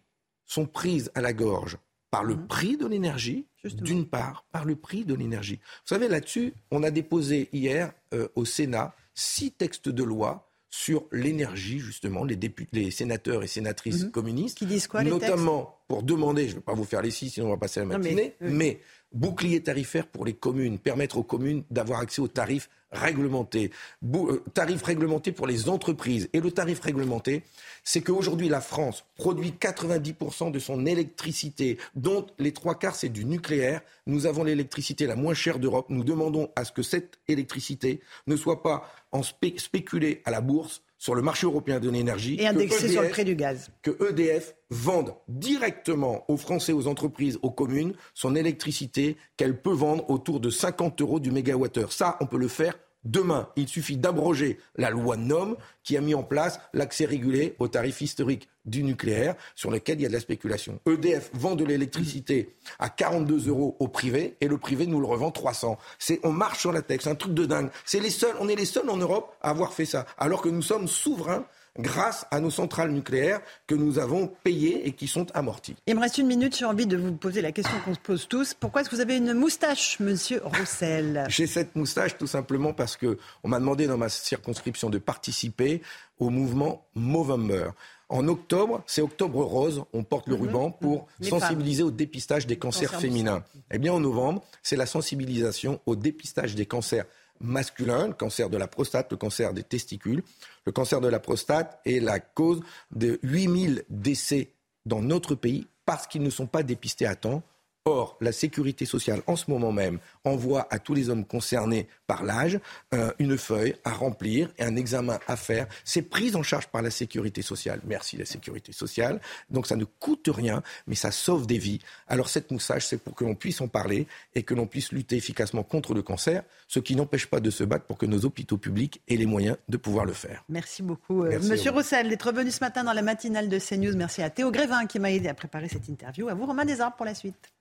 sont 0.47 0.67
prises 0.67 1.11
à 1.15 1.21
la 1.21 1.33
gorge 1.35 1.77
par 2.11 2.25
le 2.25 2.35
Mhm. 2.37 2.47
prix 2.47 2.77
de 2.79 2.87
l'énergie, 2.87 3.47
d'une 3.65 4.07
part, 4.07 4.47
par 4.53 4.65
le 4.65 4.77
prix 4.77 5.05
de 5.05 5.13
l'énergie. 5.15 5.57
Vous 5.83 5.89
savez, 5.95 6.09
là-dessus, 6.09 6.55
on 6.71 6.83
a 6.83 6.91
déposé 6.91 7.49
hier 7.53 7.93
euh, 8.15 8.29
au 8.37 8.45
Sénat 8.47 8.95
six 9.15 9.51
textes 9.51 9.89
de 9.89 10.03
loi 10.05 10.46
sur 10.71 11.07
l'énergie, 11.13 11.79
justement, 11.79 12.25
les, 12.25 12.37
députés, 12.37 12.69
les 12.73 12.91
sénateurs 12.91 13.43
et 13.43 13.47
sénatrices 13.47 14.05
Mhm. 14.05 14.11
communistes. 14.11 14.59
Qui 14.59 14.67
disent 14.67 14.87
quoi, 14.89 15.03
les 15.03 15.11
Notamment 15.11 15.79
pour 15.89 16.03
demander, 16.03 16.45
je 16.45 16.51
ne 16.51 16.55
vais 16.57 16.61
pas 16.63 16.75
vous 16.75 16.85
faire 16.85 17.03
les 17.03 17.11
six, 17.11 17.31
sinon 17.31 17.47
on 17.47 17.51
va 17.51 17.57
passer 17.57 17.81
la 17.81 17.87
Non, 17.87 17.93
mais- 17.99 17.99
matinée, 18.05 18.35
oui. 18.41 18.49
mais 18.51 18.81
bouclier 19.17 19.63
tarifaire 19.63 20.07
pour 20.07 20.25
les 20.25 20.35
communes, 20.35 20.79
permettre 20.79 21.17
aux 21.19 21.23
communes 21.25 21.65
d'avoir 21.71 22.01
accès 22.01 22.21
aux 22.23 22.29
tarifs 22.29 22.69
réglementés, 22.93 23.71
euh, 24.15 24.43
tarifs 24.55 24.83
réglementés 24.83 25.33
pour 25.33 25.47
les 25.47 25.69
entreprises. 25.69 26.29
Et 26.33 26.41
le 26.41 26.51
tarif 26.53 26.81
réglementé, 26.81 27.43
c'est 27.83 28.01
qu'aujourd'hui 28.01 28.49
la 28.49 28.61
France 28.61 29.05
produit 29.17 29.53
90% 29.59 30.51
de 30.53 30.59
son 30.59 30.87
électricité, 30.87 31.79
dont 31.95 32.27
les 32.39 32.53
trois 32.53 32.77
quarts 32.79 32.95
c'est 32.95 33.09
du 33.09 33.25
nucléaire. 33.25 33.81
Nous 34.07 34.27
avons 34.27 34.45
l'électricité 34.45 35.07
la 35.07 35.17
moins 35.17 35.35
chère 35.35 35.59
d'Europe. 35.59 35.87
Nous 35.91 36.05
demandons 36.05 36.49
à 36.55 36.65
ce 36.65 36.73
que 36.73 36.83
cette 36.83 37.19
électricité 37.29 38.01
ne 38.27 38.37
soit 38.37 38.63
pas 38.63 38.89
en 39.13 39.23
spé- 39.23 39.55
spéculée 39.59 40.23
à 40.25 40.31
la 40.31 40.41
bourse 40.41 40.83
sur 40.99 41.15
le 41.15 41.23
marché 41.23 41.47
européen 41.47 41.81
de 41.81 41.91
l'énergie. 41.91 42.35
Et 42.35 42.45
que 42.45 42.47
indexée 42.47 42.89
sur 42.89 43.03
le 43.03 43.07
EDF 43.07 43.13
prix 43.13 43.25
du 43.25 43.37
gaz. 43.37 43.71
que 43.83 43.91
EDF 44.09 44.55
vende 44.71 45.15
directement 45.29 46.25
aux 46.29 46.37
Français, 46.37 46.73
aux 46.73 46.87
entreprises, 46.87 47.39
aux 47.43 47.51
communes, 47.51 47.95
son 48.15 48.35
électricité 48.35 49.17
qu'elle 49.37 49.61
peut 49.61 49.73
vendre 49.73 50.09
autour 50.11 50.41
de 50.41 50.51
50 50.51 51.01
euros 51.01 51.21
du 51.21 51.31
mégawattheure. 51.31 51.93
Ça, 51.93 52.17
on 52.21 52.27
peut 52.27 52.39
le 52.39 52.49
faire 52.49 52.79
demain. 53.07 53.49
Il 53.57 53.69
suffit 53.69 53.97
d'abroger 53.97 54.59
la 54.77 54.91
loi 54.91 55.17
NOM 55.17 55.57
qui 55.83 55.97
a 55.97 56.01
mis 56.01 56.15
en 56.15 56.23
place 56.23 56.61
l'accès 56.73 57.05
régulé 57.05 57.55
au 57.59 57.69
tarif 57.69 58.01
historique 58.01 58.49
du 58.65 58.83
nucléaire 58.83 59.37
sur 59.55 59.71
lequel 59.71 59.99
il 59.99 60.03
y 60.03 60.07
a 60.07 60.09
de 60.09 60.15
la 60.15 60.21
spéculation. 60.21 60.81
EDF 60.87 61.31
vend 61.33 61.55
de 61.55 61.65
l'électricité 61.65 62.57
à 62.79 62.89
42 62.89 63.49
euros 63.49 63.77
au 63.79 63.89
privé 63.89 64.37
et 64.41 64.49
le 64.49 64.59
privé 64.59 64.87
nous 64.87 65.01
le 65.01 65.07
revend 65.07 65.31
300. 65.31 65.79
C'est, 65.99 66.21
on 66.25 66.33
marche 66.33 66.61
sur 66.61 66.73
la 66.73 66.83
tête, 66.83 67.03
c'est 67.03 67.11
un 67.11 67.15
truc 67.15 67.35
de 67.35 67.47
dingue. 67.47 67.71
C'est 67.85 68.01
les 68.01 68.11
seuls, 68.11 68.35
on 68.41 68.49
est 68.49 68.57
les 68.57 68.65
seuls 68.65 68.91
en 68.91 68.97
Europe 68.97 69.35
à 69.41 69.51
avoir 69.51 69.73
fait 69.73 69.85
ça, 69.85 70.07
alors 70.19 70.43
que 70.43 70.49
nous 70.49 70.63
sommes 70.63 70.89
souverains 70.89 71.47
grâce 71.79 72.27
à 72.31 72.41
nos 72.41 72.51
centrales 72.51 72.91
nucléaires 72.91 73.41
que 73.67 73.75
nous 73.75 73.99
avons 73.99 74.29
payées 74.45 74.87
et 74.87 74.93
qui 74.93 75.07
sont 75.07 75.27
amorties. 75.35 75.77
Il 75.87 75.95
me 75.95 76.01
reste 76.01 76.19
une 76.19 76.27
minute, 76.27 76.57
j'ai 76.57 76.65
envie 76.65 76.87
de 76.87 76.97
vous 76.97 77.13
poser 77.13 77.43
la 77.43 77.53
question 77.53 77.75
qu'on 77.85 77.95
se 77.95 78.01
pose 78.01 78.27
tous. 78.29 78.55
Pourquoi 78.55 78.81
est-ce 78.81 78.91
que 78.91 78.95
vous 78.97 79.01
avez 79.03 79.17
une 79.17 79.33
moustache, 79.35 80.01
monsieur 80.01 80.41
Roussel? 80.45 81.25
J'ai 81.29 81.47
cette 81.47 81.77
moustache 81.77 82.17
tout 82.19 82.27
simplement 82.27 82.73
parce 82.73 82.97
que 82.97 83.19
on 83.45 83.49
m'a 83.49 83.59
demandé 83.59 83.87
dans 83.87 83.99
ma 83.99 84.09
circonscription 84.09 84.91
de 84.91 84.99
participer 84.99 85.83
au 86.19 86.31
mouvement 86.31 86.87
Movember. 86.95 87.71
En 88.09 88.29
octobre, 88.29 88.85
c'est 88.87 89.03
Octobre 89.03 89.43
Rose, 89.43 89.83
on 89.93 90.05
porte 90.05 90.29
le 90.29 90.37
Mhm. 90.37 90.43
ruban 90.43 90.71
pour 90.71 91.09
sensibiliser 91.21 91.83
au 91.83 91.91
dépistage 91.91 92.47
des 92.47 92.57
cancers 92.57 92.91
Cancers 92.93 93.01
féminins. 93.01 93.43
Eh 93.73 93.79
bien, 93.79 93.93
en 93.93 93.99
novembre, 94.01 94.45
c'est 94.63 94.77
la 94.77 94.87
sensibilisation 94.87 95.81
au 95.87 95.97
dépistage 95.97 96.55
des 96.55 96.67
cancers 96.67 97.05
masculins, 97.41 98.09
le 98.09 98.15
cancer 98.15 98.51
de 98.51 98.57
la 98.57 98.69
prostate, 98.69 99.11
le 99.11 99.17
cancer 99.17 99.53
des 99.53 99.63
testicules. 99.63 100.23
Le 100.65 100.73
cancer 100.73 101.01
de 101.01 101.09
la 101.09 101.21
prostate 101.21 101.81
est 101.85 102.01
la 102.01 102.21
cause 102.21 102.61
de 102.91 103.19
8000 103.23 103.85
décès 103.89 104.53
dans 104.85 105.03
notre 105.03 105.35
pays 105.35 105.67
parce 105.85 106.07
qu'ils 106.07 106.23
ne 106.23 106.31
sont 106.31 106.47
pas 106.47 106.63
dépistés 106.63 107.07
à 107.07 107.17
temps. 107.17 107.43
Or, 107.89 108.17
la 108.21 108.33
sécurité 108.33 108.85
sociale, 108.85 109.23
en 109.29 109.37
ce 109.37 109.49
moment 109.49 109.71
même, 109.71 110.01
envoie 110.25 110.67
à 110.71 110.81
tous 110.81 110.93
les 110.93 111.09
hommes 111.09 111.25
concernés 111.25 111.87
par 112.09 112.25
l'âge 112.25 112.59
euh, 112.93 113.13
une 113.21 113.39
feuille 113.39 113.77
à 113.85 113.93
remplir 113.93 114.51
et 114.59 114.65
un 114.65 114.75
examen 114.75 115.21
à 115.29 115.37
faire. 115.37 115.69
C'est 115.85 116.03
pris 116.03 116.35
en 116.35 116.43
charge 116.43 116.67
par 116.67 116.83
la 116.83 116.91
sécurité 116.91 117.43
sociale. 117.43 117.81
Merci 117.87 118.17
la 118.17 118.25
sécurité 118.25 118.73
sociale. 118.73 119.21
Donc 119.51 119.69
ça 119.69 119.77
ne 119.77 119.85
coûte 119.85 120.29
rien, 120.35 120.65
mais 120.89 120.97
ça 120.97 121.13
sauve 121.13 121.47
des 121.47 121.59
vies. 121.59 121.79
Alors 122.09 122.29
cette 122.29 122.51
moussage, 122.51 122.85
c'est 122.85 122.97
pour 122.99 123.15
que 123.15 123.23
l'on 123.23 123.37
puisse 123.37 123.61
en 123.61 123.69
parler 123.69 124.09
et 124.35 124.43
que 124.43 124.55
l'on 124.55 124.67
puisse 124.67 124.91
lutter 124.91 125.15
efficacement 125.15 125.63
contre 125.63 125.95
le 125.95 126.03
cancer, 126.03 126.43
ce 126.67 126.81
qui 126.81 126.97
n'empêche 126.97 127.27
pas 127.27 127.39
de 127.39 127.51
se 127.51 127.63
battre 127.63 127.85
pour 127.85 127.99
que 127.99 128.07
nos 128.07 128.25
hôpitaux 128.25 128.59
publics 128.59 129.01
aient 129.07 129.15
les 129.15 129.27
moyens 129.27 129.59
de 129.69 129.77
pouvoir 129.77 130.07
le 130.07 130.13
faire. 130.13 130.45
Merci 130.49 130.83
beaucoup, 130.83 131.23
euh, 131.23 131.29
Merci 131.29 131.51
Monsieur. 131.51 131.71
Roussel, 131.71 132.09
d'être 132.09 132.27
revenu 132.27 132.51
ce 132.51 132.65
matin 132.65 132.83
dans 132.83 132.95
la 132.95 133.03
matinale 133.03 133.49
de 133.49 133.61
CNews. 133.61 133.97
Merci 133.97 134.23
à 134.23 134.31
Théo 134.31 134.51
Grévin 134.51 134.87
qui 134.87 134.99
m'a 134.99 135.13
aidé 135.13 135.29
à 135.29 135.35
préparer 135.35 135.69
cette 135.69 135.89
interview. 135.89 136.29
À 136.29 136.35
vous, 136.35 136.47
Romain 136.47 136.65
Desarbes, 136.65 136.95
pour 136.97 137.07
la 137.07 137.15
suite. 137.15 137.53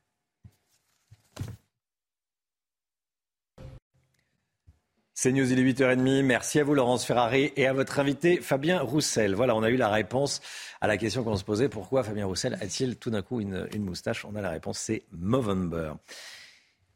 C'est 5.26 5.32
News, 5.32 5.52
il 5.52 5.58
est 5.58 5.74
8h30. 5.74 6.22
Merci 6.22 6.60
à 6.60 6.64
vous, 6.64 6.76
Laurence 6.76 7.04
Ferrari, 7.04 7.52
et 7.56 7.66
à 7.66 7.74
votre 7.74 7.98
invité, 7.98 8.38
Fabien 8.42 8.80
Roussel. 8.80 9.34
Voilà, 9.34 9.56
on 9.56 9.64
a 9.64 9.72
eu 9.72 9.76
la 9.76 9.90
réponse 9.90 10.40
à 10.82 10.88
la 10.88 10.98
question 10.98 11.24
qu'on 11.24 11.36
se 11.36 11.44
posait. 11.44 11.68
Pourquoi 11.68 12.04
Fabien 12.04 12.28
Roussel 12.28 12.60
a-t-il 12.62 12.98
tout 12.98 13.10
d'un 13.10 13.24
coup 13.24 13.42
une, 13.42 13.68
moustache? 13.80 14.24
On 14.24 14.36
a 14.36 14.42
la 14.42 14.52
réponse, 14.52 14.78
c'est 14.78 15.02
Movember. 15.12 15.94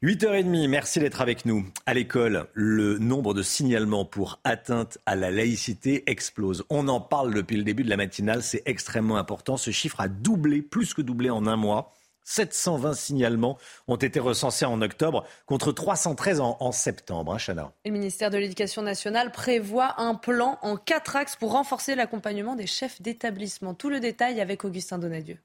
8h30, 0.03 0.67
merci 0.67 0.99
d'être 0.99 1.21
avec 1.21 1.45
nous. 1.45 1.65
À 1.87 1.95
l'école, 1.95 2.45
le 2.53 2.99
nombre 2.99 3.33
de 3.33 3.41
signalements 3.41 4.05
pour 4.05 4.39
atteinte 4.43 4.99
à 5.07 5.15
la 5.15 5.31
laïcité 5.31 6.03
explose. 6.05 6.65
On 6.69 6.87
en 6.87 7.01
parle 7.01 7.33
depuis 7.33 7.57
le 7.57 7.63
début 7.63 7.83
de 7.83 7.89
la 7.89 7.97
matinale, 7.97 8.43
c'est 8.43 8.61
extrêmement 8.67 9.17
important. 9.17 9.57
Ce 9.57 9.71
chiffre 9.71 10.01
a 10.01 10.07
doublé, 10.07 10.61
plus 10.61 10.93
que 10.93 11.01
doublé 11.01 11.31
en 11.31 11.47
un 11.47 11.55
mois. 11.55 11.95
720 12.29 12.93
signalements 12.93 13.57
ont 13.87 13.95
été 13.95 14.19
recensés 14.19 14.65
en 14.65 14.83
octobre 14.83 15.25
contre 15.47 15.71
313 15.71 16.41
en, 16.41 16.57
en 16.59 16.71
septembre, 16.71 17.33
hein, 17.33 17.37
Chana. 17.39 17.71
Le 17.85 17.91
ministère 17.91 18.29
de 18.29 18.37
l'Éducation 18.37 18.83
nationale 18.83 19.31
prévoit 19.31 19.99
un 19.99 20.13
plan 20.13 20.59
en 20.61 20.77
quatre 20.77 21.15
axes 21.15 21.35
pour 21.35 21.53
renforcer 21.53 21.95
l'accompagnement 21.95 22.55
des 22.55 22.67
chefs 22.67 23.01
d'établissement. 23.01 23.73
Tout 23.73 23.89
le 23.89 23.99
détail 23.99 24.41
avec 24.41 24.63
Augustin 24.63 24.99
Donadieu. 24.99 25.39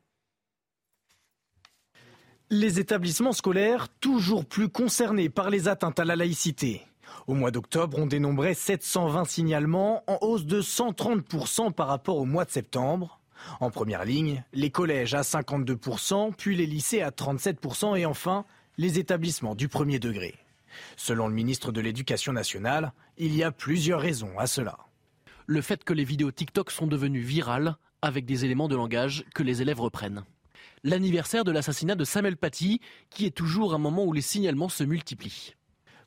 Les 2.51 2.79
établissements 2.79 3.33
scolaires 3.33 3.89
toujours 4.01 4.45
plus 4.45 4.69
concernés 4.69 5.31
par 5.31 5.49
les 5.49 5.69
atteintes 5.69 5.99
à 5.99 6.05
la 6.05 6.17
laïcité. 6.17 6.83
Au 7.27 7.33
mois 7.33 7.51
d'octobre, 7.51 7.99
on 7.99 8.07
dénombrait 8.07 8.53
720 8.53 9.25
signalements, 9.25 10.05
en 10.07 10.19
hausse 10.21 10.45
de 10.45 10.61
130% 10.61 11.73
par 11.73 11.89
rapport 11.89 12.19
au 12.19 12.27
mois 12.27 12.45
de 12.45 12.51
septembre. 12.51 13.21
En 13.61 13.71
première 13.71 14.05
ligne, 14.05 14.45
les 14.53 14.71
collèges 14.71 15.15
à 15.15 15.23
52%, 15.23 16.33
puis 16.35 16.57
les 16.57 16.67
lycées 16.67 17.03
à 17.03 17.11
37% 17.11 17.99
et 17.99 18.07
enfin 18.07 18.45
les 18.79 18.99
établissements 18.99 19.55
du 19.55 19.69
premier 19.69 19.99
degré. 19.99 20.35
Selon 20.97 21.29
le 21.29 21.35
ministre 21.35 21.73
de 21.73 21.81
l'Éducation 21.81 22.33
nationale, 22.33 22.93
il 23.17 23.35
y 23.35 23.43
a 23.43 23.53
plusieurs 23.53 24.01
raisons 24.01 24.39
à 24.39 24.47
cela. 24.47 24.79
Le 25.47 25.61
fait 25.61 25.85
que 25.85 25.93
les 25.93 26.05
vidéos 26.05 26.33
TikTok 26.33 26.71
sont 26.71 26.87
devenues 26.87 27.21
virales 27.21 27.77
avec 28.03 28.25
des 28.25 28.45
éléments 28.45 28.69
de 28.69 28.77
langage 28.77 29.25
que 29.35 29.43
les 29.43 29.63
élèves 29.63 29.81
reprennent. 29.81 30.25
L'anniversaire 30.83 31.45
de 31.45 31.53
l'assassinat 31.53 31.95
de 31.95 32.05
Samuel 32.05 32.37
Paty, 32.37 32.81
qui 33.11 33.25
est 33.27 33.35
toujours 33.35 33.75
un 33.75 33.79
moment 33.79 34.05
où 34.05 34.13
les 34.13 34.21
signalements 34.21 34.69
se 34.69 34.85
multiplient. 34.85 35.55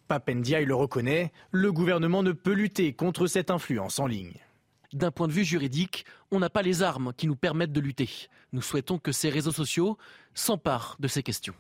Papendiaï 0.08 0.66
le 0.66 0.76
reconnaît, 0.76 1.32
le 1.52 1.72
gouvernement 1.72 2.24
ne 2.24 2.32
peut 2.32 2.54
lutter 2.54 2.94
contre 2.94 3.28
cette 3.28 3.52
influence 3.52 4.00
en 4.00 4.08
ligne. 4.08 4.40
D'un 4.94 5.12
point 5.12 5.28
de 5.28 5.34
vue 5.34 5.44
juridique, 5.44 6.06
on 6.32 6.40
n'a 6.40 6.50
pas 6.50 6.62
les 6.62 6.82
armes 6.82 7.12
qui 7.16 7.28
nous 7.28 7.36
permettent 7.36 7.74
de 7.74 7.82
lutter. 7.82 8.10
Nous 8.54 8.62
souhaitons 8.62 9.00
que 9.00 9.12
ces 9.12 9.30
réseaux 9.30 9.52
sociaux 9.52 9.98
s'emparent 10.34 10.96
de 11.00 11.10
ces 11.10 11.24
questions. 11.24 11.56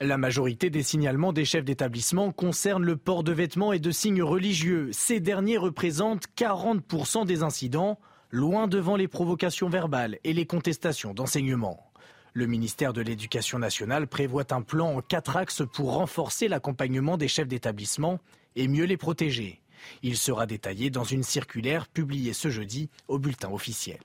La 0.00 0.18
majorité 0.18 0.70
des 0.70 0.82
signalements 0.82 1.32
des 1.32 1.44
chefs 1.44 1.64
d'établissement 1.64 2.30
concernent 2.30 2.84
le 2.84 2.96
port 2.96 3.24
de 3.24 3.32
vêtements 3.32 3.72
et 3.72 3.80
de 3.80 3.90
signes 3.90 4.22
religieux. 4.22 4.90
Ces 4.92 5.18
derniers 5.18 5.56
représentent 5.56 6.26
40% 6.36 7.26
des 7.26 7.42
incidents, 7.42 7.98
loin 8.30 8.68
devant 8.68 8.96
les 8.96 9.08
provocations 9.08 9.68
verbales 9.68 10.18
et 10.22 10.32
les 10.32 10.46
contestations 10.46 11.14
d'enseignement. 11.14 11.90
Le 12.34 12.46
ministère 12.46 12.92
de 12.92 13.02
l'Éducation 13.02 13.58
nationale 13.58 14.08
prévoit 14.08 14.52
un 14.52 14.62
plan 14.62 14.96
en 14.96 15.00
quatre 15.00 15.36
axes 15.36 15.62
pour 15.72 15.94
renforcer 15.94 16.48
l'accompagnement 16.48 17.16
des 17.16 17.28
chefs 17.28 17.48
d'établissement 17.48 18.18
et 18.56 18.68
mieux 18.68 18.84
les 18.84 18.96
protéger. 18.96 19.63
Il 20.02 20.16
sera 20.16 20.46
détaillé 20.46 20.90
dans 20.90 21.04
une 21.04 21.22
circulaire 21.22 21.86
publiée 21.88 22.32
ce 22.32 22.50
jeudi 22.50 22.88
au 23.08 23.18
bulletin 23.18 23.50
officiel. 23.50 23.98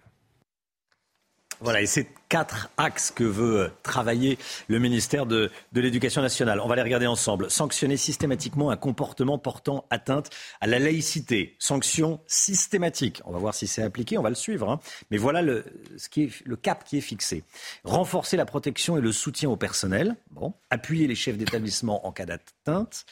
Voilà, 1.61 1.81
et 1.81 1.88
c'est 1.88 2.07
quatre 2.30 2.69
axes 2.77 3.11
que 3.11 3.26
veut 3.26 3.60
euh, 3.64 3.69
travailler 3.84 4.38
le 4.69 4.80
ministère 4.80 5.26
de, 5.26 5.51
de 5.73 5.81
l'Éducation 5.81 6.22
nationale. 6.22 6.61
On 6.61 6.69
va 6.69 6.77
les 6.77 6.81
regarder 6.81 7.06
ensemble. 7.06 7.51
Sanctionner 7.51 7.97
systématiquement 7.97 8.69
un 8.69 8.77
comportement 8.77 9.38
portant 9.38 9.84
atteinte 9.89 10.30
à 10.61 10.68
la 10.68 10.80
laïcité. 10.80 11.57
Sanction 11.60 12.22
systématique. 12.27 13.22
On 13.26 13.34
va 13.34 13.39
voir 13.39 13.53
si 13.56 13.68
c'est 13.68 13.81
appliqué, 13.84 14.18
on 14.18 14.22
va 14.22 14.30
le 14.30 14.35
suivre. 14.35 14.69
hein. 14.69 14.80
Mais 15.11 15.18
voilà 15.18 15.41
le, 15.41 15.65
ce 15.97 16.07
qui 16.07 16.23
est, 16.23 16.45
le 16.45 16.56
cap 16.56 16.85
qui 16.85 16.97
est 16.97 17.01
fixé. 17.01 17.43
Renforcer 17.84 18.38
la 18.38 18.45
protection 18.45 18.97
et 18.97 19.01
le 19.01 19.11
soutien 19.11 19.49
au 19.49 19.57
personnel. 19.57 20.15
Bon. 20.31 20.53
Appuyer 20.69 21.07
les 21.07 21.15
chefs 21.15 21.38
d'établissement 21.38 22.07
en 22.07 22.14
cas 22.14 22.26
d'atteinte. 22.26 23.06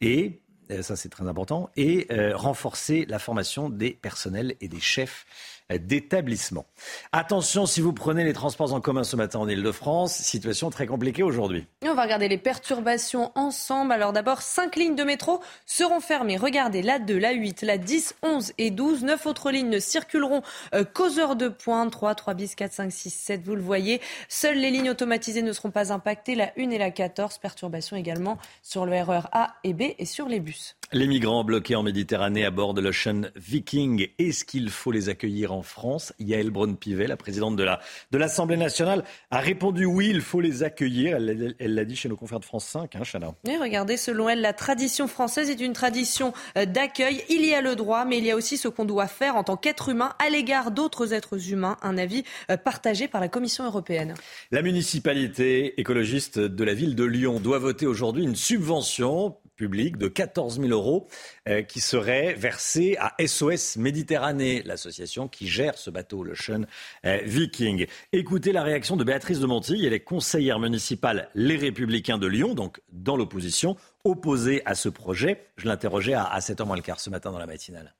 Et 0.00 0.40
ça 0.80 0.96
c'est 0.96 1.08
très 1.08 1.28
important, 1.28 1.68
et 1.76 2.06
euh, 2.10 2.36
renforcer 2.36 3.04
la 3.06 3.18
formation 3.18 3.68
des 3.68 3.90
personnels 3.90 4.56
et 4.60 4.68
des 4.68 4.80
chefs 4.80 5.26
euh, 5.26 5.61
d'établissement. 5.78 6.66
Attention 7.12 7.66
si 7.66 7.80
vous 7.80 7.92
prenez 7.92 8.24
les 8.24 8.32
transports 8.32 8.72
en 8.72 8.80
commun 8.80 9.04
ce 9.04 9.16
matin 9.16 9.38
en 9.38 9.48
Ile-de-France, 9.48 10.14
situation 10.14 10.70
très 10.70 10.86
compliquée 10.86 11.22
aujourd'hui. 11.22 11.66
On 11.84 11.94
va 11.94 12.02
regarder 12.02 12.28
les 12.28 12.38
perturbations 12.38 13.32
ensemble. 13.34 13.92
Alors 13.92 14.12
d'abord, 14.12 14.42
cinq 14.42 14.76
lignes 14.76 14.94
de 14.94 15.04
métro 15.04 15.40
seront 15.66 16.00
fermées. 16.00 16.36
Regardez, 16.36 16.82
la 16.82 16.98
2, 16.98 17.18
la 17.18 17.32
8, 17.32 17.62
la 17.62 17.78
10, 17.78 18.16
11 18.22 18.52
et 18.58 18.70
12. 18.70 19.04
Neuf 19.04 19.26
autres 19.26 19.50
lignes 19.50 19.68
ne 19.68 19.78
circuleront 19.78 20.42
euh, 20.74 20.84
qu'aux 20.84 21.18
heures 21.18 21.36
de 21.36 21.48
pointe. 21.48 21.92
3, 21.92 22.14
3 22.14 22.34
bis, 22.34 22.54
4, 22.54 22.72
5, 22.72 22.92
6, 22.92 23.10
7, 23.10 23.42
vous 23.44 23.54
le 23.54 23.62
voyez. 23.62 24.00
Seules 24.28 24.58
les 24.58 24.70
lignes 24.70 24.90
automatisées 24.90 25.42
ne 25.42 25.52
seront 25.52 25.70
pas 25.70 25.92
impactées. 25.92 26.34
La 26.34 26.52
1 26.58 26.70
et 26.70 26.78
la 26.78 26.90
14. 26.90 27.38
Perturbations 27.38 27.96
également 27.96 28.38
sur 28.62 28.86
le 28.86 28.92
RER 29.00 29.22
A 29.32 29.56
et 29.64 29.74
B 29.74 29.82
et 29.98 30.06
sur 30.06 30.28
les 30.28 30.40
bus. 30.40 30.76
Les 30.94 31.06
migrants 31.06 31.42
bloqués 31.42 31.74
en 31.74 31.82
Méditerranée 31.82 32.44
à 32.44 32.50
bord 32.50 32.74
de 32.74 32.82
l'Ocean 32.82 33.22
Viking, 33.34 34.08
est-ce 34.18 34.44
qu'il 34.44 34.68
faut 34.68 34.92
les 34.92 35.08
accueillir 35.08 35.52
en 35.52 35.61
France 35.62 36.12
Yael 36.18 36.50
Braun-Pivet, 36.50 37.06
la 37.06 37.16
présidente 37.16 37.56
de 37.56 37.62
la 37.62 37.80
de 38.10 38.18
l'Assemblée 38.18 38.56
nationale, 38.56 39.04
a 39.30 39.38
répondu 39.38 39.84
oui, 39.84 40.08
il 40.10 40.20
faut 40.20 40.40
les 40.40 40.62
accueillir. 40.62 41.16
Elle 41.16 41.28
elle- 41.30 41.54
elle 41.58 41.74
l'a 41.74 41.84
dit 41.84 41.96
chez 41.96 42.08
nos 42.08 42.16
confrères 42.16 42.40
de 42.40 42.44
France 42.44 42.64
5, 42.66 42.96
hein, 42.96 43.02
Chana. 43.04 43.34
Et 43.48 43.56
regardez, 43.56 43.96
selon 43.96 44.28
elle, 44.28 44.40
la 44.40 44.52
tradition 44.52 45.08
française 45.08 45.50
est 45.50 45.60
une 45.60 45.72
tradition 45.72 46.32
euh, 46.56 46.64
d'accueil. 46.66 47.22
Il 47.28 47.44
y 47.44 47.54
a 47.54 47.60
le 47.60 47.74
droit, 47.76 48.04
mais 48.04 48.18
il 48.18 48.24
y 48.24 48.30
a 48.30 48.36
aussi 48.36 48.56
ce 48.56 48.68
qu'on 48.68 48.84
doit 48.84 49.06
faire 49.06 49.36
en 49.36 49.44
tant 49.44 49.56
qu'être 49.56 49.88
humain 49.88 50.14
à 50.18 50.28
l'égard 50.30 50.70
d'autres 50.70 51.12
êtres 51.12 51.50
humains. 51.50 51.76
Un 51.82 51.98
avis 51.98 52.24
euh, 52.50 52.56
partagé 52.56 53.08
par 53.08 53.20
la 53.20 53.28
Commission 53.28 53.64
européenne. 53.64 54.14
La 54.50 54.62
municipalité 54.62 55.80
écologiste 55.80 56.38
de 56.38 56.64
la 56.64 56.74
ville 56.74 56.94
de 56.94 57.04
Lyon 57.04 57.40
doit 57.40 57.58
voter 57.58 57.86
aujourd'hui 57.86 58.24
une 58.24 58.36
subvention 58.36 59.36
publique 59.56 59.96
de 59.96 60.08
14 60.08 60.60
000 60.60 60.68
euros 60.70 61.08
euh, 61.48 61.62
qui 61.62 61.80
serait 61.80 62.34
versée 62.34 62.96
à 62.98 63.14
SOS 63.24 63.76
Méditerranée, 63.76 64.62
l'association 64.64 65.28
qui 65.28 65.46
gère 65.46 65.78
ce 65.78 65.90
bateau, 65.90 66.22
le 66.22 66.34
Sean 66.34 66.62
euh, 67.04 67.18
Viking. 67.24 67.86
Écoutez 68.12 68.52
la 68.52 68.62
réaction 68.62 68.96
de 68.96 69.04
Béatrice 69.04 69.40
de 69.40 69.46
Montilly, 69.46 69.86
elle 69.86 69.92
est 69.92 70.00
conseillère 70.00 70.58
municipale 70.58 71.28
Les 71.34 71.56
Républicains 71.56 72.18
de 72.18 72.26
Lyon, 72.26 72.54
donc 72.54 72.80
dans 72.90 73.16
l'opposition, 73.16 73.76
opposée 74.04 74.62
à 74.64 74.74
ce 74.74 74.88
projet. 74.88 75.46
Je 75.56 75.66
l'interrogeais 75.66 76.14
à, 76.14 76.24
à 76.24 76.40
7h 76.40 76.64
moins 76.66 76.76
le 76.76 76.82
quart 76.82 77.00
ce 77.00 77.10
matin 77.10 77.30
dans 77.30 77.38
la 77.38 77.46
matinale. 77.46 77.94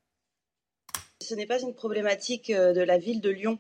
Ce 1.23 1.35
n'est 1.35 1.47
pas 1.47 1.61
une 1.61 1.73
problématique 1.73 2.51
euh, 2.51 2.73
de 2.73 2.81
la 2.81 2.99
ville 2.99 3.21
de 3.21 3.31
Lyon. 3.31 3.59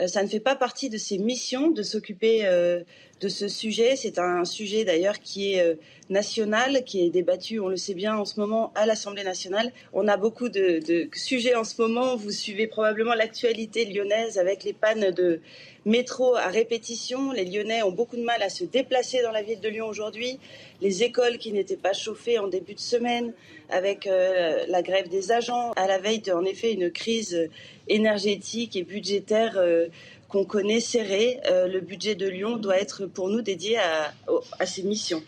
Euh, 0.00 0.08
ça 0.08 0.22
ne 0.22 0.28
fait 0.28 0.40
pas 0.40 0.56
partie 0.56 0.90
de 0.90 0.98
ses 0.98 1.18
missions 1.18 1.70
de 1.70 1.82
s'occuper 1.82 2.44
euh, 2.44 2.82
de 3.20 3.28
ce 3.28 3.46
sujet. 3.46 3.94
C'est 3.96 4.18
un 4.18 4.44
sujet 4.44 4.84
d'ailleurs 4.84 5.20
qui 5.20 5.54
est 5.54 5.78
national, 6.10 6.82
qui 6.84 7.06
est 7.06 7.10
débattu, 7.10 7.60
on 7.60 7.68
le 7.68 7.76
sait 7.76 7.94
bien, 7.94 8.16
en 8.16 8.24
ce 8.24 8.38
moment 8.38 8.72
à 8.74 8.86
l'Assemblée 8.86 9.22
nationale. 9.22 9.72
On 9.92 10.08
a 10.08 10.16
beaucoup 10.16 10.48
de, 10.48 10.80
de 10.84 11.08
sujets 11.14 11.54
en 11.54 11.64
ce 11.64 11.80
moment. 11.80 12.16
Vous 12.16 12.32
suivez 12.32 12.66
probablement 12.66 13.14
l'actualité 13.14 13.84
lyonnaise 13.84 14.36
avec 14.36 14.64
les 14.64 14.72
pannes 14.72 15.12
de 15.12 15.40
métro 15.84 16.36
à 16.36 16.48
répétition. 16.48 17.32
Les 17.32 17.44
Lyonnais 17.44 17.82
ont 17.82 17.92
beaucoup 17.92 18.16
de 18.16 18.22
mal 18.22 18.42
à 18.42 18.48
se 18.48 18.64
déplacer 18.64 19.22
dans 19.22 19.30
la 19.30 19.42
ville 19.42 19.60
de 19.60 19.68
Lyon 19.68 19.86
aujourd'hui. 19.86 20.38
Les 20.80 21.02
écoles 21.02 21.38
qui 21.38 21.52
n'étaient 21.52 21.76
pas 21.76 21.92
chauffées 21.92 22.38
en 22.38 22.48
début 22.48 22.74
de 22.74 22.80
semaine 22.80 23.32
avec 23.70 24.06
euh, 24.06 24.64
la 24.68 24.82
grève 24.82 25.08
des 25.08 25.32
agents, 25.32 25.72
à 25.72 25.86
la 25.86 25.98
veille 25.98 26.22
en 26.32 26.44
effet 26.44 26.72
une 26.72 26.90
crise 26.90 27.48
énergétique 27.88 28.76
et 28.76 28.82
budgétaire 28.82 29.54
euh, 29.56 29.86
qu'on 30.28 30.44
connaît 30.44 30.80
serrée. 30.80 31.40
Euh, 31.50 31.66
le 31.66 31.80
budget 31.80 32.14
de 32.14 32.28
Lyon 32.28 32.56
doit 32.56 32.78
être 32.78 33.06
pour 33.06 33.28
nous 33.28 33.42
dédié 33.42 33.78
à, 33.78 34.12
à 34.58 34.66
ces 34.66 34.82
missions. 34.82 35.22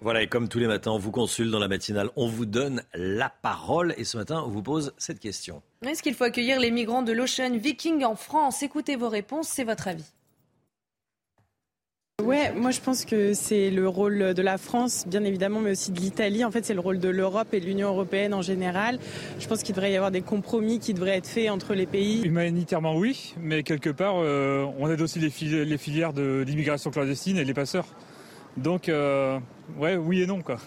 Voilà, 0.00 0.22
et 0.22 0.28
comme 0.28 0.48
tous 0.48 0.60
les 0.60 0.68
matins, 0.68 0.92
on 0.92 0.98
vous 0.98 1.10
consulte 1.10 1.50
dans 1.50 1.58
la 1.58 1.66
matinale, 1.66 2.10
on 2.14 2.28
vous 2.28 2.46
donne 2.46 2.84
la 2.94 3.32
parole. 3.42 3.94
Et 3.96 4.04
ce 4.04 4.16
matin, 4.16 4.42
on 4.46 4.48
vous 4.48 4.62
pose 4.62 4.92
cette 4.96 5.18
question. 5.18 5.60
Est-ce 5.86 6.02
qu'il 6.02 6.14
faut 6.14 6.24
accueillir 6.24 6.58
les 6.58 6.72
migrants 6.72 7.02
de 7.02 7.12
l'Ocean 7.12 7.56
Viking 7.56 8.04
en 8.04 8.16
France? 8.16 8.64
Écoutez 8.64 8.96
vos 8.96 9.08
réponses, 9.08 9.46
c'est 9.48 9.62
votre 9.62 9.86
avis. 9.86 10.04
Ouais, 12.24 12.52
moi 12.52 12.72
je 12.72 12.80
pense 12.80 13.04
que 13.04 13.32
c'est 13.32 13.70
le 13.70 13.88
rôle 13.88 14.34
de 14.34 14.42
la 14.42 14.58
France, 14.58 15.06
bien 15.06 15.22
évidemment, 15.22 15.60
mais 15.60 15.70
aussi 15.70 15.92
de 15.92 16.00
l'Italie. 16.00 16.44
En 16.44 16.50
fait, 16.50 16.64
c'est 16.64 16.74
le 16.74 16.80
rôle 16.80 16.98
de 16.98 17.08
l'Europe 17.08 17.54
et 17.54 17.60
de 17.60 17.64
l'Union 17.64 17.90
européenne 17.90 18.34
en 18.34 18.42
général. 18.42 18.98
Je 19.38 19.46
pense 19.46 19.62
qu'il 19.62 19.72
devrait 19.72 19.92
y 19.92 19.96
avoir 19.96 20.10
des 20.10 20.20
compromis 20.20 20.80
qui 20.80 20.94
devraient 20.94 21.16
être 21.16 21.28
faits 21.28 21.48
entre 21.48 21.74
les 21.74 21.86
pays. 21.86 22.22
Humanitairement, 22.24 22.96
oui, 22.96 23.34
mais 23.40 23.62
quelque 23.62 23.90
part, 23.90 24.16
euh, 24.16 24.66
on 24.80 24.90
aide 24.90 25.00
aussi 25.00 25.20
les, 25.20 25.30
filières 25.30 26.12
d'immigration 26.12 26.90
clandestine 26.90 27.38
et 27.38 27.44
les 27.44 27.54
passeurs. 27.54 27.86
Donc, 28.56 28.88
euh, 28.88 29.38
ouais, 29.78 29.94
oui 29.94 30.22
et 30.22 30.26
non, 30.26 30.42
quoi. 30.42 30.58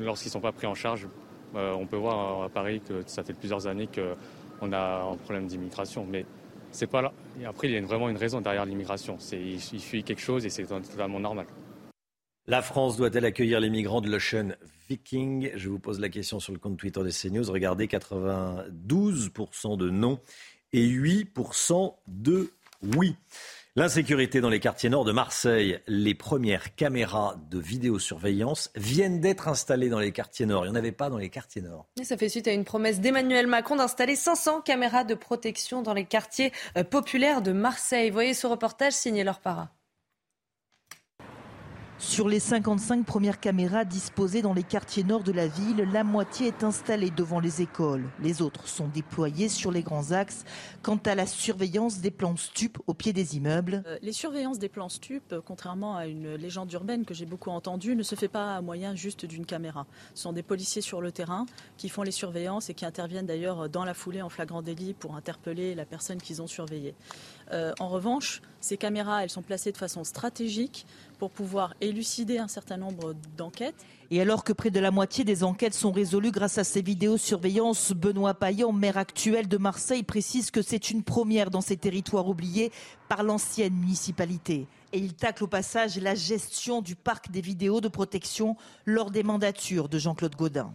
Lorsqu'ils 0.00 0.28
ne 0.28 0.32
sont 0.32 0.40
pas 0.40 0.50
pris 0.50 0.66
en 0.66 0.74
charge, 0.74 1.06
on 1.54 1.86
peut 1.86 1.96
voir 1.96 2.44
à 2.44 2.48
Paris 2.48 2.80
que 2.86 3.02
ça 3.06 3.22
fait 3.22 3.34
plusieurs 3.34 3.66
années 3.66 3.88
qu'on 3.88 4.72
a 4.72 5.02
un 5.12 5.16
problème 5.16 5.46
d'immigration. 5.46 6.06
Mais 6.08 6.24
c'est 6.70 6.86
pas 6.86 7.02
là. 7.02 7.12
après, 7.46 7.68
il 7.68 7.74
y 7.74 7.76
a 7.76 7.82
vraiment 7.82 8.08
une 8.08 8.16
raison 8.16 8.40
derrière 8.40 8.64
l'immigration. 8.64 9.18
Il, 9.32 9.54
il 9.54 9.80
fuit 9.80 10.02
quelque 10.04 10.22
chose 10.22 10.46
et 10.46 10.50
c'est 10.50 10.64
totalement 10.64 11.20
normal. 11.20 11.46
La 12.46 12.60
France 12.60 12.96
doit-elle 12.96 13.24
accueillir 13.24 13.60
les 13.60 13.70
migrants 13.70 14.00
de 14.00 14.10
l'Ocean 14.10 14.48
Viking? 14.88 15.52
Je 15.54 15.68
vous 15.68 15.78
pose 15.78 16.00
la 16.00 16.08
question 16.08 16.40
sur 16.40 16.52
le 16.52 16.58
compte 16.58 16.76
Twitter 16.76 17.00
de 17.00 17.10
CNews. 17.10 17.48
Regardez, 17.48 17.86
92% 17.86 19.76
de 19.76 19.90
non 19.90 20.18
et 20.72 20.84
8% 20.84 21.94
de 22.08 22.50
oui. 22.96 23.14
L'insécurité 23.74 24.42
dans 24.42 24.50
les 24.50 24.60
quartiers 24.60 24.90
nord 24.90 25.06
de 25.06 25.12
Marseille. 25.12 25.80
Les 25.86 26.14
premières 26.14 26.74
caméras 26.74 27.36
de 27.50 27.58
vidéosurveillance 27.58 28.70
viennent 28.76 29.22
d'être 29.22 29.48
installées 29.48 29.88
dans 29.88 29.98
les 29.98 30.12
quartiers 30.12 30.44
nord. 30.44 30.66
Il 30.66 30.68
n'y 30.68 30.76
en 30.76 30.78
avait 30.78 30.92
pas 30.92 31.08
dans 31.08 31.16
les 31.16 31.30
quartiers 31.30 31.62
nord. 31.62 31.86
Et 31.98 32.04
ça 32.04 32.18
fait 32.18 32.28
suite 32.28 32.46
à 32.48 32.52
une 32.52 32.66
promesse 32.66 33.00
d'Emmanuel 33.00 33.46
Macron 33.46 33.76
d'installer 33.76 34.14
500 34.14 34.60
caméras 34.60 35.04
de 35.04 35.14
protection 35.14 35.80
dans 35.80 35.94
les 35.94 36.04
quartiers 36.04 36.52
euh, 36.76 36.84
populaires 36.84 37.40
de 37.40 37.52
Marseille. 37.52 38.10
Voyez 38.10 38.34
ce 38.34 38.46
reportage 38.46 38.92
signé 38.92 39.24
leur 39.24 39.40
para. 39.40 39.70
Sur 42.02 42.28
les 42.28 42.40
55 42.40 43.06
premières 43.06 43.38
caméras 43.38 43.84
disposées 43.84 44.42
dans 44.42 44.52
les 44.52 44.64
quartiers 44.64 45.04
nord 45.04 45.22
de 45.22 45.30
la 45.30 45.46
ville, 45.46 45.88
la 45.92 46.02
moitié 46.02 46.48
est 46.48 46.64
installée 46.64 47.10
devant 47.10 47.38
les 47.38 47.62
écoles. 47.62 48.04
Les 48.20 48.42
autres 48.42 48.66
sont 48.66 48.88
déployées 48.88 49.48
sur 49.48 49.70
les 49.70 49.82
grands 49.82 50.10
axes. 50.10 50.44
Quant 50.82 50.98
à 51.06 51.14
la 51.14 51.26
surveillance 51.26 52.00
des 52.00 52.10
plans 52.10 52.36
stupes 52.36 52.78
au 52.88 52.92
pied 52.92 53.12
des 53.12 53.36
immeubles. 53.36 53.84
Euh, 53.86 53.98
les 54.02 54.12
surveillances 54.12 54.58
des 54.58 54.68
plans 54.68 54.88
stupes, 54.88 55.36
contrairement 55.46 55.96
à 55.96 56.06
une 56.06 56.34
légende 56.34 56.70
urbaine 56.72 57.04
que 57.04 57.14
j'ai 57.14 57.24
beaucoup 57.24 57.50
entendue, 57.50 57.94
ne 57.94 58.02
se 58.02 58.16
fait 58.16 58.28
pas 58.28 58.56
à 58.56 58.60
moyen 58.60 58.96
juste 58.96 59.24
d'une 59.24 59.46
caméra. 59.46 59.86
Ce 60.14 60.24
sont 60.24 60.32
des 60.32 60.42
policiers 60.42 60.82
sur 60.82 61.00
le 61.00 61.12
terrain 61.12 61.46
qui 61.78 61.88
font 61.88 62.02
les 62.02 62.10
surveillances 62.10 62.68
et 62.68 62.74
qui 62.74 62.84
interviennent 62.84 63.26
d'ailleurs 63.26 63.68
dans 63.68 63.84
la 63.84 63.94
foulée 63.94 64.22
en 64.22 64.28
flagrant 64.28 64.60
délit 64.60 64.92
pour 64.92 65.14
interpeller 65.14 65.76
la 65.76 65.86
personne 65.86 66.20
qu'ils 66.20 66.42
ont 66.42 66.48
surveillée. 66.48 66.94
Euh, 67.52 67.72
en 67.80 67.88
revanche, 67.88 68.40
ces 68.60 68.76
caméras, 68.76 69.22
elles 69.22 69.30
sont 69.30 69.42
placées 69.42 69.72
de 69.72 69.76
façon 69.76 70.04
stratégique 70.04 70.86
pour 71.18 71.30
pouvoir 71.30 71.74
élucider 71.80 72.38
un 72.38 72.48
certain 72.48 72.76
nombre 72.76 73.14
d'enquêtes. 73.36 73.84
Et 74.10 74.20
alors 74.20 74.44
que 74.44 74.52
près 74.52 74.70
de 74.70 74.80
la 74.80 74.90
moitié 74.90 75.24
des 75.24 75.42
enquêtes 75.42 75.74
sont 75.74 75.92
résolues 75.92 76.30
grâce 76.30 76.58
à 76.58 76.64
ces 76.64 76.82
vidéosurveillances, 76.82 77.92
Benoît 77.92 78.34
Payan, 78.34 78.72
maire 78.72 78.98
actuel 78.98 79.48
de 79.48 79.56
Marseille, 79.56 80.02
précise 80.02 80.50
que 80.50 80.62
c'est 80.62 80.90
une 80.90 81.02
première 81.02 81.50
dans 81.50 81.60
ces 81.60 81.76
territoires 81.76 82.28
oubliés 82.28 82.72
par 83.08 83.22
l'ancienne 83.22 83.74
municipalité. 83.74 84.66
Et 84.92 84.98
il 84.98 85.14
tacle 85.14 85.44
au 85.44 85.46
passage 85.46 85.98
la 85.98 86.14
gestion 86.14 86.82
du 86.82 86.94
parc 86.94 87.30
des 87.30 87.40
vidéos 87.40 87.80
de 87.80 87.88
protection 87.88 88.56
lors 88.84 89.10
des 89.10 89.22
mandatures 89.22 89.88
de 89.88 89.98
Jean-Claude 89.98 90.36
Gaudin 90.36 90.74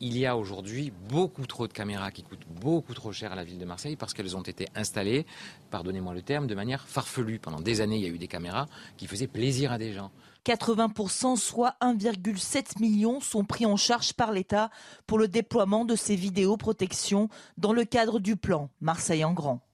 il 0.00 0.16
y 0.18 0.26
a 0.26 0.36
aujourd'hui 0.36 0.92
beaucoup 1.08 1.46
trop 1.46 1.66
de 1.66 1.72
caméras 1.72 2.10
qui 2.10 2.22
coûtent 2.22 2.46
beaucoup 2.60 2.94
trop 2.94 3.12
cher 3.12 3.32
à 3.32 3.34
la 3.34 3.44
ville 3.44 3.58
de 3.58 3.64
Marseille 3.64 3.96
parce 3.96 4.14
qu'elles 4.14 4.36
ont 4.36 4.42
été 4.42 4.66
installées, 4.74 5.26
pardonnez-moi 5.70 6.14
le 6.14 6.22
terme, 6.22 6.46
de 6.46 6.54
manière 6.54 6.86
farfelue. 6.86 7.38
Pendant 7.38 7.60
des 7.60 7.80
années, 7.80 7.96
il 7.96 8.02
y 8.02 8.06
a 8.06 8.10
eu 8.10 8.18
des 8.18 8.28
caméras 8.28 8.66
qui 8.96 9.06
faisaient 9.06 9.26
plaisir 9.26 9.72
à 9.72 9.78
des 9.78 9.92
gens. 9.92 10.10
80%, 10.44 11.36
soit 11.36 11.74
1,7 11.80 12.80
million, 12.80 13.20
sont 13.20 13.44
pris 13.44 13.66
en 13.66 13.76
charge 13.76 14.12
par 14.12 14.30
l'État 14.32 14.70
pour 15.06 15.18
le 15.18 15.26
déploiement 15.26 15.84
de 15.84 15.96
ces 15.96 16.14
vidéoprotections 16.14 17.28
dans 17.58 17.72
le 17.72 17.84
cadre 17.84 18.20
du 18.20 18.36
plan 18.36 18.70
Marseille 18.80 19.24
en 19.24 19.32
grand. 19.32 19.65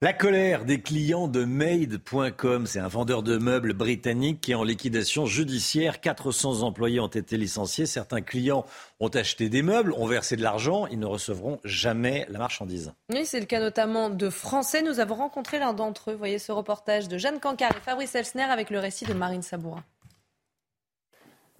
La 0.00 0.12
colère 0.12 0.64
des 0.64 0.80
clients 0.80 1.26
de 1.26 1.44
Made.com, 1.44 2.68
c'est 2.68 2.78
un 2.78 2.86
vendeur 2.86 3.24
de 3.24 3.36
meubles 3.36 3.72
britannique 3.72 4.40
qui 4.40 4.52
est 4.52 4.54
en 4.54 4.62
liquidation 4.62 5.26
judiciaire. 5.26 6.00
400 6.00 6.62
employés 6.62 7.00
ont 7.00 7.08
été 7.08 7.36
licenciés. 7.36 7.84
Certains 7.84 8.20
clients 8.20 8.64
ont 9.00 9.08
acheté 9.08 9.48
des 9.48 9.62
meubles, 9.62 9.92
ont 9.94 10.06
versé 10.06 10.36
de 10.36 10.42
l'argent. 10.42 10.86
Ils 10.86 11.00
ne 11.00 11.06
recevront 11.06 11.58
jamais 11.64 12.26
la 12.28 12.38
marchandise. 12.38 12.92
Oui, 13.12 13.26
c'est 13.26 13.40
le 13.40 13.46
cas 13.46 13.58
notamment 13.58 14.08
de 14.08 14.30
Français. 14.30 14.82
Nous 14.82 15.00
avons 15.00 15.16
rencontré 15.16 15.58
l'un 15.58 15.72
d'entre 15.72 16.12
eux. 16.12 16.14
Voyez 16.14 16.38
ce 16.38 16.52
reportage 16.52 17.08
de 17.08 17.18
Jeanne 17.18 17.40
Cancard 17.40 17.72
et 17.76 17.80
Fabrice 17.80 18.14
Elsner 18.14 18.44
avec 18.44 18.70
le 18.70 18.78
récit 18.78 19.04
de 19.04 19.14
Marine 19.14 19.42
Sabourin. 19.42 19.82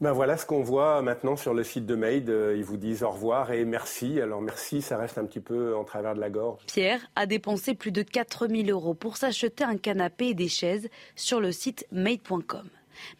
Ben 0.00 0.12
voilà 0.12 0.36
ce 0.36 0.46
qu'on 0.46 0.62
voit 0.62 1.02
maintenant 1.02 1.34
sur 1.34 1.54
le 1.54 1.64
site 1.64 1.84
de 1.84 1.96
Made. 1.96 2.30
Euh, 2.30 2.54
ils 2.56 2.62
vous 2.62 2.76
disent 2.76 3.02
au 3.02 3.10
revoir 3.10 3.50
et 3.50 3.64
merci. 3.64 4.20
Alors 4.20 4.40
merci, 4.40 4.80
ça 4.80 4.96
reste 4.96 5.18
un 5.18 5.24
petit 5.24 5.40
peu 5.40 5.74
en 5.74 5.82
travers 5.82 6.14
de 6.14 6.20
la 6.20 6.30
gorge. 6.30 6.62
Pierre 6.66 7.00
a 7.16 7.26
dépensé 7.26 7.74
plus 7.74 7.90
de 7.90 8.02
4000 8.02 8.70
euros 8.70 8.94
pour 8.94 9.16
s'acheter 9.16 9.64
un 9.64 9.76
canapé 9.76 10.26
et 10.26 10.34
des 10.34 10.46
chaises 10.46 10.88
sur 11.16 11.40
le 11.40 11.50
site 11.50 11.84
made.com. 11.90 12.68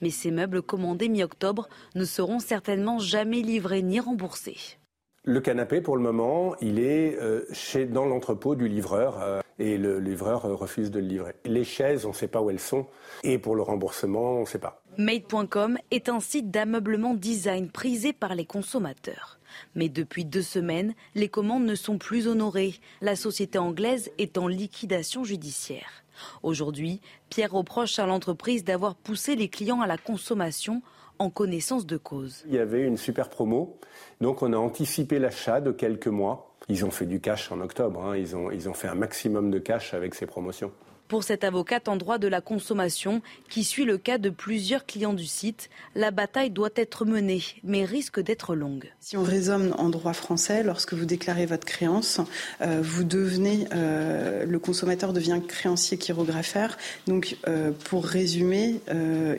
Mais 0.02 0.10
ces 0.10 0.30
meubles 0.30 0.62
commandés 0.62 1.08
mi-octobre 1.08 1.68
ne 1.96 2.04
seront 2.04 2.38
certainement 2.38 3.00
jamais 3.00 3.42
livrés 3.42 3.82
ni 3.82 3.98
remboursés. 3.98 4.78
Le 5.24 5.40
canapé, 5.40 5.80
pour 5.80 5.96
le 5.96 6.02
moment, 6.02 6.54
il 6.60 6.78
est 6.78 7.18
euh, 7.20 7.44
chez, 7.52 7.86
dans 7.86 8.06
l'entrepôt 8.06 8.54
du 8.54 8.68
livreur 8.68 9.20
euh, 9.20 9.40
et 9.58 9.78
le 9.78 9.98
livreur 9.98 10.42
refuse 10.42 10.92
de 10.92 11.00
le 11.00 11.06
livrer. 11.06 11.34
Les 11.44 11.64
chaises, 11.64 12.06
on 12.06 12.10
ne 12.10 12.14
sait 12.14 12.28
pas 12.28 12.40
où 12.40 12.50
elles 12.50 12.60
sont 12.60 12.86
et 13.24 13.38
pour 13.38 13.56
le 13.56 13.62
remboursement, 13.62 14.36
on 14.36 14.40
ne 14.42 14.46
sait 14.46 14.60
pas. 14.60 14.80
Made.com 15.00 15.78
est 15.92 16.08
un 16.08 16.18
site 16.18 16.50
d'ameublement 16.50 17.14
design 17.14 17.70
prisé 17.70 18.12
par 18.12 18.34
les 18.34 18.44
consommateurs. 18.44 19.38
Mais 19.76 19.88
depuis 19.88 20.24
deux 20.24 20.42
semaines, 20.42 20.92
les 21.14 21.28
commandes 21.28 21.64
ne 21.64 21.76
sont 21.76 21.98
plus 21.98 22.26
honorées. 22.26 22.74
La 23.00 23.14
société 23.14 23.58
anglaise 23.58 24.10
est 24.18 24.36
en 24.38 24.48
liquidation 24.48 25.22
judiciaire. 25.22 26.02
Aujourd'hui, 26.42 27.00
Pierre 27.30 27.52
reproche 27.52 28.00
à 28.00 28.06
l'entreprise 28.06 28.64
d'avoir 28.64 28.96
poussé 28.96 29.36
les 29.36 29.48
clients 29.48 29.80
à 29.80 29.86
la 29.86 29.98
consommation 29.98 30.82
en 31.20 31.30
connaissance 31.30 31.86
de 31.86 31.96
cause. 31.96 32.42
Il 32.48 32.54
y 32.54 32.58
avait 32.58 32.82
une 32.82 32.96
super 32.96 33.30
promo, 33.30 33.78
donc 34.20 34.42
on 34.42 34.52
a 34.52 34.56
anticipé 34.56 35.20
l'achat 35.20 35.60
de 35.60 35.70
quelques 35.70 36.08
mois. 36.08 36.56
Ils 36.68 36.84
ont 36.84 36.90
fait 36.90 37.06
du 37.06 37.20
cash 37.20 37.52
en 37.52 37.60
octobre, 37.60 38.04
hein. 38.04 38.16
ils, 38.16 38.34
ont, 38.34 38.50
ils 38.50 38.68
ont 38.68 38.74
fait 38.74 38.88
un 38.88 38.96
maximum 38.96 39.52
de 39.52 39.60
cash 39.60 39.94
avec 39.94 40.16
ces 40.16 40.26
promotions. 40.26 40.72
Pour 41.08 41.24
cette 41.24 41.42
avocate 41.42 41.88
en 41.88 41.96
droit 41.96 42.18
de 42.18 42.28
la 42.28 42.42
consommation, 42.42 43.22
qui 43.48 43.64
suit 43.64 43.86
le 43.86 43.96
cas 43.96 44.18
de 44.18 44.28
plusieurs 44.28 44.84
clients 44.84 45.14
du 45.14 45.24
site, 45.24 45.70
la 45.94 46.10
bataille 46.10 46.50
doit 46.50 46.68
être 46.76 47.06
menée, 47.06 47.42
mais 47.64 47.86
risque 47.86 48.20
d'être 48.20 48.54
longue. 48.54 48.92
Si 49.00 49.16
on 49.16 49.22
raisonne 49.22 49.74
en 49.78 49.88
droit 49.88 50.12
français, 50.12 50.62
lorsque 50.62 50.92
vous 50.92 51.06
déclarez 51.06 51.46
votre 51.46 51.64
créance, 51.64 52.20
euh, 52.60 52.80
vous 52.82 53.04
devenez, 53.04 53.66
euh, 53.72 54.44
le 54.44 54.58
consommateur 54.58 55.14
devient 55.14 55.40
créancier 55.48 55.98
chirographaire. 55.98 56.76
Donc, 57.06 57.38
euh, 57.48 57.72
pour 57.84 58.04
résumer, 58.04 58.80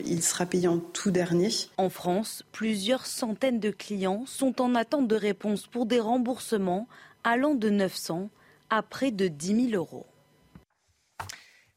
il 0.04 0.22
sera 0.22 0.46
payé 0.46 0.66
en 0.66 0.78
tout 0.78 1.12
dernier. 1.12 1.50
En 1.76 1.88
France, 1.88 2.42
plusieurs 2.50 3.06
centaines 3.06 3.60
de 3.60 3.70
clients 3.70 4.24
sont 4.26 4.60
en 4.60 4.74
attente 4.74 5.06
de 5.06 5.14
réponse 5.14 5.68
pour 5.68 5.86
des 5.86 6.00
remboursements 6.00 6.88
allant 7.22 7.54
de 7.54 7.70
900 7.70 8.28
à 8.70 8.82
près 8.82 9.12
de 9.12 9.28
10 9.28 9.70
000 9.70 9.76
euros. 9.76 10.06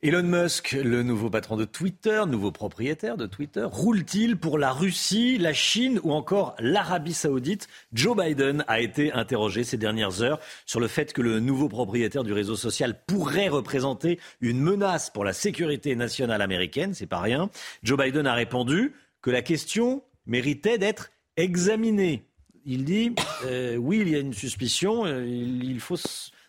Elon 0.06 0.24
Musk, 0.24 0.74
le 0.84 1.02
nouveau 1.02 1.30
patron 1.30 1.56
de 1.56 1.64
Twitter, 1.64 2.24
nouveau 2.28 2.52
propriétaire 2.52 3.16
de 3.16 3.26
Twitter, 3.26 3.66
roule-t-il 3.72 4.36
pour 4.36 4.58
la 4.58 4.74
Russie, 4.74 5.38
la 5.38 5.54
Chine 5.54 5.98
ou 6.04 6.12
encore 6.12 6.58
l'Arabie 6.60 7.14
saoudite? 7.14 7.70
Joe 7.94 8.18
Biden 8.18 8.66
a 8.68 8.82
été 8.82 9.14
interrogé 9.14 9.64
ces 9.64 9.78
dernières 9.78 10.22
heures 10.22 10.42
sur 10.66 10.82
le 10.82 10.90
fait 10.90 11.14
que 11.14 11.22
le 11.22 11.40
nouveau 11.40 11.70
propriétaire 11.70 12.26
du 12.26 12.34
réseau 12.34 12.58
social 12.58 13.00
pourrait 13.08 13.48
représenter 13.48 14.20
une 14.42 14.60
menace 14.60 15.10
pour 15.10 15.24
la 15.24 15.32
sécurité 15.32 15.96
nationale 15.96 16.42
américaine, 16.42 16.94
c'est 16.94 17.08
pas 17.08 17.22
rien. 17.22 17.50
Joe 17.82 17.98
Biden 17.98 18.28
a 18.28 18.34
répondu 18.34 18.92
que 19.22 19.32
la 19.32 19.42
question 19.42 20.04
méritait 20.26 20.78
d'être 20.78 21.12
examinée. 21.38 22.24
Il 22.66 22.84
dit 22.84 23.16
euh, 23.46 23.78
oui, 23.78 24.00
il 24.02 24.10
y 24.10 24.16
a 24.16 24.20
une 24.20 24.34
suspicion, 24.34 25.06
euh, 25.06 25.26
il 25.26 25.80
faut 25.80 25.96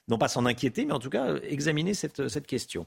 non 0.09 0.19
pas 0.19 0.29
s'en 0.29 0.47
inquiéter, 0.47 0.85
mais 0.85 0.93
en 0.93 0.99
tout 0.99 1.11
cas 1.11 1.37
examiner 1.43 1.95
cette, 1.95 2.29
cette 2.29 2.47
question. 2.47 2.87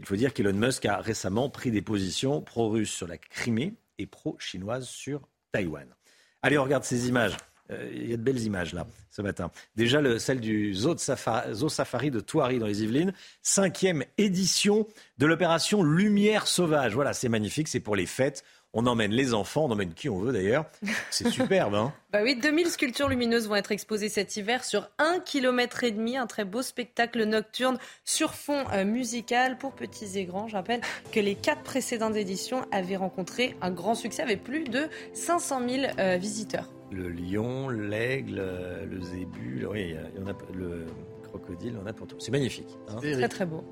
Il 0.00 0.06
faut 0.06 0.16
dire 0.16 0.32
qu'Elon 0.32 0.54
Musk 0.54 0.86
a 0.86 0.98
récemment 0.98 1.50
pris 1.50 1.70
des 1.70 1.82
positions 1.82 2.40
pro-russes 2.40 2.92
sur 2.92 3.06
la 3.06 3.18
Crimée 3.18 3.74
et 3.98 4.06
pro-chinoises 4.06 4.88
sur 4.88 5.28
Taïwan. 5.52 5.86
Allez, 6.42 6.58
on 6.58 6.64
regarde 6.64 6.84
ces 6.84 7.08
images. 7.08 7.36
Euh, 7.70 7.90
il 7.94 8.10
y 8.10 8.12
a 8.12 8.16
de 8.18 8.22
belles 8.22 8.42
images 8.42 8.74
là 8.74 8.86
ce 9.10 9.22
matin. 9.22 9.50
Déjà 9.76 10.00
le, 10.00 10.18
celle 10.18 10.40
du 10.40 10.74
zoo, 10.74 10.96
safari, 10.98 12.10
de 12.10 12.20
Thoiry 12.20 12.58
dans 12.58 12.66
les 12.66 12.82
Yvelines, 12.82 13.14
cinquième 13.42 14.04
édition 14.18 14.86
de 15.18 15.26
l'opération 15.26 15.82
Lumière 15.82 16.46
sauvage. 16.46 16.94
Voilà, 16.94 17.12
c'est 17.14 17.28
magnifique, 17.28 17.68
c'est 17.68 17.80
pour 17.80 17.96
les 17.96 18.06
fêtes. 18.06 18.44
On 18.76 18.86
emmène 18.86 19.12
les 19.12 19.34
enfants, 19.34 19.66
on 19.66 19.70
emmène 19.70 19.94
qui 19.94 20.08
on 20.08 20.18
veut 20.18 20.32
d'ailleurs. 20.32 20.66
C'est 21.10 21.30
superbe. 21.30 21.76
Hein 21.76 21.92
bah 22.12 22.20
oui, 22.24 22.34
2000 22.34 22.66
sculptures 22.66 23.08
lumineuses 23.08 23.48
vont 23.48 23.54
être 23.54 23.70
exposées 23.70 24.08
cet 24.08 24.36
hiver 24.36 24.64
sur 24.64 24.90
un 24.98 25.20
kilomètre 25.20 25.84
et 25.84 25.92
demi. 25.92 26.16
Un 26.16 26.26
très 26.26 26.44
beau 26.44 26.60
spectacle 26.60 27.22
nocturne 27.24 27.78
sur 28.04 28.34
fond 28.34 28.64
euh, 28.72 28.84
musical 28.84 29.58
pour 29.58 29.74
petits 29.74 30.18
et 30.18 30.24
grands. 30.24 30.48
Je 30.48 30.56
rappelle 30.56 30.80
que 31.12 31.20
les 31.20 31.36
quatre 31.36 31.62
précédentes 31.62 32.16
éditions 32.16 32.66
avaient 32.72 32.96
rencontré 32.96 33.56
un 33.62 33.70
grand 33.70 33.94
succès 33.94 34.22
avec 34.22 34.42
plus 34.42 34.64
de 34.64 34.88
500 35.12 35.68
000 35.68 35.92
euh, 35.98 36.16
visiteurs. 36.16 36.72
Le 36.90 37.08
lion, 37.08 37.68
l'aigle, 37.68 38.42
le 38.90 39.00
zébu, 39.00 39.66
oui, 39.70 39.94
il 40.14 40.20
y 40.20 40.22
en 40.22 40.26
a, 40.26 40.34
le 40.52 40.86
crocodile, 41.22 41.76
on 41.82 41.86
a 41.86 41.92
pour 41.92 42.08
tout. 42.08 42.16
C'est 42.18 42.32
magnifique. 42.32 42.76
Hein. 42.88 42.96
très 42.98 43.28
très 43.28 43.46
beau. 43.46 43.64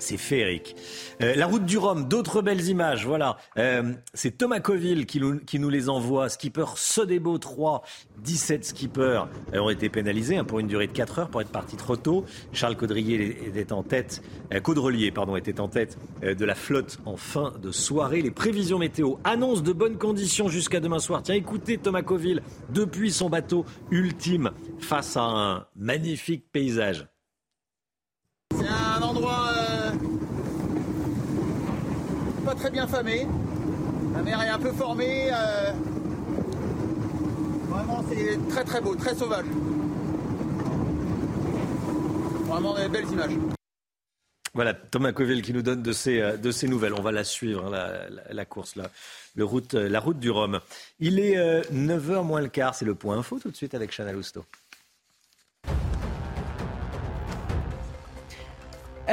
C'est 0.00 0.16
féerique. 0.16 0.74
Euh, 1.22 1.34
la 1.36 1.46
route 1.46 1.64
du 1.66 1.76
Rhum, 1.76 2.08
d'autres 2.08 2.40
belles 2.40 2.66
images. 2.68 3.06
Voilà. 3.06 3.36
Euh, 3.58 3.92
c'est 4.14 4.38
Thomas 4.38 4.60
Coville 4.60 5.06
qui 5.06 5.20
nous, 5.20 5.68
les 5.68 5.88
envoie. 5.88 6.28
Skipper 6.28 6.64
Sodebo 6.74 7.38
3, 7.38 7.82
17 8.18 8.64
skippers 8.64 9.28
ont 9.54 9.68
été 9.68 9.88
pénalisés 9.88 10.38
hein, 10.38 10.44
pour 10.44 10.58
une 10.58 10.66
durée 10.66 10.86
de 10.86 10.92
4 10.92 11.18
heures 11.18 11.28
pour 11.28 11.42
être 11.42 11.50
partis 11.50 11.76
trop 11.76 11.96
tôt. 11.96 12.24
Charles 12.52 12.76
Caudrier 12.76 13.46
était 13.46 13.72
en 13.72 13.82
tête, 13.82 14.22
euh, 14.54 14.60
Caudrelier 14.60 15.10
pardon, 15.10 15.36
était 15.36 15.60
en 15.60 15.68
tête 15.68 15.98
de 16.22 16.44
la 16.44 16.54
flotte 16.54 16.98
en 17.04 17.16
fin 17.16 17.52
de 17.62 17.70
soirée. 17.70 18.22
Les 18.22 18.30
prévisions 18.30 18.78
météo 18.78 19.16
annoncent 19.24 19.62
de 19.62 19.72
bonnes 19.72 19.98
conditions 19.98 20.48
jusqu'à 20.48 20.80
demain 20.80 20.98
soir. 20.98 21.22
Tiens, 21.22 21.34
écoutez 21.34 21.76
Thomas 21.76 22.02
Coville 22.02 22.42
depuis 22.70 23.12
son 23.12 23.28
bateau 23.28 23.66
ultime 23.90 24.50
face 24.78 25.16
à 25.16 25.22
un 25.22 25.66
magnifique 25.76 26.50
paysage. 26.50 27.06
C'est 28.56 28.66
un 28.66 29.02
endroit 29.02 29.50
pas 32.44 32.54
très 32.54 32.70
bien 32.70 32.86
famé. 32.86 33.26
La 34.14 34.22
mer 34.22 34.42
est 34.42 34.48
un 34.48 34.58
peu 34.58 34.72
formée. 34.72 35.30
Euh, 35.32 35.72
vraiment, 37.68 38.04
c'est 38.08 38.38
très 38.48 38.64
très 38.64 38.80
beau, 38.80 38.94
très 38.94 39.14
sauvage. 39.14 39.46
Vraiment 42.46 42.74
des 42.74 42.88
belles 42.88 43.10
images. 43.10 43.32
Voilà, 44.52 44.74
Thomas 44.74 45.12
Coville 45.12 45.42
qui 45.42 45.52
nous 45.52 45.62
donne 45.62 45.82
de 45.82 45.92
ces, 45.92 46.20
euh, 46.20 46.36
de 46.36 46.66
nouvelles. 46.66 46.94
On 46.94 47.02
va 47.02 47.12
la 47.12 47.22
suivre, 47.22 47.72
hein, 47.72 48.08
la, 48.30 48.44
course, 48.44 48.74
la, 48.74 48.90
le 49.36 49.44
route, 49.44 49.74
euh, 49.74 49.88
la 49.88 50.00
route 50.00 50.18
du 50.18 50.30
Rhum. 50.30 50.60
Il 50.98 51.20
est 51.20 51.36
9h 51.72 52.24
moins 52.24 52.40
le 52.40 52.48
quart, 52.48 52.74
c'est 52.74 52.84
le 52.84 52.94
point 52.94 53.18
info 53.18 53.38
tout 53.38 53.50
de 53.50 53.56
suite 53.56 53.74
avec 53.74 53.92
Chanel 53.92 54.16
Housteau. 54.16 54.44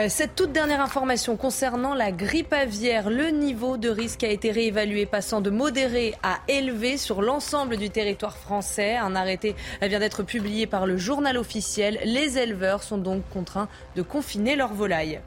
Cette 0.10 0.36
toute 0.36 0.52
dernière 0.52 0.82
information 0.82 1.38
concernant 1.38 1.96
la 1.96 2.12
grippe 2.12 2.54
aviaire, 2.54 3.10
le 3.10 3.30
niveau 3.30 3.78
de 3.78 3.90
risque 3.90 4.24
a 4.24 4.28
été 4.28 4.52
réévalué, 4.52 5.08
passant 5.08 5.42
de 5.42 5.50
modéré 5.50 6.14
à 6.22 6.38
élevé 6.48 6.98
sur 6.98 7.24
l'ensemble 7.24 7.78
du 7.78 7.90
territoire 7.90 8.38
français. 8.38 8.96
Un 8.96 9.16
arrêté 9.16 9.56
vient 9.82 10.00
d'être 10.00 10.22
publié 10.22 10.68
par 10.68 10.86
le 10.86 10.98
journal 10.98 11.36
officiel. 11.36 12.00
Les 12.06 12.38
éleveurs 12.38 12.84
sont 12.84 13.00
donc 13.00 13.24
contraints 13.34 13.70
de 13.96 14.04
confiner 14.04 14.56
leurs 14.56 14.74
volailles. 14.74 15.20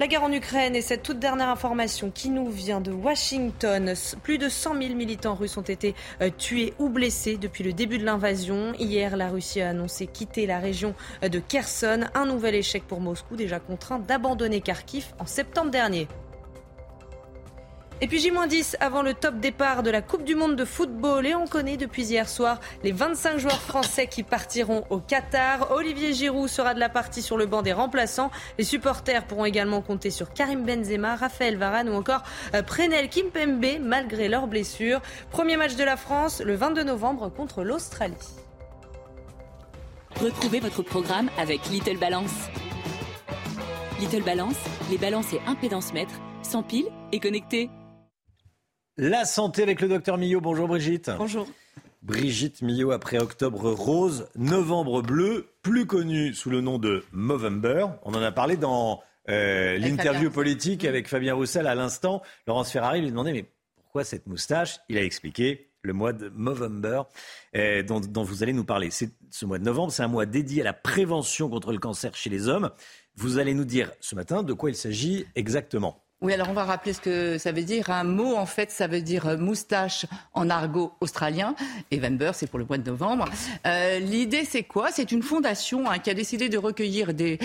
La 0.00 0.08
guerre 0.08 0.24
en 0.24 0.32
Ukraine 0.32 0.74
et 0.74 0.82
cette 0.82 1.04
toute 1.04 1.20
dernière 1.20 1.48
information 1.48 2.10
qui 2.10 2.28
nous 2.28 2.50
vient 2.50 2.80
de 2.80 2.90
Washington. 2.90 3.94
Plus 4.24 4.38
de 4.38 4.48
100 4.48 4.82
000 4.82 4.94
militants 4.94 5.36
russes 5.36 5.56
ont 5.56 5.62
été 5.62 5.94
euh, 6.20 6.30
tués 6.36 6.74
ou 6.80 6.88
blessés 6.88 7.36
depuis 7.36 7.62
le 7.62 7.72
début 7.72 7.98
de 7.98 8.04
l'invasion. 8.04 8.72
Hier, 8.76 9.16
la 9.16 9.28
Russie 9.28 9.60
a 9.60 9.68
annoncé 9.68 10.08
quitter 10.08 10.46
la 10.46 10.58
région 10.58 10.94
euh, 11.22 11.28
de 11.28 11.38
Kherson. 11.38 12.06
Un 12.14 12.26
nouvel 12.26 12.56
échec 12.56 12.82
pour 12.88 13.00
Moscou, 13.00 13.36
déjà 13.36 13.60
contraint 13.60 14.00
d'abandonner 14.00 14.60
Kharkiv 14.60 15.14
en 15.20 15.26
septembre 15.26 15.70
dernier. 15.70 16.08
Et 18.00 18.08
puis 18.08 18.18
J-10 18.18 18.74
avant 18.80 19.02
le 19.02 19.14
top 19.14 19.36
départ 19.36 19.82
de 19.84 19.90
la 19.90 20.02
Coupe 20.02 20.24
du 20.24 20.34
Monde 20.34 20.56
de 20.56 20.64
football. 20.64 21.26
Et 21.26 21.34
on 21.34 21.46
connaît 21.46 21.76
depuis 21.76 22.02
hier 22.02 22.28
soir 22.28 22.58
les 22.82 22.90
25 22.90 23.38
joueurs 23.38 23.60
français 23.60 24.08
qui 24.08 24.24
partiront 24.24 24.84
au 24.90 24.98
Qatar. 24.98 25.70
Olivier 25.70 26.12
Giroud 26.12 26.48
sera 26.48 26.74
de 26.74 26.80
la 26.80 26.88
partie 26.88 27.22
sur 27.22 27.36
le 27.36 27.46
banc 27.46 27.62
des 27.62 27.72
remplaçants. 27.72 28.30
Les 28.58 28.64
supporters 28.64 29.24
pourront 29.24 29.44
également 29.44 29.80
compter 29.80 30.10
sur 30.10 30.32
Karim 30.32 30.64
Benzema, 30.64 31.14
Raphaël 31.14 31.56
Varane 31.56 31.88
ou 31.88 31.94
encore 31.94 32.24
euh, 32.54 32.62
Prenel 32.62 33.08
Kimpembe 33.08 33.80
malgré 33.80 34.28
leurs 34.28 34.48
blessures. 34.48 35.00
Premier 35.30 35.56
match 35.56 35.76
de 35.76 35.84
la 35.84 35.96
France 35.96 36.42
le 36.44 36.56
22 36.56 36.82
novembre 36.82 37.30
contre 37.30 37.62
l'Australie. 37.62 38.14
Retrouvez 40.20 40.60
votre 40.60 40.82
programme 40.82 41.30
avec 41.38 41.68
Little 41.70 41.98
Balance. 41.98 42.48
Little 44.00 44.22
Balance, 44.22 44.56
les 44.90 44.98
balances 44.98 45.32
et 45.32 45.40
impédance 45.46 45.92
mètres, 45.92 46.20
sans 46.42 46.62
pile 46.62 46.86
et 47.12 47.20
connectés. 47.20 47.70
La 48.96 49.24
santé 49.24 49.64
avec 49.64 49.80
le 49.80 49.88
docteur 49.88 50.18
Millot. 50.18 50.40
Bonjour 50.40 50.68
Brigitte. 50.68 51.10
Bonjour. 51.18 51.48
Brigitte 52.02 52.62
Millot 52.62 52.92
après 52.92 53.18
Octobre 53.18 53.72
Rose, 53.72 54.28
Novembre 54.36 55.02
Bleu, 55.02 55.48
plus 55.62 55.84
connu 55.84 56.32
sous 56.32 56.48
le 56.48 56.60
nom 56.60 56.78
de 56.78 57.04
Movember. 57.10 57.86
On 58.04 58.14
en 58.14 58.22
a 58.22 58.30
parlé 58.30 58.56
dans 58.56 59.02
euh, 59.28 59.78
l'interview 59.78 60.30
politique 60.30 60.84
avec 60.84 61.08
Fabien 61.08 61.34
Roussel 61.34 61.66
à 61.66 61.74
l'instant. 61.74 62.22
Laurence 62.46 62.70
Ferrari 62.70 63.00
lui 63.00 63.10
demandait 63.10 63.32
mais 63.32 63.50
pourquoi 63.74 64.04
cette 64.04 64.28
moustache? 64.28 64.78
Il 64.88 64.96
a 64.96 65.02
expliqué 65.02 65.70
le 65.82 65.92
mois 65.92 66.12
de 66.12 66.28
Movember 66.28 67.02
euh, 67.56 67.82
dont, 67.82 67.98
dont, 67.98 68.22
vous 68.22 68.44
allez 68.44 68.52
nous 68.52 68.64
parler. 68.64 68.90
Ce 68.92 69.44
mois 69.44 69.58
de 69.58 69.64
novembre, 69.64 69.90
c'est 69.90 70.04
un 70.04 70.08
mois 70.08 70.24
dédié 70.24 70.60
à 70.60 70.64
la 70.64 70.72
prévention 70.72 71.48
contre 71.48 71.72
le 71.72 71.78
cancer 71.78 72.14
chez 72.14 72.30
les 72.30 72.46
hommes. 72.46 72.70
Vous 73.16 73.38
allez 73.38 73.54
nous 73.54 73.64
dire 73.64 73.90
ce 73.98 74.14
matin 74.14 74.44
de 74.44 74.52
quoi 74.52 74.70
il 74.70 74.76
s'agit 74.76 75.26
exactement. 75.34 76.03
Oui, 76.24 76.32
alors 76.32 76.48
on 76.48 76.54
va 76.54 76.64
rappeler 76.64 76.94
ce 76.94 77.02
que 77.02 77.36
ça 77.36 77.52
veut 77.52 77.64
dire. 77.64 77.90
Un 77.90 78.02
mot, 78.02 78.34
en 78.34 78.46
fait, 78.46 78.70
ça 78.70 78.86
veut 78.86 79.02
dire 79.02 79.36
moustache 79.36 80.06
en 80.32 80.48
argot 80.48 80.94
australien. 81.02 81.54
Et 81.90 82.00
c'est 82.32 82.46
pour 82.46 82.58
le 82.58 82.64
mois 82.64 82.78
de 82.78 82.90
novembre. 82.90 83.26
Euh, 83.66 83.98
L'idée, 83.98 84.46
c'est 84.46 84.62
quoi? 84.62 84.90
C'est 84.90 85.12
une 85.12 85.22
fondation 85.22 85.90
hein, 85.90 85.98
qui 85.98 86.08
a 86.08 86.14
décidé 86.14 86.48
de 86.48 86.56
recueillir 86.56 87.12
des, 87.12 87.38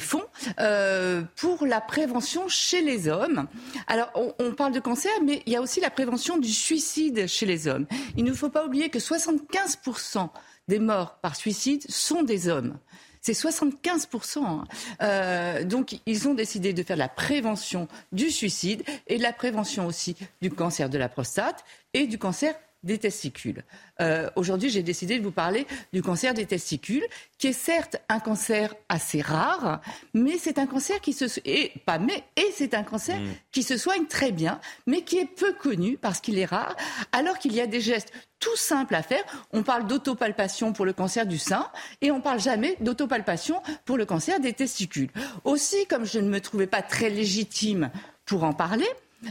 fonds 0.00 0.24
euh, 0.58 1.22
pour 1.36 1.64
la 1.64 1.80
prévention 1.80 2.48
chez 2.48 2.82
les 2.82 3.06
hommes. 3.06 3.46
Alors, 3.86 4.10
on, 4.40 4.50
parle 4.50 4.72
de 4.72 4.80
cancer, 4.80 5.12
mais 5.24 5.44
il 5.46 5.52
y 5.52 5.56
a 5.56 5.60
aussi 5.60 5.78
la 5.78 5.90
prévention 5.90 6.36
du 6.36 6.50
suicide 6.50 7.28
chez 7.28 7.46
les 7.46 7.68
hommes. 7.68 7.86
Il 8.16 8.24
ne 8.24 8.32
faut 8.32 8.50
pas 8.50 8.66
oublier 8.66 8.90
que 8.90 8.98
75% 8.98 10.28
des 10.66 10.80
morts 10.80 11.18
par 11.22 11.36
suicide 11.36 11.84
sont 11.88 12.24
des 12.24 12.48
hommes. 12.48 12.78
C'est 13.24 13.32
75%. 13.32 14.44
Hein. 14.44 14.64
Euh, 15.00 15.64
donc, 15.64 15.96
ils 16.04 16.28
ont 16.28 16.34
décidé 16.34 16.74
de 16.74 16.82
faire 16.82 16.98
la 16.98 17.08
prévention 17.08 17.88
du 18.12 18.30
suicide 18.30 18.84
et 19.06 19.16
la 19.16 19.32
prévention 19.32 19.86
aussi 19.86 20.14
du 20.42 20.50
cancer 20.50 20.90
de 20.90 20.98
la 20.98 21.08
prostate 21.08 21.64
et 21.94 22.06
du 22.06 22.18
cancer 22.18 22.54
des 22.84 22.98
testicules. 22.98 23.64
Euh, 24.00 24.30
aujourd'hui, 24.36 24.70
j'ai 24.70 24.82
décidé 24.82 25.18
de 25.18 25.24
vous 25.24 25.32
parler 25.32 25.66
du 25.92 26.02
cancer 26.02 26.34
des 26.34 26.46
testicules, 26.46 27.04
qui 27.38 27.48
est 27.48 27.52
certes 27.52 27.96
un 28.08 28.20
cancer 28.20 28.74
assez 28.88 29.20
rare, 29.20 29.80
mais 30.12 30.38
c'est 30.38 30.58
un 30.58 30.66
cancer 30.66 31.00
qui 31.00 31.12
se 31.12 31.24
et 31.44 31.72
pas 31.86 31.98
mais 31.98 32.24
et 32.36 32.52
c'est 32.54 32.74
un 32.74 32.82
cancer 32.82 33.18
mmh. 33.18 33.28
qui 33.50 33.62
se 33.62 33.76
soigne 33.76 34.06
très 34.06 34.30
bien, 34.30 34.60
mais 34.86 35.02
qui 35.02 35.18
est 35.18 35.26
peu 35.26 35.52
connu 35.54 35.96
parce 35.96 36.20
qu'il 36.20 36.38
est 36.38 36.44
rare, 36.44 36.76
alors 37.12 37.38
qu'il 37.38 37.54
y 37.54 37.60
a 37.60 37.66
des 37.66 37.80
gestes 37.80 38.12
tout 38.40 38.56
simples 38.56 38.94
à 38.94 39.02
faire. 39.02 39.24
On 39.52 39.62
parle 39.62 39.86
d'autopalpation 39.86 40.72
pour 40.72 40.84
le 40.84 40.92
cancer 40.92 41.26
du 41.26 41.38
sein 41.38 41.70
et 42.02 42.10
on 42.10 42.20
parle 42.20 42.40
jamais 42.40 42.76
d'autopalpation 42.80 43.62
pour 43.86 43.96
le 43.96 44.04
cancer 44.04 44.38
des 44.38 44.52
testicules. 44.52 45.10
Aussi, 45.44 45.86
comme 45.86 46.04
je 46.04 46.18
ne 46.18 46.28
me 46.28 46.40
trouvais 46.40 46.66
pas 46.66 46.82
très 46.82 47.08
légitime 47.08 47.90
pour 48.26 48.44
en 48.44 48.52
parler, 48.52 48.86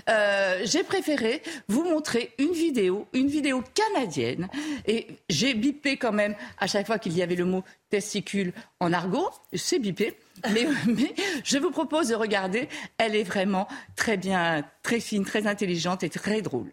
euh, 0.10 0.62
j'ai 0.64 0.84
préféré 0.84 1.42
vous 1.68 1.84
montrer 1.84 2.32
une 2.38 2.52
vidéo, 2.52 3.08
une 3.14 3.28
vidéo 3.28 3.64
canadienne. 3.74 4.50
Et 4.88 5.08
j'ai 5.30 5.54
bipé 5.54 5.98
quand 5.98 6.12
même 6.12 6.36
à 6.58 6.68
chaque 6.68 6.88
fois 6.88 7.00
qu'il 7.00 7.16
y 7.18 7.22
avait 7.22 7.36
le 7.36 7.46
mot 7.46 7.64
testicule 7.90 8.54
en 8.80 8.94
argot. 8.94 9.30
C'est 9.54 9.80
bipé. 9.80 10.16
Mais, 10.52 10.68
mais, 10.88 11.14
je 11.44 11.58
vous 11.58 11.72
propose 11.72 12.10
de 12.10 12.16
regarder. 12.16 12.68
Elle 12.98 13.16
est 13.16 13.24
vraiment 13.24 13.68
très 13.96 14.18
bien, 14.18 14.64
très 14.82 15.00
fine, 15.00 15.26
très 15.26 15.48
intelligente 15.48 16.04
et 16.04 16.10
très 16.10 16.42
drôle. 16.42 16.72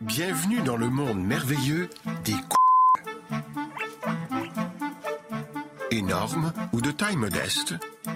Bienvenue 0.00 0.62
dans 0.62 0.76
le 0.76 0.88
monde 0.88 1.22
merveilleux 1.22 1.90
des 2.24 2.34
Énormes 5.92 6.52
ou 6.72 6.80
de 6.80 6.92
taille 6.92 7.16
modeste, 7.16 7.74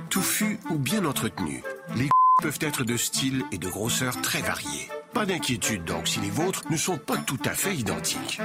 touffus 0.08 0.58
ou 0.70 0.78
bien 0.78 1.04
entretenus, 1.04 1.62
les 1.96 2.08
peuvent 2.44 2.58
être 2.60 2.84
de 2.84 2.98
style 2.98 3.42
et 3.52 3.56
de 3.56 3.70
grosseur 3.70 4.20
très 4.20 4.42
variés. 4.42 4.90
Pas 5.14 5.24
d'inquiétude 5.24 5.82
donc 5.82 6.06
si 6.06 6.20
les 6.20 6.28
vôtres 6.28 6.64
ne 6.68 6.76
sont 6.76 6.98
pas 6.98 7.16
tout 7.16 7.38
à 7.46 7.52
fait 7.52 7.74
identiques. 7.74 8.38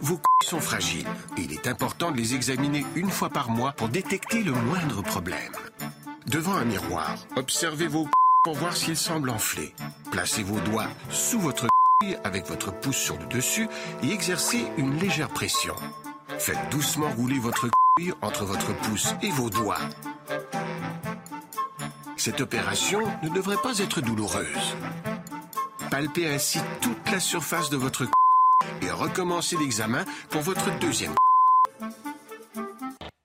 Vos 0.00 0.20
sont 0.44 0.60
fragiles 0.60 1.08
et 1.36 1.40
il 1.40 1.52
est 1.52 1.66
important 1.66 2.12
de 2.12 2.16
les 2.16 2.36
examiner 2.36 2.86
une 2.94 3.10
fois 3.10 3.28
par 3.28 3.50
mois 3.50 3.72
pour 3.72 3.88
détecter 3.88 4.44
le 4.44 4.52
moindre 4.52 5.02
problème. 5.02 5.52
Devant 6.28 6.54
un 6.54 6.64
miroir, 6.64 7.16
observez 7.34 7.88
vos 7.88 8.06
pour 8.44 8.54
voir 8.54 8.76
s'ils 8.76 8.96
semblent 8.96 9.30
enflés. 9.30 9.74
Placez 10.12 10.44
vos 10.44 10.60
doigts 10.60 10.88
sous 11.10 11.40
votre 11.40 11.66
avec 12.22 12.46
votre 12.46 12.72
pouce 12.72 12.96
sur 12.96 13.18
le 13.18 13.26
dessus 13.26 13.68
et 14.04 14.12
exercez 14.12 14.66
une 14.78 14.96
légère 15.00 15.30
pression. 15.30 15.74
Faites 16.38 16.70
doucement 16.70 17.10
rouler 17.10 17.40
votre 17.40 17.68
entre 18.22 18.44
votre 18.44 18.72
pouce 18.82 19.14
et 19.20 19.30
vos 19.30 19.50
doigts. 19.50 19.80
Cette 22.20 22.42
opération 22.42 23.00
ne 23.22 23.30
devrait 23.30 23.56
pas 23.62 23.78
être 23.78 24.02
douloureuse. 24.02 24.76
Palpez 25.90 26.28
ainsi 26.28 26.58
toute 26.82 27.10
la 27.10 27.18
surface 27.18 27.70
de 27.70 27.78
votre 27.78 28.04
et 28.82 28.90
recommencez 28.90 29.56
l'examen 29.56 30.04
pour 30.28 30.42
votre 30.42 30.78
deuxième. 30.80 31.14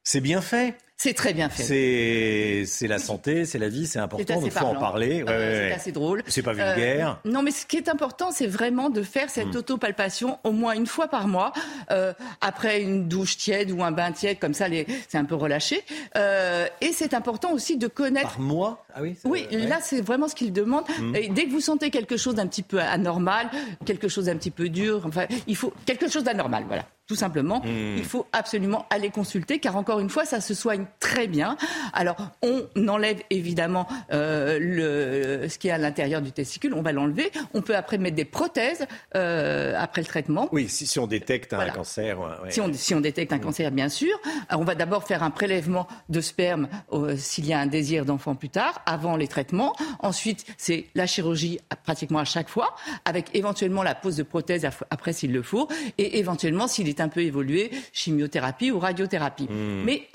C'est 0.05 0.21
bien 0.21 0.39
fait. 0.39 0.77
C'est 0.97 1.13
très 1.13 1.33
bien 1.33 1.49
fait. 1.49 2.65
C'est 2.65 2.87
la 2.87 2.99
santé, 2.99 3.45
c'est 3.45 3.59
la 3.59 3.67
vie, 3.67 3.85
c'est 3.85 3.99
important, 3.99 4.41
il 4.43 4.51
faut 4.51 4.65
en 4.65 4.75
parler. 4.75 5.23
c'est 5.27 5.71
assez 5.73 5.91
drôle. 5.91 6.23
C'est 6.27 6.41
pas 6.41 6.53
vulgaire. 6.53 7.19
Euh, 7.25 7.29
non, 7.29 7.43
mais 7.43 7.51
ce 7.51 7.65
qui 7.65 7.77
est 7.77 7.89
important, 7.89 8.31
c'est 8.31 8.47
vraiment 8.47 8.89
de 8.89 9.01
faire 9.01 9.29
cette 9.29 9.53
hmm. 9.53 9.57
autopalpation 9.57 10.39
au 10.43 10.51
moins 10.51 10.73
une 10.73 10.87
fois 10.87 11.07
par 11.07 11.27
mois, 11.27 11.51
euh, 11.91 12.13
après 12.41 12.81
une 12.81 13.07
douche 13.07 13.37
tiède 13.37 13.71
ou 13.71 13.83
un 13.83 13.91
bain 13.91 14.11
tiède, 14.13 14.39
comme 14.39 14.53
ça, 14.53 14.67
c'est 15.09 15.17
un 15.17 15.25
peu 15.25 15.35
relâché. 15.35 15.83
Euh, 16.15 16.67
et 16.79 16.91
c'est 16.93 17.13
important 17.13 17.51
aussi 17.51 17.77
de 17.77 17.87
connaître. 17.87 18.29
Par 18.29 18.39
mois? 18.39 18.85
Ah 18.93 19.01
oui. 19.01 19.15
Oui, 19.25 19.47
là, 19.51 19.79
c'est 19.81 20.01
vraiment 20.01 20.29
ce 20.29 20.35
qu'il 20.35 20.53
demande. 20.53 20.85
Hmm. 20.99 21.15
Et 21.15 21.27
dès 21.27 21.45
que 21.45 21.51
vous 21.51 21.59
sentez 21.59 21.89
quelque 21.89 22.15
chose 22.15 22.35
d'un 22.35 22.47
petit 22.47 22.63
peu 22.63 22.79
anormal, 22.79 23.49
quelque 23.85 24.07
chose 24.07 24.25
d'un 24.25 24.37
petit 24.37 24.51
peu 24.51 24.69
dur, 24.69 25.03
enfin, 25.05 25.25
il 25.47 25.57
faut 25.57 25.73
quelque 25.85 26.09
chose 26.09 26.23
d'anormal, 26.23 26.63
voilà 26.67 26.85
tout 27.07 27.15
simplement. 27.15 27.59
Hmm. 27.59 27.97
Il 27.97 28.05
faut 28.05 28.25
absolument 28.33 28.85
aller 28.89 29.09
consulter, 29.09 29.59
car 29.59 29.75
encore 29.75 29.99
une 29.99 30.09
fois, 30.09 30.25
ça 30.25 30.41
se 30.41 30.53
soigne 30.53 30.84
très 30.99 31.27
bien. 31.27 31.57
Alors, 31.93 32.15
on 32.41 32.87
enlève 32.87 33.21
évidemment 33.29 33.87
euh, 34.11 34.59
le, 34.59 35.49
ce 35.49 35.57
qui 35.57 35.67
est 35.67 35.71
à 35.71 35.77
l'intérieur 35.77 36.21
du 36.21 36.31
testicule, 36.31 36.73
on 36.73 36.81
va 36.81 36.91
l'enlever. 36.91 37.31
On 37.53 37.61
peut 37.61 37.75
après 37.75 37.97
mettre 37.97 38.15
des 38.15 38.25
prothèses 38.25 38.85
euh, 39.15 39.73
après 39.77 40.01
le 40.01 40.07
traitement. 40.07 40.49
Oui, 40.51 40.67
si, 40.69 40.85
si 40.85 40.99
on 40.99 41.07
détecte 41.07 41.53
un 41.53 41.69
cancer. 41.69 42.17
Si, 42.49 42.61
on, 42.61 42.73
si, 42.73 42.93
on, 42.93 43.01
détecte 43.01 43.33
un 43.33 43.39
cancer, 43.39 43.71
bien 43.71 43.89
sûr. 43.89 44.15
on 44.51 44.63
va 44.63 44.75
d'abord 44.75 45.03
faire 45.03 45.23
un 45.23 45.31
prélèvement 45.31 45.87
de 46.09 46.21
sperme 46.21 46.67
euh, 46.93 47.15
s'il 47.17 47.45
y 47.45 47.53
a 47.53 47.59
un 47.59 47.67
désir 47.67 48.05
d'enfant 48.05 48.35
plus 48.35 48.49
tard, 48.49 48.81
avant 48.85 49.15
les 49.15 49.27
traitements. 49.27 49.75
Ensuite, 49.99 50.45
c'est 50.57 50.85
la 50.95 51.07
chirurgie 51.07 51.59
pratiquement 51.83 52.19
à 52.19 52.25
chaque 52.25 52.49
fois, 52.49 52.75
avec 53.05 53.29
éventuellement 53.33 53.83
la 53.83 53.95
pose 53.95 54.17
de 54.17 54.23
prothèse 54.23 54.67
après 54.89 55.13
s'il 55.13 55.31
le 55.31 55.41
faut, 55.41 55.67
et 55.97 56.19
éventuellement 56.19 56.67
s'il 56.67 56.89
est 56.89 57.01
un 57.01 57.09
peu 57.09 57.21
évolué, 57.21 57.71
chimiothérapie 57.93 58.71
ou 58.71 58.79
radiothérapie. 58.79 59.47
Hmm. 59.49 59.83
Mais 59.85 60.07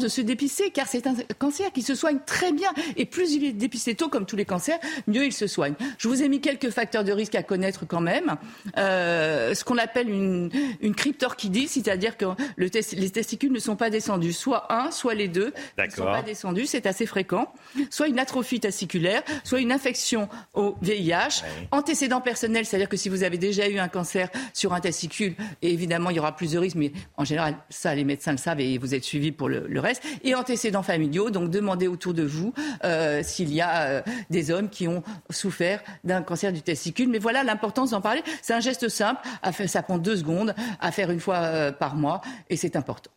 de 0.00 0.08
se 0.08 0.20
dépister, 0.20 0.70
car 0.70 0.86
c'est 0.86 1.06
un 1.06 1.14
cancer 1.38 1.72
qui 1.72 1.82
se 1.82 1.94
soigne 1.94 2.18
très 2.24 2.52
bien. 2.52 2.70
Et 2.96 3.04
plus 3.04 3.32
il 3.32 3.44
est 3.44 3.52
dépisté 3.52 3.94
tôt, 3.94 4.08
comme 4.08 4.26
tous 4.26 4.36
les 4.36 4.44
cancers, 4.44 4.78
mieux 5.06 5.24
il 5.24 5.32
se 5.32 5.46
soigne. 5.46 5.74
Je 5.98 6.08
vous 6.08 6.22
ai 6.22 6.28
mis 6.28 6.40
quelques 6.40 6.70
facteurs 6.70 7.04
de 7.04 7.12
risque 7.12 7.34
à 7.34 7.42
connaître 7.42 7.86
quand 7.86 8.00
même. 8.00 8.36
Euh, 8.76 9.54
ce 9.54 9.64
qu'on 9.64 9.78
appelle 9.78 10.08
une, 10.08 10.50
une 10.80 10.94
cryptorchidie, 10.94 11.68
c'est-à-dire 11.68 12.16
que 12.16 12.26
le 12.56 12.68
les 12.92 13.10
testicules 13.10 13.52
ne 13.52 13.58
sont 13.58 13.76
pas 13.76 13.90
descendus, 13.90 14.32
soit 14.32 14.72
un, 14.72 14.90
soit 14.90 15.14
les 15.14 15.28
deux 15.28 15.52
ne 15.78 15.90
sont 15.90 16.04
pas 16.04 16.22
descendus, 16.22 16.66
c'est 16.66 16.86
assez 16.86 17.06
fréquent. 17.06 17.52
Soit 17.90 18.08
une 18.08 18.18
atrophie 18.18 18.60
testiculaire, 18.60 19.22
soit 19.44 19.60
une 19.60 19.72
infection 19.72 20.28
au 20.54 20.76
VIH, 20.82 21.42
antécédent 21.70 22.20
personnel, 22.20 22.66
c'est-à-dire 22.66 22.88
que 22.88 22.96
si 22.96 23.08
vous 23.08 23.22
avez 23.22 23.38
déjà 23.38 23.68
eu 23.68 23.78
un 23.78 23.88
cancer 23.88 24.28
sur 24.52 24.72
un 24.74 24.80
testicule, 24.80 25.34
évidemment 25.62 26.10
il 26.10 26.16
y 26.16 26.20
aura 26.20 26.36
plus 26.36 26.52
de 26.52 26.58
risques, 26.58 26.76
mais 26.76 26.92
en 27.16 27.24
général, 27.24 27.56
ça, 27.70 27.94
les 27.94 28.04
médecins 28.04 28.32
le 28.32 28.38
savent 28.38 28.60
et 28.60 28.78
vous 28.78 28.94
êtes 28.94 29.04
suivis 29.04 29.32
pour 29.32 29.48
le, 29.48 29.80
reste. 29.80 29.87
Et 30.22 30.34
antécédents 30.34 30.82
familiaux, 30.82 31.30
donc 31.30 31.50
demandez 31.50 31.88
autour 31.88 32.14
de 32.14 32.22
vous 32.22 32.52
euh, 32.84 33.22
s'il 33.22 33.52
y 33.52 33.60
a 33.60 33.82
euh, 33.82 34.02
des 34.30 34.50
hommes 34.50 34.68
qui 34.68 34.88
ont 34.88 35.02
souffert 35.30 35.82
d'un 36.04 36.22
cancer 36.22 36.52
du 36.52 36.62
testicule. 36.62 37.08
Mais 37.08 37.18
voilà 37.18 37.44
l'importance 37.44 37.90
d'en 37.90 38.00
parler. 38.00 38.22
C'est 38.42 38.54
un 38.54 38.60
geste 38.60 38.88
simple, 38.88 39.20
ça 39.66 39.82
prend 39.82 39.98
deux 39.98 40.16
secondes, 40.16 40.54
à 40.80 40.92
faire 40.92 41.10
une 41.10 41.20
fois 41.20 41.36
euh, 41.36 41.72
par 41.72 41.96
mois, 41.96 42.20
et 42.50 42.56
c'est 42.56 42.76
important. 42.76 43.10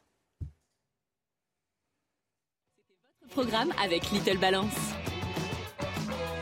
Programme 3.31 3.71
avec 3.81 4.11
Little 4.11 4.37
Balance. 4.37 4.75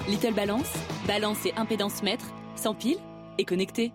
Little 0.07 0.33
Balance, 0.33 0.71
balance 1.05 1.45
et 1.45 1.53
impédance 1.55 2.01
mètre, 2.01 2.25
sans 2.55 2.73
pile 2.73 2.97
et 3.37 3.45
connecté. 3.45 3.91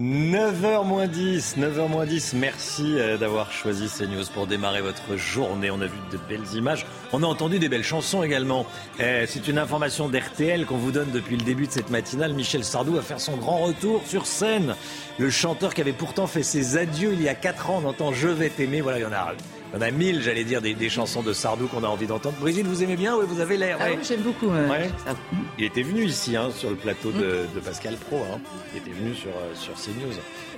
9h 0.00 0.86
moins 0.86 1.06
10, 1.06 1.58
9h 1.58 1.86
moins 1.86 2.06
10, 2.06 2.32
merci 2.32 2.98
euh, 2.98 3.18
d'avoir 3.18 3.52
choisi 3.52 3.88
CNews 3.90 4.24
pour 4.32 4.46
démarrer 4.46 4.80
votre 4.80 5.18
journée. 5.18 5.70
On 5.70 5.82
a 5.82 5.86
vu 5.86 5.98
de 6.10 6.16
belles 6.30 6.56
images, 6.56 6.86
on 7.12 7.22
a 7.22 7.26
entendu 7.26 7.58
des 7.58 7.68
belles 7.68 7.84
chansons 7.84 8.22
également. 8.22 8.64
Euh, 9.00 9.26
c'est 9.28 9.48
une 9.48 9.58
information 9.58 10.08
d'RTL 10.08 10.64
qu'on 10.64 10.78
vous 10.78 10.92
donne 10.92 11.10
depuis 11.10 11.36
le 11.36 11.44
début 11.44 11.66
de 11.66 11.72
cette 11.72 11.90
matinale. 11.90 12.32
Michel 12.32 12.64
Sardou 12.64 12.94
va 12.94 13.02
faire 13.02 13.20
son 13.20 13.36
grand 13.36 13.58
retour 13.58 14.00
sur 14.06 14.24
scène. 14.24 14.76
Le 15.18 15.28
chanteur 15.28 15.74
qui 15.74 15.82
avait 15.82 15.92
pourtant 15.92 16.26
fait 16.26 16.42
ses 16.42 16.78
adieux 16.78 17.12
il 17.12 17.20
y 17.20 17.28
a 17.28 17.34
4 17.34 17.68
ans, 17.68 17.82
on 17.84 17.88
entend 17.90 18.14
Je 18.14 18.28
vais 18.28 18.48
t'aimer, 18.48 18.80
voilà, 18.80 18.98
il 18.98 19.02
y 19.02 19.04
en 19.04 19.12
a 19.12 19.34
il 19.72 19.76
y 19.76 19.78
en 19.78 19.86
a 19.86 19.90
mille, 19.90 20.20
j'allais 20.20 20.44
dire, 20.44 20.60
des, 20.60 20.88
chansons 20.90 21.22
de 21.22 21.32
Sardou 21.32 21.66
qu'on 21.66 21.82
a 21.82 21.86
envie 21.86 22.06
d'entendre. 22.06 22.36
Brigitte, 22.38 22.66
vous 22.66 22.82
aimez 22.82 22.96
bien 22.96 23.16
Oui, 23.16 23.24
vous 23.26 23.40
avez 23.40 23.56
l'air. 23.56 23.78
Ah 23.80 23.86
oui, 23.90 23.98
j'aime 24.06 24.20
beaucoup. 24.20 24.50
Il 25.58 25.64
était 25.64 25.82
venu 25.82 26.04
ici, 26.04 26.36
hein, 26.36 26.50
sur 26.54 26.70
le 26.70 26.76
plateau 26.76 27.10
de, 27.10 27.46
Pascal 27.64 27.96
Pro. 27.96 28.18
Hein. 28.18 28.38
Il 28.74 28.78
était 28.78 28.90
venu 28.90 29.14
sur, 29.14 29.30
euh, 29.30 29.54
sur 29.54 29.74
CNews. 29.74 30.12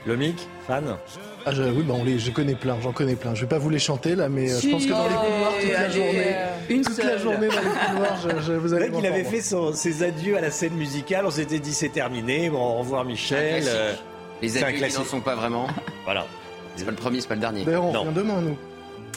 Lomic, 0.06 0.48
fan 0.66 0.96
ah, 1.46 1.50
Oui, 1.56 1.82
bah, 1.82 1.94
on 1.96 2.04
les, 2.04 2.18
je 2.18 2.30
connais 2.30 2.54
plein, 2.54 2.76
j'en 2.82 2.92
connais 2.92 3.14
plein. 3.14 3.34
Je 3.34 3.42
vais 3.42 3.46
pas 3.46 3.58
vous 3.58 3.70
les 3.70 3.78
chanter 3.78 4.14
là, 4.14 4.28
mais 4.28 4.52
euh, 4.52 4.60
je 4.60 4.68
pense 4.68 4.84
que 4.84 4.90
dans 4.90 5.08
les 5.08 5.14
couloirs 5.14 5.52
toute 5.60 5.72
la 5.72 5.88
journée, 5.88 6.36
une 6.68 6.82
toute 6.82 6.98
la 6.98 7.16
journée 7.16 7.48
dans 7.48 7.54
les 7.54 7.86
couloirs, 7.86 8.40
je, 8.46 8.52
vous 8.52 8.74
allez. 8.74 8.90
qu'il 8.90 9.06
avait 9.06 9.24
fait 9.24 9.40
ses 9.40 10.02
adieux 10.02 10.36
à 10.36 10.40
la 10.40 10.50
scène 10.50 10.74
musicale. 10.74 11.24
On 11.24 11.30
s'était 11.30 11.58
dit 11.58 11.72
c'est 11.72 11.88
terminé. 11.88 12.50
Bon, 12.50 12.58
au 12.58 12.78
revoir 12.80 13.04
Michel. 13.04 13.64
Euh, 13.66 13.94
les 14.42 14.62
adieux 14.62 14.86
n'en 14.98 15.04
sont 15.04 15.20
pas 15.20 15.36
vraiment. 15.36 15.68
voilà. 16.04 16.26
C'est 16.76 16.84
pas 16.84 16.90
le 16.90 16.96
premier, 16.96 17.20
c'est 17.20 17.28
pas 17.28 17.36
le 17.36 17.40
dernier. 17.40 17.64
D'ailleurs, 17.64 17.84
on 17.84 17.92
revient 17.92 18.14
demain, 18.14 18.40
nous. 18.42 18.58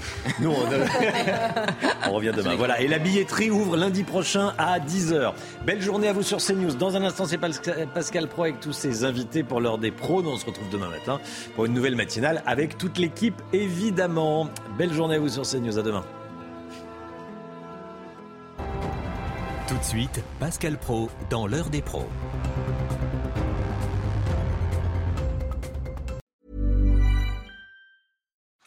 Nous, 0.39 0.51
on, 2.07 2.11
revient 2.11 2.33
demain. 2.35 2.55
Voilà. 2.55 2.81
Et 2.81 2.87
la 2.87 2.99
billetterie 2.99 3.49
ouvre 3.49 3.77
lundi 3.77 4.03
prochain 4.03 4.53
à 4.57 4.79
10h. 4.79 5.33
Belle 5.65 5.81
journée 5.81 6.07
à 6.07 6.13
vous 6.13 6.23
sur 6.23 6.37
CNews. 6.37 6.73
Dans 6.73 6.95
un 6.95 7.03
instant, 7.03 7.25
c'est 7.25 7.37
Pascal 7.37 8.27
Pro 8.27 8.43
avec 8.43 8.59
tous 8.59 8.73
ses 8.73 9.03
invités 9.03 9.43
pour 9.43 9.61
l'heure 9.61 9.77
des 9.77 9.91
pros. 9.91 10.21
Nous, 10.21 10.29
on 10.29 10.37
se 10.37 10.45
retrouve 10.45 10.69
demain 10.69 10.89
matin 10.89 11.19
pour 11.55 11.65
une 11.65 11.73
nouvelle 11.73 11.95
matinale 11.95 12.43
avec 12.45 12.77
toute 12.77 12.97
l'équipe, 12.97 13.41
évidemment. 13.53 14.49
Belle 14.77 14.93
journée 14.93 15.15
à 15.15 15.19
vous 15.19 15.29
sur 15.29 15.43
CNews. 15.43 15.77
À 15.77 15.81
demain. 15.81 16.03
Tout 19.67 19.77
de 19.77 19.83
suite, 19.83 20.23
Pascal 20.39 20.77
Pro 20.77 21.09
dans 21.29 21.45
l'heure 21.45 21.69
des 21.69 21.81
pros. 21.81 22.07